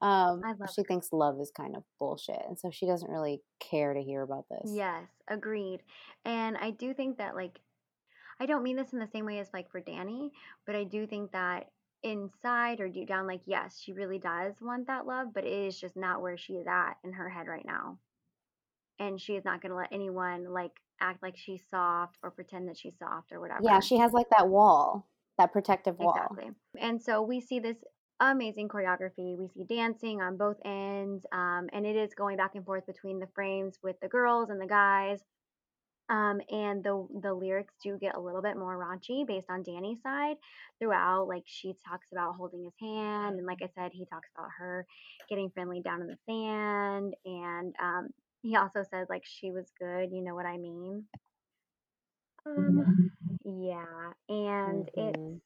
Um, 0.00 0.42
I 0.44 0.52
love 0.52 0.70
she 0.74 0.82
thinks 0.82 1.12
love 1.12 1.40
is 1.40 1.50
kind 1.50 1.76
of 1.76 1.84
bullshit, 1.98 2.42
and 2.46 2.58
so 2.58 2.70
she 2.70 2.86
doesn't 2.86 3.10
really 3.10 3.42
care 3.60 3.94
to 3.94 4.02
hear 4.02 4.22
about 4.22 4.46
this. 4.50 4.70
Yes, 4.72 5.08
agreed. 5.28 5.82
And 6.24 6.56
I 6.56 6.70
do 6.70 6.94
think 6.94 7.18
that 7.18 7.36
like 7.36 7.60
I 8.40 8.46
don't 8.46 8.62
mean 8.62 8.76
this 8.76 8.92
in 8.92 8.98
the 8.98 9.06
same 9.06 9.26
way 9.26 9.38
as 9.38 9.52
like 9.52 9.70
for 9.70 9.80
Danny, 9.80 10.32
but 10.66 10.74
I 10.74 10.84
do 10.84 11.06
think 11.06 11.32
that 11.32 11.70
inside 12.02 12.80
or 12.80 12.88
deep 12.88 13.08
down, 13.08 13.26
like 13.26 13.42
yes, 13.46 13.78
she 13.78 13.92
really 13.92 14.18
does 14.18 14.60
want 14.60 14.86
that 14.88 15.06
love, 15.06 15.32
but 15.32 15.44
it 15.44 15.52
is 15.52 15.78
just 15.80 15.96
not 15.96 16.20
where 16.22 16.36
she 16.36 16.54
is 16.54 16.66
at 16.66 16.94
in 17.04 17.12
her 17.12 17.28
head 17.28 17.46
right 17.46 17.64
now. 17.64 17.98
And 19.02 19.20
she 19.20 19.34
is 19.34 19.44
not 19.44 19.60
gonna 19.60 19.76
let 19.76 19.88
anyone 19.92 20.52
like 20.52 20.72
act 21.00 21.22
like 21.22 21.36
she's 21.36 21.62
soft 21.68 22.16
or 22.22 22.30
pretend 22.30 22.68
that 22.68 22.78
she's 22.78 22.96
soft 22.98 23.32
or 23.32 23.40
whatever. 23.40 23.60
Yeah, 23.64 23.80
she 23.80 23.98
has 23.98 24.12
like 24.12 24.30
that 24.30 24.48
wall, 24.48 25.08
that 25.38 25.52
protective 25.52 25.98
wall. 25.98 26.14
Exactly. 26.14 26.50
And 26.80 27.02
so 27.02 27.22
we 27.22 27.40
see 27.40 27.58
this 27.58 27.78
amazing 28.20 28.68
choreography. 28.68 29.36
We 29.36 29.48
see 29.48 29.64
dancing 29.64 30.22
on 30.22 30.36
both 30.36 30.56
ends, 30.64 31.26
um, 31.32 31.68
and 31.72 31.84
it 31.84 31.96
is 31.96 32.14
going 32.14 32.36
back 32.36 32.54
and 32.54 32.64
forth 32.64 32.86
between 32.86 33.18
the 33.18 33.26
frames 33.34 33.78
with 33.82 33.96
the 34.00 34.08
girls 34.08 34.50
and 34.50 34.60
the 34.60 34.66
guys. 34.66 35.20
Um, 36.08 36.40
and 36.50 36.84
the 36.84 37.06
the 37.22 37.32
lyrics 37.32 37.74
do 37.82 37.96
get 37.98 38.16
a 38.16 38.20
little 38.20 38.42
bit 38.42 38.56
more 38.56 38.76
raunchy 38.76 39.26
based 39.26 39.48
on 39.48 39.62
Danny's 39.62 40.02
side 40.02 40.36
throughout. 40.78 41.26
Like 41.26 41.44
she 41.46 41.74
talks 41.88 42.08
about 42.12 42.34
holding 42.36 42.64
his 42.64 42.74
hand, 42.80 43.38
and 43.38 43.46
like 43.46 43.62
I 43.62 43.68
said, 43.74 43.92
he 43.92 44.04
talks 44.04 44.28
about 44.36 44.50
her 44.58 44.86
getting 45.28 45.50
friendly 45.50 45.80
down 45.80 46.02
in 46.02 46.08
the 46.08 46.18
sand, 46.26 47.14
and 47.24 47.74
um, 47.82 48.08
he 48.42 48.56
also 48.56 48.82
says 48.90 49.08
like 49.10 49.24
she 49.24 49.50
was 49.52 49.70
good. 49.80 50.10
You 50.12 50.22
know 50.22 50.34
what 50.34 50.46
I 50.46 50.58
mean? 50.58 51.06
Um, 52.46 52.86
yeah, 53.44 54.12
and 54.28 54.88
it's 54.96 55.20
Mhm. 55.20 55.40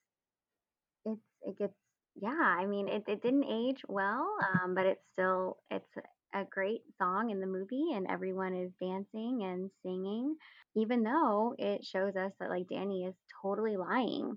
it's 1.05 1.21
it 1.43 1.59
gets 1.59 1.75
yeah 2.21 2.57
i 2.59 2.67
mean 2.67 2.89
it, 2.89 3.05
it 3.09 3.23
didn't 3.23 3.45
age 3.45 3.83
well 3.89 4.27
um 4.53 4.75
but 4.75 4.87
it's 4.87 5.05
still 5.13 5.57
it's 5.71 5.89
a 6.35 6.45
great 6.51 6.83
song 6.99 7.31
in 7.31 7.41
the 7.41 7.47
movie 7.47 7.93
and 7.95 8.07
everyone 8.09 8.55
is 8.55 8.71
dancing 8.81 9.41
and 9.45 9.71
singing 9.83 10.35
even 10.77 11.03
though 11.03 11.55
it 11.59 11.85
shows 11.85 12.15
us 12.17 12.33
that 12.41 12.51
like 12.51 12.67
danny 12.69 13.05
is 13.05 13.15
totally 13.43 13.77
lying 13.77 14.37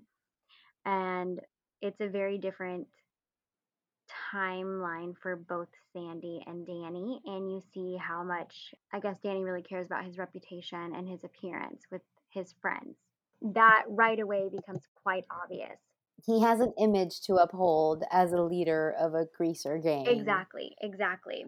and 0.86 1.40
it's 1.82 2.00
a 2.00 2.08
very 2.08 2.38
different 2.38 2.86
timeline 4.32 5.14
for 5.22 5.36
both 5.36 5.68
sandy 5.92 6.42
and 6.46 6.66
danny 6.66 7.20
and 7.26 7.50
you 7.50 7.60
see 7.74 7.96
how 7.96 8.22
much 8.22 8.74
i 8.92 9.00
guess 9.00 9.16
danny 9.22 9.44
really 9.44 9.62
cares 9.62 9.86
about 9.86 10.04
his 10.04 10.18
reputation 10.18 10.94
and 10.94 11.08
his 11.08 11.24
appearance 11.24 11.82
with 11.90 12.02
his 12.30 12.54
friends 12.60 12.96
that 13.42 13.84
right 13.88 14.20
away 14.20 14.48
becomes 14.50 14.82
quite 15.02 15.24
obvious 15.30 15.78
He 16.26 16.42
has 16.42 16.60
an 16.60 16.74
image 16.78 17.22
to 17.22 17.36
uphold 17.36 18.04
as 18.10 18.32
a 18.32 18.42
leader 18.42 18.94
of 18.98 19.14
a 19.14 19.26
greaser 19.36 19.78
gang. 19.78 20.06
Exactly, 20.06 20.76
exactly. 20.80 21.46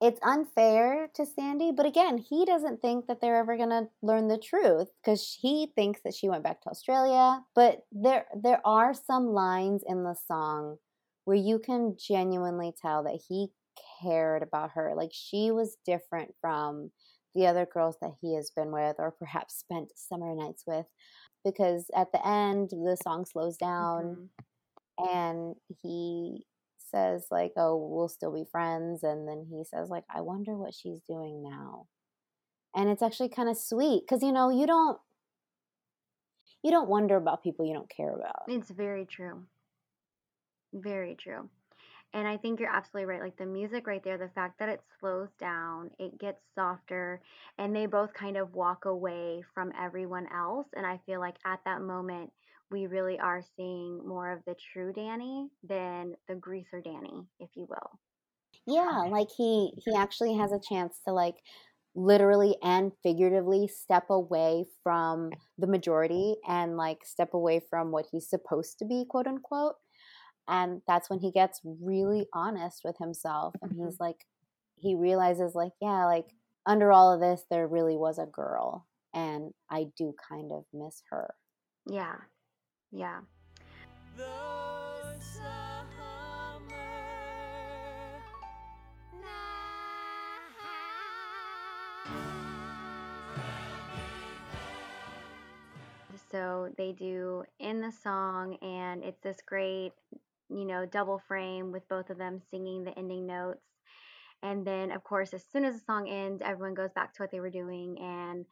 It's 0.00 0.20
unfair 0.22 1.08
to 1.14 1.24
Sandy, 1.26 1.72
but 1.72 1.86
again, 1.86 2.18
he 2.18 2.44
doesn't 2.44 2.82
think 2.82 3.06
that 3.06 3.20
they're 3.20 3.36
ever 3.36 3.56
going 3.56 3.70
to 3.70 3.88
learn 4.02 4.28
the 4.28 4.38
truth 4.38 4.88
because 5.02 5.38
he 5.40 5.72
thinks 5.74 6.00
that 6.02 6.14
she 6.14 6.28
went 6.28 6.42
back 6.42 6.60
to 6.62 6.70
Australia. 6.70 7.42
But 7.54 7.86
there, 7.92 8.26
there 8.34 8.60
are 8.66 8.92
some 8.92 9.26
lines 9.28 9.82
in 9.86 10.02
the 10.04 10.14
song 10.14 10.78
where 11.24 11.36
you 11.36 11.58
can 11.58 11.96
genuinely 11.98 12.72
tell 12.80 13.02
that 13.04 13.20
he 13.28 13.48
cared 14.02 14.42
about 14.42 14.72
her. 14.72 14.94
Like 14.96 15.10
she 15.12 15.50
was 15.50 15.76
different 15.84 16.34
from 16.40 16.92
the 17.34 17.46
other 17.46 17.66
girls 17.66 17.96
that 18.00 18.12
he 18.20 18.34
has 18.36 18.50
been 18.50 18.70
with 18.72 18.96
or 18.98 19.10
perhaps 19.10 19.56
spent 19.56 19.92
summer 19.96 20.34
nights 20.34 20.64
with 20.66 20.86
because 21.44 21.90
at 21.96 22.12
the 22.12 22.26
end 22.26 22.70
the 22.70 22.96
song 23.02 23.24
slows 23.24 23.56
down 23.56 24.18
Mhm. 24.18 24.30
and 24.98 25.56
he 25.82 26.46
says 26.78 27.28
like, 27.30 27.52
"Oh, 27.56 27.76
we'll 27.76 28.08
still 28.08 28.32
be 28.32 28.44
friends," 28.44 29.02
and 29.02 29.28
then 29.28 29.46
he 29.50 29.64
says 29.64 29.90
like, 29.90 30.04
"I 30.10 30.20
wonder 30.22 30.56
what 30.56 30.74
she's 30.74 31.00
doing 31.08 31.42
now," 31.42 31.88
and 32.74 32.88
it's 32.90 33.02
actually 33.02 33.30
kind 33.30 33.48
of 33.48 33.56
sweet 33.58 34.02
because 34.04 34.22
you 34.22 34.32
know 34.32 34.50
you 34.50 34.66
don't 34.66 35.00
you 36.62 36.70
don't 36.70 36.88
wonder 36.88 37.16
about 37.16 37.42
people 37.42 37.64
you 37.66 37.74
don't 37.74 37.88
care 37.90 38.12
about. 38.14 38.46
It's 38.46 38.70
very 38.70 39.04
true. 39.04 39.48
Very 40.74 41.14
true. 41.14 41.48
And 42.14 42.28
I 42.28 42.36
think 42.38 42.60
you're 42.60 42.70
absolutely 42.70 43.06
right. 43.06 43.22
Like 43.22 43.36
the 43.36 43.46
music 43.46 43.86
right 43.86 44.02
there, 44.04 44.18
the 44.18 44.30
fact 44.30 44.58
that 44.60 44.68
it 44.68 44.82
slows 45.00 45.30
down, 45.36 45.90
it 45.98 46.18
gets 46.18 46.42
softer, 46.54 47.22
and 47.58 47.74
they 47.74 47.86
both 47.86 48.14
kind 48.14 48.36
of 48.36 48.54
walk 48.54 48.84
away 48.86 49.42
from 49.54 49.72
everyone 49.78 50.26
else. 50.32 50.68
And 50.74 50.86
I 50.86 50.98
feel 51.06 51.20
like 51.20 51.38
at 51.44 51.64
that 51.64 51.82
moment, 51.82 52.32
we 52.70 52.86
really 52.86 53.18
are 53.20 53.42
seeing 53.56 54.06
more 54.06 54.32
of 54.32 54.44
the 54.46 54.56
true 54.56 54.92
Danny 54.92 55.50
than 55.62 56.16
the 56.28 56.36
greaser 56.36 56.80
Danny, 56.82 57.28
if 57.40 57.50
you 57.56 57.66
will. 57.66 58.00
Yeah, 58.66 59.06
like 59.10 59.28
he 59.36 59.72
he 59.84 59.94
actually 59.94 60.34
has 60.36 60.52
a 60.52 60.60
chance 60.60 61.00
to 61.06 61.12
like 61.12 61.36
literally 61.94 62.56
and 62.62 62.92
figuratively 63.02 63.68
step 63.68 64.10
away 64.10 64.64
from 64.82 65.36
the 65.58 65.66
majority 65.66 66.36
and 66.46 66.76
like 66.76 67.04
step 67.04 67.34
away 67.34 67.60
from 67.60 67.92
what 67.92 68.06
he's 68.10 68.28
supposed 68.28 68.78
to 68.78 68.84
be, 68.84 69.04
quote 69.08 69.26
unquote. 69.26 69.76
And 70.48 70.82
that's 70.86 71.08
when 71.08 71.20
he 71.20 71.30
gets 71.30 71.60
really 71.64 72.28
honest 72.32 72.82
with 72.84 72.98
himself 72.98 73.54
and 73.62 73.72
Mhm. 73.72 73.86
he's 73.86 74.00
like 74.00 74.26
he 74.76 74.94
realizes 74.94 75.54
like, 75.54 75.72
yeah, 75.80 76.04
like 76.04 76.34
under 76.66 76.92
all 76.92 77.12
of 77.12 77.20
this 77.20 77.44
there 77.48 77.66
really 77.66 77.96
was 77.96 78.18
a 78.18 78.26
girl 78.26 78.86
and 79.14 79.54
I 79.70 79.84
do 79.96 80.14
kind 80.28 80.52
of 80.52 80.64
miss 80.72 81.02
her. 81.10 81.34
Yeah. 81.86 82.16
Yeah. 82.90 83.20
So 96.30 96.68
they 96.76 96.92
do 96.92 97.44
in 97.60 97.80
the 97.80 97.92
song, 97.92 98.56
and 98.56 99.04
it's 99.04 99.20
this 99.20 99.38
great, 99.46 99.92
you 100.48 100.64
know, 100.64 100.86
double 100.86 101.20
frame 101.28 101.72
with 101.72 101.88
both 101.88 102.10
of 102.10 102.18
them 102.18 102.40
singing 102.50 102.84
the 102.84 102.96
ending 102.98 103.26
notes. 103.26 103.64
And 104.42 104.66
then, 104.66 104.90
of 104.92 105.02
course, 105.04 105.32
as 105.32 105.44
soon 105.50 105.64
as 105.64 105.74
the 105.74 105.80
song 105.86 106.08
ends, 106.08 106.42
everyone 106.44 106.74
goes 106.74 106.92
back 106.94 107.14
to 107.14 107.22
what 107.22 107.30
they 107.30 107.40
were 107.40 107.50
doing. 107.50 107.96
And 108.00 108.44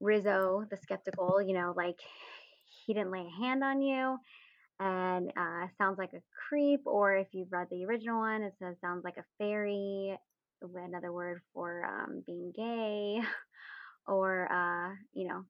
Rizzo, 0.00 0.64
the 0.70 0.76
skeptical, 0.76 1.40
you 1.40 1.54
know, 1.54 1.74
like 1.76 2.00
he 2.86 2.94
didn't 2.94 3.12
lay 3.12 3.26
a 3.26 3.42
hand 3.42 3.62
on 3.62 3.82
you 3.82 4.18
and 4.80 5.32
uh, 5.36 5.68
sounds 5.78 5.98
like 5.98 6.12
a 6.14 6.22
creep. 6.48 6.82
Or 6.86 7.14
if 7.16 7.28
you've 7.32 7.52
read 7.52 7.68
the 7.70 7.84
original 7.84 8.20
one, 8.20 8.42
it 8.42 8.54
says 8.58 8.76
sounds 8.80 9.04
like 9.04 9.16
a 9.18 9.24
fairy, 9.38 10.16
another 10.62 11.12
word 11.12 11.40
for 11.54 11.84
um, 11.84 12.22
being 12.26 12.52
gay. 12.54 13.20
Or, 14.08 14.50
uh, 14.52 14.94
you 15.14 15.28
know, 15.28 15.44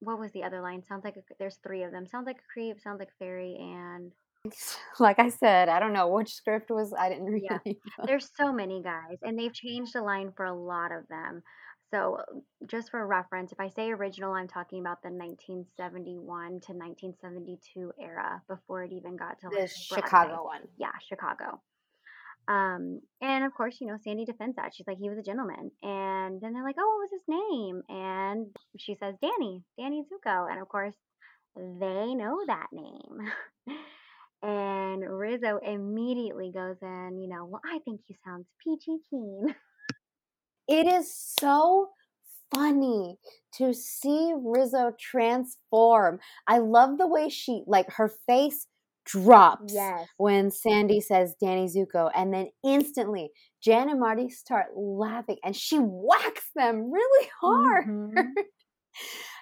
what 0.00 0.18
was 0.18 0.32
the 0.32 0.44
other 0.44 0.60
line? 0.60 0.82
Sounds 0.82 1.04
like 1.04 1.16
a, 1.16 1.22
there's 1.38 1.56
three 1.56 1.82
of 1.82 1.92
them. 1.92 2.06
Sounds 2.06 2.26
like 2.26 2.38
a 2.38 2.52
creep, 2.52 2.80
sounds 2.80 2.98
like 2.98 3.08
a 3.08 3.24
fairy, 3.24 3.56
and 3.58 4.12
like 5.00 5.18
I 5.18 5.28
said, 5.28 5.68
I 5.68 5.80
don't 5.80 5.92
know 5.92 6.08
which 6.08 6.34
script 6.34 6.70
was 6.70 6.92
I 6.92 7.08
didn't 7.08 7.24
read 7.32 7.44
Yeah. 7.44 7.58
any 7.64 7.76
of 7.76 7.82
them. 7.98 8.06
there's 8.06 8.30
so 8.36 8.52
many 8.52 8.82
guys, 8.82 9.18
and 9.22 9.38
they've 9.38 9.52
changed 9.52 9.92
the 9.94 10.02
line 10.02 10.32
for 10.36 10.44
a 10.44 10.54
lot 10.54 10.92
of 10.92 11.06
them. 11.08 11.42
So, 11.92 12.18
just 12.66 12.90
for 12.90 13.06
reference, 13.06 13.52
if 13.52 13.60
I 13.60 13.68
say 13.68 13.90
original, 13.90 14.32
I'm 14.32 14.48
talking 14.48 14.80
about 14.80 15.02
the 15.02 15.10
1971 15.10 16.26
to 16.66 16.72
1972 16.72 17.92
era 18.00 18.42
before 18.48 18.82
it 18.82 18.92
even 18.92 19.16
got 19.16 19.38
to 19.40 19.48
The 19.50 19.60
like. 19.60 19.70
Chicago 19.70 20.44
one. 20.44 20.62
Yeah, 20.78 20.90
Chicago. 21.08 21.60
Um, 22.48 23.00
and 23.20 23.44
of 23.44 23.54
course, 23.54 23.76
you 23.80 23.86
know, 23.86 23.98
Sandy 24.02 24.24
defends 24.24 24.56
that. 24.56 24.72
She's 24.74 24.86
like, 24.86 24.98
he 24.98 25.08
was 25.08 25.18
a 25.18 25.22
gentleman. 25.22 25.70
And 25.82 26.40
then 26.40 26.52
they're 26.52 26.64
like, 26.64 26.76
oh, 26.78 26.86
what 26.86 27.04
was 27.04 27.10
his 27.12 27.22
name? 27.28 27.82
And 27.88 28.46
she 28.78 28.94
says, 28.96 29.14
Danny, 29.22 29.62
Danny 29.78 30.02
Zuko. 30.04 30.50
And 30.50 30.60
of 30.60 30.68
course, 30.68 30.94
they 31.56 32.14
know 32.14 32.38
that 32.46 32.66
name. 32.72 33.30
and 34.42 35.02
Rizzo 35.02 35.58
immediately 35.66 36.50
goes 36.52 36.76
in, 36.82 37.18
you 37.20 37.28
know, 37.28 37.44
well, 37.46 37.62
I 37.64 37.78
think 37.80 38.00
he 38.06 38.16
sounds 38.24 38.46
peachy 38.62 38.98
keen. 39.10 39.54
It 40.68 40.86
is 40.86 41.14
so 41.14 41.90
funny 42.54 43.18
to 43.54 43.72
see 43.72 44.32
Rizzo 44.36 44.92
transform. 44.98 46.18
I 46.46 46.58
love 46.58 46.98
the 46.98 47.06
way 47.06 47.28
she 47.28 47.62
like 47.66 47.90
her 47.92 48.08
face 48.26 48.66
drops 49.04 49.72
Yes. 49.72 50.08
when 50.16 50.50
Sandy 50.50 51.00
says 51.00 51.36
Danny 51.40 51.66
Zuko, 51.68 52.10
and 52.14 52.34
then 52.34 52.48
instantly 52.64 53.30
Jan 53.62 53.88
and 53.88 54.00
Marty 54.00 54.28
start 54.28 54.66
laughing, 54.76 55.36
and 55.44 55.54
she 55.54 55.76
whacks 55.78 56.50
them 56.56 56.90
really 56.90 57.28
hard. 57.40 57.86
Mhm. 57.86 58.32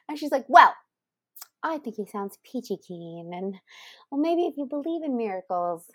And 0.09 0.19
she's 0.19 0.31
like, 0.33 0.45
"Well, 0.49 0.75
I 1.65 1.78
think 1.78 1.97
he 1.97 2.05
sounds 2.07 2.39
peachy 2.45 2.77
keen, 2.86 3.32
and 3.32 3.55
well, 4.11 4.20
maybe 4.20 4.43
if 4.43 4.55
you 4.57 4.66
believe 4.66 5.03
in 5.03 5.16
miracles, 5.16 5.86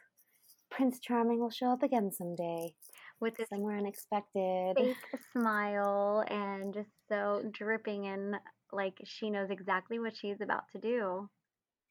Prince 0.71 0.99
Charming 0.99 1.39
will 1.39 1.51
show 1.51 1.67
up 1.71 1.83
again 1.83 2.11
someday, 2.11 2.73
With 3.21 3.35
this 3.37 3.49
somewhere 3.49 3.77
unexpected." 3.77 4.75
fake 4.75 4.97
smile 5.31 6.23
and 6.27 6.73
just 6.73 6.89
so 7.07 7.43
dripping 7.51 8.05
in 8.05 8.35
like 8.71 8.97
she 9.03 9.29
knows 9.29 9.49
exactly 9.51 9.99
what 9.99 10.15
she's 10.17 10.41
about 10.41 10.63
to 10.71 10.79
do. 10.79 11.29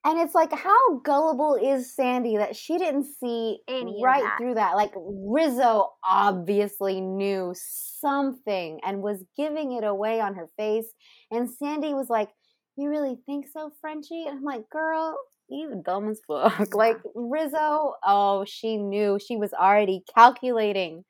And 0.04 0.18
it's 0.20 0.34
like, 0.34 0.52
how 0.52 0.98
gullible 1.00 1.56
is 1.56 1.94
Sandy 1.94 2.36
that 2.36 2.54
she 2.56 2.78
didn't 2.78 3.04
see 3.20 3.58
Any 3.68 4.00
right 4.02 4.22
that. 4.22 4.38
through 4.38 4.54
that? 4.54 4.76
Like, 4.76 4.92
Rizzo 4.96 5.90
obviously 6.04 7.00
knew 7.00 7.52
something 7.54 8.80
and 8.84 9.02
was 9.02 9.24
giving 9.36 9.72
it 9.72 9.82
away 9.84 10.20
on 10.20 10.34
her 10.36 10.48
face. 10.56 10.86
And 11.32 11.50
Sandy 11.50 11.94
was 11.94 12.08
like, 12.08 12.30
You 12.78 12.90
really 12.90 13.18
think 13.26 13.48
so, 13.52 13.72
Frenchie? 13.80 14.26
And 14.28 14.38
I'm 14.38 14.44
like, 14.44 14.70
Girl, 14.70 15.18
you 15.48 15.82
dumb 15.84 16.08
as 16.10 16.20
fuck. 16.28 16.72
Like, 16.74 16.98
Rizzo, 17.16 17.94
oh, 18.06 18.44
she 18.46 18.76
knew. 18.76 19.18
She 19.18 19.36
was 19.36 19.52
already 19.52 20.04
calculating. 20.14 21.04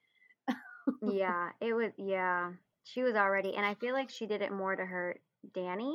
yeah, 1.02 1.50
it 1.60 1.74
was 1.74 1.92
yeah. 1.98 2.52
She 2.84 3.02
was 3.02 3.16
already 3.16 3.54
and 3.54 3.66
I 3.66 3.74
feel 3.74 3.92
like 3.92 4.08
she 4.08 4.24
did 4.24 4.40
it 4.40 4.50
more 4.50 4.74
to 4.74 4.86
hurt 4.86 5.20
Danny 5.54 5.94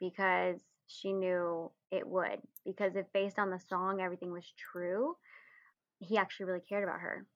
because 0.00 0.60
she 0.86 1.14
knew 1.14 1.70
it 1.90 2.06
would. 2.06 2.42
Because 2.66 2.94
if 2.94 3.06
based 3.14 3.38
on 3.38 3.48
the 3.48 3.60
song 3.70 4.02
everything 4.02 4.32
was 4.32 4.52
true, 4.70 5.16
he 5.98 6.18
actually 6.18 6.44
really 6.44 6.62
cared 6.68 6.84
about 6.84 7.00
her. 7.00 7.26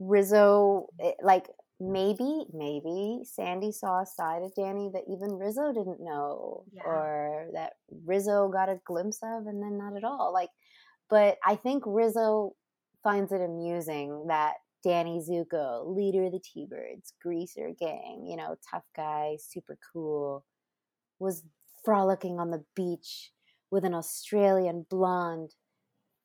Rizzo, 0.00 0.86
eh, 0.98 1.12
like, 1.22 1.46
maybe, 1.82 2.46
maybe 2.52 3.22
Sandy 3.24 3.72
saw 3.72 4.02
a 4.02 4.06
side 4.06 4.42
of 4.42 4.54
Danny 4.54 4.90
that 4.94 5.04
even 5.08 5.32
Rizzo 5.38 5.72
didn't 5.72 6.00
know, 6.00 6.64
Yeah. 6.72 6.82
or 6.86 7.50
that 7.54 7.74
Rizzo 8.04 8.48
got 8.48 8.68
a 8.68 8.80
glimpse 8.84 9.18
of, 9.22 9.46
and 9.46 9.62
then 9.62 9.76
not 9.78 9.96
at 9.96 10.04
all. 10.04 10.32
Like, 10.32 10.50
but 11.10 11.38
I 11.44 11.56
think 11.56 11.82
Rizzo 11.86 12.54
finds 13.02 13.32
it 13.32 13.40
amusing 13.40 14.26
that 14.28 14.54
Danny 14.84 15.20
Zuko, 15.20 15.94
leader 15.94 16.24
of 16.26 16.32
the 16.32 16.40
T 16.40 16.66
Birds, 16.66 17.12
greaser 17.22 17.70
gang, 17.78 18.26
you 18.26 18.36
know, 18.36 18.56
tough 18.70 18.84
guy, 18.96 19.36
super 19.40 19.78
cool, 19.92 20.44
was 21.18 21.44
frolicking 21.84 22.38
on 22.38 22.50
the 22.50 22.64
beach 22.76 23.32
with 23.70 23.84
an 23.84 23.94
Australian 23.94 24.86
blonde 24.88 25.54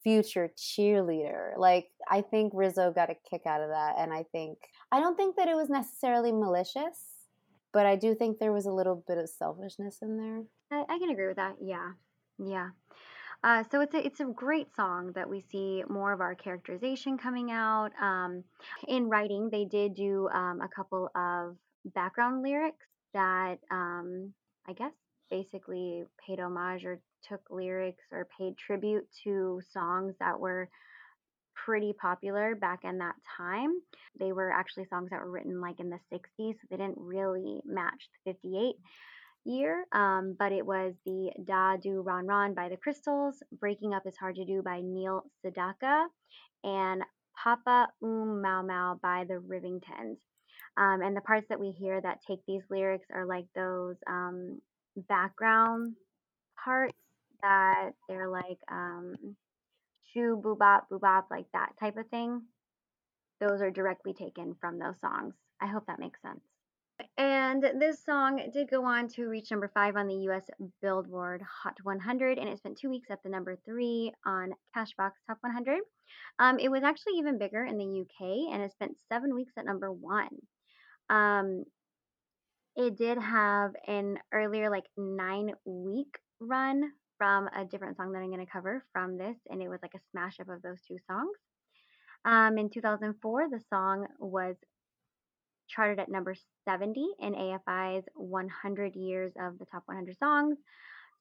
future 0.07 0.49
cheerleader. 0.57 1.57
Like 1.57 1.89
I 2.09 2.21
think 2.21 2.53
Rizzo 2.55 2.93
got 2.93 3.09
a 3.09 3.15
kick 3.29 3.41
out 3.45 3.59
of 3.59 3.67
that 3.69 3.95
and 3.99 4.13
I 4.13 4.23
think 4.31 4.57
I 4.89 5.01
don't 5.01 5.17
think 5.17 5.35
that 5.35 5.49
it 5.49 5.55
was 5.55 5.69
necessarily 5.69 6.31
malicious, 6.31 6.97
but 7.73 7.85
I 7.85 7.97
do 7.97 8.15
think 8.15 8.39
there 8.39 8.53
was 8.53 8.67
a 8.67 8.71
little 8.71 9.03
bit 9.05 9.17
of 9.17 9.27
selfishness 9.27 9.97
in 10.01 10.17
there. 10.17 10.79
I, 10.79 10.85
I 10.95 10.97
can 10.97 11.09
agree 11.09 11.27
with 11.27 11.35
that. 11.35 11.55
Yeah. 11.61 11.91
Yeah. 12.39 12.69
Uh, 13.43 13.65
so 13.69 13.81
it's 13.81 13.93
a 13.95 14.05
it's 14.05 14.21
a 14.21 14.25
great 14.25 14.73
song 14.77 15.11
that 15.13 15.29
we 15.29 15.41
see 15.41 15.83
more 15.89 16.13
of 16.13 16.21
our 16.21 16.35
characterization 16.35 17.17
coming 17.17 17.51
out. 17.51 17.89
Um, 18.01 18.45
in 18.87 19.09
writing, 19.09 19.49
they 19.51 19.65
did 19.65 19.93
do 19.93 20.29
um, 20.29 20.61
a 20.61 20.69
couple 20.73 21.09
of 21.15 21.57
background 21.93 22.43
lyrics 22.43 22.85
that 23.13 23.59
um, 23.69 24.31
I 24.67 24.71
guess 24.71 24.93
basically 25.29 26.05
paid 26.25 26.39
homage 26.39 26.85
or 26.85 27.01
took 27.27 27.41
lyrics 27.49 28.03
or 28.11 28.27
paid 28.37 28.57
tribute 28.57 29.07
to 29.23 29.61
songs 29.71 30.15
that 30.19 30.39
were 30.39 30.69
pretty 31.65 31.93
popular 31.93 32.55
back 32.55 32.79
in 32.83 32.99
that 32.99 33.15
time. 33.37 33.69
They 34.19 34.31
were 34.31 34.51
actually 34.51 34.85
songs 34.85 35.09
that 35.09 35.19
were 35.19 35.31
written 35.31 35.59
like 35.59 35.79
in 35.79 35.89
the 35.89 35.99
60s, 36.11 36.53
so 36.53 36.67
they 36.69 36.77
didn't 36.77 36.97
really 36.97 37.61
match 37.65 38.09
the 38.25 38.33
58 38.33 38.75
year, 39.45 39.85
um, 39.91 40.35
but 40.37 40.51
it 40.51 40.65
was 40.65 40.93
the 41.05 41.31
Da 41.45 41.77
Do 41.77 42.01
Ron 42.01 42.27
Ron 42.27 42.53
by 42.53 42.69
the 42.69 42.77
Crystals, 42.77 43.41
Breaking 43.59 43.93
Up 43.93 44.05
Is 44.05 44.17
Hard 44.17 44.35
to 44.35 44.45
Do 44.45 44.61
by 44.61 44.81
Neil 44.81 45.23
Sedaka, 45.43 46.05
and 46.63 47.03
Papa 47.41 47.87
Um 48.03 48.41
Mau 48.41 48.61
Mau 48.61 48.99
by 49.01 49.25
the 49.27 49.35
Rivingtons. 49.35 50.17
Um, 50.75 51.01
and 51.01 51.15
the 51.15 51.21
parts 51.21 51.47
that 51.49 51.59
we 51.59 51.71
hear 51.71 51.99
that 52.01 52.19
take 52.27 52.39
these 52.47 52.61
lyrics 52.69 53.07
are 53.11 53.25
like 53.25 53.45
those 53.55 53.95
um, 54.07 54.61
background 54.95 55.95
parts 56.63 56.93
that 57.41 57.91
they're 58.07 58.29
like 58.29 58.59
um, 58.71 59.15
shoo 60.13 60.39
boo 60.41 60.55
bop 60.55 60.89
boo 60.89 60.99
bop 60.99 61.27
like 61.29 61.45
that 61.53 61.73
type 61.79 61.97
of 61.97 62.07
thing. 62.09 62.41
Those 63.39 63.61
are 63.61 63.71
directly 63.71 64.13
taken 64.13 64.55
from 64.59 64.79
those 64.79 64.99
songs. 64.99 65.35
I 65.61 65.67
hope 65.67 65.85
that 65.87 65.99
makes 65.99 66.21
sense. 66.21 66.41
And 67.17 67.63
this 67.79 68.03
song 68.03 68.41
did 68.51 68.69
go 68.69 68.83
on 68.83 69.07
to 69.09 69.27
reach 69.27 69.51
number 69.51 69.69
five 69.71 69.95
on 69.95 70.07
the 70.07 70.27
US 70.29 70.45
Billboard 70.81 71.43
Hot 71.63 71.77
100, 71.83 72.39
and 72.39 72.49
it 72.49 72.57
spent 72.57 72.77
two 72.77 72.89
weeks 72.89 73.11
at 73.11 73.21
the 73.21 73.29
number 73.29 73.55
three 73.65 74.11
on 74.25 74.53
Cashbox 74.75 75.11
Top 75.27 75.37
100. 75.41 75.79
Um, 76.39 76.57
it 76.59 76.69
was 76.69 76.83
actually 76.83 77.13
even 77.17 77.37
bigger 77.37 77.63
in 77.65 77.77
the 77.77 78.01
UK, 78.01 78.53
and 78.53 78.63
it 78.63 78.71
spent 78.71 78.97
seven 79.09 79.35
weeks 79.35 79.53
at 79.57 79.65
number 79.65 79.91
one. 79.91 80.29
Um, 81.09 81.65
it 82.75 82.97
did 82.97 83.17
have 83.17 83.71
an 83.87 84.17
earlier, 84.31 84.69
like 84.69 84.85
nine 84.95 85.51
week 85.65 86.17
run 86.39 86.91
from 87.17 87.47
a 87.55 87.65
different 87.65 87.97
song 87.97 88.11
that 88.11 88.19
I'm 88.19 88.31
going 88.31 88.45
to 88.45 88.51
cover 88.51 88.83
from 88.93 89.17
this, 89.17 89.35
and 89.49 89.61
it 89.61 89.69
was 89.69 89.79
like 89.81 89.95
a 89.95 90.01
smash 90.11 90.39
up 90.39 90.49
of 90.49 90.61
those 90.61 90.81
two 90.87 90.97
songs. 91.07 91.37
Um, 92.25 92.57
in 92.57 92.69
2004, 92.69 93.49
the 93.49 93.61
song 93.69 94.07
was 94.19 94.55
charted 95.67 95.99
at 95.99 96.09
number 96.09 96.35
70 96.65 97.05
in 97.19 97.33
AFI's 97.33 98.05
100 98.15 98.95
Years 98.95 99.33
of 99.39 99.59
the 99.59 99.65
Top 99.65 99.83
100 99.85 100.17
Songs 100.17 100.57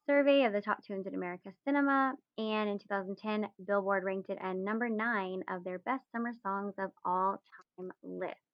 survey 0.07 0.45
of 0.45 0.53
the 0.53 0.61
top 0.61 0.83
tunes 0.85 1.07
in 1.07 1.15
America 1.15 1.51
cinema. 1.65 2.15
And 2.39 2.71
in 2.71 2.79
2010, 2.79 3.49
Billboard 3.67 4.05
ranked 4.05 4.31
it 4.31 4.39
at 4.41 4.57
number 4.57 4.89
nine 4.89 5.43
of 5.51 5.65
their 5.65 5.81
best 5.81 6.05
summer 6.13 6.33
songs 6.43 6.75
of 6.79 6.91
all 7.05 7.43
time 7.79 7.91
list. 8.03 8.46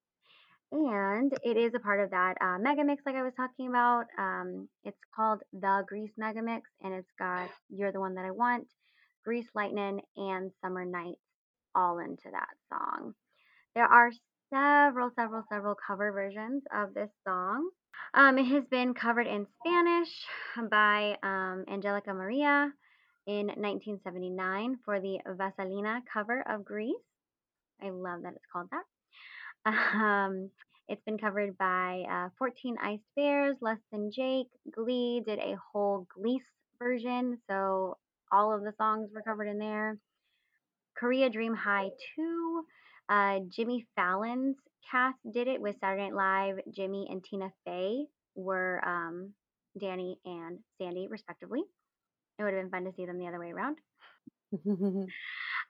And 0.73 1.31
it 1.45 1.59
is 1.59 1.75
a 1.75 1.79
part 1.79 2.01
of 2.01 2.11
that 2.11 2.37
uh, 2.41 2.57
mega 2.59 2.83
mix, 2.83 3.03
like 3.05 3.15
I 3.15 3.23
was 3.23 3.35
talking 3.37 3.69
about. 3.69 4.07
Um, 4.19 4.69
it's 4.85 4.97
called 5.15 5.43
the 5.53 5.85
Grease 5.87 6.13
Mega 6.17 6.41
Mix, 6.41 6.71
and 6.83 6.95
it's 6.95 7.13
got 7.19 7.51
You're 7.69 7.93
the 7.93 8.01
One 8.01 8.15
That 8.15 8.25
I 8.25 8.31
Want, 8.31 8.67
Grease 9.23 9.49
Lightning, 9.55 10.01
and 10.17 10.51
Summer 10.63 10.87
Nights 10.87 11.21
all 11.75 11.99
into 11.99 12.31
that 12.33 12.49
song. 12.71 13.13
There 13.75 13.85
are 13.85 14.11
several, 14.49 15.11
several, 15.15 15.45
several 15.53 15.75
cover 15.87 16.11
versions 16.11 16.63
of 16.75 16.95
this 16.95 17.11
song. 17.27 17.69
Um, 18.15 18.39
it 18.39 18.47
has 18.47 18.65
been 18.71 18.95
covered 18.95 19.27
in 19.27 19.47
Spanish 19.61 20.09
by 20.71 21.17
um, 21.23 21.65
Angelica 21.71 22.15
Maria 22.15 22.73
in 23.27 23.47
1979 23.47 24.79
for 24.87 25.01
the 25.01 25.19
Vaselina 25.27 26.01
cover 26.11 26.43
of 26.49 26.65
Grease. 26.65 26.97
I 27.83 27.91
love 27.91 28.23
that 28.23 28.33
it's 28.35 28.47
called 28.51 28.69
that. 28.71 28.85
Um, 29.65 30.51
it's 30.89 31.03
been 31.05 31.19
covered 31.19 31.57
by 31.57 32.05
uh, 32.11 32.29
14 32.39 32.77
Iced 32.83 33.03
Bears, 33.15 33.57
Less 33.61 33.79
Than 33.93 34.11
Jake, 34.11 34.49
Glee 34.75 35.23
did 35.25 35.39
a 35.39 35.57
whole 35.73 36.07
Glease 36.17 36.41
version, 36.79 37.39
so 37.49 37.97
all 38.33 38.53
of 38.53 38.63
the 38.63 38.73
songs 38.77 39.11
were 39.15 39.23
covered 39.23 39.47
in 39.47 39.59
there. 39.59 39.99
Korea 40.97 41.31
Dream 41.31 41.55
High 41.55 41.91
2, 42.17 42.65
uh, 43.09 43.39
Jimmy 43.49 43.87
Fallon's 43.97 44.57
cast 44.91 45.19
did 45.33 45.49
it 45.49 45.61
with 45.61 45.77
Saturday 45.81 46.11
Night 46.11 46.15
Live. 46.15 46.57
Jimmy 46.75 47.07
and 47.11 47.25
Tina 47.25 47.51
Fey 47.65 48.07
were 48.35 48.83
um, 48.87 49.33
Danny 49.79 50.19
and 50.25 50.59
Sandy, 50.79 51.07
respectively. 51.09 51.63
It 52.39 52.43
would 52.43 52.53
have 52.53 52.63
been 52.63 52.71
fun 52.71 52.85
to 52.85 52.93
see 52.97 53.07
them 53.07 53.19
the 53.19 53.29
other 53.29 53.39
way 53.39 53.53
around. 53.53 53.79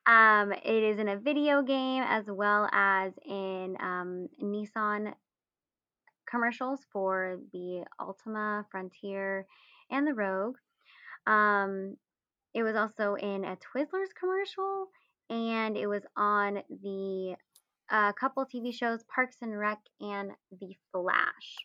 Um, 0.04 0.52
it 0.52 0.82
is 0.82 0.98
in 0.98 1.08
a 1.08 1.16
video 1.16 1.62
game 1.62 2.02
as 2.02 2.24
well 2.26 2.68
as 2.72 3.12
in 3.24 3.76
um, 3.78 4.28
Nissan 4.42 5.12
commercials 6.28 6.80
for 6.92 7.38
the 7.52 7.84
Altima, 8.00 8.64
Frontier, 8.68 9.46
and 9.90 10.04
the 10.04 10.14
Rogue. 10.14 10.56
Um, 11.28 11.96
it 12.52 12.64
was 12.64 12.74
also 12.74 13.14
in 13.14 13.44
a 13.44 13.56
Twizzlers 13.56 14.10
commercial, 14.18 14.88
and 15.30 15.76
it 15.76 15.86
was 15.86 16.02
on 16.16 16.62
the 16.68 17.36
uh, 17.88 18.12
couple 18.12 18.44
TV 18.44 18.74
shows 18.74 19.04
Parks 19.14 19.36
and 19.40 19.56
Rec 19.56 19.78
and 20.00 20.32
The 20.60 20.74
Flash. 20.90 21.56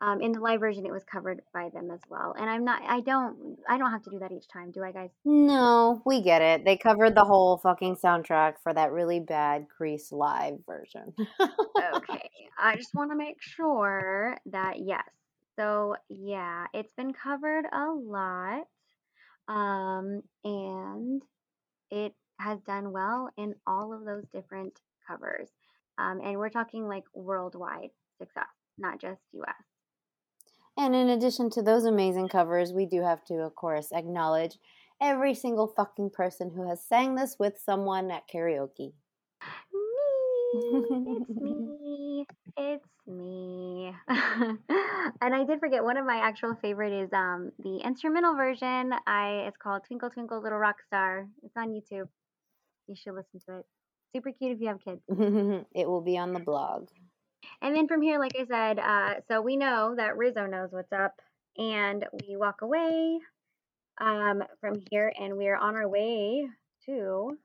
Um, 0.00 0.20
in 0.20 0.32
the 0.32 0.40
live 0.40 0.60
version, 0.60 0.84
it 0.84 0.92
was 0.92 1.04
covered 1.04 1.40
by 1.54 1.70
them 1.70 1.90
as 1.90 2.00
well. 2.10 2.34
And 2.38 2.50
I'm 2.50 2.64
not, 2.64 2.82
I 2.86 3.00
don't, 3.00 3.56
I 3.68 3.78
don't 3.78 3.90
have 3.90 4.02
to 4.02 4.10
do 4.10 4.18
that 4.18 4.32
each 4.32 4.48
time, 4.48 4.70
do 4.70 4.82
I, 4.82 4.92
guys? 4.92 5.10
no, 5.24 6.02
we 6.04 6.20
get 6.20 6.42
it. 6.42 6.64
They 6.64 6.76
covered 6.76 7.14
the 7.14 7.24
whole 7.24 7.58
fucking 7.58 7.96
soundtrack 7.96 8.54
for 8.62 8.74
that 8.74 8.92
really 8.92 9.20
bad 9.20 9.66
Grease 9.78 10.12
live 10.12 10.58
version. 10.66 11.14
okay. 11.94 12.28
I 12.58 12.76
just 12.76 12.94
want 12.94 13.12
to 13.12 13.16
make 13.16 13.40
sure 13.40 14.36
that 14.46 14.80
yes. 14.80 15.08
So 15.56 15.96
yeah, 16.08 16.66
it's 16.74 16.92
been 16.94 17.12
covered 17.12 17.64
a 17.72 17.86
lot. 17.92 18.66
Um, 19.46 20.22
and 20.42 21.22
it 21.90 22.14
has 22.40 22.60
done 22.62 22.92
well 22.92 23.30
in 23.36 23.54
all 23.66 23.92
of 23.92 24.04
those 24.04 24.24
different 24.32 24.80
covers. 25.06 25.48
Um, 25.98 26.20
and 26.22 26.38
we're 26.38 26.48
talking 26.48 26.88
like 26.88 27.04
worldwide 27.14 27.90
success, 28.18 28.48
not 28.78 29.00
just 29.00 29.20
US. 29.32 29.54
And 30.76 30.94
in 30.94 31.08
addition 31.10 31.50
to 31.50 31.62
those 31.62 31.84
amazing 31.84 32.28
covers, 32.28 32.72
we 32.72 32.86
do 32.86 33.02
have 33.02 33.24
to, 33.26 33.34
of 33.34 33.54
course, 33.54 33.92
acknowledge 33.92 34.58
every 35.00 35.34
single 35.34 35.68
fucking 35.68 36.10
person 36.10 36.50
who 36.50 36.68
has 36.68 36.82
sang 36.82 37.14
this 37.14 37.36
with 37.38 37.58
someone 37.64 38.10
at 38.10 38.28
karaoke. 38.28 38.92
Me, 39.72 40.86
it's 40.96 41.28
me, 41.28 42.26
it's 42.56 42.86
me. 43.06 43.92
and 44.08 45.34
I 45.34 45.44
did 45.44 45.60
forget 45.60 45.84
one 45.84 45.96
of 45.96 46.06
my 46.06 46.16
actual 46.16 46.54
favorite 46.62 46.92
is 46.92 47.12
um 47.12 47.50
the 47.58 47.78
instrumental 47.84 48.36
version. 48.36 48.92
I 49.06 49.44
it's 49.48 49.56
called 49.56 49.82
Twinkle 49.86 50.10
Twinkle 50.10 50.42
Little 50.42 50.58
Rock 50.58 50.76
Star. 50.86 51.28
It's 51.42 51.56
on 51.56 51.70
YouTube. 51.70 52.08
You 52.86 52.94
should 52.96 53.14
listen 53.14 53.40
to 53.48 53.58
it. 53.58 53.66
Super 54.14 54.30
cute 54.30 54.52
if 54.52 54.60
you 54.60 54.68
have 54.68 54.80
kids. 54.80 55.00
it 55.74 55.88
will 55.88 56.02
be 56.02 56.16
on 56.16 56.32
the 56.32 56.40
blog. 56.40 56.88
And 57.62 57.74
then 57.74 57.88
from 57.88 58.02
here, 58.02 58.18
like 58.18 58.34
I 58.38 58.46
said, 58.46 58.78
uh, 58.78 59.14
so 59.28 59.40
we 59.40 59.56
know 59.56 59.94
that 59.96 60.16
Rizzo 60.16 60.46
knows 60.46 60.70
what's 60.72 60.92
up, 60.92 61.20
and 61.56 62.04
we 62.26 62.36
walk 62.36 62.62
away 62.62 63.18
um, 64.00 64.42
from 64.60 64.82
here, 64.90 65.12
and 65.18 65.36
we're 65.36 65.56
on 65.56 65.76
our 65.76 65.88
way 65.88 66.46
to 66.86 67.38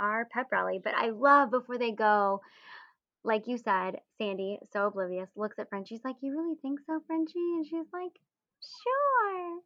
our 0.00 0.26
pep 0.26 0.48
rally. 0.52 0.80
But 0.82 0.94
I 0.94 1.10
love 1.10 1.50
before 1.50 1.78
they 1.78 1.92
go, 1.92 2.40
like 3.24 3.46
you 3.46 3.58
said, 3.58 4.00
Sandy, 4.18 4.58
so 4.72 4.86
oblivious, 4.88 5.28
looks 5.36 5.58
at 5.58 5.68
Frenchie. 5.70 5.96
She's 5.96 6.04
like, 6.04 6.16
"You 6.20 6.38
really 6.38 6.56
think 6.60 6.80
so, 6.86 7.00
Frenchie?" 7.06 7.38
And 7.38 7.66
she's 7.66 7.86
like, 7.92 8.12
"Sure. 8.60 9.60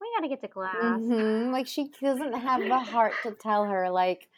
We 0.00 0.12
gotta 0.16 0.28
get 0.28 0.40
to 0.42 0.48
class." 0.48 1.00
Mhm, 1.00 1.52
Like 1.52 1.66
she 1.66 1.88
doesn't 2.00 2.34
have 2.34 2.60
the 2.62 2.78
heart 2.78 3.14
to 3.22 3.32
tell 3.32 3.64
her, 3.64 3.90
like, 3.90 4.28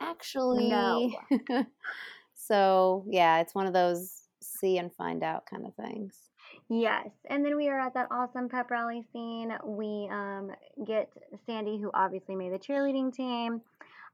actually. 0.00 0.68
No. 0.68 1.66
so, 2.34 3.04
yeah, 3.08 3.40
it's 3.40 3.54
one 3.54 3.66
of 3.66 3.72
those 3.72 4.25
see 4.58 4.78
and 4.78 4.92
find 4.94 5.22
out 5.22 5.46
kind 5.46 5.66
of 5.66 5.74
things. 5.74 6.30
Yes, 6.68 7.08
and 7.28 7.44
then 7.44 7.56
we 7.56 7.68
are 7.68 7.78
at 7.78 7.94
that 7.94 8.08
awesome 8.10 8.48
pep 8.48 8.70
rally 8.70 9.02
scene. 9.12 9.52
We 9.64 10.08
um, 10.10 10.50
get 10.86 11.10
Sandy, 11.44 11.78
who 11.78 11.90
obviously 11.94 12.34
made 12.34 12.52
the 12.52 12.58
cheerleading 12.58 13.12
team, 13.12 13.60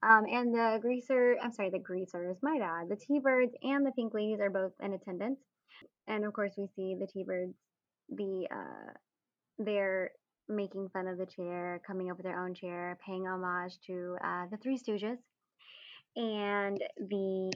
um, 0.02 0.24
and 0.30 0.54
the 0.54 0.78
greaser. 0.80 1.36
I'm 1.42 1.52
sorry, 1.52 1.70
the 1.70 1.78
greasers. 1.78 2.36
My 2.42 2.58
bad. 2.58 2.88
The 2.88 2.96
T-birds 2.96 3.54
and 3.62 3.86
the 3.86 3.92
pink 3.92 4.14
ladies 4.14 4.40
are 4.40 4.50
both 4.50 4.72
in 4.82 4.92
attendance, 4.92 5.40
and 6.08 6.24
of 6.24 6.32
course 6.32 6.52
we 6.56 6.66
see 6.76 6.94
the 6.98 7.06
T-birds. 7.06 7.54
The 8.10 8.46
uh, 8.50 8.92
they're 9.58 10.10
making 10.48 10.88
fun 10.90 11.06
of 11.06 11.18
the 11.18 11.26
chair, 11.26 11.80
coming 11.86 12.10
up 12.10 12.16
with 12.16 12.26
their 12.26 12.44
own 12.44 12.54
chair, 12.54 12.98
paying 13.06 13.26
homage 13.26 13.78
to 13.86 14.16
uh, 14.22 14.46
the 14.50 14.56
Three 14.56 14.78
Stooges, 14.78 15.18
and 16.16 16.78
the 16.98 17.52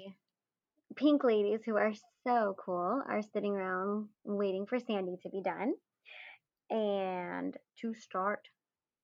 pink 0.94 1.24
ladies 1.24 1.60
who 1.64 1.76
are 1.76 1.92
so 2.26 2.54
cool 2.64 3.02
are 3.08 3.22
sitting 3.22 3.52
around 3.52 4.08
waiting 4.24 4.66
for 4.66 4.78
Sandy 4.78 5.16
to 5.22 5.28
be 5.30 5.42
done 5.42 5.74
and 6.70 7.56
to 7.80 7.94
start 7.94 8.40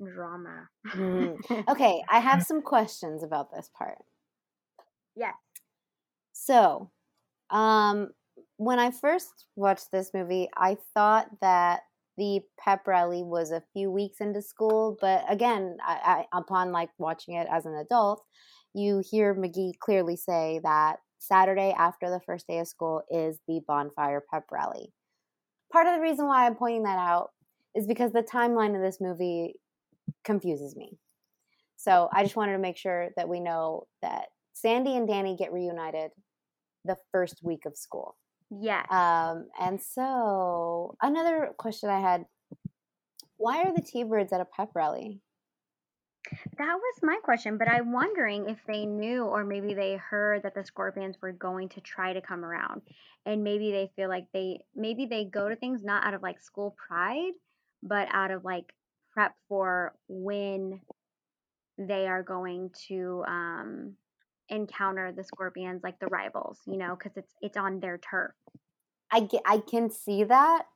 drama. 0.05 0.69
Mhm. 0.87 1.39
Okay, 1.69 2.03
I 2.09 2.19
have 2.19 2.43
some 2.43 2.63
questions 2.63 3.23
about 3.23 3.51
this 3.53 3.71
part. 3.77 3.99
Yes. 5.15 5.35
So, 6.33 6.91
um, 7.51 8.11
when 8.57 8.79
I 8.79 8.91
first 8.91 9.47
watched 9.57 9.91
this 9.93 10.11
movie, 10.15 10.49
I 10.57 10.77
thought 10.95 11.29
that 11.41 11.83
the 12.17 12.41
pep 12.59 12.87
rally 12.87 13.23
was 13.23 13.51
a 13.51 13.63
few 13.73 13.91
weeks 13.91 14.21
into 14.21 14.43
school, 14.43 14.97
but 15.01 15.25
again, 15.29 15.79
I, 15.85 16.27
I, 16.33 16.39
upon 16.39 16.73
like 16.73 16.91
watching 16.99 17.35
it 17.35 17.47
as 17.51 17.65
an 17.67 17.75
adult, 17.75 18.23
you 18.75 19.03
hear 19.09 19.35
McGee 19.35 19.79
clearly 19.79 20.17
say 20.17 20.61
that 20.63 20.99
Saturday 21.23 21.75
after 21.79 22.11
the 22.11 22.21
first 22.21 22.47
day 22.49 22.59
of 22.59 22.67
school 22.67 23.03
is 23.11 23.39
the 23.47 23.61
bonfire 23.67 24.23
pep 24.31 24.45
rally. 24.51 24.93
Part 25.73 25.87
of 25.87 25.95
the 25.95 26.01
reason 26.01 26.27
why 26.27 26.47
I'm 26.47 26.57
pointing 26.57 26.83
that 26.83 26.99
out 26.99 27.31
is 27.75 27.87
because 27.87 28.13
the 28.13 28.23
timeline 28.23 28.75
of 28.75 28.83
this 28.83 29.01
movie 29.01 29.55
confuses 30.25 30.77
me. 30.77 30.99
So 31.77 32.09
I 32.13 32.23
just 32.23 32.37
wanted 32.37 32.53
to 32.53 32.59
make 32.59 32.77
sure 32.77 33.11
that 33.17 33.29
we 33.29 33.41
know 33.41 33.87
that 34.03 34.27
Sandy 34.53 34.97
and 34.97 35.09
Danny 35.09 35.37
get 35.37 35.53
reunited 35.53 36.11
the 36.85 36.97
first 37.13 37.41
week 37.43 37.67
of 37.67 37.77
school. 37.77 38.17
Yeah. 38.51 38.85
Um, 38.91 39.47
and 39.61 39.81
so 39.81 40.97
another 41.01 41.53
question 41.57 41.89
I 41.89 42.01
had: 42.01 42.25
Why 43.37 43.63
are 43.63 43.75
the 43.75 43.83
T-Birds 43.83 44.33
at 44.33 44.41
a 44.41 44.45
pep 44.45 44.71
rally? 44.75 45.21
That 46.59 46.75
was 46.77 47.03
my 47.03 47.19
question, 47.23 47.59
but 47.59 47.69
I'm 47.69 47.93
wondering 47.93 48.49
if 48.49 48.59
they 48.67 48.87
knew 48.87 49.25
or 49.25 49.45
maybe 49.45 49.75
they 49.75 49.97
heard 49.97 50.43
that 50.43 50.55
the 50.55 50.65
scorpions 50.65 51.17
were 51.21 51.33
going 51.33 51.69
to 51.71 51.81
try 51.81 52.13
to 52.13 52.21
come 52.21 52.45
around. 52.45 52.83
And 53.27 53.45
maybe 53.45 53.71
they 53.71 53.91
feel 53.97 54.09
like 54.09 54.27
they 54.33 54.61
maybe 54.75 55.07
they 55.07 55.25
go 55.25 55.49
to 55.49 55.57
things 55.57 55.83
not 55.85 56.05
out 56.05 56.15
of 56.15 56.23
like 56.23 56.41
school 56.41 56.75
pride, 56.89 57.33
but 57.83 58.09
out 58.13 58.31
of 58.31 58.45
like 58.45 58.73
prep 59.13 59.35
for 59.49 59.95
when 60.09 60.81
they 61.79 62.07
are 62.07 62.23
going 62.23 62.71
to 62.89 63.25
um 63.27 63.95
encounter 64.49 65.13
the 65.13 65.25
scorpions 65.25 65.83
like 65.83 65.99
the 65.99 66.07
rivals, 66.07 66.59
you 66.67 66.77
know, 66.77 66.97
cuz 66.97 67.13
it's 67.17 67.33
it's 67.41 67.57
on 67.57 67.81
their 67.81 67.99
turf. 67.99 68.33
I 69.11 69.21
get, 69.21 69.43
I 69.45 69.59
can 69.59 69.91
see 69.91 70.25
that, 70.25 70.67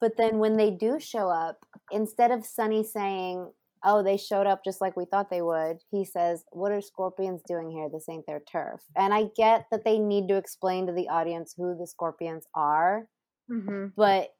but 0.00 0.16
then 0.16 0.38
when 0.38 0.56
they 0.56 0.70
do 0.70 1.00
show 1.00 1.30
up, 1.30 1.64
instead 1.90 2.30
of 2.30 2.44
Sonny 2.44 2.84
saying, 2.84 3.50
"Oh, 3.84 4.02
they 4.02 4.16
showed 4.16 4.46
up 4.46 4.64
just 4.64 4.80
like 4.80 4.96
we 4.96 5.04
thought 5.06 5.30
they 5.30 5.42
would," 5.42 5.78
he 5.90 6.04
says, 6.04 6.44
"What 6.52 6.72
are 6.72 6.80
scorpions 6.80 7.42
doing 7.42 7.70
here? 7.70 7.88
This 7.88 8.08
ain't 8.08 8.26
their 8.26 8.40
turf." 8.40 8.86
And 8.96 9.14
I 9.14 9.24
get 9.36 9.66
that 9.70 9.84
they 9.84 9.98
need 9.98 10.28
to 10.28 10.36
explain 10.36 10.86
to 10.86 10.92
the 10.92 11.08
audience 11.08 11.54
who 11.56 11.76
the 11.76 11.86
scorpions 11.86 12.46
are, 12.54 13.08
Mhm. 13.48 13.92
but 13.96 14.30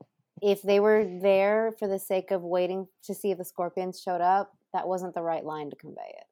if 0.42 0.62
they 0.62 0.80
were 0.80 1.04
there 1.20 1.72
for 1.78 1.88
the 1.88 1.98
sake 1.98 2.30
of 2.30 2.42
waiting 2.42 2.88
to 3.04 3.14
see 3.14 3.30
if 3.32 3.38
the 3.38 3.44
scorpions 3.44 4.00
showed 4.00 4.20
up, 4.20 4.56
that 4.72 4.88
wasn't 4.88 5.14
the 5.14 5.22
right 5.22 5.44
line 5.44 5.70
to 5.70 5.76
convey 5.76 6.14
it. 6.18 6.26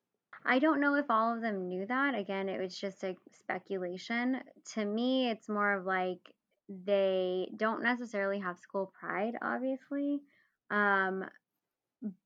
I 0.44 0.58
don't 0.58 0.80
know 0.80 0.94
if 0.94 1.10
all 1.10 1.34
of 1.34 1.40
them 1.42 1.68
knew 1.68 1.86
that. 1.86 2.14
Again, 2.14 2.48
it 2.48 2.60
was 2.60 2.78
just 2.78 3.02
a 3.04 3.16
speculation. 3.32 4.42
To 4.74 4.84
me, 4.84 5.28
it's 5.28 5.48
more 5.48 5.72
of 5.72 5.84
like 5.84 6.34
they 6.68 7.50
don't 7.56 7.82
necessarily 7.82 8.38
have 8.40 8.58
school 8.58 8.86
pride, 8.86 9.36
obviously, 9.42 10.22
um, 10.70 11.28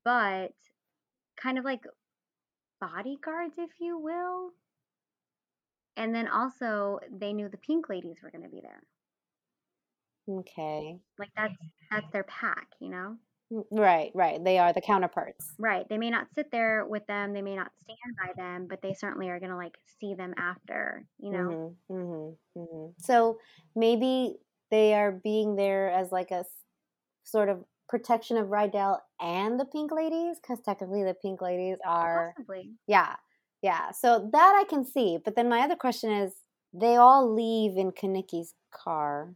but 0.03 0.53
kind 1.41 1.57
of 1.57 1.65
like 1.65 1.85
bodyguards, 2.81 3.55
if 3.57 3.79
you 3.79 3.97
will. 3.97 4.53
And 5.95 6.13
then 6.13 6.27
also, 6.27 6.99
they 7.09 7.31
knew 7.31 7.47
the 7.47 7.57
pink 7.57 7.87
ladies 7.87 8.21
were 8.21 8.29
going 8.29 8.43
to 8.43 8.49
be 8.49 8.59
there. 8.59 8.83
Okay. 10.27 10.99
Like 11.17 11.29
that's 11.35 11.55
that's 11.89 12.11
their 12.11 12.23
pack, 12.23 12.69
you 12.79 12.89
know. 12.89 13.17
Mm, 13.51 13.65
Right, 13.71 14.11
right. 14.15 14.43
They 14.43 14.57
are 14.57 14.73
the 14.73 14.81
counterparts. 14.81 15.53
Right. 15.57 15.87
They 15.87 15.97
may 15.97 16.09
not 16.09 16.33
sit 16.33 16.49
there 16.51 16.85
with 16.85 17.05
them, 17.07 17.33
they 17.33 17.41
may 17.41 17.55
not 17.55 17.71
stand 17.77 18.15
by 18.17 18.33
them, 18.35 18.67
but 18.67 18.81
they 18.81 18.93
certainly 18.93 19.29
are 19.29 19.39
going 19.39 19.51
to 19.51 19.57
like 19.57 19.77
see 19.99 20.15
them 20.15 20.33
after, 20.37 21.05
you 21.19 21.31
know. 21.31 21.55
hmm 21.57 21.67
hmm 21.89 22.29
hmm 22.55 22.87
So 22.99 23.39
maybe 23.75 24.37
they 24.69 24.93
are 24.93 25.11
being 25.11 25.55
there 25.55 25.89
as 25.91 26.11
like 26.11 26.31
a 26.31 26.45
sort 27.23 27.49
of 27.49 27.65
protection 27.91 28.37
of 28.37 28.47
Rydell 28.47 28.99
and 29.19 29.59
the 29.59 29.65
Pink 29.65 29.91
Ladies, 29.91 30.37
because 30.41 30.63
technically 30.63 31.03
the 31.03 31.13
Pink 31.13 31.41
Ladies 31.41 31.77
oh, 31.85 31.89
are, 31.89 32.33
Possibly. 32.37 32.71
yeah, 32.87 33.17
yeah. 33.61 33.91
So 33.91 34.29
that 34.31 34.55
I 34.55 34.63
can 34.67 34.85
see. 34.85 35.19
But 35.23 35.35
then 35.35 35.49
my 35.49 35.59
other 35.59 35.75
question 35.75 36.09
is, 36.09 36.31
they 36.73 36.95
all 36.95 37.35
leave 37.35 37.75
in 37.75 37.91
Kenickie's 37.91 38.53
car, 38.73 39.35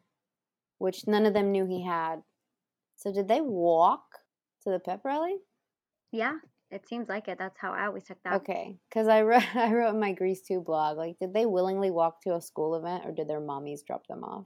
which 0.77 1.05
none 1.05 1.25
of 1.25 1.33
them 1.33 1.51
knew 1.51 1.65
he 1.65 1.83
had. 1.83 2.23
So 2.95 3.11
did 3.11 3.27
they 3.27 3.41
walk 3.41 4.03
to 4.63 4.71
the 4.71 4.79
pep 4.79 5.01
rally? 5.03 5.35
Yeah, 6.13 6.37
it 6.71 6.87
seems 6.87 7.09
like 7.09 7.27
it. 7.27 7.37
That's 7.37 7.59
how 7.59 7.73
I 7.73 7.87
always 7.87 8.05
took 8.05 8.23
that. 8.23 8.35
Okay, 8.35 8.77
because 8.89 9.09
I 9.09 9.23
wrote 9.23 9.43
I 9.55 9.73
wrote 9.73 9.93
in 9.93 9.99
my 9.99 10.13
Grease 10.13 10.41
Two 10.41 10.61
blog 10.61 10.97
like, 10.97 11.19
did 11.19 11.33
they 11.33 11.45
willingly 11.45 11.91
walk 11.91 12.21
to 12.21 12.35
a 12.35 12.41
school 12.41 12.75
event 12.75 13.03
or 13.05 13.11
did 13.11 13.27
their 13.27 13.41
mommies 13.41 13.85
drop 13.85 14.07
them 14.07 14.23
off? 14.23 14.45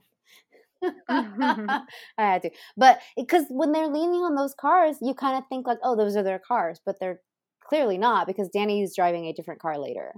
I 1.08 1.82
had 2.18 2.42
to, 2.42 2.50
but 2.76 3.00
because 3.16 3.44
when 3.50 3.72
they're 3.72 3.88
leaning 3.88 4.20
on 4.22 4.34
those 4.34 4.54
cars, 4.54 4.96
you 5.02 5.14
kind 5.14 5.36
of 5.36 5.44
think 5.48 5.66
like, 5.66 5.78
oh, 5.82 5.96
those 5.96 6.16
are 6.16 6.22
their 6.22 6.38
cars, 6.38 6.80
but 6.84 6.96
they're 7.00 7.20
clearly 7.62 7.98
not 7.98 8.26
because 8.26 8.48
Danny's 8.48 8.94
driving 8.96 9.26
a 9.26 9.32
different 9.32 9.60
car 9.60 9.78
later, 9.78 10.12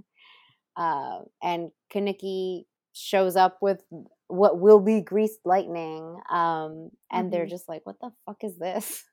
uh, 0.76 1.20
and 1.42 1.70
Kenickie 1.94 2.64
shows 2.92 3.36
up 3.36 3.58
with 3.62 3.82
what 4.28 4.60
will 4.60 4.80
be 4.80 5.00
greased 5.00 5.40
lightning, 5.44 6.18
um, 6.30 6.90
and 7.12 7.30
they're 7.32 7.46
Mhm. 7.46 7.48
just 7.48 7.68
like, 7.68 7.82
what 7.86 8.00
the 8.00 8.10
fuck 8.26 8.44
is 8.44 8.58
this? 8.58 9.04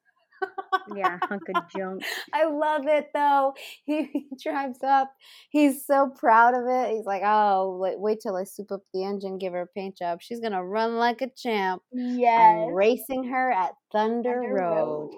Yeah, 0.96 1.20
hunk 1.24 1.44
of 1.54 1.70
junk. 1.70 2.04
I 2.34 2.46
love 2.46 2.88
it 2.88 3.10
though. 3.14 3.54
He, 3.86 4.04
he 4.04 4.28
drives 4.42 4.84
up. 4.84 5.14
He's 5.50 5.86
so 5.86 6.10
proud 6.10 6.54
of 6.56 6.64
it. 6.68 6.96
He's 6.96 7.06
like, 7.06 7.22
"Oh, 7.24 7.78
wait, 7.78 8.00
wait 8.00 8.20
till 8.22 8.36
I 8.36 8.44
soup 8.44 8.72
up 8.72 8.82
the 8.94 9.04
engine, 9.04 9.38
give 9.38 9.54
her 9.54 9.62
a 9.62 9.68
paint 9.68 9.98
job. 9.98 10.22
She's 10.22 10.40
gonna 10.40 10.64
run 10.64 10.98
like 10.98 11.22
a 11.22 11.30
champ." 11.30 11.82
I'm 11.94 12.74
racing 12.74 13.26
her 13.26 13.52
at 13.52 13.74
Thunder, 13.92 14.42
Thunder 14.42 14.54
Road. 14.54 15.12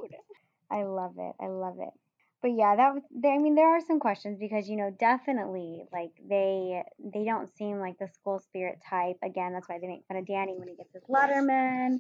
I 0.70 0.84
love 0.84 1.16
it. 1.18 1.36
I 1.40 1.48
love 1.48 1.76
it. 1.80 1.94
But 2.42 2.54
yeah, 2.56 2.76
that 2.76 2.94
was. 2.96 3.04
I 3.24 3.38
mean, 3.38 3.54
there 3.54 3.70
are 3.70 3.82
some 3.86 4.00
questions 4.00 4.40
because 4.40 4.68
you 4.68 4.76
know, 4.76 4.90
definitely, 5.00 5.84
like 5.94 6.12
they 6.28 6.82
they 7.00 7.24
don't 7.24 7.56
seem 7.56 7.80
like 7.80 8.00
the 8.00 8.08
school 8.08 8.40
spirit 8.40 8.80
type. 8.90 9.18
Again, 9.24 9.54
that's 9.54 9.70
why 9.70 9.78
they 9.80 9.88
make 9.88 10.06
fun 10.08 10.18
of 10.18 10.26
Danny 10.26 10.56
when 10.58 10.68
he 10.68 10.76
gets 10.76 10.92
his 10.92 11.04
Letterman. 11.04 12.00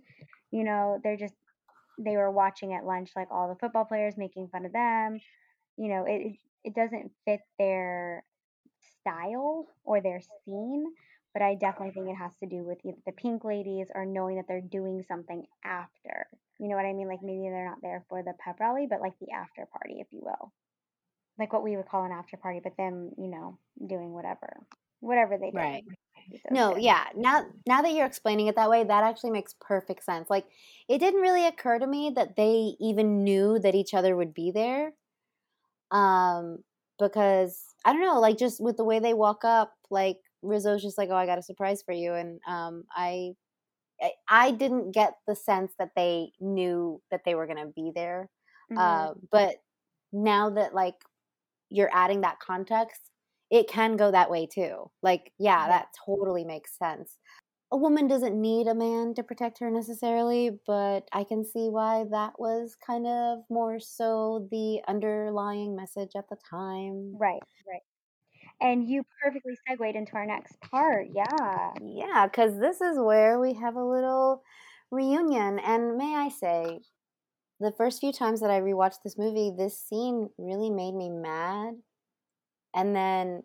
You 0.49 0.63
know, 0.63 0.99
they're 1.03 1.17
just 1.17 1.35
they 2.03 2.17
were 2.17 2.31
watching 2.31 2.73
at 2.73 2.85
lunch 2.85 3.11
like 3.15 3.27
all 3.31 3.47
the 3.49 3.55
football 3.55 3.85
players 3.85 4.17
making 4.17 4.49
fun 4.49 4.65
of 4.65 4.73
them. 4.73 5.19
You 5.77 5.89
know, 5.89 6.05
it 6.05 6.37
it, 6.63 6.75
doesn't 6.75 7.11
fit 7.25 7.41
their 7.57 8.23
style 8.99 9.67
or 9.83 10.01
their 10.01 10.21
scene. 10.45 10.85
But 11.33 11.41
I 11.41 11.55
definitely 11.55 11.93
think 11.93 12.09
it 12.09 12.21
has 12.21 12.35
to 12.41 12.45
do 12.45 12.63
with 12.63 12.79
either 12.83 12.97
the 13.05 13.13
pink 13.13 13.45
ladies 13.45 13.87
or 13.95 14.05
knowing 14.05 14.35
that 14.35 14.45
they're 14.49 14.59
doing 14.59 15.01
something 15.07 15.45
after. 15.63 16.27
You 16.59 16.67
know 16.67 16.75
what 16.75 16.85
I 16.85 16.93
mean? 16.93 17.07
Like 17.07 17.23
maybe 17.23 17.49
they're 17.49 17.69
not 17.69 17.81
there 17.81 18.03
for 18.09 18.21
the 18.21 18.33
pep 18.39 18.59
rally, 18.59 18.85
but 18.89 18.99
like 18.99 19.17
the 19.19 19.31
after 19.31 19.65
party, 19.65 20.01
if 20.01 20.07
you 20.11 20.19
will. 20.21 20.51
Like 21.39 21.53
what 21.53 21.63
we 21.63 21.77
would 21.77 21.87
call 21.87 22.03
an 22.03 22.11
after 22.11 22.35
party, 22.35 22.59
but 22.61 22.75
them, 22.75 23.11
you 23.17 23.27
know, 23.27 23.57
doing 23.87 24.11
whatever. 24.11 24.59
Whatever 25.01 25.37
they 25.37 25.51
did. 25.51 25.55
Right. 25.57 25.83
No, 26.49 26.75
good. 26.75 26.83
yeah. 26.83 27.07
Now 27.15 27.45
now 27.67 27.81
that 27.81 27.93
you're 27.93 28.05
explaining 28.05 28.47
it 28.47 28.55
that 28.55 28.69
way, 28.69 28.83
that 28.83 29.03
actually 29.03 29.31
makes 29.31 29.55
perfect 29.59 30.03
sense. 30.03 30.29
Like 30.29 30.47
it 30.87 30.99
didn't 30.99 31.21
really 31.21 31.45
occur 31.45 31.79
to 31.79 31.87
me 31.87 32.11
that 32.15 32.35
they 32.35 32.75
even 32.79 33.23
knew 33.23 33.59
that 33.59 33.75
each 33.75 33.93
other 33.93 34.15
would 34.15 34.33
be 34.33 34.51
there. 34.51 34.93
Um 35.91 36.63
because 36.99 37.65
I 37.85 37.93
don't 37.93 38.01
know, 38.01 38.19
like 38.19 38.37
just 38.37 38.61
with 38.61 38.77
the 38.77 38.83
way 38.85 38.99
they 38.99 39.13
walk 39.13 39.43
up, 39.43 39.73
like 39.89 40.19
Rizzo's 40.43 40.81
just 40.83 40.97
like, 40.97 41.09
"Oh, 41.09 41.15
I 41.15 41.25
got 41.25 41.39
a 41.39 41.43
surprise 41.43 41.81
for 41.83 41.93
you." 41.93 42.13
And 42.13 42.39
um 42.47 42.85
I 42.95 43.35
I, 44.27 44.51
didn't 44.51 44.91
get 44.93 45.13
the 45.27 45.35
sense 45.35 45.73
that 45.79 45.91
they 45.95 46.33
knew 46.39 47.01
that 47.11 47.23
they 47.25 47.35
were 47.35 47.45
going 47.45 47.59
to 47.65 47.73
be 47.73 47.91
there. 47.93 48.29
Mhm. 48.69 48.77
Uh, 48.77 49.13
but 49.31 49.57
now 50.11 50.49
that 50.51 50.73
like 50.73 50.95
you're 51.69 51.91
adding 51.93 52.21
that 52.21 52.39
context, 52.39 53.10
it 53.51 53.67
can 53.69 53.97
go 53.97 54.11
that 54.11 54.31
way 54.31 54.47
too. 54.47 54.91
Like, 55.03 55.33
yeah, 55.39 55.67
that 55.67 55.89
totally 56.05 56.45
makes 56.45 56.77
sense. 56.77 57.19
A 57.71 57.77
woman 57.77 58.07
doesn't 58.07 58.39
need 58.39 58.67
a 58.67 58.75
man 58.75 59.13
to 59.15 59.23
protect 59.23 59.59
her 59.59 59.71
necessarily, 59.71 60.59
but 60.67 61.07
I 61.13 61.23
can 61.25 61.45
see 61.45 61.69
why 61.69 62.05
that 62.11 62.39
was 62.39 62.75
kind 62.75 63.07
of 63.07 63.39
more 63.49 63.79
so 63.79 64.47
the 64.51 64.81
underlying 64.87 65.75
message 65.75 66.11
at 66.15 66.29
the 66.29 66.37
time. 66.49 67.19
Right, 67.19 67.41
right. 67.67 67.81
And 68.61 68.87
you 68.89 69.03
perfectly 69.23 69.53
segued 69.67 69.95
into 69.95 70.13
our 70.15 70.25
next 70.25 70.59
part. 70.61 71.07
Yeah. 71.13 71.73
Yeah, 71.79 72.27
because 72.27 72.59
this 72.59 72.81
is 72.81 72.97
where 72.99 73.39
we 73.39 73.53
have 73.53 73.75
a 73.75 73.83
little 73.85 74.43
reunion. 74.91 75.59
And 75.59 75.97
may 75.97 76.15
I 76.15 76.29
say, 76.29 76.81
the 77.59 77.73
first 77.73 78.01
few 78.01 78.13
times 78.13 78.41
that 78.41 78.51
I 78.51 78.61
rewatched 78.61 79.03
this 79.03 79.17
movie, 79.17 79.51
this 79.57 79.79
scene 79.79 80.29
really 80.37 80.69
made 80.71 80.93
me 80.95 81.09
mad. 81.09 81.75
And 82.73 82.95
then 82.95 83.43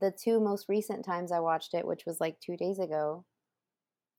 the 0.00 0.10
two 0.10 0.40
most 0.40 0.68
recent 0.68 1.04
times 1.04 1.32
I 1.32 1.40
watched 1.40 1.74
it, 1.74 1.86
which 1.86 2.04
was 2.06 2.20
like 2.20 2.40
two 2.40 2.56
days 2.56 2.78
ago, 2.78 3.24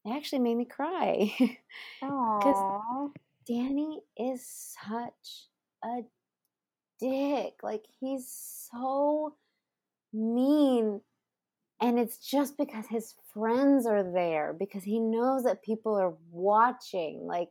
it 0.05 0.11
actually 0.11 0.39
made 0.39 0.55
me 0.55 0.65
cry. 0.65 1.33
Aww. 2.03 3.11
Danny 3.47 4.01
is 4.17 4.45
such 4.45 5.47
a 5.83 6.01
dick. 6.99 7.55
Like, 7.61 7.85
he's 7.99 8.27
so 8.71 9.35
mean. 10.13 11.01
And 11.81 11.99
it's 11.99 12.17
just 12.17 12.57
because 12.57 12.85
his 12.87 13.15
friends 13.33 13.87
are 13.87 14.03
there, 14.03 14.55
because 14.57 14.83
he 14.83 14.99
knows 14.99 15.43
that 15.43 15.63
people 15.63 15.95
are 15.95 16.13
watching. 16.31 17.25
Like, 17.25 17.49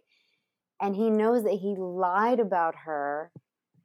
and 0.80 0.94
he 0.94 1.10
knows 1.10 1.44
that 1.44 1.54
he 1.54 1.74
lied 1.76 2.40
about 2.40 2.74
her. 2.84 3.32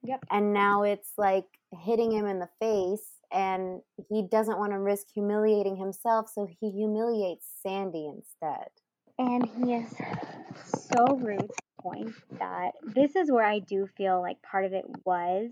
Yep. 0.06 0.26
And 0.32 0.54
now 0.54 0.84
it's 0.84 1.12
like 1.18 1.46
hitting 1.84 2.12
him 2.12 2.26
in 2.26 2.40
the 2.40 2.50
face. 2.60 3.12
And 3.32 3.82
he 4.10 4.28
doesn't 4.30 4.58
want 4.58 4.72
to 4.72 4.80
risk 4.80 5.08
humiliating 5.14 5.76
himself. 5.76 6.30
So 6.34 6.48
he 6.60 6.72
humiliates 6.72 7.48
Sandy 7.62 8.08
instead. 8.08 8.68
And 9.18 9.46
he 9.46 9.74
is 9.74 9.94
so 10.68 11.16
rude 11.18 11.40
to 11.40 11.48
the 11.48 11.82
point 11.82 12.14
that 12.40 12.72
this 12.84 13.16
is 13.16 13.32
where 13.32 13.46
I 13.46 13.60
do 13.60 13.88
feel 13.98 14.22
like 14.22 14.42
part 14.42 14.66
of 14.66 14.74
it 14.74 14.86
was 15.06 15.52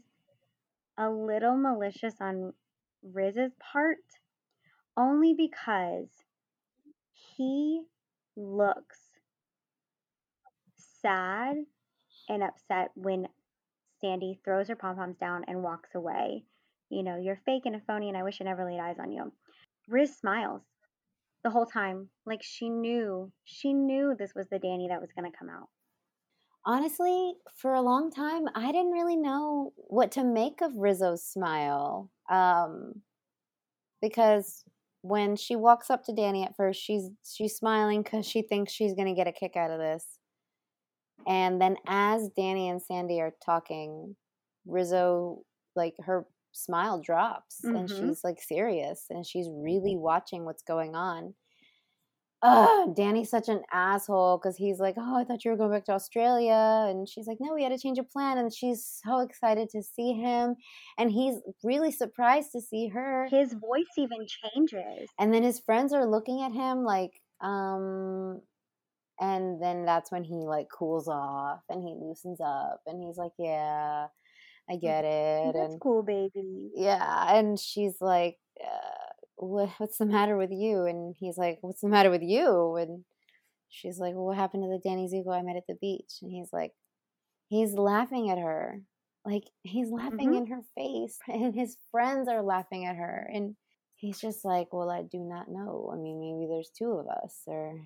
a 0.98 1.10
little 1.10 1.58
malicious 1.58 2.14
on 2.22 2.54
Riz's 3.02 3.52
part, 3.60 3.98
only 4.96 5.34
because 5.34 6.08
he 7.14 7.82
looks 8.36 9.00
sad 11.02 11.58
and 12.30 12.44
upset 12.44 12.92
when 12.96 13.28
Sandy 14.04 14.40
throws 14.44 14.68
her 14.68 14.76
pom 14.76 14.96
poms 14.96 15.18
down 15.18 15.46
and 15.48 15.64
walks 15.64 15.96
away. 15.96 16.44
You 16.90 17.04
know, 17.04 17.18
you're 17.18 17.40
fake 17.46 17.64
and 17.66 17.76
a 17.76 17.82
phony, 17.88 18.10
and 18.10 18.18
I 18.18 18.24
wish 18.24 18.40
I 18.42 18.44
never 18.44 18.66
laid 18.66 18.80
eyes 18.80 18.98
on 19.00 19.12
you. 19.12 19.32
Riz 19.88 20.16
smiles 20.16 20.62
the 21.44 21.50
whole 21.50 21.66
time, 21.66 22.10
like 22.26 22.42
she 22.42 22.70
knew, 22.70 23.32
she 23.44 23.74
knew 23.74 24.16
this 24.18 24.34
was 24.36 24.48
the 24.50 24.60
Danny 24.60 24.88
that 24.90 25.02
was 25.02 25.12
going 25.16 25.30
to 25.30 25.38
come 25.38 25.50
out. 25.50 25.70
Honestly, 26.66 27.34
for 27.56 27.74
a 27.74 27.82
long 27.82 28.10
time, 28.10 28.46
I 28.56 28.72
didn't 28.72 28.92
really 28.92 29.18
know 29.18 29.74
what 29.76 30.12
to 30.14 30.24
make 30.24 30.62
of 30.62 30.72
Rizzo's 30.78 31.24
smile. 31.24 32.10
Um, 32.30 33.02
because 34.02 34.64
when 35.02 35.36
she 35.36 35.58
walks 35.58 35.90
up 35.90 36.06
to 36.06 36.14
Danny 36.14 36.44
at 36.44 36.56
first, 36.56 36.82
she's 36.82 37.10
she's 37.30 37.58
smiling 37.58 38.02
because 38.02 38.26
she 38.26 38.42
thinks 38.42 38.72
she's 38.72 38.94
gonna 38.94 39.14
get 39.14 39.28
a 39.28 39.34
kick 39.34 39.58
out 39.58 39.72
of 39.72 39.80
this. 39.80 40.13
And 41.28 41.62
then 41.62 41.78
as 41.88 42.30
Danny 42.30 42.70
and 42.70 42.82
Sandy 42.82 43.22
are 43.22 43.34
talking, 43.46 44.16
Rizzo 44.66 45.44
like 45.76 45.96
her 46.00 46.28
smile 46.52 47.02
drops 47.02 47.68
and 47.74 47.90
Mhm. 47.90 47.90
she's 47.90 48.24
like 48.24 48.40
serious 48.42 49.08
and 49.10 49.26
she's 49.26 49.50
really 49.52 49.96
watching 49.98 50.46
what's 50.46 50.62
going 50.64 50.96
on. 50.96 51.36
Ugh, 52.42 52.94
Danny's 52.94 53.30
such 53.30 53.48
an 53.48 53.62
asshole 53.72 54.38
because 54.38 54.58
he's 54.58 54.78
like, 54.80 54.96
Oh, 54.98 55.16
I 55.18 55.24
thought 55.24 55.46
you 55.46 55.52
were 55.52 55.56
going 55.58 55.72
back 55.72 55.86
to 55.86 55.94
Australia. 55.94 56.86
And 56.90 57.08
she's 57.08 57.26
like, 57.26 57.38
No, 57.40 57.54
we 57.54 57.64
had 57.64 57.70
to 57.72 57.78
change 57.78 57.98
a 58.00 58.04
plan. 58.04 58.38
And 58.38 58.54
she's 58.54 58.86
so 58.86 59.20
excited 59.20 59.70
to 59.70 59.82
see 59.82 60.12
him. 60.14 60.56
And 60.98 61.10
he's 61.10 61.36
really 61.64 61.92
surprised 61.92 62.52
to 62.52 62.60
see 62.60 62.90
her. 62.90 63.28
His 63.30 63.54
voice 63.54 63.88
even 63.98 64.28
changes. 64.28 65.10
And 65.18 65.34
then 65.34 65.44
his 65.44 65.62
friends 65.62 65.94
are 65.94 66.06
looking 66.06 66.42
at 66.42 66.52
him 66.52 66.84
like, 66.84 67.22
um, 67.40 68.42
and 69.20 69.62
then 69.62 69.86
that's 69.86 70.12
when 70.12 70.24
he 70.24 70.36
like 70.48 70.68
cools 70.70 71.08
off 71.08 71.62
and 71.70 71.84
he 71.88 71.96
loosens 72.00 72.40
up 72.42 72.82
and 72.88 73.02
he's 73.04 73.18
like, 73.18 73.34
Yeah, 73.40 74.08
I 74.70 74.78
get 74.78 75.06
it. 75.06 75.56
That's 75.58 75.76
and 75.76 75.82
cool, 75.82 76.04
baby. 76.04 76.74
yeah, 76.74 77.36
and 77.38 77.60
she's 77.60 78.02
like, 78.02 78.40
uh, 78.64 79.14
what, 79.36 79.70
"What's 79.80 79.98
the 79.98 80.06
matter 80.06 80.38
with 80.38 80.52
you?" 80.52 80.86
And 80.86 81.16
he's 81.20 81.38
like, 81.38 81.60
"What's 81.62 81.82
the 81.82 81.90
matter 81.90 82.10
with 82.10 82.24
you?" 82.24 82.76
And 82.78 83.06
she's 83.70 84.00
like, 84.00 84.16
well, 84.16 84.26
"What 84.28 84.38
happened 84.38 84.64
to 84.64 84.70
the 84.70 84.80
Danny 84.84 85.08
Zuko 85.10 85.34
I 85.38 85.44
met 85.44 85.58
at 85.58 85.68
the 85.68 85.76
beach?" 85.82 86.20
And 86.22 86.32
he's 86.32 86.54
like, 86.54 86.74
he's 87.48 87.74
laughing 87.74 88.30
at 88.32 88.38
her, 88.40 88.84
like 89.26 89.46
he's 89.64 89.90
laughing 89.92 90.34
Mhm. 90.34 90.36
in 90.36 90.48
her 90.48 90.62
face, 90.76 91.20
and 91.28 91.56
his 91.56 91.78
friends 91.92 92.28
are 92.30 92.44
laughing 92.44 92.86
at 92.86 92.96
her, 92.98 93.30
and 93.34 93.56
he's 93.96 94.20
just 94.22 94.46
like, 94.46 94.74
"Well, 94.74 94.90
I 94.92 95.04
do 95.04 95.20
not 95.20 95.50
know. 95.50 95.92
I 95.94 95.98
mean, 95.98 96.20
maybe 96.20 96.48
there's 96.50 96.72
two 96.72 96.92
of 96.94 97.08
us, 97.08 97.44
or 97.48 97.80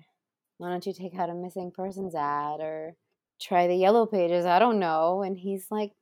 why 0.58 0.70
don't 0.70 0.86
you 0.86 0.92
take 0.92 1.14
out 1.18 1.30
a 1.30 1.34
missing 1.34 1.72
persons 1.74 2.14
ad, 2.14 2.60
or 2.60 2.94
try 3.40 3.66
the 3.66 3.74
yellow 3.76 4.06
pages? 4.06 4.44
I 4.44 4.58
don't 4.58 4.78
know." 4.78 5.22
And 5.22 5.36
he's 5.36 5.66
like 5.70 5.92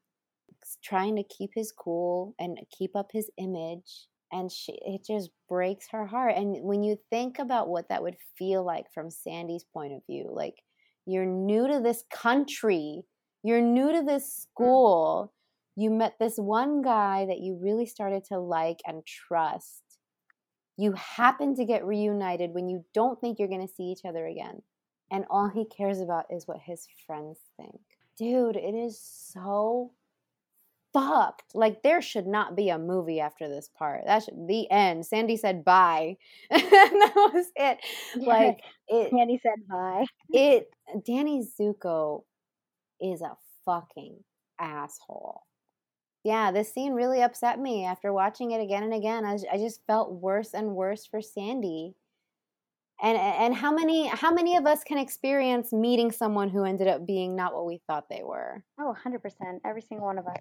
trying 0.83 1.17
to 1.17 1.23
keep 1.23 1.51
his 1.55 1.73
cool 1.73 2.35
and 2.39 2.59
keep 2.77 2.97
up 2.97 3.11
his 3.13 3.31
image 3.39 4.09
and 4.33 4.51
she 4.51 4.73
it 4.85 5.05
just 5.07 5.31
breaks 5.49 5.87
her 5.93 6.07
heart. 6.07 6.35
And 6.37 6.57
when 6.63 6.83
you 6.83 6.99
think 7.11 7.39
about 7.39 7.69
what 7.69 7.89
that 7.89 8.03
would 8.03 8.17
feel 8.37 8.65
like 8.65 8.87
from 8.93 9.11
Sandy's 9.11 9.65
point 9.65 9.93
of 9.93 10.03
view 10.09 10.29
like 10.33 10.57
you're 11.07 11.25
new 11.25 11.69
to 11.69 11.81
this 11.81 12.03
country. 12.13 13.05
You're 13.45 13.63
new 13.63 13.93
to 13.93 14.03
this 14.03 14.25
mm. 14.25 14.43
school. 14.43 15.33
You 15.77 15.91
met 15.91 16.15
this 16.19 16.37
one 16.37 16.83
guy 16.83 17.27
that 17.27 17.39
you 17.39 17.59
really 17.63 17.87
started 17.87 18.25
to 18.27 18.39
like 18.39 18.81
and 18.87 19.07
trust 19.07 19.83
you 20.77 20.93
happen 20.93 21.55
to 21.57 21.65
get 21.65 21.85
reunited 21.85 22.53
when 22.53 22.69
you 22.69 22.85
don't 22.93 23.21
think 23.21 23.39
you're 23.39 23.49
going 23.49 23.67
to 23.67 23.75
see 23.75 23.85
each 23.85 24.05
other 24.05 24.27
again 24.27 24.63
and 25.11 25.25
all 25.31 25.49
he 25.49 25.65
cares 25.65 26.01
about 26.01 26.27
is 26.31 26.47
what 26.47 26.59
his 26.59 26.87
friends 27.07 27.39
think 27.57 27.81
dude 28.17 28.57
it 28.57 28.75
is 28.75 28.99
so 29.01 29.93
fucked. 30.97 31.55
Like 31.55 31.83
there 31.83 32.01
should 32.01 32.27
not 32.27 32.57
be 32.57 32.71
a 32.71 32.79
movie 32.79 33.21
after 33.21 33.49
this 33.49 33.69
part. 33.77 34.03
That's 34.07 34.27
the 34.27 34.71
end. 34.71 35.05
Sandy 35.05 35.37
said 35.37 35.65
bye. 35.65 36.17
and 36.51 36.63
that 36.71 37.13
was 37.35 37.47
it. 37.55 37.79
Like 38.17 38.61
it 38.89 39.11
Sandy 39.11 39.39
said 39.43 39.67
bye. 39.69 40.05
it 40.31 40.71
Danny 41.07 41.45
Zuko 41.59 42.25
is 43.01 43.21
a 43.21 43.37
fucking 43.65 44.17
asshole. 44.59 45.43
Yeah, 46.27 46.51
this 46.51 46.75
scene 46.75 46.95
really 46.95 47.23
upset 47.23 47.61
me 47.61 47.85
after 47.85 48.13
watching 48.13 48.51
it 48.51 48.61
again 48.61 48.83
and 48.83 48.93
again. 48.93 49.25
I, 49.25 49.39
I 49.53 49.59
just 49.59 49.87
felt 49.87 50.11
worse 50.11 50.55
and 50.55 50.75
worse 50.75 51.07
for 51.07 51.23
Sandy. 51.23 51.95
And 53.01 53.17
and 53.17 53.55
how 53.55 53.73
many 53.73 54.09
how 54.09 54.33
many 54.33 54.57
of 54.57 54.67
us 54.67 54.83
can 54.83 54.99
experience 54.99 55.73
meeting 55.73 56.11
someone 56.11 56.49
who 56.49 56.65
ended 56.65 56.89
up 56.89 57.07
being 57.07 57.37
not 57.37 57.55
what 57.55 57.65
we 57.65 57.81
thought 57.87 58.09
they 58.11 58.25
were? 58.25 58.65
Oh, 58.81 58.93
100%. 59.07 59.21
Every 59.65 59.83
single 59.83 60.07
one 60.09 60.19
of 60.19 60.27
us. 60.27 60.39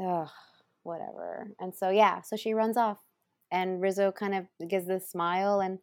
ugh, 0.00 0.28
whatever. 0.84 1.48
And 1.58 1.74
so 1.74 1.90
yeah, 1.90 2.20
so 2.22 2.36
she 2.36 2.54
runs 2.54 2.76
off, 2.76 2.98
and 3.50 3.80
Rizzo 3.80 4.12
kind 4.12 4.32
of 4.32 4.68
gives 4.68 4.86
this 4.86 5.10
smile, 5.10 5.58
and 5.58 5.80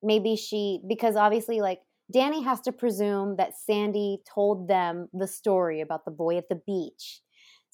maybe 0.00 0.36
she 0.36 0.80
because 0.86 1.16
obviously 1.16 1.60
like 1.60 1.80
Danny 2.12 2.44
has 2.44 2.60
to 2.60 2.72
presume 2.72 3.34
that 3.34 3.58
Sandy 3.58 4.18
told 4.32 4.68
them 4.68 5.08
the 5.12 5.26
story 5.26 5.80
about 5.80 6.04
the 6.04 6.12
boy 6.12 6.36
at 6.36 6.48
the 6.48 6.60
beach. 6.64 7.20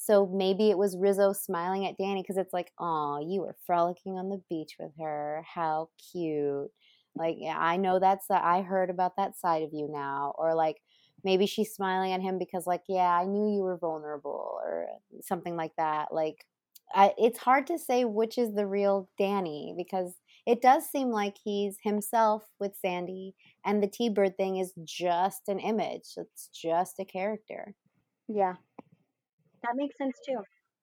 So 0.06 0.26
maybe 0.26 0.70
it 0.70 0.78
was 0.78 0.96
Rizzo 0.96 1.32
smiling 1.32 1.86
at 1.86 1.96
Danny 1.98 2.22
because 2.22 2.36
it's 2.36 2.52
like, 2.52 2.72
oh, 2.78 3.18
you 3.26 3.40
were 3.40 3.56
frolicking 3.66 4.18
on 4.18 4.28
the 4.28 4.42
beach 4.48 4.76
with 4.78 4.92
her. 5.00 5.44
How 5.52 5.88
cute. 6.12 6.70
Like, 7.16 7.36
I 7.48 7.76
know 7.76 7.98
that's, 7.98 8.26
I 8.30 8.62
heard 8.62 8.90
about 8.90 9.16
that 9.16 9.36
side 9.38 9.62
of 9.62 9.70
you 9.72 9.88
now. 9.90 10.34
Or 10.38 10.54
like, 10.54 10.76
maybe 11.24 11.46
she's 11.46 11.72
smiling 11.74 12.12
at 12.12 12.20
him 12.20 12.38
because 12.38 12.66
like 12.66 12.82
yeah 12.88 13.10
i 13.10 13.24
knew 13.24 13.52
you 13.52 13.62
were 13.62 13.76
vulnerable 13.78 14.58
or 14.64 14.86
something 15.22 15.56
like 15.56 15.72
that 15.76 16.12
like 16.12 16.44
I, 16.94 17.14
it's 17.18 17.38
hard 17.38 17.66
to 17.66 17.78
say 17.78 18.04
which 18.04 18.38
is 18.38 18.54
the 18.54 18.66
real 18.66 19.08
danny 19.18 19.74
because 19.76 20.14
it 20.46 20.62
does 20.62 20.88
seem 20.88 21.08
like 21.10 21.36
he's 21.42 21.78
himself 21.82 22.44
with 22.60 22.76
sandy 22.80 23.34
and 23.64 23.82
the 23.82 23.88
t-bird 23.88 24.36
thing 24.36 24.58
is 24.58 24.72
just 24.84 25.48
an 25.48 25.58
image 25.58 26.10
it's 26.16 26.48
just 26.54 27.00
a 27.00 27.04
character 27.04 27.74
Yeah. 28.28 28.56
That 29.66 29.76
makes 29.76 29.96
sense 29.98 30.16
too. 30.24 30.38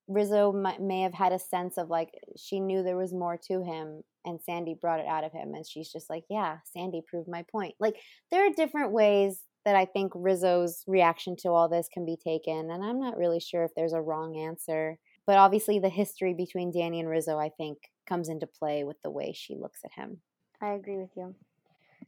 rizzo 0.07 0.51
may 0.80 1.01
have 1.01 1.14
had 1.14 1.31
a 1.31 1.39
sense 1.39 1.77
of 1.77 1.89
like 1.89 2.10
she 2.38 2.60
knew 2.60 2.84
there 2.84 2.97
was 2.97 3.14
more 3.14 3.38
to 3.47 3.64
him 3.64 4.03
and 4.26 4.41
sandy 4.41 4.76
brought 4.80 4.99
it 4.99 5.07
out 5.07 5.23
of 5.23 5.31
him 5.31 5.53
and 5.53 5.65
she's 5.65 5.91
just 5.91 6.10
like 6.10 6.23
yeah 6.30 6.57
sandy 6.65 7.01
proved 7.07 7.27
my 7.30 7.43
point 7.51 7.73
like 7.80 7.95
there 8.31 8.45
are 8.45 8.49
different 8.53 8.91
ways 8.91 9.39
that 9.65 9.76
I 9.76 9.85
think 9.85 10.11
Rizzo's 10.15 10.84
reaction 10.88 11.35
to 11.38 11.49
all 11.49 11.69
this 11.69 11.88
can 11.88 12.05
be 12.05 12.18
taken. 12.18 12.69
And 12.69 12.84
I'm 12.84 12.99
not 12.99 13.18
really 13.18 13.39
sure 13.39 13.64
if 13.64 13.72
there's 13.76 13.93
a 13.93 14.01
wrong 14.01 14.38
answer. 14.38 14.97
But 15.26 15.38
obviously, 15.38 15.80
the 15.80 15.89
history 15.89 16.34
between 16.34 16.72
Danny 16.72 16.99
and 16.99 17.07
Rizzo, 17.07 17.38
I 17.39 17.49
think, 17.49 17.77
comes 18.05 18.27
into 18.27 18.45
play 18.45 18.84
with 18.84 18.97
the 19.03 19.11
way 19.11 19.31
she 19.34 19.55
looks 19.55 19.80
at 19.85 19.93
him. 19.93 20.18
I 20.61 20.72
agree 20.73 20.97
with 20.97 21.11
you. 21.15 21.34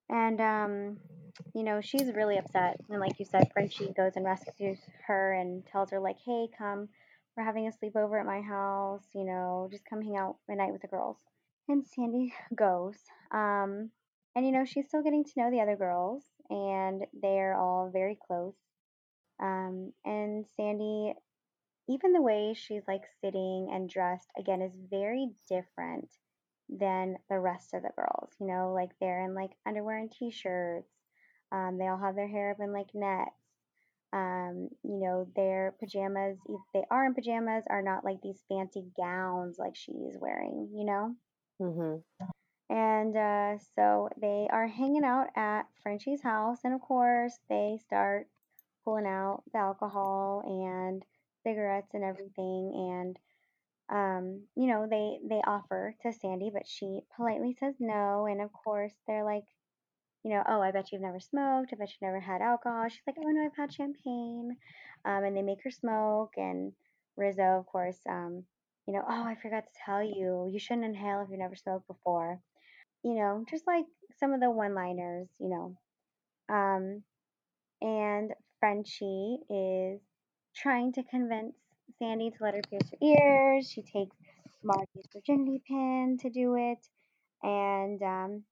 And 0.10 0.40
um, 0.40 0.98
you 1.54 1.64
know, 1.64 1.82
she's 1.82 2.14
really 2.14 2.38
upset. 2.38 2.78
And 2.90 3.00
like 3.00 3.20
you 3.20 3.26
said, 3.26 3.50
Frenchie 3.54 3.94
goes 3.96 4.14
and 4.16 4.26
rescues 4.26 4.80
her 5.08 5.34
and 5.34 5.66
tells 5.66 5.92
her 5.92 6.00
like, 6.00 6.18
"Hey, 6.26 6.48
come. 6.58 6.90
We're 7.36 7.44
having 7.44 7.68
a 7.68 7.72
sleepover 7.72 8.20
at 8.20 8.26
my 8.26 8.42
house. 8.42 9.04
You 9.14 9.26
know, 9.26 9.68
just 9.72 9.86
come 9.90 10.02
hang 10.02 10.18
out 10.18 10.38
at 10.50 10.58
night 10.58 10.72
with 10.72 10.82
the 10.82 10.88
girls." 10.88 11.18
And 11.68 11.86
Sandy 11.86 12.34
goes. 12.56 12.96
Um, 13.32 13.92
and 14.36 14.46
you 14.46 14.52
know, 14.52 14.66
she's 14.66 14.88
still 14.88 15.04
getting 15.04 15.24
to 15.24 15.32
know 15.38 15.52
the 15.52 15.62
other 15.62 15.76
girls, 15.76 16.24
and 16.50 17.04
they're 17.22 17.56
all 17.56 17.90
very 17.92 18.18
close. 18.28 18.56
Um, 19.42 19.94
and 20.06 20.46
Sandy, 20.56 21.14
even 21.90 22.14
the 22.14 22.22
way 22.22 22.54
she's 22.56 22.84
like 22.88 23.04
sitting 23.22 23.70
and 23.72 23.90
dressed, 23.90 24.30
again, 24.38 24.62
is 24.62 24.74
very 24.90 25.30
different 25.50 26.10
than 26.70 27.18
the 27.30 27.40
rest 27.40 27.74
of 27.74 27.84
the 27.84 27.92
girls. 27.96 28.32
You 28.40 28.48
know, 28.48 28.74
like 28.74 28.92
they're 29.00 29.24
in 29.26 29.36
like 29.36 29.52
underwear 29.66 29.98
and 29.98 30.12
t-shirts. 30.12 30.92
Um, 31.52 31.78
they 31.78 31.88
all 31.88 31.98
have 31.98 32.16
their 32.16 32.28
hair 32.28 32.52
up 32.52 32.58
in 32.60 32.74
like 32.74 32.88
nets. 32.94 33.32
Um, 34.14 34.70
you 34.84 35.00
know, 35.00 35.28
their 35.36 35.76
pajamas, 35.80 36.38
if 36.48 36.62
they 36.74 36.84
are 36.90 37.06
in 37.06 37.14
pajamas, 37.14 37.64
are 37.70 37.82
not 37.82 38.06
like 38.06 38.22
these 38.24 38.42
fancy 38.48 38.86
gowns 38.98 39.58
like 39.60 39.76
she's 39.76 40.16
wearing, 40.20 40.70
you 40.74 40.86
know? 40.86 41.16
Mm-hmm. 41.62 42.26
And 42.70 43.16
uh, 43.16 43.58
so 43.76 44.10
they 44.20 44.48
are 44.52 44.68
hanging 44.68 45.04
out 45.04 45.28
at 45.36 45.64
Frenchie's 45.84 46.22
house, 46.22 46.60
and 46.64 46.74
of 46.74 46.82
course, 46.82 47.38
they 47.50 47.78
start 47.86 48.28
pulling 48.84 49.06
out 49.06 49.44
the 49.52 49.60
alcohol 49.60 50.42
and 50.46 51.04
cigarettes 51.44 51.94
and 51.94 52.04
everything. 52.04 52.72
And 52.74 53.18
um, 53.90 54.42
you 54.56 54.68
know, 54.68 54.88
they 54.90 55.20
they 55.28 55.42
offer 55.46 55.96
to 56.02 56.12
Sandy, 56.14 56.50
but 56.52 56.68
she 56.68 57.02
politely 57.16 57.56
says 57.60 57.76
no. 57.80 58.26
And 58.26 58.42
of 58.42 58.52
course, 58.52 58.94
they're 59.08 59.26
like, 59.26 59.44
you 60.24 60.32
know, 60.32 60.44
oh, 60.48 60.62
I 60.62 60.72
bet 60.72 60.92
you've 60.92 61.02
never 61.02 61.20
smoked. 61.20 61.72
I 61.72 61.76
bet 61.78 61.90
you've 61.90 62.02
never 62.02 62.20
had 62.20 62.42
alcohol. 62.42 62.88
She's 62.90 63.02
like, 63.06 63.18
oh 63.20 63.30
no, 63.30 63.46
I've 63.46 63.56
had 63.56 63.74
champagne. 63.74 64.58
Um, 65.06 65.24
and 65.24 65.38
they 65.38 65.44
make 65.44 65.64
her 65.64 65.72
smoke. 65.72 66.34
And 66.38 66.74
Rizzo, 67.16 67.44
of 67.44 67.68
course, 67.68 68.00
um, 68.10 68.44
you 68.88 68.94
know, 68.94 69.04
oh, 69.08 69.24
I 69.24 69.36
forgot 69.42 69.64
to 69.66 69.80
tell 69.86 70.04
you, 70.04 70.50
you 70.52 70.60
shouldn't 70.60 70.86
inhale 70.86 71.22
if 71.22 71.30
you've 71.30 71.40
never 71.40 71.56
smoked 71.56 71.88
before. 71.88 72.40
You 73.04 73.14
know, 73.14 73.46
just 73.50 73.68
like 73.68 73.86
some 74.20 74.34
of 74.34 74.40
the 74.40 74.50
one-liners, 74.50 75.28
you 75.40 75.50
know. 75.50 75.78
Um, 76.50 77.04
and 77.82 78.32
Frenchie 78.60 79.38
is 79.50 80.02
trying 80.56 80.94
to 80.94 81.04
convince 81.04 81.54
Sandy 82.00 82.32
to 82.32 82.38
let 82.42 82.56
her 82.56 82.62
pierce 82.70 82.90
her 82.92 82.98
ears. 83.02 83.70
She 83.70 83.82
takes 83.82 84.16
Marty's 84.64 85.06
virginity 85.14 85.62
pin 85.68 86.18
to 86.22 86.30
do 86.30 86.56
it, 86.56 86.88
and 87.44 88.02
um, 88.02 88.44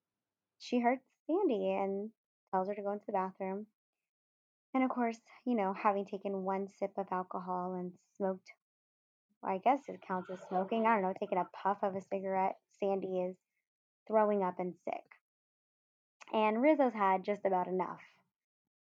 she 0.59 0.79
hurts 0.79 1.03
Sandy 1.27 1.71
and 1.71 2.09
tells 2.51 2.67
her 2.67 2.75
to 2.75 2.81
go 2.81 2.91
into 2.91 3.05
the 3.07 3.13
bathroom. 3.13 3.65
And 4.73 4.83
of 4.83 4.89
course, 4.89 5.19
you 5.45 5.55
know, 5.55 5.73
having 5.73 6.05
taken 6.05 6.43
one 6.43 6.67
sip 6.79 6.91
of 6.97 7.07
alcohol 7.11 7.73
and 7.73 7.91
smoked, 8.17 8.51
well, 9.41 9.53
I 9.53 9.57
guess 9.57 9.81
it 9.87 10.01
counts 10.07 10.29
as 10.31 10.39
smoking. 10.47 10.85
I 10.85 10.93
don't 10.93 11.03
know, 11.03 11.13
taking 11.19 11.37
a 11.37 11.47
puff 11.53 11.77
of 11.83 11.95
a 11.95 12.01
cigarette, 12.01 12.55
Sandy 12.79 13.19
is 13.21 13.35
throwing 14.07 14.43
up 14.43 14.59
and 14.59 14.73
sick. 14.83 15.03
And 16.33 16.61
Rizzo's 16.61 16.93
had 16.93 17.23
just 17.23 17.45
about 17.45 17.67
enough 17.67 18.01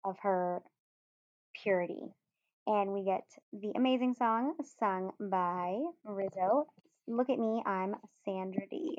of 0.03 0.17
her 0.21 0.61
purity. 1.63 2.13
And 2.69 2.93
we 2.93 3.03
get 3.03 3.23
the 3.51 3.71
amazing 3.75 4.13
song 4.13 4.53
sung 4.79 5.09
by 5.19 5.79
Rizzo. 6.03 6.67
Look 7.07 7.31
at 7.31 7.39
me, 7.39 7.63
I'm 7.65 7.95
Sandra 8.23 8.61
Dee. 8.69 8.95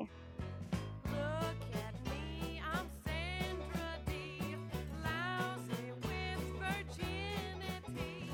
Look 1.05 1.55
at 1.73 1.93
me, 2.03 2.61
I'm 2.69 2.85
Sandra 3.05 3.95
Dee. 4.05 4.57
Lousy 5.01 5.93
with 6.01 6.41
virginity. 6.59 8.29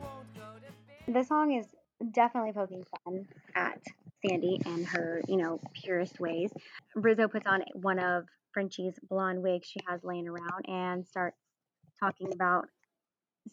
Won't 0.00 0.34
go 0.34 0.54
to 0.56 0.72
bed. 0.88 1.14
The 1.14 1.24
song 1.24 1.52
is 1.52 1.66
definitely 2.12 2.54
poking 2.54 2.86
fun 3.04 3.28
at 3.54 3.82
Sandy 4.26 4.62
and 4.64 4.86
her, 4.86 5.20
you 5.28 5.36
know, 5.36 5.60
purest 5.74 6.18
ways. 6.20 6.50
Rizzo 6.94 7.28
puts 7.28 7.46
on 7.46 7.64
one 7.74 7.98
of 7.98 8.24
Frenchie's 8.54 8.98
blonde 9.10 9.42
wigs 9.42 9.66
she 9.66 9.80
has 9.86 10.02
laying 10.04 10.26
around 10.26 10.64
and 10.66 11.06
starts 11.06 11.36
talking 12.00 12.32
about 12.32 12.64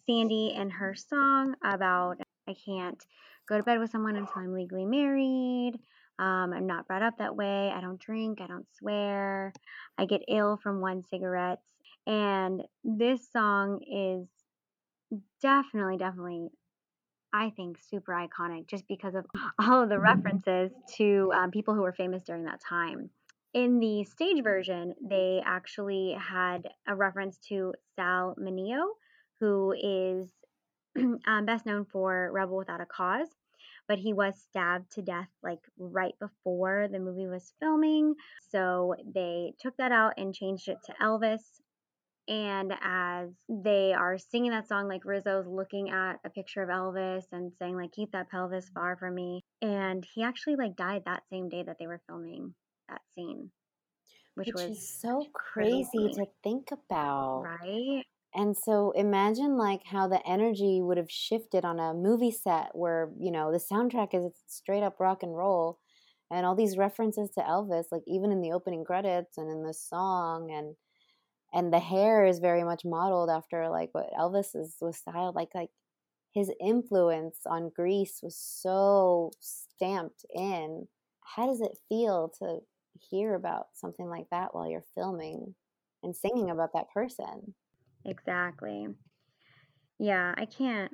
Sandy 0.06 0.54
and 0.58 0.72
her 0.72 0.96
song 0.96 1.56
about 1.64 2.18
I 2.48 2.56
can't 2.66 3.04
go 3.48 3.58
to 3.58 3.64
bed 3.64 3.80
with 3.80 3.92
someone 3.92 4.16
until 4.16 4.42
I'm 4.42 4.54
legally 4.54 4.86
married. 4.86 5.74
Um, 6.20 6.54
I'm 6.54 6.66
not 6.66 6.88
brought 6.88 7.04
up 7.04 7.18
that 7.20 7.36
way. 7.36 7.72
I 7.74 7.80
don't 7.82 8.00
drink. 8.00 8.42
I 8.42 8.48
don't 8.48 8.66
swear. 8.78 9.54
I 9.98 10.06
get 10.06 10.22
ill 10.28 10.58
from 10.62 10.82
one 10.82 11.04
cigarette. 11.10 11.62
And 12.08 12.64
this 12.84 13.30
song 13.32 13.82
is 13.84 14.28
definitely, 15.42 15.98
definitely, 15.98 16.48
I 17.34 17.52
think, 17.52 17.78
super 17.90 18.14
iconic 18.14 18.68
just 18.68 18.88
because 18.88 19.14
of 19.14 19.26
all 19.60 19.84
of 19.84 19.90
the 19.90 20.00
references 20.00 20.72
to 20.96 21.32
um, 21.36 21.52
people 21.52 21.76
who 21.76 21.82
were 21.82 21.94
famous 21.94 22.24
during 22.24 22.46
that 22.46 22.62
time. 22.62 23.10
In 23.54 23.80
the 23.80 24.04
stage 24.06 24.44
version, 24.44 24.94
they 25.02 25.42
actually 25.46 26.16
had 26.20 26.68
a 26.88 26.96
reference 26.96 27.38
to 27.50 27.74
Sal 27.96 28.36
Mineo, 28.40 28.86
who 29.40 29.74
is 29.74 30.32
um, 31.28 31.46
best 31.46 31.66
known 31.66 31.86
for 31.86 32.32
Rebel 32.32 32.58
Without 32.58 32.82
a 32.82 32.86
Cause, 32.86 33.30
but 33.88 34.00
he 34.00 34.14
was 34.14 34.40
stabbed 34.50 34.92
to 34.94 35.02
death 35.02 35.30
like 35.44 35.60
right 35.78 36.16
before 36.20 36.88
the 36.92 37.00
movie 37.00 37.28
was 37.28 37.54
filming. 37.60 38.16
So 38.50 38.96
they 39.14 39.54
took 39.60 39.76
that 39.78 39.92
out 39.92 40.14
and 40.18 40.34
changed 40.34 40.68
it 40.70 40.78
to 40.86 40.94
Elvis. 41.02 41.42
And 42.30 42.74
as 42.82 43.30
they 43.48 43.94
are 43.94 44.18
singing 44.18 44.52
that 44.52 44.68
song, 44.68 44.90
like 44.90 45.06
Rizzo's 45.06 45.48
looking 45.48 45.90
at 45.90 46.16
a 46.26 46.30
picture 46.30 46.62
of 46.62 46.70
Elvis 46.70 47.24
and 47.32 47.54
saying, 47.58 47.78
like, 47.78 47.94
keep 47.94 48.12
that 48.12 48.30
pelvis 48.30 48.70
far 48.74 48.98
from 48.98 49.16
me. 49.16 49.44
And 49.62 50.06
he 50.14 50.24
actually 50.24 50.58
like 50.58 50.76
died 50.76 51.04
that 51.06 51.24
same 51.30 51.48
day 51.48 51.64
that 51.64 51.78
they 51.80 51.88
were 51.88 52.02
filming 52.08 52.54
that 52.90 53.02
scene, 53.16 53.50
which, 54.36 54.48
Which 54.48 54.56
was 54.56 54.78
is 54.78 55.00
so 55.02 55.26
crazy 55.34 55.86
crazy. 55.94 56.14
to 56.16 56.26
think 56.44 56.72
about. 56.72 57.44
right. 57.44 58.04
And 58.36 58.56
so 58.56 58.92
imagine 58.92 59.58
like 59.58 59.84
how 59.86 60.08
the 60.08 60.26
energy 60.28 60.82
would 60.82 60.98
have 60.98 61.10
shifted 61.10 61.66
on 61.66 61.80
a 61.80 61.94
movie 61.94 62.32
set 62.32 62.76
where, 62.76 63.12
you 63.20 63.32
know, 63.32 63.52
the 63.52 63.58
soundtrack 63.60 64.14
is 64.14 64.32
straight 64.48 64.84
up 64.84 65.00
rock 65.00 65.24
and 65.24 65.36
roll 65.36 65.80
and 66.30 66.46
all 66.46 66.56
these 66.56 66.78
references 66.78 67.30
to 67.32 67.42
Elvis, 67.42 67.86
like 67.92 68.04
even 68.06 68.32
in 68.32 68.42
the 68.42 68.52
opening 68.52 68.84
credits 68.86 69.38
and 69.38 69.50
in 69.50 69.64
the 69.64 69.74
song 69.74 70.52
and 70.52 70.76
and 71.54 71.74
the 71.74 71.80
hair 71.80 72.26
is 72.26 72.40
very 72.40 72.64
much 72.64 72.86
modeled 72.86 73.30
after 73.30 73.70
like 73.70 73.90
what 73.94 74.12
Elvis 74.20 74.56
is 74.56 74.78
was 74.82 74.98
styled 74.98 75.36
like 75.36 75.50
like 75.56 75.70
his 76.34 76.52
influence 76.62 77.40
on 77.46 77.72
Grease 77.76 78.22
was 78.24 78.38
so 78.38 79.32
stamped 79.40 80.26
in. 80.36 80.88
How 81.24 81.48
does 81.48 81.62
it 81.62 81.78
feel 81.90 82.30
to 82.40 82.60
hear 83.12 83.36
about 83.36 83.68
something 83.74 84.08
like 84.10 84.28
that 84.32 84.54
while 84.56 84.70
you're 84.70 84.86
filming 84.96 85.56
and 86.04 86.16
singing 86.16 86.50
about 86.52 86.74
that 86.74 86.90
person? 86.94 87.56
Exactly. 88.08 88.88
Yeah, 90.00 90.34
I 90.38 90.46
can't 90.46 90.92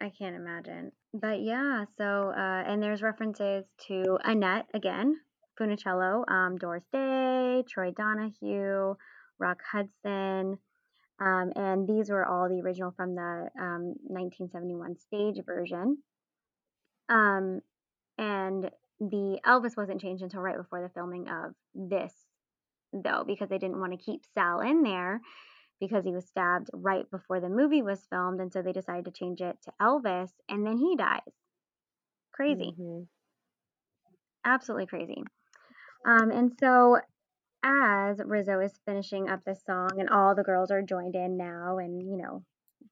I 0.00 0.10
can't 0.10 0.36
imagine. 0.36 0.92
But 1.12 1.40
yeah, 1.40 1.84
so 1.96 2.32
uh 2.36 2.62
and 2.66 2.82
there's 2.82 3.02
references 3.02 3.64
to 3.88 4.18
Annette 4.24 4.66
again, 4.74 5.16
Funicello, 5.58 6.24
um, 6.30 6.58
Doris 6.58 6.84
Day, 6.92 7.64
Troy 7.68 7.92
Donahue, 7.92 8.94
Rock 9.38 9.60
Hudson. 9.70 10.58
Um, 11.20 11.52
and 11.54 11.88
these 11.88 12.10
were 12.10 12.26
all 12.26 12.48
the 12.48 12.60
original 12.60 12.92
from 12.96 13.14
the 13.14 13.48
um, 13.58 13.94
1971 14.08 14.98
stage 14.98 15.36
version. 15.46 15.98
Um, 17.08 17.60
and 18.18 18.70
the 18.98 19.38
Elvis 19.46 19.76
wasn't 19.76 20.00
changed 20.00 20.24
until 20.24 20.40
right 20.40 20.56
before 20.56 20.82
the 20.82 20.88
filming 20.88 21.28
of 21.28 21.54
this, 21.72 22.12
though, 22.92 23.22
because 23.24 23.48
they 23.48 23.58
didn't 23.58 23.78
want 23.78 23.92
to 23.92 24.04
keep 24.04 24.22
Sal 24.34 24.60
in 24.60 24.82
there 24.82 25.20
because 25.80 26.04
he 26.04 26.12
was 26.12 26.26
stabbed 26.26 26.70
right 26.72 27.10
before 27.10 27.40
the 27.40 27.48
movie 27.48 27.82
was 27.82 28.06
filmed. 28.06 28.40
And 28.40 28.52
so 28.52 28.62
they 28.62 28.72
decided 28.72 29.04
to 29.06 29.10
change 29.12 29.40
it 29.40 29.58
to 29.62 29.72
Elvis, 29.80 30.30
and 30.48 30.66
then 30.66 30.78
he 30.78 30.96
dies. 30.96 31.20
Crazy. 32.32 32.74
Mhm. 32.78 33.08
Absolutely 34.44 34.86
crazy. 34.86 35.22
Um, 36.06 36.30
and 36.30 36.52
so 36.58 36.98
as 37.64 38.20
Rizzo 38.24 38.60
is 38.60 38.78
finishing 38.86 39.28
up 39.30 39.44
this 39.44 39.62
song 39.64 40.00
and 40.00 40.10
all 40.10 40.34
the 40.34 40.42
girls 40.44 40.70
are 40.70 40.82
joined 40.82 41.16
in 41.16 41.36
now 41.36 41.78
and, 41.78 42.02
you 42.02 42.16
know, 42.18 42.44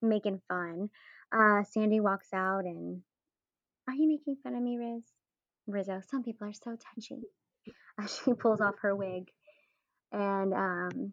making 0.02 0.40
fun, 0.48 0.90
uh, 1.32 1.64
Sandy 1.64 2.00
walks 2.00 2.32
out 2.32 2.64
and, 2.64 3.02
Are 3.88 3.94
you 3.94 4.08
making 4.08 4.36
fun 4.42 4.54
of 4.54 4.62
me, 4.62 4.78
Riz? 4.78 5.04
Rizzo, 5.66 6.00
some 6.10 6.22
people 6.22 6.48
are 6.48 6.52
so 6.52 6.76
touchy. 6.76 7.22
As 8.00 8.16
she 8.24 8.34
pulls 8.34 8.60
off 8.60 8.76
her 8.82 8.94
wig. 8.96 9.30
And 10.12 10.54
um, 10.54 11.12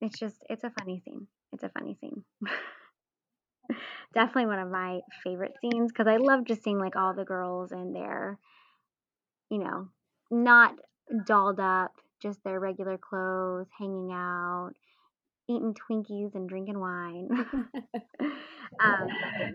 it's 0.00 0.18
just, 0.18 0.36
it's 0.48 0.64
a 0.64 0.72
funny 0.78 1.00
scene. 1.04 1.26
It's 1.52 1.62
a 1.62 1.70
funny 1.70 1.96
scene. 2.00 2.24
Definitely 4.14 4.46
one 4.46 4.58
of 4.58 4.70
my 4.70 5.00
favorite 5.24 5.54
scenes 5.60 5.92
because 5.92 6.06
I 6.06 6.16
love 6.16 6.44
just 6.44 6.62
seeing 6.62 6.78
like 6.78 6.96
all 6.96 7.14
the 7.14 7.24
girls 7.24 7.72
in 7.72 7.92
their, 7.92 8.38
you 9.50 9.58
know, 9.58 9.88
not 10.30 10.74
dolled 11.26 11.60
up, 11.60 11.92
just 12.22 12.42
their 12.44 12.60
regular 12.60 12.98
clothes, 12.98 13.66
hanging 13.78 14.10
out, 14.12 14.72
eating 15.48 15.74
Twinkies 15.74 16.34
and 16.34 16.48
drinking 16.48 16.78
wine. 16.78 17.28
um, 18.80 19.08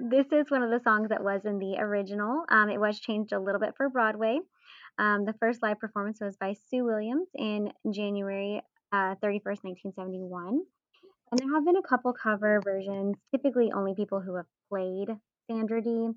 this 0.09 0.27
is 0.31 0.49
one 0.49 0.63
of 0.63 0.69
the 0.69 0.81
songs 0.83 1.09
that 1.09 1.23
was 1.23 1.41
in 1.45 1.59
the 1.59 1.77
original. 1.79 2.43
Um, 2.49 2.69
it 2.69 2.79
was 2.79 2.99
changed 2.99 3.33
a 3.33 3.39
little 3.39 3.59
bit 3.59 3.75
for 3.75 3.89
Broadway. 3.89 4.39
Um, 4.97 5.25
the 5.25 5.33
first 5.33 5.61
live 5.61 5.79
performance 5.79 6.19
was 6.21 6.37
by 6.37 6.53
Sue 6.69 6.83
Williams 6.83 7.29
in 7.35 7.71
January 7.91 8.61
uh, 8.91 9.15
31st, 9.23 9.63
1971. 9.63 10.61
And 11.31 11.39
there 11.39 11.53
have 11.53 11.65
been 11.65 11.77
a 11.77 11.81
couple 11.87 12.13
cover 12.13 12.61
versions, 12.63 13.15
typically 13.31 13.71
only 13.71 13.95
people 13.95 14.19
who 14.19 14.35
have 14.35 14.47
played 14.69 15.09
Sandra 15.49 15.81
Dee. 15.81 16.09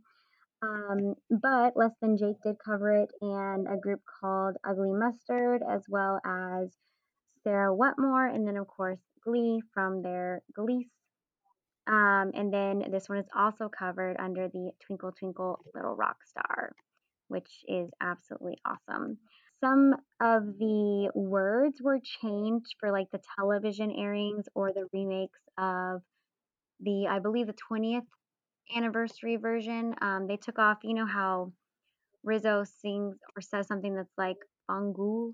Um, 0.63 1.15
but 1.31 1.77
Less 1.77 1.93
Than 2.01 2.17
Jake 2.17 2.41
did 2.43 2.57
cover 2.65 2.91
it, 2.97 3.11
and 3.21 3.69
a 3.69 3.77
group 3.77 4.01
called 4.21 4.57
Ugly 4.65 4.93
Mustard, 4.93 5.63
as 5.69 5.83
well 5.89 6.21
as 6.25 6.71
Sarah 7.43 7.75
Wetmore, 7.75 8.27
and 8.27 8.47
then, 8.47 8.57
of 8.57 8.67
course, 8.67 8.99
Glee 9.23 9.63
from 9.73 10.03
their 10.03 10.43
Glee. 10.55 10.89
Um, 11.87 12.33
and 12.35 12.53
then 12.53 12.85
this 12.91 13.09
one 13.09 13.19
is 13.19 13.29
also 13.37 13.69
covered 13.69 14.17
under 14.19 14.49
the 14.49 14.71
Twinkle 14.81 15.13
Twinkle 15.13 15.61
Little 15.75 15.95
Rock 15.95 16.17
Star, 16.25 16.73
which 17.29 17.65
is 17.69 17.91
absolutely 18.01 18.59
awesome. 18.65 19.19
Some 19.65 19.95
of 20.21 20.59
the 20.59 21.11
words 21.15 21.81
were 21.81 21.99
changed 22.21 22.75
for 22.79 22.93
like 22.93 23.11
the 23.13 23.21
television 23.39 23.91
airings 23.91 24.45
or 24.55 24.73
the 24.73 24.87
remakes 24.93 25.41
of 25.57 26.03
the, 26.81 27.07
I 27.09 27.19
believe, 27.19 27.47
the 27.47 27.55
20th 27.73 28.03
anniversary 28.77 29.37
version. 29.37 29.95
Um, 30.03 30.27
they 30.27 30.37
took 30.37 30.59
off, 30.59 30.79
you 30.83 30.93
know 30.93 31.07
how 31.07 31.53
Rizzo 32.23 32.65
sings 32.83 33.17
or 33.35 33.41
says 33.41 33.67
something 33.67 33.95
that's 33.95 34.13
like 34.19 34.37
fangul? 34.71 35.33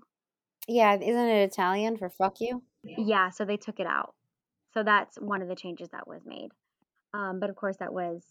Yeah, 0.65 0.95
isn't 0.95 1.27
it 1.27 1.51
Italian 1.51 1.97
for 1.97 2.09
fuck 2.09 2.35
you? 2.39 2.63
Yeah, 2.83 3.31
so 3.31 3.43
they 3.43 3.57
took 3.57 3.81
it 3.81 3.87
out. 3.87 4.13
So 4.73 4.83
that's 4.83 5.17
one 5.17 5.41
of 5.41 5.49
the 5.49 5.55
changes 5.55 5.89
that 5.89 6.07
was 6.07 6.21
made. 6.25 6.51
Um, 7.13 7.41
but 7.41 7.49
of 7.49 7.57
course, 7.57 7.75
that 7.79 7.93
was 7.93 8.23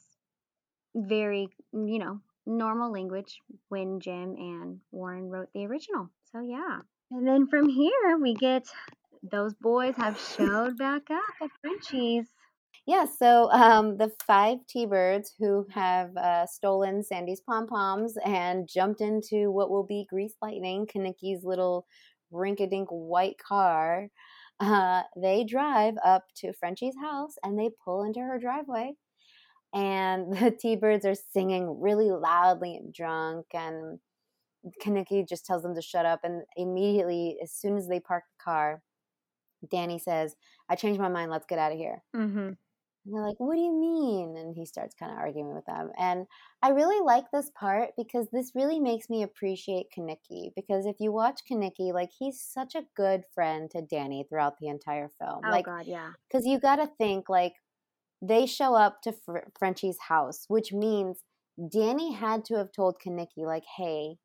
very, 0.95 1.49
you 1.73 1.99
know, 1.99 2.21
normal 2.51 2.93
language 2.93 3.39
when 3.69 4.01
Jim 4.01 4.35
and 4.37 4.79
Warren 4.91 5.29
wrote 5.29 5.49
the 5.55 5.67
original. 5.67 6.11
So 6.33 6.41
yeah. 6.41 6.79
And 7.11 7.27
then 7.27 7.47
from 7.49 7.69
here, 7.69 8.19
we 8.21 8.35
get 8.35 8.67
those 9.31 9.55
boys 9.55 9.95
have 9.97 10.19
showed 10.19 10.79
back 10.79 11.03
up 11.11 11.23
at 11.43 11.51
Frenchie's. 11.61 12.27
Yeah, 12.87 13.05
so 13.05 13.51
um, 13.53 13.99
the 13.99 14.11
five 14.27 14.59
T-birds 14.69 15.35
who 15.39 15.67
have 15.71 16.17
uh, 16.17 16.47
stolen 16.47 17.05
Sandy's 17.05 17.41
pom 17.41 17.67
poms 17.67 18.15
and 18.25 18.69
jumped 18.69 19.01
into 19.01 19.51
what 19.51 19.71
will 19.71 19.85
be 19.85 20.07
Grease 20.09 20.35
Lightning, 20.41 20.87
Kenickie's 20.87 21.45
little 21.45 21.87
rink-a-dink 22.31 22.89
white 22.91 23.37
car. 23.39 24.09
Uh, 24.59 25.03
they 25.17 25.45
drive 25.45 25.95
up 26.05 26.25
to 26.37 26.53
Frenchie's 26.53 26.97
house 27.01 27.35
and 27.45 27.59
they 27.59 27.71
pull 27.85 28.03
into 28.05 28.21
her 28.21 28.39
driveway. 28.39 28.93
And 29.73 30.33
the 30.39 30.51
T-birds 30.51 31.05
are 31.07 31.15
singing 31.15 31.81
really 31.81 32.11
loudly 32.11 32.77
and 32.77 32.93
drunk, 32.93 33.47
and 33.55 33.99
Kenickie 34.83 35.29
just 35.29 35.47
tells 35.47 35.63
them 35.63 35.75
to 35.75 35.83
shut 35.83 36.07
up. 36.07 36.21
And 36.25 36.43
immediately, 36.57 37.39
as 37.43 37.53
soon 37.53 37.77
as 37.77 37.89
they 37.89 38.01
park 38.01 38.25
the 38.39 38.45
car, 38.45 38.83
Danny 39.71 39.99
says, 39.99 40.37
"I 40.69 40.77
changed 40.77 41.01
my 41.01 41.09
mind. 41.09 41.31
Let's 41.31 41.47
get 41.47 41.59
out 41.59 41.73
of 41.73 41.79
here." 41.79 42.03
Mm-hmm. 42.15 42.53
And 43.05 43.15
they're 43.15 43.27
like, 43.27 43.41
What 43.41 43.55
do 43.55 43.61
you 43.61 43.73
mean? 43.73 44.37
And 44.37 44.55
he 44.55 44.67
starts 44.67 44.95
kind 44.95 45.13
of 45.13 45.19
arguing 45.19 45.55
with 45.55 45.65
them. 45.67 45.91
And 45.99 46.27
I 46.63 46.71
really 46.71 47.01
like 47.05 47.31
this 47.33 47.51
part 47.59 47.91
because 47.97 48.29
this 48.31 48.53
really 48.55 48.79
makes 48.79 49.09
me 49.09 49.23
appreciate 49.23 49.87
Kenickie. 49.97 50.53
Because 50.55 50.87
if 50.87 50.97
you 51.01 51.13
watch 51.13 51.41
Kenickie, 51.51 51.95
like 51.95 52.11
he's 52.17 52.41
such 52.41 52.75
a 52.75 52.85
good 52.97 53.25
friend 53.35 53.71
to 53.71 53.83
Danny 53.83 54.27
throughout 54.29 54.59
the 54.59 54.69
entire 54.69 55.11
film. 55.19 55.41
Oh 55.45 55.51
like, 55.51 55.65
God, 55.65 55.87
yeah. 55.87 56.11
because 56.29 56.47
you 56.47 56.61
got 56.61 56.77
to 56.77 56.91
think, 56.99 57.29
like, 57.29 57.55
they 58.23 58.47
show 58.47 58.75
up 58.75 59.03
to 59.03 59.13
Fr- 59.13 59.49
Frenchie's 59.59 59.99
house, 60.09 60.45
which 60.49 60.73
means 60.73 61.21
Danny 61.73 62.13
had 62.13 62.45
to 62.47 62.57
have 62.57 62.73
told 62.73 63.01
Kenickie, 63.05 63.47
like, 63.47 63.65
hey, 63.77 64.17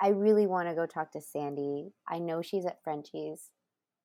I 0.00 0.08
really 0.08 0.46
want 0.46 0.68
to 0.68 0.74
go 0.74 0.86
talk 0.86 1.12
to 1.12 1.20
Sandy. 1.20 1.92
I 2.08 2.18
know 2.18 2.42
she's 2.42 2.66
at 2.66 2.82
Frenchie's. 2.84 3.50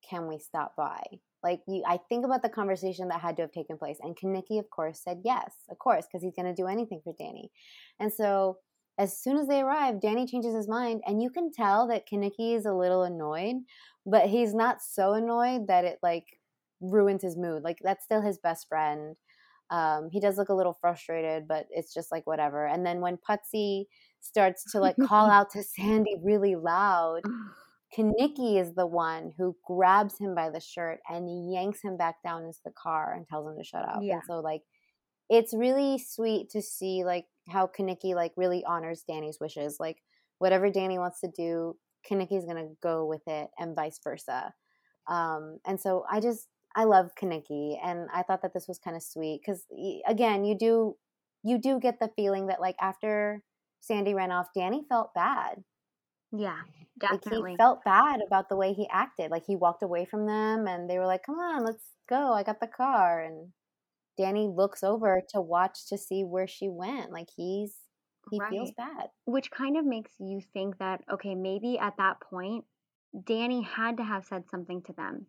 Can 0.10 0.28
we 0.28 0.40
stop 0.40 0.74
by? 0.76 1.04
Like 1.44 1.62
you, 1.68 1.84
I 1.88 2.00
think 2.10 2.26
about 2.26 2.44
the 2.44 2.50
conversation 2.50 3.08
that 3.10 3.22
had 3.22 3.36
to 3.38 3.44
have 3.44 3.52
taken 3.52 3.78
place, 3.78 3.98
and 4.02 4.16
Kenickie, 4.16 4.60
of 4.60 4.70
course, 4.70 5.02
said 5.04 5.22
yes, 5.26 5.54
of 5.70 5.80
course, 5.80 6.06
because 6.06 6.24
he's 6.24 6.36
going 6.36 6.54
to 6.54 6.60
do 6.60 6.68
anything 6.68 7.02
for 7.04 7.14
Danny. 7.18 7.52
And 8.00 8.14
so, 8.14 8.58
as 9.00 9.20
soon 9.20 9.38
as 9.38 9.48
they 9.48 9.62
arrive, 9.62 10.02
Danny 10.02 10.28
changes 10.28 10.54
his 10.54 10.68
mind, 10.68 11.02
and 11.06 11.22
you 11.22 11.30
can 11.32 11.52
tell 11.52 11.88
that 11.88 12.08
Kenickie 12.12 12.56
is 12.56 12.66
a 12.66 12.74
little 12.74 13.04
annoyed, 13.04 13.56
but 14.06 14.28
he's 14.28 14.54
not 14.54 14.78
so 14.82 15.14
annoyed 15.14 15.68
that 15.68 15.86
it 15.86 15.98
like 16.04 16.26
ruins 16.82 17.24
his 17.24 17.38
mood. 17.38 17.64
Like 17.64 17.78
that's 17.82 18.04
still 18.04 18.22
his 18.22 18.38
best 18.38 18.68
friend. 18.68 19.16
Um, 19.70 20.10
he 20.12 20.20
does 20.20 20.38
look 20.38 20.50
a 20.50 20.54
little 20.54 20.78
frustrated, 20.80 21.48
but 21.48 21.66
it's 21.70 21.94
just 21.94 22.12
like 22.12 22.28
whatever. 22.28 22.66
And 22.68 22.86
then 22.86 23.00
when 23.00 23.18
Putzie 23.18 23.86
starts 24.20 24.70
to 24.72 24.80
like 24.80 24.98
call 25.08 25.26
out 25.30 25.50
to 25.52 25.64
Sandy 25.64 26.18
really 26.22 26.56
loud, 26.56 27.22
Kenickie 27.98 28.60
is 28.60 28.74
the 28.74 28.88
one 28.88 29.34
who 29.38 29.56
grabs 29.66 30.18
him 30.18 30.34
by 30.34 30.50
the 30.50 30.60
shirt 30.60 31.00
and 31.10 31.52
yanks 31.52 31.82
him 31.82 31.98
back 31.98 32.16
down 32.24 32.44
into 32.44 32.60
the 32.64 32.72
car 32.72 33.14
and 33.14 33.28
tells 33.28 33.48
him 33.48 33.58
to 33.58 33.64
shut 33.64 33.88
up. 33.88 34.00
Yeah. 34.02 34.16
And 34.16 34.24
so 34.28 34.40
like 34.40 34.62
it's 35.30 35.54
really 35.54 35.98
sweet 35.98 36.50
to 36.50 36.62
see 36.62 37.04
like 37.06 37.26
how 37.50 37.68
Kenickie 37.68 38.16
like 38.16 38.34
really 38.36 38.64
honors 38.66 39.04
Danny's 39.08 39.40
wishes. 39.40 39.78
Like 39.80 39.98
whatever 40.40 40.70
Danny 40.70 41.00
wants 41.00 41.22
to 41.22 41.30
do, 41.30 41.78
Kenickie's 42.10 42.46
gonna 42.46 42.70
go 42.82 43.06
with 43.06 43.22
it 43.28 43.50
and 43.58 43.76
vice 43.76 44.00
versa. 44.04 44.54
Um, 45.08 45.60
and 45.66 45.80
so 45.80 46.06
I 46.10 46.20
just 46.20 46.48
I 46.76 46.86
love 46.86 47.12
Kenickie 47.20 47.78
and 47.84 48.08
I 48.14 48.24
thought 48.24 48.42
that 48.42 48.54
this 48.54 48.68
was 48.68 48.80
kind 48.80 48.96
of 48.96 49.04
sweet 49.04 49.42
because 49.46 49.66
again 50.08 50.46
you 50.46 50.58
do 50.58 50.96
you 51.44 51.58
do 51.58 51.80
get 51.80 52.00
the 52.00 52.12
feeling 52.16 52.48
that 52.48 52.62
like 52.62 52.76
after 52.80 53.44
Sandy 53.82 54.14
ran 54.14 54.32
off, 54.32 54.48
Danny 54.56 54.84
felt 54.88 55.14
bad. 55.16 55.64
Yeah, 56.32 56.60
like 57.02 57.22
definitely. 57.22 57.52
he 57.52 57.58
felt 57.58 57.84
bad 57.84 58.20
about 58.26 58.48
the 58.48 58.56
way 58.56 58.74
he 58.74 58.88
acted 58.92 59.32
like 59.32 59.44
he 59.46 59.56
walked 59.56 59.84
away 59.84 60.06
from 60.06 60.26
them 60.26 60.68
and 60.68 60.90
they 60.90 60.98
were 60.98 61.08
like 61.08 61.26
come 61.26 61.40
on 61.40 61.66
let's 61.66 61.84
go 62.08 62.32
i 62.32 62.42
got 62.42 62.62
the 62.62 62.68
car 62.68 63.20
and 63.20 63.50
danny 64.18 64.48
looks 64.48 64.82
over 64.82 65.22
to 65.28 65.42
watch 65.42 65.90
to 65.90 65.98
see 65.98 66.24
where 66.24 66.48
she 66.48 66.70
went 66.70 67.12
like 67.12 67.28
he's 67.36 67.76
he 68.30 68.40
feels 68.50 68.72
bad. 68.72 69.10
Which 69.26 69.50
kind 69.50 69.78
of 69.78 69.86
makes 69.86 70.12
you 70.20 70.42
think 70.54 70.78
that, 70.78 71.02
okay, 71.12 71.36
maybe 71.36 71.80
at 71.80 71.98
that 71.98 72.22
point, 72.22 72.66
Danny 73.26 73.62
had 73.64 73.98
to 73.98 74.04
have 74.04 74.26
said 74.26 74.50
something 74.50 74.82
to 74.84 74.94
them, 74.94 75.26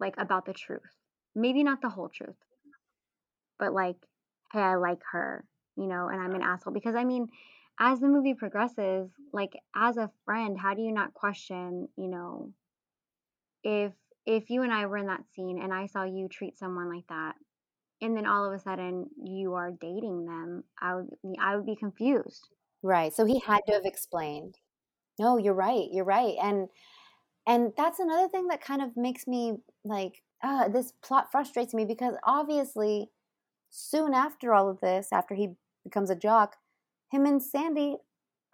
like 0.00 0.14
about 0.18 0.46
the 0.46 0.52
truth. 0.52 0.82
Maybe 1.34 1.62
not 1.64 1.80
the 1.82 1.88
whole 1.90 2.08
truth, 2.08 2.36
but 3.58 3.72
like, 3.72 3.96
hey, 4.52 4.60
I 4.60 4.76
like 4.76 5.02
her, 5.12 5.44
you 5.76 5.86
know, 5.86 6.08
and 6.08 6.20
I'm 6.20 6.34
an 6.34 6.42
asshole. 6.42 6.72
Because 6.72 6.94
I 6.94 7.04
mean, 7.04 7.28
as 7.78 8.00
the 8.00 8.08
movie 8.08 8.34
progresses, 8.34 9.10
like 9.32 9.52
as 9.74 9.96
a 9.96 10.10
friend, 10.24 10.58
how 10.58 10.74
do 10.74 10.82
you 10.82 10.92
not 10.92 11.14
question, 11.14 11.88
you 11.96 12.08
know, 12.08 12.52
if 13.64 13.92
if 14.26 14.48
you 14.50 14.62
and 14.62 14.72
I 14.72 14.86
were 14.86 14.96
in 14.96 15.06
that 15.06 15.24
scene 15.34 15.60
and 15.60 15.72
I 15.72 15.86
saw 15.86 16.04
you 16.04 16.28
treat 16.28 16.56
someone 16.58 16.88
like 16.94 17.06
that, 17.08 17.34
and 18.02 18.16
then 18.16 18.26
all 18.26 18.44
of 18.46 18.52
a 18.54 18.58
sudden 18.58 19.10
you 19.22 19.54
are 19.54 19.72
dating 19.72 20.26
them, 20.26 20.64
I 20.80 20.96
would 20.96 21.08
I 21.40 21.56
would 21.56 21.66
be 21.66 21.76
confused. 21.76 22.48
right 22.82 23.12
so 23.14 23.24
he 23.24 23.40
had 23.40 23.60
to 23.66 23.72
have 23.72 23.84
explained 23.84 24.56
no 25.18 25.36
you're 25.38 25.54
right 25.54 25.88
you're 25.92 26.04
right 26.04 26.36
and 26.42 26.68
and 27.46 27.72
that's 27.76 28.00
another 28.00 28.28
thing 28.28 28.48
that 28.48 28.62
kind 28.62 28.82
of 28.82 28.96
makes 28.96 29.26
me 29.26 29.54
like 29.84 30.22
uh, 30.42 30.68
this 30.68 30.92
plot 31.02 31.30
frustrates 31.30 31.74
me 31.74 31.84
because 31.84 32.14
obviously 32.24 33.10
soon 33.70 34.14
after 34.14 34.54
all 34.54 34.68
of 34.68 34.80
this 34.80 35.08
after 35.12 35.34
he 35.34 35.50
becomes 35.84 36.10
a 36.10 36.16
jock 36.16 36.56
him 37.10 37.26
and 37.26 37.42
sandy 37.42 37.96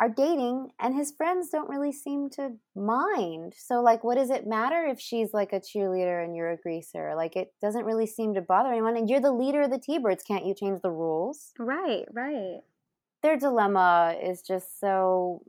are 0.00 0.08
dating 0.08 0.70
and 0.80 0.94
his 0.94 1.12
friends 1.12 1.50
don't 1.50 1.68
really 1.68 1.92
seem 1.92 2.30
to 2.30 2.52
mind. 2.74 3.52
So 3.56 3.82
like 3.82 4.02
what 4.02 4.14
does 4.14 4.30
it 4.30 4.46
matter 4.46 4.86
if 4.86 4.98
she's 4.98 5.34
like 5.34 5.52
a 5.52 5.60
cheerleader 5.60 6.24
and 6.24 6.34
you're 6.34 6.50
a 6.50 6.56
greaser? 6.56 7.12
Like 7.14 7.36
it 7.36 7.52
doesn't 7.60 7.84
really 7.84 8.06
seem 8.06 8.32
to 8.34 8.40
bother 8.40 8.70
anyone 8.72 8.96
and 8.96 9.10
you're 9.10 9.20
the 9.20 9.30
leader 9.30 9.60
of 9.60 9.70
the 9.70 9.78
t-birds 9.78 10.24
can't 10.24 10.46
you 10.46 10.54
change 10.54 10.80
the 10.80 10.90
rules? 10.90 11.52
Right, 11.58 12.06
right. 12.12 12.60
their 13.22 13.36
dilemma 13.36 14.16
is 14.22 14.40
just 14.40 14.80
so 14.80 15.42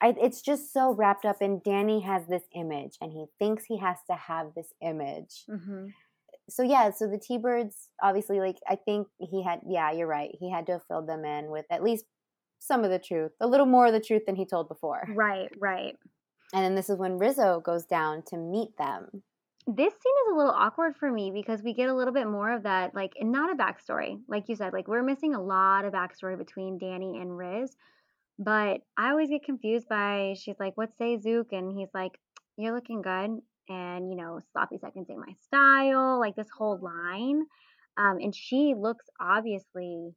I, 0.00 0.14
it's 0.20 0.42
just 0.42 0.72
so 0.72 0.92
wrapped 0.94 1.24
up 1.24 1.42
in 1.42 1.60
danny 1.64 2.00
has 2.02 2.26
this 2.26 2.44
image 2.54 2.96
and 3.00 3.12
he 3.12 3.26
thinks 3.38 3.64
he 3.64 3.78
has 3.78 3.96
to 4.08 4.14
have 4.16 4.54
this 4.54 4.72
image 4.80 5.44
hmm 5.48 5.86
so 6.50 6.62
yeah 6.62 6.90
so 6.90 7.06
the 7.06 7.18
t-birds 7.18 7.90
obviously 8.02 8.40
like 8.40 8.56
i 8.66 8.74
think 8.74 9.06
he 9.18 9.42
had 9.42 9.60
yeah 9.68 9.90
you're 9.92 10.06
right 10.06 10.30
he 10.40 10.50
had 10.50 10.64
to 10.66 10.72
have 10.72 10.84
filled 10.88 11.06
them 11.06 11.24
in 11.24 11.50
with 11.50 11.66
at 11.70 11.82
least 11.82 12.06
some 12.58 12.84
of 12.84 12.90
the 12.90 12.98
truth 12.98 13.32
a 13.40 13.46
little 13.46 13.66
more 13.66 13.86
of 13.86 13.92
the 13.92 14.00
truth 14.00 14.22
than 14.26 14.34
he 14.36 14.46
told 14.46 14.66
before 14.68 15.06
Right, 15.14 15.50
right. 15.60 15.94
and 16.54 16.64
then 16.64 16.74
this 16.74 16.88
is 16.88 16.96
when 16.98 17.18
rizzo 17.18 17.60
goes 17.60 17.84
down 17.84 18.22
to 18.28 18.36
meet 18.38 18.76
them 18.78 19.22
This 19.66 19.92
scene 19.92 20.18
is 20.26 20.32
a 20.32 20.36
little 20.38 20.54
awkward 20.54 20.96
for 20.96 21.12
me 21.12 21.30
because 21.30 21.62
we 21.62 21.74
get 21.74 21.90
a 21.90 21.94
little 21.94 22.14
bit 22.14 22.26
more 22.26 22.50
of 22.50 22.62
that, 22.62 22.94
like, 22.94 23.12
and 23.20 23.30
not 23.30 23.52
a 23.52 23.54
backstory. 23.54 24.18
Like 24.26 24.48
you 24.48 24.56
said, 24.56 24.72
like, 24.72 24.88
we're 24.88 25.02
missing 25.02 25.34
a 25.34 25.42
lot 25.42 25.84
of 25.84 25.92
backstory 25.92 26.38
between 26.38 26.78
Danny 26.78 27.18
and 27.20 27.36
Riz. 27.36 27.76
But 28.38 28.80
I 28.96 29.10
always 29.10 29.30
get 29.30 29.44
confused 29.44 29.88
by, 29.88 30.34
she's 30.38 30.56
like, 30.60 30.76
what 30.76 30.90
say 30.96 31.18
Zook? 31.18 31.48
And 31.52 31.76
he's 31.76 31.88
like, 31.92 32.12
you're 32.56 32.74
looking 32.74 33.02
good. 33.02 33.40
And, 33.68 34.10
you 34.10 34.16
know, 34.16 34.40
sloppy 34.52 34.78
seconds 34.78 35.08
ain't 35.10 35.20
my 35.20 35.34
style, 35.44 36.18
like 36.18 36.36
this 36.36 36.48
whole 36.56 36.78
line. 36.80 37.42
Um, 37.98 38.18
and 38.20 38.34
she 38.34 38.74
looks 38.78 39.04
obviously 39.20 40.14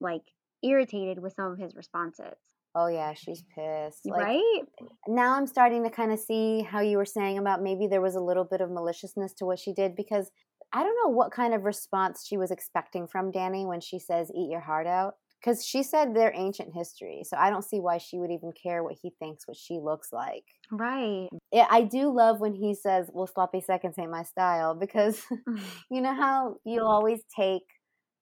like 0.00 0.22
irritated 0.62 1.20
with 1.20 1.34
some 1.34 1.52
of 1.52 1.58
his 1.58 1.74
responses, 1.74 2.36
oh 2.74 2.86
yeah 2.86 3.12
she's 3.14 3.42
pissed 3.54 4.06
like 4.06 4.22
right? 4.22 4.62
now 5.08 5.36
I'm 5.36 5.46
starting 5.46 5.82
to 5.84 5.90
kind 5.90 6.12
of 6.12 6.18
see 6.18 6.62
how 6.62 6.80
you 6.80 6.96
were 6.98 7.04
saying 7.04 7.38
about 7.38 7.62
maybe 7.62 7.86
there 7.86 8.00
was 8.00 8.14
a 8.14 8.20
little 8.20 8.44
bit 8.44 8.60
of 8.60 8.70
maliciousness 8.70 9.32
to 9.34 9.46
what 9.46 9.58
she 9.58 9.72
did 9.72 9.96
because 9.96 10.30
I 10.72 10.84
don't 10.84 10.96
know 11.02 11.12
what 11.12 11.32
kind 11.32 11.52
of 11.52 11.64
response 11.64 12.24
she 12.24 12.36
was 12.36 12.52
expecting 12.52 13.08
from 13.08 13.32
Danny 13.32 13.66
when 13.66 13.80
she 13.80 13.98
says 13.98 14.30
eat 14.30 14.50
your 14.50 14.60
heart 14.60 14.86
out 14.86 15.14
because 15.40 15.64
she 15.64 15.82
said 15.82 16.14
they're 16.14 16.32
ancient 16.34 16.74
history 16.74 17.22
so 17.24 17.36
I 17.36 17.50
don't 17.50 17.64
see 17.64 17.80
why 17.80 17.98
she 17.98 18.18
would 18.18 18.30
even 18.30 18.52
care 18.52 18.82
what 18.84 18.96
he 19.00 19.12
thinks 19.18 19.46
what 19.48 19.56
she 19.56 19.78
looks 19.78 20.12
like 20.12 20.44
Right. 20.70 21.28
yeah, 21.52 21.66
I 21.70 21.82
do 21.82 22.12
love 22.12 22.40
when 22.40 22.54
he 22.54 22.74
says 22.74 23.10
well 23.12 23.26
sloppy 23.26 23.60
seconds 23.60 23.96
ain't 23.98 24.10
my 24.10 24.22
style 24.22 24.74
because 24.74 25.22
mm. 25.48 25.62
you 25.90 26.00
know 26.00 26.14
how 26.14 26.56
you'll 26.64 26.86
always 26.86 27.20
take 27.34 27.62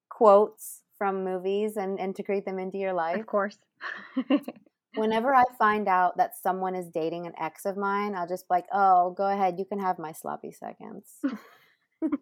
quotes 0.08 0.82
from 0.96 1.24
movies 1.24 1.76
and 1.76 1.98
integrate 2.00 2.44
them 2.44 2.58
into 2.58 2.78
your 2.78 2.92
life 2.92 3.20
Of 3.20 3.26
course. 3.26 3.58
whenever 4.94 5.34
I 5.34 5.44
find 5.58 5.88
out 5.88 6.16
that 6.16 6.36
someone 6.36 6.74
is 6.74 6.88
dating 6.88 7.26
an 7.26 7.32
ex 7.40 7.64
of 7.64 7.76
mine, 7.76 8.14
I'll 8.14 8.28
just 8.28 8.48
be 8.48 8.54
like, 8.54 8.66
oh, 8.72 9.14
go 9.16 9.28
ahead, 9.28 9.58
you 9.58 9.64
can 9.64 9.78
have 9.78 9.98
my 9.98 10.12
sloppy 10.12 10.52
seconds. 10.52 11.06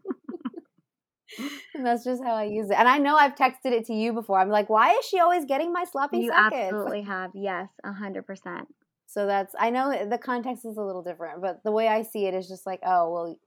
and 1.75 1.87
that's 1.87 2.05
just 2.05 2.23
how 2.23 2.35
I 2.35 2.45
use 2.45 2.71
it. 2.71 2.79
And 2.79 2.89
I 2.89 2.99
know 2.99 3.17
I've 3.17 3.35
texted 3.35 3.73
it 3.73 3.87
to 3.87 3.95
you 3.95 4.13
before. 4.13 4.39
I'm 4.39 4.49
like, 4.49 4.69
why 4.69 4.93
is 4.93 5.05
she 5.05 5.19
always 5.19 5.45
getting 5.45 5.73
my 5.73 5.85
sloppy 5.85 6.19
you 6.19 6.31
seconds? 6.31 6.55
absolutely 6.55 7.03
have. 7.03 7.31
Yes, 7.35 7.69
a 7.85 7.93
hundred 7.93 8.27
percent. 8.27 8.69
So 9.07 9.27
that's, 9.27 9.55
I 9.59 9.71
know 9.71 10.09
the 10.09 10.19
context 10.19 10.65
is 10.65 10.77
a 10.77 10.83
little 10.83 11.03
different, 11.03 11.41
but 11.41 11.63
the 11.65 11.71
way 11.71 11.89
I 11.89 12.03
see 12.03 12.27
it 12.27 12.35
is 12.35 12.49
just 12.49 12.67
like, 12.67 12.81
oh, 12.85 13.13
well, 13.13 13.39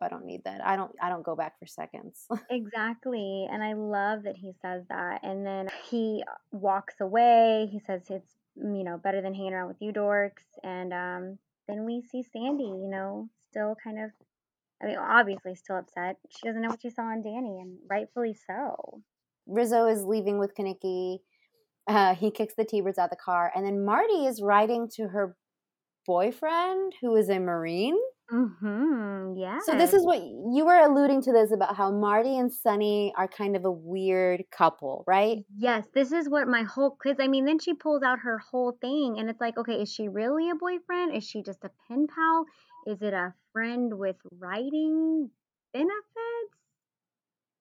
I 0.00 0.08
don't 0.08 0.24
need 0.24 0.44
that. 0.44 0.64
I 0.64 0.76
don't, 0.76 0.92
I 1.02 1.08
don't 1.08 1.24
go 1.24 1.34
back 1.34 1.58
for 1.58 1.66
seconds. 1.66 2.26
Exactly. 2.50 3.48
And 3.50 3.62
I 3.62 3.72
love 3.72 4.22
that 4.24 4.36
he 4.36 4.52
says 4.62 4.84
that. 4.88 5.20
And 5.22 5.46
then 5.46 5.68
he 5.88 6.22
walks 6.52 6.94
away. 7.00 7.68
He 7.72 7.80
says 7.80 8.02
it's, 8.10 8.34
you 8.56 8.84
know, 8.84 8.98
better 8.98 9.20
than 9.20 9.34
hanging 9.34 9.52
around 9.54 9.68
with 9.68 9.80
you 9.80 9.92
dorks. 9.92 10.44
And 10.62 10.92
um, 10.92 11.38
then 11.66 11.84
we 11.84 12.02
see 12.02 12.22
Sandy, 12.22 12.64
you 12.64 12.88
know, 12.88 13.28
still 13.50 13.76
kind 13.82 13.98
of 13.98 14.10
I 14.84 14.88
mean, 14.88 14.98
obviously 14.98 15.54
still 15.54 15.78
upset. 15.78 16.16
She 16.30 16.46
doesn't 16.46 16.60
know 16.60 16.68
what 16.68 16.82
she 16.82 16.90
saw 16.90 17.10
in 17.12 17.22
Danny, 17.22 17.58
and 17.60 17.78
rightfully 17.88 18.36
so. 18.46 19.00
Rizzo 19.46 19.86
is 19.86 20.04
leaving 20.04 20.38
with 20.38 20.54
Kenickie. 20.54 21.18
Uh, 21.88 22.14
he 22.14 22.30
kicks 22.30 22.54
the 22.56 22.64
T-Birds 22.64 22.98
out 22.98 23.04
of 23.04 23.10
the 23.10 23.16
car, 23.16 23.50
and 23.54 23.64
then 23.64 23.84
Marty 23.84 24.26
is 24.26 24.42
writing 24.42 24.88
to 24.96 25.08
her 25.08 25.36
boyfriend, 26.06 26.94
who 27.00 27.16
is 27.16 27.28
a 27.28 27.38
Marine. 27.38 27.96
Mm-hmm. 28.32 29.36
Yeah. 29.36 29.58
So 29.64 29.76
this 29.76 29.92
is 29.92 30.04
what 30.04 30.18
you 30.18 30.64
were 30.64 30.80
alluding 30.80 31.20
to 31.22 31.32
this 31.32 31.52
about 31.52 31.76
how 31.76 31.90
Marty 31.90 32.38
and 32.38 32.50
Sonny 32.50 33.12
are 33.18 33.28
kind 33.28 33.54
of 33.54 33.66
a 33.66 33.70
weird 33.70 34.44
couple, 34.50 35.04
right? 35.06 35.38
Yes, 35.58 35.86
this 35.94 36.10
is 36.10 36.28
what 36.28 36.48
my 36.48 36.62
whole 36.62 36.96
because 37.02 37.18
I 37.20 37.28
mean, 37.28 37.44
then 37.44 37.58
she 37.58 37.74
pulls 37.74 38.02
out 38.02 38.20
her 38.20 38.38
whole 38.38 38.78
thing, 38.80 39.16
and 39.18 39.28
it's 39.28 39.40
like, 39.40 39.58
okay, 39.58 39.74
is 39.74 39.92
she 39.92 40.08
really 40.08 40.48
a 40.48 40.54
boyfriend? 40.54 41.14
Is 41.14 41.24
she 41.24 41.42
just 41.42 41.64
a 41.64 41.70
pen 41.86 42.06
pal? 42.06 42.46
Is 42.86 43.02
it 43.02 43.14
a 43.14 43.34
friend 43.52 43.98
with 43.98 44.16
writing 44.38 45.30
benefits? 45.72 45.94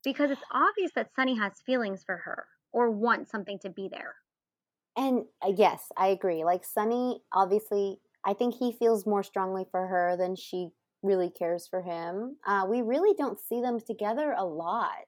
Because 0.03 0.31
it's 0.31 0.41
obvious 0.51 0.91
that 0.95 1.11
Sonny 1.15 1.37
has 1.37 1.53
feelings 1.65 2.03
for 2.03 2.17
her 2.17 2.45
or 2.73 2.91
wants 2.91 3.31
something 3.31 3.57
to 3.59 3.69
be 3.69 3.87
there. 3.89 4.15
And 4.97 5.25
uh, 5.41 5.53
yes, 5.55 5.91
I 5.97 6.07
agree. 6.07 6.43
Like 6.43 6.65
Sonny, 6.65 7.21
obviously, 7.31 7.99
I 8.25 8.33
think 8.33 8.55
he 8.55 8.71
feels 8.71 9.05
more 9.05 9.23
strongly 9.23 9.65
for 9.71 9.87
her 9.87 10.15
than 10.17 10.35
she 10.35 10.69
really 11.01 11.29
cares 11.29 11.67
for 11.67 11.81
him. 11.81 12.37
Uh, 12.45 12.65
we 12.69 12.81
really 12.81 13.13
don't 13.17 13.39
see 13.39 13.61
them 13.61 13.79
together 13.79 14.35
a 14.37 14.45
lot. 14.45 15.05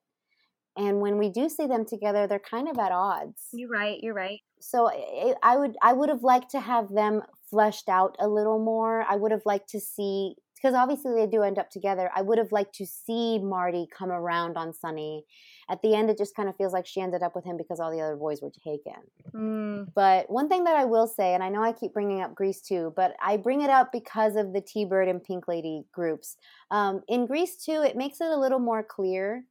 And 0.77 0.99
when 0.99 1.17
we 1.17 1.29
do 1.29 1.47
see 1.47 1.67
them 1.67 1.85
together, 1.85 2.27
they're 2.27 2.39
kind 2.39 2.67
of 2.67 2.77
at 2.77 2.91
odds. 2.91 3.43
You're 3.53 3.69
right. 3.69 3.97
You're 4.01 4.13
right. 4.13 4.41
So 4.59 4.89
I, 4.89 5.35
I 5.41 5.57
would 5.57 5.77
I 5.81 5.93
would 5.93 6.09
have 6.09 6.23
liked 6.23 6.51
to 6.51 6.59
have 6.59 6.89
them 6.93 7.21
fleshed 7.49 7.89
out 7.89 8.15
a 8.19 8.27
little 8.27 8.59
more. 8.59 9.03
I 9.07 9.15
would 9.15 9.31
have 9.31 9.45
liked 9.45 9.69
to 9.69 9.79
see 9.79 10.35
because 10.55 10.73
obviously 10.73 11.13
they 11.13 11.27
do 11.27 11.43
end 11.43 11.59
up 11.59 11.69
together. 11.69 12.09
I 12.15 12.21
would 12.23 12.37
have 12.39 12.51
liked 12.51 12.73
to 12.75 12.85
see 12.87 13.37
Marty 13.37 13.87
come 13.95 14.09
around 14.09 14.57
on 14.57 14.73
Sonny. 14.73 15.25
At 15.69 15.81
the 15.83 15.93
end, 15.93 16.09
it 16.09 16.17
just 16.17 16.35
kind 16.35 16.49
of 16.49 16.55
feels 16.55 16.73
like 16.73 16.87
she 16.87 17.01
ended 17.01 17.21
up 17.21 17.35
with 17.35 17.45
him 17.45 17.57
because 17.57 17.79
all 17.79 17.91
the 17.91 18.01
other 18.01 18.15
boys 18.15 18.41
were 18.41 18.51
taken. 18.63 18.93
Mm, 19.35 19.91
But 19.93 20.29
one 20.29 20.49
thing 20.49 20.63
that 20.63 20.75
I 20.75 20.85
will 20.85 21.07
say, 21.07 21.33
and 21.33 21.43
I 21.43 21.49
know 21.49 21.61
I 21.61 21.71
keep 21.71 21.93
bringing 21.93 22.21
up 22.21 22.33
Grease 22.33 22.61
2, 22.61 22.93
but 22.95 23.15
I 23.21 23.37
bring 23.37 23.61
it 23.61 23.69
up 23.69 23.91
because 23.91 24.35
of 24.35 24.53
the 24.53 24.61
T 24.61 24.85
Bird 24.85 25.07
and 25.07 25.23
Pink 25.23 25.47
Lady 25.47 25.83
groups. 25.91 26.37
Um, 26.71 27.01
in 27.07 27.27
Grease 27.27 27.57
2, 27.63 27.83
it 27.83 27.95
makes 27.95 28.19
it 28.21 28.27
a 28.27 28.39
little 28.39 28.59
more 28.59 28.81
clear 28.81 29.43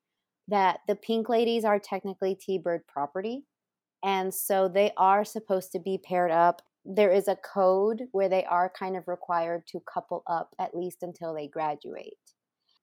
that 0.49 0.81
the 0.89 0.97
Pink 0.97 1.29
Ladies 1.29 1.65
are 1.65 1.79
technically 1.79 2.35
T 2.35 2.59
Bird 2.59 2.87
property. 2.89 3.45
And 4.03 4.35
so 4.35 4.69
they 4.69 4.91
are 4.97 5.25
supposed 5.25 5.73
to 5.73 5.79
be 5.79 5.99
paired 5.99 6.31
up. 6.31 6.63
There 6.85 7.11
is 7.11 7.29
a 7.29 7.37
code 7.37 8.03
where 8.13 8.29
they 8.29 8.45
are 8.45 8.71
kind 8.79 8.97
of 8.97 9.09
required 9.09 9.67
to 9.69 9.81
couple 9.93 10.23
up 10.27 10.51
at 10.59 10.75
least 10.75 11.03
until 11.03 11.35
they 11.35 11.49
graduate. 11.49 12.15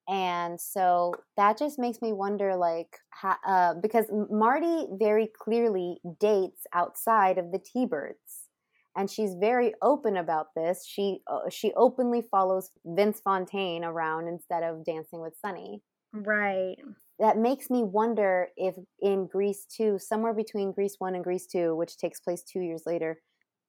And 0.10 0.60
so 0.60 1.14
that 1.38 1.58
just 1.58 1.80
makes 1.80 2.02
me 2.02 2.12
wonder, 2.12 2.56
like, 2.56 2.98
how, 3.12 3.36
uh, 3.48 3.76
because 3.82 4.08
Marty 4.30 4.88
very 4.92 5.30
clearly 5.42 6.00
dates 6.20 6.64
outside 6.74 7.38
of 7.38 7.52
the 7.52 7.60
T-Birds, 7.60 8.50
and 8.98 9.10
she's 9.10 9.36
very 9.36 9.74
open 9.82 10.18
about 10.18 10.48
this. 10.56 10.86
She 10.86 11.22
uh, 11.28 11.50
she 11.50 11.72
openly 11.78 12.22
follows 12.30 12.72
Vince 12.86 13.22
Fontaine 13.24 13.86
around 13.86 14.28
instead 14.28 14.64
of 14.64 14.84
dancing 14.84 15.22
with 15.22 15.38
Sonny. 15.40 15.82
right. 16.14 16.76
That 17.20 17.38
makes 17.38 17.70
me 17.70 17.84
wonder 17.84 18.50
if 18.58 18.76
in 19.00 19.28
Grease 19.28 19.66
two, 19.66 20.00
somewhere 20.00 20.34
between 20.34 20.72
Grease 20.72 20.96
one 20.98 21.16
and 21.16 21.24
Grease 21.24 21.46
two, 21.48 21.76
which 21.76 21.98
takes 21.98 22.20
place 22.20 22.44
two 22.44 22.62
years 22.62 22.84
later, 22.86 23.22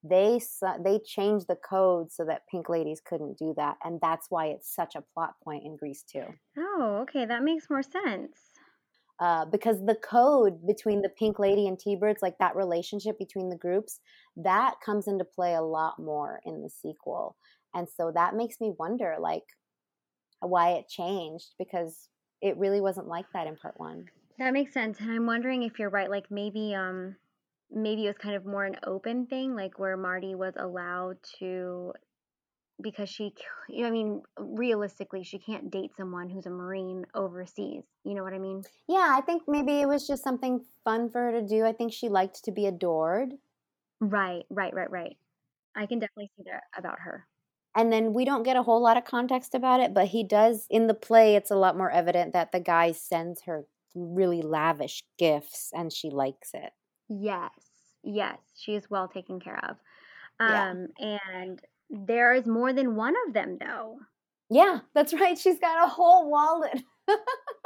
they 0.05 0.41
they 0.85 0.99
changed 1.01 1.47
the 1.49 1.57
code 1.57 2.13
so 2.13 2.25
that 2.25 2.47
Pink 2.49 2.69
Ladies 2.69 3.01
couldn't 3.05 3.39
do 3.39 3.55
that, 3.57 3.79
and 3.85 4.01
that's 4.01 4.31
why 4.31 4.47
it's 4.49 4.75
such 4.75 4.95
a 4.97 5.03
plot 5.15 5.35
point 5.45 5.65
in 5.65 5.77
Grease 5.77 6.03
too 6.03 6.35
Oh, 6.57 7.01
okay. 7.03 7.27
That 7.27 7.43
makes 7.43 7.69
more 7.69 7.83
sense. 7.83 8.55
uh, 9.21 9.45
because 9.45 9.85
the 9.85 9.95
code 9.95 10.67
between 10.67 11.03
the 11.03 11.09
Pink 11.09 11.39
Lady 11.39 11.67
and 11.69 11.79
T-Birds, 11.79 12.23
like 12.23 12.39
that 12.39 12.57
relationship 12.57 13.19
between 13.19 13.51
the 13.51 13.57
groups, 13.57 14.01
that 14.37 14.75
comes 14.85 15.07
into 15.07 15.25
play 15.25 15.55
a 15.55 15.63
lot 15.63 15.99
more 15.99 16.41
in 16.45 16.63
the 16.63 16.71
sequel, 16.71 17.37
and 17.75 17.89
so 17.89 18.11
that 18.15 18.35
makes 18.35 18.61
me 18.61 18.73
wonder, 18.79 19.17
like, 19.21 19.45
why 20.41 20.73
it 20.73 20.89
changed 20.89 21.55
because 21.59 22.09
it 22.43 22.57
really 22.59 22.81
wasn't 22.81 23.09
like 23.09 23.27
that 23.33 23.47
in 23.47 23.57
part 23.57 23.79
one. 23.79 24.11
That 24.39 24.53
makes 24.53 24.75
sense. 24.75 25.01
And 25.01 25.11
I'm 25.11 25.25
wondering 25.27 25.63
if 25.63 25.79
you're 25.79 25.89
right. 25.89 26.11
Like 26.11 26.31
maybe 26.31 26.75
um 26.75 27.17
maybe 27.73 28.05
it 28.05 28.09
was 28.09 28.19
kind 28.19 28.37
of 28.37 28.45
more 28.47 28.65
an 28.65 28.77
open 28.87 29.27
thing, 29.27 29.55
like 29.55 29.79
where 29.79 29.97
Marty 29.97 30.35
was 30.35 30.55
allowed 30.57 31.17
to 31.39 31.93
because 32.81 33.09
she 33.09 33.35
you 33.69 33.83
know, 33.83 33.89
I 33.89 33.91
mean, 33.91 34.23
realistically, 34.39 35.25
she 35.25 35.39
can't 35.39 35.71
date 35.71 35.93
someone 35.97 36.29
who's 36.29 36.47
a 36.47 36.51
Marine 36.51 37.07
overseas. 37.15 37.85
You 38.05 38.15
know 38.15 38.23
what 38.23 38.35
I 38.35 38.39
mean? 38.39 38.63
Yeah, 38.89 39.17
I 39.17 39.21
think 39.21 39.43
maybe 39.47 39.81
it 39.81 39.89
was 39.89 40.07
just 40.07 40.25
something 40.25 40.65
fun 40.85 41.09
for 41.11 41.21
her 41.21 41.33
to 41.33 41.47
do. 41.47 41.65
I 41.65 41.73
think 41.73 41.93
she 41.93 42.09
liked 42.09 42.45
to 42.45 42.53
be 42.53 42.67
adored. 42.67 43.35
Right, 44.01 44.45
right, 44.51 44.75
right, 44.75 44.91
right. 44.91 45.17
I 45.75 45.87
can 45.87 45.99
definitely 45.99 46.31
see 46.37 46.45
that 46.51 46.65
about 46.77 46.99
her. 47.01 47.27
And 47.75 47.91
then 47.91 48.13
we 48.13 48.25
don't 48.27 48.43
get 48.43 48.57
a 48.57 48.63
whole 48.63 48.83
lot 48.83 48.99
of 48.99 49.05
context 49.05 49.55
about 49.55 49.81
it, 49.81 49.95
but 49.95 50.09
he 50.09 50.25
does 50.25 50.67
in 50.69 50.89
the 50.89 50.95
play. 50.95 51.37
It's 51.37 51.51
a 51.51 51.57
lot 51.57 51.77
more 51.77 51.91
evident 51.91 52.35
that 52.35 52.53
the 52.53 52.61
guy 52.61 52.93
sends 52.93 53.43
her 53.43 53.65
really 53.95 54.43
lavish 54.43 55.03
gifts, 55.19 55.71
and 55.73 55.93
she 55.93 56.11
likes 56.11 56.51
it. 56.53 56.73
Yes. 57.21 57.97
Yes, 58.03 58.41
she 58.57 58.75
is 58.75 58.91
well 58.91 59.09
taken 59.09 59.39
care 59.41 59.61
of. 59.65 59.77
Yeah. 60.47 60.67
Um 60.71 60.89
and 60.99 61.61
there 61.91 62.35
is 62.35 62.47
more 62.47 62.73
than 62.73 62.97
one 62.97 63.15
of 63.27 63.35
them 63.35 63.59
though. 63.59 64.01
Yeah, 64.51 64.81
that's 64.95 65.15
right. 65.15 65.39
She's 65.39 65.59
got 65.59 65.85
a 65.85 65.89
whole 65.89 66.31
wallet. 66.31 66.83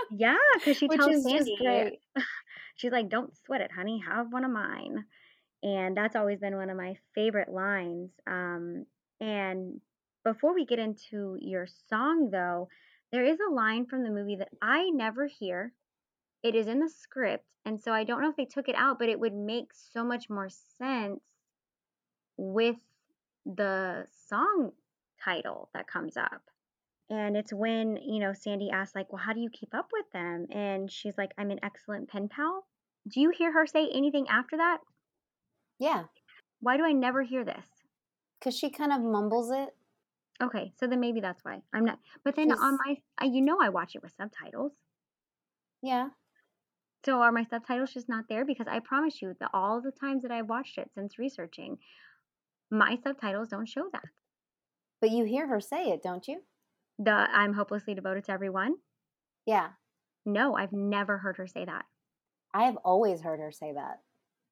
Yeah, 0.08 0.36
because 0.54 0.76
she 0.76 0.88
tells 0.88 1.20
Sandy, 1.22 1.98
she's 2.76 2.92
like, 2.92 3.08
"Don't 3.08 3.36
sweat 3.36 3.60
it, 3.60 3.72
honey. 3.72 3.98
Have 4.06 4.32
one 4.32 4.44
of 4.44 4.50
mine." 4.50 5.04
And 5.62 5.96
that's 5.96 6.16
always 6.16 6.40
been 6.40 6.56
one 6.56 6.70
of 6.70 6.76
my 6.76 6.96
favorite 7.14 7.48
lines. 7.50 8.12
Um, 8.26 8.86
and 9.20 9.80
before 10.24 10.54
we 10.54 10.66
get 10.66 10.78
into 10.78 11.38
your 11.40 11.66
song, 11.66 12.30
though, 12.30 12.68
there 13.12 13.24
is 13.24 13.38
a 13.40 13.52
line 13.52 13.86
from 13.86 14.04
the 14.04 14.10
movie 14.10 14.36
that 14.36 14.50
I 14.62 14.90
never 14.90 15.26
hear. 15.26 15.72
It 16.42 16.54
is 16.54 16.66
in 16.66 16.80
the 16.80 16.88
script, 16.88 17.44
and 17.64 17.80
so 17.80 17.92
I 17.92 18.04
don't 18.04 18.20
know 18.22 18.30
if 18.30 18.36
they 18.36 18.44
took 18.44 18.68
it 18.68 18.74
out, 18.76 18.98
but 18.98 19.08
it 19.08 19.18
would 19.18 19.34
make 19.34 19.68
so 19.72 20.04
much 20.04 20.30
more 20.30 20.48
sense 20.78 21.20
with 22.36 22.76
the 23.44 24.06
song 24.28 24.72
title 25.22 25.70
that 25.74 25.86
comes 25.88 26.16
up. 26.16 26.42
And 27.08 27.36
it's 27.36 27.52
when, 27.52 27.96
you 27.96 28.18
know, 28.20 28.32
Sandy 28.32 28.70
asks, 28.70 28.94
like, 28.94 29.12
well, 29.12 29.22
how 29.24 29.32
do 29.32 29.40
you 29.40 29.48
keep 29.50 29.74
up 29.74 29.90
with 29.92 30.10
them? 30.12 30.46
And 30.50 30.90
she's 30.90 31.16
like, 31.16 31.30
I'm 31.38 31.50
an 31.50 31.60
excellent 31.62 32.08
pen 32.08 32.28
pal. 32.28 32.66
Do 33.08 33.20
you 33.20 33.30
hear 33.30 33.52
her 33.52 33.66
say 33.66 33.88
anything 33.92 34.26
after 34.28 34.56
that? 34.56 34.78
Yeah, 35.78 36.04
Why 36.60 36.76
do 36.76 36.84
I 36.84 36.92
never 36.92 37.22
hear 37.22 37.44
this? 37.44 37.66
because 38.38 38.56
she 38.58 38.70
kind 38.70 38.92
of 38.92 39.00
mumbles 39.00 39.50
it. 39.50 39.68
Okay, 40.42 40.72
so 40.78 40.86
then 40.86 41.00
maybe 41.00 41.20
that's 41.20 41.42
why 41.44 41.62
I'm 41.72 41.84
not. 41.86 41.98
But 42.24 42.36
then 42.36 42.52
on 42.52 42.76
my, 42.86 42.96
I- 43.18 43.24
you 43.26 43.40
know, 43.40 43.58
I 43.60 43.70
watch 43.70 43.94
it 43.94 44.02
with 44.02 44.12
subtitles. 44.16 44.72
Yeah. 45.82 46.08
So 47.06 47.20
are 47.22 47.30
my 47.30 47.44
subtitles 47.44 47.92
just 47.92 48.08
not 48.08 48.24
there? 48.28 48.44
Because 48.44 48.66
I 48.68 48.80
promise 48.80 49.22
you 49.22 49.34
that 49.38 49.50
all 49.54 49.80
the 49.80 49.92
times 49.92 50.22
that 50.22 50.32
I've 50.32 50.48
watched 50.48 50.76
it 50.76 50.90
since 50.92 51.20
researching, 51.20 51.78
my 52.68 52.98
subtitles 53.04 53.48
don't 53.48 53.68
show 53.68 53.84
that. 53.92 54.02
But 55.00 55.12
you 55.12 55.24
hear 55.24 55.46
her 55.46 55.60
say 55.60 55.90
it, 55.90 56.02
don't 56.02 56.26
you? 56.26 56.40
The 56.98 57.12
I'm 57.12 57.52
hopelessly 57.52 57.94
devoted 57.94 58.24
to 58.24 58.32
everyone. 58.32 58.74
Yeah. 59.46 59.68
No, 60.24 60.56
I've 60.56 60.72
never 60.72 61.18
heard 61.18 61.36
her 61.36 61.46
say 61.46 61.64
that. 61.64 61.84
I 62.52 62.64
have 62.64 62.76
always 62.84 63.20
heard 63.20 63.38
her 63.38 63.52
say 63.52 63.72
that. 63.74 64.00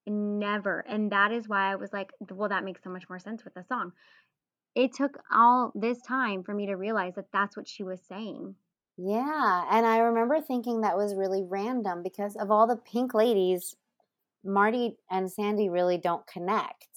Never. 0.07 0.85
And 0.89 1.11
that 1.11 1.33
is 1.33 1.49
why 1.49 1.73
I 1.73 1.75
was 1.75 1.93
like, 1.93 2.13
well, 2.31 2.51
that 2.51 2.63
makes 2.63 2.85
so 2.85 2.91
much 2.91 3.09
more 3.09 3.19
sense 3.19 3.43
with 3.43 3.55
the 3.55 3.65
song. 3.65 3.91
It 4.77 4.93
took 4.95 5.19
all 5.33 5.73
this 5.75 6.01
time 6.03 6.45
for 6.45 6.55
me 6.55 6.67
to 6.67 6.77
realize 6.77 7.15
that 7.17 7.33
that's 7.33 7.57
what 7.57 7.67
she 7.67 7.83
was 7.83 8.01
saying. 8.09 8.55
Yeah. 8.97 9.65
And 9.71 9.87
I 9.87 9.99
remember 9.99 10.41
thinking 10.41 10.81
that 10.81 10.97
was 10.97 11.15
really 11.15 11.43
random 11.43 12.03
because 12.03 12.37
of 12.37 12.51
all 12.51 12.67
the 12.67 12.77
pink 12.77 13.13
ladies, 13.15 13.75
Marty 14.45 14.99
and 15.11 15.31
Sandy 15.31 15.69
really 15.69 15.99
don't 15.99 16.27
connect. 16.27 16.89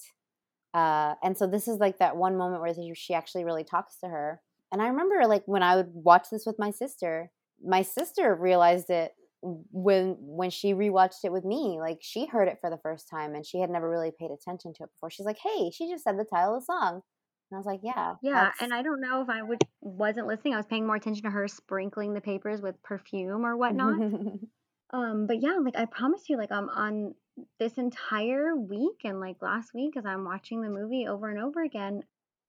Uh, 0.74 1.14
and 1.22 1.36
so 1.36 1.46
this 1.46 1.68
is 1.68 1.78
like 1.78 1.98
that 1.98 2.16
one 2.16 2.36
moment 2.36 2.62
where 2.62 2.74
she 2.94 3.14
actually 3.14 3.44
really 3.44 3.64
talks 3.64 3.98
to 4.00 4.08
her. 4.08 4.40
And 4.72 4.82
I 4.82 4.88
remember 4.88 5.26
like 5.26 5.44
when 5.46 5.62
I 5.62 5.76
would 5.76 5.90
watch 5.92 6.28
this 6.30 6.46
with 6.46 6.58
my 6.58 6.70
sister, 6.70 7.30
my 7.64 7.82
sister 7.82 8.34
realized 8.34 8.90
it 8.90 9.12
when 9.42 10.16
when 10.20 10.50
she 10.50 10.74
rewatched 10.74 11.24
it 11.24 11.32
with 11.32 11.44
me. 11.44 11.78
Like 11.80 11.98
she 12.02 12.26
heard 12.26 12.48
it 12.48 12.58
for 12.60 12.70
the 12.70 12.78
first 12.78 13.08
time 13.08 13.34
and 13.34 13.46
she 13.46 13.60
had 13.60 13.70
never 13.70 13.88
really 13.90 14.12
paid 14.18 14.30
attention 14.30 14.74
to 14.74 14.84
it 14.84 14.90
before. 14.92 15.10
She's 15.10 15.26
like, 15.26 15.38
"Hey, 15.38 15.70
she 15.70 15.90
just 15.90 16.04
said 16.04 16.18
the 16.18 16.24
title 16.24 16.56
of 16.56 16.62
the 16.62 16.66
song." 16.66 17.02
And 17.50 17.56
I 17.56 17.58
was 17.58 17.66
like, 17.66 17.80
"Yeah." 17.82 18.16
Yeah, 18.22 18.32
that's- 18.34 18.62
and 18.62 18.74
I 18.74 18.82
don't 18.82 19.00
know 19.00 19.22
if 19.22 19.28
I 19.28 19.42
would 19.42 19.60
wasn't 19.80 20.26
listening. 20.26 20.54
I 20.54 20.58
was 20.58 20.66
paying 20.66 20.86
more 20.86 20.96
attention 20.96 21.24
to 21.24 21.30
her 21.30 21.48
sprinkling 21.48 22.14
the 22.14 22.20
papers 22.20 22.60
with 22.60 22.82
perfume 22.82 23.44
or 23.46 23.56
whatnot. 23.56 23.98
um, 24.90 25.26
but 25.26 25.40
yeah, 25.40 25.56
like 25.62 25.76
I 25.76 25.86
promise 25.86 26.28
you, 26.28 26.36
like 26.36 26.52
I'm 26.52 26.68
on 26.68 27.14
this 27.58 27.78
entire 27.78 28.56
week 28.56 29.02
and 29.04 29.20
like 29.20 29.40
last 29.42 29.72
week 29.74 29.96
as 29.96 30.04
I'm 30.04 30.24
watching 30.24 30.60
the 30.60 30.70
movie 30.70 31.06
over 31.06 31.28
and 31.30 31.38
over 31.40 31.62
again, 31.62 32.02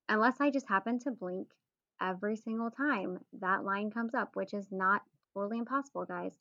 unless 0.09 0.41
I 0.41 0.49
just 0.49 0.67
happen 0.67 0.99
to 1.01 1.11
blink 1.11 1.47
every 2.01 2.35
single 2.35 2.71
time 2.71 3.19
that 3.39 3.63
line 3.63 3.91
comes 3.91 4.13
up, 4.15 4.35
which 4.35 4.53
is 4.53 4.67
not 4.71 5.03
totally 5.33 5.59
impossible, 5.59 6.05
guys. 6.05 6.37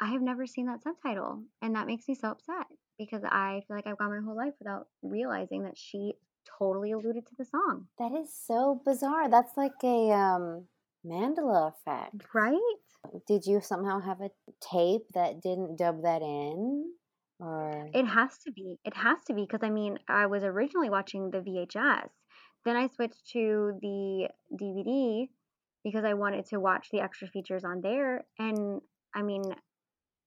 I 0.00 0.06
have 0.08 0.22
never 0.22 0.46
seen 0.46 0.66
that 0.66 0.82
subtitle, 0.82 1.44
and 1.62 1.74
that 1.76 1.86
makes 1.86 2.08
me 2.08 2.14
so 2.14 2.28
upset 2.30 2.66
because 2.98 3.22
I 3.24 3.62
feel 3.66 3.76
like 3.76 3.86
I've 3.86 3.98
gone 3.98 4.10
my 4.10 4.20
whole 4.24 4.36
life 4.36 4.54
without 4.58 4.88
realizing 5.02 5.62
that 5.64 5.76
she 5.78 6.14
totally 6.58 6.92
alluded 6.92 7.26
to 7.26 7.34
the 7.38 7.44
song. 7.44 7.86
That 7.98 8.12
is 8.12 8.32
so 8.46 8.80
bizarre. 8.84 9.30
That's 9.30 9.56
like 9.56 9.72
a 9.82 10.10
um, 10.10 10.64
Mandela 11.06 11.72
effect. 11.72 12.26
Right? 12.34 12.58
Did 13.26 13.46
you 13.46 13.60
somehow 13.60 14.00
have 14.00 14.20
a 14.20 14.30
tape 14.60 15.02
that 15.14 15.42
didn't 15.42 15.76
dub 15.76 16.02
that 16.02 16.22
in? 16.22 16.84
Or 17.40 17.88
It 17.92 18.06
has 18.06 18.38
to 18.46 18.52
be. 18.52 18.78
It 18.84 18.94
has 18.94 19.18
to 19.26 19.34
be 19.34 19.42
because 19.42 19.62
I 19.62 19.70
mean, 19.70 19.98
I 20.08 20.26
was 20.26 20.42
originally 20.42 20.90
watching 20.90 21.30
the 21.30 21.38
VHS. 21.38 22.08
Then 22.64 22.76
I 22.76 22.88
switched 22.88 23.30
to 23.32 23.78
the 23.82 24.28
DVD 24.52 25.28
because 25.82 26.04
I 26.04 26.14
wanted 26.14 26.46
to 26.46 26.58
watch 26.58 26.88
the 26.90 27.00
extra 27.00 27.28
features 27.28 27.64
on 27.64 27.82
there. 27.82 28.24
And 28.38 28.80
I 29.14 29.22
mean, 29.22 29.42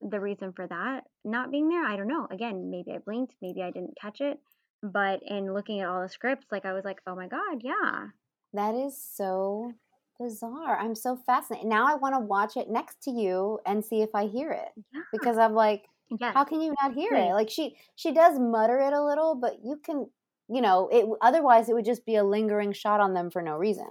the 0.01 0.19
reason 0.19 0.53
for 0.53 0.67
that 0.67 1.05
not 1.25 1.51
being 1.51 1.69
there, 1.69 1.83
I 1.83 1.95
don't 1.95 2.07
know. 2.07 2.27
Again, 2.29 2.69
maybe 2.69 2.91
I 2.91 2.99
blinked, 2.99 3.35
maybe 3.41 3.63
I 3.63 3.71
didn't 3.71 3.97
catch 3.99 4.21
it. 4.21 4.39
But 4.91 5.21
in 5.23 5.53
looking 5.53 5.79
at 5.81 5.87
all 5.89 6.01
the 6.01 6.09
scripts, 6.09 6.47
like 6.51 6.65
I 6.65 6.73
was 6.73 6.85
like, 6.85 6.99
oh 7.07 7.15
my 7.15 7.27
God, 7.27 7.61
yeah. 7.61 8.07
that 8.53 8.75
is 8.75 8.97
so 9.01 9.73
bizarre. 10.19 10.77
I'm 10.79 10.95
so 10.95 11.15
fascinated. 11.25 11.67
Now 11.67 11.87
I 11.87 11.95
want 11.95 12.15
to 12.15 12.19
watch 12.19 12.57
it 12.57 12.69
next 12.69 13.01
to 13.03 13.11
you 13.11 13.59
and 13.65 13.83
see 13.85 14.01
if 14.01 14.09
I 14.15 14.25
hear 14.27 14.51
it 14.51 14.69
Yeah. 14.93 15.01
because 15.11 15.37
I'm 15.37 15.53
like, 15.53 15.85
Yes. 16.19 16.33
how 16.33 16.43
can 16.45 16.61
you 16.61 16.73
not 16.81 16.93
hear 16.93 17.09
Please. 17.11 17.29
it? 17.29 17.33
Like 17.33 17.49
she 17.49 17.77
she 17.95 18.13
does 18.13 18.39
mutter 18.39 18.79
it 18.79 18.93
a 18.93 19.03
little, 19.03 19.35
but 19.35 19.57
you 19.63 19.77
can, 19.83 20.09
you 20.47 20.61
know, 20.61 20.87
it 20.91 21.05
otherwise 21.21 21.67
it 21.69 21.73
would 21.73 21.85
just 21.85 22.05
be 22.05 22.15
a 22.15 22.23
lingering 22.23 22.71
shot 22.71 22.99
on 23.01 23.13
them 23.13 23.29
for 23.29 23.41
no 23.41 23.57
reason. 23.57 23.89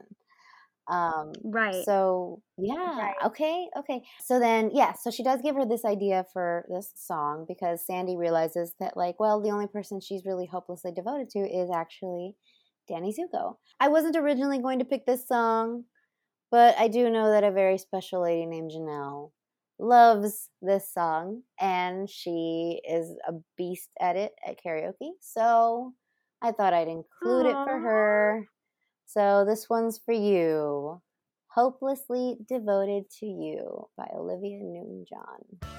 Um 0.89 1.33
right. 1.45 1.85
So 1.85 2.43
yeah, 2.59 2.75
Right. 2.75 3.15
okay, 3.27 3.69
okay. 3.77 4.03
So 4.25 4.39
then, 4.39 4.71
yeah, 4.73 4.95
so 4.95 5.11
she 5.11 5.23
does 5.23 5.43
give 5.43 5.57
her 5.57 5.67
this 5.67 5.85
idea 5.85 6.25
for 6.33 6.65
this 6.71 6.91
song 6.95 7.45
because 7.47 7.85
Sandy 7.85 8.17
realizes 8.17 8.73
that, 8.81 8.97
like, 8.97 9.21
well, 9.21 9.41
the 9.43 9.51
only 9.51 9.67
person 9.67 10.01
she's 10.01 10.25
really 10.25 10.47
hopelessly 10.47 10.93
devoted 10.93 11.29
to 11.31 11.41
is 11.41 11.71
actually 11.75 12.35
Danny 12.89 13.13
Zuko. 13.13 13.57
I 13.81 13.89
wasn't 13.89 14.17
originally 14.17 14.59
going 14.59 14.79
to 14.79 14.85
pick 14.85 15.05
this 15.07 15.27
song, 15.29 15.85
but 16.51 16.77
I 16.79 16.89
do 16.89 17.11
know 17.11 17.31
that 17.31 17.45
a 17.45 17.51
very 17.51 17.79
special 17.79 18.23
lady 18.23 18.47
named 18.47 18.71
Janelle 18.71 19.33
loves 19.79 20.49
this 20.63 20.91
song, 20.93 21.43
and 21.61 22.09
she 22.09 22.81
is 22.89 23.15
a 23.29 23.33
beast 23.57 23.91
at 24.01 24.17
it 24.17 24.33
at 24.47 24.57
karaoke. 24.65 25.11
So 25.21 25.95
I 26.41 26.53
thought 26.53 26.73
I'd 26.75 26.89
include 26.89 27.47
it 27.47 27.57
for 27.65 27.79
her. 27.79 28.49
So 29.09 29.45
this 29.47 29.71
one's 29.71 29.99
for 29.99 30.13
you. 30.13 31.01
Hopelessly 31.47 32.37
Devoted 32.47 33.09
to 33.21 33.27
You 33.27 33.89
by 33.97 34.09
Olivia 34.15 34.59
Newton 34.59 35.07
John. 35.09 35.71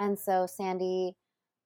And 0.00 0.18
so 0.18 0.46
Sandy 0.46 1.14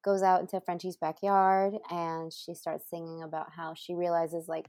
goes 0.05 0.23
out 0.23 0.43
into 0.43 0.61
Frenchie's 0.61 0.99
backyard 0.99 1.75
and 1.91 2.31
she 2.31 2.53
starts 2.53 2.91
singing 2.91 3.23
about 3.23 3.47
how 3.57 3.73
she 3.73 3.95
realizes, 3.95 4.47
like, 4.47 4.67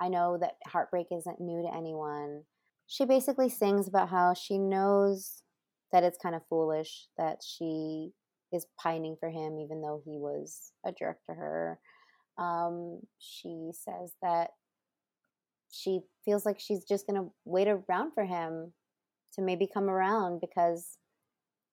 I 0.00 0.08
know 0.08 0.38
that 0.38 0.56
heartbreak 0.66 1.06
isn't 1.12 1.40
new 1.40 1.62
to 1.62 1.72
anyone. 1.72 2.42
She 2.90 3.04
basically 3.04 3.48
sings 3.48 3.86
about 3.86 4.08
how 4.08 4.34
she 4.34 4.58
knows 4.58 5.44
that 5.92 6.02
it's 6.02 6.18
kind 6.20 6.34
of 6.34 6.42
foolish 6.48 7.06
that 7.16 7.36
she 7.40 8.10
is 8.52 8.66
pining 8.82 9.16
for 9.20 9.30
him, 9.30 9.60
even 9.60 9.80
though 9.80 10.02
he 10.04 10.18
was 10.18 10.72
a 10.84 10.90
jerk 10.90 11.18
to 11.26 11.34
her. 11.36 11.78
Um, 12.36 12.98
she 13.20 13.70
says 13.72 14.14
that 14.22 14.50
she 15.70 16.00
feels 16.24 16.44
like 16.44 16.58
she's 16.58 16.82
just 16.82 17.06
going 17.06 17.22
to 17.22 17.30
wait 17.44 17.68
around 17.68 18.10
for 18.12 18.24
him 18.24 18.72
to 19.34 19.40
maybe 19.40 19.68
come 19.72 19.88
around 19.88 20.40
because 20.40 20.98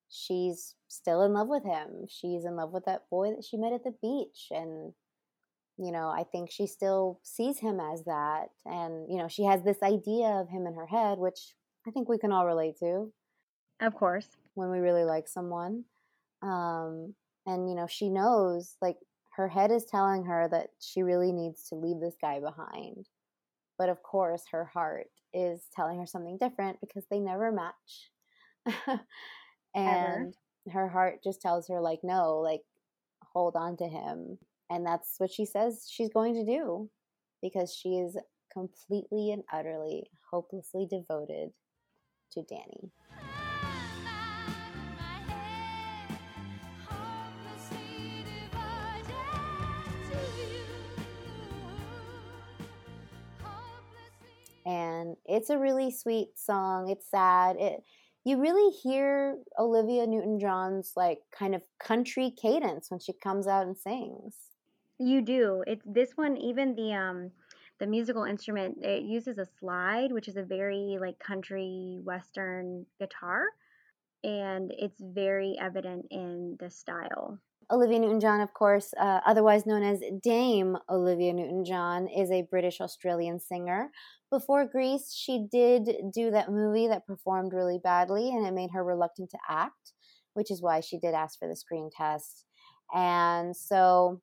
she's 0.10 0.76
still 0.88 1.24
in 1.24 1.34
love 1.34 1.48
with 1.48 1.64
him. 1.64 2.06
She's 2.08 2.46
in 2.46 2.56
love 2.56 2.72
with 2.72 2.86
that 2.86 3.10
boy 3.10 3.32
that 3.32 3.44
she 3.44 3.58
met 3.58 3.74
at 3.74 3.84
the 3.84 3.96
beach. 4.04 4.50
And, 4.52 4.94
you 5.78 5.92
know, 5.92 6.10
I 6.10 6.24
think 6.24 6.52
she 6.52 6.68
still 6.68 7.20
sees 7.24 7.60
him 7.60 7.80
as 7.80 8.04
that. 8.06 8.50
And, 8.66 9.10
you 9.12 9.18
know, 9.18 9.28
she 9.28 9.44
has 9.44 9.64
this 9.64 9.82
idea 9.84 10.28
of 10.28 10.50
him 10.50 10.66
in 10.68 10.74
her 10.76 10.88
head, 10.88 11.20
which 11.20 11.54
I 11.88 11.92
think 11.92 12.10
we 12.10 12.18
can 12.18 12.32
all 12.32 12.46
relate 12.48 12.78
to 12.80 13.12
Of 13.80 13.96
course. 13.96 14.38
when 14.56 14.70
we 14.70 14.80
really 14.80 15.04
like 15.06 15.28
someone. 15.28 15.86
Um, 16.42 17.16
and, 17.46 17.70
you 17.70 17.76
know, 17.76 17.88
she 17.88 18.10
knows, 18.10 18.76
like, 18.82 18.98
her 19.36 19.48
head 19.48 19.72
is 19.72 19.86
telling 19.86 20.26
her 20.26 20.48
that 20.50 20.70
she 20.80 21.04
really 21.04 21.32
needs 21.32 21.70
to 21.70 21.76
leave 21.76 22.00
this 22.00 22.18
guy 22.20 22.40
behind. 22.40 23.08
But 23.78 23.90
of 23.90 24.02
course, 24.04 24.44
her 24.52 24.66
heart 24.66 25.08
is 25.34 25.68
telling 25.76 26.00
her 26.00 26.08
something 26.08 26.38
different 26.38 26.82
because 26.82 27.06
they 27.10 27.20
never 27.20 27.52
match. 27.52 28.12
and 29.76 30.34
her 30.72 30.88
heart 30.90 31.24
just 31.24 31.42
tells 31.42 31.68
her, 31.68 31.80
like, 31.80 32.00
no, 32.04 32.40
like, 32.40 32.64
hold 33.22 33.56
on 33.56 33.78
to 33.78 33.88
him. 33.88 34.40
And 34.70 34.86
that's 34.86 35.16
what 35.18 35.32
she 35.32 35.46
says 35.46 35.88
she's 35.90 36.10
going 36.10 36.34
to 36.34 36.46
do 36.46 36.90
because 37.42 37.74
she 37.74 37.98
is 37.98 38.18
completely 38.52 39.32
and 39.32 39.44
utterly, 39.52 40.10
hopelessly 40.32 40.88
devoted 40.90 41.52
to 42.34 42.44
Danny. 42.44 42.92
and 54.68 55.16
it's 55.26 55.50
a 55.50 55.58
really 55.58 55.90
sweet 55.90 56.38
song. 56.38 56.90
It's 56.90 57.10
sad. 57.10 57.56
It 57.58 57.84
you 58.26 58.42
really 58.42 58.76
hear 58.84 59.38
Olivia 59.58 60.06
Newton-John's 60.06 60.92
like 60.98 61.20
kind 61.32 61.56
of 61.56 61.62
country 61.80 62.34
cadence 62.36 62.92
when 62.92 63.00
she 63.00 63.14
comes 63.14 63.48
out 63.48 63.66
and 63.66 63.78
sings. 63.78 64.36
You 65.00 65.22
do. 65.22 65.64
It's 65.68 65.86
this 65.86 66.12
one, 66.16 66.38
even 66.38 66.76
the 66.76 66.94
um 66.94 67.32
the 67.80 67.86
musical 67.86 68.24
instrument, 68.24 68.80
it 68.82 69.04
uses 69.04 69.38
a 69.38 69.46
slide, 69.60 70.12
which 70.12 70.28
is 70.28 70.36
a 70.36 70.44
very 70.44 70.98
like 71.00 71.20
country 71.20 72.00
western 72.04 72.88
guitar, 73.00 73.46
and 74.24 74.74
it's 74.76 75.00
very 75.00 75.56
evident 75.62 76.08
in 76.10 76.58
the 76.60 76.70
style. 76.72 77.38
Olivia 77.70 78.00
Newton-John, 78.00 78.40
of 78.40 78.54
course, 78.54 78.94
uh, 78.98 79.20
otherwise 79.26 79.66
known 79.66 79.84
as 79.84 80.00
Dame 80.24 80.78
Olivia 80.90 81.34
Newton-John, 81.34 82.08
is 82.08 82.32
a 82.32 82.48
British 82.50 82.80
Australian 82.80 83.40
singer. 83.40 83.92
Before 84.32 84.66
Grease, 84.66 85.14
she 85.14 85.48
did 85.52 85.90
do 86.14 86.32
that 86.32 86.50
movie 86.50 86.88
that 86.88 87.06
performed 87.06 87.54
really 87.54 87.78
badly, 87.78 88.30
and 88.30 88.48
it 88.48 88.54
made 88.54 88.72
her 88.72 88.84
reluctant 88.84 89.30
to 89.32 89.38
act, 89.50 89.94
which 90.34 90.50
is 90.50 90.62
why 90.62 90.80
she 90.80 90.98
did 90.98 91.14
ask 91.14 91.38
for 91.38 91.48
the 91.48 91.58
screen 91.58 91.90
test. 91.96 92.46
And 92.94 93.56
so, 93.56 94.22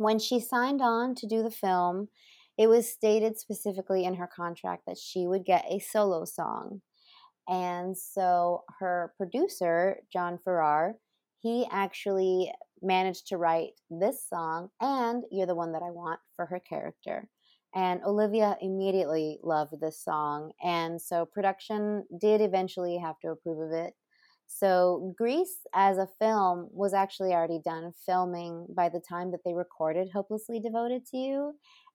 when 0.00 0.18
she 0.18 0.40
signed 0.40 0.80
on 0.80 1.14
to 1.14 1.26
do 1.26 1.42
the 1.42 1.50
film, 1.50 2.08
it 2.56 2.68
was 2.68 2.88
stated 2.88 3.38
specifically 3.38 4.06
in 4.06 4.14
her 4.14 4.26
contract 4.26 4.84
that 4.86 4.96
she 4.96 5.26
would 5.26 5.44
get 5.44 5.66
a 5.70 5.78
solo 5.78 6.24
song. 6.24 6.80
And 7.46 7.94
so, 7.96 8.64
her 8.78 9.12
producer, 9.18 9.98
John 10.10 10.38
Farrar, 10.42 10.94
he 11.40 11.66
actually 11.70 12.50
managed 12.80 13.26
to 13.26 13.36
write 13.36 13.72
this 13.90 14.26
song 14.26 14.70
and 14.80 15.24
You're 15.30 15.46
the 15.46 15.54
One 15.54 15.72
That 15.72 15.82
I 15.82 15.90
Want 15.90 16.20
for 16.34 16.46
her 16.46 16.60
character. 16.60 17.28
And 17.74 18.00
Olivia 18.02 18.56
immediately 18.62 19.38
loved 19.42 19.78
this 19.82 20.02
song. 20.02 20.52
And 20.64 21.00
so 21.00 21.26
production 21.26 22.06
did 22.18 22.40
eventually 22.40 22.96
have 22.96 23.18
to 23.20 23.32
approve 23.32 23.60
of 23.60 23.72
it. 23.72 23.92
So 24.52 25.14
Grease 25.16 25.58
as 25.74 25.96
a 25.96 26.08
film 26.18 26.68
was 26.72 26.92
actually 26.92 27.32
already 27.32 27.60
done 27.64 27.92
filming 28.04 28.66
by 28.76 28.88
the 28.88 29.00
time 29.00 29.30
that 29.30 29.40
they 29.44 29.54
recorded 29.54 30.10
Hopelessly 30.12 30.58
Devoted 30.58 31.06
to 31.06 31.16
You. 31.16 31.54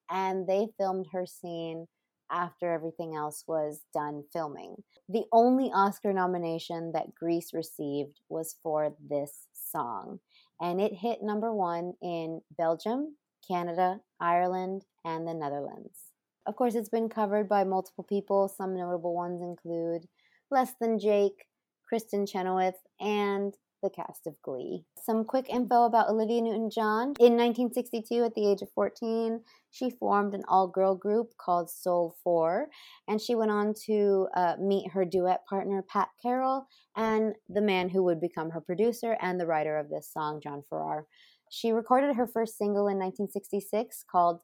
And 0.09 0.47
they 0.47 0.67
filmed 0.77 1.07
her 1.11 1.25
scene 1.25 1.87
after 2.31 2.71
everything 2.73 3.13
else 3.15 3.43
was 3.45 3.81
done 3.93 4.23
filming. 4.31 4.75
The 5.09 5.25
only 5.31 5.69
Oscar 5.73 6.13
nomination 6.13 6.93
that 6.93 7.13
Grease 7.13 7.53
received 7.53 8.21
was 8.29 8.55
for 8.63 8.95
this 9.05 9.47
song. 9.53 10.19
And 10.61 10.79
it 10.79 10.93
hit 10.93 11.21
number 11.21 11.53
one 11.53 11.93
in 12.01 12.41
Belgium, 12.57 13.17
Canada, 13.47 13.99
Ireland, 14.19 14.85
and 15.03 15.27
the 15.27 15.33
Netherlands. 15.33 15.99
Of 16.47 16.55
course, 16.55 16.73
it's 16.73 16.89
been 16.89 17.09
covered 17.09 17.49
by 17.49 17.63
multiple 17.63 18.05
people. 18.05 18.47
Some 18.47 18.75
notable 18.75 19.13
ones 19.13 19.41
include 19.41 20.07
Less 20.49 20.73
Than 20.79 20.99
Jake, 20.99 21.45
Kristin 21.91 22.29
Chenoweth, 22.29 22.81
and 22.99 23.53
the 23.85 23.89
cast 23.89 24.25
of 24.25 24.41
Glee. 24.41 24.83
Some 25.01 25.23
quick 25.23 25.47
info 25.49 25.85
about 25.85 26.09
Olivia 26.09 26.41
Newton 26.41 26.69
John. 26.69 27.13
In 27.19 27.37
1962, 27.37 28.23
at 28.23 28.33
the 28.33 28.49
age 28.49 28.61
of 28.61 28.71
14, 28.71 29.41
she 29.71 29.89
formed 29.91 30.33
an 30.33 30.43
all 30.47 30.67
girl 30.67 30.95
group 30.95 31.33
called 31.37 31.69
Sol 31.69 32.15
4, 32.23 32.67
and 33.07 33.21
she 33.21 33.35
went 33.35 33.51
on 33.51 33.73
to 33.85 34.27
uh, 34.35 34.55
meet 34.59 34.91
her 34.91 35.05
duet 35.05 35.45
partner, 35.47 35.83
Pat 35.87 36.09
Carroll, 36.21 36.67
and 36.95 37.35
the 37.47 37.61
man 37.61 37.89
who 37.89 38.03
would 38.03 38.19
become 38.19 38.49
her 38.49 38.61
producer 38.61 39.17
and 39.21 39.39
the 39.39 39.45
writer 39.45 39.77
of 39.77 39.89
this 39.89 40.11
song, 40.11 40.41
John 40.41 40.63
Farrar. 40.69 41.05
She 41.51 41.71
recorded 41.71 42.15
her 42.15 42.27
first 42.27 42.57
single 42.57 42.87
in 42.87 42.97
1966 42.97 44.03
called 44.09 44.39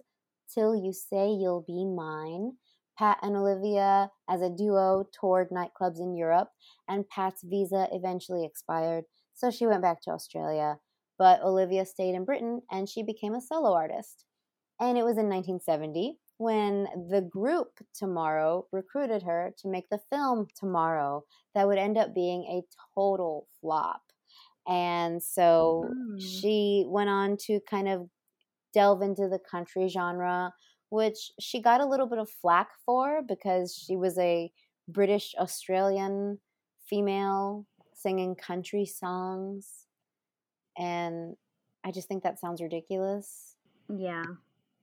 Till 0.54 0.76
You 0.76 0.94
Say 0.94 1.30
You'll 1.30 1.66
Be 1.66 1.86
Mine. 1.86 2.54
Pat 2.98 3.20
and 3.22 3.36
Olivia, 3.36 4.12
as 4.30 4.42
a 4.42 4.50
duo, 4.50 5.06
toured 5.12 5.50
nightclubs 5.50 6.00
in 6.00 6.16
Europe, 6.16 6.50
and 6.88 7.08
Pat's 7.10 7.44
visa 7.44 7.88
eventually 7.92 8.46
expired, 8.46 9.06
so 9.34 9.50
she 9.52 9.66
went 9.68 9.82
back 9.82 10.02
to 10.04 10.12
Australia. 10.12 10.80
But 11.18 11.42
Olivia 11.44 11.86
stayed 11.86 12.16
in 12.16 12.26
Britain 12.26 12.62
and 12.72 12.90
she 12.90 13.04
became 13.04 13.34
a 13.36 13.42
solo 13.42 13.74
artist. 13.74 14.26
And 14.80 14.98
it 14.98 15.04
was 15.06 15.18
in 15.18 15.30
1970 15.30 16.20
when 16.38 16.88
the 17.10 17.22
group 17.22 17.80
Toomorrow 17.94 18.66
recruited 18.72 19.24
her 19.24 19.54
to 19.60 19.68
make 19.70 19.90
the 19.90 20.00
film 20.10 20.48
Toomorrow 20.60 21.22
that 21.54 21.68
would 21.68 21.78
end 21.78 21.98
up 21.98 22.16
being 22.16 22.44
a 22.46 22.64
total 22.96 23.48
flop. 23.62 24.02
And 24.68 25.22
so 25.22 25.92
Mm. 25.94 26.20
she 26.20 26.86
went 26.88 27.10
on 27.10 27.38
to 27.46 27.60
kind 27.62 27.88
of 27.88 28.10
delve 28.74 29.02
into 29.02 29.28
the 29.28 29.40
country 29.40 29.88
genre, 29.88 30.54
which 30.92 31.32
she 31.40 31.62
got 31.62 31.80
a 31.82 31.86
little 31.86 32.06
bit 32.06 32.20
of 32.20 32.30
flack 32.30 32.70
for 32.86 33.22
because 33.28 33.74
she 33.74 33.96
was 33.96 34.18
a 34.20 34.52
British 34.90 35.34
Australian 35.40 36.38
female 36.86 37.66
singing 37.94 38.36
country 38.36 38.86
songs. 38.86 39.88
And 40.78 41.38
I 41.86 41.92
just 41.92 42.10
think 42.10 42.24
that 42.24 42.40
sounds 42.40 42.62
ridiculous. 42.62 43.56
Yeah. 43.90 44.24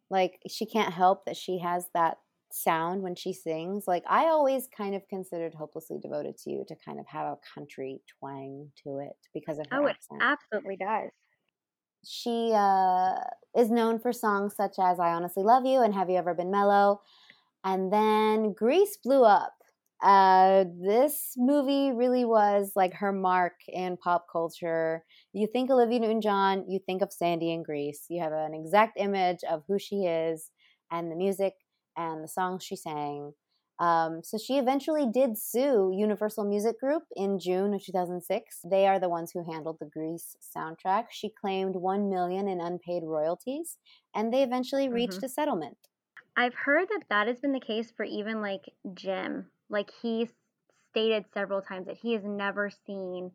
Like, 0.08 0.40
she 0.48 0.64
can't 0.64 0.94
help 0.94 1.26
that 1.26 1.36
she 1.36 1.58
has 1.58 1.88
that 1.92 2.16
sound 2.50 3.02
when 3.02 3.14
she 3.14 3.34
sings. 3.34 3.86
Like, 3.86 4.04
I 4.08 4.28
always 4.28 4.66
kind 4.74 4.94
of 4.94 5.06
considered 5.08 5.52
Hopelessly 5.52 5.98
Devoted 6.00 6.38
to 6.38 6.50
You 6.50 6.64
to 6.68 6.76
kind 6.82 6.98
of 6.98 7.06
have 7.06 7.26
a 7.26 7.38
country 7.54 8.00
twang 8.18 8.72
to 8.84 8.98
it 9.00 9.16
because 9.34 9.58
of 9.58 9.66
her 9.70 9.82
Oh, 9.82 9.86
it 9.86 9.96
absolutely 10.22 10.76
does. 10.76 11.10
She 12.04 12.52
uh, 12.54 13.14
is 13.56 13.70
known 13.70 13.98
for 13.98 14.12
songs 14.12 14.54
such 14.56 14.76
as 14.78 14.98
I 15.00 15.12
Honestly 15.12 15.42
Love 15.42 15.66
You 15.66 15.82
and 15.82 15.94
Have 15.94 16.10
You 16.10 16.16
Ever 16.16 16.34
Been 16.34 16.50
Mellow? 16.50 17.00
And 17.64 17.92
then 17.92 18.52
Grease 18.52 18.96
blew 18.96 19.24
up. 19.24 19.54
Uh, 20.02 20.64
this 20.80 21.34
movie 21.36 21.90
really 21.90 22.24
was 22.24 22.72
like 22.76 22.94
her 22.94 23.12
mark 23.12 23.54
in 23.66 23.96
pop 23.96 24.26
culture. 24.30 25.04
You 25.32 25.48
think 25.48 25.70
Olivia 25.70 25.98
Newton 25.98 26.20
John, 26.20 26.64
you 26.68 26.78
think 26.78 27.02
of 27.02 27.12
Sandy 27.12 27.52
and 27.52 27.64
Grease. 27.64 28.04
You 28.08 28.22
have 28.22 28.32
an 28.32 28.54
exact 28.54 28.98
image 28.98 29.40
of 29.50 29.64
who 29.66 29.78
she 29.78 30.04
is 30.04 30.50
and 30.90 31.10
the 31.10 31.16
music 31.16 31.54
and 31.96 32.22
the 32.22 32.28
songs 32.28 32.62
she 32.62 32.76
sang. 32.76 33.32
Um, 33.78 34.22
so 34.24 34.38
she 34.38 34.58
eventually 34.58 35.06
did 35.06 35.38
sue 35.38 35.92
Universal 35.94 36.44
Music 36.44 36.80
Group 36.80 37.04
in 37.14 37.38
June 37.38 37.74
of 37.74 37.84
2006. 37.84 38.60
They 38.68 38.86
are 38.88 38.98
the 38.98 39.08
ones 39.08 39.30
who 39.32 39.50
handled 39.50 39.76
the 39.78 39.86
Grease 39.86 40.36
soundtrack. 40.56 41.06
She 41.10 41.30
claimed 41.30 41.76
1 41.76 42.10
million 42.10 42.48
in 42.48 42.60
unpaid 42.60 43.04
royalties 43.04 43.76
and 44.14 44.32
they 44.32 44.42
eventually 44.42 44.88
reached 44.88 45.22
a 45.22 45.28
settlement. 45.28 45.76
I've 46.36 46.54
heard 46.54 46.88
that 46.88 47.04
that 47.10 47.28
has 47.28 47.38
been 47.38 47.52
the 47.52 47.60
case 47.60 47.92
for 47.96 48.04
even 48.04 48.40
like 48.40 48.72
Jim. 48.94 49.46
Like 49.70 49.90
he 50.02 50.28
stated 50.90 51.24
several 51.32 51.62
times 51.62 51.86
that 51.86 51.98
he 52.00 52.14
has 52.14 52.22
never 52.24 52.70
seen 52.86 53.30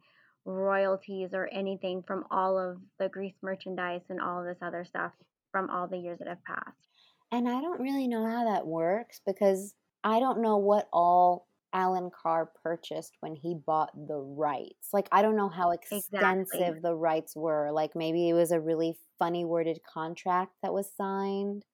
royalties 0.45 1.30
or 1.33 1.47
anything 1.53 2.03
from 2.05 2.25
all 2.31 2.57
of 2.57 2.77
the 2.99 3.07
Grease 3.07 3.35
merchandise 3.41 4.01
and 4.09 4.19
all 4.19 4.43
this 4.43 4.57
other 4.61 4.83
stuff 4.83 5.13
from 5.51 5.69
all 5.69 5.88
the 5.88 5.97
years 5.97 6.19
that 6.19 6.27
have 6.27 6.43
passed. 6.43 6.88
And 7.31 7.47
I 7.47 7.61
don't 7.61 7.81
really 7.81 8.07
know 8.07 8.25
how 8.25 8.45
that 8.45 8.67
works 8.67 9.22
because 9.25 9.73
I 10.03 10.19
don't 10.19 10.41
know 10.41 10.57
what 10.57 10.90
all 10.93 11.48
Allan 11.73 12.11
Carr 12.11 12.45
purchased 12.64 13.17
when 13.22 13.35
he 13.35 13.56
bought 13.56 13.91
the 13.95 14.17
rights. 14.19 14.90
Like, 14.93 15.09
I 15.11 15.22
don't 15.22 15.35
know 15.35 15.49
how 15.49 15.72
extensive 15.72 16.75
Exactly. 16.75 16.82
the 16.82 16.95
rights 16.95 17.35
were. 17.35 17.72
Like, 17.72 17.95
maybe 17.95 18.30
it 18.30 18.33
was 18.33 18.51
a 18.51 18.59
really 18.61 18.98
funny 19.19 19.45
worded 19.45 19.82
contract 19.83 20.53
that 20.61 20.73
was 20.73 20.93
signed. 20.95 21.65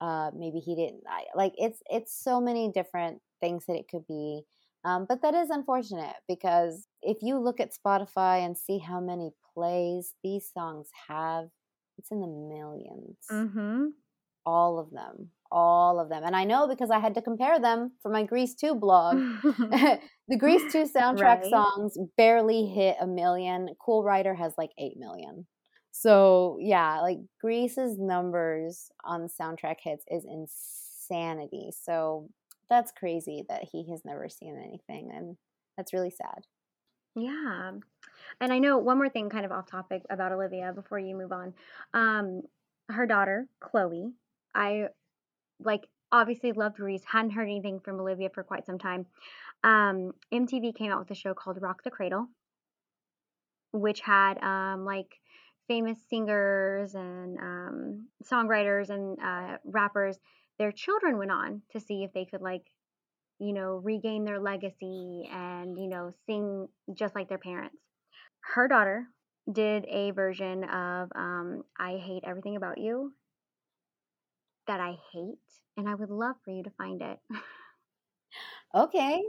Uh, 0.00 0.30
maybe 0.34 0.58
he 0.60 0.74
didn't. 0.76 1.04
I, 1.08 1.26
like, 1.34 1.54
it's 1.56 1.82
it's 1.90 2.14
so 2.14 2.40
many 2.40 2.70
different 2.72 3.22
things 3.40 3.66
that 3.66 3.76
it 3.76 3.88
could 3.88 4.06
be. 4.06 4.42
Um, 4.84 5.06
but 5.08 5.22
that 5.22 5.34
is 5.34 5.50
unfortunate 5.50 6.16
because 6.28 6.86
if 7.02 7.18
you 7.22 7.38
look 7.38 7.60
at 7.60 7.72
Spotify 7.74 8.40
and 8.44 8.56
see 8.56 8.78
how 8.78 9.00
many 9.00 9.32
plays 9.54 10.14
these 10.22 10.50
songs 10.52 10.90
have, 11.08 11.48
it's 11.98 12.10
in 12.12 12.20
the 12.20 12.26
1000000s 12.28 13.28
Mm-hmm. 13.30 13.88
all 14.44 14.78
of 14.78 14.90
them 14.90 15.30
all 15.50 15.98
of 16.00 16.08
them 16.08 16.22
and 16.24 16.36
i 16.36 16.44
know 16.44 16.66
because 16.68 16.90
i 16.90 16.98
had 16.98 17.14
to 17.14 17.22
compare 17.22 17.58
them 17.60 17.92
for 18.02 18.10
my 18.10 18.22
grease 18.22 18.54
2 18.54 18.74
blog 18.74 19.18
the 19.70 20.36
grease 20.38 20.70
2 20.72 20.84
soundtrack 20.84 21.40
Right. 21.42 21.50
songs 21.50 21.96
barely 22.16 22.66
hit 22.66 22.96
a 23.00 23.06
million 23.06 23.68
cool 23.84 24.02
rider 24.04 24.34
has 24.34 24.52
like 24.58 24.70
8 24.78 24.96
million 24.98 25.46
so 25.92 26.58
yeah 26.60 27.00
like 27.00 27.18
grease's 27.40 27.98
numbers 27.98 28.90
on 29.04 29.28
soundtrack 29.40 29.76
hits 29.82 30.04
is 30.10 30.24
insanity 30.24 31.70
so 31.82 32.28
that's 32.68 32.92
crazy 32.92 33.44
that 33.48 33.62
he 33.70 33.88
has 33.90 34.02
never 34.04 34.28
seen 34.28 34.60
anything 34.62 35.10
and 35.14 35.36
that's 35.76 35.92
really 35.92 36.10
sad 36.10 36.44
Yeah. 37.14 37.72
And 38.40 38.52
I 38.52 38.58
know 38.58 38.78
one 38.78 38.98
more 38.98 39.08
thing 39.08 39.30
kind 39.30 39.44
of 39.46 39.52
off 39.52 39.66
topic 39.66 40.02
about 40.10 40.32
Olivia 40.32 40.72
before 40.74 40.98
you 40.98 41.16
move 41.16 41.32
on. 41.32 41.54
Um 41.94 42.42
her 42.88 43.06
daughter, 43.06 43.48
Chloe, 43.60 44.12
I 44.54 44.88
like 45.60 45.86
obviously 46.12 46.52
loved 46.52 46.80
Reese, 46.80 47.04
hadn't 47.04 47.32
heard 47.32 47.44
anything 47.44 47.80
from 47.80 48.00
Olivia 48.00 48.30
for 48.30 48.42
quite 48.42 48.66
some 48.66 48.78
time. 48.78 49.06
Um 49.64 50.12
MTV 50.32 50.74
came 50.76 50.92
out 50.92 51.00
with 51.00 51.10
a 51.10 51.14
show 51.14 51.34
called 51.34 51.60
Rock 51.60 51.82
the 51.82 51.90
Cradle, 51.90 52.28
which 53.72 54.00
had 54.00 54.42
um 54.42 54.84
like 54.84 55.18
famous 55.68 55.98
singers 56.08 56.94
and 56.94 57.38
um 57.38 58.06
songwriters 58.24 58.90
and 58.90 59.18
uh 59.20 59.58
rappers. 59.64 60.18
Their 60.58 60.72
children 60.72 61.18
went 61.18 61.30
on 61.30 61.62
to 61.72 61.80
see 61.80 62.02
if 62.02 62.12
they 62.12 62.24
could 62.24 62.40
like 62.40 62.62
you 63.38 63.52
know, 63.52 63.80
regain 63.84 64.24
their 64.24 64.40
legacy 64.40 65.28
and, 65.30 65.78
you 65.78 65.88
know, 65.88 66.10
sing 66.26 66.68
just 66.94 67.14
like 67.14 67.28
their 67.28 67.38
parents. 67.38 67.76
Her 68.40 68.68
daughter 68.68 69.06
did 69.50 69.84
a 69.88 70.10
version 70.12 70.64
of 70.64 71.10
um, 71.14 71.62
I 71.78 71.96
Hate 71.96 72.24
Everything 72.24 72.56
About 72.56 72.78
You 72.78 73.12
that 74.66 74.80
I 74.80 74.96
hate, 75.12 75.38
and 75.76 75.88
I 75.88 75.94
would 75.94 76.10
love 76.10 76.36
for 76.44 76.52
you 76.52 76.62
to 76.64 76.70
find 76.70 77.02
it. 77.02 77.20
okay 78.74 79.22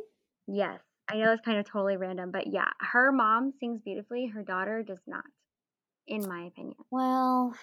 yes, 0.48 0.82
I 1.08 1.18
know 1.18 1.32
it's 1.32 1.42
kind 1.42 1.60
of 1.60 1.66
totally 1.66 1.98
random, 1.98 2.32
but 2.32 2.48
yeah, 2.48 2.72
her 2.80 3.12
mom 3.12 3.52
sings 3.52 3.82
beautifully, 3.82 4.28
her 4.28 4.44
daughter 4.44 4.84
does 4.84 5.02
not, 5.08 5.26
in 6.08 6.28
my 6.28 6.46
opinion. 6.46 6.78
well 6.90 7.56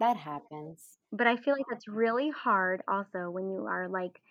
that 0.00 0.16
happens 0.16 0.98
But 1.12 1.26
I 1.26 1.36
feel 1.36 1.54
like 1.54 1.66
that's 1.68 1.86
really 1.86 2.30
hard 2.30 2.82
also 2.88 3.30
when 3.30 3.50
you 3.50 3.66
are 3.66 3.88
like, 3.88 4.22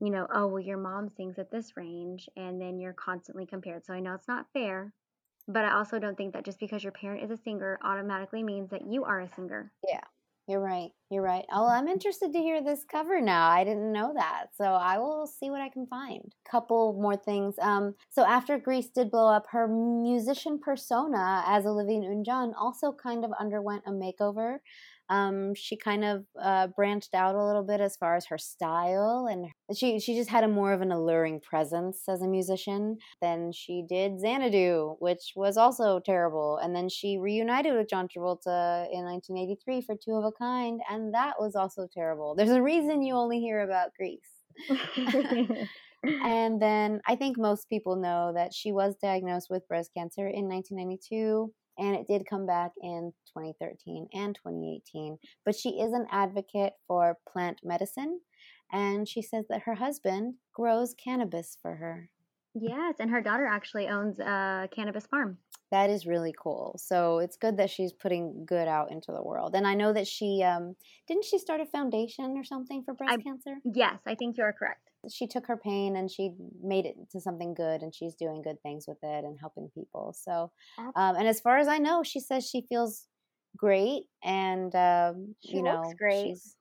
you 0.00 0.10
know, 0.10 0.26
oh, 0.30 0.46
well, 0.48 0.60
your 0.60 0.78
mom 0.78 1.10
sings 1.10 1.38
at 1.38 1.50
this 1.50 1.76
range, 1.76 2.28
and 2.36 2.60
then 2.60 2.78
you're 2.80 2.94
constantly 2.94 3.46
compared. 3.46 3.84
So 3.84 3.94
I 3.94 4.00
know 4.00 4.14
it's 4.14 4.28
not 4.28 4.52
fair, 4.52 4.94
but 5.48 5.64
I 5.64 5.72
also 5.72 5.98
don't 5.98 6.16
think 6.16 6.34
that 6.34 6.44
just 6.46 6.60
because 6.60 6.84
your 6.84 6.92
parent 6.92 7.22
is 7.24 7.30
a 7.30 7.36
singer 7.36 7.78
automatically 7.82 8.42
means 8.42 8.70
that 8.70 8.86
you 8.86 9.04
are 9.04 9.20
a 9.20 9.28
singer. 9.28 9.74
Yeah, 9.86 10.04
you're 10.50 10.60
right. 10.60 10.90
You're 11.10 11.22
right. 11.22 11.44
Oh, 11.52 11.68
I'm 11.68 11.86
interested 11.86 12.32
to 12.32 12.38
hear 12.38 12.62
this 12.62 12.84
cover 12.90 13.20
now. 13.20 13.48
I 13.48 13.62
didn't 13.62 13.92
know 13.92 14.12
that. 14.14 14.46
So 14.56 14.64
I 14.64 14.98
will 14.98 15.26
see 15.26 15.48
what 15.48 15.60
I 15.60 15.68
can 15.68 15.86
find. 15.86 16.34
Couple 16.48 16.92
more 17.00 17.16
things. 17.16 17.54
Um, 17.60 17.94
so 18.10 18.24
after 18.24 18.58
Grease 18.58 18.88
did 18.88 19.10
blow 19.10 19.28
up, 19.28 19.46
her 19.50 19.68
musician 19.68 20.58
persona 20.58 21.44
as 21.46 21.66
Olivia 21.66 22.00
Newton-John 22.00 22.54
also 22.54 22.92
kind 22.92 23.24
of 23.24 23.30
underwent 23.38 23.84
a 23.86 23.90
makeover. 23.90 24.58
Um, 25.10 25.54
she 25.54 25.76
kind 25.76 26.04
of 26.04 26.24
uh, 26.40 26.68
branched 26.68 27.14
out 27.14 27.34
a 27.34 27.44
little 27.44 27.64
bit 27.64 27.80
as 27.80 27.96
far 27.96 28.16
as 28.16 28.26
her 28.26 28.38
style, 28.38 29.28
and 29.30 29.48
she 29.76 29.98
she 29.98 30.14
just 30.14 30.30
had 30.30 30.44
a 30.44 30.48
more 30.48 30.72
of 30.72 30.80
an 30.80 30.92
alluring 30.92 31.40
presence 31.40 32.04
as 32.08 32.22
a 32.22 32.28
musician. 32.28 32.98
Then 33.20 33.52
she 33.52 33.84
did 33.88 34.20
Xanadu, 34.20 34.96
which 35.00 35.32
was 35.36 35.56
also 35.56 36.00
terrible, 36.00 36.58
and 36.62 36.74
then 36.74 36.88
she 36.88 37.18
reunited 37.18 37.74
with 37.74 37.90
John 37.90 38.06
Travolta 38.08 38.86
in 38.92 39.04
1983 39.04 39.82
for 39.82 39.96
Two 39.96 40.14
of 40.14 40.24
a 40.24 40.32
Kind, 40.32 40.80
and 40.90 41.12
that 41.14 41.34
was 41.38 41.54
also 41.54 41.88
terrible. 41.92 42.34
There's 42.34 42.50
a 42.50 42.62
reason 42.62 43.02
you 43.02 43.14
only 43.14 43.40
hear 43.40 43.60
about 43.60 43.90
Grease. 43.94 44.20
And 46.02 46.60
then 46.60 47.00
I 47.06 47.16
think 47.16 47.36
most 47.36 47.68
people 47.68 47.96
know 47.96 48.32
that 48.34 48.54
she 48.54 48.72
was 48.72 48.96
diagnosed 49.02 49.48
with 49.50 49.68
breast 49.68 49.90
cancer 49.94 50.26
in 50.26 50.48
1992, 50.48 51.52
and 51.78 51.94
it 51.96 52.06
did 52.08 52.26
come 52.28 52.46
back 52.46 52.72
in 52.82 53.12
2013 53.36 54.08
and 54.12 54.34
2018. 54.34 55.18
But 55.44 55.54
she 55.56 55.80
is 55.80 55.92
an 55.92 56.06
advocate 56.10 56.74
for 56.86 57.16
plant 57.32 57.60
medicine, 57.64 58.20
and 58.72 59.08
she 59.08 59.22
says 59.22 59.46
that 59.48 59.62
her 59.62 59.74
husband 59.74 60.34
grows 60.52 60.94
cannabis 60.94 61.56
for 61.60 61.76
her. 61.76 62.10
yes, 62.54 62.96
and 62.98 63.10
her 63.10 63.20
daughter 63.20 63.46
actually 63.46 63.86
owns 63.88 64.18
a 64.18 64.68
cannabis 64.74 65.06
farm. 65.06 65.38
That 65.70 65.88
is 65.88 66.04
really 66.04 66.34
cool. 66.36 66.74
So 66.78 67.20
it's 67.20 67.36
good 67.36 67.56
that 67.58 67.70
she's 67.70 67.92
putting 67.92 68.44
good 68.44 68.66
out 68.66 68.90
into 68.90 69.12
the 69.12 69.22
world. 69.22 69.54
And 69.54 69.66
I 69.68 69.74
know 69.74 69.92
that 69.92 70.08
she 70.08 70.42
um 70.42 70.74
didn't 71.06 71.24
she 71.24 71.38
start 71.38 71.60
a 71.60 71.66
foundation 71.66 72.36
or 72.36 72.42
something 72.44 72.82
for 72.82 72.92
breast 72.94 73.14
I- 73.18 73.22
cancer? 73.22 73.54
Yes, 73.64 74.00
I 74.04 74.16
think 74.16 74.36
you're 74.36 74.52
correct. 74.52 74.89
She 75.08 75.26
took 75.26 75.46
her 75.46 75.56
pain 75.56 75.96
and 75.96 76.10
she 76.10 76.34
made 76.62 76.84
it 76.84 76.96
to 77.10 77.20
something 77.20 77.54
good 77.54 77.82
and 77.82 77.94
she's 77.94 78.14
doing 78.14 78.42
good 78.42 78.62
things 78.62 78.86
with 78.86 78.98
it 79.02 79.24
and 79.24 79.38
helping 79.38 79.70
people. 79.70 80.12
So 80.12 80.52
um 80.94 81.16
and 81.16 81.26
as 81.26 81.40
far 81.40 81.58
as 81.58 81.68
I 81.68 81.78
know, 81.78 82.02
she 82.02 82.20
says 82.20 82.46
she 82.48 82.66
feels 82.68 83.08
great 83.56 84.04
and 84.22 84.74
um 84.74 85.36
She 85.40 85.58
you 85.58 85.62
know 85.62 85.92
looks 85.92 85.92
great. 85.92 86.38
she's 86.38 86.56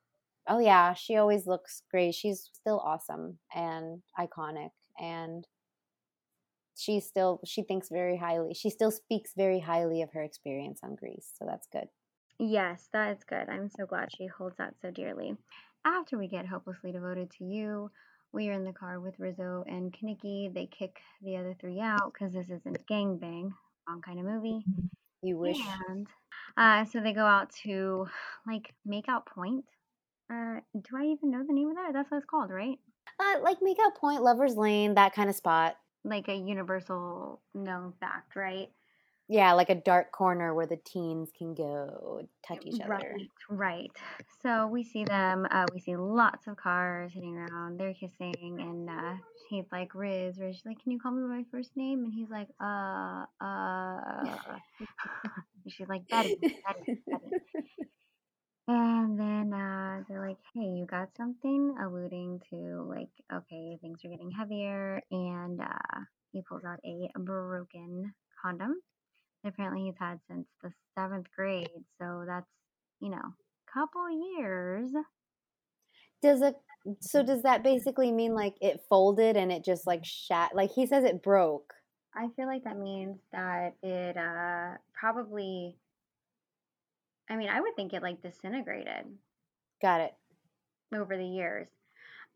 Oh 0.48 0.60
yeah, 0.60 0.94
she 0.94 1.16
always 1.18 1.46
looks 1.48 1.84
great. 1.92 2.16
She's 2.16 2.50
still 2.54 2.80
awesome 2.80 3.40
and 3.54 4.02
iconic 4.18 4.72
and 5.00 5.48
she 6.76 7.00
still 7.00 7.42
she 7.46 7.62
thinks 7.64 7.90
very 7.90 8.18
highly. 8.18 8.54
She 8.56 8.70
still 8.72 8.92
speaks 8.92 9.34
very 9.36 9.60
highly 9.60 10.02
of 10.02 10.14
her 10.14 10.24
experience 10.24 10.80
on 10.84 10.96
Grease. 10.96 11.32
So 11.38 11.46
that's 11.46 11.68
good. 11.68 11.90
Yes, 12.40 12.88
that 12.94 13.16
is 13.18 13.24
good. 13.24 13.50
I'm 13.50 13.70
so 13.70 13.86
glad 13.86 14.12
she 14.12 14.26
holds 14.28 14.58
that 14.58 14.78
so 14.80 14.90
dearly. 14.92 15.38
After 15.86 16.18
we 16.18 16.28
get 16.28 16.48
hopelessly 16.48 16.92
devoted 16.92 17.30
to 17.32 17.44
you, 17.44 17.92
we 18.32 18.50
are 18.50 18.54
in 18.54 18.66
the 18.66 18.74
car 18.74 19.00
with 19.00 19.20
Rizzo 19.20 19.64
and 19.68 19.94
Kenickie. 19.94 20.54
They 20.54 20.68
kick 20.68 20.98
the 21.22 21.38
other 21.38 21.56
three 21.60 21.80
out 21.80 22.14
because 22.14 22.34
this 22.34 22.50
isn't 22.50 22.86
gangbang, 22.88 23.52
wrong 23.88 24.02
kind 24.02 24.20
of 24.20 24.26
movie. 24.26 24.66
You 25.22 25.38
wish 25.38 25.58
And 25.90 26.08
uh, 26.58 26.86
so 26.86 27.02
they 27.02 27.14
go 27.14 27.26
out 27.26 27.52
to 27.64 28.08
like 28.48 28.74
make 28.86 29.10
out 29.10 29.26
point. 29.26 29.66
Uh, 30.32 30.60
do 30.74 30.98
I 30.98 31.06
even 31.06 31.32
know 31.32 31.44
the 31.46 31.54
name 31.54 31.70
of 31.70 31.76
that? 31.76 31.92
That's 31.94 32.10
what 32.12 32.18
it's 32.18 32.26
called, 32.26 32.52
right? 32.52 32.78
uh, 33.20 33.40
like 33.42 33.58
make 33.62 33.78
out 33.80 33.96
point, 33.96 34.22
lovers 34.22 34.56
lane, 34.56 34.96
that 34.96 35.14
kind 35.14 35.30
of 35.30 35.36
spot. 35.36 35.76
Like 36.04 36.28
a 36.28 36.36
universal 36.36 37.42
known 37.54 37.94
fact, 38.00 38.36
right? 38.36 38.70
Yeah, 39.30 39.54
like 39.54 39.70
a 39.70 39.76
dark 39.76 40.12
corner 40.12 40.56
where 40.56 40.66
the 40.66 40.78
teens 40.78 41.30
can 41.38 41.54
go 41.54 42.28
touch 42.42 42.66
each 42.66 42.82
other. 42.82 42.90
Right, 42.90 43.30
right. 43.48 43.92
So 44.42 44.66
we 44.66 44.84
see 44.84 45.04
them. 45.04 45.46
Uh, 45.52 45.68
we 45.72 45.80
see 45.80 45.96
lots 45.96 46.48
of 46.48 46.58
cars 46.58 47.12
hitting 47.14 47.38
around. 47.38 47.80
They're 47.80 47.94
kissing, 47.94 48.34
and 48.60 48.90
uh, 48.90 49.14
he's 49.48 49.66
like, 49.72 49.94
"Riz, 49.94 50.40
Riz." 50.40 50.56
She's 50.56 50.66
like, 50.66 50.82
"Can 50.82 50.92
you 50.92 51.00
call 51.00 51.12
me 51.12 51.22
by 51.22 51.36
my 51.36 51.46
first 51.52 51.78
name?" 51.78 52.06
And 52.06 52.12
he's 52.12 52.30
like, 52.32 52.48
"Uh, 52.60 53.26
uh." 53.40 54.38
she's 55.68 55.88
like, 55.88 56.10
"Betty, 56.10 56.36
Betty, 56.42 57.00
Betty." 57.12 57.36
And 58.68 59.20
then 59.20 59.54
uh, 59.54 60.04
they're 60.10 60.28
like, 60.28 60.38
"Hey, 60.56 60.62
you 60.62 60.88
got 60.90 61.10
something?" 61.16 61.76
Alluding 61.80 62.42
to 62.50 62.84
like, 62.90 63.10
okay, 63.32 63.78
things 63.80 64.00
are 64.04 64.10
getting 64.10 64.32
heavier, 64.32 65.02
and 65.12 65.62
uh, 65.62 66.00
he 66.32 66.42
pulls 66.42 66.64
out 66.66 66.80
a 66.84 67.20
broken 67.20 68.14
condom 68.42 68.74
apparently 69.46 69.86
he's 69.86 69.98
had 70.00 70.20
since 70.28 70.48
the 70.62 70.72
seventh 70.98 71.28
grade. 71.36 71.70
So 72.00 72.24
that's 72.28 72.48
you 73.00 73.10
know, 73.10 73.18
a 73.18 73.72
couple 73.72 74.10
years. 74.38 74.92
Does 76.22 76.42
it 76.42 76.56
so 77.00 77.24
does 77.24 77.44
that 77.44 77.64
basically 77.64 78.12
mean 78.12 78.34
like 78.34 78.56
it 78.62 78.82
folded 78.90 79.38
and 79.38 79.52
it 79.52 79.64
just 79.64 79.86
like 79.88 80.04
shat 80.06 80.56
like 80.56 80.72
he 80.72 80.86
says 80.86 81.04
it 81.04 81.24
broke. 81.24 81.74
I 82.16 82.28
feel 82.36 82.48
like 82.48 82.64
that 82.64 82.78
means 82.78 83.18
that 83.32 83.76
it 83.84 84.18
uh 84.18 84.78
probably. 84.94 85.78
I 87.30 87.36
mean, 87.36 87.50
I 87.50 87.62
would 87.62 87.76
think 87.76 87.94
it 87.94 88.02
like 88.02 88.22
disintegrated 88.24 89.06
Got 89.82 90.02
it. 90.02 90.14
over 90.94 91.16
the 91.16 91.26
years. 91.26 91.68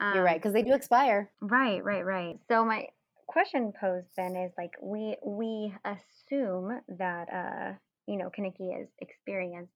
You're 0.01 0.23
right 0.23 0.33
Um, 0.33 0.38
because 0.38 0.53
they 0.53 0.64
do 0.64 0.73
expire. 0.73 1.32
Right, 1.41 1.83
right, 1.83 2.06
right. 2.06 2.40
So 2.49 2.64
my 2.65 2.88
question 3.27 3.74
posed 3.80 4.08
then 4.16 4.35
is 4.35 4.52
like 4.58 4.74
we 4.82 5.16
we 5.26 5.74
assume 5.85 6.80
that 6.98 7.27
uh 7.34 7.74
you 8.08 8.18
know 8.18 8.30
Kenickie 8.30 8.82
is 8.82 8.90
experienced, 9.00 9.74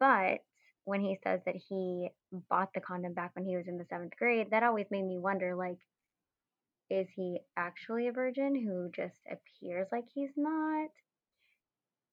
but 0.00 0.38
when 0.84 1.00
he 1.00 1.18
says 1.24 1.40
that 1.46 1.56
he 1.68 2.08
bought 2.48 2.70
the 2.74 2.80
condom 2.80 3.12
back 3.12 3.32
when 3.34 3.44
he 3.44 3.56
was 3.56 3.66
in 3.66 3.76
the 3.76 3.86
seventh 3.90 4.12
grade, 4.18 4.48
that 4.50 4.62
always 4.62 4.86
made 4.90 5.04
me 5.04 5.18
wonder 5.18 5.54
like 5.54 5.78
is 6.88 7.08
he 7.14 7.40
actually 7.56 8.06
a 8.08 8.12
virgin 8.12 8.54
who 8.54 8.90
just 8.94 9.20
appears 9.30 9.88
like 9.90 10.04
he's 10.14 10.30
not? 10.36 10.90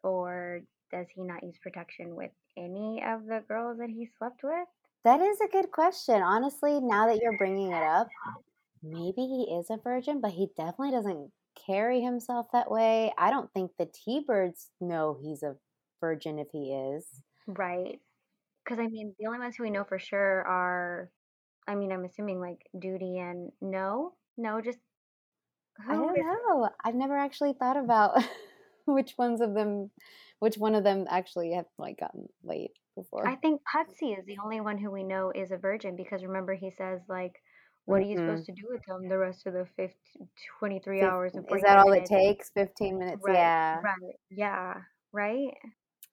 Or 0.03 0.61
does 0.91 1.07
he 1.13 1.23
not 1.23 1.43
use 1.43 1.57
protection 1.61 2.15
with 2.15 2.31
any 2.57 3.03
of 3.07 3.25
the 3.25 3.43
girls 3.47 3.77
that 3.77 3.89
he 3.89 4.09
slept 4.17 4.41
with? 4.43 4.67
That 5.03 5.21
is 5.21 5.39
a 5.41 5.51
good 5.51 5.71
question. 5.71 6.21
Honestly, 6.21 6.79
now 6.79 7.07
that 7.07 7.19
you're 7.21 7.37
bringing 7.37 7.71
it 7.71 7.83
up, 7.83 8.07
maybe 8.83 9.21
he 9.21 9.55
is 9.57 9.69
a 9.69 9.77
virgin, 9.77 10.21
but 10.21 10.31
he 10.31 10.49
definitely 10.55 10.91
doesn't 10.91 11.31
carry 11.65 12.01
himself 12.01 12.47
that 12.53 12.69
way. 12.69 13.13
I 13.17 13.29
don't 13.29 13.51
think 13.53 13.71
the 13.77 13.85
T-birds 13.85 14.69
know 14.81 15.17
he's 15.21 15.43
a 15.43 15.55
virgin 16.01 16.39
if 16.39 16.47
he 16.51 16.73
is. 16.73 17.05
Right. 17.47 17.99
Because 18.63 18.79
I 18.79 18.87
mean, 18.87 19.15
the 19.19 19.27
only 19.27 19.39
ones 19.39 19.55
who 19.55 19.63
we 19.63 19.69
know 19.69 19.83
for 19.83 19.99
sure 19.99 20.43
are, 20.43 21.09
I 21.67 21.75
mean, 21.75 21.91
I'm 21.91 22.05
assuming 22.05 22.39
like 22.39 22.67
Doody 22.77 23.19
and 23.19 23.51
No. 23.61 24.13
No, 24.37 24.61
just 24.61 24.79
I 25.87 25.95
don't 25.95 26.15
know. 26.17 26.69
I've 26.83 26.95
never 26.95 27.17
actually 27.17 27.53
thought 27.53 27.77
about 27.77 28.23
which 28.85 29.15
ones 29.17 29.41
of 29.41 29.53
them, 29.53 29.89
which 30.39 30.57
one 30.57 30.75
of 30.75 30.83
them 30.83 31.05
actually 31.09 31.53
have 31.53 31.65
like 31.77 31.99
gotten 31.99 32.27
laid 32.43 32.71
before. 32.95 33.27
I 33.27 33.35
think 33.35 33.61
Putzie 33.61 34.17
is 34.17 34.25
the 34.25 34.37
only 34.43 34.61
one 34.61 34.77
who 34.77 34.91
we 34.91 35.03
know 35.03 35.31
is 35.33 35.51
a 35.51 35.57
virgin 35.57 35.95
because 35.95 36.23
remember 36.23 36.53
he 36.53 36.71
says 36.71 37.01
like, 37.07 37.41
what 37.85 37.99
are 38.01 38.05
you 38.05 38.15
Mhm. 38.17 38.19
supposed 38.27 38.45
to 38.47 38.51
do 38.53 38.67
with 38.69 38.81
them 38.85 39.07
the 39.09 39.17
rest 39.17 39.45
of 39.45 39.53
the 39.53 39.65
50, 39.75 39.97
23 40.59 40.99
Fif- 41.01 41.09
hours 41.09 41.35
and 41.35 41.45
Is 41.51 41.61
that 41.63 41.77
all 41.79 41.91
it 41.93 42.05
takes? 42.05 42.49
15 42.51 42.97
minutes? 42.97 43.21
Right, 43.23 43.33
yeah. 43.35 43.81
Right. 43.81 44.15
Yeah. 44.29 44.81
Right. 45.11 45.57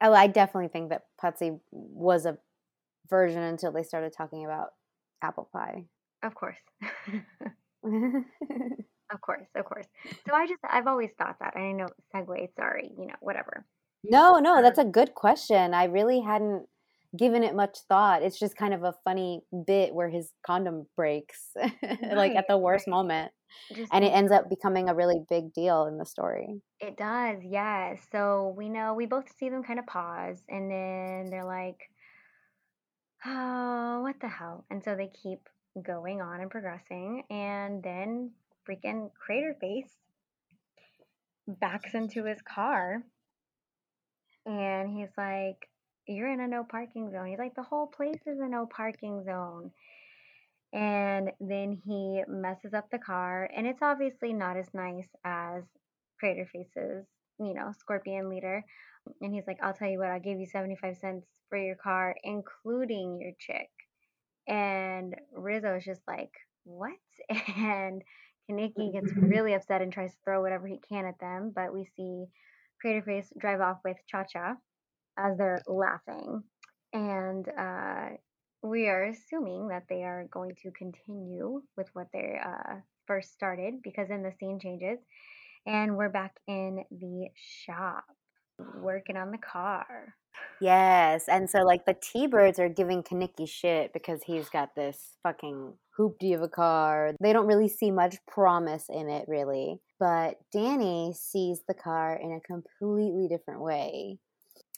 Oh, 0.01 0.13
I 0.13 0.27
definitely 0.27 0.69
think 0.69 0.91
that 0.91 1.05
Putzie 1.23 1.61
was 1.71 2.27
a 2.27 2.39
version 3.09 3.43
until 3.43 3.73
they 3.73 3.83
started 3.83 4.13
talking 4.13 4.45
about 4.45 4.75
apple 5.23 5.49
pie. 5.53 5.87
Of 6.23 6.35
course. 6.35 6.59
of 7.85 9.21
course. 9.21 9.47
Of 9.55 9.65
course. 9.65 9.87
So 10.27 10.35
I 10.35 10.47
just, 10.47 10.61
I've 10.69 10.87
always 10.87 11.11
thought 11.19 11.37
that. 11.41 11.57
I 11.57 11.73
know, 11.73 11.89
segue, 12.15 12.55
sorry, 12.57 12.93
you 12.99 13.07
know, 13.07 13.15
whatever. 13.21 13.65
no, 14.05 14.39
no, 14.39 14.63
that's 14.63 14.79
a 14.79 14.85
good 14.85 15.15
question. 15.15 15.75
I 15.75 15.85
really 15.85 16.21
hadn't 16.21 16.67
given 17.17 17.43
it 17.43 17.55
much 17.55 17.79
thought. 17.89 18.23
It's 18.23 18.39
just 18.39 18.57
kind 18.57 18.75
of 18.75 18.85
a 18.85 18.95
funny 19.05 19.43
bit 19.67 19.95
where 19.95 20.09
his 20.09 20.33
condom 20.47 20.87
breaks, 20.97 21.51
like 21.83 22.35
at 22.35 22.47
the 22.49 22.59
worst 22.59 22.87
right. 22.87 22.93
moment. 22.93 23.33
Just 23.75 23.93
And 23.93 24.05
it 24.05 24.09
ends 24.09 24.31
up 24.31 24.49
becoming 24.49 24.89
a 24.89 24.95
really 24.95 25.23
big 25.29 25.53
deal 25.53 25.87
in 25.87 25.99
the 25.99 26.07
story. 26.07 26.61
It 26.79 26.97
does, 26.97 27.39
yes. 27.43 28.01
So 28.13 28.55
we 28.57 28.69
know 28.69 28.95
we 28.95 29.07
both 29.07 29.27
see 29.39 29.49
them 29.49 29.65
kind 29.65 29.79
of 29.79 29.87
pause 29.87 30.41
and 30.49 30.71
then 30.71 31.31
they're 31.31 31.45
like, 31.45 31.81
oh, 33.27 34.03
what 34.03 34.21
the 34.21 34.29
hell? 34.29 34.65
And 34.71 34.83
so 34.83 34.95
they 34.95 35.11
keep 35.23 35.41
going 35.83 36.21
on 36.21 36.41
and 36.41 36.51
progressing. 36.51 37.25
And 37.29 37.83
then 37.83 38.31
freaking 38.69 39.11
Crater 39.15 39.57
Face 39.61 39.91
backs 41.49 41.95
into 41.95 42.25
his 42.25 42.41
car 42.43 43.03
and 44.47 44.89
he's 44.89 45.11
like, 45.17 45.70
You're 46.11 46.33
in 46.33 46.41
a 46.41 46.49
no 46.49 46.65
parking 46.65 47.13
zone. 47.13 47.27
He's 47.27 47.39
like, 47.39 47.55
The 47.55 47.63
whole 47.63 47.87
place 47.87 48.21
is 48.27 48.41
a 48.41 48.49
no 48.49 48.67
parking 48.67 49.23
zone. 49.25 49.71
And 50.73 51.31
then 51.41 51.81
he 51.85 52.23
messes 52.29 52.75
up 52.75 52.91
the 52.91 52.99
car, 52.99 53.49
and 53.57 53.67
it's 53.67 53.83
obviously 53.83 54.33
not 54.33 54.57
as 54.57 54.69
nice 54.73 55.09
as 55.25 55.65
Crater 56.19 56.49
Face's, 56.53 57.07
you 57.39 57.55
know, 57.55 57.73
scorpion 57.79 58.29
leader. 58.29 58.65
And 59.21 59.35
he's 59.35 59.47
like, 59.47 59.59
I'll 59.63 59.73
tell 59.73 59.89
you 59.89 59.99
what, 59.99 60.11
I'll 60.11 60.21
give 60.21 60.39
you 60.39 60.47
75 60.47 60.97
cents 60.99 61.27
for 61.49 61.59
your 61.59 61.77
car, 61.77 62.17
including 62.23 63.21
your 63.21 63.33
chick. 63.39 63.71
And 64.47 65.15
Rizzo 65.33 65.77
is 65.77 65.85
just 65.85 66.03
like, 66.09 66.33
What? 66.65 66.91
And 67.57 68.03
Kenickie 68.51 68.93
gets 68.93 69.13
mm-hmm. 69.13 69.29
really 69.29 69.55
upset 69.55 69.81
and 69.81 69.93
tries 69.93 70.11
to 70.11 70.19
throw 70.25 70.41
whatever 70.41 70.67
he 70.67 70.81
can 70.89 71.05
at 71.05 71.21
them, 71.21 71.53
but 71.55 71.73
we 71.73 71.87
see 71.97 72.25
Crater 72.81 73.03
Face 73.03 73.33
drive 73.39 73.61
off 73.61 73.79
with 73.85 73.97
Cha 74.09 74.25
Cha 74.25 74.57
as 75.21 75.37
they're 75.37 75.63
laughing. 75.67 76.43
And 76.93 77.47
uh, 77.49 78.17
we 78.63 78.89
are 78.89 79.05
assuming 79.05 79.69
that 79.69 79.85
they 79.89 80.03
are 80.03 80.27
going 80.31 80.55
to 80.63 80.71
continue 80.73 81.63
with 81.77 81.89
what 81.93 82.09
they 82.13 82.39
uh, 82.45 82.77
first 83.07 83.33
started 83.33 83.83
because 83.83 84.09
then 84.09 84.23
the 84.23 84.33
scene 84.39 84.59
changes 84.61 84.99
and 85.67 85.97
we're 85.97 86.09
back 86.09 86.35
in 86.49 86.85
the 86.91 87.29
shop 87.35 88.05
working 88.81 89.17
on 89.17 89.31
the 89.31 89.39
car. 89.39 90.15
Yes, 90.61 91.25
and 91.29 91.49
so 91.49 91.61
like 91.61 91.87
the 91.87 91.97
T-birds 92.01 92.59
are 92.59 92.69
giving 92.69 93.03
Kenickie 93.03 93.49
shit 93.49 93.93
because 93.93 94.23
he's 94.23 94.49
got 94.49 94.75
this 94.75 95.17
fucking 95.23 95.75
hoopty 95.99 96.35
of 96.35 96.43
a 96.43 96.49
car. 96.49 97.13
They 97.21 97.33
don't 97.33 97.47
really 97.47 97.69
see 97.69 97.91
much 97.91 98.17
promise 98.27 98.85
in 98.89 99.09
it, 99.09 99.25
really. 99.27 99.81
But 99.99 100.37
Danny 100.53 101.15
sees 101.15 101.61
the 101.67 101.75
car 101.75 102.15
in 102.17 102.33
a 102.33 102.41
completely 102.41 103.27
different 103.29 103.61
way, 103.61 104.19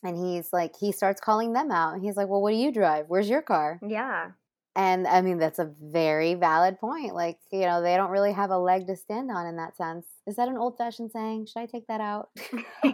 and 0.02 0.16
he's 0.16 0.52
like, 0.52 0.72
he 0.78 0.92
starts 0.92 1.20
calling 1.20 1.52
them 1.52 1.70
out. 1.70 2.00
He's 2.00 2.16
like, 2.16 2.28
"Well, 2.28 2.42
what 2.42 2.50
do 2.50 2.56
you 2.56 2.72
drive? 2.72 3.06
Where's 3.08 3.28
your 3.28 3.42
car?" 3.42 3.81
Yeah. 3.86 4.32
And 4.74 5.06
I 5.06 5.20
mean, 5.20 5.36
that's 5.36 5.58
a 5.58 5.70
very 5.82 6.34
valid 6.34 6.78
point. 6.78 7.14
Like, 7.14 7.39
you 7.50 7.60
know, 7.60 7.82
they 7.82 7.94
don't 7.94 8.10
really 8.10 8.32
have 8.32 8.50
a 8.50 8.56
leg 8.56 8.86
to 8.86 8.97
stand 8.97 9.31
on 9.31 9.47
in 9.47 9.56
that 9.56 9.76
sense. 9.76 10.06
Is 10.26 10.36
that 10.36 10.48
an 10.48 10.56
old 10.56 10.78
fashioned 10.78 11.10
saying? 11.10 11.47
Should 11.47 11.60
I 11.60 11.66
take 11.66 11.86
that 11.89 12.00
out? 12.00 12.31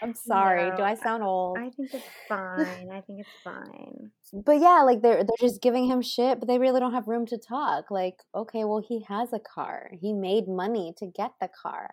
I'm 0.00 0.14
sorry. 0.14 0.70
Do 0.76 0.84
I 0.84 0.94
sound 0.94 1.24
old? 1.24 1.58
I 1.58 1.70
think 1.70 1.92
it's 1.92 2.04
fine. 2.28 2.90
I 2.92 3.00
think 3.00 3.20
it's 3.20 3.28
fine. 3.42 4.12
But 4.32 4.60
yeah, 4.60 4.82
like 4.84 5.02
they're 5.02 5.24
they're 5.24 5.48
just 5.48 5.60
giving 5.60 5.86
him 5.86 6.00
shit, 6.00 6.38
but 6.38 6.46
they 6.46 6.58
really 6.58 6.78
don't 6.78 6.94
have 6.94 7.08
room 7.08 7.26
to 7.26 7.36
talk. 7.36 7.90
Like, 7.90 8.18
okay, 8.32 8.64
well 8.64 8.82
he 8.86 9.04
has 9.08 9.32
a 9.32 9.40
car. 9.40 9.90
He 10.00 10.12
made 10.12 10.46
money 10.46 10.94
to 10.98 11.06
get 11.06 11.32
the 11.40 11.48
car. 11.48 11.90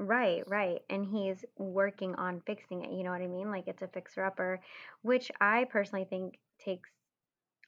Right, 0.00 0.44
right. 0.46 0.80
And 0.88 1.04
he's 1.04 1.44
working 1.56 2.14
on 2.14 2.40
fixing 2.46 2.84
it. 2.84 2.92
You 2.92 3.02
know 3.02 3.10
what 3.10 3.20
I 3.22 3.26
mean? 3.26 3.50
Like 3.50 3.66
it's 3.66 3.82
a 3.82 3.88
fixer 3.88 4.24
upper, 4.24 4.60
which 5.02 5.30
I 5.40 5.64
personally 5.64 6.04
think 6.04 6.38
takes 6.58 6.90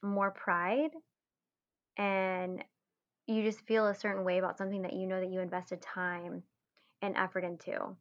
more 0.01 0.31
pride 0.31 0.91
and 1.97 2.63
you 3.27 3.43
just 3.43 3.61
feel 3.67 3.87
a 3.87 3.95
certain 3.95 4.23
way 4.23 4.37
about 4.37 4.57
something 4.57 4.81
that 4.81 4.93
you 4.93 5.07
know 5.07 5.19
that 5.19 5.31
you 5.31 5.39
invested 5.39 5.81
time 5.81 6.43
and 7.01 7.15
effort 7.15 7.43
into. 7.43 7.95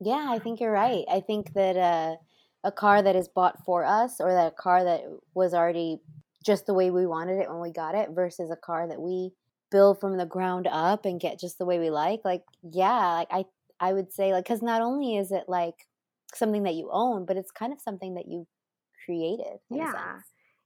Yeah, 0.00 0.26
I 0.28 0.38
think 0.38 0.60
you're 0.60 0.72
right. 0.72 1.04
I 1.10 1.20
think 1.20 1.54
that 1.54 1.76
uh, 1.76 2.16
a 2.64 2.72
car 2.72 3.02
that 3.02 3.16
is 3.16 3.28
bought 3.28 3.64
for 3.64 3.84
us, 3.84 4.20
or 4.20 4.32
that 4.32 4.52
a 4.52 4.54
car 4.62 4.84
that 4.84 5.02
was 5.34 5.54
already 5.54 6.00
just 6.44 6.66
the 6.66 6.74
way 6.74 6.90
we 6.90 7.06
wanted 7.06 7.38
it 7.40 7.48
when 7.48 7.60
we 7.60 7.72
got 7.72 7.94
it, 7.94 8.10
versus 8.10 8.50
a 8.50 8.56
car 8.56 8.86
that 8.88 9.00
we 9.00 9.32
build 9.70 9.98
from 10.00 10.16
the 10.16 10.26
ground 10.26 10.68
up 10.70 11.04
and 11.04 11.20
get 11.20 11.40
just 11.40 11.58
the 11.58 11.64
way 11.64 11.78
we 11.78 11.90
like. 11.90 12.20
Like, 12.24 12.44
yeah, 12.62 13.14
like 13.14 13.28
I 13.30 13.44
I 13.80 13.92
would 13.92 14.12
say 14.12 14.32
like 14.32 14.44
because 14.44 14.62
not 14.62 14.82
only 14.82 15.16
is 15.16 15.32
it 15.32 15.44
like 15.48 15.86
something 16.34 16.62
that 16.64 16.74
you 16.74 16.88
own, 16.92 17.26
but 17.26 17.36
it's 17.36 17.50
kind 17.50 17.72
of 17.72 17.80
something 17.80 18.14
that 18.14 18.26
you 18.28 18.46
created. 19.04 19.58
Yeah. 19.70 20.20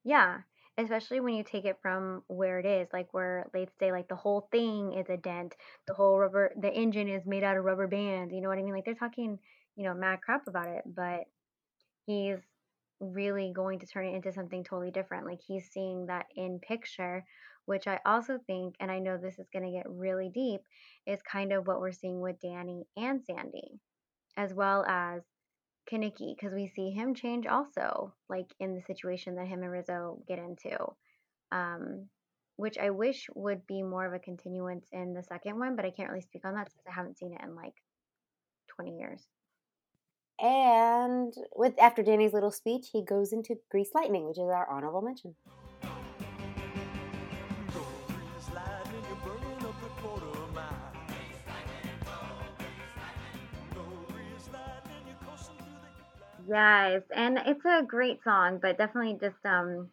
Yeah. 0.05 0.43
Especially 0.79 1.21
when 1.21 1.35
you 1.35 1.45
take 1.45 1.65
it 1.65 1.79
from 1.83 2.23
where 2.29 2.59
it 2.59 2.65
is, 2.67 2.89
like 2.93 3.13
where 3.13 3.47
let's 3.53 3.73
say 3.79 3.93
like 3.93 4.09
the 4.09 4.17
whole 4.17 4.49
thing 4.51 4.95
is 4.95 5.11
a 5.11 5.17
dent, 5.17 5.55
the 5.87 5.95
whole 5.95 6.19
rubber 6.19 6.53
the 6.59 6.73
engine 6.73 7.09
is 7.09 7.27
made 7.27 7.43
out 7.45 7.57
of 7.57 7.65
rubber 7.65 7.87
bands, 7.87 8.33
you 8.33 8.41
know 8.41 8.49
what 8.49 8.59
I 8.59 8.63
mean? 8.63 8.73
Like 8.75 8.85
they're 8.85 8.95
talking, 8.95 9.39
you 9.77 9.85
know, 9.85 9.95
mad 9.95 10.21
crap 10.23 10.47
about 10.47 10.69
it, 10.69 10.85
but 10.87 11.25
he's 12.07 12.39
really 13.01 13.53
going 13.55 13.79
to 13.81 13.87
turn 13.87 14.07
it 14.07 14.15
into 14.15 14.33
something 14.33 14.65
totally 14.65 14.91
different. 14.91 15.27
Like 15.27 15.41
he's 15.47 15.71
seeing 15.71 16.07
that 16.07 16.27
in 16.37 16.61
picture, 16.61 17.25
which 17.71 17.87
I 17.87 18.01
also 18.05 18.41
think, 18.49 18.75
and 18.81 18.91
I 18.91 18.99
know 18.99 19.17
this 19.17 19.39
is 19.39 19.47
going 19.53 19.65
to 19.65 19.71
get 19.71 19.89
really 19.89 20.29
deep, 20.29 20.63
is 21.07 21.21
kind 21.23 21.53
of 21.53 21.69
what 21.69 21.79
we're 21.79 21.93
seeing 21.93 22.21
with 22.21 22.41
Danny 22.41 22.83
and 22.97 23.23
Sandy, 23.25 23.79
as 24.37 24.53
well 24.53 24.85
as 24.89 25.23
Kenickie, 25.89 26.35
because 26.35 26.53
we 26.53 26.67
see 26.67 26.91
him 26.91 27.15
change 27.15 27.47
also, 27.47 28.13
like 28.29 28.53
in 28.59 28.75
the 28.75 28.83
situation 28.83 29.37
that 29.37 29.47
him 29.47 29.63
and 29.63 29.71
Rizzo 29.71 30.19
get 30.27 30.41
into. 30.41 30.79
Um, 31.53 32.09
which 32.57 32.77
I 32.77 32.91
wish 32.91 33.29
would 33.37 33.65
be 33.69 33.85
more 33.85 34.05
of 34.05 34.15
a 34.15 34.19
continuance 34.19 34.89
in 34.91 35.15
the 35.15 35.23
second 35.23 35.57
one, 35.57 35.77
but 35.77 35.85
I 35.85 35.93
can't 35.93 36.11
really 36.11 36.23
speak 36.23 36.45
on 36.45 36.55
that 36.55 36.73
since 36.73 36.83
I 36.89 36.93
haven't 36.93 37.19
seen 37.19 37.35
it 37.35 37.41
in 37.41 37.55
like 37.55 37.75
20 38.75 38.99
years. 38.99 39.29
And 40.41 41.33
with 41.55 41.75
after 41.81 42.03
Danny's 42.03 42.33
little 42.33 42.51
speech, 42.51 42.89
he 42.93 43.05
goes 43.05 43.33
into 43.33 43.55
Grease 43.71 43.91
Lightning, 43.95 44.27
which 44.27 44.39
is 44.39 44.51
our 44.51 44.69
honorable 44.69 45.03
mention. 45.03 45.37
Yes, 56.49 57.03
and 57.15 57.39
it's 57.47 57.65
a 57.65 57.83
great 57.87 58.23
song, 58.25 58.59
but 58.61 58.79
definitely 58.79 59.19
just 59.21 59.45
um 59.45 59.91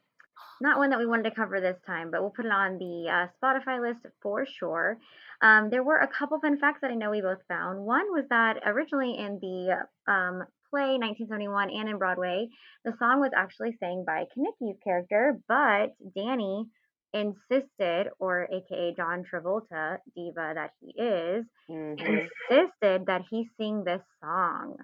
not 0.61 0.77
one 0.79 0.89
that 0.91 0.99
we 0.99 1.05
wanted 1.05 1.23
to 1.29 1.35
cover 1.35 1.61
this 1.61 1.79
time, 1.85 2.11
but 2.11 2.21
we'll 2.21 2.31
put 2.31 2.45
it 2.45 2.51
on 2.51 2.77
the 2.77 3.09
uh, 3.09 3.27
Spotify 3.41 3.81
list 3.81 4.05
for 4.21 4.45
sure. 4.45 4.97
Um, 5.41 5.69
there 5.69 5.83
were 5.83 5.97
a 5.99 6.07
couple 6.07 6.39
fun 6.39 6.57
facts 6.59 6.81
that 6.81 6.91
I 6.91 6.95
know 6.95 7.11
we 7.11 7.21
both 7.21 7.43
found. 7.47 7.79
One 7.85 8.11
was 8.11 8.25
that 8.29 8.61
originally 8.65 9.17
in 9.17 9.39
the 9.39 9.87
um, 10.11 10.43
play 10.71 10.97
1971 10.97 11.69
and 11.71 11.89
in 11.89 11.97
Broadway, 11.97 12.49
the 12.85 12.93
song 12.97 13.19
was 13.19 13.31
actually 13.35 13.77
sang 13.79 14.03
by 14.05 14.25
Kenickie's 14.35 14.79
character, 14.83 15.39
but 15.47 15.95
Danny 16.15 16.65
insisted, 17.13 18.09
or 18.19 18.47
AKA 18.51 18.95
John 18.95 19.23
Travolta, 19.23 19.99
diva 20.15 20.53
that 20.55 20.71
he 20.81 20.93
is, 21.01 21.45
Mhm. 21.69 22.29
insisted 22.49 23.05
that 23.07 23.23
he 23.29 23.49
sing 23.57 23.83
this 23.83 24.03
song. 24.21 24.77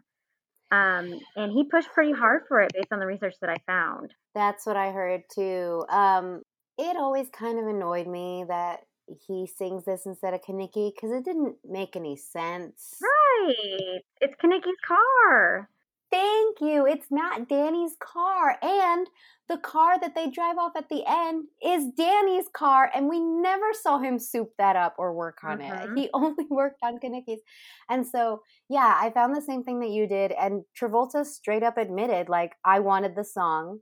Um, 0.74 1.20
and 1.36 1.52
he 1.52 1.66
pushed 1.66 1.92
pretty 1.94 2.14
hard 2.14 2.44
for 2.48 2.60
it 2.62 2.72
based 2.74 2.92
on 2.92 3.00
the 3.00 3.06
research 3.06 3.36
that 3.42 3.50
I 3.50 3.58
found. 3.68 4.16
That's 4.34 4.66
what 4.66 4.76
I 4.76 4.92
heard 4.92 5.22
too. 5.32 5.86
Um, 5.88 6.42
it 6.80 6.98
always 6.98 7.30
kind 7.30 7.60
of 7.60 7.68
annoyed 7.68 8.08
me 8.08 8.46
that 8.48 8.80
he 9.28 9.46
sings 9.46 9.86
this 9.86 10.08
instead 10.08 10.34
of 10.34 10.42
Kenickie 10.42 10.92
because 10.96 11.12
it 11.12 11.26
didn't 11.26 11.58
make 11.64 11.96
any 11.96 12.16
sense. 12.16 12.96
Right. 13.00 14.00
It's 14.20 14.34
Kenickie's 14.44 14.80
car. 14.84 15.70
Thank 16.10 16.62
you. 16.62 16.88
It's 16.88 17.12
not 17.12 17.48
Danny's 17.48 17.96
car. 18.00 18.58
And 18.64 19.08
the 19.54 19.60
car 19.60 20.00
that 20.00 20.16
they 20.16 20.32
drive 20.32 20.58
off 20.58 20.72
at 20.76 20.90
the 20.90 21.04
end 21.08 21.46
is 21.64 21.92
Danny's 21.96 22.48
car. 22.54 22.90
And 22.96 23.08
we 23.08 23.20
never 23.20 23.72
saw 23.72 24.00
him 24.00 24.18
soup 24.18 24.50
that 24.58 24.76
up 24.76 24.96
or 24.98 25.14
work 25.14 25.44
on 25.44 25.62
it. 25.62 25.72
Mhm. 25.72 25.98
He 25.98 26.10
only 26.14 26.46
worked 26.50 26.80
on 26.82 26.98
Kenickie's. 26.98 27.42
And 27.88 28.08
so, 28.08 28.42
yeah, 28.68 28.98
I 29.00 29.12
found 29.12 29.36
the 29.36 29.42
same 29.42 29.64
thing 29.64 29.80
that 29.82 29.92
you 29.92 30.08
did. 30.08 30.32
And 30.32 30.64
Travolta 30.80 31.24
straight 31.24 31.62
up 31.62 31.78
admitted, 31.78 32.30
like, 32.30 32.54
I 32.66 32.80
wanted 32.80 33.16
the 33.16 33.24
song. 33.24 33.82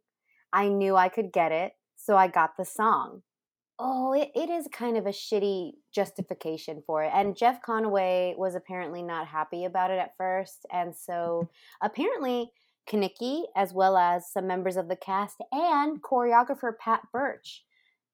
I 0.51 0.67
knew 0.67 0.97
I 0.97 1.07
could 1.07 1.31
get 1.31 1.53
it. 1.53 1.71
So 1.95 2.17
I 2.17 2.27
got 2.27 2.57
the 2.57 2.65
song. 2.65 3.21
Oh, 3.79 4.11
it, 4.11 4.29
it 4.35 4.49
is 4.49 4.67
kind 4.73 4.97
of 4.97 5.05
a 5.05 5.11
shitty 5.11 5.71
justification 5.95 6.83
for 6.85 7.03
it. 7.03 7.11
And 7.13 7.37
Jeff 7.37 7.61
Conaway 7.61 8.37
was 8.37 8.55
apparently 8.55 9.01
not 9.03 9.27
happy 9.27 9.63
about 9.63 9.89
it 9.89 9.99
at 9.99 10.17
first. 10.17 10.65
And 10.71 10.93
so 10.95 11.49
apparently 11.81 12.51
Kenickie, 12.91 13.45
as 13.55 13.73
well 13.73 13.97
as 13.97 14.31
some 14.31 14.47
members 14.47 14.75
of 14.77 14.87
the 14.89 14.95
cast 14.95 15.37
and 15.51 16.01
choreographer 16.03 16.77
Pat 16.77 17.03
Birch, 17.13 17.63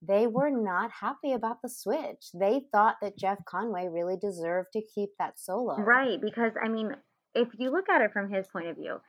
they 0.02 0.28
were 0.28 0.52
not 0.52 0.92
happy 0.92 1.34
about 1.34 1.62
the 1.62 1.70
switch. 1.70 2.28
They 2.34 2.62
thought 2.72 2.98
that 3.02 3.18
Jeff 3.18 3.40
Conaway 3.46 3.92
really 3.92 4.18
deserved 4.18 4.70
to 4.74 4.82
keep 4.82 5.12
that 5.18 5.40
solo. 5.40 5.76
Right. 5.84 6.20
Because, 6.22 6.54
I 6.62 6.68
mean, 6.70 6.96
if 7.34 7.50
you 7.58 7.72
look 7.72 7.90
at 7.90 8.02
it 8.02 8.12
from 8.14 8.30
his 8.32 8.48
point 8.48 8.68
of 8.68 8.78
view, 8.78 9.02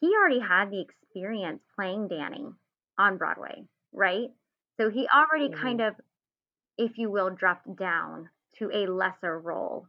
he 0.00 0.14
already 0.14 0.40
had 0.40 0.70
the 0.70 0.80
experience 0.80 1.62
playing 1.74 2.08
Danny 2.08 2.46
on 2.98 3.18
Broadway, 3.18 3.68
right? 3.92 4.30
So 4.76 4.90
he 4.90 5.08
already 5.08 5.48
Mhm. 5.48 5.54
kind 5.60 5.80
of, 5.80 5.94
if 6.78 6.98
you 6.98 7.10
will, 7.10 7.30
dropped 7.30 7.76
down 7.76 8.30
to 8.58 8.70
a 8.72 8.86
lesser 8.86 9.38
role. 9.38 9.88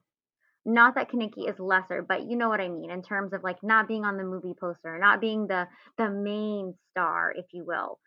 Not 0.70 0.96
that 0.96 1.10
Kenickie 1.12 1.50
is 1.50 1.60
lesser, 1.60 2.04
but 2.08 2.30
you 2.30 2.38
know 2.38 2.48
what 2.50 2.62
I 2.62 2.70
mean 2.70 2.92
in 2.92 3.02
terms 3.02 3.34
of 3.34 3.44
like 3.44 3.58
not 3.64 3.88
being 3.88 4.06
on 4.06 4.18
the 4.18 4.24
movie 4.24 4.54
poster, 4.60 5.00
not 5.00 5.20
being 5.20 5.48
the 5.48 5.68
the 5.98 6.10
main 6.10 6.76
star, 6.92 7.34
if 7.36 7.46
you 7.54 7.66
will. 7.66 8.00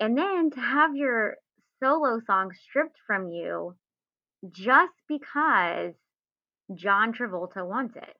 And 0.00 0.16
then 0.16 0.50
to 0.52 0.60
have 0.60 0.94
your 0.94 1.36
solo 1.82 2.20
song 2.26 2.52
stripped 2.54 2.98
from 3.06 3.28
you 3.28 3.76
just 4.50 4.94
because 5.08 5.94
John 6.74 7.12
Travolta 7.12 7.66
wants 7.66 7.96
it. 7.96 8.16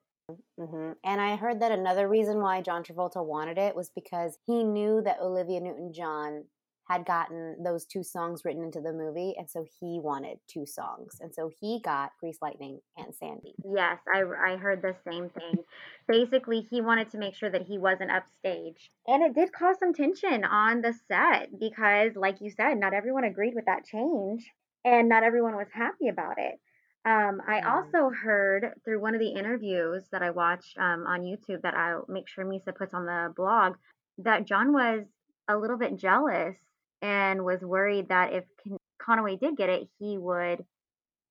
hmm 0.59 0.93
And 1.05 1.21
I 1.21 1.37
heard 1.37 1.61
that 1.61 1.73
another 1.73 2.09
reason 2.09 2.41
why 2.41 2.63
John 2.63 2.83
Travolta 2.83 3.25
wanted 3.25 3.59
it 3.59 3.77
was 3.77 3.91
because 3.95 4.39
he 4.47 4.65
knew 4.65 5.03
that 5.05 5.21
Olivia 5.21 5.61
Newton 5.61 5.93
John 5.93 6.45
had 6.89 7.05
gotten 7.05 7.63
those 7.63 7.85
two 7.85 8.03
songs 8.03 8.45
written 8.45 8.63
into 8.65 8.81
the 8.81 8.93
movie. 8.93 9.35
And 9.37 9.49
so 9.49 9.65
he 9.79 10.01
wanted 10.01 10.39
two 10.49 10.65
songs. 10.67 11.19
And 11.21 11.35
so 11.35 11.51
he 11.61 11.81
got 11.85 12.13
Grease 12.19 12.39
Lightning 12.41 12.81
and 12.97 13.15
Sandy. 13.15 13.55
Yes, 13.65 13.99
I, 14.13 14.23
I 14.23 14.57
heard 14.57 14.81
the 14.81 14.97
same 15.11 15.29
thing. 15.29 15.65
Basically, 16.07 16.63
he 16.63 16.81
wanted 16.81 17.11
to 17.11 17.19
make 17.19 17.35
sure 17.35 17.51
that 17.51 17.67
he 17.67 17.77
wasn't 17.79 18.11
upstage. 18.11 18.91
And 19.07 19.23
it 19.23 19.35
did 19.35 19.53
cause 19.53 19.77
some 19.79 19.93
tension 19.93 20.45
on 20.45 20.81
the 20.81 20.95
set 21.09 21.59
because, 21.59 22.17
like 22.17 22.41
you 22.41 22.51
said, 22.51 22.79
not 22.79 22.95
everyone 22.95 23.25
agreed 23.25 23.55
with 23.55 23.67
that 23.67 23.85
change 23.85 24.51
and 24.85 25.09
not 25.09 25.23
everyone 25.23 25.57
was 25.57 25.69
happy 25.73 26.09
about 26.09 26.39
it. 26.39 26.59
Um, 27.05 27.41
I 27.47 27.61
Mm. 27.61 27.77
also 27.77 28.11
heard 28.11 28.75
through 28.85 29.01
one 29.01 29.15
of 29.15 29.21
the 29.21 29.31
interviews 29.33 30.09
that 30.11 30.23
I 30.23 30.31
watched 30.31 30.79
um, 30.79 31.07
on 31.07 31.21
YouTube 31.23 31.63
that 31.63 31.75
I'll 31.75 32.05
make 32.09 32.29
sure 32.29 32.45
Misa 32.45 32.75
puts 32.75 32.95
on 32.95 33.07
the 33.07 33.33
blog 33.37 33.77
that 34.19 34.47
John 34.47 34.73
was 34.73 35.05
a 35.49 35.57
little 35.57 35.79
bit 35.79 35.97
jealous 35.97 36.57
and 37.03 37.45
was 37.45 37.61
worried 37.63 38.09
that 38.09 38.33
if 38.33 38.45
Con- 38.63 38.79
Conaway 39.01 39.39
did 39.39 39.57
get 39.57 39.71
it, 39.71 39.89
he 39.99 40.19
would 40.19 40.65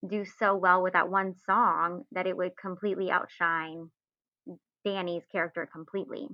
do 0.08 0.24
so 0.24 0.56
well 0.56 0.82
with 0.82 0.92
that 0.94 1.10
one 1.10 1.34
song 1.46 2.04
that 2.12 2.26
it 2.26 2.36
would 2.36 2.56
completely 2.56 3.10
outshine 3.10 3.90
Danny's 4.84 5.24
character 5.30 5.68
completely. 5.70 6.28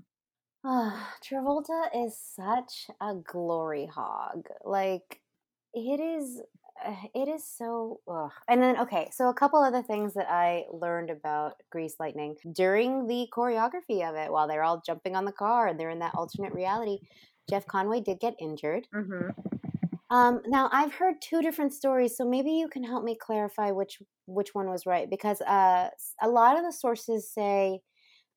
Travolta 0.65 1.89
is 1.95 2.19
such 2.19 2.87
a 3.01 3.15
glory 3.15 3.87
hog. 3.87 4.47
Like, 4.65 5.21
it 5.75 6.01
is. 6.01 6.41
uh, 6.85 6.95
It 7.15 7.29
is 7.29 7.47
so, 7.47 8.01
ugh. 8.09 8.31
and 8.49 8.63
then 8.63 8.79
okay. 8.79 9.09
So 9.13 9.29
a 9.29 9.35
couple 9.35 9.61
other 9.61 9.83
things 9.83 10.15
that 10.15 10.31
I 10.31 10.65
learned 10.73 11.11
about 11.11 11.63
Grease 11.71 11.97
Lightning 12.01 12.37
during 12.53 13.07
the 13.07 13.29
choreography 13.33 14.09
of 14.09 14.15
it, 14.17 14.33
while 14.33 14.49
they're 14.49 14.63
all 14.65 14.83
jumping 14.87 15.17
on 15.17 15.25
the 15.27 15.33
car 15.33 15.69
and 15.69 15.79
they're 15.79 15.91
in 15.91 15.99
that 16.01 16.15
alternate 16.15 16.53
reality, 16.55 16.99
Jeff 17.49 17.67
Conaway 17.67 18.05
did 18.05 18.21
get 18.21 18.35
injured. 18.41 18.87
hmm 18.93 19.29
Um, 20.11 20.43
now 20.47 20.69
I've 20.73 20.95
heard 20.95 21.17
two 21.21 21.43
different 21.43 21.73
stories, 21.73 22.17
so 22.17 22.29
maybe 22.29 22.53
you 22.53 22.69
can 22.69 22.85
help 22.85 23.05
me 23.05 23.17
clarify 23.21 23.71
which 23.71 24.01
which 24.27 24.55
one 24.55 24.69
was 24.71 24.87
right 24.87 25.09
because 25.11 25.41
uh, 25.43 25.91
a 26.23 26.29
lot 26.29 26.57
of 26.57 26.65
the 26.65 26.73
sources 26.73 27.31
say 27.31 27.81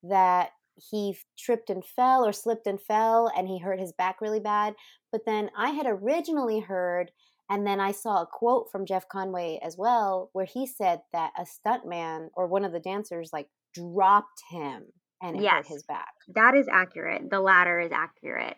that 0.02 0.50
he 0.76 1.16
tripped 1.36 1.70
and 1.70 1.84
fell 1.84 2.24
or 2.24 2.32
slipped 2.32 2.66
and 2.66 2.80
fell 2.80 3.30
and 3.36 3.48
he 3.48 3.58
hurt 3.58 3.80
his 3.80 3.92
back 3.92 4.20
really 4.20 4.40
bad. 4.40 4.74
But 5.10 5.22
then 5.26 5.50
I 5.56 5.70
had 5.70 5.86
originally 5.86 6.60
heard, 6.60 7.10
and 7.50 7.66
then 7.66 7.80
I 7.80 7.92
saw 7.92 8.22
a 8.22 8.26
quote 8.26 8.70
from 8.70 8.86
Jeff 8.86 9.06
Conaway 9.08 9.58
as 9.62 9.76
well, 9.76 10.30
where 10.32 10.44
he 10.44 10.66
said 10.66 11.00
that 11.12 11.32
a 11.38 11.44
stuntman 11.44 12.28
or 12.34 12.46
one 12.46 12.64
of 12.64 12.72
the 12.72 12.80
dancers 12.80 13.30
like 13.32 13.48
dropped 13.74 14.42
him 14.50 14.84
and 15.22 15.36
it 15.36 15.48
hurt 15.50 15.66
his 15.66 15.82
back. 15.82 16.12
That 16.34 16.54
is 16.54 16.68
accurate. 16.68 17.28
The 17.30 17.40
latter 17.40 17.80
is 17.80 17.90
accurate. 17.92 18.56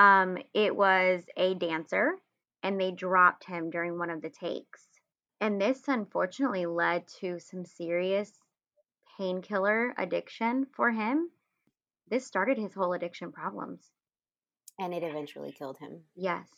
Um, 0.00 0.38
it 0.54 0.74
was 0.74 1.24
a 1.36 1.54
dancer, 1.56 2.14
and 2.62 2.80
they 2.80 2.90
dropped 2.90 3.44
him 3.44 3.68
during 3.68 3.98
one 3.98 4.08
of 4.08 4.22
the 4.22 4.30
takes. 4.30 4.86
And 5.42 5.60
this 5.60 5.82
unfortunately 5.88 6.64
led 6.64 7.06
to 7.20 7.38
some 7.38 7.66
serious 7.66 8.32
painkiller 9.18 9.92
addiction 9.98 10.66
for 10.72 10.90
him. 10.90 11.28
This 12.08 12.26
started 12.26 12.56
his 12.56 12.72
whole 12.72 12.94
addiction 12.94 13.30
problems. 13.30 13.90
And 14.78 14.94
it 14.94 15.02
eventually 15.02 15.52
killed 15.52 15.76
him. 15.76 16.00
Yes. 16.16 16.48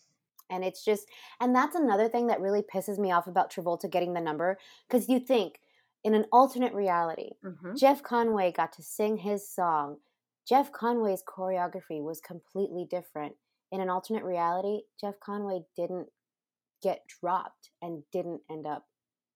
And 0.49 0.63
it's 0.63 0.85
just, 0.85 1.09
and 1.41 1.53
that's 1.53 1.75
another 1.75 2.09
thing 2.09 2.29
that 2.29 2.41
really 2.41 2.63
pisses 2.63 2.99
me 2.99 3.11
off 3.11 3.27
about 3.27 3.53
Travolta 3.53 3.91
getting 3.91 4.13
the 4.13 4.21
number. 4.21 4.57
Because 4.87 5.09
you 5.09 5.19
think, 5.19 5.59
in 6.05 6.15
an 6.15 6.27
alternate 6.31 6.75
reality, 6.75 7.31
hmm 7.43 7.75
Jeff 7.75 8.05
Conaway 8.05 8.55
got 8.55 8.73
to 8.75 8.83
sing 8.85 9.17
his 9.17 9.49
song. 9.49 9.97
Jeff 10.49 10.73
Conaway's 10.73 11.23
choreography 11.23 12.03
was 12.03 12.21
completely 12.21 12.87
different. 12.91 13.35
In 13.71 13.81
an 13.81 13.89
alternate 13.89 14.25
reality, 14.25 14.83
Jeff 15.01 15.15
Conaway 15.27 15.65
didn't 15.77 16.09
get 16.83 17.01
dropped 17.21 17.71
and 17.81 18.03
didn't 18.13 18.41
end 18.51 18.67
up 18.67 18.85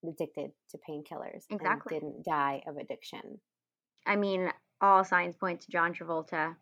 addicted 0.07 0.51
to 0.71 0.79
painkillers 0.79 1.45
Exactly. 1.51 1.97
and 1.97 2.03
didn't 2.15 2.25
die 2.25 2.63
of 2.67 2.77
addiction. 2.77 3.41
I 4.07 4.17
mean, 4.17 4.51
all 4.81 5.05
signs 5.05 5.37
point 5.37 5.61
to 5.63 5.71
John 5.71 5.95
Travolta. 5.95 6.57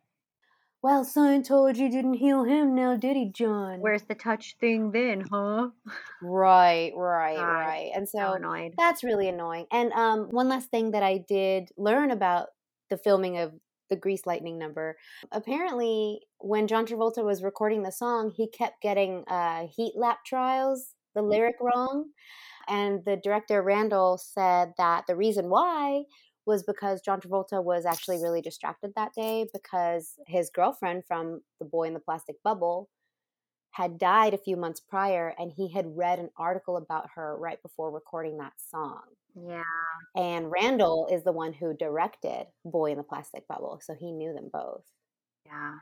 Well, 0.82 1.04
Scientology 1.04 1.90
didn't 1.90 2.14
heal 2.14 2.44
him 2.44 2.74
now, 2.74 2.94
did 2.96 3.16
he, 3.16 3.30
John? 3.30 3.80
Where's 3.80 4.02
the 4.02 4.14
touch 4.14 4.56
thing 4.60 4.92
then, 4.92 5.24
huh? 5.32 5.70
Right, 6.22 6.92
right, 6.94 7.36
God, 7.38 7.42
right. 7.46 7.90
And 7.94 8.06
So 8.06 8.18
so 8.18 8.32
annoyed. 8.34 8.74
That's 8.76 9.02
really 9.02 9.28
annoying. 9.28 9.66
And 9.72 9.92
um, 9.94 10.28
one 10.30 10.48
last 10.50 10.70
thing 10.70 10.90
that 10.90 11.02
I 11.02 11.24
did 11.26 11.70
learn 11.78 12.10
about 12.10 12.48
the 12.90 12.98
filming 12.98 13.38
of 13.38 13.52
the 13.90 13.96
Grease 13.96 14.26
Lightning 14.26 14.58
number. 14.58 14.96
Apparently, 15.32 16.20
when 16.38 16.66
John 16.66 16.86
Travolta 16.86 17.24
was 17.24 17.42
recording 17.42 17.82
the 17.82 17.92
song, 17.92 18.32
he 18.34 18.48
kept 18.48 18.82
getting 18.82 19.24
uh, 19.28 19.66
heat 19.66 19.92
lap 19.96 20.18
trials, 20.26 20.94
the 21.14 21.22
lyric 21.22 21.56
wrong. 21.60 22.06
And 22.68 23.04
the 23.04 23.16
director, 23.16 23.62
Randal, 23.62 24.18
said 24.18 24.72
that 24.78 25.04
the 25.06 25.16
reason 25.16 25.50
why 25.50 26.04
was 26.46 26.62
because 26.62 27.00
John 27.00 27.20
Travolta 27.20 27.62
was 27.62 27.86
actually 27.86 28.18
really 28.18 28.42
distracted 28.42 28.92
that 28.96 29.14
day 29.14 29.46
because 29.52 30.14
his 30.26 30.50
girlfriend 30.50 31.04
from 31.06 31.40
The 31.58 31.64
Boy 31.64 31.84
in 31.84 31.94
the 31.94 32.00
Plastic 32.00 32.36
Bubble 32.42 32.88
had 33.70 33.98
died 33.98 34.34
a 34.34 34.38
few 34.38 34.56
months 34.56 34.80
prior 34.80 35.34
and 35.38 35.52
he 35.52 35.72
had 35.72 35.96
read 35.96 36.18
an 36.18 36.30
article 36.36 36.76
about 36.76 37.08
her 37.16 37.36
right 37.36 37.60
before 37.62 37.90
recording 37.90 38.38
that 38.38 38.52
song. 38.70 39.02
Yeah. 39.34 39.62
And 40.16 40.50
Randal 40.50 41.08
is 41.10 41.24
the 41.24 41.32
one 41.32 41.52
who 41.52 41.76
directed 41.76 42.46
Boy 42.64 42.92
in 42.92 42.98
the 42.98 43.02
Plastic 43.02 43.46
Bubble, 43.48 43.80
so 43.82 43.94
he 43.94 44.12
knew 44.12 44.32
them 44.32 44.50
both. 44.52 44.84
Yeah. 45.46 45.74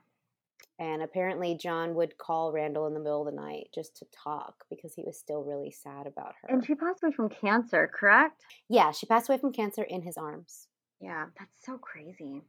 And 0.78 1.02
apparently, 1.02 1.56
John 1.56 1.94
would 1.94 2.18
call 2.18 2.52
Randal 2.52 2.86
in 2.86 2.94
the 2.94 3.00
middle 3.00 3.26
of 3.26 3.32
the 3.32 3.40
night 3.40 3.68
just 3.74 3.96
to 3.98 4.06
talk 4.24 4.64
because 4.70 4.94
he 4.94 5.02
was 5.04 5.18
still 5.18 5.42
really 5.42 5.70
sad 5.70 6.06
about 6.06 6.34
her. 6.42 6.48
And 6.48 6.64
she 6.64 6.74
passed 6.74 7.02
away 7.02 7.12
from 7.12 7.28
cancer, 7.28 7.90
correct? 7.92 8.42
yeah, 8.68 8.90
she 8.90 9.06
passed 9.06 9.28
away 9.28 9.38
from 9.38 9.52
cancer 9.52 9.82
in 9.82 10.02
his 10.02 10.16
arms. 10.16 10.68
Yeah, 11.00 11.26
that's 11.38 11.64
so 11.64 11.78
crazy. 11.78 12.42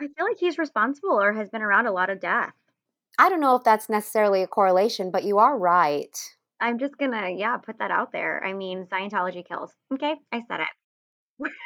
I 0.00 0.08
feel 0.08 0.26
like 0.26 0.38
he's 0.38 0.58
responsible 0.58 1.20
or 1.20 1.32
has 1.32 1.50
been 1.50 1.62
around 1.62 1.86
a 1.86 1.92
lot 1.92 2.10
of 2.10 2.20
death. 2.20 2.54
I 3.18 3.28
don't 3.28 3.40
know 3.40 3.56
if 3.56 3.64
that's 3.64 3.88
necessarily 3.88 4.42
a 4.42 4.46
correlation, 4.46 5.10
but 5.10 5.24
you 5.24 5.38
are 5.38 5.58
right. 5.58 6.16
I'm 6.60 6.78
just 6.78 6.96
gonna, 6.98 7.30
yeah, 7.30 7.56
put 7.56 7.78
that 7.78 7.90
out 7.90 8.12
there. 8.12 8.44
I 8.44 8.52
mean, 8.52 8.86
Scientology 8.92 9.46
kills. 9.46 9.72
Okay, 9.92 10.14
I 10.32 10.42
said 10.48 10.60
it. 10.60 10.68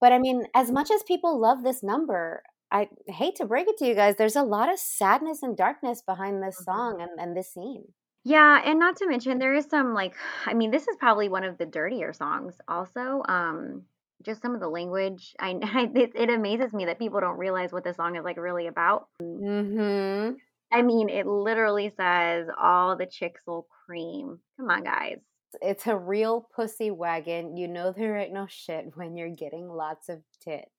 But 0.00 0.12
I 0.12 0.18
mean, 0.18 0.46
as 0.52 0.68
much 0.72 0.90
as 0.90 1.04
people 1.04 1.38
love 1.38 1.62
this 1.62 1.80
number, 1.84 2.42
I 2.72 2.88
hate 3.06 3.36
to 3.36 3.46
break 3.46 3.68
it 3.68 3.76
to 3.78 3.86
you 3.86 3.94
guys, 3.94 4.16
there's 4.16 4.34
a 4.34 4.42
lot 4.42 4.68
of 4.72 4.78
sadness 4.80 5.44
and 5.44 5.56
darkness 5.56 6.02
behind 6.02 6.42
this 6.42 6.60
Mhm. 6.60 6.64
song 6.64 7.00
and, 7.00 7.20
and 7.20 7.36
this 7.36 7.52
scene. 7.54 7.84
Yeah, 8.24 8.60
and 8.64 8.80
not 8.80 8.96
to 8.96 9.06
mention 9.08 9.38
there 9.38 9.54
is 9.54 9.66
some 9.66 9.94
like, 9.94 10.14
I 10.46 10.54
mean, 10.54 10.72
this 10.72 10.88
is 10.88 10.96
probably 10.98 11.28
one 11.28 11.44
of 11.44 11.56
the 11.56 11.66
dirtier 11.66 12.12
songs. 12.12 12.56
Also, 12.66 13.22
um, 13.28 13.82
just 14.24 14.42
some 14.42 14.54
of 14.54 14.60
the 14.60 14.68
language. 14.68 15.34
I, 15.38 15.50
I 15.62 15.90
it, 15.94 16.12
it 16.16 16.30
amazes 16.30 16.72
me 16.72 16.86
that 16.86 16.98
people 16.98 17.20
don't 17.20 17.38
realize 17.38 17.72
what 17.72 17.84
the 17.84 17.94
song 17.94 18.16
is 18.16 18.24
like 18.24 18.38
really 18.38 18.66
about. 18.66 19.06
Mm-hmm. 19.22 20.34
I 20.72 20.82
mean, 20.82 21.10
it 21.10 21.26
literally 21.26 21.92
says 21.96 22.48
all 22.60 22.96
the 22.96 23.06
chicks 23.06 23.42
will 23.46 23.68
cream. 23.92 24.38
Come 24.56 24.70
on, 24.70 24.84
guys. 24.84 25.18
It's 25.60 25.86
a 25.86 25.96
real 25.96 26.48
pussy 26.56 26.90
wagon. 26.90 27.56
You 27.58 27.68
know 27.68 27.92
there 27.92 28.16
ain't 28.16 28.32
no 28.32 28.46
shit 28.48 28.90
when 28.96 29.16
you're 29.16 29.28
getting 29.28 29.68
lots 29.68 30.08
of 30.08 30.22
tit. 30.40 30.70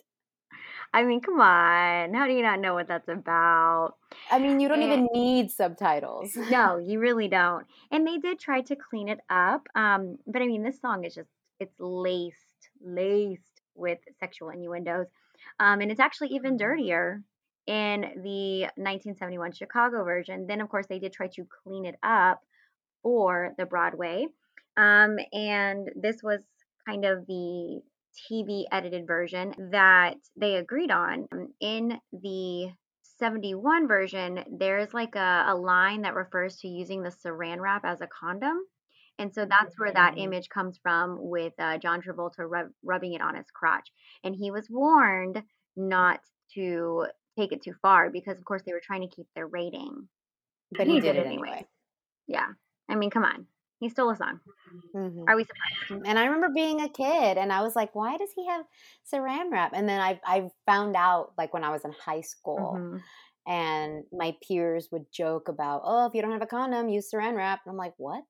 I 0.93 1.03
mean, 1.03 1.21
come 1.21 1.39
on. 1.39 2.13
How 2.13 2.25
do 2.27 2.33
you 2.33 2.41
not 2.41 2.59
know 2.59 2.73
what 2.73 2.87
that's 2.87 3.07
about? 3.07 3.95
I 4.31 4.39
mean, 4.39 4.59
you 4.59 4.67
don't 4.67 4.81
And- 4.81 4.91
even 4.91 5.09
need 5.13 5.51
subtitles. 5.51 6.35
No, 6.35 6.77
you 6.83 6.99
really 6.99 7.27
don't. 7.27 7.65
And 7.91 8.07
they 8.07 8.17
did 8.17 8.39
try 8.39 8.61
to 8.61 8.75
clean 8.75 9.09
it 9.09 9.19
up. 9.29 9.67
Um, 9.75 10.17
but 10.25 10.41
I 10.41 10.47
mean, 10.47 10.63
this 10.63 10.79
song 10.81 11.03
is 11.03 11.13
just 11.15 11.29
it's 11.59 11.79
laced, 11.79 12.69
laced 12.83 13.61
with 13.75 13.99
sexual 14.19 14.49
innuendos. 14.49 15.07
Um, 15.59 15.81
and 15.81 15.91
it's 15.91 15.99
actually 15.99 16.29
even 16.29 16.55
Mhm. 16.55 16.59
dirtier 16.59 17.23
in 17.67 18.01
the 18.23 18.63
1971 18.75 19.51
Chicago 19.53 20.03
version. 20.03 20.47
Then, 20.47 20.61
of 20.61 20.69
course, 20.69 20.87
they 20.87 20.99
did 20.99 21.13
try 21.13 21.27
to 21.27 21.45
clean 21.63 21.85
it 21.85 21.95
up 22.03 22.43
for 23.03 23.53
the 23.57 23.65
Broadway. 23.65 24.27
Um, 24.77 25.17
and 25.31 25.89
this 25.95 26.23
was 26.23 26.41
kind 26.87 27.05
of 27.05 27.25
the 27.27 27.81
TV 28.31 28.63
edited 28.71 29.05
version 29.07 29.53
that 29.71 30.15
they 30.35 30.55
agreed 30.55 30.91
on. 30.91 31.27
Um, 31.31 31.53
In 31.59 31.99
the 32.11 32.71
71 33.19 33.87
version, 33.87 34.43
there's 34.59 34.93
like 34.93 35.15
a, 35.15 35.45
a 35.47 35.55
line 35.55 36.01
that 36.01 36.15
refers 36.15 36.57
to 36.57 36.67
using 36.67 37.03
the 37.03 37.11
saran 37.11 37.59
wrap 37.59 37.85
as 37.85 38.01
a 38.01 38.07
condom. 38.07 38.57
And 39.19 39.33
so 39.33 39.45
that's 39.45 39.77
where 39.77 39.93
that 39.93 40.17
image 40.17 40.49
comes 40.49 40.79
from 40.81 41.17
with 41.19 41.53
uh, 41.59 41.77
John 41.77 42.01
Travolta 42.01 42.49
rub- 42.49 42.71
rubbing 42.83 43.13
it 43.13 43.21
on 43.21 43.35
his 43.35 43.45
crotch. 43.53 43.87
And 44.23 44.35
he 44.35 44.49
was 44.49 44.67
warned 44.69 45.43
not 45.75 46.19
to 46.55 47.05
take 47.37 47.51
it 47.51 47.63
too 47.63 47.73
far 47.81 48.09
because, 48.09 48.39
of 48.39 48.45
course, 48.45 48.63
they 48.65 48.73
were 48.73 48.81
trying 48.83 49.07
to 49.07 49.15
keep 49.15 49.27
their 49.35 49.47
rating. 49.47 50.07
But 50.75 50.87
he, 50.87 50.99
did, 50.99 51.15
it 51.15 51.27
anyway. 51.27 51.67
Yeah. 52.27 52.47
I 52.89 52.95
mean, 52.95 53.09
come 53.09 53.23
on. 53.23 53.47
He 53.79 53.89
stole 53.89 54.09
a 54.11 54.15
song. 54.15 54.39
Mhm. 54.95 55.25
Are 55.27 55.35
we 55.35 55.43
surprised? 55.45 56.05
And 56.07 56.17
I 56.17 56.25
remember 56.25 56.49
being 56.55 56.81
a 56.81 56.87
kid 56.89 57.37
and 57.37 57.51
I 57.51 57.61
was 57.61 57.75
like, 57.75 57.93
why 57.93 58.17
does 58.17 58.29
he 58.35 58.47
have 58.47 58.65
saran 59.11 59.51
wrap? 59.51 59.71
And 59.73 59.87
then 59.89 59.99
I, 59.99 60.19
I 60.25 60.49
found 60.65 60.95
out 60.95 61.33
like 61.37 61.53
when 61.53 61.63
I 61.65 61.69
was 61.71 61.83
in 61.83 61.91
high 61.91 62.21
school 62.21 62.75
Mhm. 62.77 63.01
and 63.45 64.03
my 64.13 64.35
peers 64.47 64.87
would 64.91 65.11
joke 65.11 65.49
about, 65.49 65.81
oh, 65.83 66.05
if 66.05 66.13
you 66.13 66.21
don't 66.21 66.31
have 66.31 66.41
a 66.41 66.45
condom, 66.47 66.87
use 66.87 67.11
saran 67.11 67.35
wrap. 67.35 67.59
And 67.65 67.71
I'm 67.71 67.77
like, 67.77 67.93
what? 67.97 68.23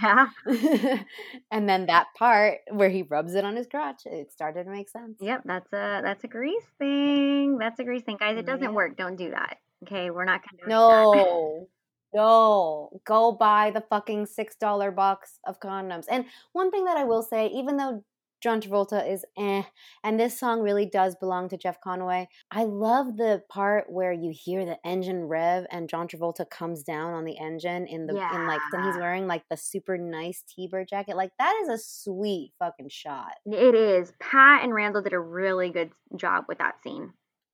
Yeah. 0.00 0.28
and 1.50 1.68
then 1.68 1.86
that 1.86 2.08
part 2.16 2.58
where 2.70 2.90
he 2.90 3.02
rubs 3.02 3.34
it 3.34 3.44
on 3.44 3.56
his 3.56 3.66
crotch, 3.66 4.02
it 4.04 4.30
started 4.32 4.64
to 4.64 4.70
make 4.70 4.88
sense. 4.88 5.16
Yep. 5.20 5.42
That's 5.46 5.72
a 5.72 6.00
that's 6.04 6.24
a 6.24 6.28
grease 6.28 6.66
thing. 6.78 7.58
That's 7.58 7.80
a 7.80 7.84
grease 7.84 8.02
thing, 8.04 8.16
guys. 8.18 8.36
It 8.36 8.46
doesn't 8.46 8.62
Yeah. 8.62 8.70
work. 8.70 8.96
Don't 8.96 9.16
do 9.16 9.30
that. 9.30 9.56
Okay. 9.84 10.10
We're 10.10 10.26
not 10.26 10.42
condoning 10.42 10.68
that. 10.68 10.74
No, 10.74 11.68
no, 12.14 13.00
go 13.06 13.32
buy 13.32 13.70
the 13.70 13.84
fucking 13.88 14.26
six 14.26 14.56
dollar 14.56 14.90
box 14.90 15.38
of 15.46 15.60
condoms. 15.60 16.06
And 16.10 16.24
one 16.52 16.70
thing 16.70 16.84
that 16.84 16.96
I 16.96 17.04
will 17.04 17.22
say, 17.22 17.46
even 17.48 17.76
though 17.76 18.04
John 18.40 18.60
Travolta 18.60 19.06
is 19.06 19.24
eh, 19.38 19.62
and 20.02 20.18
this 20.18 20.38
song 20.38 20.60
really 20.60 20.86
does 20.86 21.14
belong 21.14 21.48
to 21.50 21.58
Jeff 21.58 21.78
Conaway, 21.84 22.26
I 22.50 22.64
love 22.64 23.16
the 23.16 23.42
part 23.50 23.90
where 23.90 24.12
you 24.12 24.32
hear 24.34 24.64
the 24.64 24.78
engine 24.84 25.24
rev 25.24 25.66
and 25.70 25.88
John 25.88 26.08
Travolta 26.08 26.48
comes 26.48 26.82
down 26.82 27.12
on 27.12 27.24
the 27.24 27.38
engine 27.38 27.86
in 27.86 28.06
the 28.06 28.14
in 28.14 28.46
like 28.46 28.60
then 28.72 28.84
he's 28.84 28.96
wearing 28.96 29.26
like 29.26 29.44
the 29.50 29.56
super 29.56 29.98
nice 29.98 30.42
T-bird 30.48 30.88
jacket. 30.88 31.16
Like 31.16 31.32
that 31.38 31.54
is 31.62 31.68
a 31.68 31.78
sweet 31.78 32.52
fucking 32.58 32.88
shot. 32.88 33.32
It 33.44 33.74
is. 33.74 34.12
Pat 34.20 34.64
and 34.64 34.74
Randal 34.74 35.02
did 35.02 35.12
a 35.12 35.20
really 35.20 35.70
good 35.70 35.90
job 36.16 36.44
with 36.48 36.58
that 36.58 36.82
scene. 36.82 37.12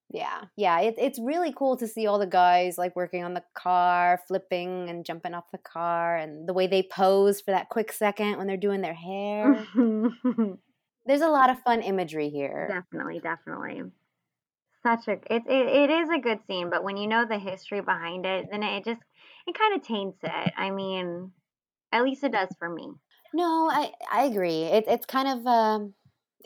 Yeah, 0.09 0.45
yeah, 0.57 0.81
it, 0.81 0.95
it's 0.99 1.19
really 1.19 1.53
cool 1.53 1.77
to 1.79 1.89
see 1.89 2.07
all 2.07 2.19
the 2.19 2.27
guys 2.29 2.79
like 2.79 2.95
working 2.95 3.25
on 3.25 3.35
the 3.35 3.43
car, 3.55 4.21
flipping 4.29 4.89
and 4.89 5.05
jumping 5.05 5.35
off 5.35 5.51
the 5.51 5.59
car, 5.59 6.17
and 6.17 6.49
the 6.49 6.53
way 6.53 6.69
they 6.69 6.85
pose 6.85 7.41
for 7.41 7.51
that 7.51 7.69
quick 7.71 7.91
second 7.93 8.39
when 8.39 8.47
they're 8.47 8.57
doing 8.57 8.83
their 8.83 8.95
hair. 8.95 9.67
There's 11.07 11.23
a 11.23 11.29
lot 11.29 11.51
of 11.51 11.61
fun 11.63 11.83
imagery 11.83 12.29
here. 12.29 12.79
definitely, 12.91 13.21
definitely. 13.21 13.83
Such 14.83 15.09
a 15.09 15.13
it, 15.13 15.43
it 15.47 15.67
it 15.69 15.91
is 15.91 16.09
a 16.11 16.19
good 16.19 16.41
scene, 16.47 16.71
but 16.71 16.83
when 16.85 16.97
you 16.97 17.07
know 17.09 17.27
the 17.27 17.39
history 17.39 17.83
behind 17.83 18.25
it, 18.25 18.49
then 18.51 18.63
it 18.63 18.85
just 18.85 19.03
it 19.47 19.59
kind 19.59 19.75
of 19.77 19.83
taints 19.87 20.19
it. 20.23 20.55
I 20.57 20.71
mean, 20.71 21.33
At 21.93 22.05
least 22.05 22.25
it 22.25 22.33
does 22.33 22.55
for 22.59 22.69
me. 22.71 22.95
No, 23.33 23.69
I 23.71 23.93
I 24.11 24.25
agree. 24.25 24.63
It, 24.65 24.85
it's 24.89 25.07
kind 25.07 25.29
of 25.29 25.47
um, 25.47 25.95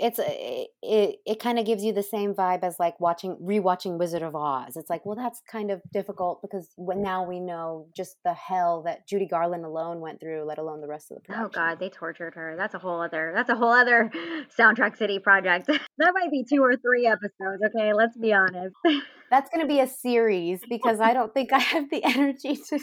it's 0.00 0.18
uh, 0.18 0.24
a- 0.26 0.68
it 0.82 1.16
it 1.26 1.40
kind 1.40 1.58
of 1.58 1.66
gives 1.66 1.84
you 1.84 1.92
the 1.92 2.02
same 2.02 2.34
vibe 2.34 2.62
as 2.62 2.78
like 2.78 2.98
watching 3.00 3.36
rewatching 3.36 3.98
Wizard 3.98 4.22
of 4.22 4.34
Oz. 4.34 4.76
It's 4.76 4.88
like, 4.88 5.04
well, 5.04 5.16
that's 5.16 5.42
kind 5.50 5.70
of 5.70 5.82
difficult 5.92 6.40
because 6.42 6.68
now 6.78 7.24
we 7.24 7.38
know 7.38 7.86
just 7.94 8.16
the 8.24 8.32
hell 8.32 8.82
that 8.86 9.06
Judy 9.06 9.26
Garland 9.26 9.64
alone 9.64 10.00
went 10.00 10.20
through, 10.20 10.44
let 10.44 10.58
alone 10.58 10.80
the 10.80 10.88
rest 10.88 11.10
of 11.10 11.16
the 11.16 11.22
oh, 11.22 11.26
production. 11.26 11.62
Oh 11.62 11.66
God, 11.66 11.80
they 11.80 11.90
tortured 11.90 12.34
her. 12.34 12.54
That's 12.56 12.74
a 12.74 12.78
whole 12.78 13.00
other. 13.00 13.32
That's 13.34 13.50
a 13.50 13.56
whole 13.56 13.72
other 13.72 14.10
soundtrack 14.58 14.96
city 14.96 15.18
project. 15.18 15.66
that 15.98 16.12
might 16.14 16.30
be 16.30 16.44
two 16.48 16.62
or 16.62 16.76
three 16.76 17.06
episodes. 17.06 17.62
Okay, 17.66 17.92
let's 17.92 18.16
be 18.16 18.32
honest. 18.32 18.74
That's 19.30 19.48
going 19.50 19.60
to 19.60 19.68
be 19.68 19.78
a 19.78 19.86
series 19.86 20.60
because 20.68 20.98
I 20.98 21.12
don't 21.12 21.32
think 21.32 21.52
I 21.52 21.60
have 21.60 21.88
the 21.88 22.02
energy 22.02 22.56
to. 22.70 22.80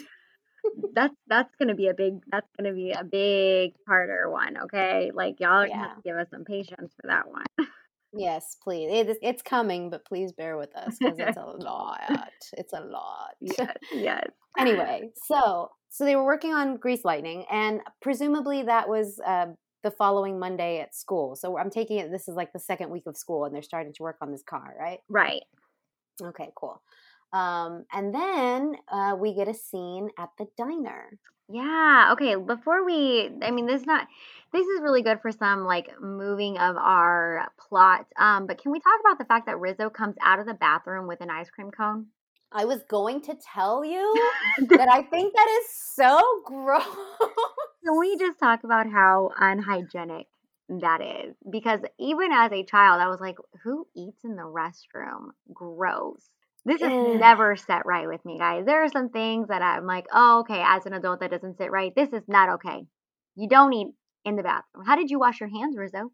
That's 0.94 1.16
that's 1.28 1.54
gonna 1.60 1.76
be 1.76 1.88
a 1.88 1.94
big. 1.94 2.20
That's 2.32 2.48
gonna 2.58 2.74
be 2.74 2.92
a 2.92 3.04
big 3.04 3.74
harder 3.88 4.30
one. 4.30 4.58
Okay, 4.64 5.12
like 5.14 5.40
y'all 5.40 5.50
are 5.64 5.68
gonna 5.68 5.80
Yeah. 5.80 5.88
have 5.90 5.96
to 5.98 6.02
give 6.04 6.16
us 6.18 6.28
some 6.32 6.46
patience 6.46 6.94
for 7.02 7.08
that 7.08 7.30
one. 7.30 7.46
Yes, 8.14 8.56
please. 8.64 8.90
It 8.92 9.18
it's 9.22 9.42
coming, 9.42 9.90
but 9.90 10.06
please 10.06 10.32
bear 10.32 10.58
with 10.58 10.76
us 10.76 10.98
because 11.00 11.20
it's 11.20 11.38
a 11.38 11.46
lot. 11.46 12.32
It's 12.54 12.74
a 12.74 12.80
lot. 12.82 13.36
yes, 13.42 13.68
yes. 13.94 14.28
anyway, 14.58 15.10
so 15.26 15.70
so 15.90 16.06
they 16.06 16.16
were 16.16 16.26
working 16.26 16.54
on 16.54 16.78
Grease 16.78 17.04
Lightning, 17.06 17.46
and 17.52 17.82
presumably 18.02 18.64
that 18.64 18.88
was 18.90 19.20
uh, 19.26 19.48
the 19.84 19.92
following 19.92 20.40
Monday 20.40 20.80
at 20.80 20.96
school. 20.96 21.36
So 21.36 21.58
I'm 21.58 21.70
taking 21.70 21.98
it 22.00 22.10
this 22.12 22.28
is 22.28 22.36
like 22.36 22.54
the 22.54 22.60
second 22.60 22.90
week 22.90 23.04
of 23.08 23.18
school, 23.18 23.46
and 23.46 23.54
they're 23.54 23.62
starting 23.62 23.94
to 23.94 24.04
work 24.04 24.18
on 24.22 24.32
this 24.32 24.44
car, 24.44 24.74
right? 24.80 25.00
Right. 25.10 25.44
Okay, 26.22 26.50
cool. 26.56 26.82
Um, 27.34 27.86
and 27.92 28.14
then 28.14 28.76
uh, 28.92 29.16
we 29.20 29.36
get 29.36 29.48
a 29.48 29.54
scene 29.54 30.10
at 30.18 30.30
the 30.38 30.46
diner. 30.58 31.20
Yeah. 31.50 32.10
Okay. 32.14 32.36
Before 32.36 32.86
we, 32.86 33.30
I 33.42 33.52
mean, 33.52 33.68
this 33.68 33.82
is 33.82 33.88
not. 33.88 34.08
This 34.54 34.66
is 34.66 34.82
really 34.82 35.02
good 35.02 35.22
for 35.22 35.32
some 35.32 35.66
like 35.66 35.90
moving 36.02 36.58
of 36.58 36.78
our 36.78 37.50
plot. 37.60 38.06
Um, 38.18 38.48
but 38.48 38.62
can 38.62 38.72
we 38.72 38.80
talk 38.80 39.00
about 39.02 39.18
the 39.18 39.26
fact 39.26 39.46
that 39.48 39.60
Rizzo 39.60 39.90
comes 39.90 40.16
out 40.22 40.40
of 40.40 40.46
the 40.46 40.54
bathroom 40.54 41.08
with 41.08 41.22
an 41.22 41.30
ice 41.30 41.50
cream 41.50 41.70
cone? 41.70 42.08
I 42.52 42.66
was 42.66 42.82
going 42.84 43.22
to 43.24 43.36
tell 43.54 43.84
you 43.84 44.32
that 44.70 44.90
I 44.90 45.02
think 45.04 45.34
that 45.36 45.60
is 45.62 45.70
so 45.96 46.22
gross. 46.46 46.86
Can 47.84 48.00
we 48.00 48.18
just 48.18 48.40
talk 48.40 48.64
about 48.64 48.90
how 48.90 49.32
unhygienic 49.38 50.28
that 50.70 51.02
is? 51.02 51.36
Because 51.50 51.82
even 52.00 52.32
as 52.32 52.52
a 52.52 52.64
child, 52.64 53.02
I 53.02 53.10
was 53.10 53.20
like, 53.20 53.38
who 53.64 53.86
eats 53.96 54.24
in 54.24 54.36
the 54.36 54.44
restroom? 54.44 55.30
Gross. 55.54 56.24
This 56.68 56.82
is 56.82 57.20
never 57.20 57.56
set 57.56 57.86
right 57.86 58.08
with 58.08 58.24
me, 58.26 58.38
guys. 58.38 58.66
There 58.66 58.84
are 58.84 58.90
some 58.90 59.10
things 59.10 59.48
that 59.48 59.62
I'm 59.62 59.86
like, 59.86 60.06
oh, 60.14 60.42
okay, 60.42 60.62
as 60.66 60.86
an 60.86 60.94
adult, 60.94 61.22
that 61.22 61.32
doesn't 61.32 61.58
sit 61.58 61.72
right. 61.72 61.94
This 61.96 62.10
is 62.10 62.24
not 62.28 62.50
okay. 62.56 62.84
You 63.36 63.50
don't 63.50 63.74
eat 63.74 63.94
in 64.26 64.36
the 64.36 64.44
bathroom. 64.44 64.86
How 64.86 64.98
did 64.98 65.10
you 65.10 65.20
wash 65.20 65.40
your 65.40 65.50
hands, 65.50 65.78
Rizzo? 65.78 66.12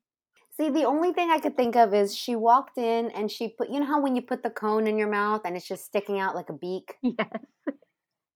See, 0.51 0.69
the 0.69 0.85
only 0.85 1.11
thing 1.13 1.31
I 1.31 1.39
could 1.39 1.57
think 1.57 1.75
of 1.75 1.95
is 1.95 2.15
she 2.15 2.35
walked 2.35 2.77
in 2.77 3.09
and 3.11 3.31
she 3.31 3.49
put, 3.49 3.71
you 3.71 3.79
know 3.79 3.87
how 3.87 4.01
when 4.01 4.15
you 4.15 4.21
put 4.21 4.43
the 4.43 4.51
cone 4.51 4.85
in 4.85 4.99
your 4.99 5.09
mouth 5.09 5.41
and 5.45 5.57
it's 5.57 5.67
just 5.67 5.85
sticking 5.85 6.19
out 6.19 6.35
like 6.35 6.49
a 6.49 6.53
beak? 6.53 6.95
Yes. 7.03 7.29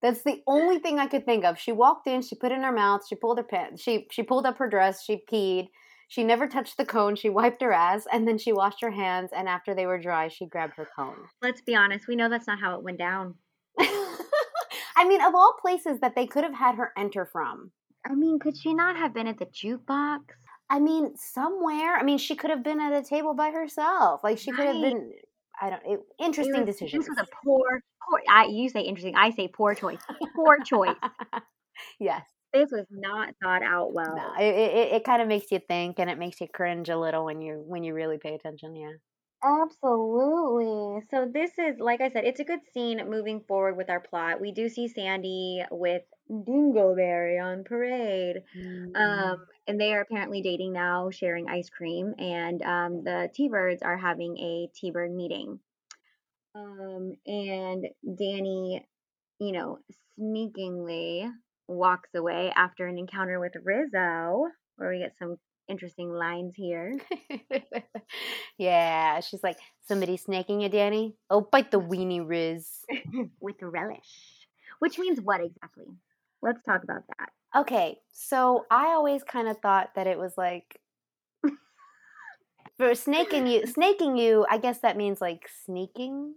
That's 0.01 0.23
the 0.23 0.41
only 0.47 0.79
thing 0.79 0.99
I 0.99 1.07
could 1.07 1.25
think 1.25 1.45
of. 1.45 1.57
She 1.59 1.71
walked 1.71 2.07
in, 2.07 2.21
she 2.21 2.35
put 2.35 2.51
it 2.51 2.55
in 2.55 2.63
her 2.63 2.71
mouth, 2.71 3.01
she 3.07 3.15
pulled 3.15 3.39
her 3.39 3.43
pants, 3.43 3.81
she 3.81 4.07
she 4.11 4.23
pulled 4.23 4.45
up 4.45 4.57
her 4.59 4.69
dress, 4.69 5.03
she 5.03 5.23
peed. 5.31 5.69
She 6.07 6.23
never 6.23 6.47
touched 6.47 6.77
the 6.77 6.85
cone. 6.85 7.15
She 7.15 7.29
wiped 7.29 7.61
her 7.61 7.73
ass 7.73 8.05
and 8.11 8.27
then 8.27 8.37
she 8.37 8.53
washed 8.53 8.81
her 8.81 8.91
hands. 8.91 9.31
And 9.35 9.47
after 9.47 9.75
they 9.75 9.85
were 9.85 9.99
dry, 9.99 10.29
she 10.29 10.45
grabbed 10.45 10.75
her 10.77 10.87
cone. 10.95 11.17
Let's 11.41 11.61
be 11.61 11.75
honest. 11.75 12.07
We 12.07 12.15
know 12.15 12.29
that's 12.29 12.47
not 12.47 12.59
how 12.59 12.75
it 12.75 12.83
went 12.83 12.97
down. 12.97 13.35
I 13.79 15.05
mean, 15.05 15.21
of 15.21 15.35
all 15.35 15.57
places 15.61 15.99
that 15.99 16.15
they 16.15 16.25
could 16.25 16.43
have 16.43 16.55
had 16.55 16.75
her 16.75 16.91
enter 16.97 17.25
from, 17.25 17.71
I 18.05 18.15
mean, 18.15 18.39
could 18.39 18.57
she 18.57 18.73
not 18.73 18.95
have 18.95 19.13
been 19.13 19.27
at 19.27 19.37
the 19.37 19.45
jukebox? 19.45 20.21
I 20.69 20.79
mean, 20.79 21.15
somewhere. 21.15 21.95
I 21.95 22.03
mean, 22.03 22.17
she 22.17 22.35
could 22.35 22.49
have 22.49 22.63
been 22.63 22.79
at 22.79 22.93
a 22.93 23.03
table 23.03 23.33
by 23.33 23.51
herself. 23.51 24.21
Like 24.23 24.37
she 24.37 24.51
could 24.51 24.65
have 24.65 24.81
been. 24.81 25.11
I 25.61 25.69
don't. 25.69 25.81
It, 25.85 25.99
interesting 26.19 26.65
decisions. 26.65 27.05
This 27.05 27.09
was 27.09 27.17
a 27.19 27.27
poor, 27.43 27.81
poor. 28.07 28.21
I, 28.29 28.45
you 28.45 28.69
say 28.69 28.81
interesting. 28.81 29.15
I 29.15 29.31
say 29.31 29.47
poor 29.47 29.75
choice. 29.75 30.01
Poor 30.35 30.59
choice. 30.63 30.95
yes. 31.99 32.23
This 32.57 32.71
was 32.71 32.85
not 32.89 33.33
thought 33.41 33.63
out 33.63 33.93
well. 33.93 34.15
No, 34.15 34.33
it, 34.39 34.55
it, 34.55 34.93
it 34.93 35.03
kind 35.03 35.21
of 35.21 35.27
makes 35.27 35.51
you 35.51 35.59
think 35.59 35.99
and 35.99 36.09
it 36.09 36.17
makes 36.17 36.41
you 36.41 36.47
cringe 36.47 36.89
a 36.89 36.97
little 36.97 37.25
when 37.25 37.41
you 37.41 37.63
when 37.65 37.83
you 37.83 37.93
really 37.93 38.17
pay 38.17 38.33
attention. 38.35 38.75
Yeah. 38.75 38.93
Absolutely. 39.43 41.03
So 41.11 41.29
this 41.31 41.51
is, 41.59 41.79
like 41.79 42.01
I 42.01 42.09
said, 42.09 42.25
it's 42.25 42.39
a 42.39 42.43
good 42.43 42.61
scene 42.73 43.07
moving 43.07 43.41
forward 43.47 43.77
with 43.77 43.89
our 43.89 43.99
plot. 43.99 44.41
We 44.41 44.51
do 44.51 44.67
see 44.67 44.87
Sandy 44.87 45.63
with 45.69 46.01
Dingleberry 46.29 47.41
on 47.43 47.63
parade. 47.63 48.37
Mm-hmm. 48.57 48.95
Um, 48.95 49.45
and 49.67 49.79
they 49.79 49.93
are 49.93 50.01
apparently 50.01 50.41
dating 50.41 50.73
now, 50.73 51.11
sharing 51.11 51.47
ice 51.47 51.69
cream, 51.69 52.15
and 52.17 52.61
um, 52.63 53.03
the 53.03 53.29
T-Birds 53.33 53.83
are 53.83 53.97
having 53.97 54.37
a 54.37 54.69
T-Bird 54.73 55.13
meeting. 55.13 55.59
Um, 56.55 57.13
and 57.27 57.85
Danny, 58.03 58.87
you 59.39 59.51
know, 59.51 59.77
sneakingly 60.15 61.29
walks 61.67 62.09
away 62.15 62.51
after 62.55 62.87
an 62.87 62.97
encounter 62.97 63.39
with 63.39 63.53
Rizzo, 63.63 64.47
where 64.77 64.89
we 64.89 64.99
get 64.99 65.17
some 65.17 65.37
interesting 65.67 66.11
lines 66.11 66.53
here. 66.55 66.97
yeah, 68.57 69.19
she's 69.19 69.43
like, 69.43 69.57
somebody 69.87 70.17
snaking 70.17 70.61
you, 70.61 70.69
Danny? 70.69 71.15
Oh, 71.29 71.41
bite 71.41 71.71
the 71.71 71.79
weenie, 71.79 72.27
Riz. 72.27 72.85
with 73.41 73.61
relish, 73.61 74.47
which 74.79 74.97
means 74.97 75.19
what 75.21 75.41
exactly? 75.41 75.85
Let's 76.41 76.63
talk 76.63 76.83
about 76.83 77.03
that. 77.17 77.29
Okay, 77.59 77.99
so 78.11 78.65
I 78.69 78.87
always 78.87 79.23
kind 79.23 79.47
of 79.47 79.57
thought 79.59 79.91
that 79.95 80.07
it 80.07 80.17
was 80.17 80.33
like 80.37 80.79
for 82.77 82.93
snaking 82.93 83.47
you, 83.47 83.65
snaking 83.65 84.17
you. 84.17 84.45
I 84.49 84.57
guess 84.57 84.79
that 84.79 84.97
means 84.97 85.21
like 85.21 85.49
sneaking. 85.65 86.35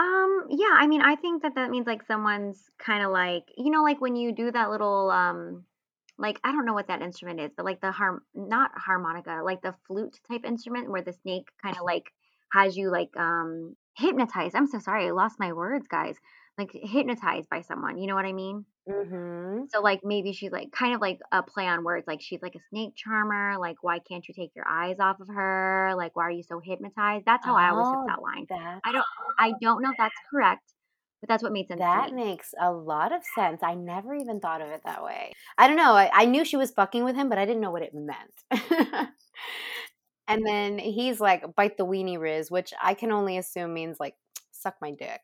Um, 0.00 0.46
yeah, 0.48 0.72
I 0.72 0.86
mean, 0.86 1.02
I 1.02 1.16
think 1.16 1.42
that 1.42 1.56
that 1.56 1.70
means 1.70 1.86
like 1.86 2.02
someone's 2.06 2.70
kind 2.78 3.04
of 3.04 3.10
like, 3.12 3.44
you 3.58 3.70
know, 3.70 3.82
like 3.82 4.00
when 4.00 4.16
you 4.16 4.32
do 4.32 4.50
that 4.50 4.70
little, 4.70 5.10
um, 5.10 5.64
like 6.16 6.40
I 6.42 6.52
don't 6.52 6.64
know 6.64 6.72
what 6.72 6.88
that 6.88 7.02
instrument 7.02 7.40
is, 7.40 7.50
but 7.54 7.66
like 7.66 7.80
the 7.82 7.92
harm, 7.92 8.22
not 8.34 8.70
harmonica, 8.74 9.42
like 9.44 9.60
the 9.60 9.74
flute 9.86 10.18
type 10.26 10.42
instrument 10.46 10.90
where 10.90 11.02
the 11.02 11.12
snake 11.12 11.48
kind 11.62 11.76
of 11.76 11.82
like 11.84 12.12
has 12.52 12.76
you 12.76 12.90
like 12.90 13.14
um 13.18 13.76
hypnotized. 13.96 14.54
I'm 14.56 14.66
so 14.68 14.78
sorry, 14.78 15.06
I 15.06 15.10
lost 15.10 15.38
my 15.38 15.52
words, 15.52 15.86
guys. 15.86 16.16
Like 16.56 16.70
hypnotized 16.72 17.48
by 17.50 17.60
someone, 17.62 17.98
you 17.98 18.06
know 18.06 18.14
what 18.14 18.26
I 18.26 18.32
mean? 18.32 18.64
Mm-hmm. 18.88 19.64
So 19.68 19.80
like 19.80 20.00
maybe 20.04 20.32
she's 20.32 20.50
like 20.50 20.72
kind 20.72 20.94
of 20.94 21.00
like 21.00 21.20
a 21.32 21.42
play 21.42 21.66
on 21.66 21.84
words, 21.84 22.06
like 22.06 22.20
she's 22.20 22.42
like 22.42 22.54
a 22.56 22.60
snake 22.70 22.94
charmer. 22.96 23.56
Like 23.58 23.76
why 23.82 23.98
can't 24.00 24.26
you 24.26 24.34
take 24.34 24.50
your 24.56 24.66
eyes 24.68 24.96
off 24.98 25.20
of 25.20 25.28
her? 25.28 25.94
Like 25.96 26.16
why 26.16 26.24
are 26.24 26.30
you 26.30 26.42
so 26.42 26.60
hypnotized? 26.60 27.24
That's 27.26 27.44
how 27.44 27.56
I 27.56 27.68
always 27.68 27.86
Oh, 27.86 27.92
took 27.92 28.06
that 28.06 28.22
line. 28.22 28.46
I 28.84 28.92
don't 28.92 29.06
I 29.38 29.52
don't 29.60 29.82
know 29.82 29.90
if 29.90 29.96
that's 29.96 30.18
correct, 30.30 30.72
but 31.20 31.28
that's 31.28 31.42
what 31.42 31.52
made 31.52 31.68
sense 31.68 31.78
that 31.78 32.08
to 32.08 32.14
me. 32.14 32.24
makes 32.24 32.52
a 32.60 32.72
lot 32.72 33.12
of 33.12 33.22
sense. 33.24 33.62
I 33.62 33.74
never 33.74 34.14
even 34.14 34.40
thought 34.40 34.60
of 34.60 34.68
it 34.68 34.82
that 34.84 35.02
way. 35.04 35.32
I 35.56 35.66
don't 35.66 35.76
know. 35.76 35.94
I, 35.94 36.10
I 36.12 36.24
knew 36.26 36.44
she 36.44 36.56
was 36.56 36.70
fucking 36.72 37.04
with 37.04 37.16
him, 37.16 37.28
but 37.28 37.38
I 37.38 37.46
didn't 37.46 37.60
know 37.62 37.70
what 37.70 37.82
it 37.82 37.94
meant. 37.94 38.34
and 40.28 40.46
then 40.46 40.78
he's 40.78 41.20
like, 41.20 41.54
bite 41.56 41.76
the 41.76 41.86
weenie, 41.86 42.18
Riz, 42.20 42.50
which 42.50 42.72
I 42.82 42.94
can 42.94 43.12
only 43.12 43.38
assume 43.38 43.74
means 43.74 43.98
like 43.98 44.14
suck 44.52 44.76
my 44.80 44.90
dick. 44.92 45.20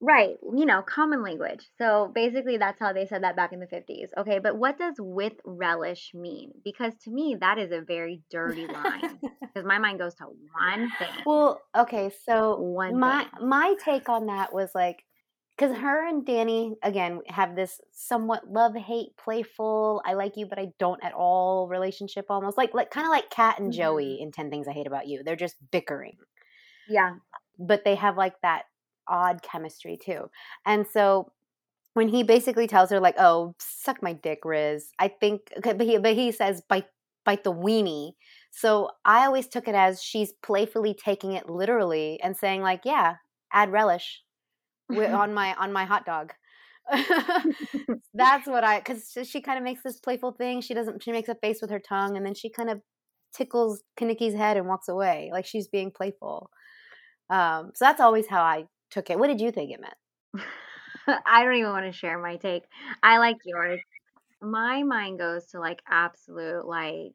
Right, 0.00 0.36
you 0.56 0.64
know, 0.64 0.82
common 0.82 1.22
language. 1.24 1.68
So 1.76 2.12
basically 2.14 2.56
that's 2.56 2.78
how 2.78 2.92
they 2.92 3.04
said 3.06 3.24
that 3.24 3.34
back 3.34 3.52
in 3.52 3.58
the 3.58 3.66
50s. 3.66 4.08
Okay, 4.16 4.38
but 4.38 4.56
what 4.56 4.78
does 4.78 4.94
with 4.98 5.32
relish 5.44 6.12
mean? 6.14 6.52
Because 6.64 6.92
to 7.02 7.10
me 7.10 7.36
that 7.40 7.58
is 7.58 7.72
a 7.72 7.80
very 7.80 8.22
dirty 8.30 8.66
line. 8.66 9.18
Because 9.40 9.66
my 9.66 9.78
mind 9.78 9.98
goes 9.98 10.14
to 10.16 10.24
one 10.26 10.90
thing. 10.98 11.08
Well, 11.24 11.60
okay, 11.76 12.10
so 12.26 12.56
One 12.60 13.00
my 13.00 13.24
thing. 13.24 13.48
my 13.48 13.74
take 13.82 14.08
on 14.08 14.26
that 14.26 14.52
was 14.52 14.70
like 14.74 15.02
because 15.56 15.76
her 15.76 16.06
and 16.06 16.24
Danny 16.24 16.76
again 16.82 17.22
have 17.26 17.56
this 17.56 17.80
somewhat 17.90 18.48
love 18.48 18.76
hate 18.76 19.16
playful 19.16 20.02
I 20.04 20.12
like 20.14 20.36
you 20.36 20.46
but 20.46 20.58
I 20.58 20.68
don't 20.78 21.02
at 21.02 21.12
all 21.14 21.66
relationship 21.66 22.26
almost 22.28 22.56
like 22.58 22.74
like 22.74 22.90
kind 22.90 23.06
of 23.06 23.10
like 23.10 23.30
Kat 23.30 23.58
and. 23.58 23.72
Joey 23.72 24.04
mm-hmm. 24.04 24.22
in 24.24 24.32
Ten 24.32 24.50
Things 24.50 24.68
I 24.68 24.72
Hate 24.72 24.86
About 24.86 25.08
You. 25.08 25.22
They're 25.24 25.34
just 25.34 25.56
bickering, 25.72 26.18
Yeah. 26.88 27.14
but 27.58 27.84
they 27.84 27.94
have 27.96 28.16
like 28.16 28.34
that 28.42 28.64
odd 29.08 29.42
chemistry 29.42 29.96
too. 29.96 30.30
And 30.66 30.86
so 30.86 31.32
when 31.94 32.08
he 32.08 32.22
basically 32.22 32.66
tells 32.66 32.90
her 32.90 33.00
like, 33.00 33.16
"Oh, 33.18 33.54
suck 33.58 34.02
my 34.02 34.12
dick, 34.12 34.44
Riz," 34.44 34.92
I 34.98 35.08
think, 35.08 35.52
okay, 35.58 35.72
but 35.72 35.86
he 35.86 35.98
but 35.98 36.14
he 36.14 36.32
says 36.32 36.62
bite 36.68 36.86
bite 37.24 37.44
the 37.44 37.52
weenie. 37.52 38.12
So 38.50 38.90
I 39.04 39.26
always 39.26 39.48
took 39.48 39.68
it 39.68 39.74
as 39.74 40.02
she's 40.02 40.32
playfully 40.42 40.94
taking 40.94 41.32
it 41.32 41.48
literally 41.50 42.20
and 42.22 42.36
saying 42.36 42.62
like, 42.62 42.82
"Yeah, 42.84 43.16
add 43.52 43.72
relish 43.72 44.22
on 44.90 45.34
my 45.34 45.54
on 45.56 45.72
my 45.72 45.84
hot 45.84 46.06
dog." 46.06 46.32
That's 48.14 48.46
what 48.46 48.64
I 48.64 48.78
because 48.80 49.12
she 49.24 49.40
kind 49.40 49.58
of 49.58 49.64
makes 49.64 49.82
this 49.82 50.00
playful 50.00 50.32
thing. 50.32 50.60
She 50.60 50.74
doesn't. 50.74 51.02
She 51.02 51.12
makes 51.12 51.28
a 51.28 51.34
face 51.36 51.60
with 51.60 51.70
her 51.70 51.80
tongue, 51.80 52.16
and 52.16 52.24
then 52.24 52.34
she 52.34 52.50
kind 52.50 52.70
of 52.70 52.80
tickles 53.34 53.82
Kenickie's 53.98 54.34
head 54.34 54.56
and 54.56 54.66
walks 54.66 54.88
away 54.88 55.30
like 55.32 55.44
she's 55.46 55.68
being 55.68 55.90
playful. 55.90 56.50
Um, 57.30 57.72
so 57.74 57.84
that's 57.84 58.00
always 58.00 58.26
how 58.28 58.42
I 58.42 58.64
took 58.90 59.10
it. 59.10 59.18
What 59.18 59.28
did 59.28 59.40
you 59.40 59.50
think 59.50 59.72
it 59.72 59.80
meant? 59.80 60.44
I 61.26 61.42
don't 61.42 61.54
even 61.56 61.70
want 61.70 61.86
to 61.86 61.92
share 61.92 62.18
my 62.18 62.36
take. 62.36 62.64
I 63.02 63.18
like 63.18 63.38
yours. 63.44 63.80
My 64.40 64.82
mind 64.82 65.18
goes 65.18 65.46
to 65.46 65.60
like 65.60 65.80
absolute 65.88 66.66
like 66.66 67.12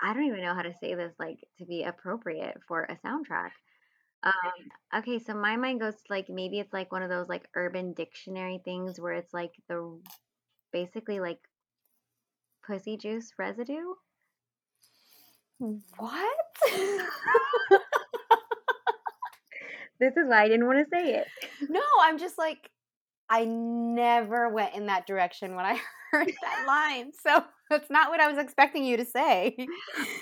I 0.00 0.12
don't 0.12 0.24
even 0.24 0.40
know 0.42 0.54
how 0.54 0.62
to 0.62 0.74
say 0.80 0.94
this 0.94 1.14
like 1.18 1.38
to 1.58 1.64
be 1.64 1.84
appropriate 1.84 2.58
for 2.66 2.82
a 2.82 2.96
soundtrack. 3.06 3.50
Um, 4.24 4.98
okay, 4.98 5.18
so 5.18 5.34
my 5.34 5.56
mind 5.56 5.80
goes 5.80 5.94
to 5.94 6.02
like 6.10 6.28
maybe 6.28 6.58
it's 6.58 6.72
like 6.72 6.92
one 6.92 7.02
of 7.02 7.08
those 7.08 7.28
like 7.28 7.48
urban 7.54 7.92
dictionary 7.92 8.60
things 8.64 9.00
where 9.00 9.14
it's 9.14 9.32
like 9.32 9.52
the 9.68 10.00
basically 10.72 11.20
like 11.20 11.38
pussy 12.66 12.96
juice 12.96 13.32
residue. 13.38 13.94
What? 15.98 16.46
This 20.02 20.16
is 20.16 20.28
why 20.28 20.42
I 20.42 20.48
didn't 20.48 20.66
want 20.66 20.78
to 20.84 20.90
say 20.90 21.14
it. 21.14 21.28
no, 21.70 21.80
I'm 22.00 22.18
just 22.18 22.36
like, 22.36 22.68
I 23.30 23.44
never 23.44 24.48
went 24.48 24.74
in 24.74 24.86
that 24.86 25.06
direction 25.06 25.54
when 25.54 25.64
I 25.64 25.78
heard 26.10 26.26
that 26.42 26.64
line. 26.66 27.12
So 27.24 27.44
that's 27.70 27.88
not 27.88 28.10
what 28.10 28.18
I 28.18 28.28
was 28.28 28.36
expecting 28.36 28.84
you 28.84 28.96
to 28.96 29.04
say. 29.04 29.56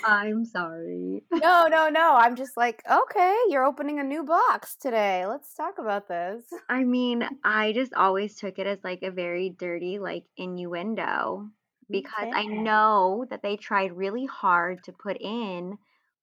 I'm 0.05 0.45
sorry. 0.45 1.23
No, 1.33 1.65
no, 1.67 1.89
no. 1.89 2.15
I'm 2.15 2.35
just 2.35 2.55
like, 2.55 2.83
okay, 2.89 3.35
you're 3.49 3.65
opening 3.65 3.99
a 3.99 4.03
new 4.03 4.23
box 4.23 4.75
today. 4.75 5.25
Let's 5.25 5.55
talk 5.55 5.79
about 5.79 6.07
this. 6.07 6.43
I 6.69 6.83
mean, 6.83 7.27
I 7.43 7.73
just 7.73 7.95
always 7.95 8.35
took 8.35 8.59
it 8.59 8.67
as 8.67 8.77
like 8.83 9.01
a 9.01 9.09
very 9.09 9.55
dirty 9.57 9.97
like 9.97 10.25
innuendo 10.37 11.47
because 11.89 12.29
I 12.31 12.45
know 12.45 13.25
that 13.31 13.41
they 13.41 13.57
tried 13.57 13.97
really 13.97 14.27
hard 14.27 14.83
to 14.83 14.91
put 14.91 15.17
in 15.19 15.79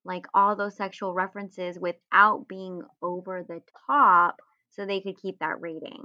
like 0.09 0.27
all 0.35 0.57
those 0.57 0.77
sexual 0.77 1.15
references 1.15 1.79
without 1.79 2.49
being 2.49 2.83
over 3.03 3.45
the 3.47 3.61
top 3.87 4.41
so 4.71 4.85
they 4.85 5.01
could 5.01 5.21
keep 5.21 5.39
that 5.39 5.61
rating. 5.61 6.05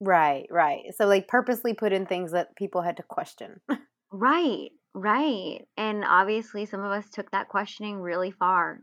Right, 0.00 0.46
right. 0.50 0.82
So 0.96 1.06
like 1.06 1.28
purposely 1.28 1.74
put 1.74 1.92
in 1.92 2.06
things 2.06 2.32
that 2.32 2.56
people 2.56 2.82
had 2.82 2.96
to 2.96 3.02
question. 3.04 3.60
Right, 4.16 4.70
right. 4.94 5.62
And 5.76 6.04
obviously 6.04 6.66
some 6.66 6.84
of 6.84 6.92
us 6.92 7.10
took 7.10 7.28
that 7.32 7.48
questioning 7.48 8.00
really 8.00 8.30
far, 8.30 8.80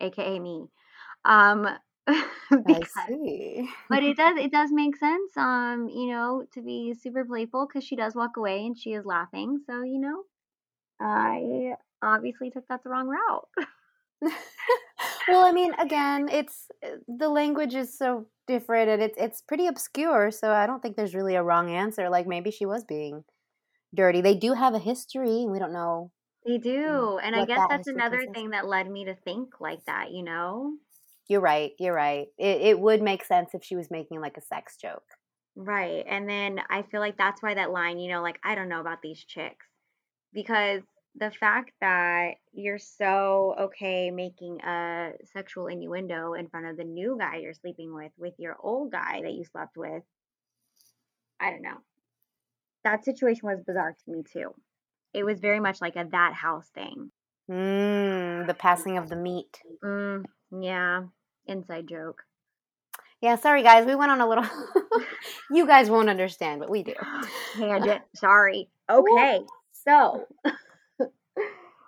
aka 0.00 0.40
me. 0.40 0.66
Um 1.24 1.68
I 2.08 2.80
see. 3.08 3.68
but 3.88 4.02
it 4.02 4.16
does 4.16 4.36
it 4.40 4.50
does 4.50 4.70
make 4.72 4.96
sense 4.96 5.36
um 5.36 5.88
you 5.88 6.10
know 6.10 6.44
to 6.54 6.60
be 6.60 6.94
super 7.00 7.24
playful 7.24 7.68
because 7.68 7.84
she 7.84 7.94
does 7.94 8.16
walk 8.16 8.36
away 8.36 8.66
and 8.66 8.76
she 8.76 8.90
is 8.94 9.06
laughing 9.06 9.60
so 9.64 9.82
you 9.82 10.00
know 10.00 10.24
i 11.00 11.74
obviously 12.02 12.50
took 12.50 12.66
that 12.68 12.82
the 12.82 12.90
wrong 12.90 13.08
route 13.08 13.48
well, 15.28 15.44
I 15.44 15.52
mean, 15.52 15.74
again, 15.74 16.28
it's 16.30 16.68
uh, 16.84 16.96
the 17.08 17.28
language 17.28 17.74
is 17.74 17.96
so 17.96 18.26
different 18.46 18.88
and 18.88 19.02
it's 19.02 19.16
it's 19.18 19.42
pretty 19.42 19.66
obscure, 19.66 20.30
so 20.30 20.52
I 20.52 20.66
don't 20.66 20.80
think 20.82 20.96
there's 20.96 21.14
really 21.14 21.34
a 21.34 21.42
wrong 21.42 21.70
answer. 21.70 22.08
Like 22.08 22.26
maybe 22.26 22.50
she 22.50 22.66
was 22.66 22.84
being 22.84 23.24
dirty. 23.94 24.20
They 24.20 24.34
do 24.36 24.54
have 24.54 24.74
a 24.74 24.78
history, 24.80 25.42
and 25.42 25.52
we 25.52 25.58
don't 25.58 25.72
know 25.72 26.12
they 26.46 26.58
do 26.58 27.18
and 27.18 27.34
i 27.36 27.44
guess 27.44 27.64
that 27.68 27.68
that's 27.68 27.86
another 27.86 28.16
consists. 28.18 28.34
thing 28.34 28.50
that 28.50 28.66
led 28.66 28.90
me 28.90 29.04
to 29.04 29.14
think 29.14 29.60
like 29.60 29.84
that 29.86 30.10
you 30.12 30.22
know 30.22 30.74
You're 31.28 31.40
right. 31.40 31.72
You're 31.78 31.94
right. 31.94 32.28
It 32.38 32.60
it 32.62 32.80
would 32.80 33.02
make 33.02 33.24
sense 33.24 33.54
if 33.54 33.64
she 33.64 33.76
was 33.76 33.90
making 33.90 34.20
like 34.20 34.36
a 34.36 34.42
sex 34.42 34.76
joke. 34.76 35.04
right 35.54 36.04
and 36.08 36.28
then 36.28 36.60
i 36.70 36.82
feel 36.82 37.00
like 37.00 37.18
that's 37.18 37.42
why 37.42 37.54
that 37.54 37.70
line 37.70 37.98
you 37.98 38.10
know 38.10 38.22
like 38.22 38.38
i 38.44 38.54
don't 38.54 38.68
know 38.68 38.80
about 38.80 39.02
these 39.02 39.22
chicks 39.22 39.66
because 40.32 40.82
the 41.16 41.30
fact 41.30 41.72
that 41.80 42.32
you're 42.52 42.78
so 42.78 43.54
okay 43.60 44.10
making 44.10 44.60
a 44.62 45.10
sexual 45.32 45.66
innuendo 45.66 46.32
in 46.34 46.48
front 46.48 46.66
of 46.66 46.76
the 46.76 46.84
new 46.84 47.16
guy 47.18 47.36
you're 47.36 47.52
sleeping 47.54 47.94
with 47.94 48.12
with 48.16 48.34
your 48.38 48.56
old 48.60 48.90
guy 48.90 49.20
that 49.22 49.32
you 49.32 49.44
slept 49.44 49.76
with 49.76 50.02
I 51.42 51.50
don't 51.50 51.62
know. 51.62 51.78
That 52.84 53.04
situation 53.04 53.48
was 53.48 53.60
bizarre 53.66 53.96
to 54.04 54.10
me 54.10 54.22
too. 54.22 54.54
It 55.12 55.24
was 55.24 55.40
very 55.40 55.58
much 55.60 55.80
like 55.80 55.96
a 55.96 56.06
that 56.12 56.34
house 56.34 56.68
thing. 56.72 57.10
Mm, 57.50 58.46
the 58.46 58.54
passing 58.54 58.96
of 58.96 59.08
the 59.08 59.16
meat. 59.16 59.60
Mm, 59.84 60.24
yeah, 60.60 61.02
inside 61.46 61.88
joke. 61.88 62.22
Yeah, 63.20 63.36
sorry 63.36 63.62
guys, 63.62 63.86
we 63.86 63.96
went 63.96 64.12
on 64.12 64.20
a 64.20 64.28
little. 64.28 64.46
you 65.50 65.66
guys 65.66 65.90
won't 65.90 66.08
understand, 66.08 66.60
but 66.60 66.70
we 66.70 66.82
do. 66.84 66.94
Tangent. 67.56 68.02
Sorry. 68.14 68.68
Okay, 68.90 69.40
so 69.72 70.26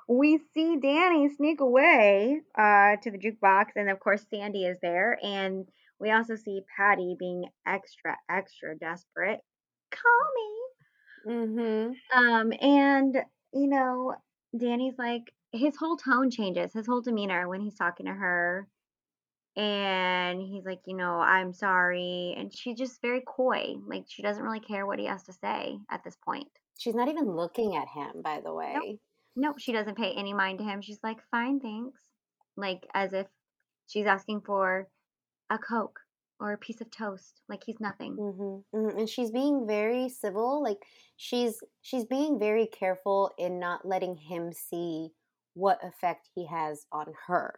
we 0.09 0.39
see 0.53 0.79
Danny 0.81 1.29
sneak 1.35 1.61
away 1.61 2.41
uh, 2.57 2.97
to 3.03 3.11
the 3.11 3.19
jukebox, 3.19 3.67
and 3.77 3.91
of 3.91 4.01
course 4.01 4.25
Sandy 4.31 4.65
is 4.65 4.79
there, 4.83 5.19
and 5.23 5.67
we 5.99 6.11
also 6.11 6.37
see 6.37 6.63
Patty 6.77 7.17
being 7.19 7.45
extra, 7.67 8.17
extra 8.31 8.77
desperate. 8.77 9.41
Call 9.91 10.27
me. 10.37 11.35
Mm-hmm. 11.35 12.19
Um, 12.19 12.53
and 12.61 13.17
you 13.53 13.69
know, 13.69 14.15
Danny's 14.59 14.99
like 14.99 15.33
his 15.53 15.77
whole 15.77 15.97
tone 15.97 16.31
changes, 16.31 16.73
his 16.73 16.87
whole 16.87 17.01
demeanor 17.01 17.49
when 17.49 17.61
he's 17.61 17.77
talking 17.77 18.07
to 18.07 18.13
her. 18.13 18.67
And 19.57 20.43
he's 20.43 20.65
like, 20.65 20.81
you 20.87 20.97
know, 20.97 21.21
I'm 21.21 21.53
sorry. 21.53 22.35
And 22.37 22.53
she's 22.53 22.77
just 22.77 23.01
very 23.01 23.23
coy. 23.25 23.77
Like 23.87 24.05
she 24.09 24.21
doesn't 24.23 24.43
really 24.43 24.61
care 24.61 24.85
what 24.85 24.99
he 24.99 25.07
has 25.07 25.23
to 25.25 25.33
say 25.33 25.79
at 25.89 26.03
this 26.03 26.17
point. 26.25 26.49
She's 26.77 26.97
not 26.97 27.09
even 27.09 27.37
looking 27.37 27.77
at 27.77 27.87
him, 27.87 28.21
by 28.21 28.41
the 28.45 28.53
way. 28.53 28.73
Nope, 28.75 28.99
she 29.59 29.73
doesn't 29.73 29.97
pay 29.97 30.13
any 30.13 30.33
mind 30.33 30.59
to 30.59 30.65
him. 30.65 30.81
She's 30.81 31.01
like, 31.03 31.19
fine, 31.31 31.61
thanks. 31.61 32.01
Like 32.57 32.87
as 32.95 33.13
if 33.13 33.27
she's 33.87 34.07
asking 34.07 34.43
for 34.43 34.89
a 35.51 35.59
Coke 35.59 36.01
or 36.41 36.53
a 36.53 36.59
piece 36.59 36.81
of 36.81 36.91
toast. 36.91 37.41
Like 37.49 37.63
he's 37.65 37.81
nothing. 37.81 38.17
Mm-hmm. 38.17 38.79
hmm 38.79 38.99
And 38.99 39.09
she's 39.09 39.31
being 39.31 39.67
very 39.67 40.09
civil. 40.09 40.63
Like 40.63 40.79
she's 41.17 41.61
she's 41.83 42.05
being 42.05 42.39
very 42.39 42.67
careful 42.67 43.31
in 43.39 43.59
not 43.59 43.87
letting 43.87 44.17
him 44.17 44.53
see 44.53 45.11
what 45.55 45.79
effect 45.85 46.29
he 46.35 46.47
has 46.47 46.87
on 46.93 47.07
her. 47.27 47.55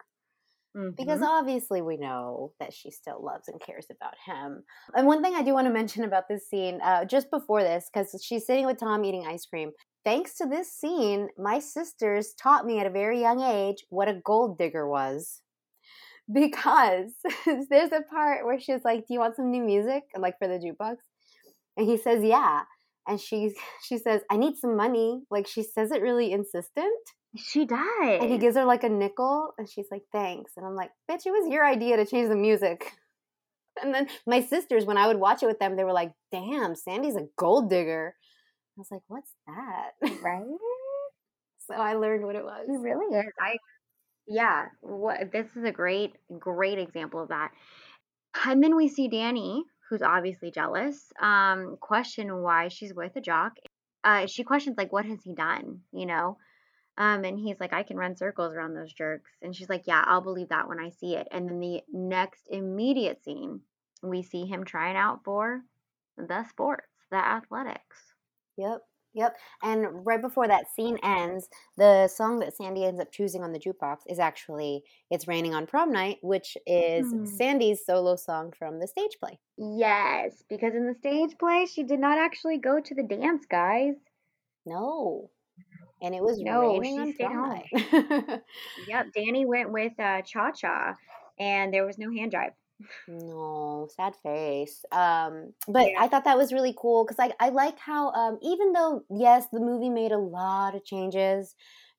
Because 0.96 1.20
Mhm. 1.20 1.22
obviously 1.22 1.82
we 1.82 1.96
know 1.98 2.54
that 2.58 2.72
she 2.72 2.90
still 2.90 3.22
loves 3.22 3.48
and 3.48 3.60
cares 3.60 3.86
about 3.90 4.14
him. 4.24 4.64
And 4.94 5.06
one 5.06 5.22
thing 5.22 5.34
I 5.34 5.42
do 5.42 5.52
want 5.52 5.66
to 5.66 5.72
mention 5.72 6.04
about 6.04 6.28
this 6.28 6.48
scene, 6.48 6.80
uh, 6.82 7.04
just 7.04 7.30
before 7.30 7.62
this, 7.62 7.90
because 7.92 8.18
she's 8.24 8.46
sitting 8.46 8.66
with 8.66 8.78
Tom 8.78 9.04
eating 9.04 9.26
ice 9.26 9.44
cream. 9.46 9.72
Thanks 10.04 10.36
to 10.38 10.46
this 10.46 10.72
scene, 10.72 11.28
my 11.36 11.58
sisters 11.58 12.34
taught 12.34 12.64
me 12.64 12.78
at 12.80 12.86
a 12.86 12.90
very 12.90 13.20
young 13.20 13.40
age 13.42 13.84
what 13.90 14.08
a 14.08 14.14
gold 14.24 14.58
digger 14.58 14.88
was. 14.88 15.42
Because 16.32 17.12
there's 17.70 17.92
a 17.92 18.02
part 18.10 18.46
where 18.46 18.60
she's 18.60 18.84
like, 18.84 19.06
"Do 19.06 19.14
you 19.14 19.20
want 19.20 19.36
some 19.36 19.50
new 19.50 19.62
music?" 19.62 20.04
Like 20.16 20.38
for 20.38 20.48
the 20.48 20.58
jukebox, 20.58 20.96
and 21.76 21.86
he 21.86 21.96
says, 21.96 22.24
"Yeah." 22.24 22.64
And 23.08 23.20
she 23.20 23.54
she 23.84 23.98
says, 23.98 24.22
"I 24.30 24.36
need 24.36 24.56
some 24.56 24.76
money." 24.76 25.22
Like 25.30 25.46
she 25.46 25.62
says 25.62 25.90
it 25.92 26.02
really 26.02 26.32
insistent. 26.32 26.98
She 27.36 27.64
does. 27.66 27.78
And 28.20 28.30
he 28.30 28.38
gives 28.38 28.56
her 28.56 28.64
like 28.64 28.84
a 28.84 28.88
nickel, 28.88 29.52
and 29.58 29.68
she's 29.68 29.86
like, 29.90 30.02
"Thanks." 30.12 30.52
And 30.56 30.66
I'm 30.66 30.74
like, 30.74 30.90
"Bitch, 31.10 31.26
it 31.26 31.30
was 31.30 31.48
your 31.52 31.64
idea 31.66 31.96
to 31.96 32.06
change 32.06 32.28
the 32.28 32.36
music." 32.36 32.92
And 33.82 33.92
then 33.92 34.08
my 34.26 34.40
sisters, 34.40 34.86
when 34.86 34.96
I 34.96 35.06
would 35.06 35.18
watch 35.18 35.42
it 35.42 35.46
with 35.46 35.58
them, 35.58 35.76
they 35.76 35.84
were 35.84 35.92
like, 35.92 36.12
"Damn, 36.32 36.74
Sandy's 36.74 37.14
a 37.16 37.28
gold 37.36 37.68
digger." 37.68 38.14
I 38.76 38.80
was 38.80 38.88
like, 38.90 39.02
"What's 39.08 39.32
that?" 39.46 39.90
right? 40.22 40.42
so 41.68 41.74
I 41.74 41.94
learned 41.94 42.24
what 42.24 42.36
it 42.36 42.44
He 42.66 42.72
was. 42.72 42.82
really 42.82 43.14
is. 43.18 43.32
I 43.38 43.56
yeah, 44.26 44.66
what 44.80 45.30
this 45.32 45.46
is 45.56 45.64
a 45.64 45.72
great 45.72 46.14
great 46.38 46.78
example 46.78 47.22
of 47.22 47.28
that. 47.28 47.50
And 48.44 48.62
then 48.62 48.76
we 48.76 48.88
see 48.88 49.08
Danny, 49.08 49.64
who's 49.88 50.02
obviously 50.02 50.50
jealous, 50.50 51.12
um, 51.20 51.76
question 51.80 52.42
why 52.42 52.68
she's 52.68 52.94
with 52.94 53.16
a 53.16 53.20
jock. 53.20 53.52
Uh, 54.04 54.26
she 54.26 54.44
questions 54.44 54.76
like, 54.78 54.92
what 54.92 55.04
has 55.04 55.18
he 55.24 55.34
done? 55.34 55.80
You 55.92 56.06
know, 56.06 56.38
um, 56.98 57.24
and 57.24 57.38
he's 57.38 57.60
like, 57.60 57.72
I 57.72 57.82
can 57.82 57.96
run 57.96 58.16
circles 58.16 58.54
around 58.54 58.74
those 58.74 58.92
jerks. 58.92 59.30
And 59.42 59.54
she's 59.54 59.68
like, 59.68 59.86
Yeah, 59.86 60.02
I'll 60.06 60.20
believe 60.20 60.48
that 60.48 60.68
when 60.68 60.80
I 60.80 60.90
see 60.90 61.14
it. 61.16 61.28
And 61.30 61.48
then 61.48 61.60
the 61.60 61.82
next 61.92 62.48
immediate 62.48 63.22
scene, 63.22 63.60
we 64.02 64.22
see 64.22 64.46
him 64.46 64.64
trying 64.64 64.96
out 64.96 65.24
for 65.24 65.62
the 66.16 66.44
sports, 66.48 66.86
the 67.10 67.16
athletics. 67.16 67.96
Yep, 68.56 68.80
yep. 69.12 69.36
And 69.62 70.06
right 70.06 70.20
before 70.22 70.48
that 70.48 70.70
scene 70.74 70.98
ends, 71.02 71.48
the 71.76 72.08
song 72.08 72.38
that 72.38 72.56
Sandy 72.56 72.84
ends 72.86 73.00
up 73.00 73.12
choosing 73.12 73.42
on 73.42 73.52
the 73.52 73.58
jukebox 73.60 73.98
is 74.06 74.18
actually 74.18 74.82
"It's 75.10 75.28
Raining 75.28 75.54
on 75.54 75.66
Prom 75.66 75.92
Night," 75.92 76.18
which 76.22 76.56
is 76.66 77.06
Hmm. 77.10 77.26
Sandy's 77.26 77.84
solo 77.84 78.16
song 78.16 78.52
from 78.58 78.78
the 78.80 78.86
stage 78.86 79.18
play. 79.20 79.38
Yes, 79.58 80.42
because 80.48 80.74
in 80.74 80.86
the 80.86 80.94
stage 80.94 81.36
play, 81.38 81.66
she 81.66 81.82
did 81.82 82.00
not 82.00 82.16
actually 82.18 82.58
go 82.58 82.80
to 82.80 82.94
the 82.94 83.02
dance, 83.02 83.44
guys. 83.46 83.96
No, 84.64 85.30
and 86.02 86.14
it 86.14 86.22
was 86.22 86.42
No, 86.42 86.80
raining 86.80 86.98
on 86.98 87.08
stayed 87.08 87.16
prom 87.18 87.40
home. 87.40 87.62
night. 87.72 87.72
Yep, 88.76 89.12
Danny 89.14 89.44
went 89.46 89.70
with 89.72 89.98
uh, 89.98 90.22
Cha 90.22 90.52
Cha, 90.52 90.96
and 91.38 91.72
there 91.74 91.84
was 91.86 91.98
no 91.98 92.10
hand 92.12 92.30
drive. 92.30 92.52
No, 93.08 93.88
sad 93.94 94.16
face. 94.16 94.84
Um, 94.90 95.52
but 95.68 95.92
Yeah. 95.92 95.98
I 95.98 96.08
thought 96.08 96.24
that 96.24 96.36
was 96.36 96.52
really 96.52 96.74
cool 96.76 97.04
because 97.04 97.18
I 97.20 97.32
I 97.38 97.50
like 97.50 97.78
how 97.78 98.10
um 98.12 98.38
even 98.42 98.72
though 98.72 99.04
yes 99.10 99.46
the 99.52 99.60
movie 99.60 99.90
made 99.90 100.10
a 100.12 100.18
lot 100.18 100.74
of 100.74 100.84
changes 100.84 101.54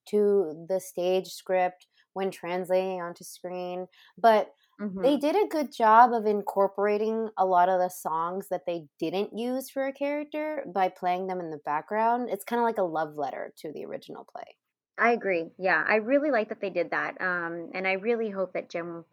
to 0.10 0.66
the 0.68 0.80
stage 0.82 1.28
script 1.28 1.88
when 2.14 2.30
translating 2.32 3.02
onto 3.02 3.24
screen, 3.24 3.88
but 4.18 4.54
They 5.02 5.18
Mhm. 5.18 5.18
did 5.18 5.36
a 5.36 5.48
good 5.48 5.72
job 5.72 6.14
of 6.14 6.26
incorporating 6.26 7.30
a 7.38 7.46
lot 7.46 7.70
of 7.70 7.80
the 7.80 7.90
songs 7.90 8.50
that 8.50 8.66
they 8.66 8.90
didn't 9.00 9.38
use 9.38 9.70
for 9.70 9.88
a 9.88 9.94
character 9.94 10.66
by 10.74 10.90
playing 10.90 11.28
them 11.28 11.40
in 11.40 11.52
the 11.52 11.58
background. 11.60 12.30
It's 12.30 12.44
kind 12.46 12.60
of 12.60 12.66
like 12.66 12.78
a 12.78 12.84
love 12.84 13.16
letter 13.18 13.54
to 13.58 13.72
the 13.74 13.86
original 13.86 14.26
play. 14.26 14.58
I 14.98 15.12
agree. 15.12 15.52
Yeah, 15.58 15.84
I 15.88 15.96
really 15.96 16.32
like 16.32 16.50
that 16.50 16.60
they 16.60 16.70
did 16.70 16.92
that. 16.92 17.20
Um, 17.22 17.72
and 17.74 17.88
I 17.88 17.94
really 17.94 18.30
hope 18.30 18.54
that 18.54 18.70
Jim 18.70 19.06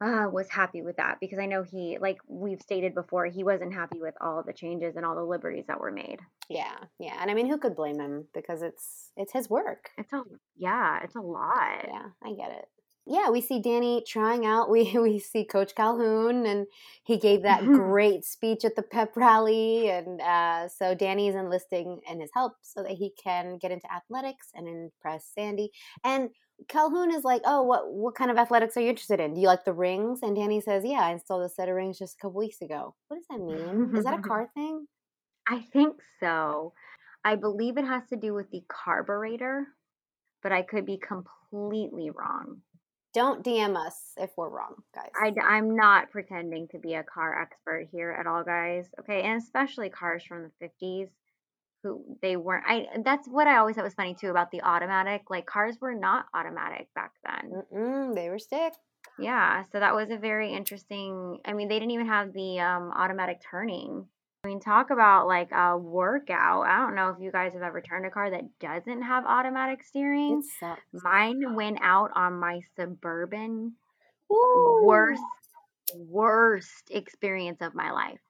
uh, 0.00 0.28
was 0.32 0.50
happy 0.50 0.82
with 0.82 0.96
that 0.98 1.20
because 1.20 1.38
I 1.40 1.46
know 1.46 1.62
he, 1.64 1.98
like 1.98 2.18
we've 2.26 2.62
stated 2.62 2.94
before, 2.94 3.26
he 3.26 3.44
wasn't 3.44 3.74
happy 3.74 4.00
with 4.00 4.16
all 4.20 4.42
the 4.44 4.52
changes 4.54 4.96
and 4.96 5.06
all 5.06 5.16
the 5.16 5.24
liberties 5.24 5.66
that 5.68 5.80
were 5.80 5.92
made. 5.92 6.20
Yeah, 6.48 6.84
yeah. 6.98 7.18
And 7.20 7.30
I 7.30 7.34
mean, 7.34 7.46
who 7.48 7.58
could 7.58 7.76
blame 7.76 8.00
him 8.00 8.28
because 8.32 8.62
it's 8.62 9.12
it's 9.16 9.32
his 9.32 9.50
work. 9.50 9.90
It's 9.98 10.12
a 10.14 10.22
yeah, 10.56 11.02
it's 11.02 11.14
a 11.14 11.20
lot. 11.20 11.84
Yeah, 11.84 12.10
I 12.22 12.32
get 12.34 12.52
it. 12.52 12.68
Yeah, 13.10 13.30
we 13.30 13.40
see 13.40 13.58
Danny 13.62 14.04
trying 14.06 14.44
out. 14.44 14.68
We 14.68 14.92
we 14.98 15.18
see 15.18 15.44
Coach 15.44 15.74
Calhoun, 15.74 16.44
and 16.46 16.66
he 17.04 17.16
gave 17.18 17.42
that 17.42 17.70
great 17.70 18.24
speech 18.24 18.64
at 18.64 18.76
the 18.76 18.82
pep 18.82 19.16
rally, 19.16 19.88
and 19.90 20.20
uh, 20.20 20.68
so 20.68 20.94
Danny's 20.94 21.34
enlisting 21.34 22.00
in 22.08 22.20
his 22.20 22.30
help 22.34 22.54
so 22.62 22.82
that 22.82 22.92
he 22.92 23.12
can 23.22 23.56
get 23.58 23.70
into 23.70 23.90
athletics 23.92 24.50
and 24.54 24.68
impress 24.68 25.26
Sandy. 25.26 25.70
And 26.04 26.30
Calhoun 26.68 27.10
is 27.10 27.24
like, 27.24 27.42
"Oh, 27.46 27.62
what 27.62 27.90
what 27.92 28.14
kind 28.14 28.30
of 28.30 28.36
athletics 28.36 28.76
are 28.76 28.80
you 28.82 28.90
interested 28.90 29.20
in? 29.20 29.32
Do 29.34 29.40
you 29.40 29.46
like 29.46 29.64
the 29.64 29.72
rings?" 29.72 30.20
And 30.22 30.36
Danny 30.36 30.60
says, 30.60 30.84
"Yeah, 30.84 31.00
I 31.06 31.12
installed 31.12 31.44
a 31.44 31.48
set 31.48 31.68
of 31.70 31.76
rings 31.76 31.98
just 31.98 32.16
a 32.18 32.18
couple 32.20 32.38
weeks 32.38 32.60
ago." 32.60 32.94
What 33.08 33.16
does 33.16 33.26
that 33.30 33.40
mean? 33.40 33.88
Is 33.96 34.04
that 34.04 34.14
a 34.14 34.18
car 34.18 34.50
thing? 34.54 34.86
I 35.48 35.62
think 35.62 36.00
so. 36.20 36.74
I 37.24 37.34
believe 37.36 37.76
it 37.76 37.84
has 37.84 38.06
to 38.08 38.16
do 38.16 38.34
with 38.34 38.50
the 38.50 38.62
carburetor, 38.68 39.66
but 40.42 40.52
I 40.52 40.62
could 40.62 40.86
be 40.86 40.98
completely 40.98 42.10
wrong. 42.10 42.62
Don't 43.14 43.44
DM 43.44 43.76
us 43.76 44.12
if 44.16 44.30
we're 44.36 44.50
wrong, 44.50 44.74
guys. 44.94 45.10
I, 45.20 45.56
am 45.56 45.74
not 45.74 46.10
pretending 46.10 46.68
to 46.68 46.78
be 46.78 46.94
a 46.94 47.02
car 47.02 47.40
expert 47.40 47.88
here 47.90 48.10
at 48.10 48.26
all, 48.26 48.44
guys. 48.44 48.86
Okay, 49.00 49.22
and 49.22 49.40
especially 49.40 49.88
cars 49.88 50.22
from 50.22 50.50
the 50.60 50.66
50s, 50.66 51.08
who 51.82 52.04
they 52.20 52.36
weren't. 52.36 52.64
I 52.66 52.86
that's 53.04 53.26
what 53.26 53.46
I 53.46 53.56
always 53.56 53.76
thought 53.76 53.84
was 53.84 53.94
funny 53.94 54.14
too 54.14 54.28
about 54.28 54.50
the 54.50 54.62
automatic. 54.62 55.30
Like 55.30 55.46
cars 55.46 55.76
were 55.80 55.94
not 55.94 56.26
automatic 56.34 56.88
back 56.94 57.12
then. 57.24 57.62
Mm-mm, 57.72 58.14
they 58.14 58.28
were 58.28 58.38
stick. 58.38 58.74
Yeah, 59.18 59.64
so 59.72 59.80
that 59.80 59.94
was 59.94 60.10
a 60.10 60.16
very 60.16 60.52
interesting. 60.52 61.38
I 61.44 61.52
mean, 61.52 61.68
they 61.68 61.78
didn't 61.78 61.92
even 61.92 62.06
have 62.06 62.32
the 62.32 62.60
um, 62.60 62.92
automatic 62.94 63.40
turning. 63.50 64.06
I 64.48 64.50
mean, 64.50 64.60
talk 64.60 64.88
about 64.88 65.26
like 65.26 65.52
a 65.52 65.76
workout. 65.76 66.66
I 66.66 66.78
don't 66.78 66.94
know 66.94 67.10
if 67.10 67.20
you 67.20 67.30
guys 67.30 67.52
have 67.52 67.60
ever 67.60 67.82
turned 67.82 68.06
a 68.06 68.10
car 68.10 68.30
that 68.30 68.58
doesn't 68.58 69.02
have 69.02 69.26
automatic 69.26 69.84
steering. 69.84 70.42
Mine 70.90 71.54
went 71.54 71.80
out 71.82 72.12
on 72.14 72.40
my 72.40 72.62
suburban 72.74 73.74
Ooh. 74.32 74.80
worst 74.86 75.22
worst 75.94 76.90
experience 76.90 77.58
of 77.60 77.74
my 77.74 77.90
life. 77.90 78.20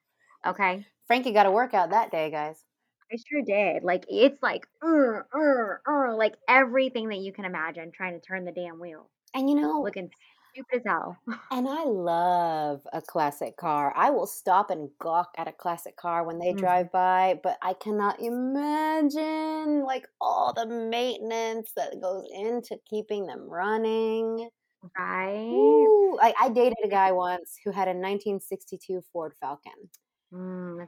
Okay. 0.45 0.85
Frankie 1.07 1.31
got 1.31 1.47
a 1.47 1.53
workout 1.53 1.91
that 1.91 2.11
day, 2.11 2.33
guys. 2.33 2.65
I 3.13 3.17
sure 3.29 3.43
did. 3.43 3.85
Like 3.85 4.05
it's 4.09 4.43
like 4.43 4.67
uh, 4.85 5.21
uh, 5.33 5.77
uh, 5.89 6.17
like 6.17 6.35
everything 6.49 7.11
that 7.11 7.19
you 7.19 7.33
can 7.33 7.45
imagine 7.45 7.93
trying 7.93 8.15
to 8.15 8.27
turn 8.27 8.45
the 8.45 8.51
damn 8.51 8.81
wheel. 8.81 9.09
And 9.35 9.49
you 9.49 9.55
know, 9.55 9.83
Looking 9.83 10.11
stupid 10.59 10.77
as 10.79 10.83
hell. 10.87 11.17
and 11.51 11.67
I 11.69 11.85
love 11.85 12.87
a 12.93 13.01
classic 13.01 13.57
car. 13.57 13.93
I 13.97 14.11
will 14.11 14.27
stop 14.27 14.71
and 14.71 14.91
gawk 15.01 15.35
at 15.39 15.49
a 15.49 15.53
classic 15.53 15.97
car 15.97 16.25
when 16.25 16.39
they 16.39 16.53
Mhm. 16.53 16.55
drive 16.55 16.93
by, 16.93 17.41
but 17.43 17.59
I 17.63 17.73
cannot 17.75 18.21
imagine 18.21 19.83
like 19.83 20.07
all 20.21 20.53
the 20.53 20.67
maintenance 20.67 21.73
that 21.75 22.01
goes 22.03 22.29
into 22.31 22.79
keeping 22.89 23.27
them 23.27 23.49
running. 23.49 24.51
Right? 24.99 25.93
Ooh, 25.93 26.19
I, 26.23 26.33
I 26.41 26.49
dated 26.51 26.79
a 26.85 26.89
guy 26.89 27.13
once 27.13 27.59
who 27.65 27.71
had 27.71 27.87
a 27.89 27.93
1962 27.95 29.03
Ford 29.13 29.35
Falcon. 29.41 29.91
Mm, 30.33 30.87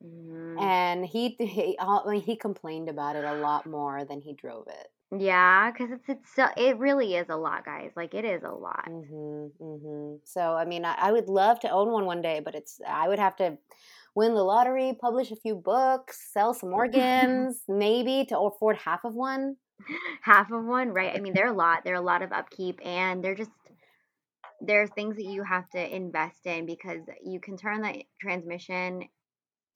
mm. 0.00 0.70
and 0.76 1.04
he 1.06 1.30
he, 1.38 1.76
he 2.20 2.36
complained 2.36 2.88
about 2.88 3.16
it 3.16 3.24
a 3.24 3.34
lot 3.34 3.66
more 3.66 4.04
than 4.04 4.20
he 4.20 4.32
drove 4.34 4.68
it. 4.68 4.88
Yeah, 5.16 5.70
because 5.72 5.90
it's 5.90 6.08
it's 6.08 6.34
so, 6.34 6.48
it 6.56 6.78
really 6.78 7.14
is 7.16 7.28
a 7.28 7.36
lot, 7.36 7.64
guys. 7.64 7.92
Like 7.96 8.14
it 8.14 8.24
is 8.24 8.42
a 8.44 8.50
lot. 8.50 8.90
hmm 8.90 9.46
hmm 9.58 10.16
So 10.24 10.40
I 10.56 10.64
mean, 10.64 10.84
I, 10.84 10.94
I 10.94 11.12
would 11.12 11.28
love 11.28 11.60
to 11.60 11.70
own 11.70 11.90
one 11.90 12.06
one 12.06 12.22
day, 12.22 12.40
but 12.40 12.54
it's 12.54 12.80
I 12.86 13.08
would 13.08 13.18
have 13.18 13.36
to 13.36 13.58
win 14.14 14.34
the 14.34 14.42
lottery, 14.42 14.96
publish 15.00 15.30
a 15.30 15.36
few 15.36 15.54
books, 15.54 16.32
sell 16.32 16.54
some 16.54 16.72
organs, 16.74 17.62
maybe 17.68 18.24
to 18.26 18.38
afford 18.38 18.76
half 18.78 19.04
of 19.04 19.14
one. 19.14 19.56
Half 20.22 20.50
of 20.52 20.64
one, 20.64 20.90
right? 20.90 21.14
I 21.14 21.18
mean, 21.18 21.34
they're 21.34 21.46
a 21.48 21.52
lot. 21.52 21.84
They're 21.84 21.94
a 21.94 22.00
lot 22.00 22.22
of 22.22 22.32
upkeep, 22.32 22.80
and 22.84 23.22
they're 23.24 23.34
just 23.34 23.50
there's 24.60 24.90
things 24.90 25.16
that 25.16 25.24
you 25.24 25.42
have 25.42 25.68
to 25.70 25.94
invest 25.94 26.44
in 26.46 26.66
because 26.66 27.00
you 27.24 27.40
can 27.40 27.56
turn 27.56 27.82
the 27.82 28.02
transmission 28.20 29.02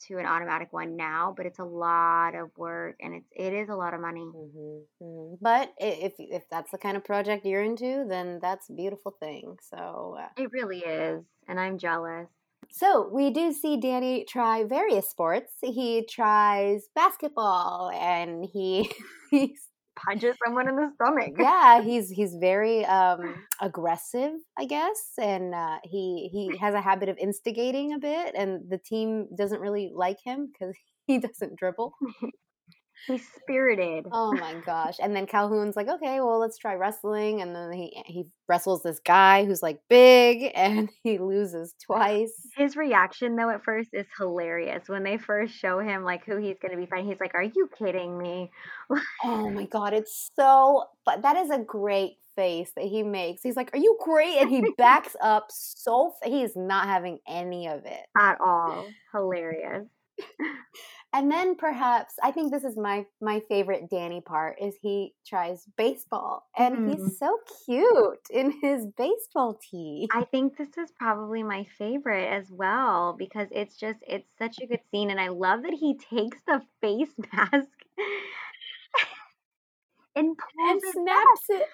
to 0.08 0.18
an 0.18 0.26
automatic 0.26 0.72
one 0.72 0.96
now, 0.96 1.34
but 1.36 1.46
it's 1.46 1.58
a 1.58 1.64
lot 1.64 2.34
of 2.34 2.50
work 2.56 2.96
and 3.00 3.14
it's 3.14 3.28
it 3.32 3.52
is 3.52 3.68
a 3.68 3.74
lot 3.74 3.94
of 3.94 4.00
money. 4.00 4.28
hmm 4.32 4.78
hmm 5.00 5.34
But 5.40 5.72
if 5.78 6.14
if 6.18 6.48
that's 6.50 6.70
the 6.70 6.78
kind 6.78 6.96
of 6.96 7.04
project 7.04 7.44
you're 7.46 7.62
into, 7.62 8.04
then 8.08 8.38
that's 8.40 8.68
a 8.70 8.72
beautiful 8.72 9.12
thing. 9.12 9.58
So. 9.70 10.16
Uh, 10.20 10.28
It 10.36 10.52
really 10.52 10.80
is, 10.80 11.24
and 11.48 11.60
I'm 11.60 11.78
jealous. 11.78 12.28
So 12.70 13.08
we 13.12 13.30
do 13.30 13.52
see 13.52 13.76
Danny 13.76 14.24
try 14.24 14.64
various 14.64 15.08
sports. 15.08 15.52
He 15.62 16.06
tries 16.10 16.88
basketball, 16.94 17.90
and 17.90 18.44
he 18.44 18.90
he's 19.30 19.68
Punches 19.96 20.36
someone 20.44 20.68
in 20.68 20.76
the 20.76 20.90
stomach. 20.94 21.32
yeah 21.38 21.80
he's 21.80 22.10
he's 22.10 22.34
very 22.40 22.84
um 22.86 23.34
aggressive 23.60 24.32
i 24.58 24.64
guess 24.64 25.12
and 25.18 25.54
uh 25.54 25.78
he 25.84 26.28
he 26.32 26.56
has 26.58 26.74
a 26.74 26.80
habit 26.80 27.08
of 27.08 27.16
instigating 27.18 27.92
a 27.92 27.98
bit 27.98 28.34
and 28.36 28.68
the 28.68 28.78
team 28.78 29.26
doesn't 29.36 29.60
really 29.60 29.90
like 29.94 30.18
him 30.24 30.50
because 30.52 30.74
he 31.06 31.18
doesn't 31.18 31.56
dribble 31.56 31.94
He's 33.06 33.26
spirited. 33.36 34.06
oh 34.12 34.32
my 34.32 34.54
gosh 34.64 34.96
and 35.02 35.14
then 35.14 35.26
calhoun's 35.26 35.76
like 35.76 35.88
okay 35.88 36.20
well 36.20 36.38
let's 36.38 36.56
try 36.58 36.74
wrestling 36.74 37.42
and 37.42 37.54
then 37.54 37.72
he 37.72 38.02
he 38.06 38.24
wrestles 38.48 38.82
this 38.82 38.98
guy 39.04 39.44
who's 39.44 39.62
like 39.62 39.80
big 39.90 40.50
and 40.54 40.88
he 41.02 41.18
loses 41.18 41.74
twice 41.84 42.32
His 42.56 42.76
reaction 42.76 43.36
though 43.36 43.50
at 43.50 43.64
first 43.64 43.90
is 43.92 44.06
hilarious. 44.18 44.88
When 44.88 45.02
they 45.02 45.18
first 45.18 45.54
show 45.54 45.78
him 45.80 46.04
like 46.04 46.24
who 46.24 46.36
he's 46.38 46.56
gonna 46.62 46.76
be 46.76 46.86
fighting, 46.86 47.08
he's 47.08 47.20
like, 47.20 47.34
Are 47.34 47.42
you 47.42 47.68
kidding 47.78 48.16
me? 48.18 48.50
oh 49.24 49.50
my 49.50 49.64
god 49.70 49.92
it's 49.94 50.30
so 50.36 50.84
but 51.04 51.22
that 51.22 51.36
is 51.36 51.50
a 51.50 51.58
great 51.58 52.12
face 52.36 52.70
that 52.76 52.84
he 52.84 53.02
makes 53.02 53.42
he's 53.42 53.54
like 53.56 53.70
are 53.74 53.78
you 53.78 53.96
great 54.02 54.36
and 54.40 54.50
he 54.50 54.60
backs 54.78 55.14
up 55.22 55.46
so 55.50 56.12
f- 56.22 56.30
he's 56.30 56.56
not 56.56 56.86
having 56.88 57.18
any 57.28 57.68
of 57.68 57.84
it 57.84 58.06
At 58.18 58.38
all. 58.40 58.86
Hilarious. 59.12 59.86
And 61.14 61.30
then 61.30 61.54
perhaps 61.54 62.14
I 62.22 62.32
think 62.32 62.50
this 62.50 62.64
is 62.64 62.76
my 62.76 63.06
my 63.20 63.40
favorite 63.48 63.88
Danny 63.88 64.20
part 64.20 64.58
is 64.60 64.76
he 64.82 65.14
tries 65.24 65.64
baseball 65.76 66.48
and 66.58 66.76
Mhm. 66.76 66.90
he's 66.90 67.18
so 67.18 67.38
cute 67.64 68.26
in 68.30 68.50
his 68.60 68.86
baseball 68.96 69.54
tee. 69.62 70.08
I 70.12 70.24
think 70.24 70.56
this 70.56 70.76
is 70.76 70.90
probably 70.98 71.44
my 71.44 71.64
favorite 71.78 72.26
as 72.32 72.50
well 72.50 73.14
because 73.16 73.46
it's 73.52 73.76
just 73.76 74.00
it's 74.06 74.28
such 74.38 74.58
a 74.60 74.66
good 74.66 74.80
scene 74.90 75.10
and 75.10 75.20
I 75.20 75.28
love 75.28 75.62
that 75.62 75.74
he 75.74 75.94
takes 75.94 76.42
the 76.48 76.62
face 76.80 77.14
mask 77.32 77.68
and 80.16 80.36
and 80.66 80.82
it 80.82 80.92
snaps 80.92 81.46
it. 81.50 81.68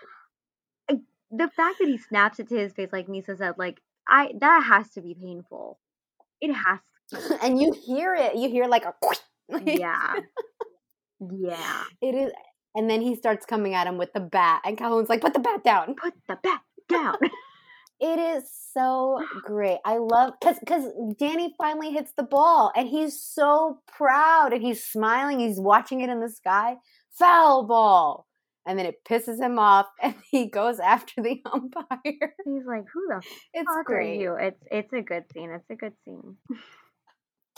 the 1.31 1.49
fact 1.49 1.79
that 1.79 1.89
he 1.89 1.99
snaps 1.99 2.39
it 2.41 2.49
to 2.49 2.57
his 2.59 2.73
face, 2.73 2.91
like 2.93 3.09
Nisa 3.09 3.37
said, 3.37 3.55
like 3.59 3.81
I 4.09 4.33
that 4.41 4.65
has 4.69 4.91
to 4.93 5.01
be 5.01 5.15
painful. 5.15 5.79
It 6.41 6.53
has. 6.53 6.81
And 7.43 7.61
you 7.61 7.73
hear 7.73 8.15
it. 8.15 8.37
You 8.37 8.49
hear 8.49 8.67
like 8.67 8.85
a 8.85 8.95
Yeah. 9.65 10.15
yeah. 11.33 11.85
It 12.01 12.15
is 12.15 12.33
and 12.75 12.89
then 12.89 13.01
he 13.01 13.17
starts 13.17 13.45
coming 13.47 13.75
at 13.75 13.87
him 13.87 13.99
with 13.99 14.13
the 14.13 14.21
bat 14.21 14.63
and 14.65 14.79
Calhoun's 14.79 15.09
like 15.09 15.21
put 15.21 15.35
the 15.35 15.41
bat 15.41 15.65
down. 15.65 15.95
Put 15.95 16.15
the 16.29 16.37
bat 16.43 16.61
down. 16.89 17.17
It 18.03 18.19
is 18.19 18.51
so 18.73 19.23
great. 19.45 19.77
I 19.85 19.99
love 19.99 20.33
cuz 20.43 20.57
cuz 20.67 20.87
Danny 21.19 21.55
finally 21.59 21.91
hits 21.91 22.13
the 22.17 22.23
ball 22.23 22.73
and 22.75 22.89
he's 22.89 23.23
so 23.23 23.83
proud 23.87 24.55
and 24.55 24.63
he's 24.63 24.83
smiling. 24.83 25.39
He's 25.39 25.61
watching 25.61 26.01
it 26.01 26.09
in 26.09 26.21
the 26.21 26.31
sky. 26.31 26.77
Foul 27.11 27.67
ball. 27.67 28.27
And 28.67 28.79
then 28.79 28.87
it 28.87 29.05
pisses 29.05 29.39
him 29.39 29.59
off 29.59 29.87
and 30.03 30.15
he 30.31 30.47
goes 30.47 30.81
after 30.81 31.21
the 31.23 31.43
umpire. 31.53 32.35
He's 32.47 32.65
like, 32.67 32.85
"Who 32.95 33.07
the 33.09 33.23
It's 33.53 33.77
great. 33.85 34.21
you?" 34.21 34.35
It's 34.35 34.63
it's 34.71 34.93
a 34.95 35.03
good 35.03 35.25
scene. 35.35 35.51
It's 35.51 35.69
a 35.69 35.77
good 35.77 35.93
scene. 36.07 36.39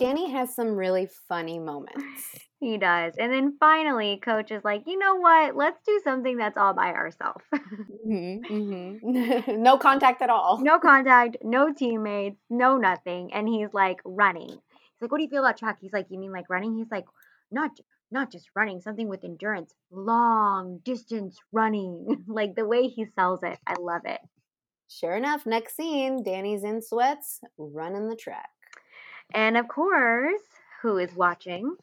Danny 0.02 0.30
has 0.30 0.54
some 0.54 0.74
really 0.74 1.08
funny 1.28 1.58
moments. 1.58 2.24
He 2.60 2.78
does. 2.78 3.14
And 3.18 3.32
then 3.32 3.56
finally, 3.58 4.20
coach 4.24 4.52
is 4.52 4.62
like, 4.62 4.84
"You 4.86 4.96
know 4.96 5.16
what? 5.16 5.56
Let's 5.56 5.80
do 5.84 6.00
something 6.04 6.36
that's 6.36 6.56
all 6.56 6.72
by 6.74 6.92
ourselves. 6.92 7.44
Mhm, 8.06 9.02
no 9.58 9.78
contact 9.78 10.22
at 10.22 10.30
all. 10.30 10.58
no 10.62 10.78
contact, 10.90 11.38
no 11.42 11.72
teammates, 11.74 12.38
no 12.48 12.76
nothing." 12.76 13.32
And 13.32 13.48
he's 13.48 13.74
like 13.74 13.98
running. 14.04 14.48
He's 14.50 15.00
like, 15.00 15.10
"What 15.10 15.18
do 15.18 15.24
you 15.24 15.28
feel 15.30 15.44
about 15.44 15.56
track?" 15.56 15.78
He's 15.80 15.92
like, 15.92 16.06
"You 16.10 16.20
mean 16.20 16.32
like 16.32 16.48
running?" 16.48 16.76
He's 16.76 16.90
like, 16.90 17.06
"Not 17.50 17.72
not 18.12 18.30
just 18.30 18.48
running, 18.54 18.80
something 18.80 19.08
with 19.08 19.24
endurance, 19.24 19.74
long 19.90 20.78
distance 20.84 21.36
running." 21.50 22.24
like 22.28 22.54
the 22.54 22.64
way 22.66 22.86
he 22.86 23.06
sells 23.06 23.40
it, 23.42 23.58
I 23.66 23.74
love 23.80 24.02
it. 24.04 24.20
Sure 24.88 25.16
enough, 25.16 25.46
next 25.46 25.74
scene, 25.76 26.22
Danny's 26.22 26.62
in 26.64 26.80
sweats, 26.80 27.40
running 27.58 28.08
the 28.08 28.16
track. 28.16 28.50
And 29.34 29.56
of 29.56 29.68
course, 29.68 30.42
who 30.82 30.98
is 30.98 31.14
watching? 31.14 31.76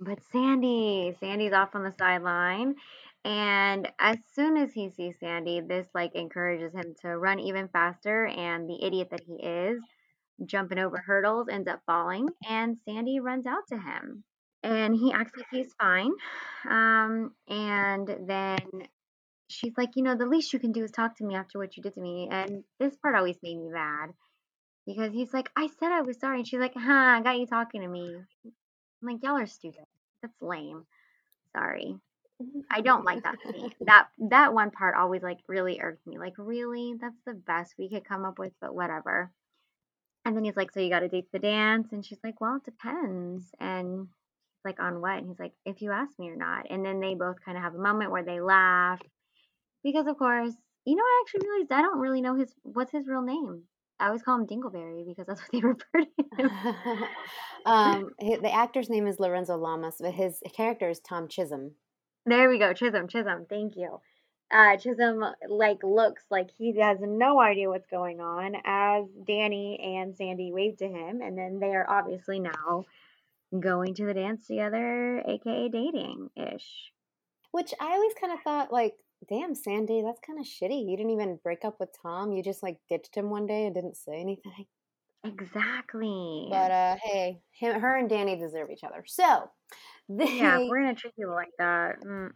But 0.00 0.18
Sandy. 0.32 1.16
Sandy's 1.20 1.52
off 1.52 1.74
on 1.74 1.84
the 1.84 1.94
sideline. 1.98 2.74
And 3.24 3.90
as 3.98 4.18
soon 4.34 4.56
as 4.56 4.72
he 4.72 4.90
sees 4.90 5.14
Sandy, 5.18 5.60
this 5.60 5.86
like 5.94 6.14
encourages 6.14 6.74
him 6.74 6.94
to 7.02 7.16
run 7.16 7.38
even 7.38 7.68
faster. 7.68 8.26
And 8.26 8.68
the 8.68 8.84
idiot 8.84 9.08
that 9.10 9.22
he 9.26 9.34
is, 9.34 9.80
jumping 10.44 10.78
over 10.78 10.98
hurdles, 10.98 11.48
ends 11.50 11.68
up 11.68 11.80
falling. 11.86 12.28
And 12.48 12.76
Sandy 12.84 13.20
runs 13.20 13.46
out 13.46 13.66
to 13.68 13.78
him. 13.78 14.24
And 14.62 14.94
he 14.94 15.12
acts 15.12 15.32
like 15.36 15.46
he's 15.50 15.74
fine. 15.74 16.10
Um, 16.68 17.32
and 17.48 18.08
then 18.26 18.58
she's 19.48 19.74
like, 19.76 19.90
you 19.94 20.02
know, 20.02 20.16
the 20.16 20.26
least 20.26 20.52
you 20.52 20.58
can 20.58 20.72
do 20.72 20.82
is 20.82 20.90
talk 20.90 21.16
to 21.18 21.24
me 21.24 21.34
after 21.34 21.58
what 21.58 21.76
you 21.76 21.82
did 21.82 21.94
to 21.94 22.00
me. 22.00 22.28
And 22.30 22.64
this 22.80 22.96
part 22.96 23.14
always 23.14 23.36
made 23.42 23.58
me 23.58 23.68
mad 23.68 24.10
because 24.86 25.12
he's 25.12 25.32
like, 25.32 25.50
I 25.56 25.68
said 25.78 25.92
I 25.92 26.02
was 26.02 26.18
sorry. 26.18 26.38
And 26.38 26.48
she's 26.48 26.60
like, 26.60 26.74
huh, 26.74 26.92
I 26.92 27.20
got 27.22 27.38
you 27.38 27.46
talking 27.46 27.82
to 27.82 27.88
me. 27.88 28.14
I'm 28.14 29.08
like, 29.08 29.22
y'all 29.22 29.38
are 29.38 29.46
stupid. 29.46 29.84
That's 30.22 30.34
lame. 30.40 30.84
Sorry. 31.56 31.96
I 32.70 32.80
don't 32.80 33.04
like 33.04 33.22
that 33.22 33.36
scene. 33.42 33.70
That 33.86 34.08
that 34.30 34.54
one 34.54 34.70
part 34.70 34.96
always 34.96 35.22
like 35.22 35.38
really 35.48 35.80
irked 35.80 36.06
me. 36.06 36.18
Like, 36.18 36.34
really? 36.36 36.94
That's 37.00 37.20
the 37.26 37.34
best 37.34 37.74
we 37.78 37.88
could 37.88 38.04
come 38.04 38.24
up 38.24 38.38
with, 38.38 38.52
but 38.60 38.74
whatever. 38.74 39.30
And 40.24 40.36
then 40.36 40.44
he's 40.44 40.56
like, 40.56 40.72
So 40.72 40.80
you 40.80 40.90
got 40.90 41.02
a 41.02 41.08
date 41.08 41.30
the 41.32 41.38
dance? 41.38 41.88
And 41.92 42.04
she's 42.04 42.18
like, 42.24 42.40
Well, 42.40 42.56
it 42.56 42.64
depends. 42.64 43.46
And 43.60 44.08
he's 44.08 44.64
like, 44.64 44.80
On 44.80 45.00
what? 45.00 45.18
And 45.18 45.28
he's 45.28 45.38
like, 45.38 45.52
If 45.64 45.82
you 45.82 45.92
ask 45.92 46.18
me 46.18 46.30
or 46.30 46.36
not. 46.36 46.66
And 46.70 46.84
then 46.84 47.00
they 47.00 47.14
both 47.14 47.36
kind 47.44 47.56
of 47.56 47.62
have 47.62 47.74
a 47.74 47.78
moment 47.82 48.10
where 48.10 48.24
they 48.24 48.40
laugh 48.40 49.00
because, 49.82 50.06
of 50.06 50.18
course, 50.18 50.54
you 50.86 50.96
know, 50.96 51.02
I 51.02 51.22
actually 51.24 51.48
realized 51.48 51.72
I 51.72 51.82
don't 51.82 52.00
really 52.00 52.22
know 52.22 52.34
his 52.34 52.52
what's 52.62 52.92
his 52.92 53.06
real 53.06 53.22
name. 53.22 53.62
I 54.04 54.08
always 54.08 54.22
call 54.22 54.38
him 54.38 54.46
Dingleberry 54.46 55.06
because 55.06 55.26
that's 55.26 55.40
what 55.40 55.50
they 55.50 55.60
refer 55.66 56.04
to 56.04 56.42
him. 56.42 57.04
um, 57.64 58.10
the 58.18 58.52
actor's 58.52 58.90
name 58.90 59.06
is 59.06 59.18
Lorenzo 59.18 59.56
Lamas, 59.56 59.96
but 59.98 60.12
his 60.12 60.42
character 60.54 60.90
is 60.90 61.00
Tom 61.00 61.26
Chisum. 61.26 61.70
There 62.26 62.50
we 62.50 62.58
go, 62.58 62.74
Chisum. 62.74 63.10
Chisum, 63.10 63.48
thank 63.48 63.76
you. 63.76 64.00
Uh, 64.52 64.76
Chisum 64.76 65.32
like 65.48 65.82
looks 65.82 66.22
like 66.30 66.50
he 66.50 66.78
has 66.78 66.98
no 67.00 67.40
idea 67.40 67.70
what's 67.70 67.86
going 67.86 68.20
on 68.20 68.56
as 68.66 69.06
Danny 69.26 69.80
and 69.96 70.14
Sandy 70.14 70.52
wave 70.52 70.76
to 70.78 70.86
him, 70.86 71.22
and 71.22 71.36
then 71.38 71.58
they 71.58 71.74
are 71.74 71.88
obviously 71.88 72.40
now 72.40 72.84
going 73.58 73.94
to 73.94 74.04
the 74.04 74.12
dance 74.12 74.46
together, 74.46 75.20
aka 75.26 75.70
dating 75.70 76.28
ish. 76.36 76.92
Which 77.52 77.72
I 77.80 77.86
always 77.86 78.12
kind 78.20 78.34
of 78.34 78.40
thought, 78.42 78.70
like, 78.70 78.96
damn, 79.28 79.54
Sandy, 79.54 80.02
that's 80.02 80.20
kind 80.26 80.38
of 80.38 80.46
shitty. 80.46 80.88
You 80.88 80.96
didn't 80.96 81.12
even 81.12 81.38
break 81.42 81.64
up 81.64 81.76
with 81.80 81.90
Tom. 82.02 82.32
You 82.32 82.42
just 82.42 82.62
like 82.62 82.78
ditched 82.88 83.14
him 83.14 83.30
one 83.30 83.46
day 83.46 83.66
and 83.66 83.74
didn't 83.74 83.96
say 83.96 84.20
anything. 84.20 84.66
Exactly. 85.24 86.48
But 86.50 86.70
uh, 86.70 86.96
hey, 87.02 87.40
him, 87.52 87.80
her 87.80 87.96
and 87.96 88.08
Danny 88.08 88.36
deserve 88.36 88.70
each 88.70 88.84
other. 88.84 89.04
So 89.06 89.50
they 90.08 90.38
yeah, 90.38 90.58
we're 90.58 90.82
gonna 90.82 90.94
treat 90.94 91.16
people 91.16 91.34
like 91.34 91.52
that. 91.58 92.02
Mm. 92.04 92.32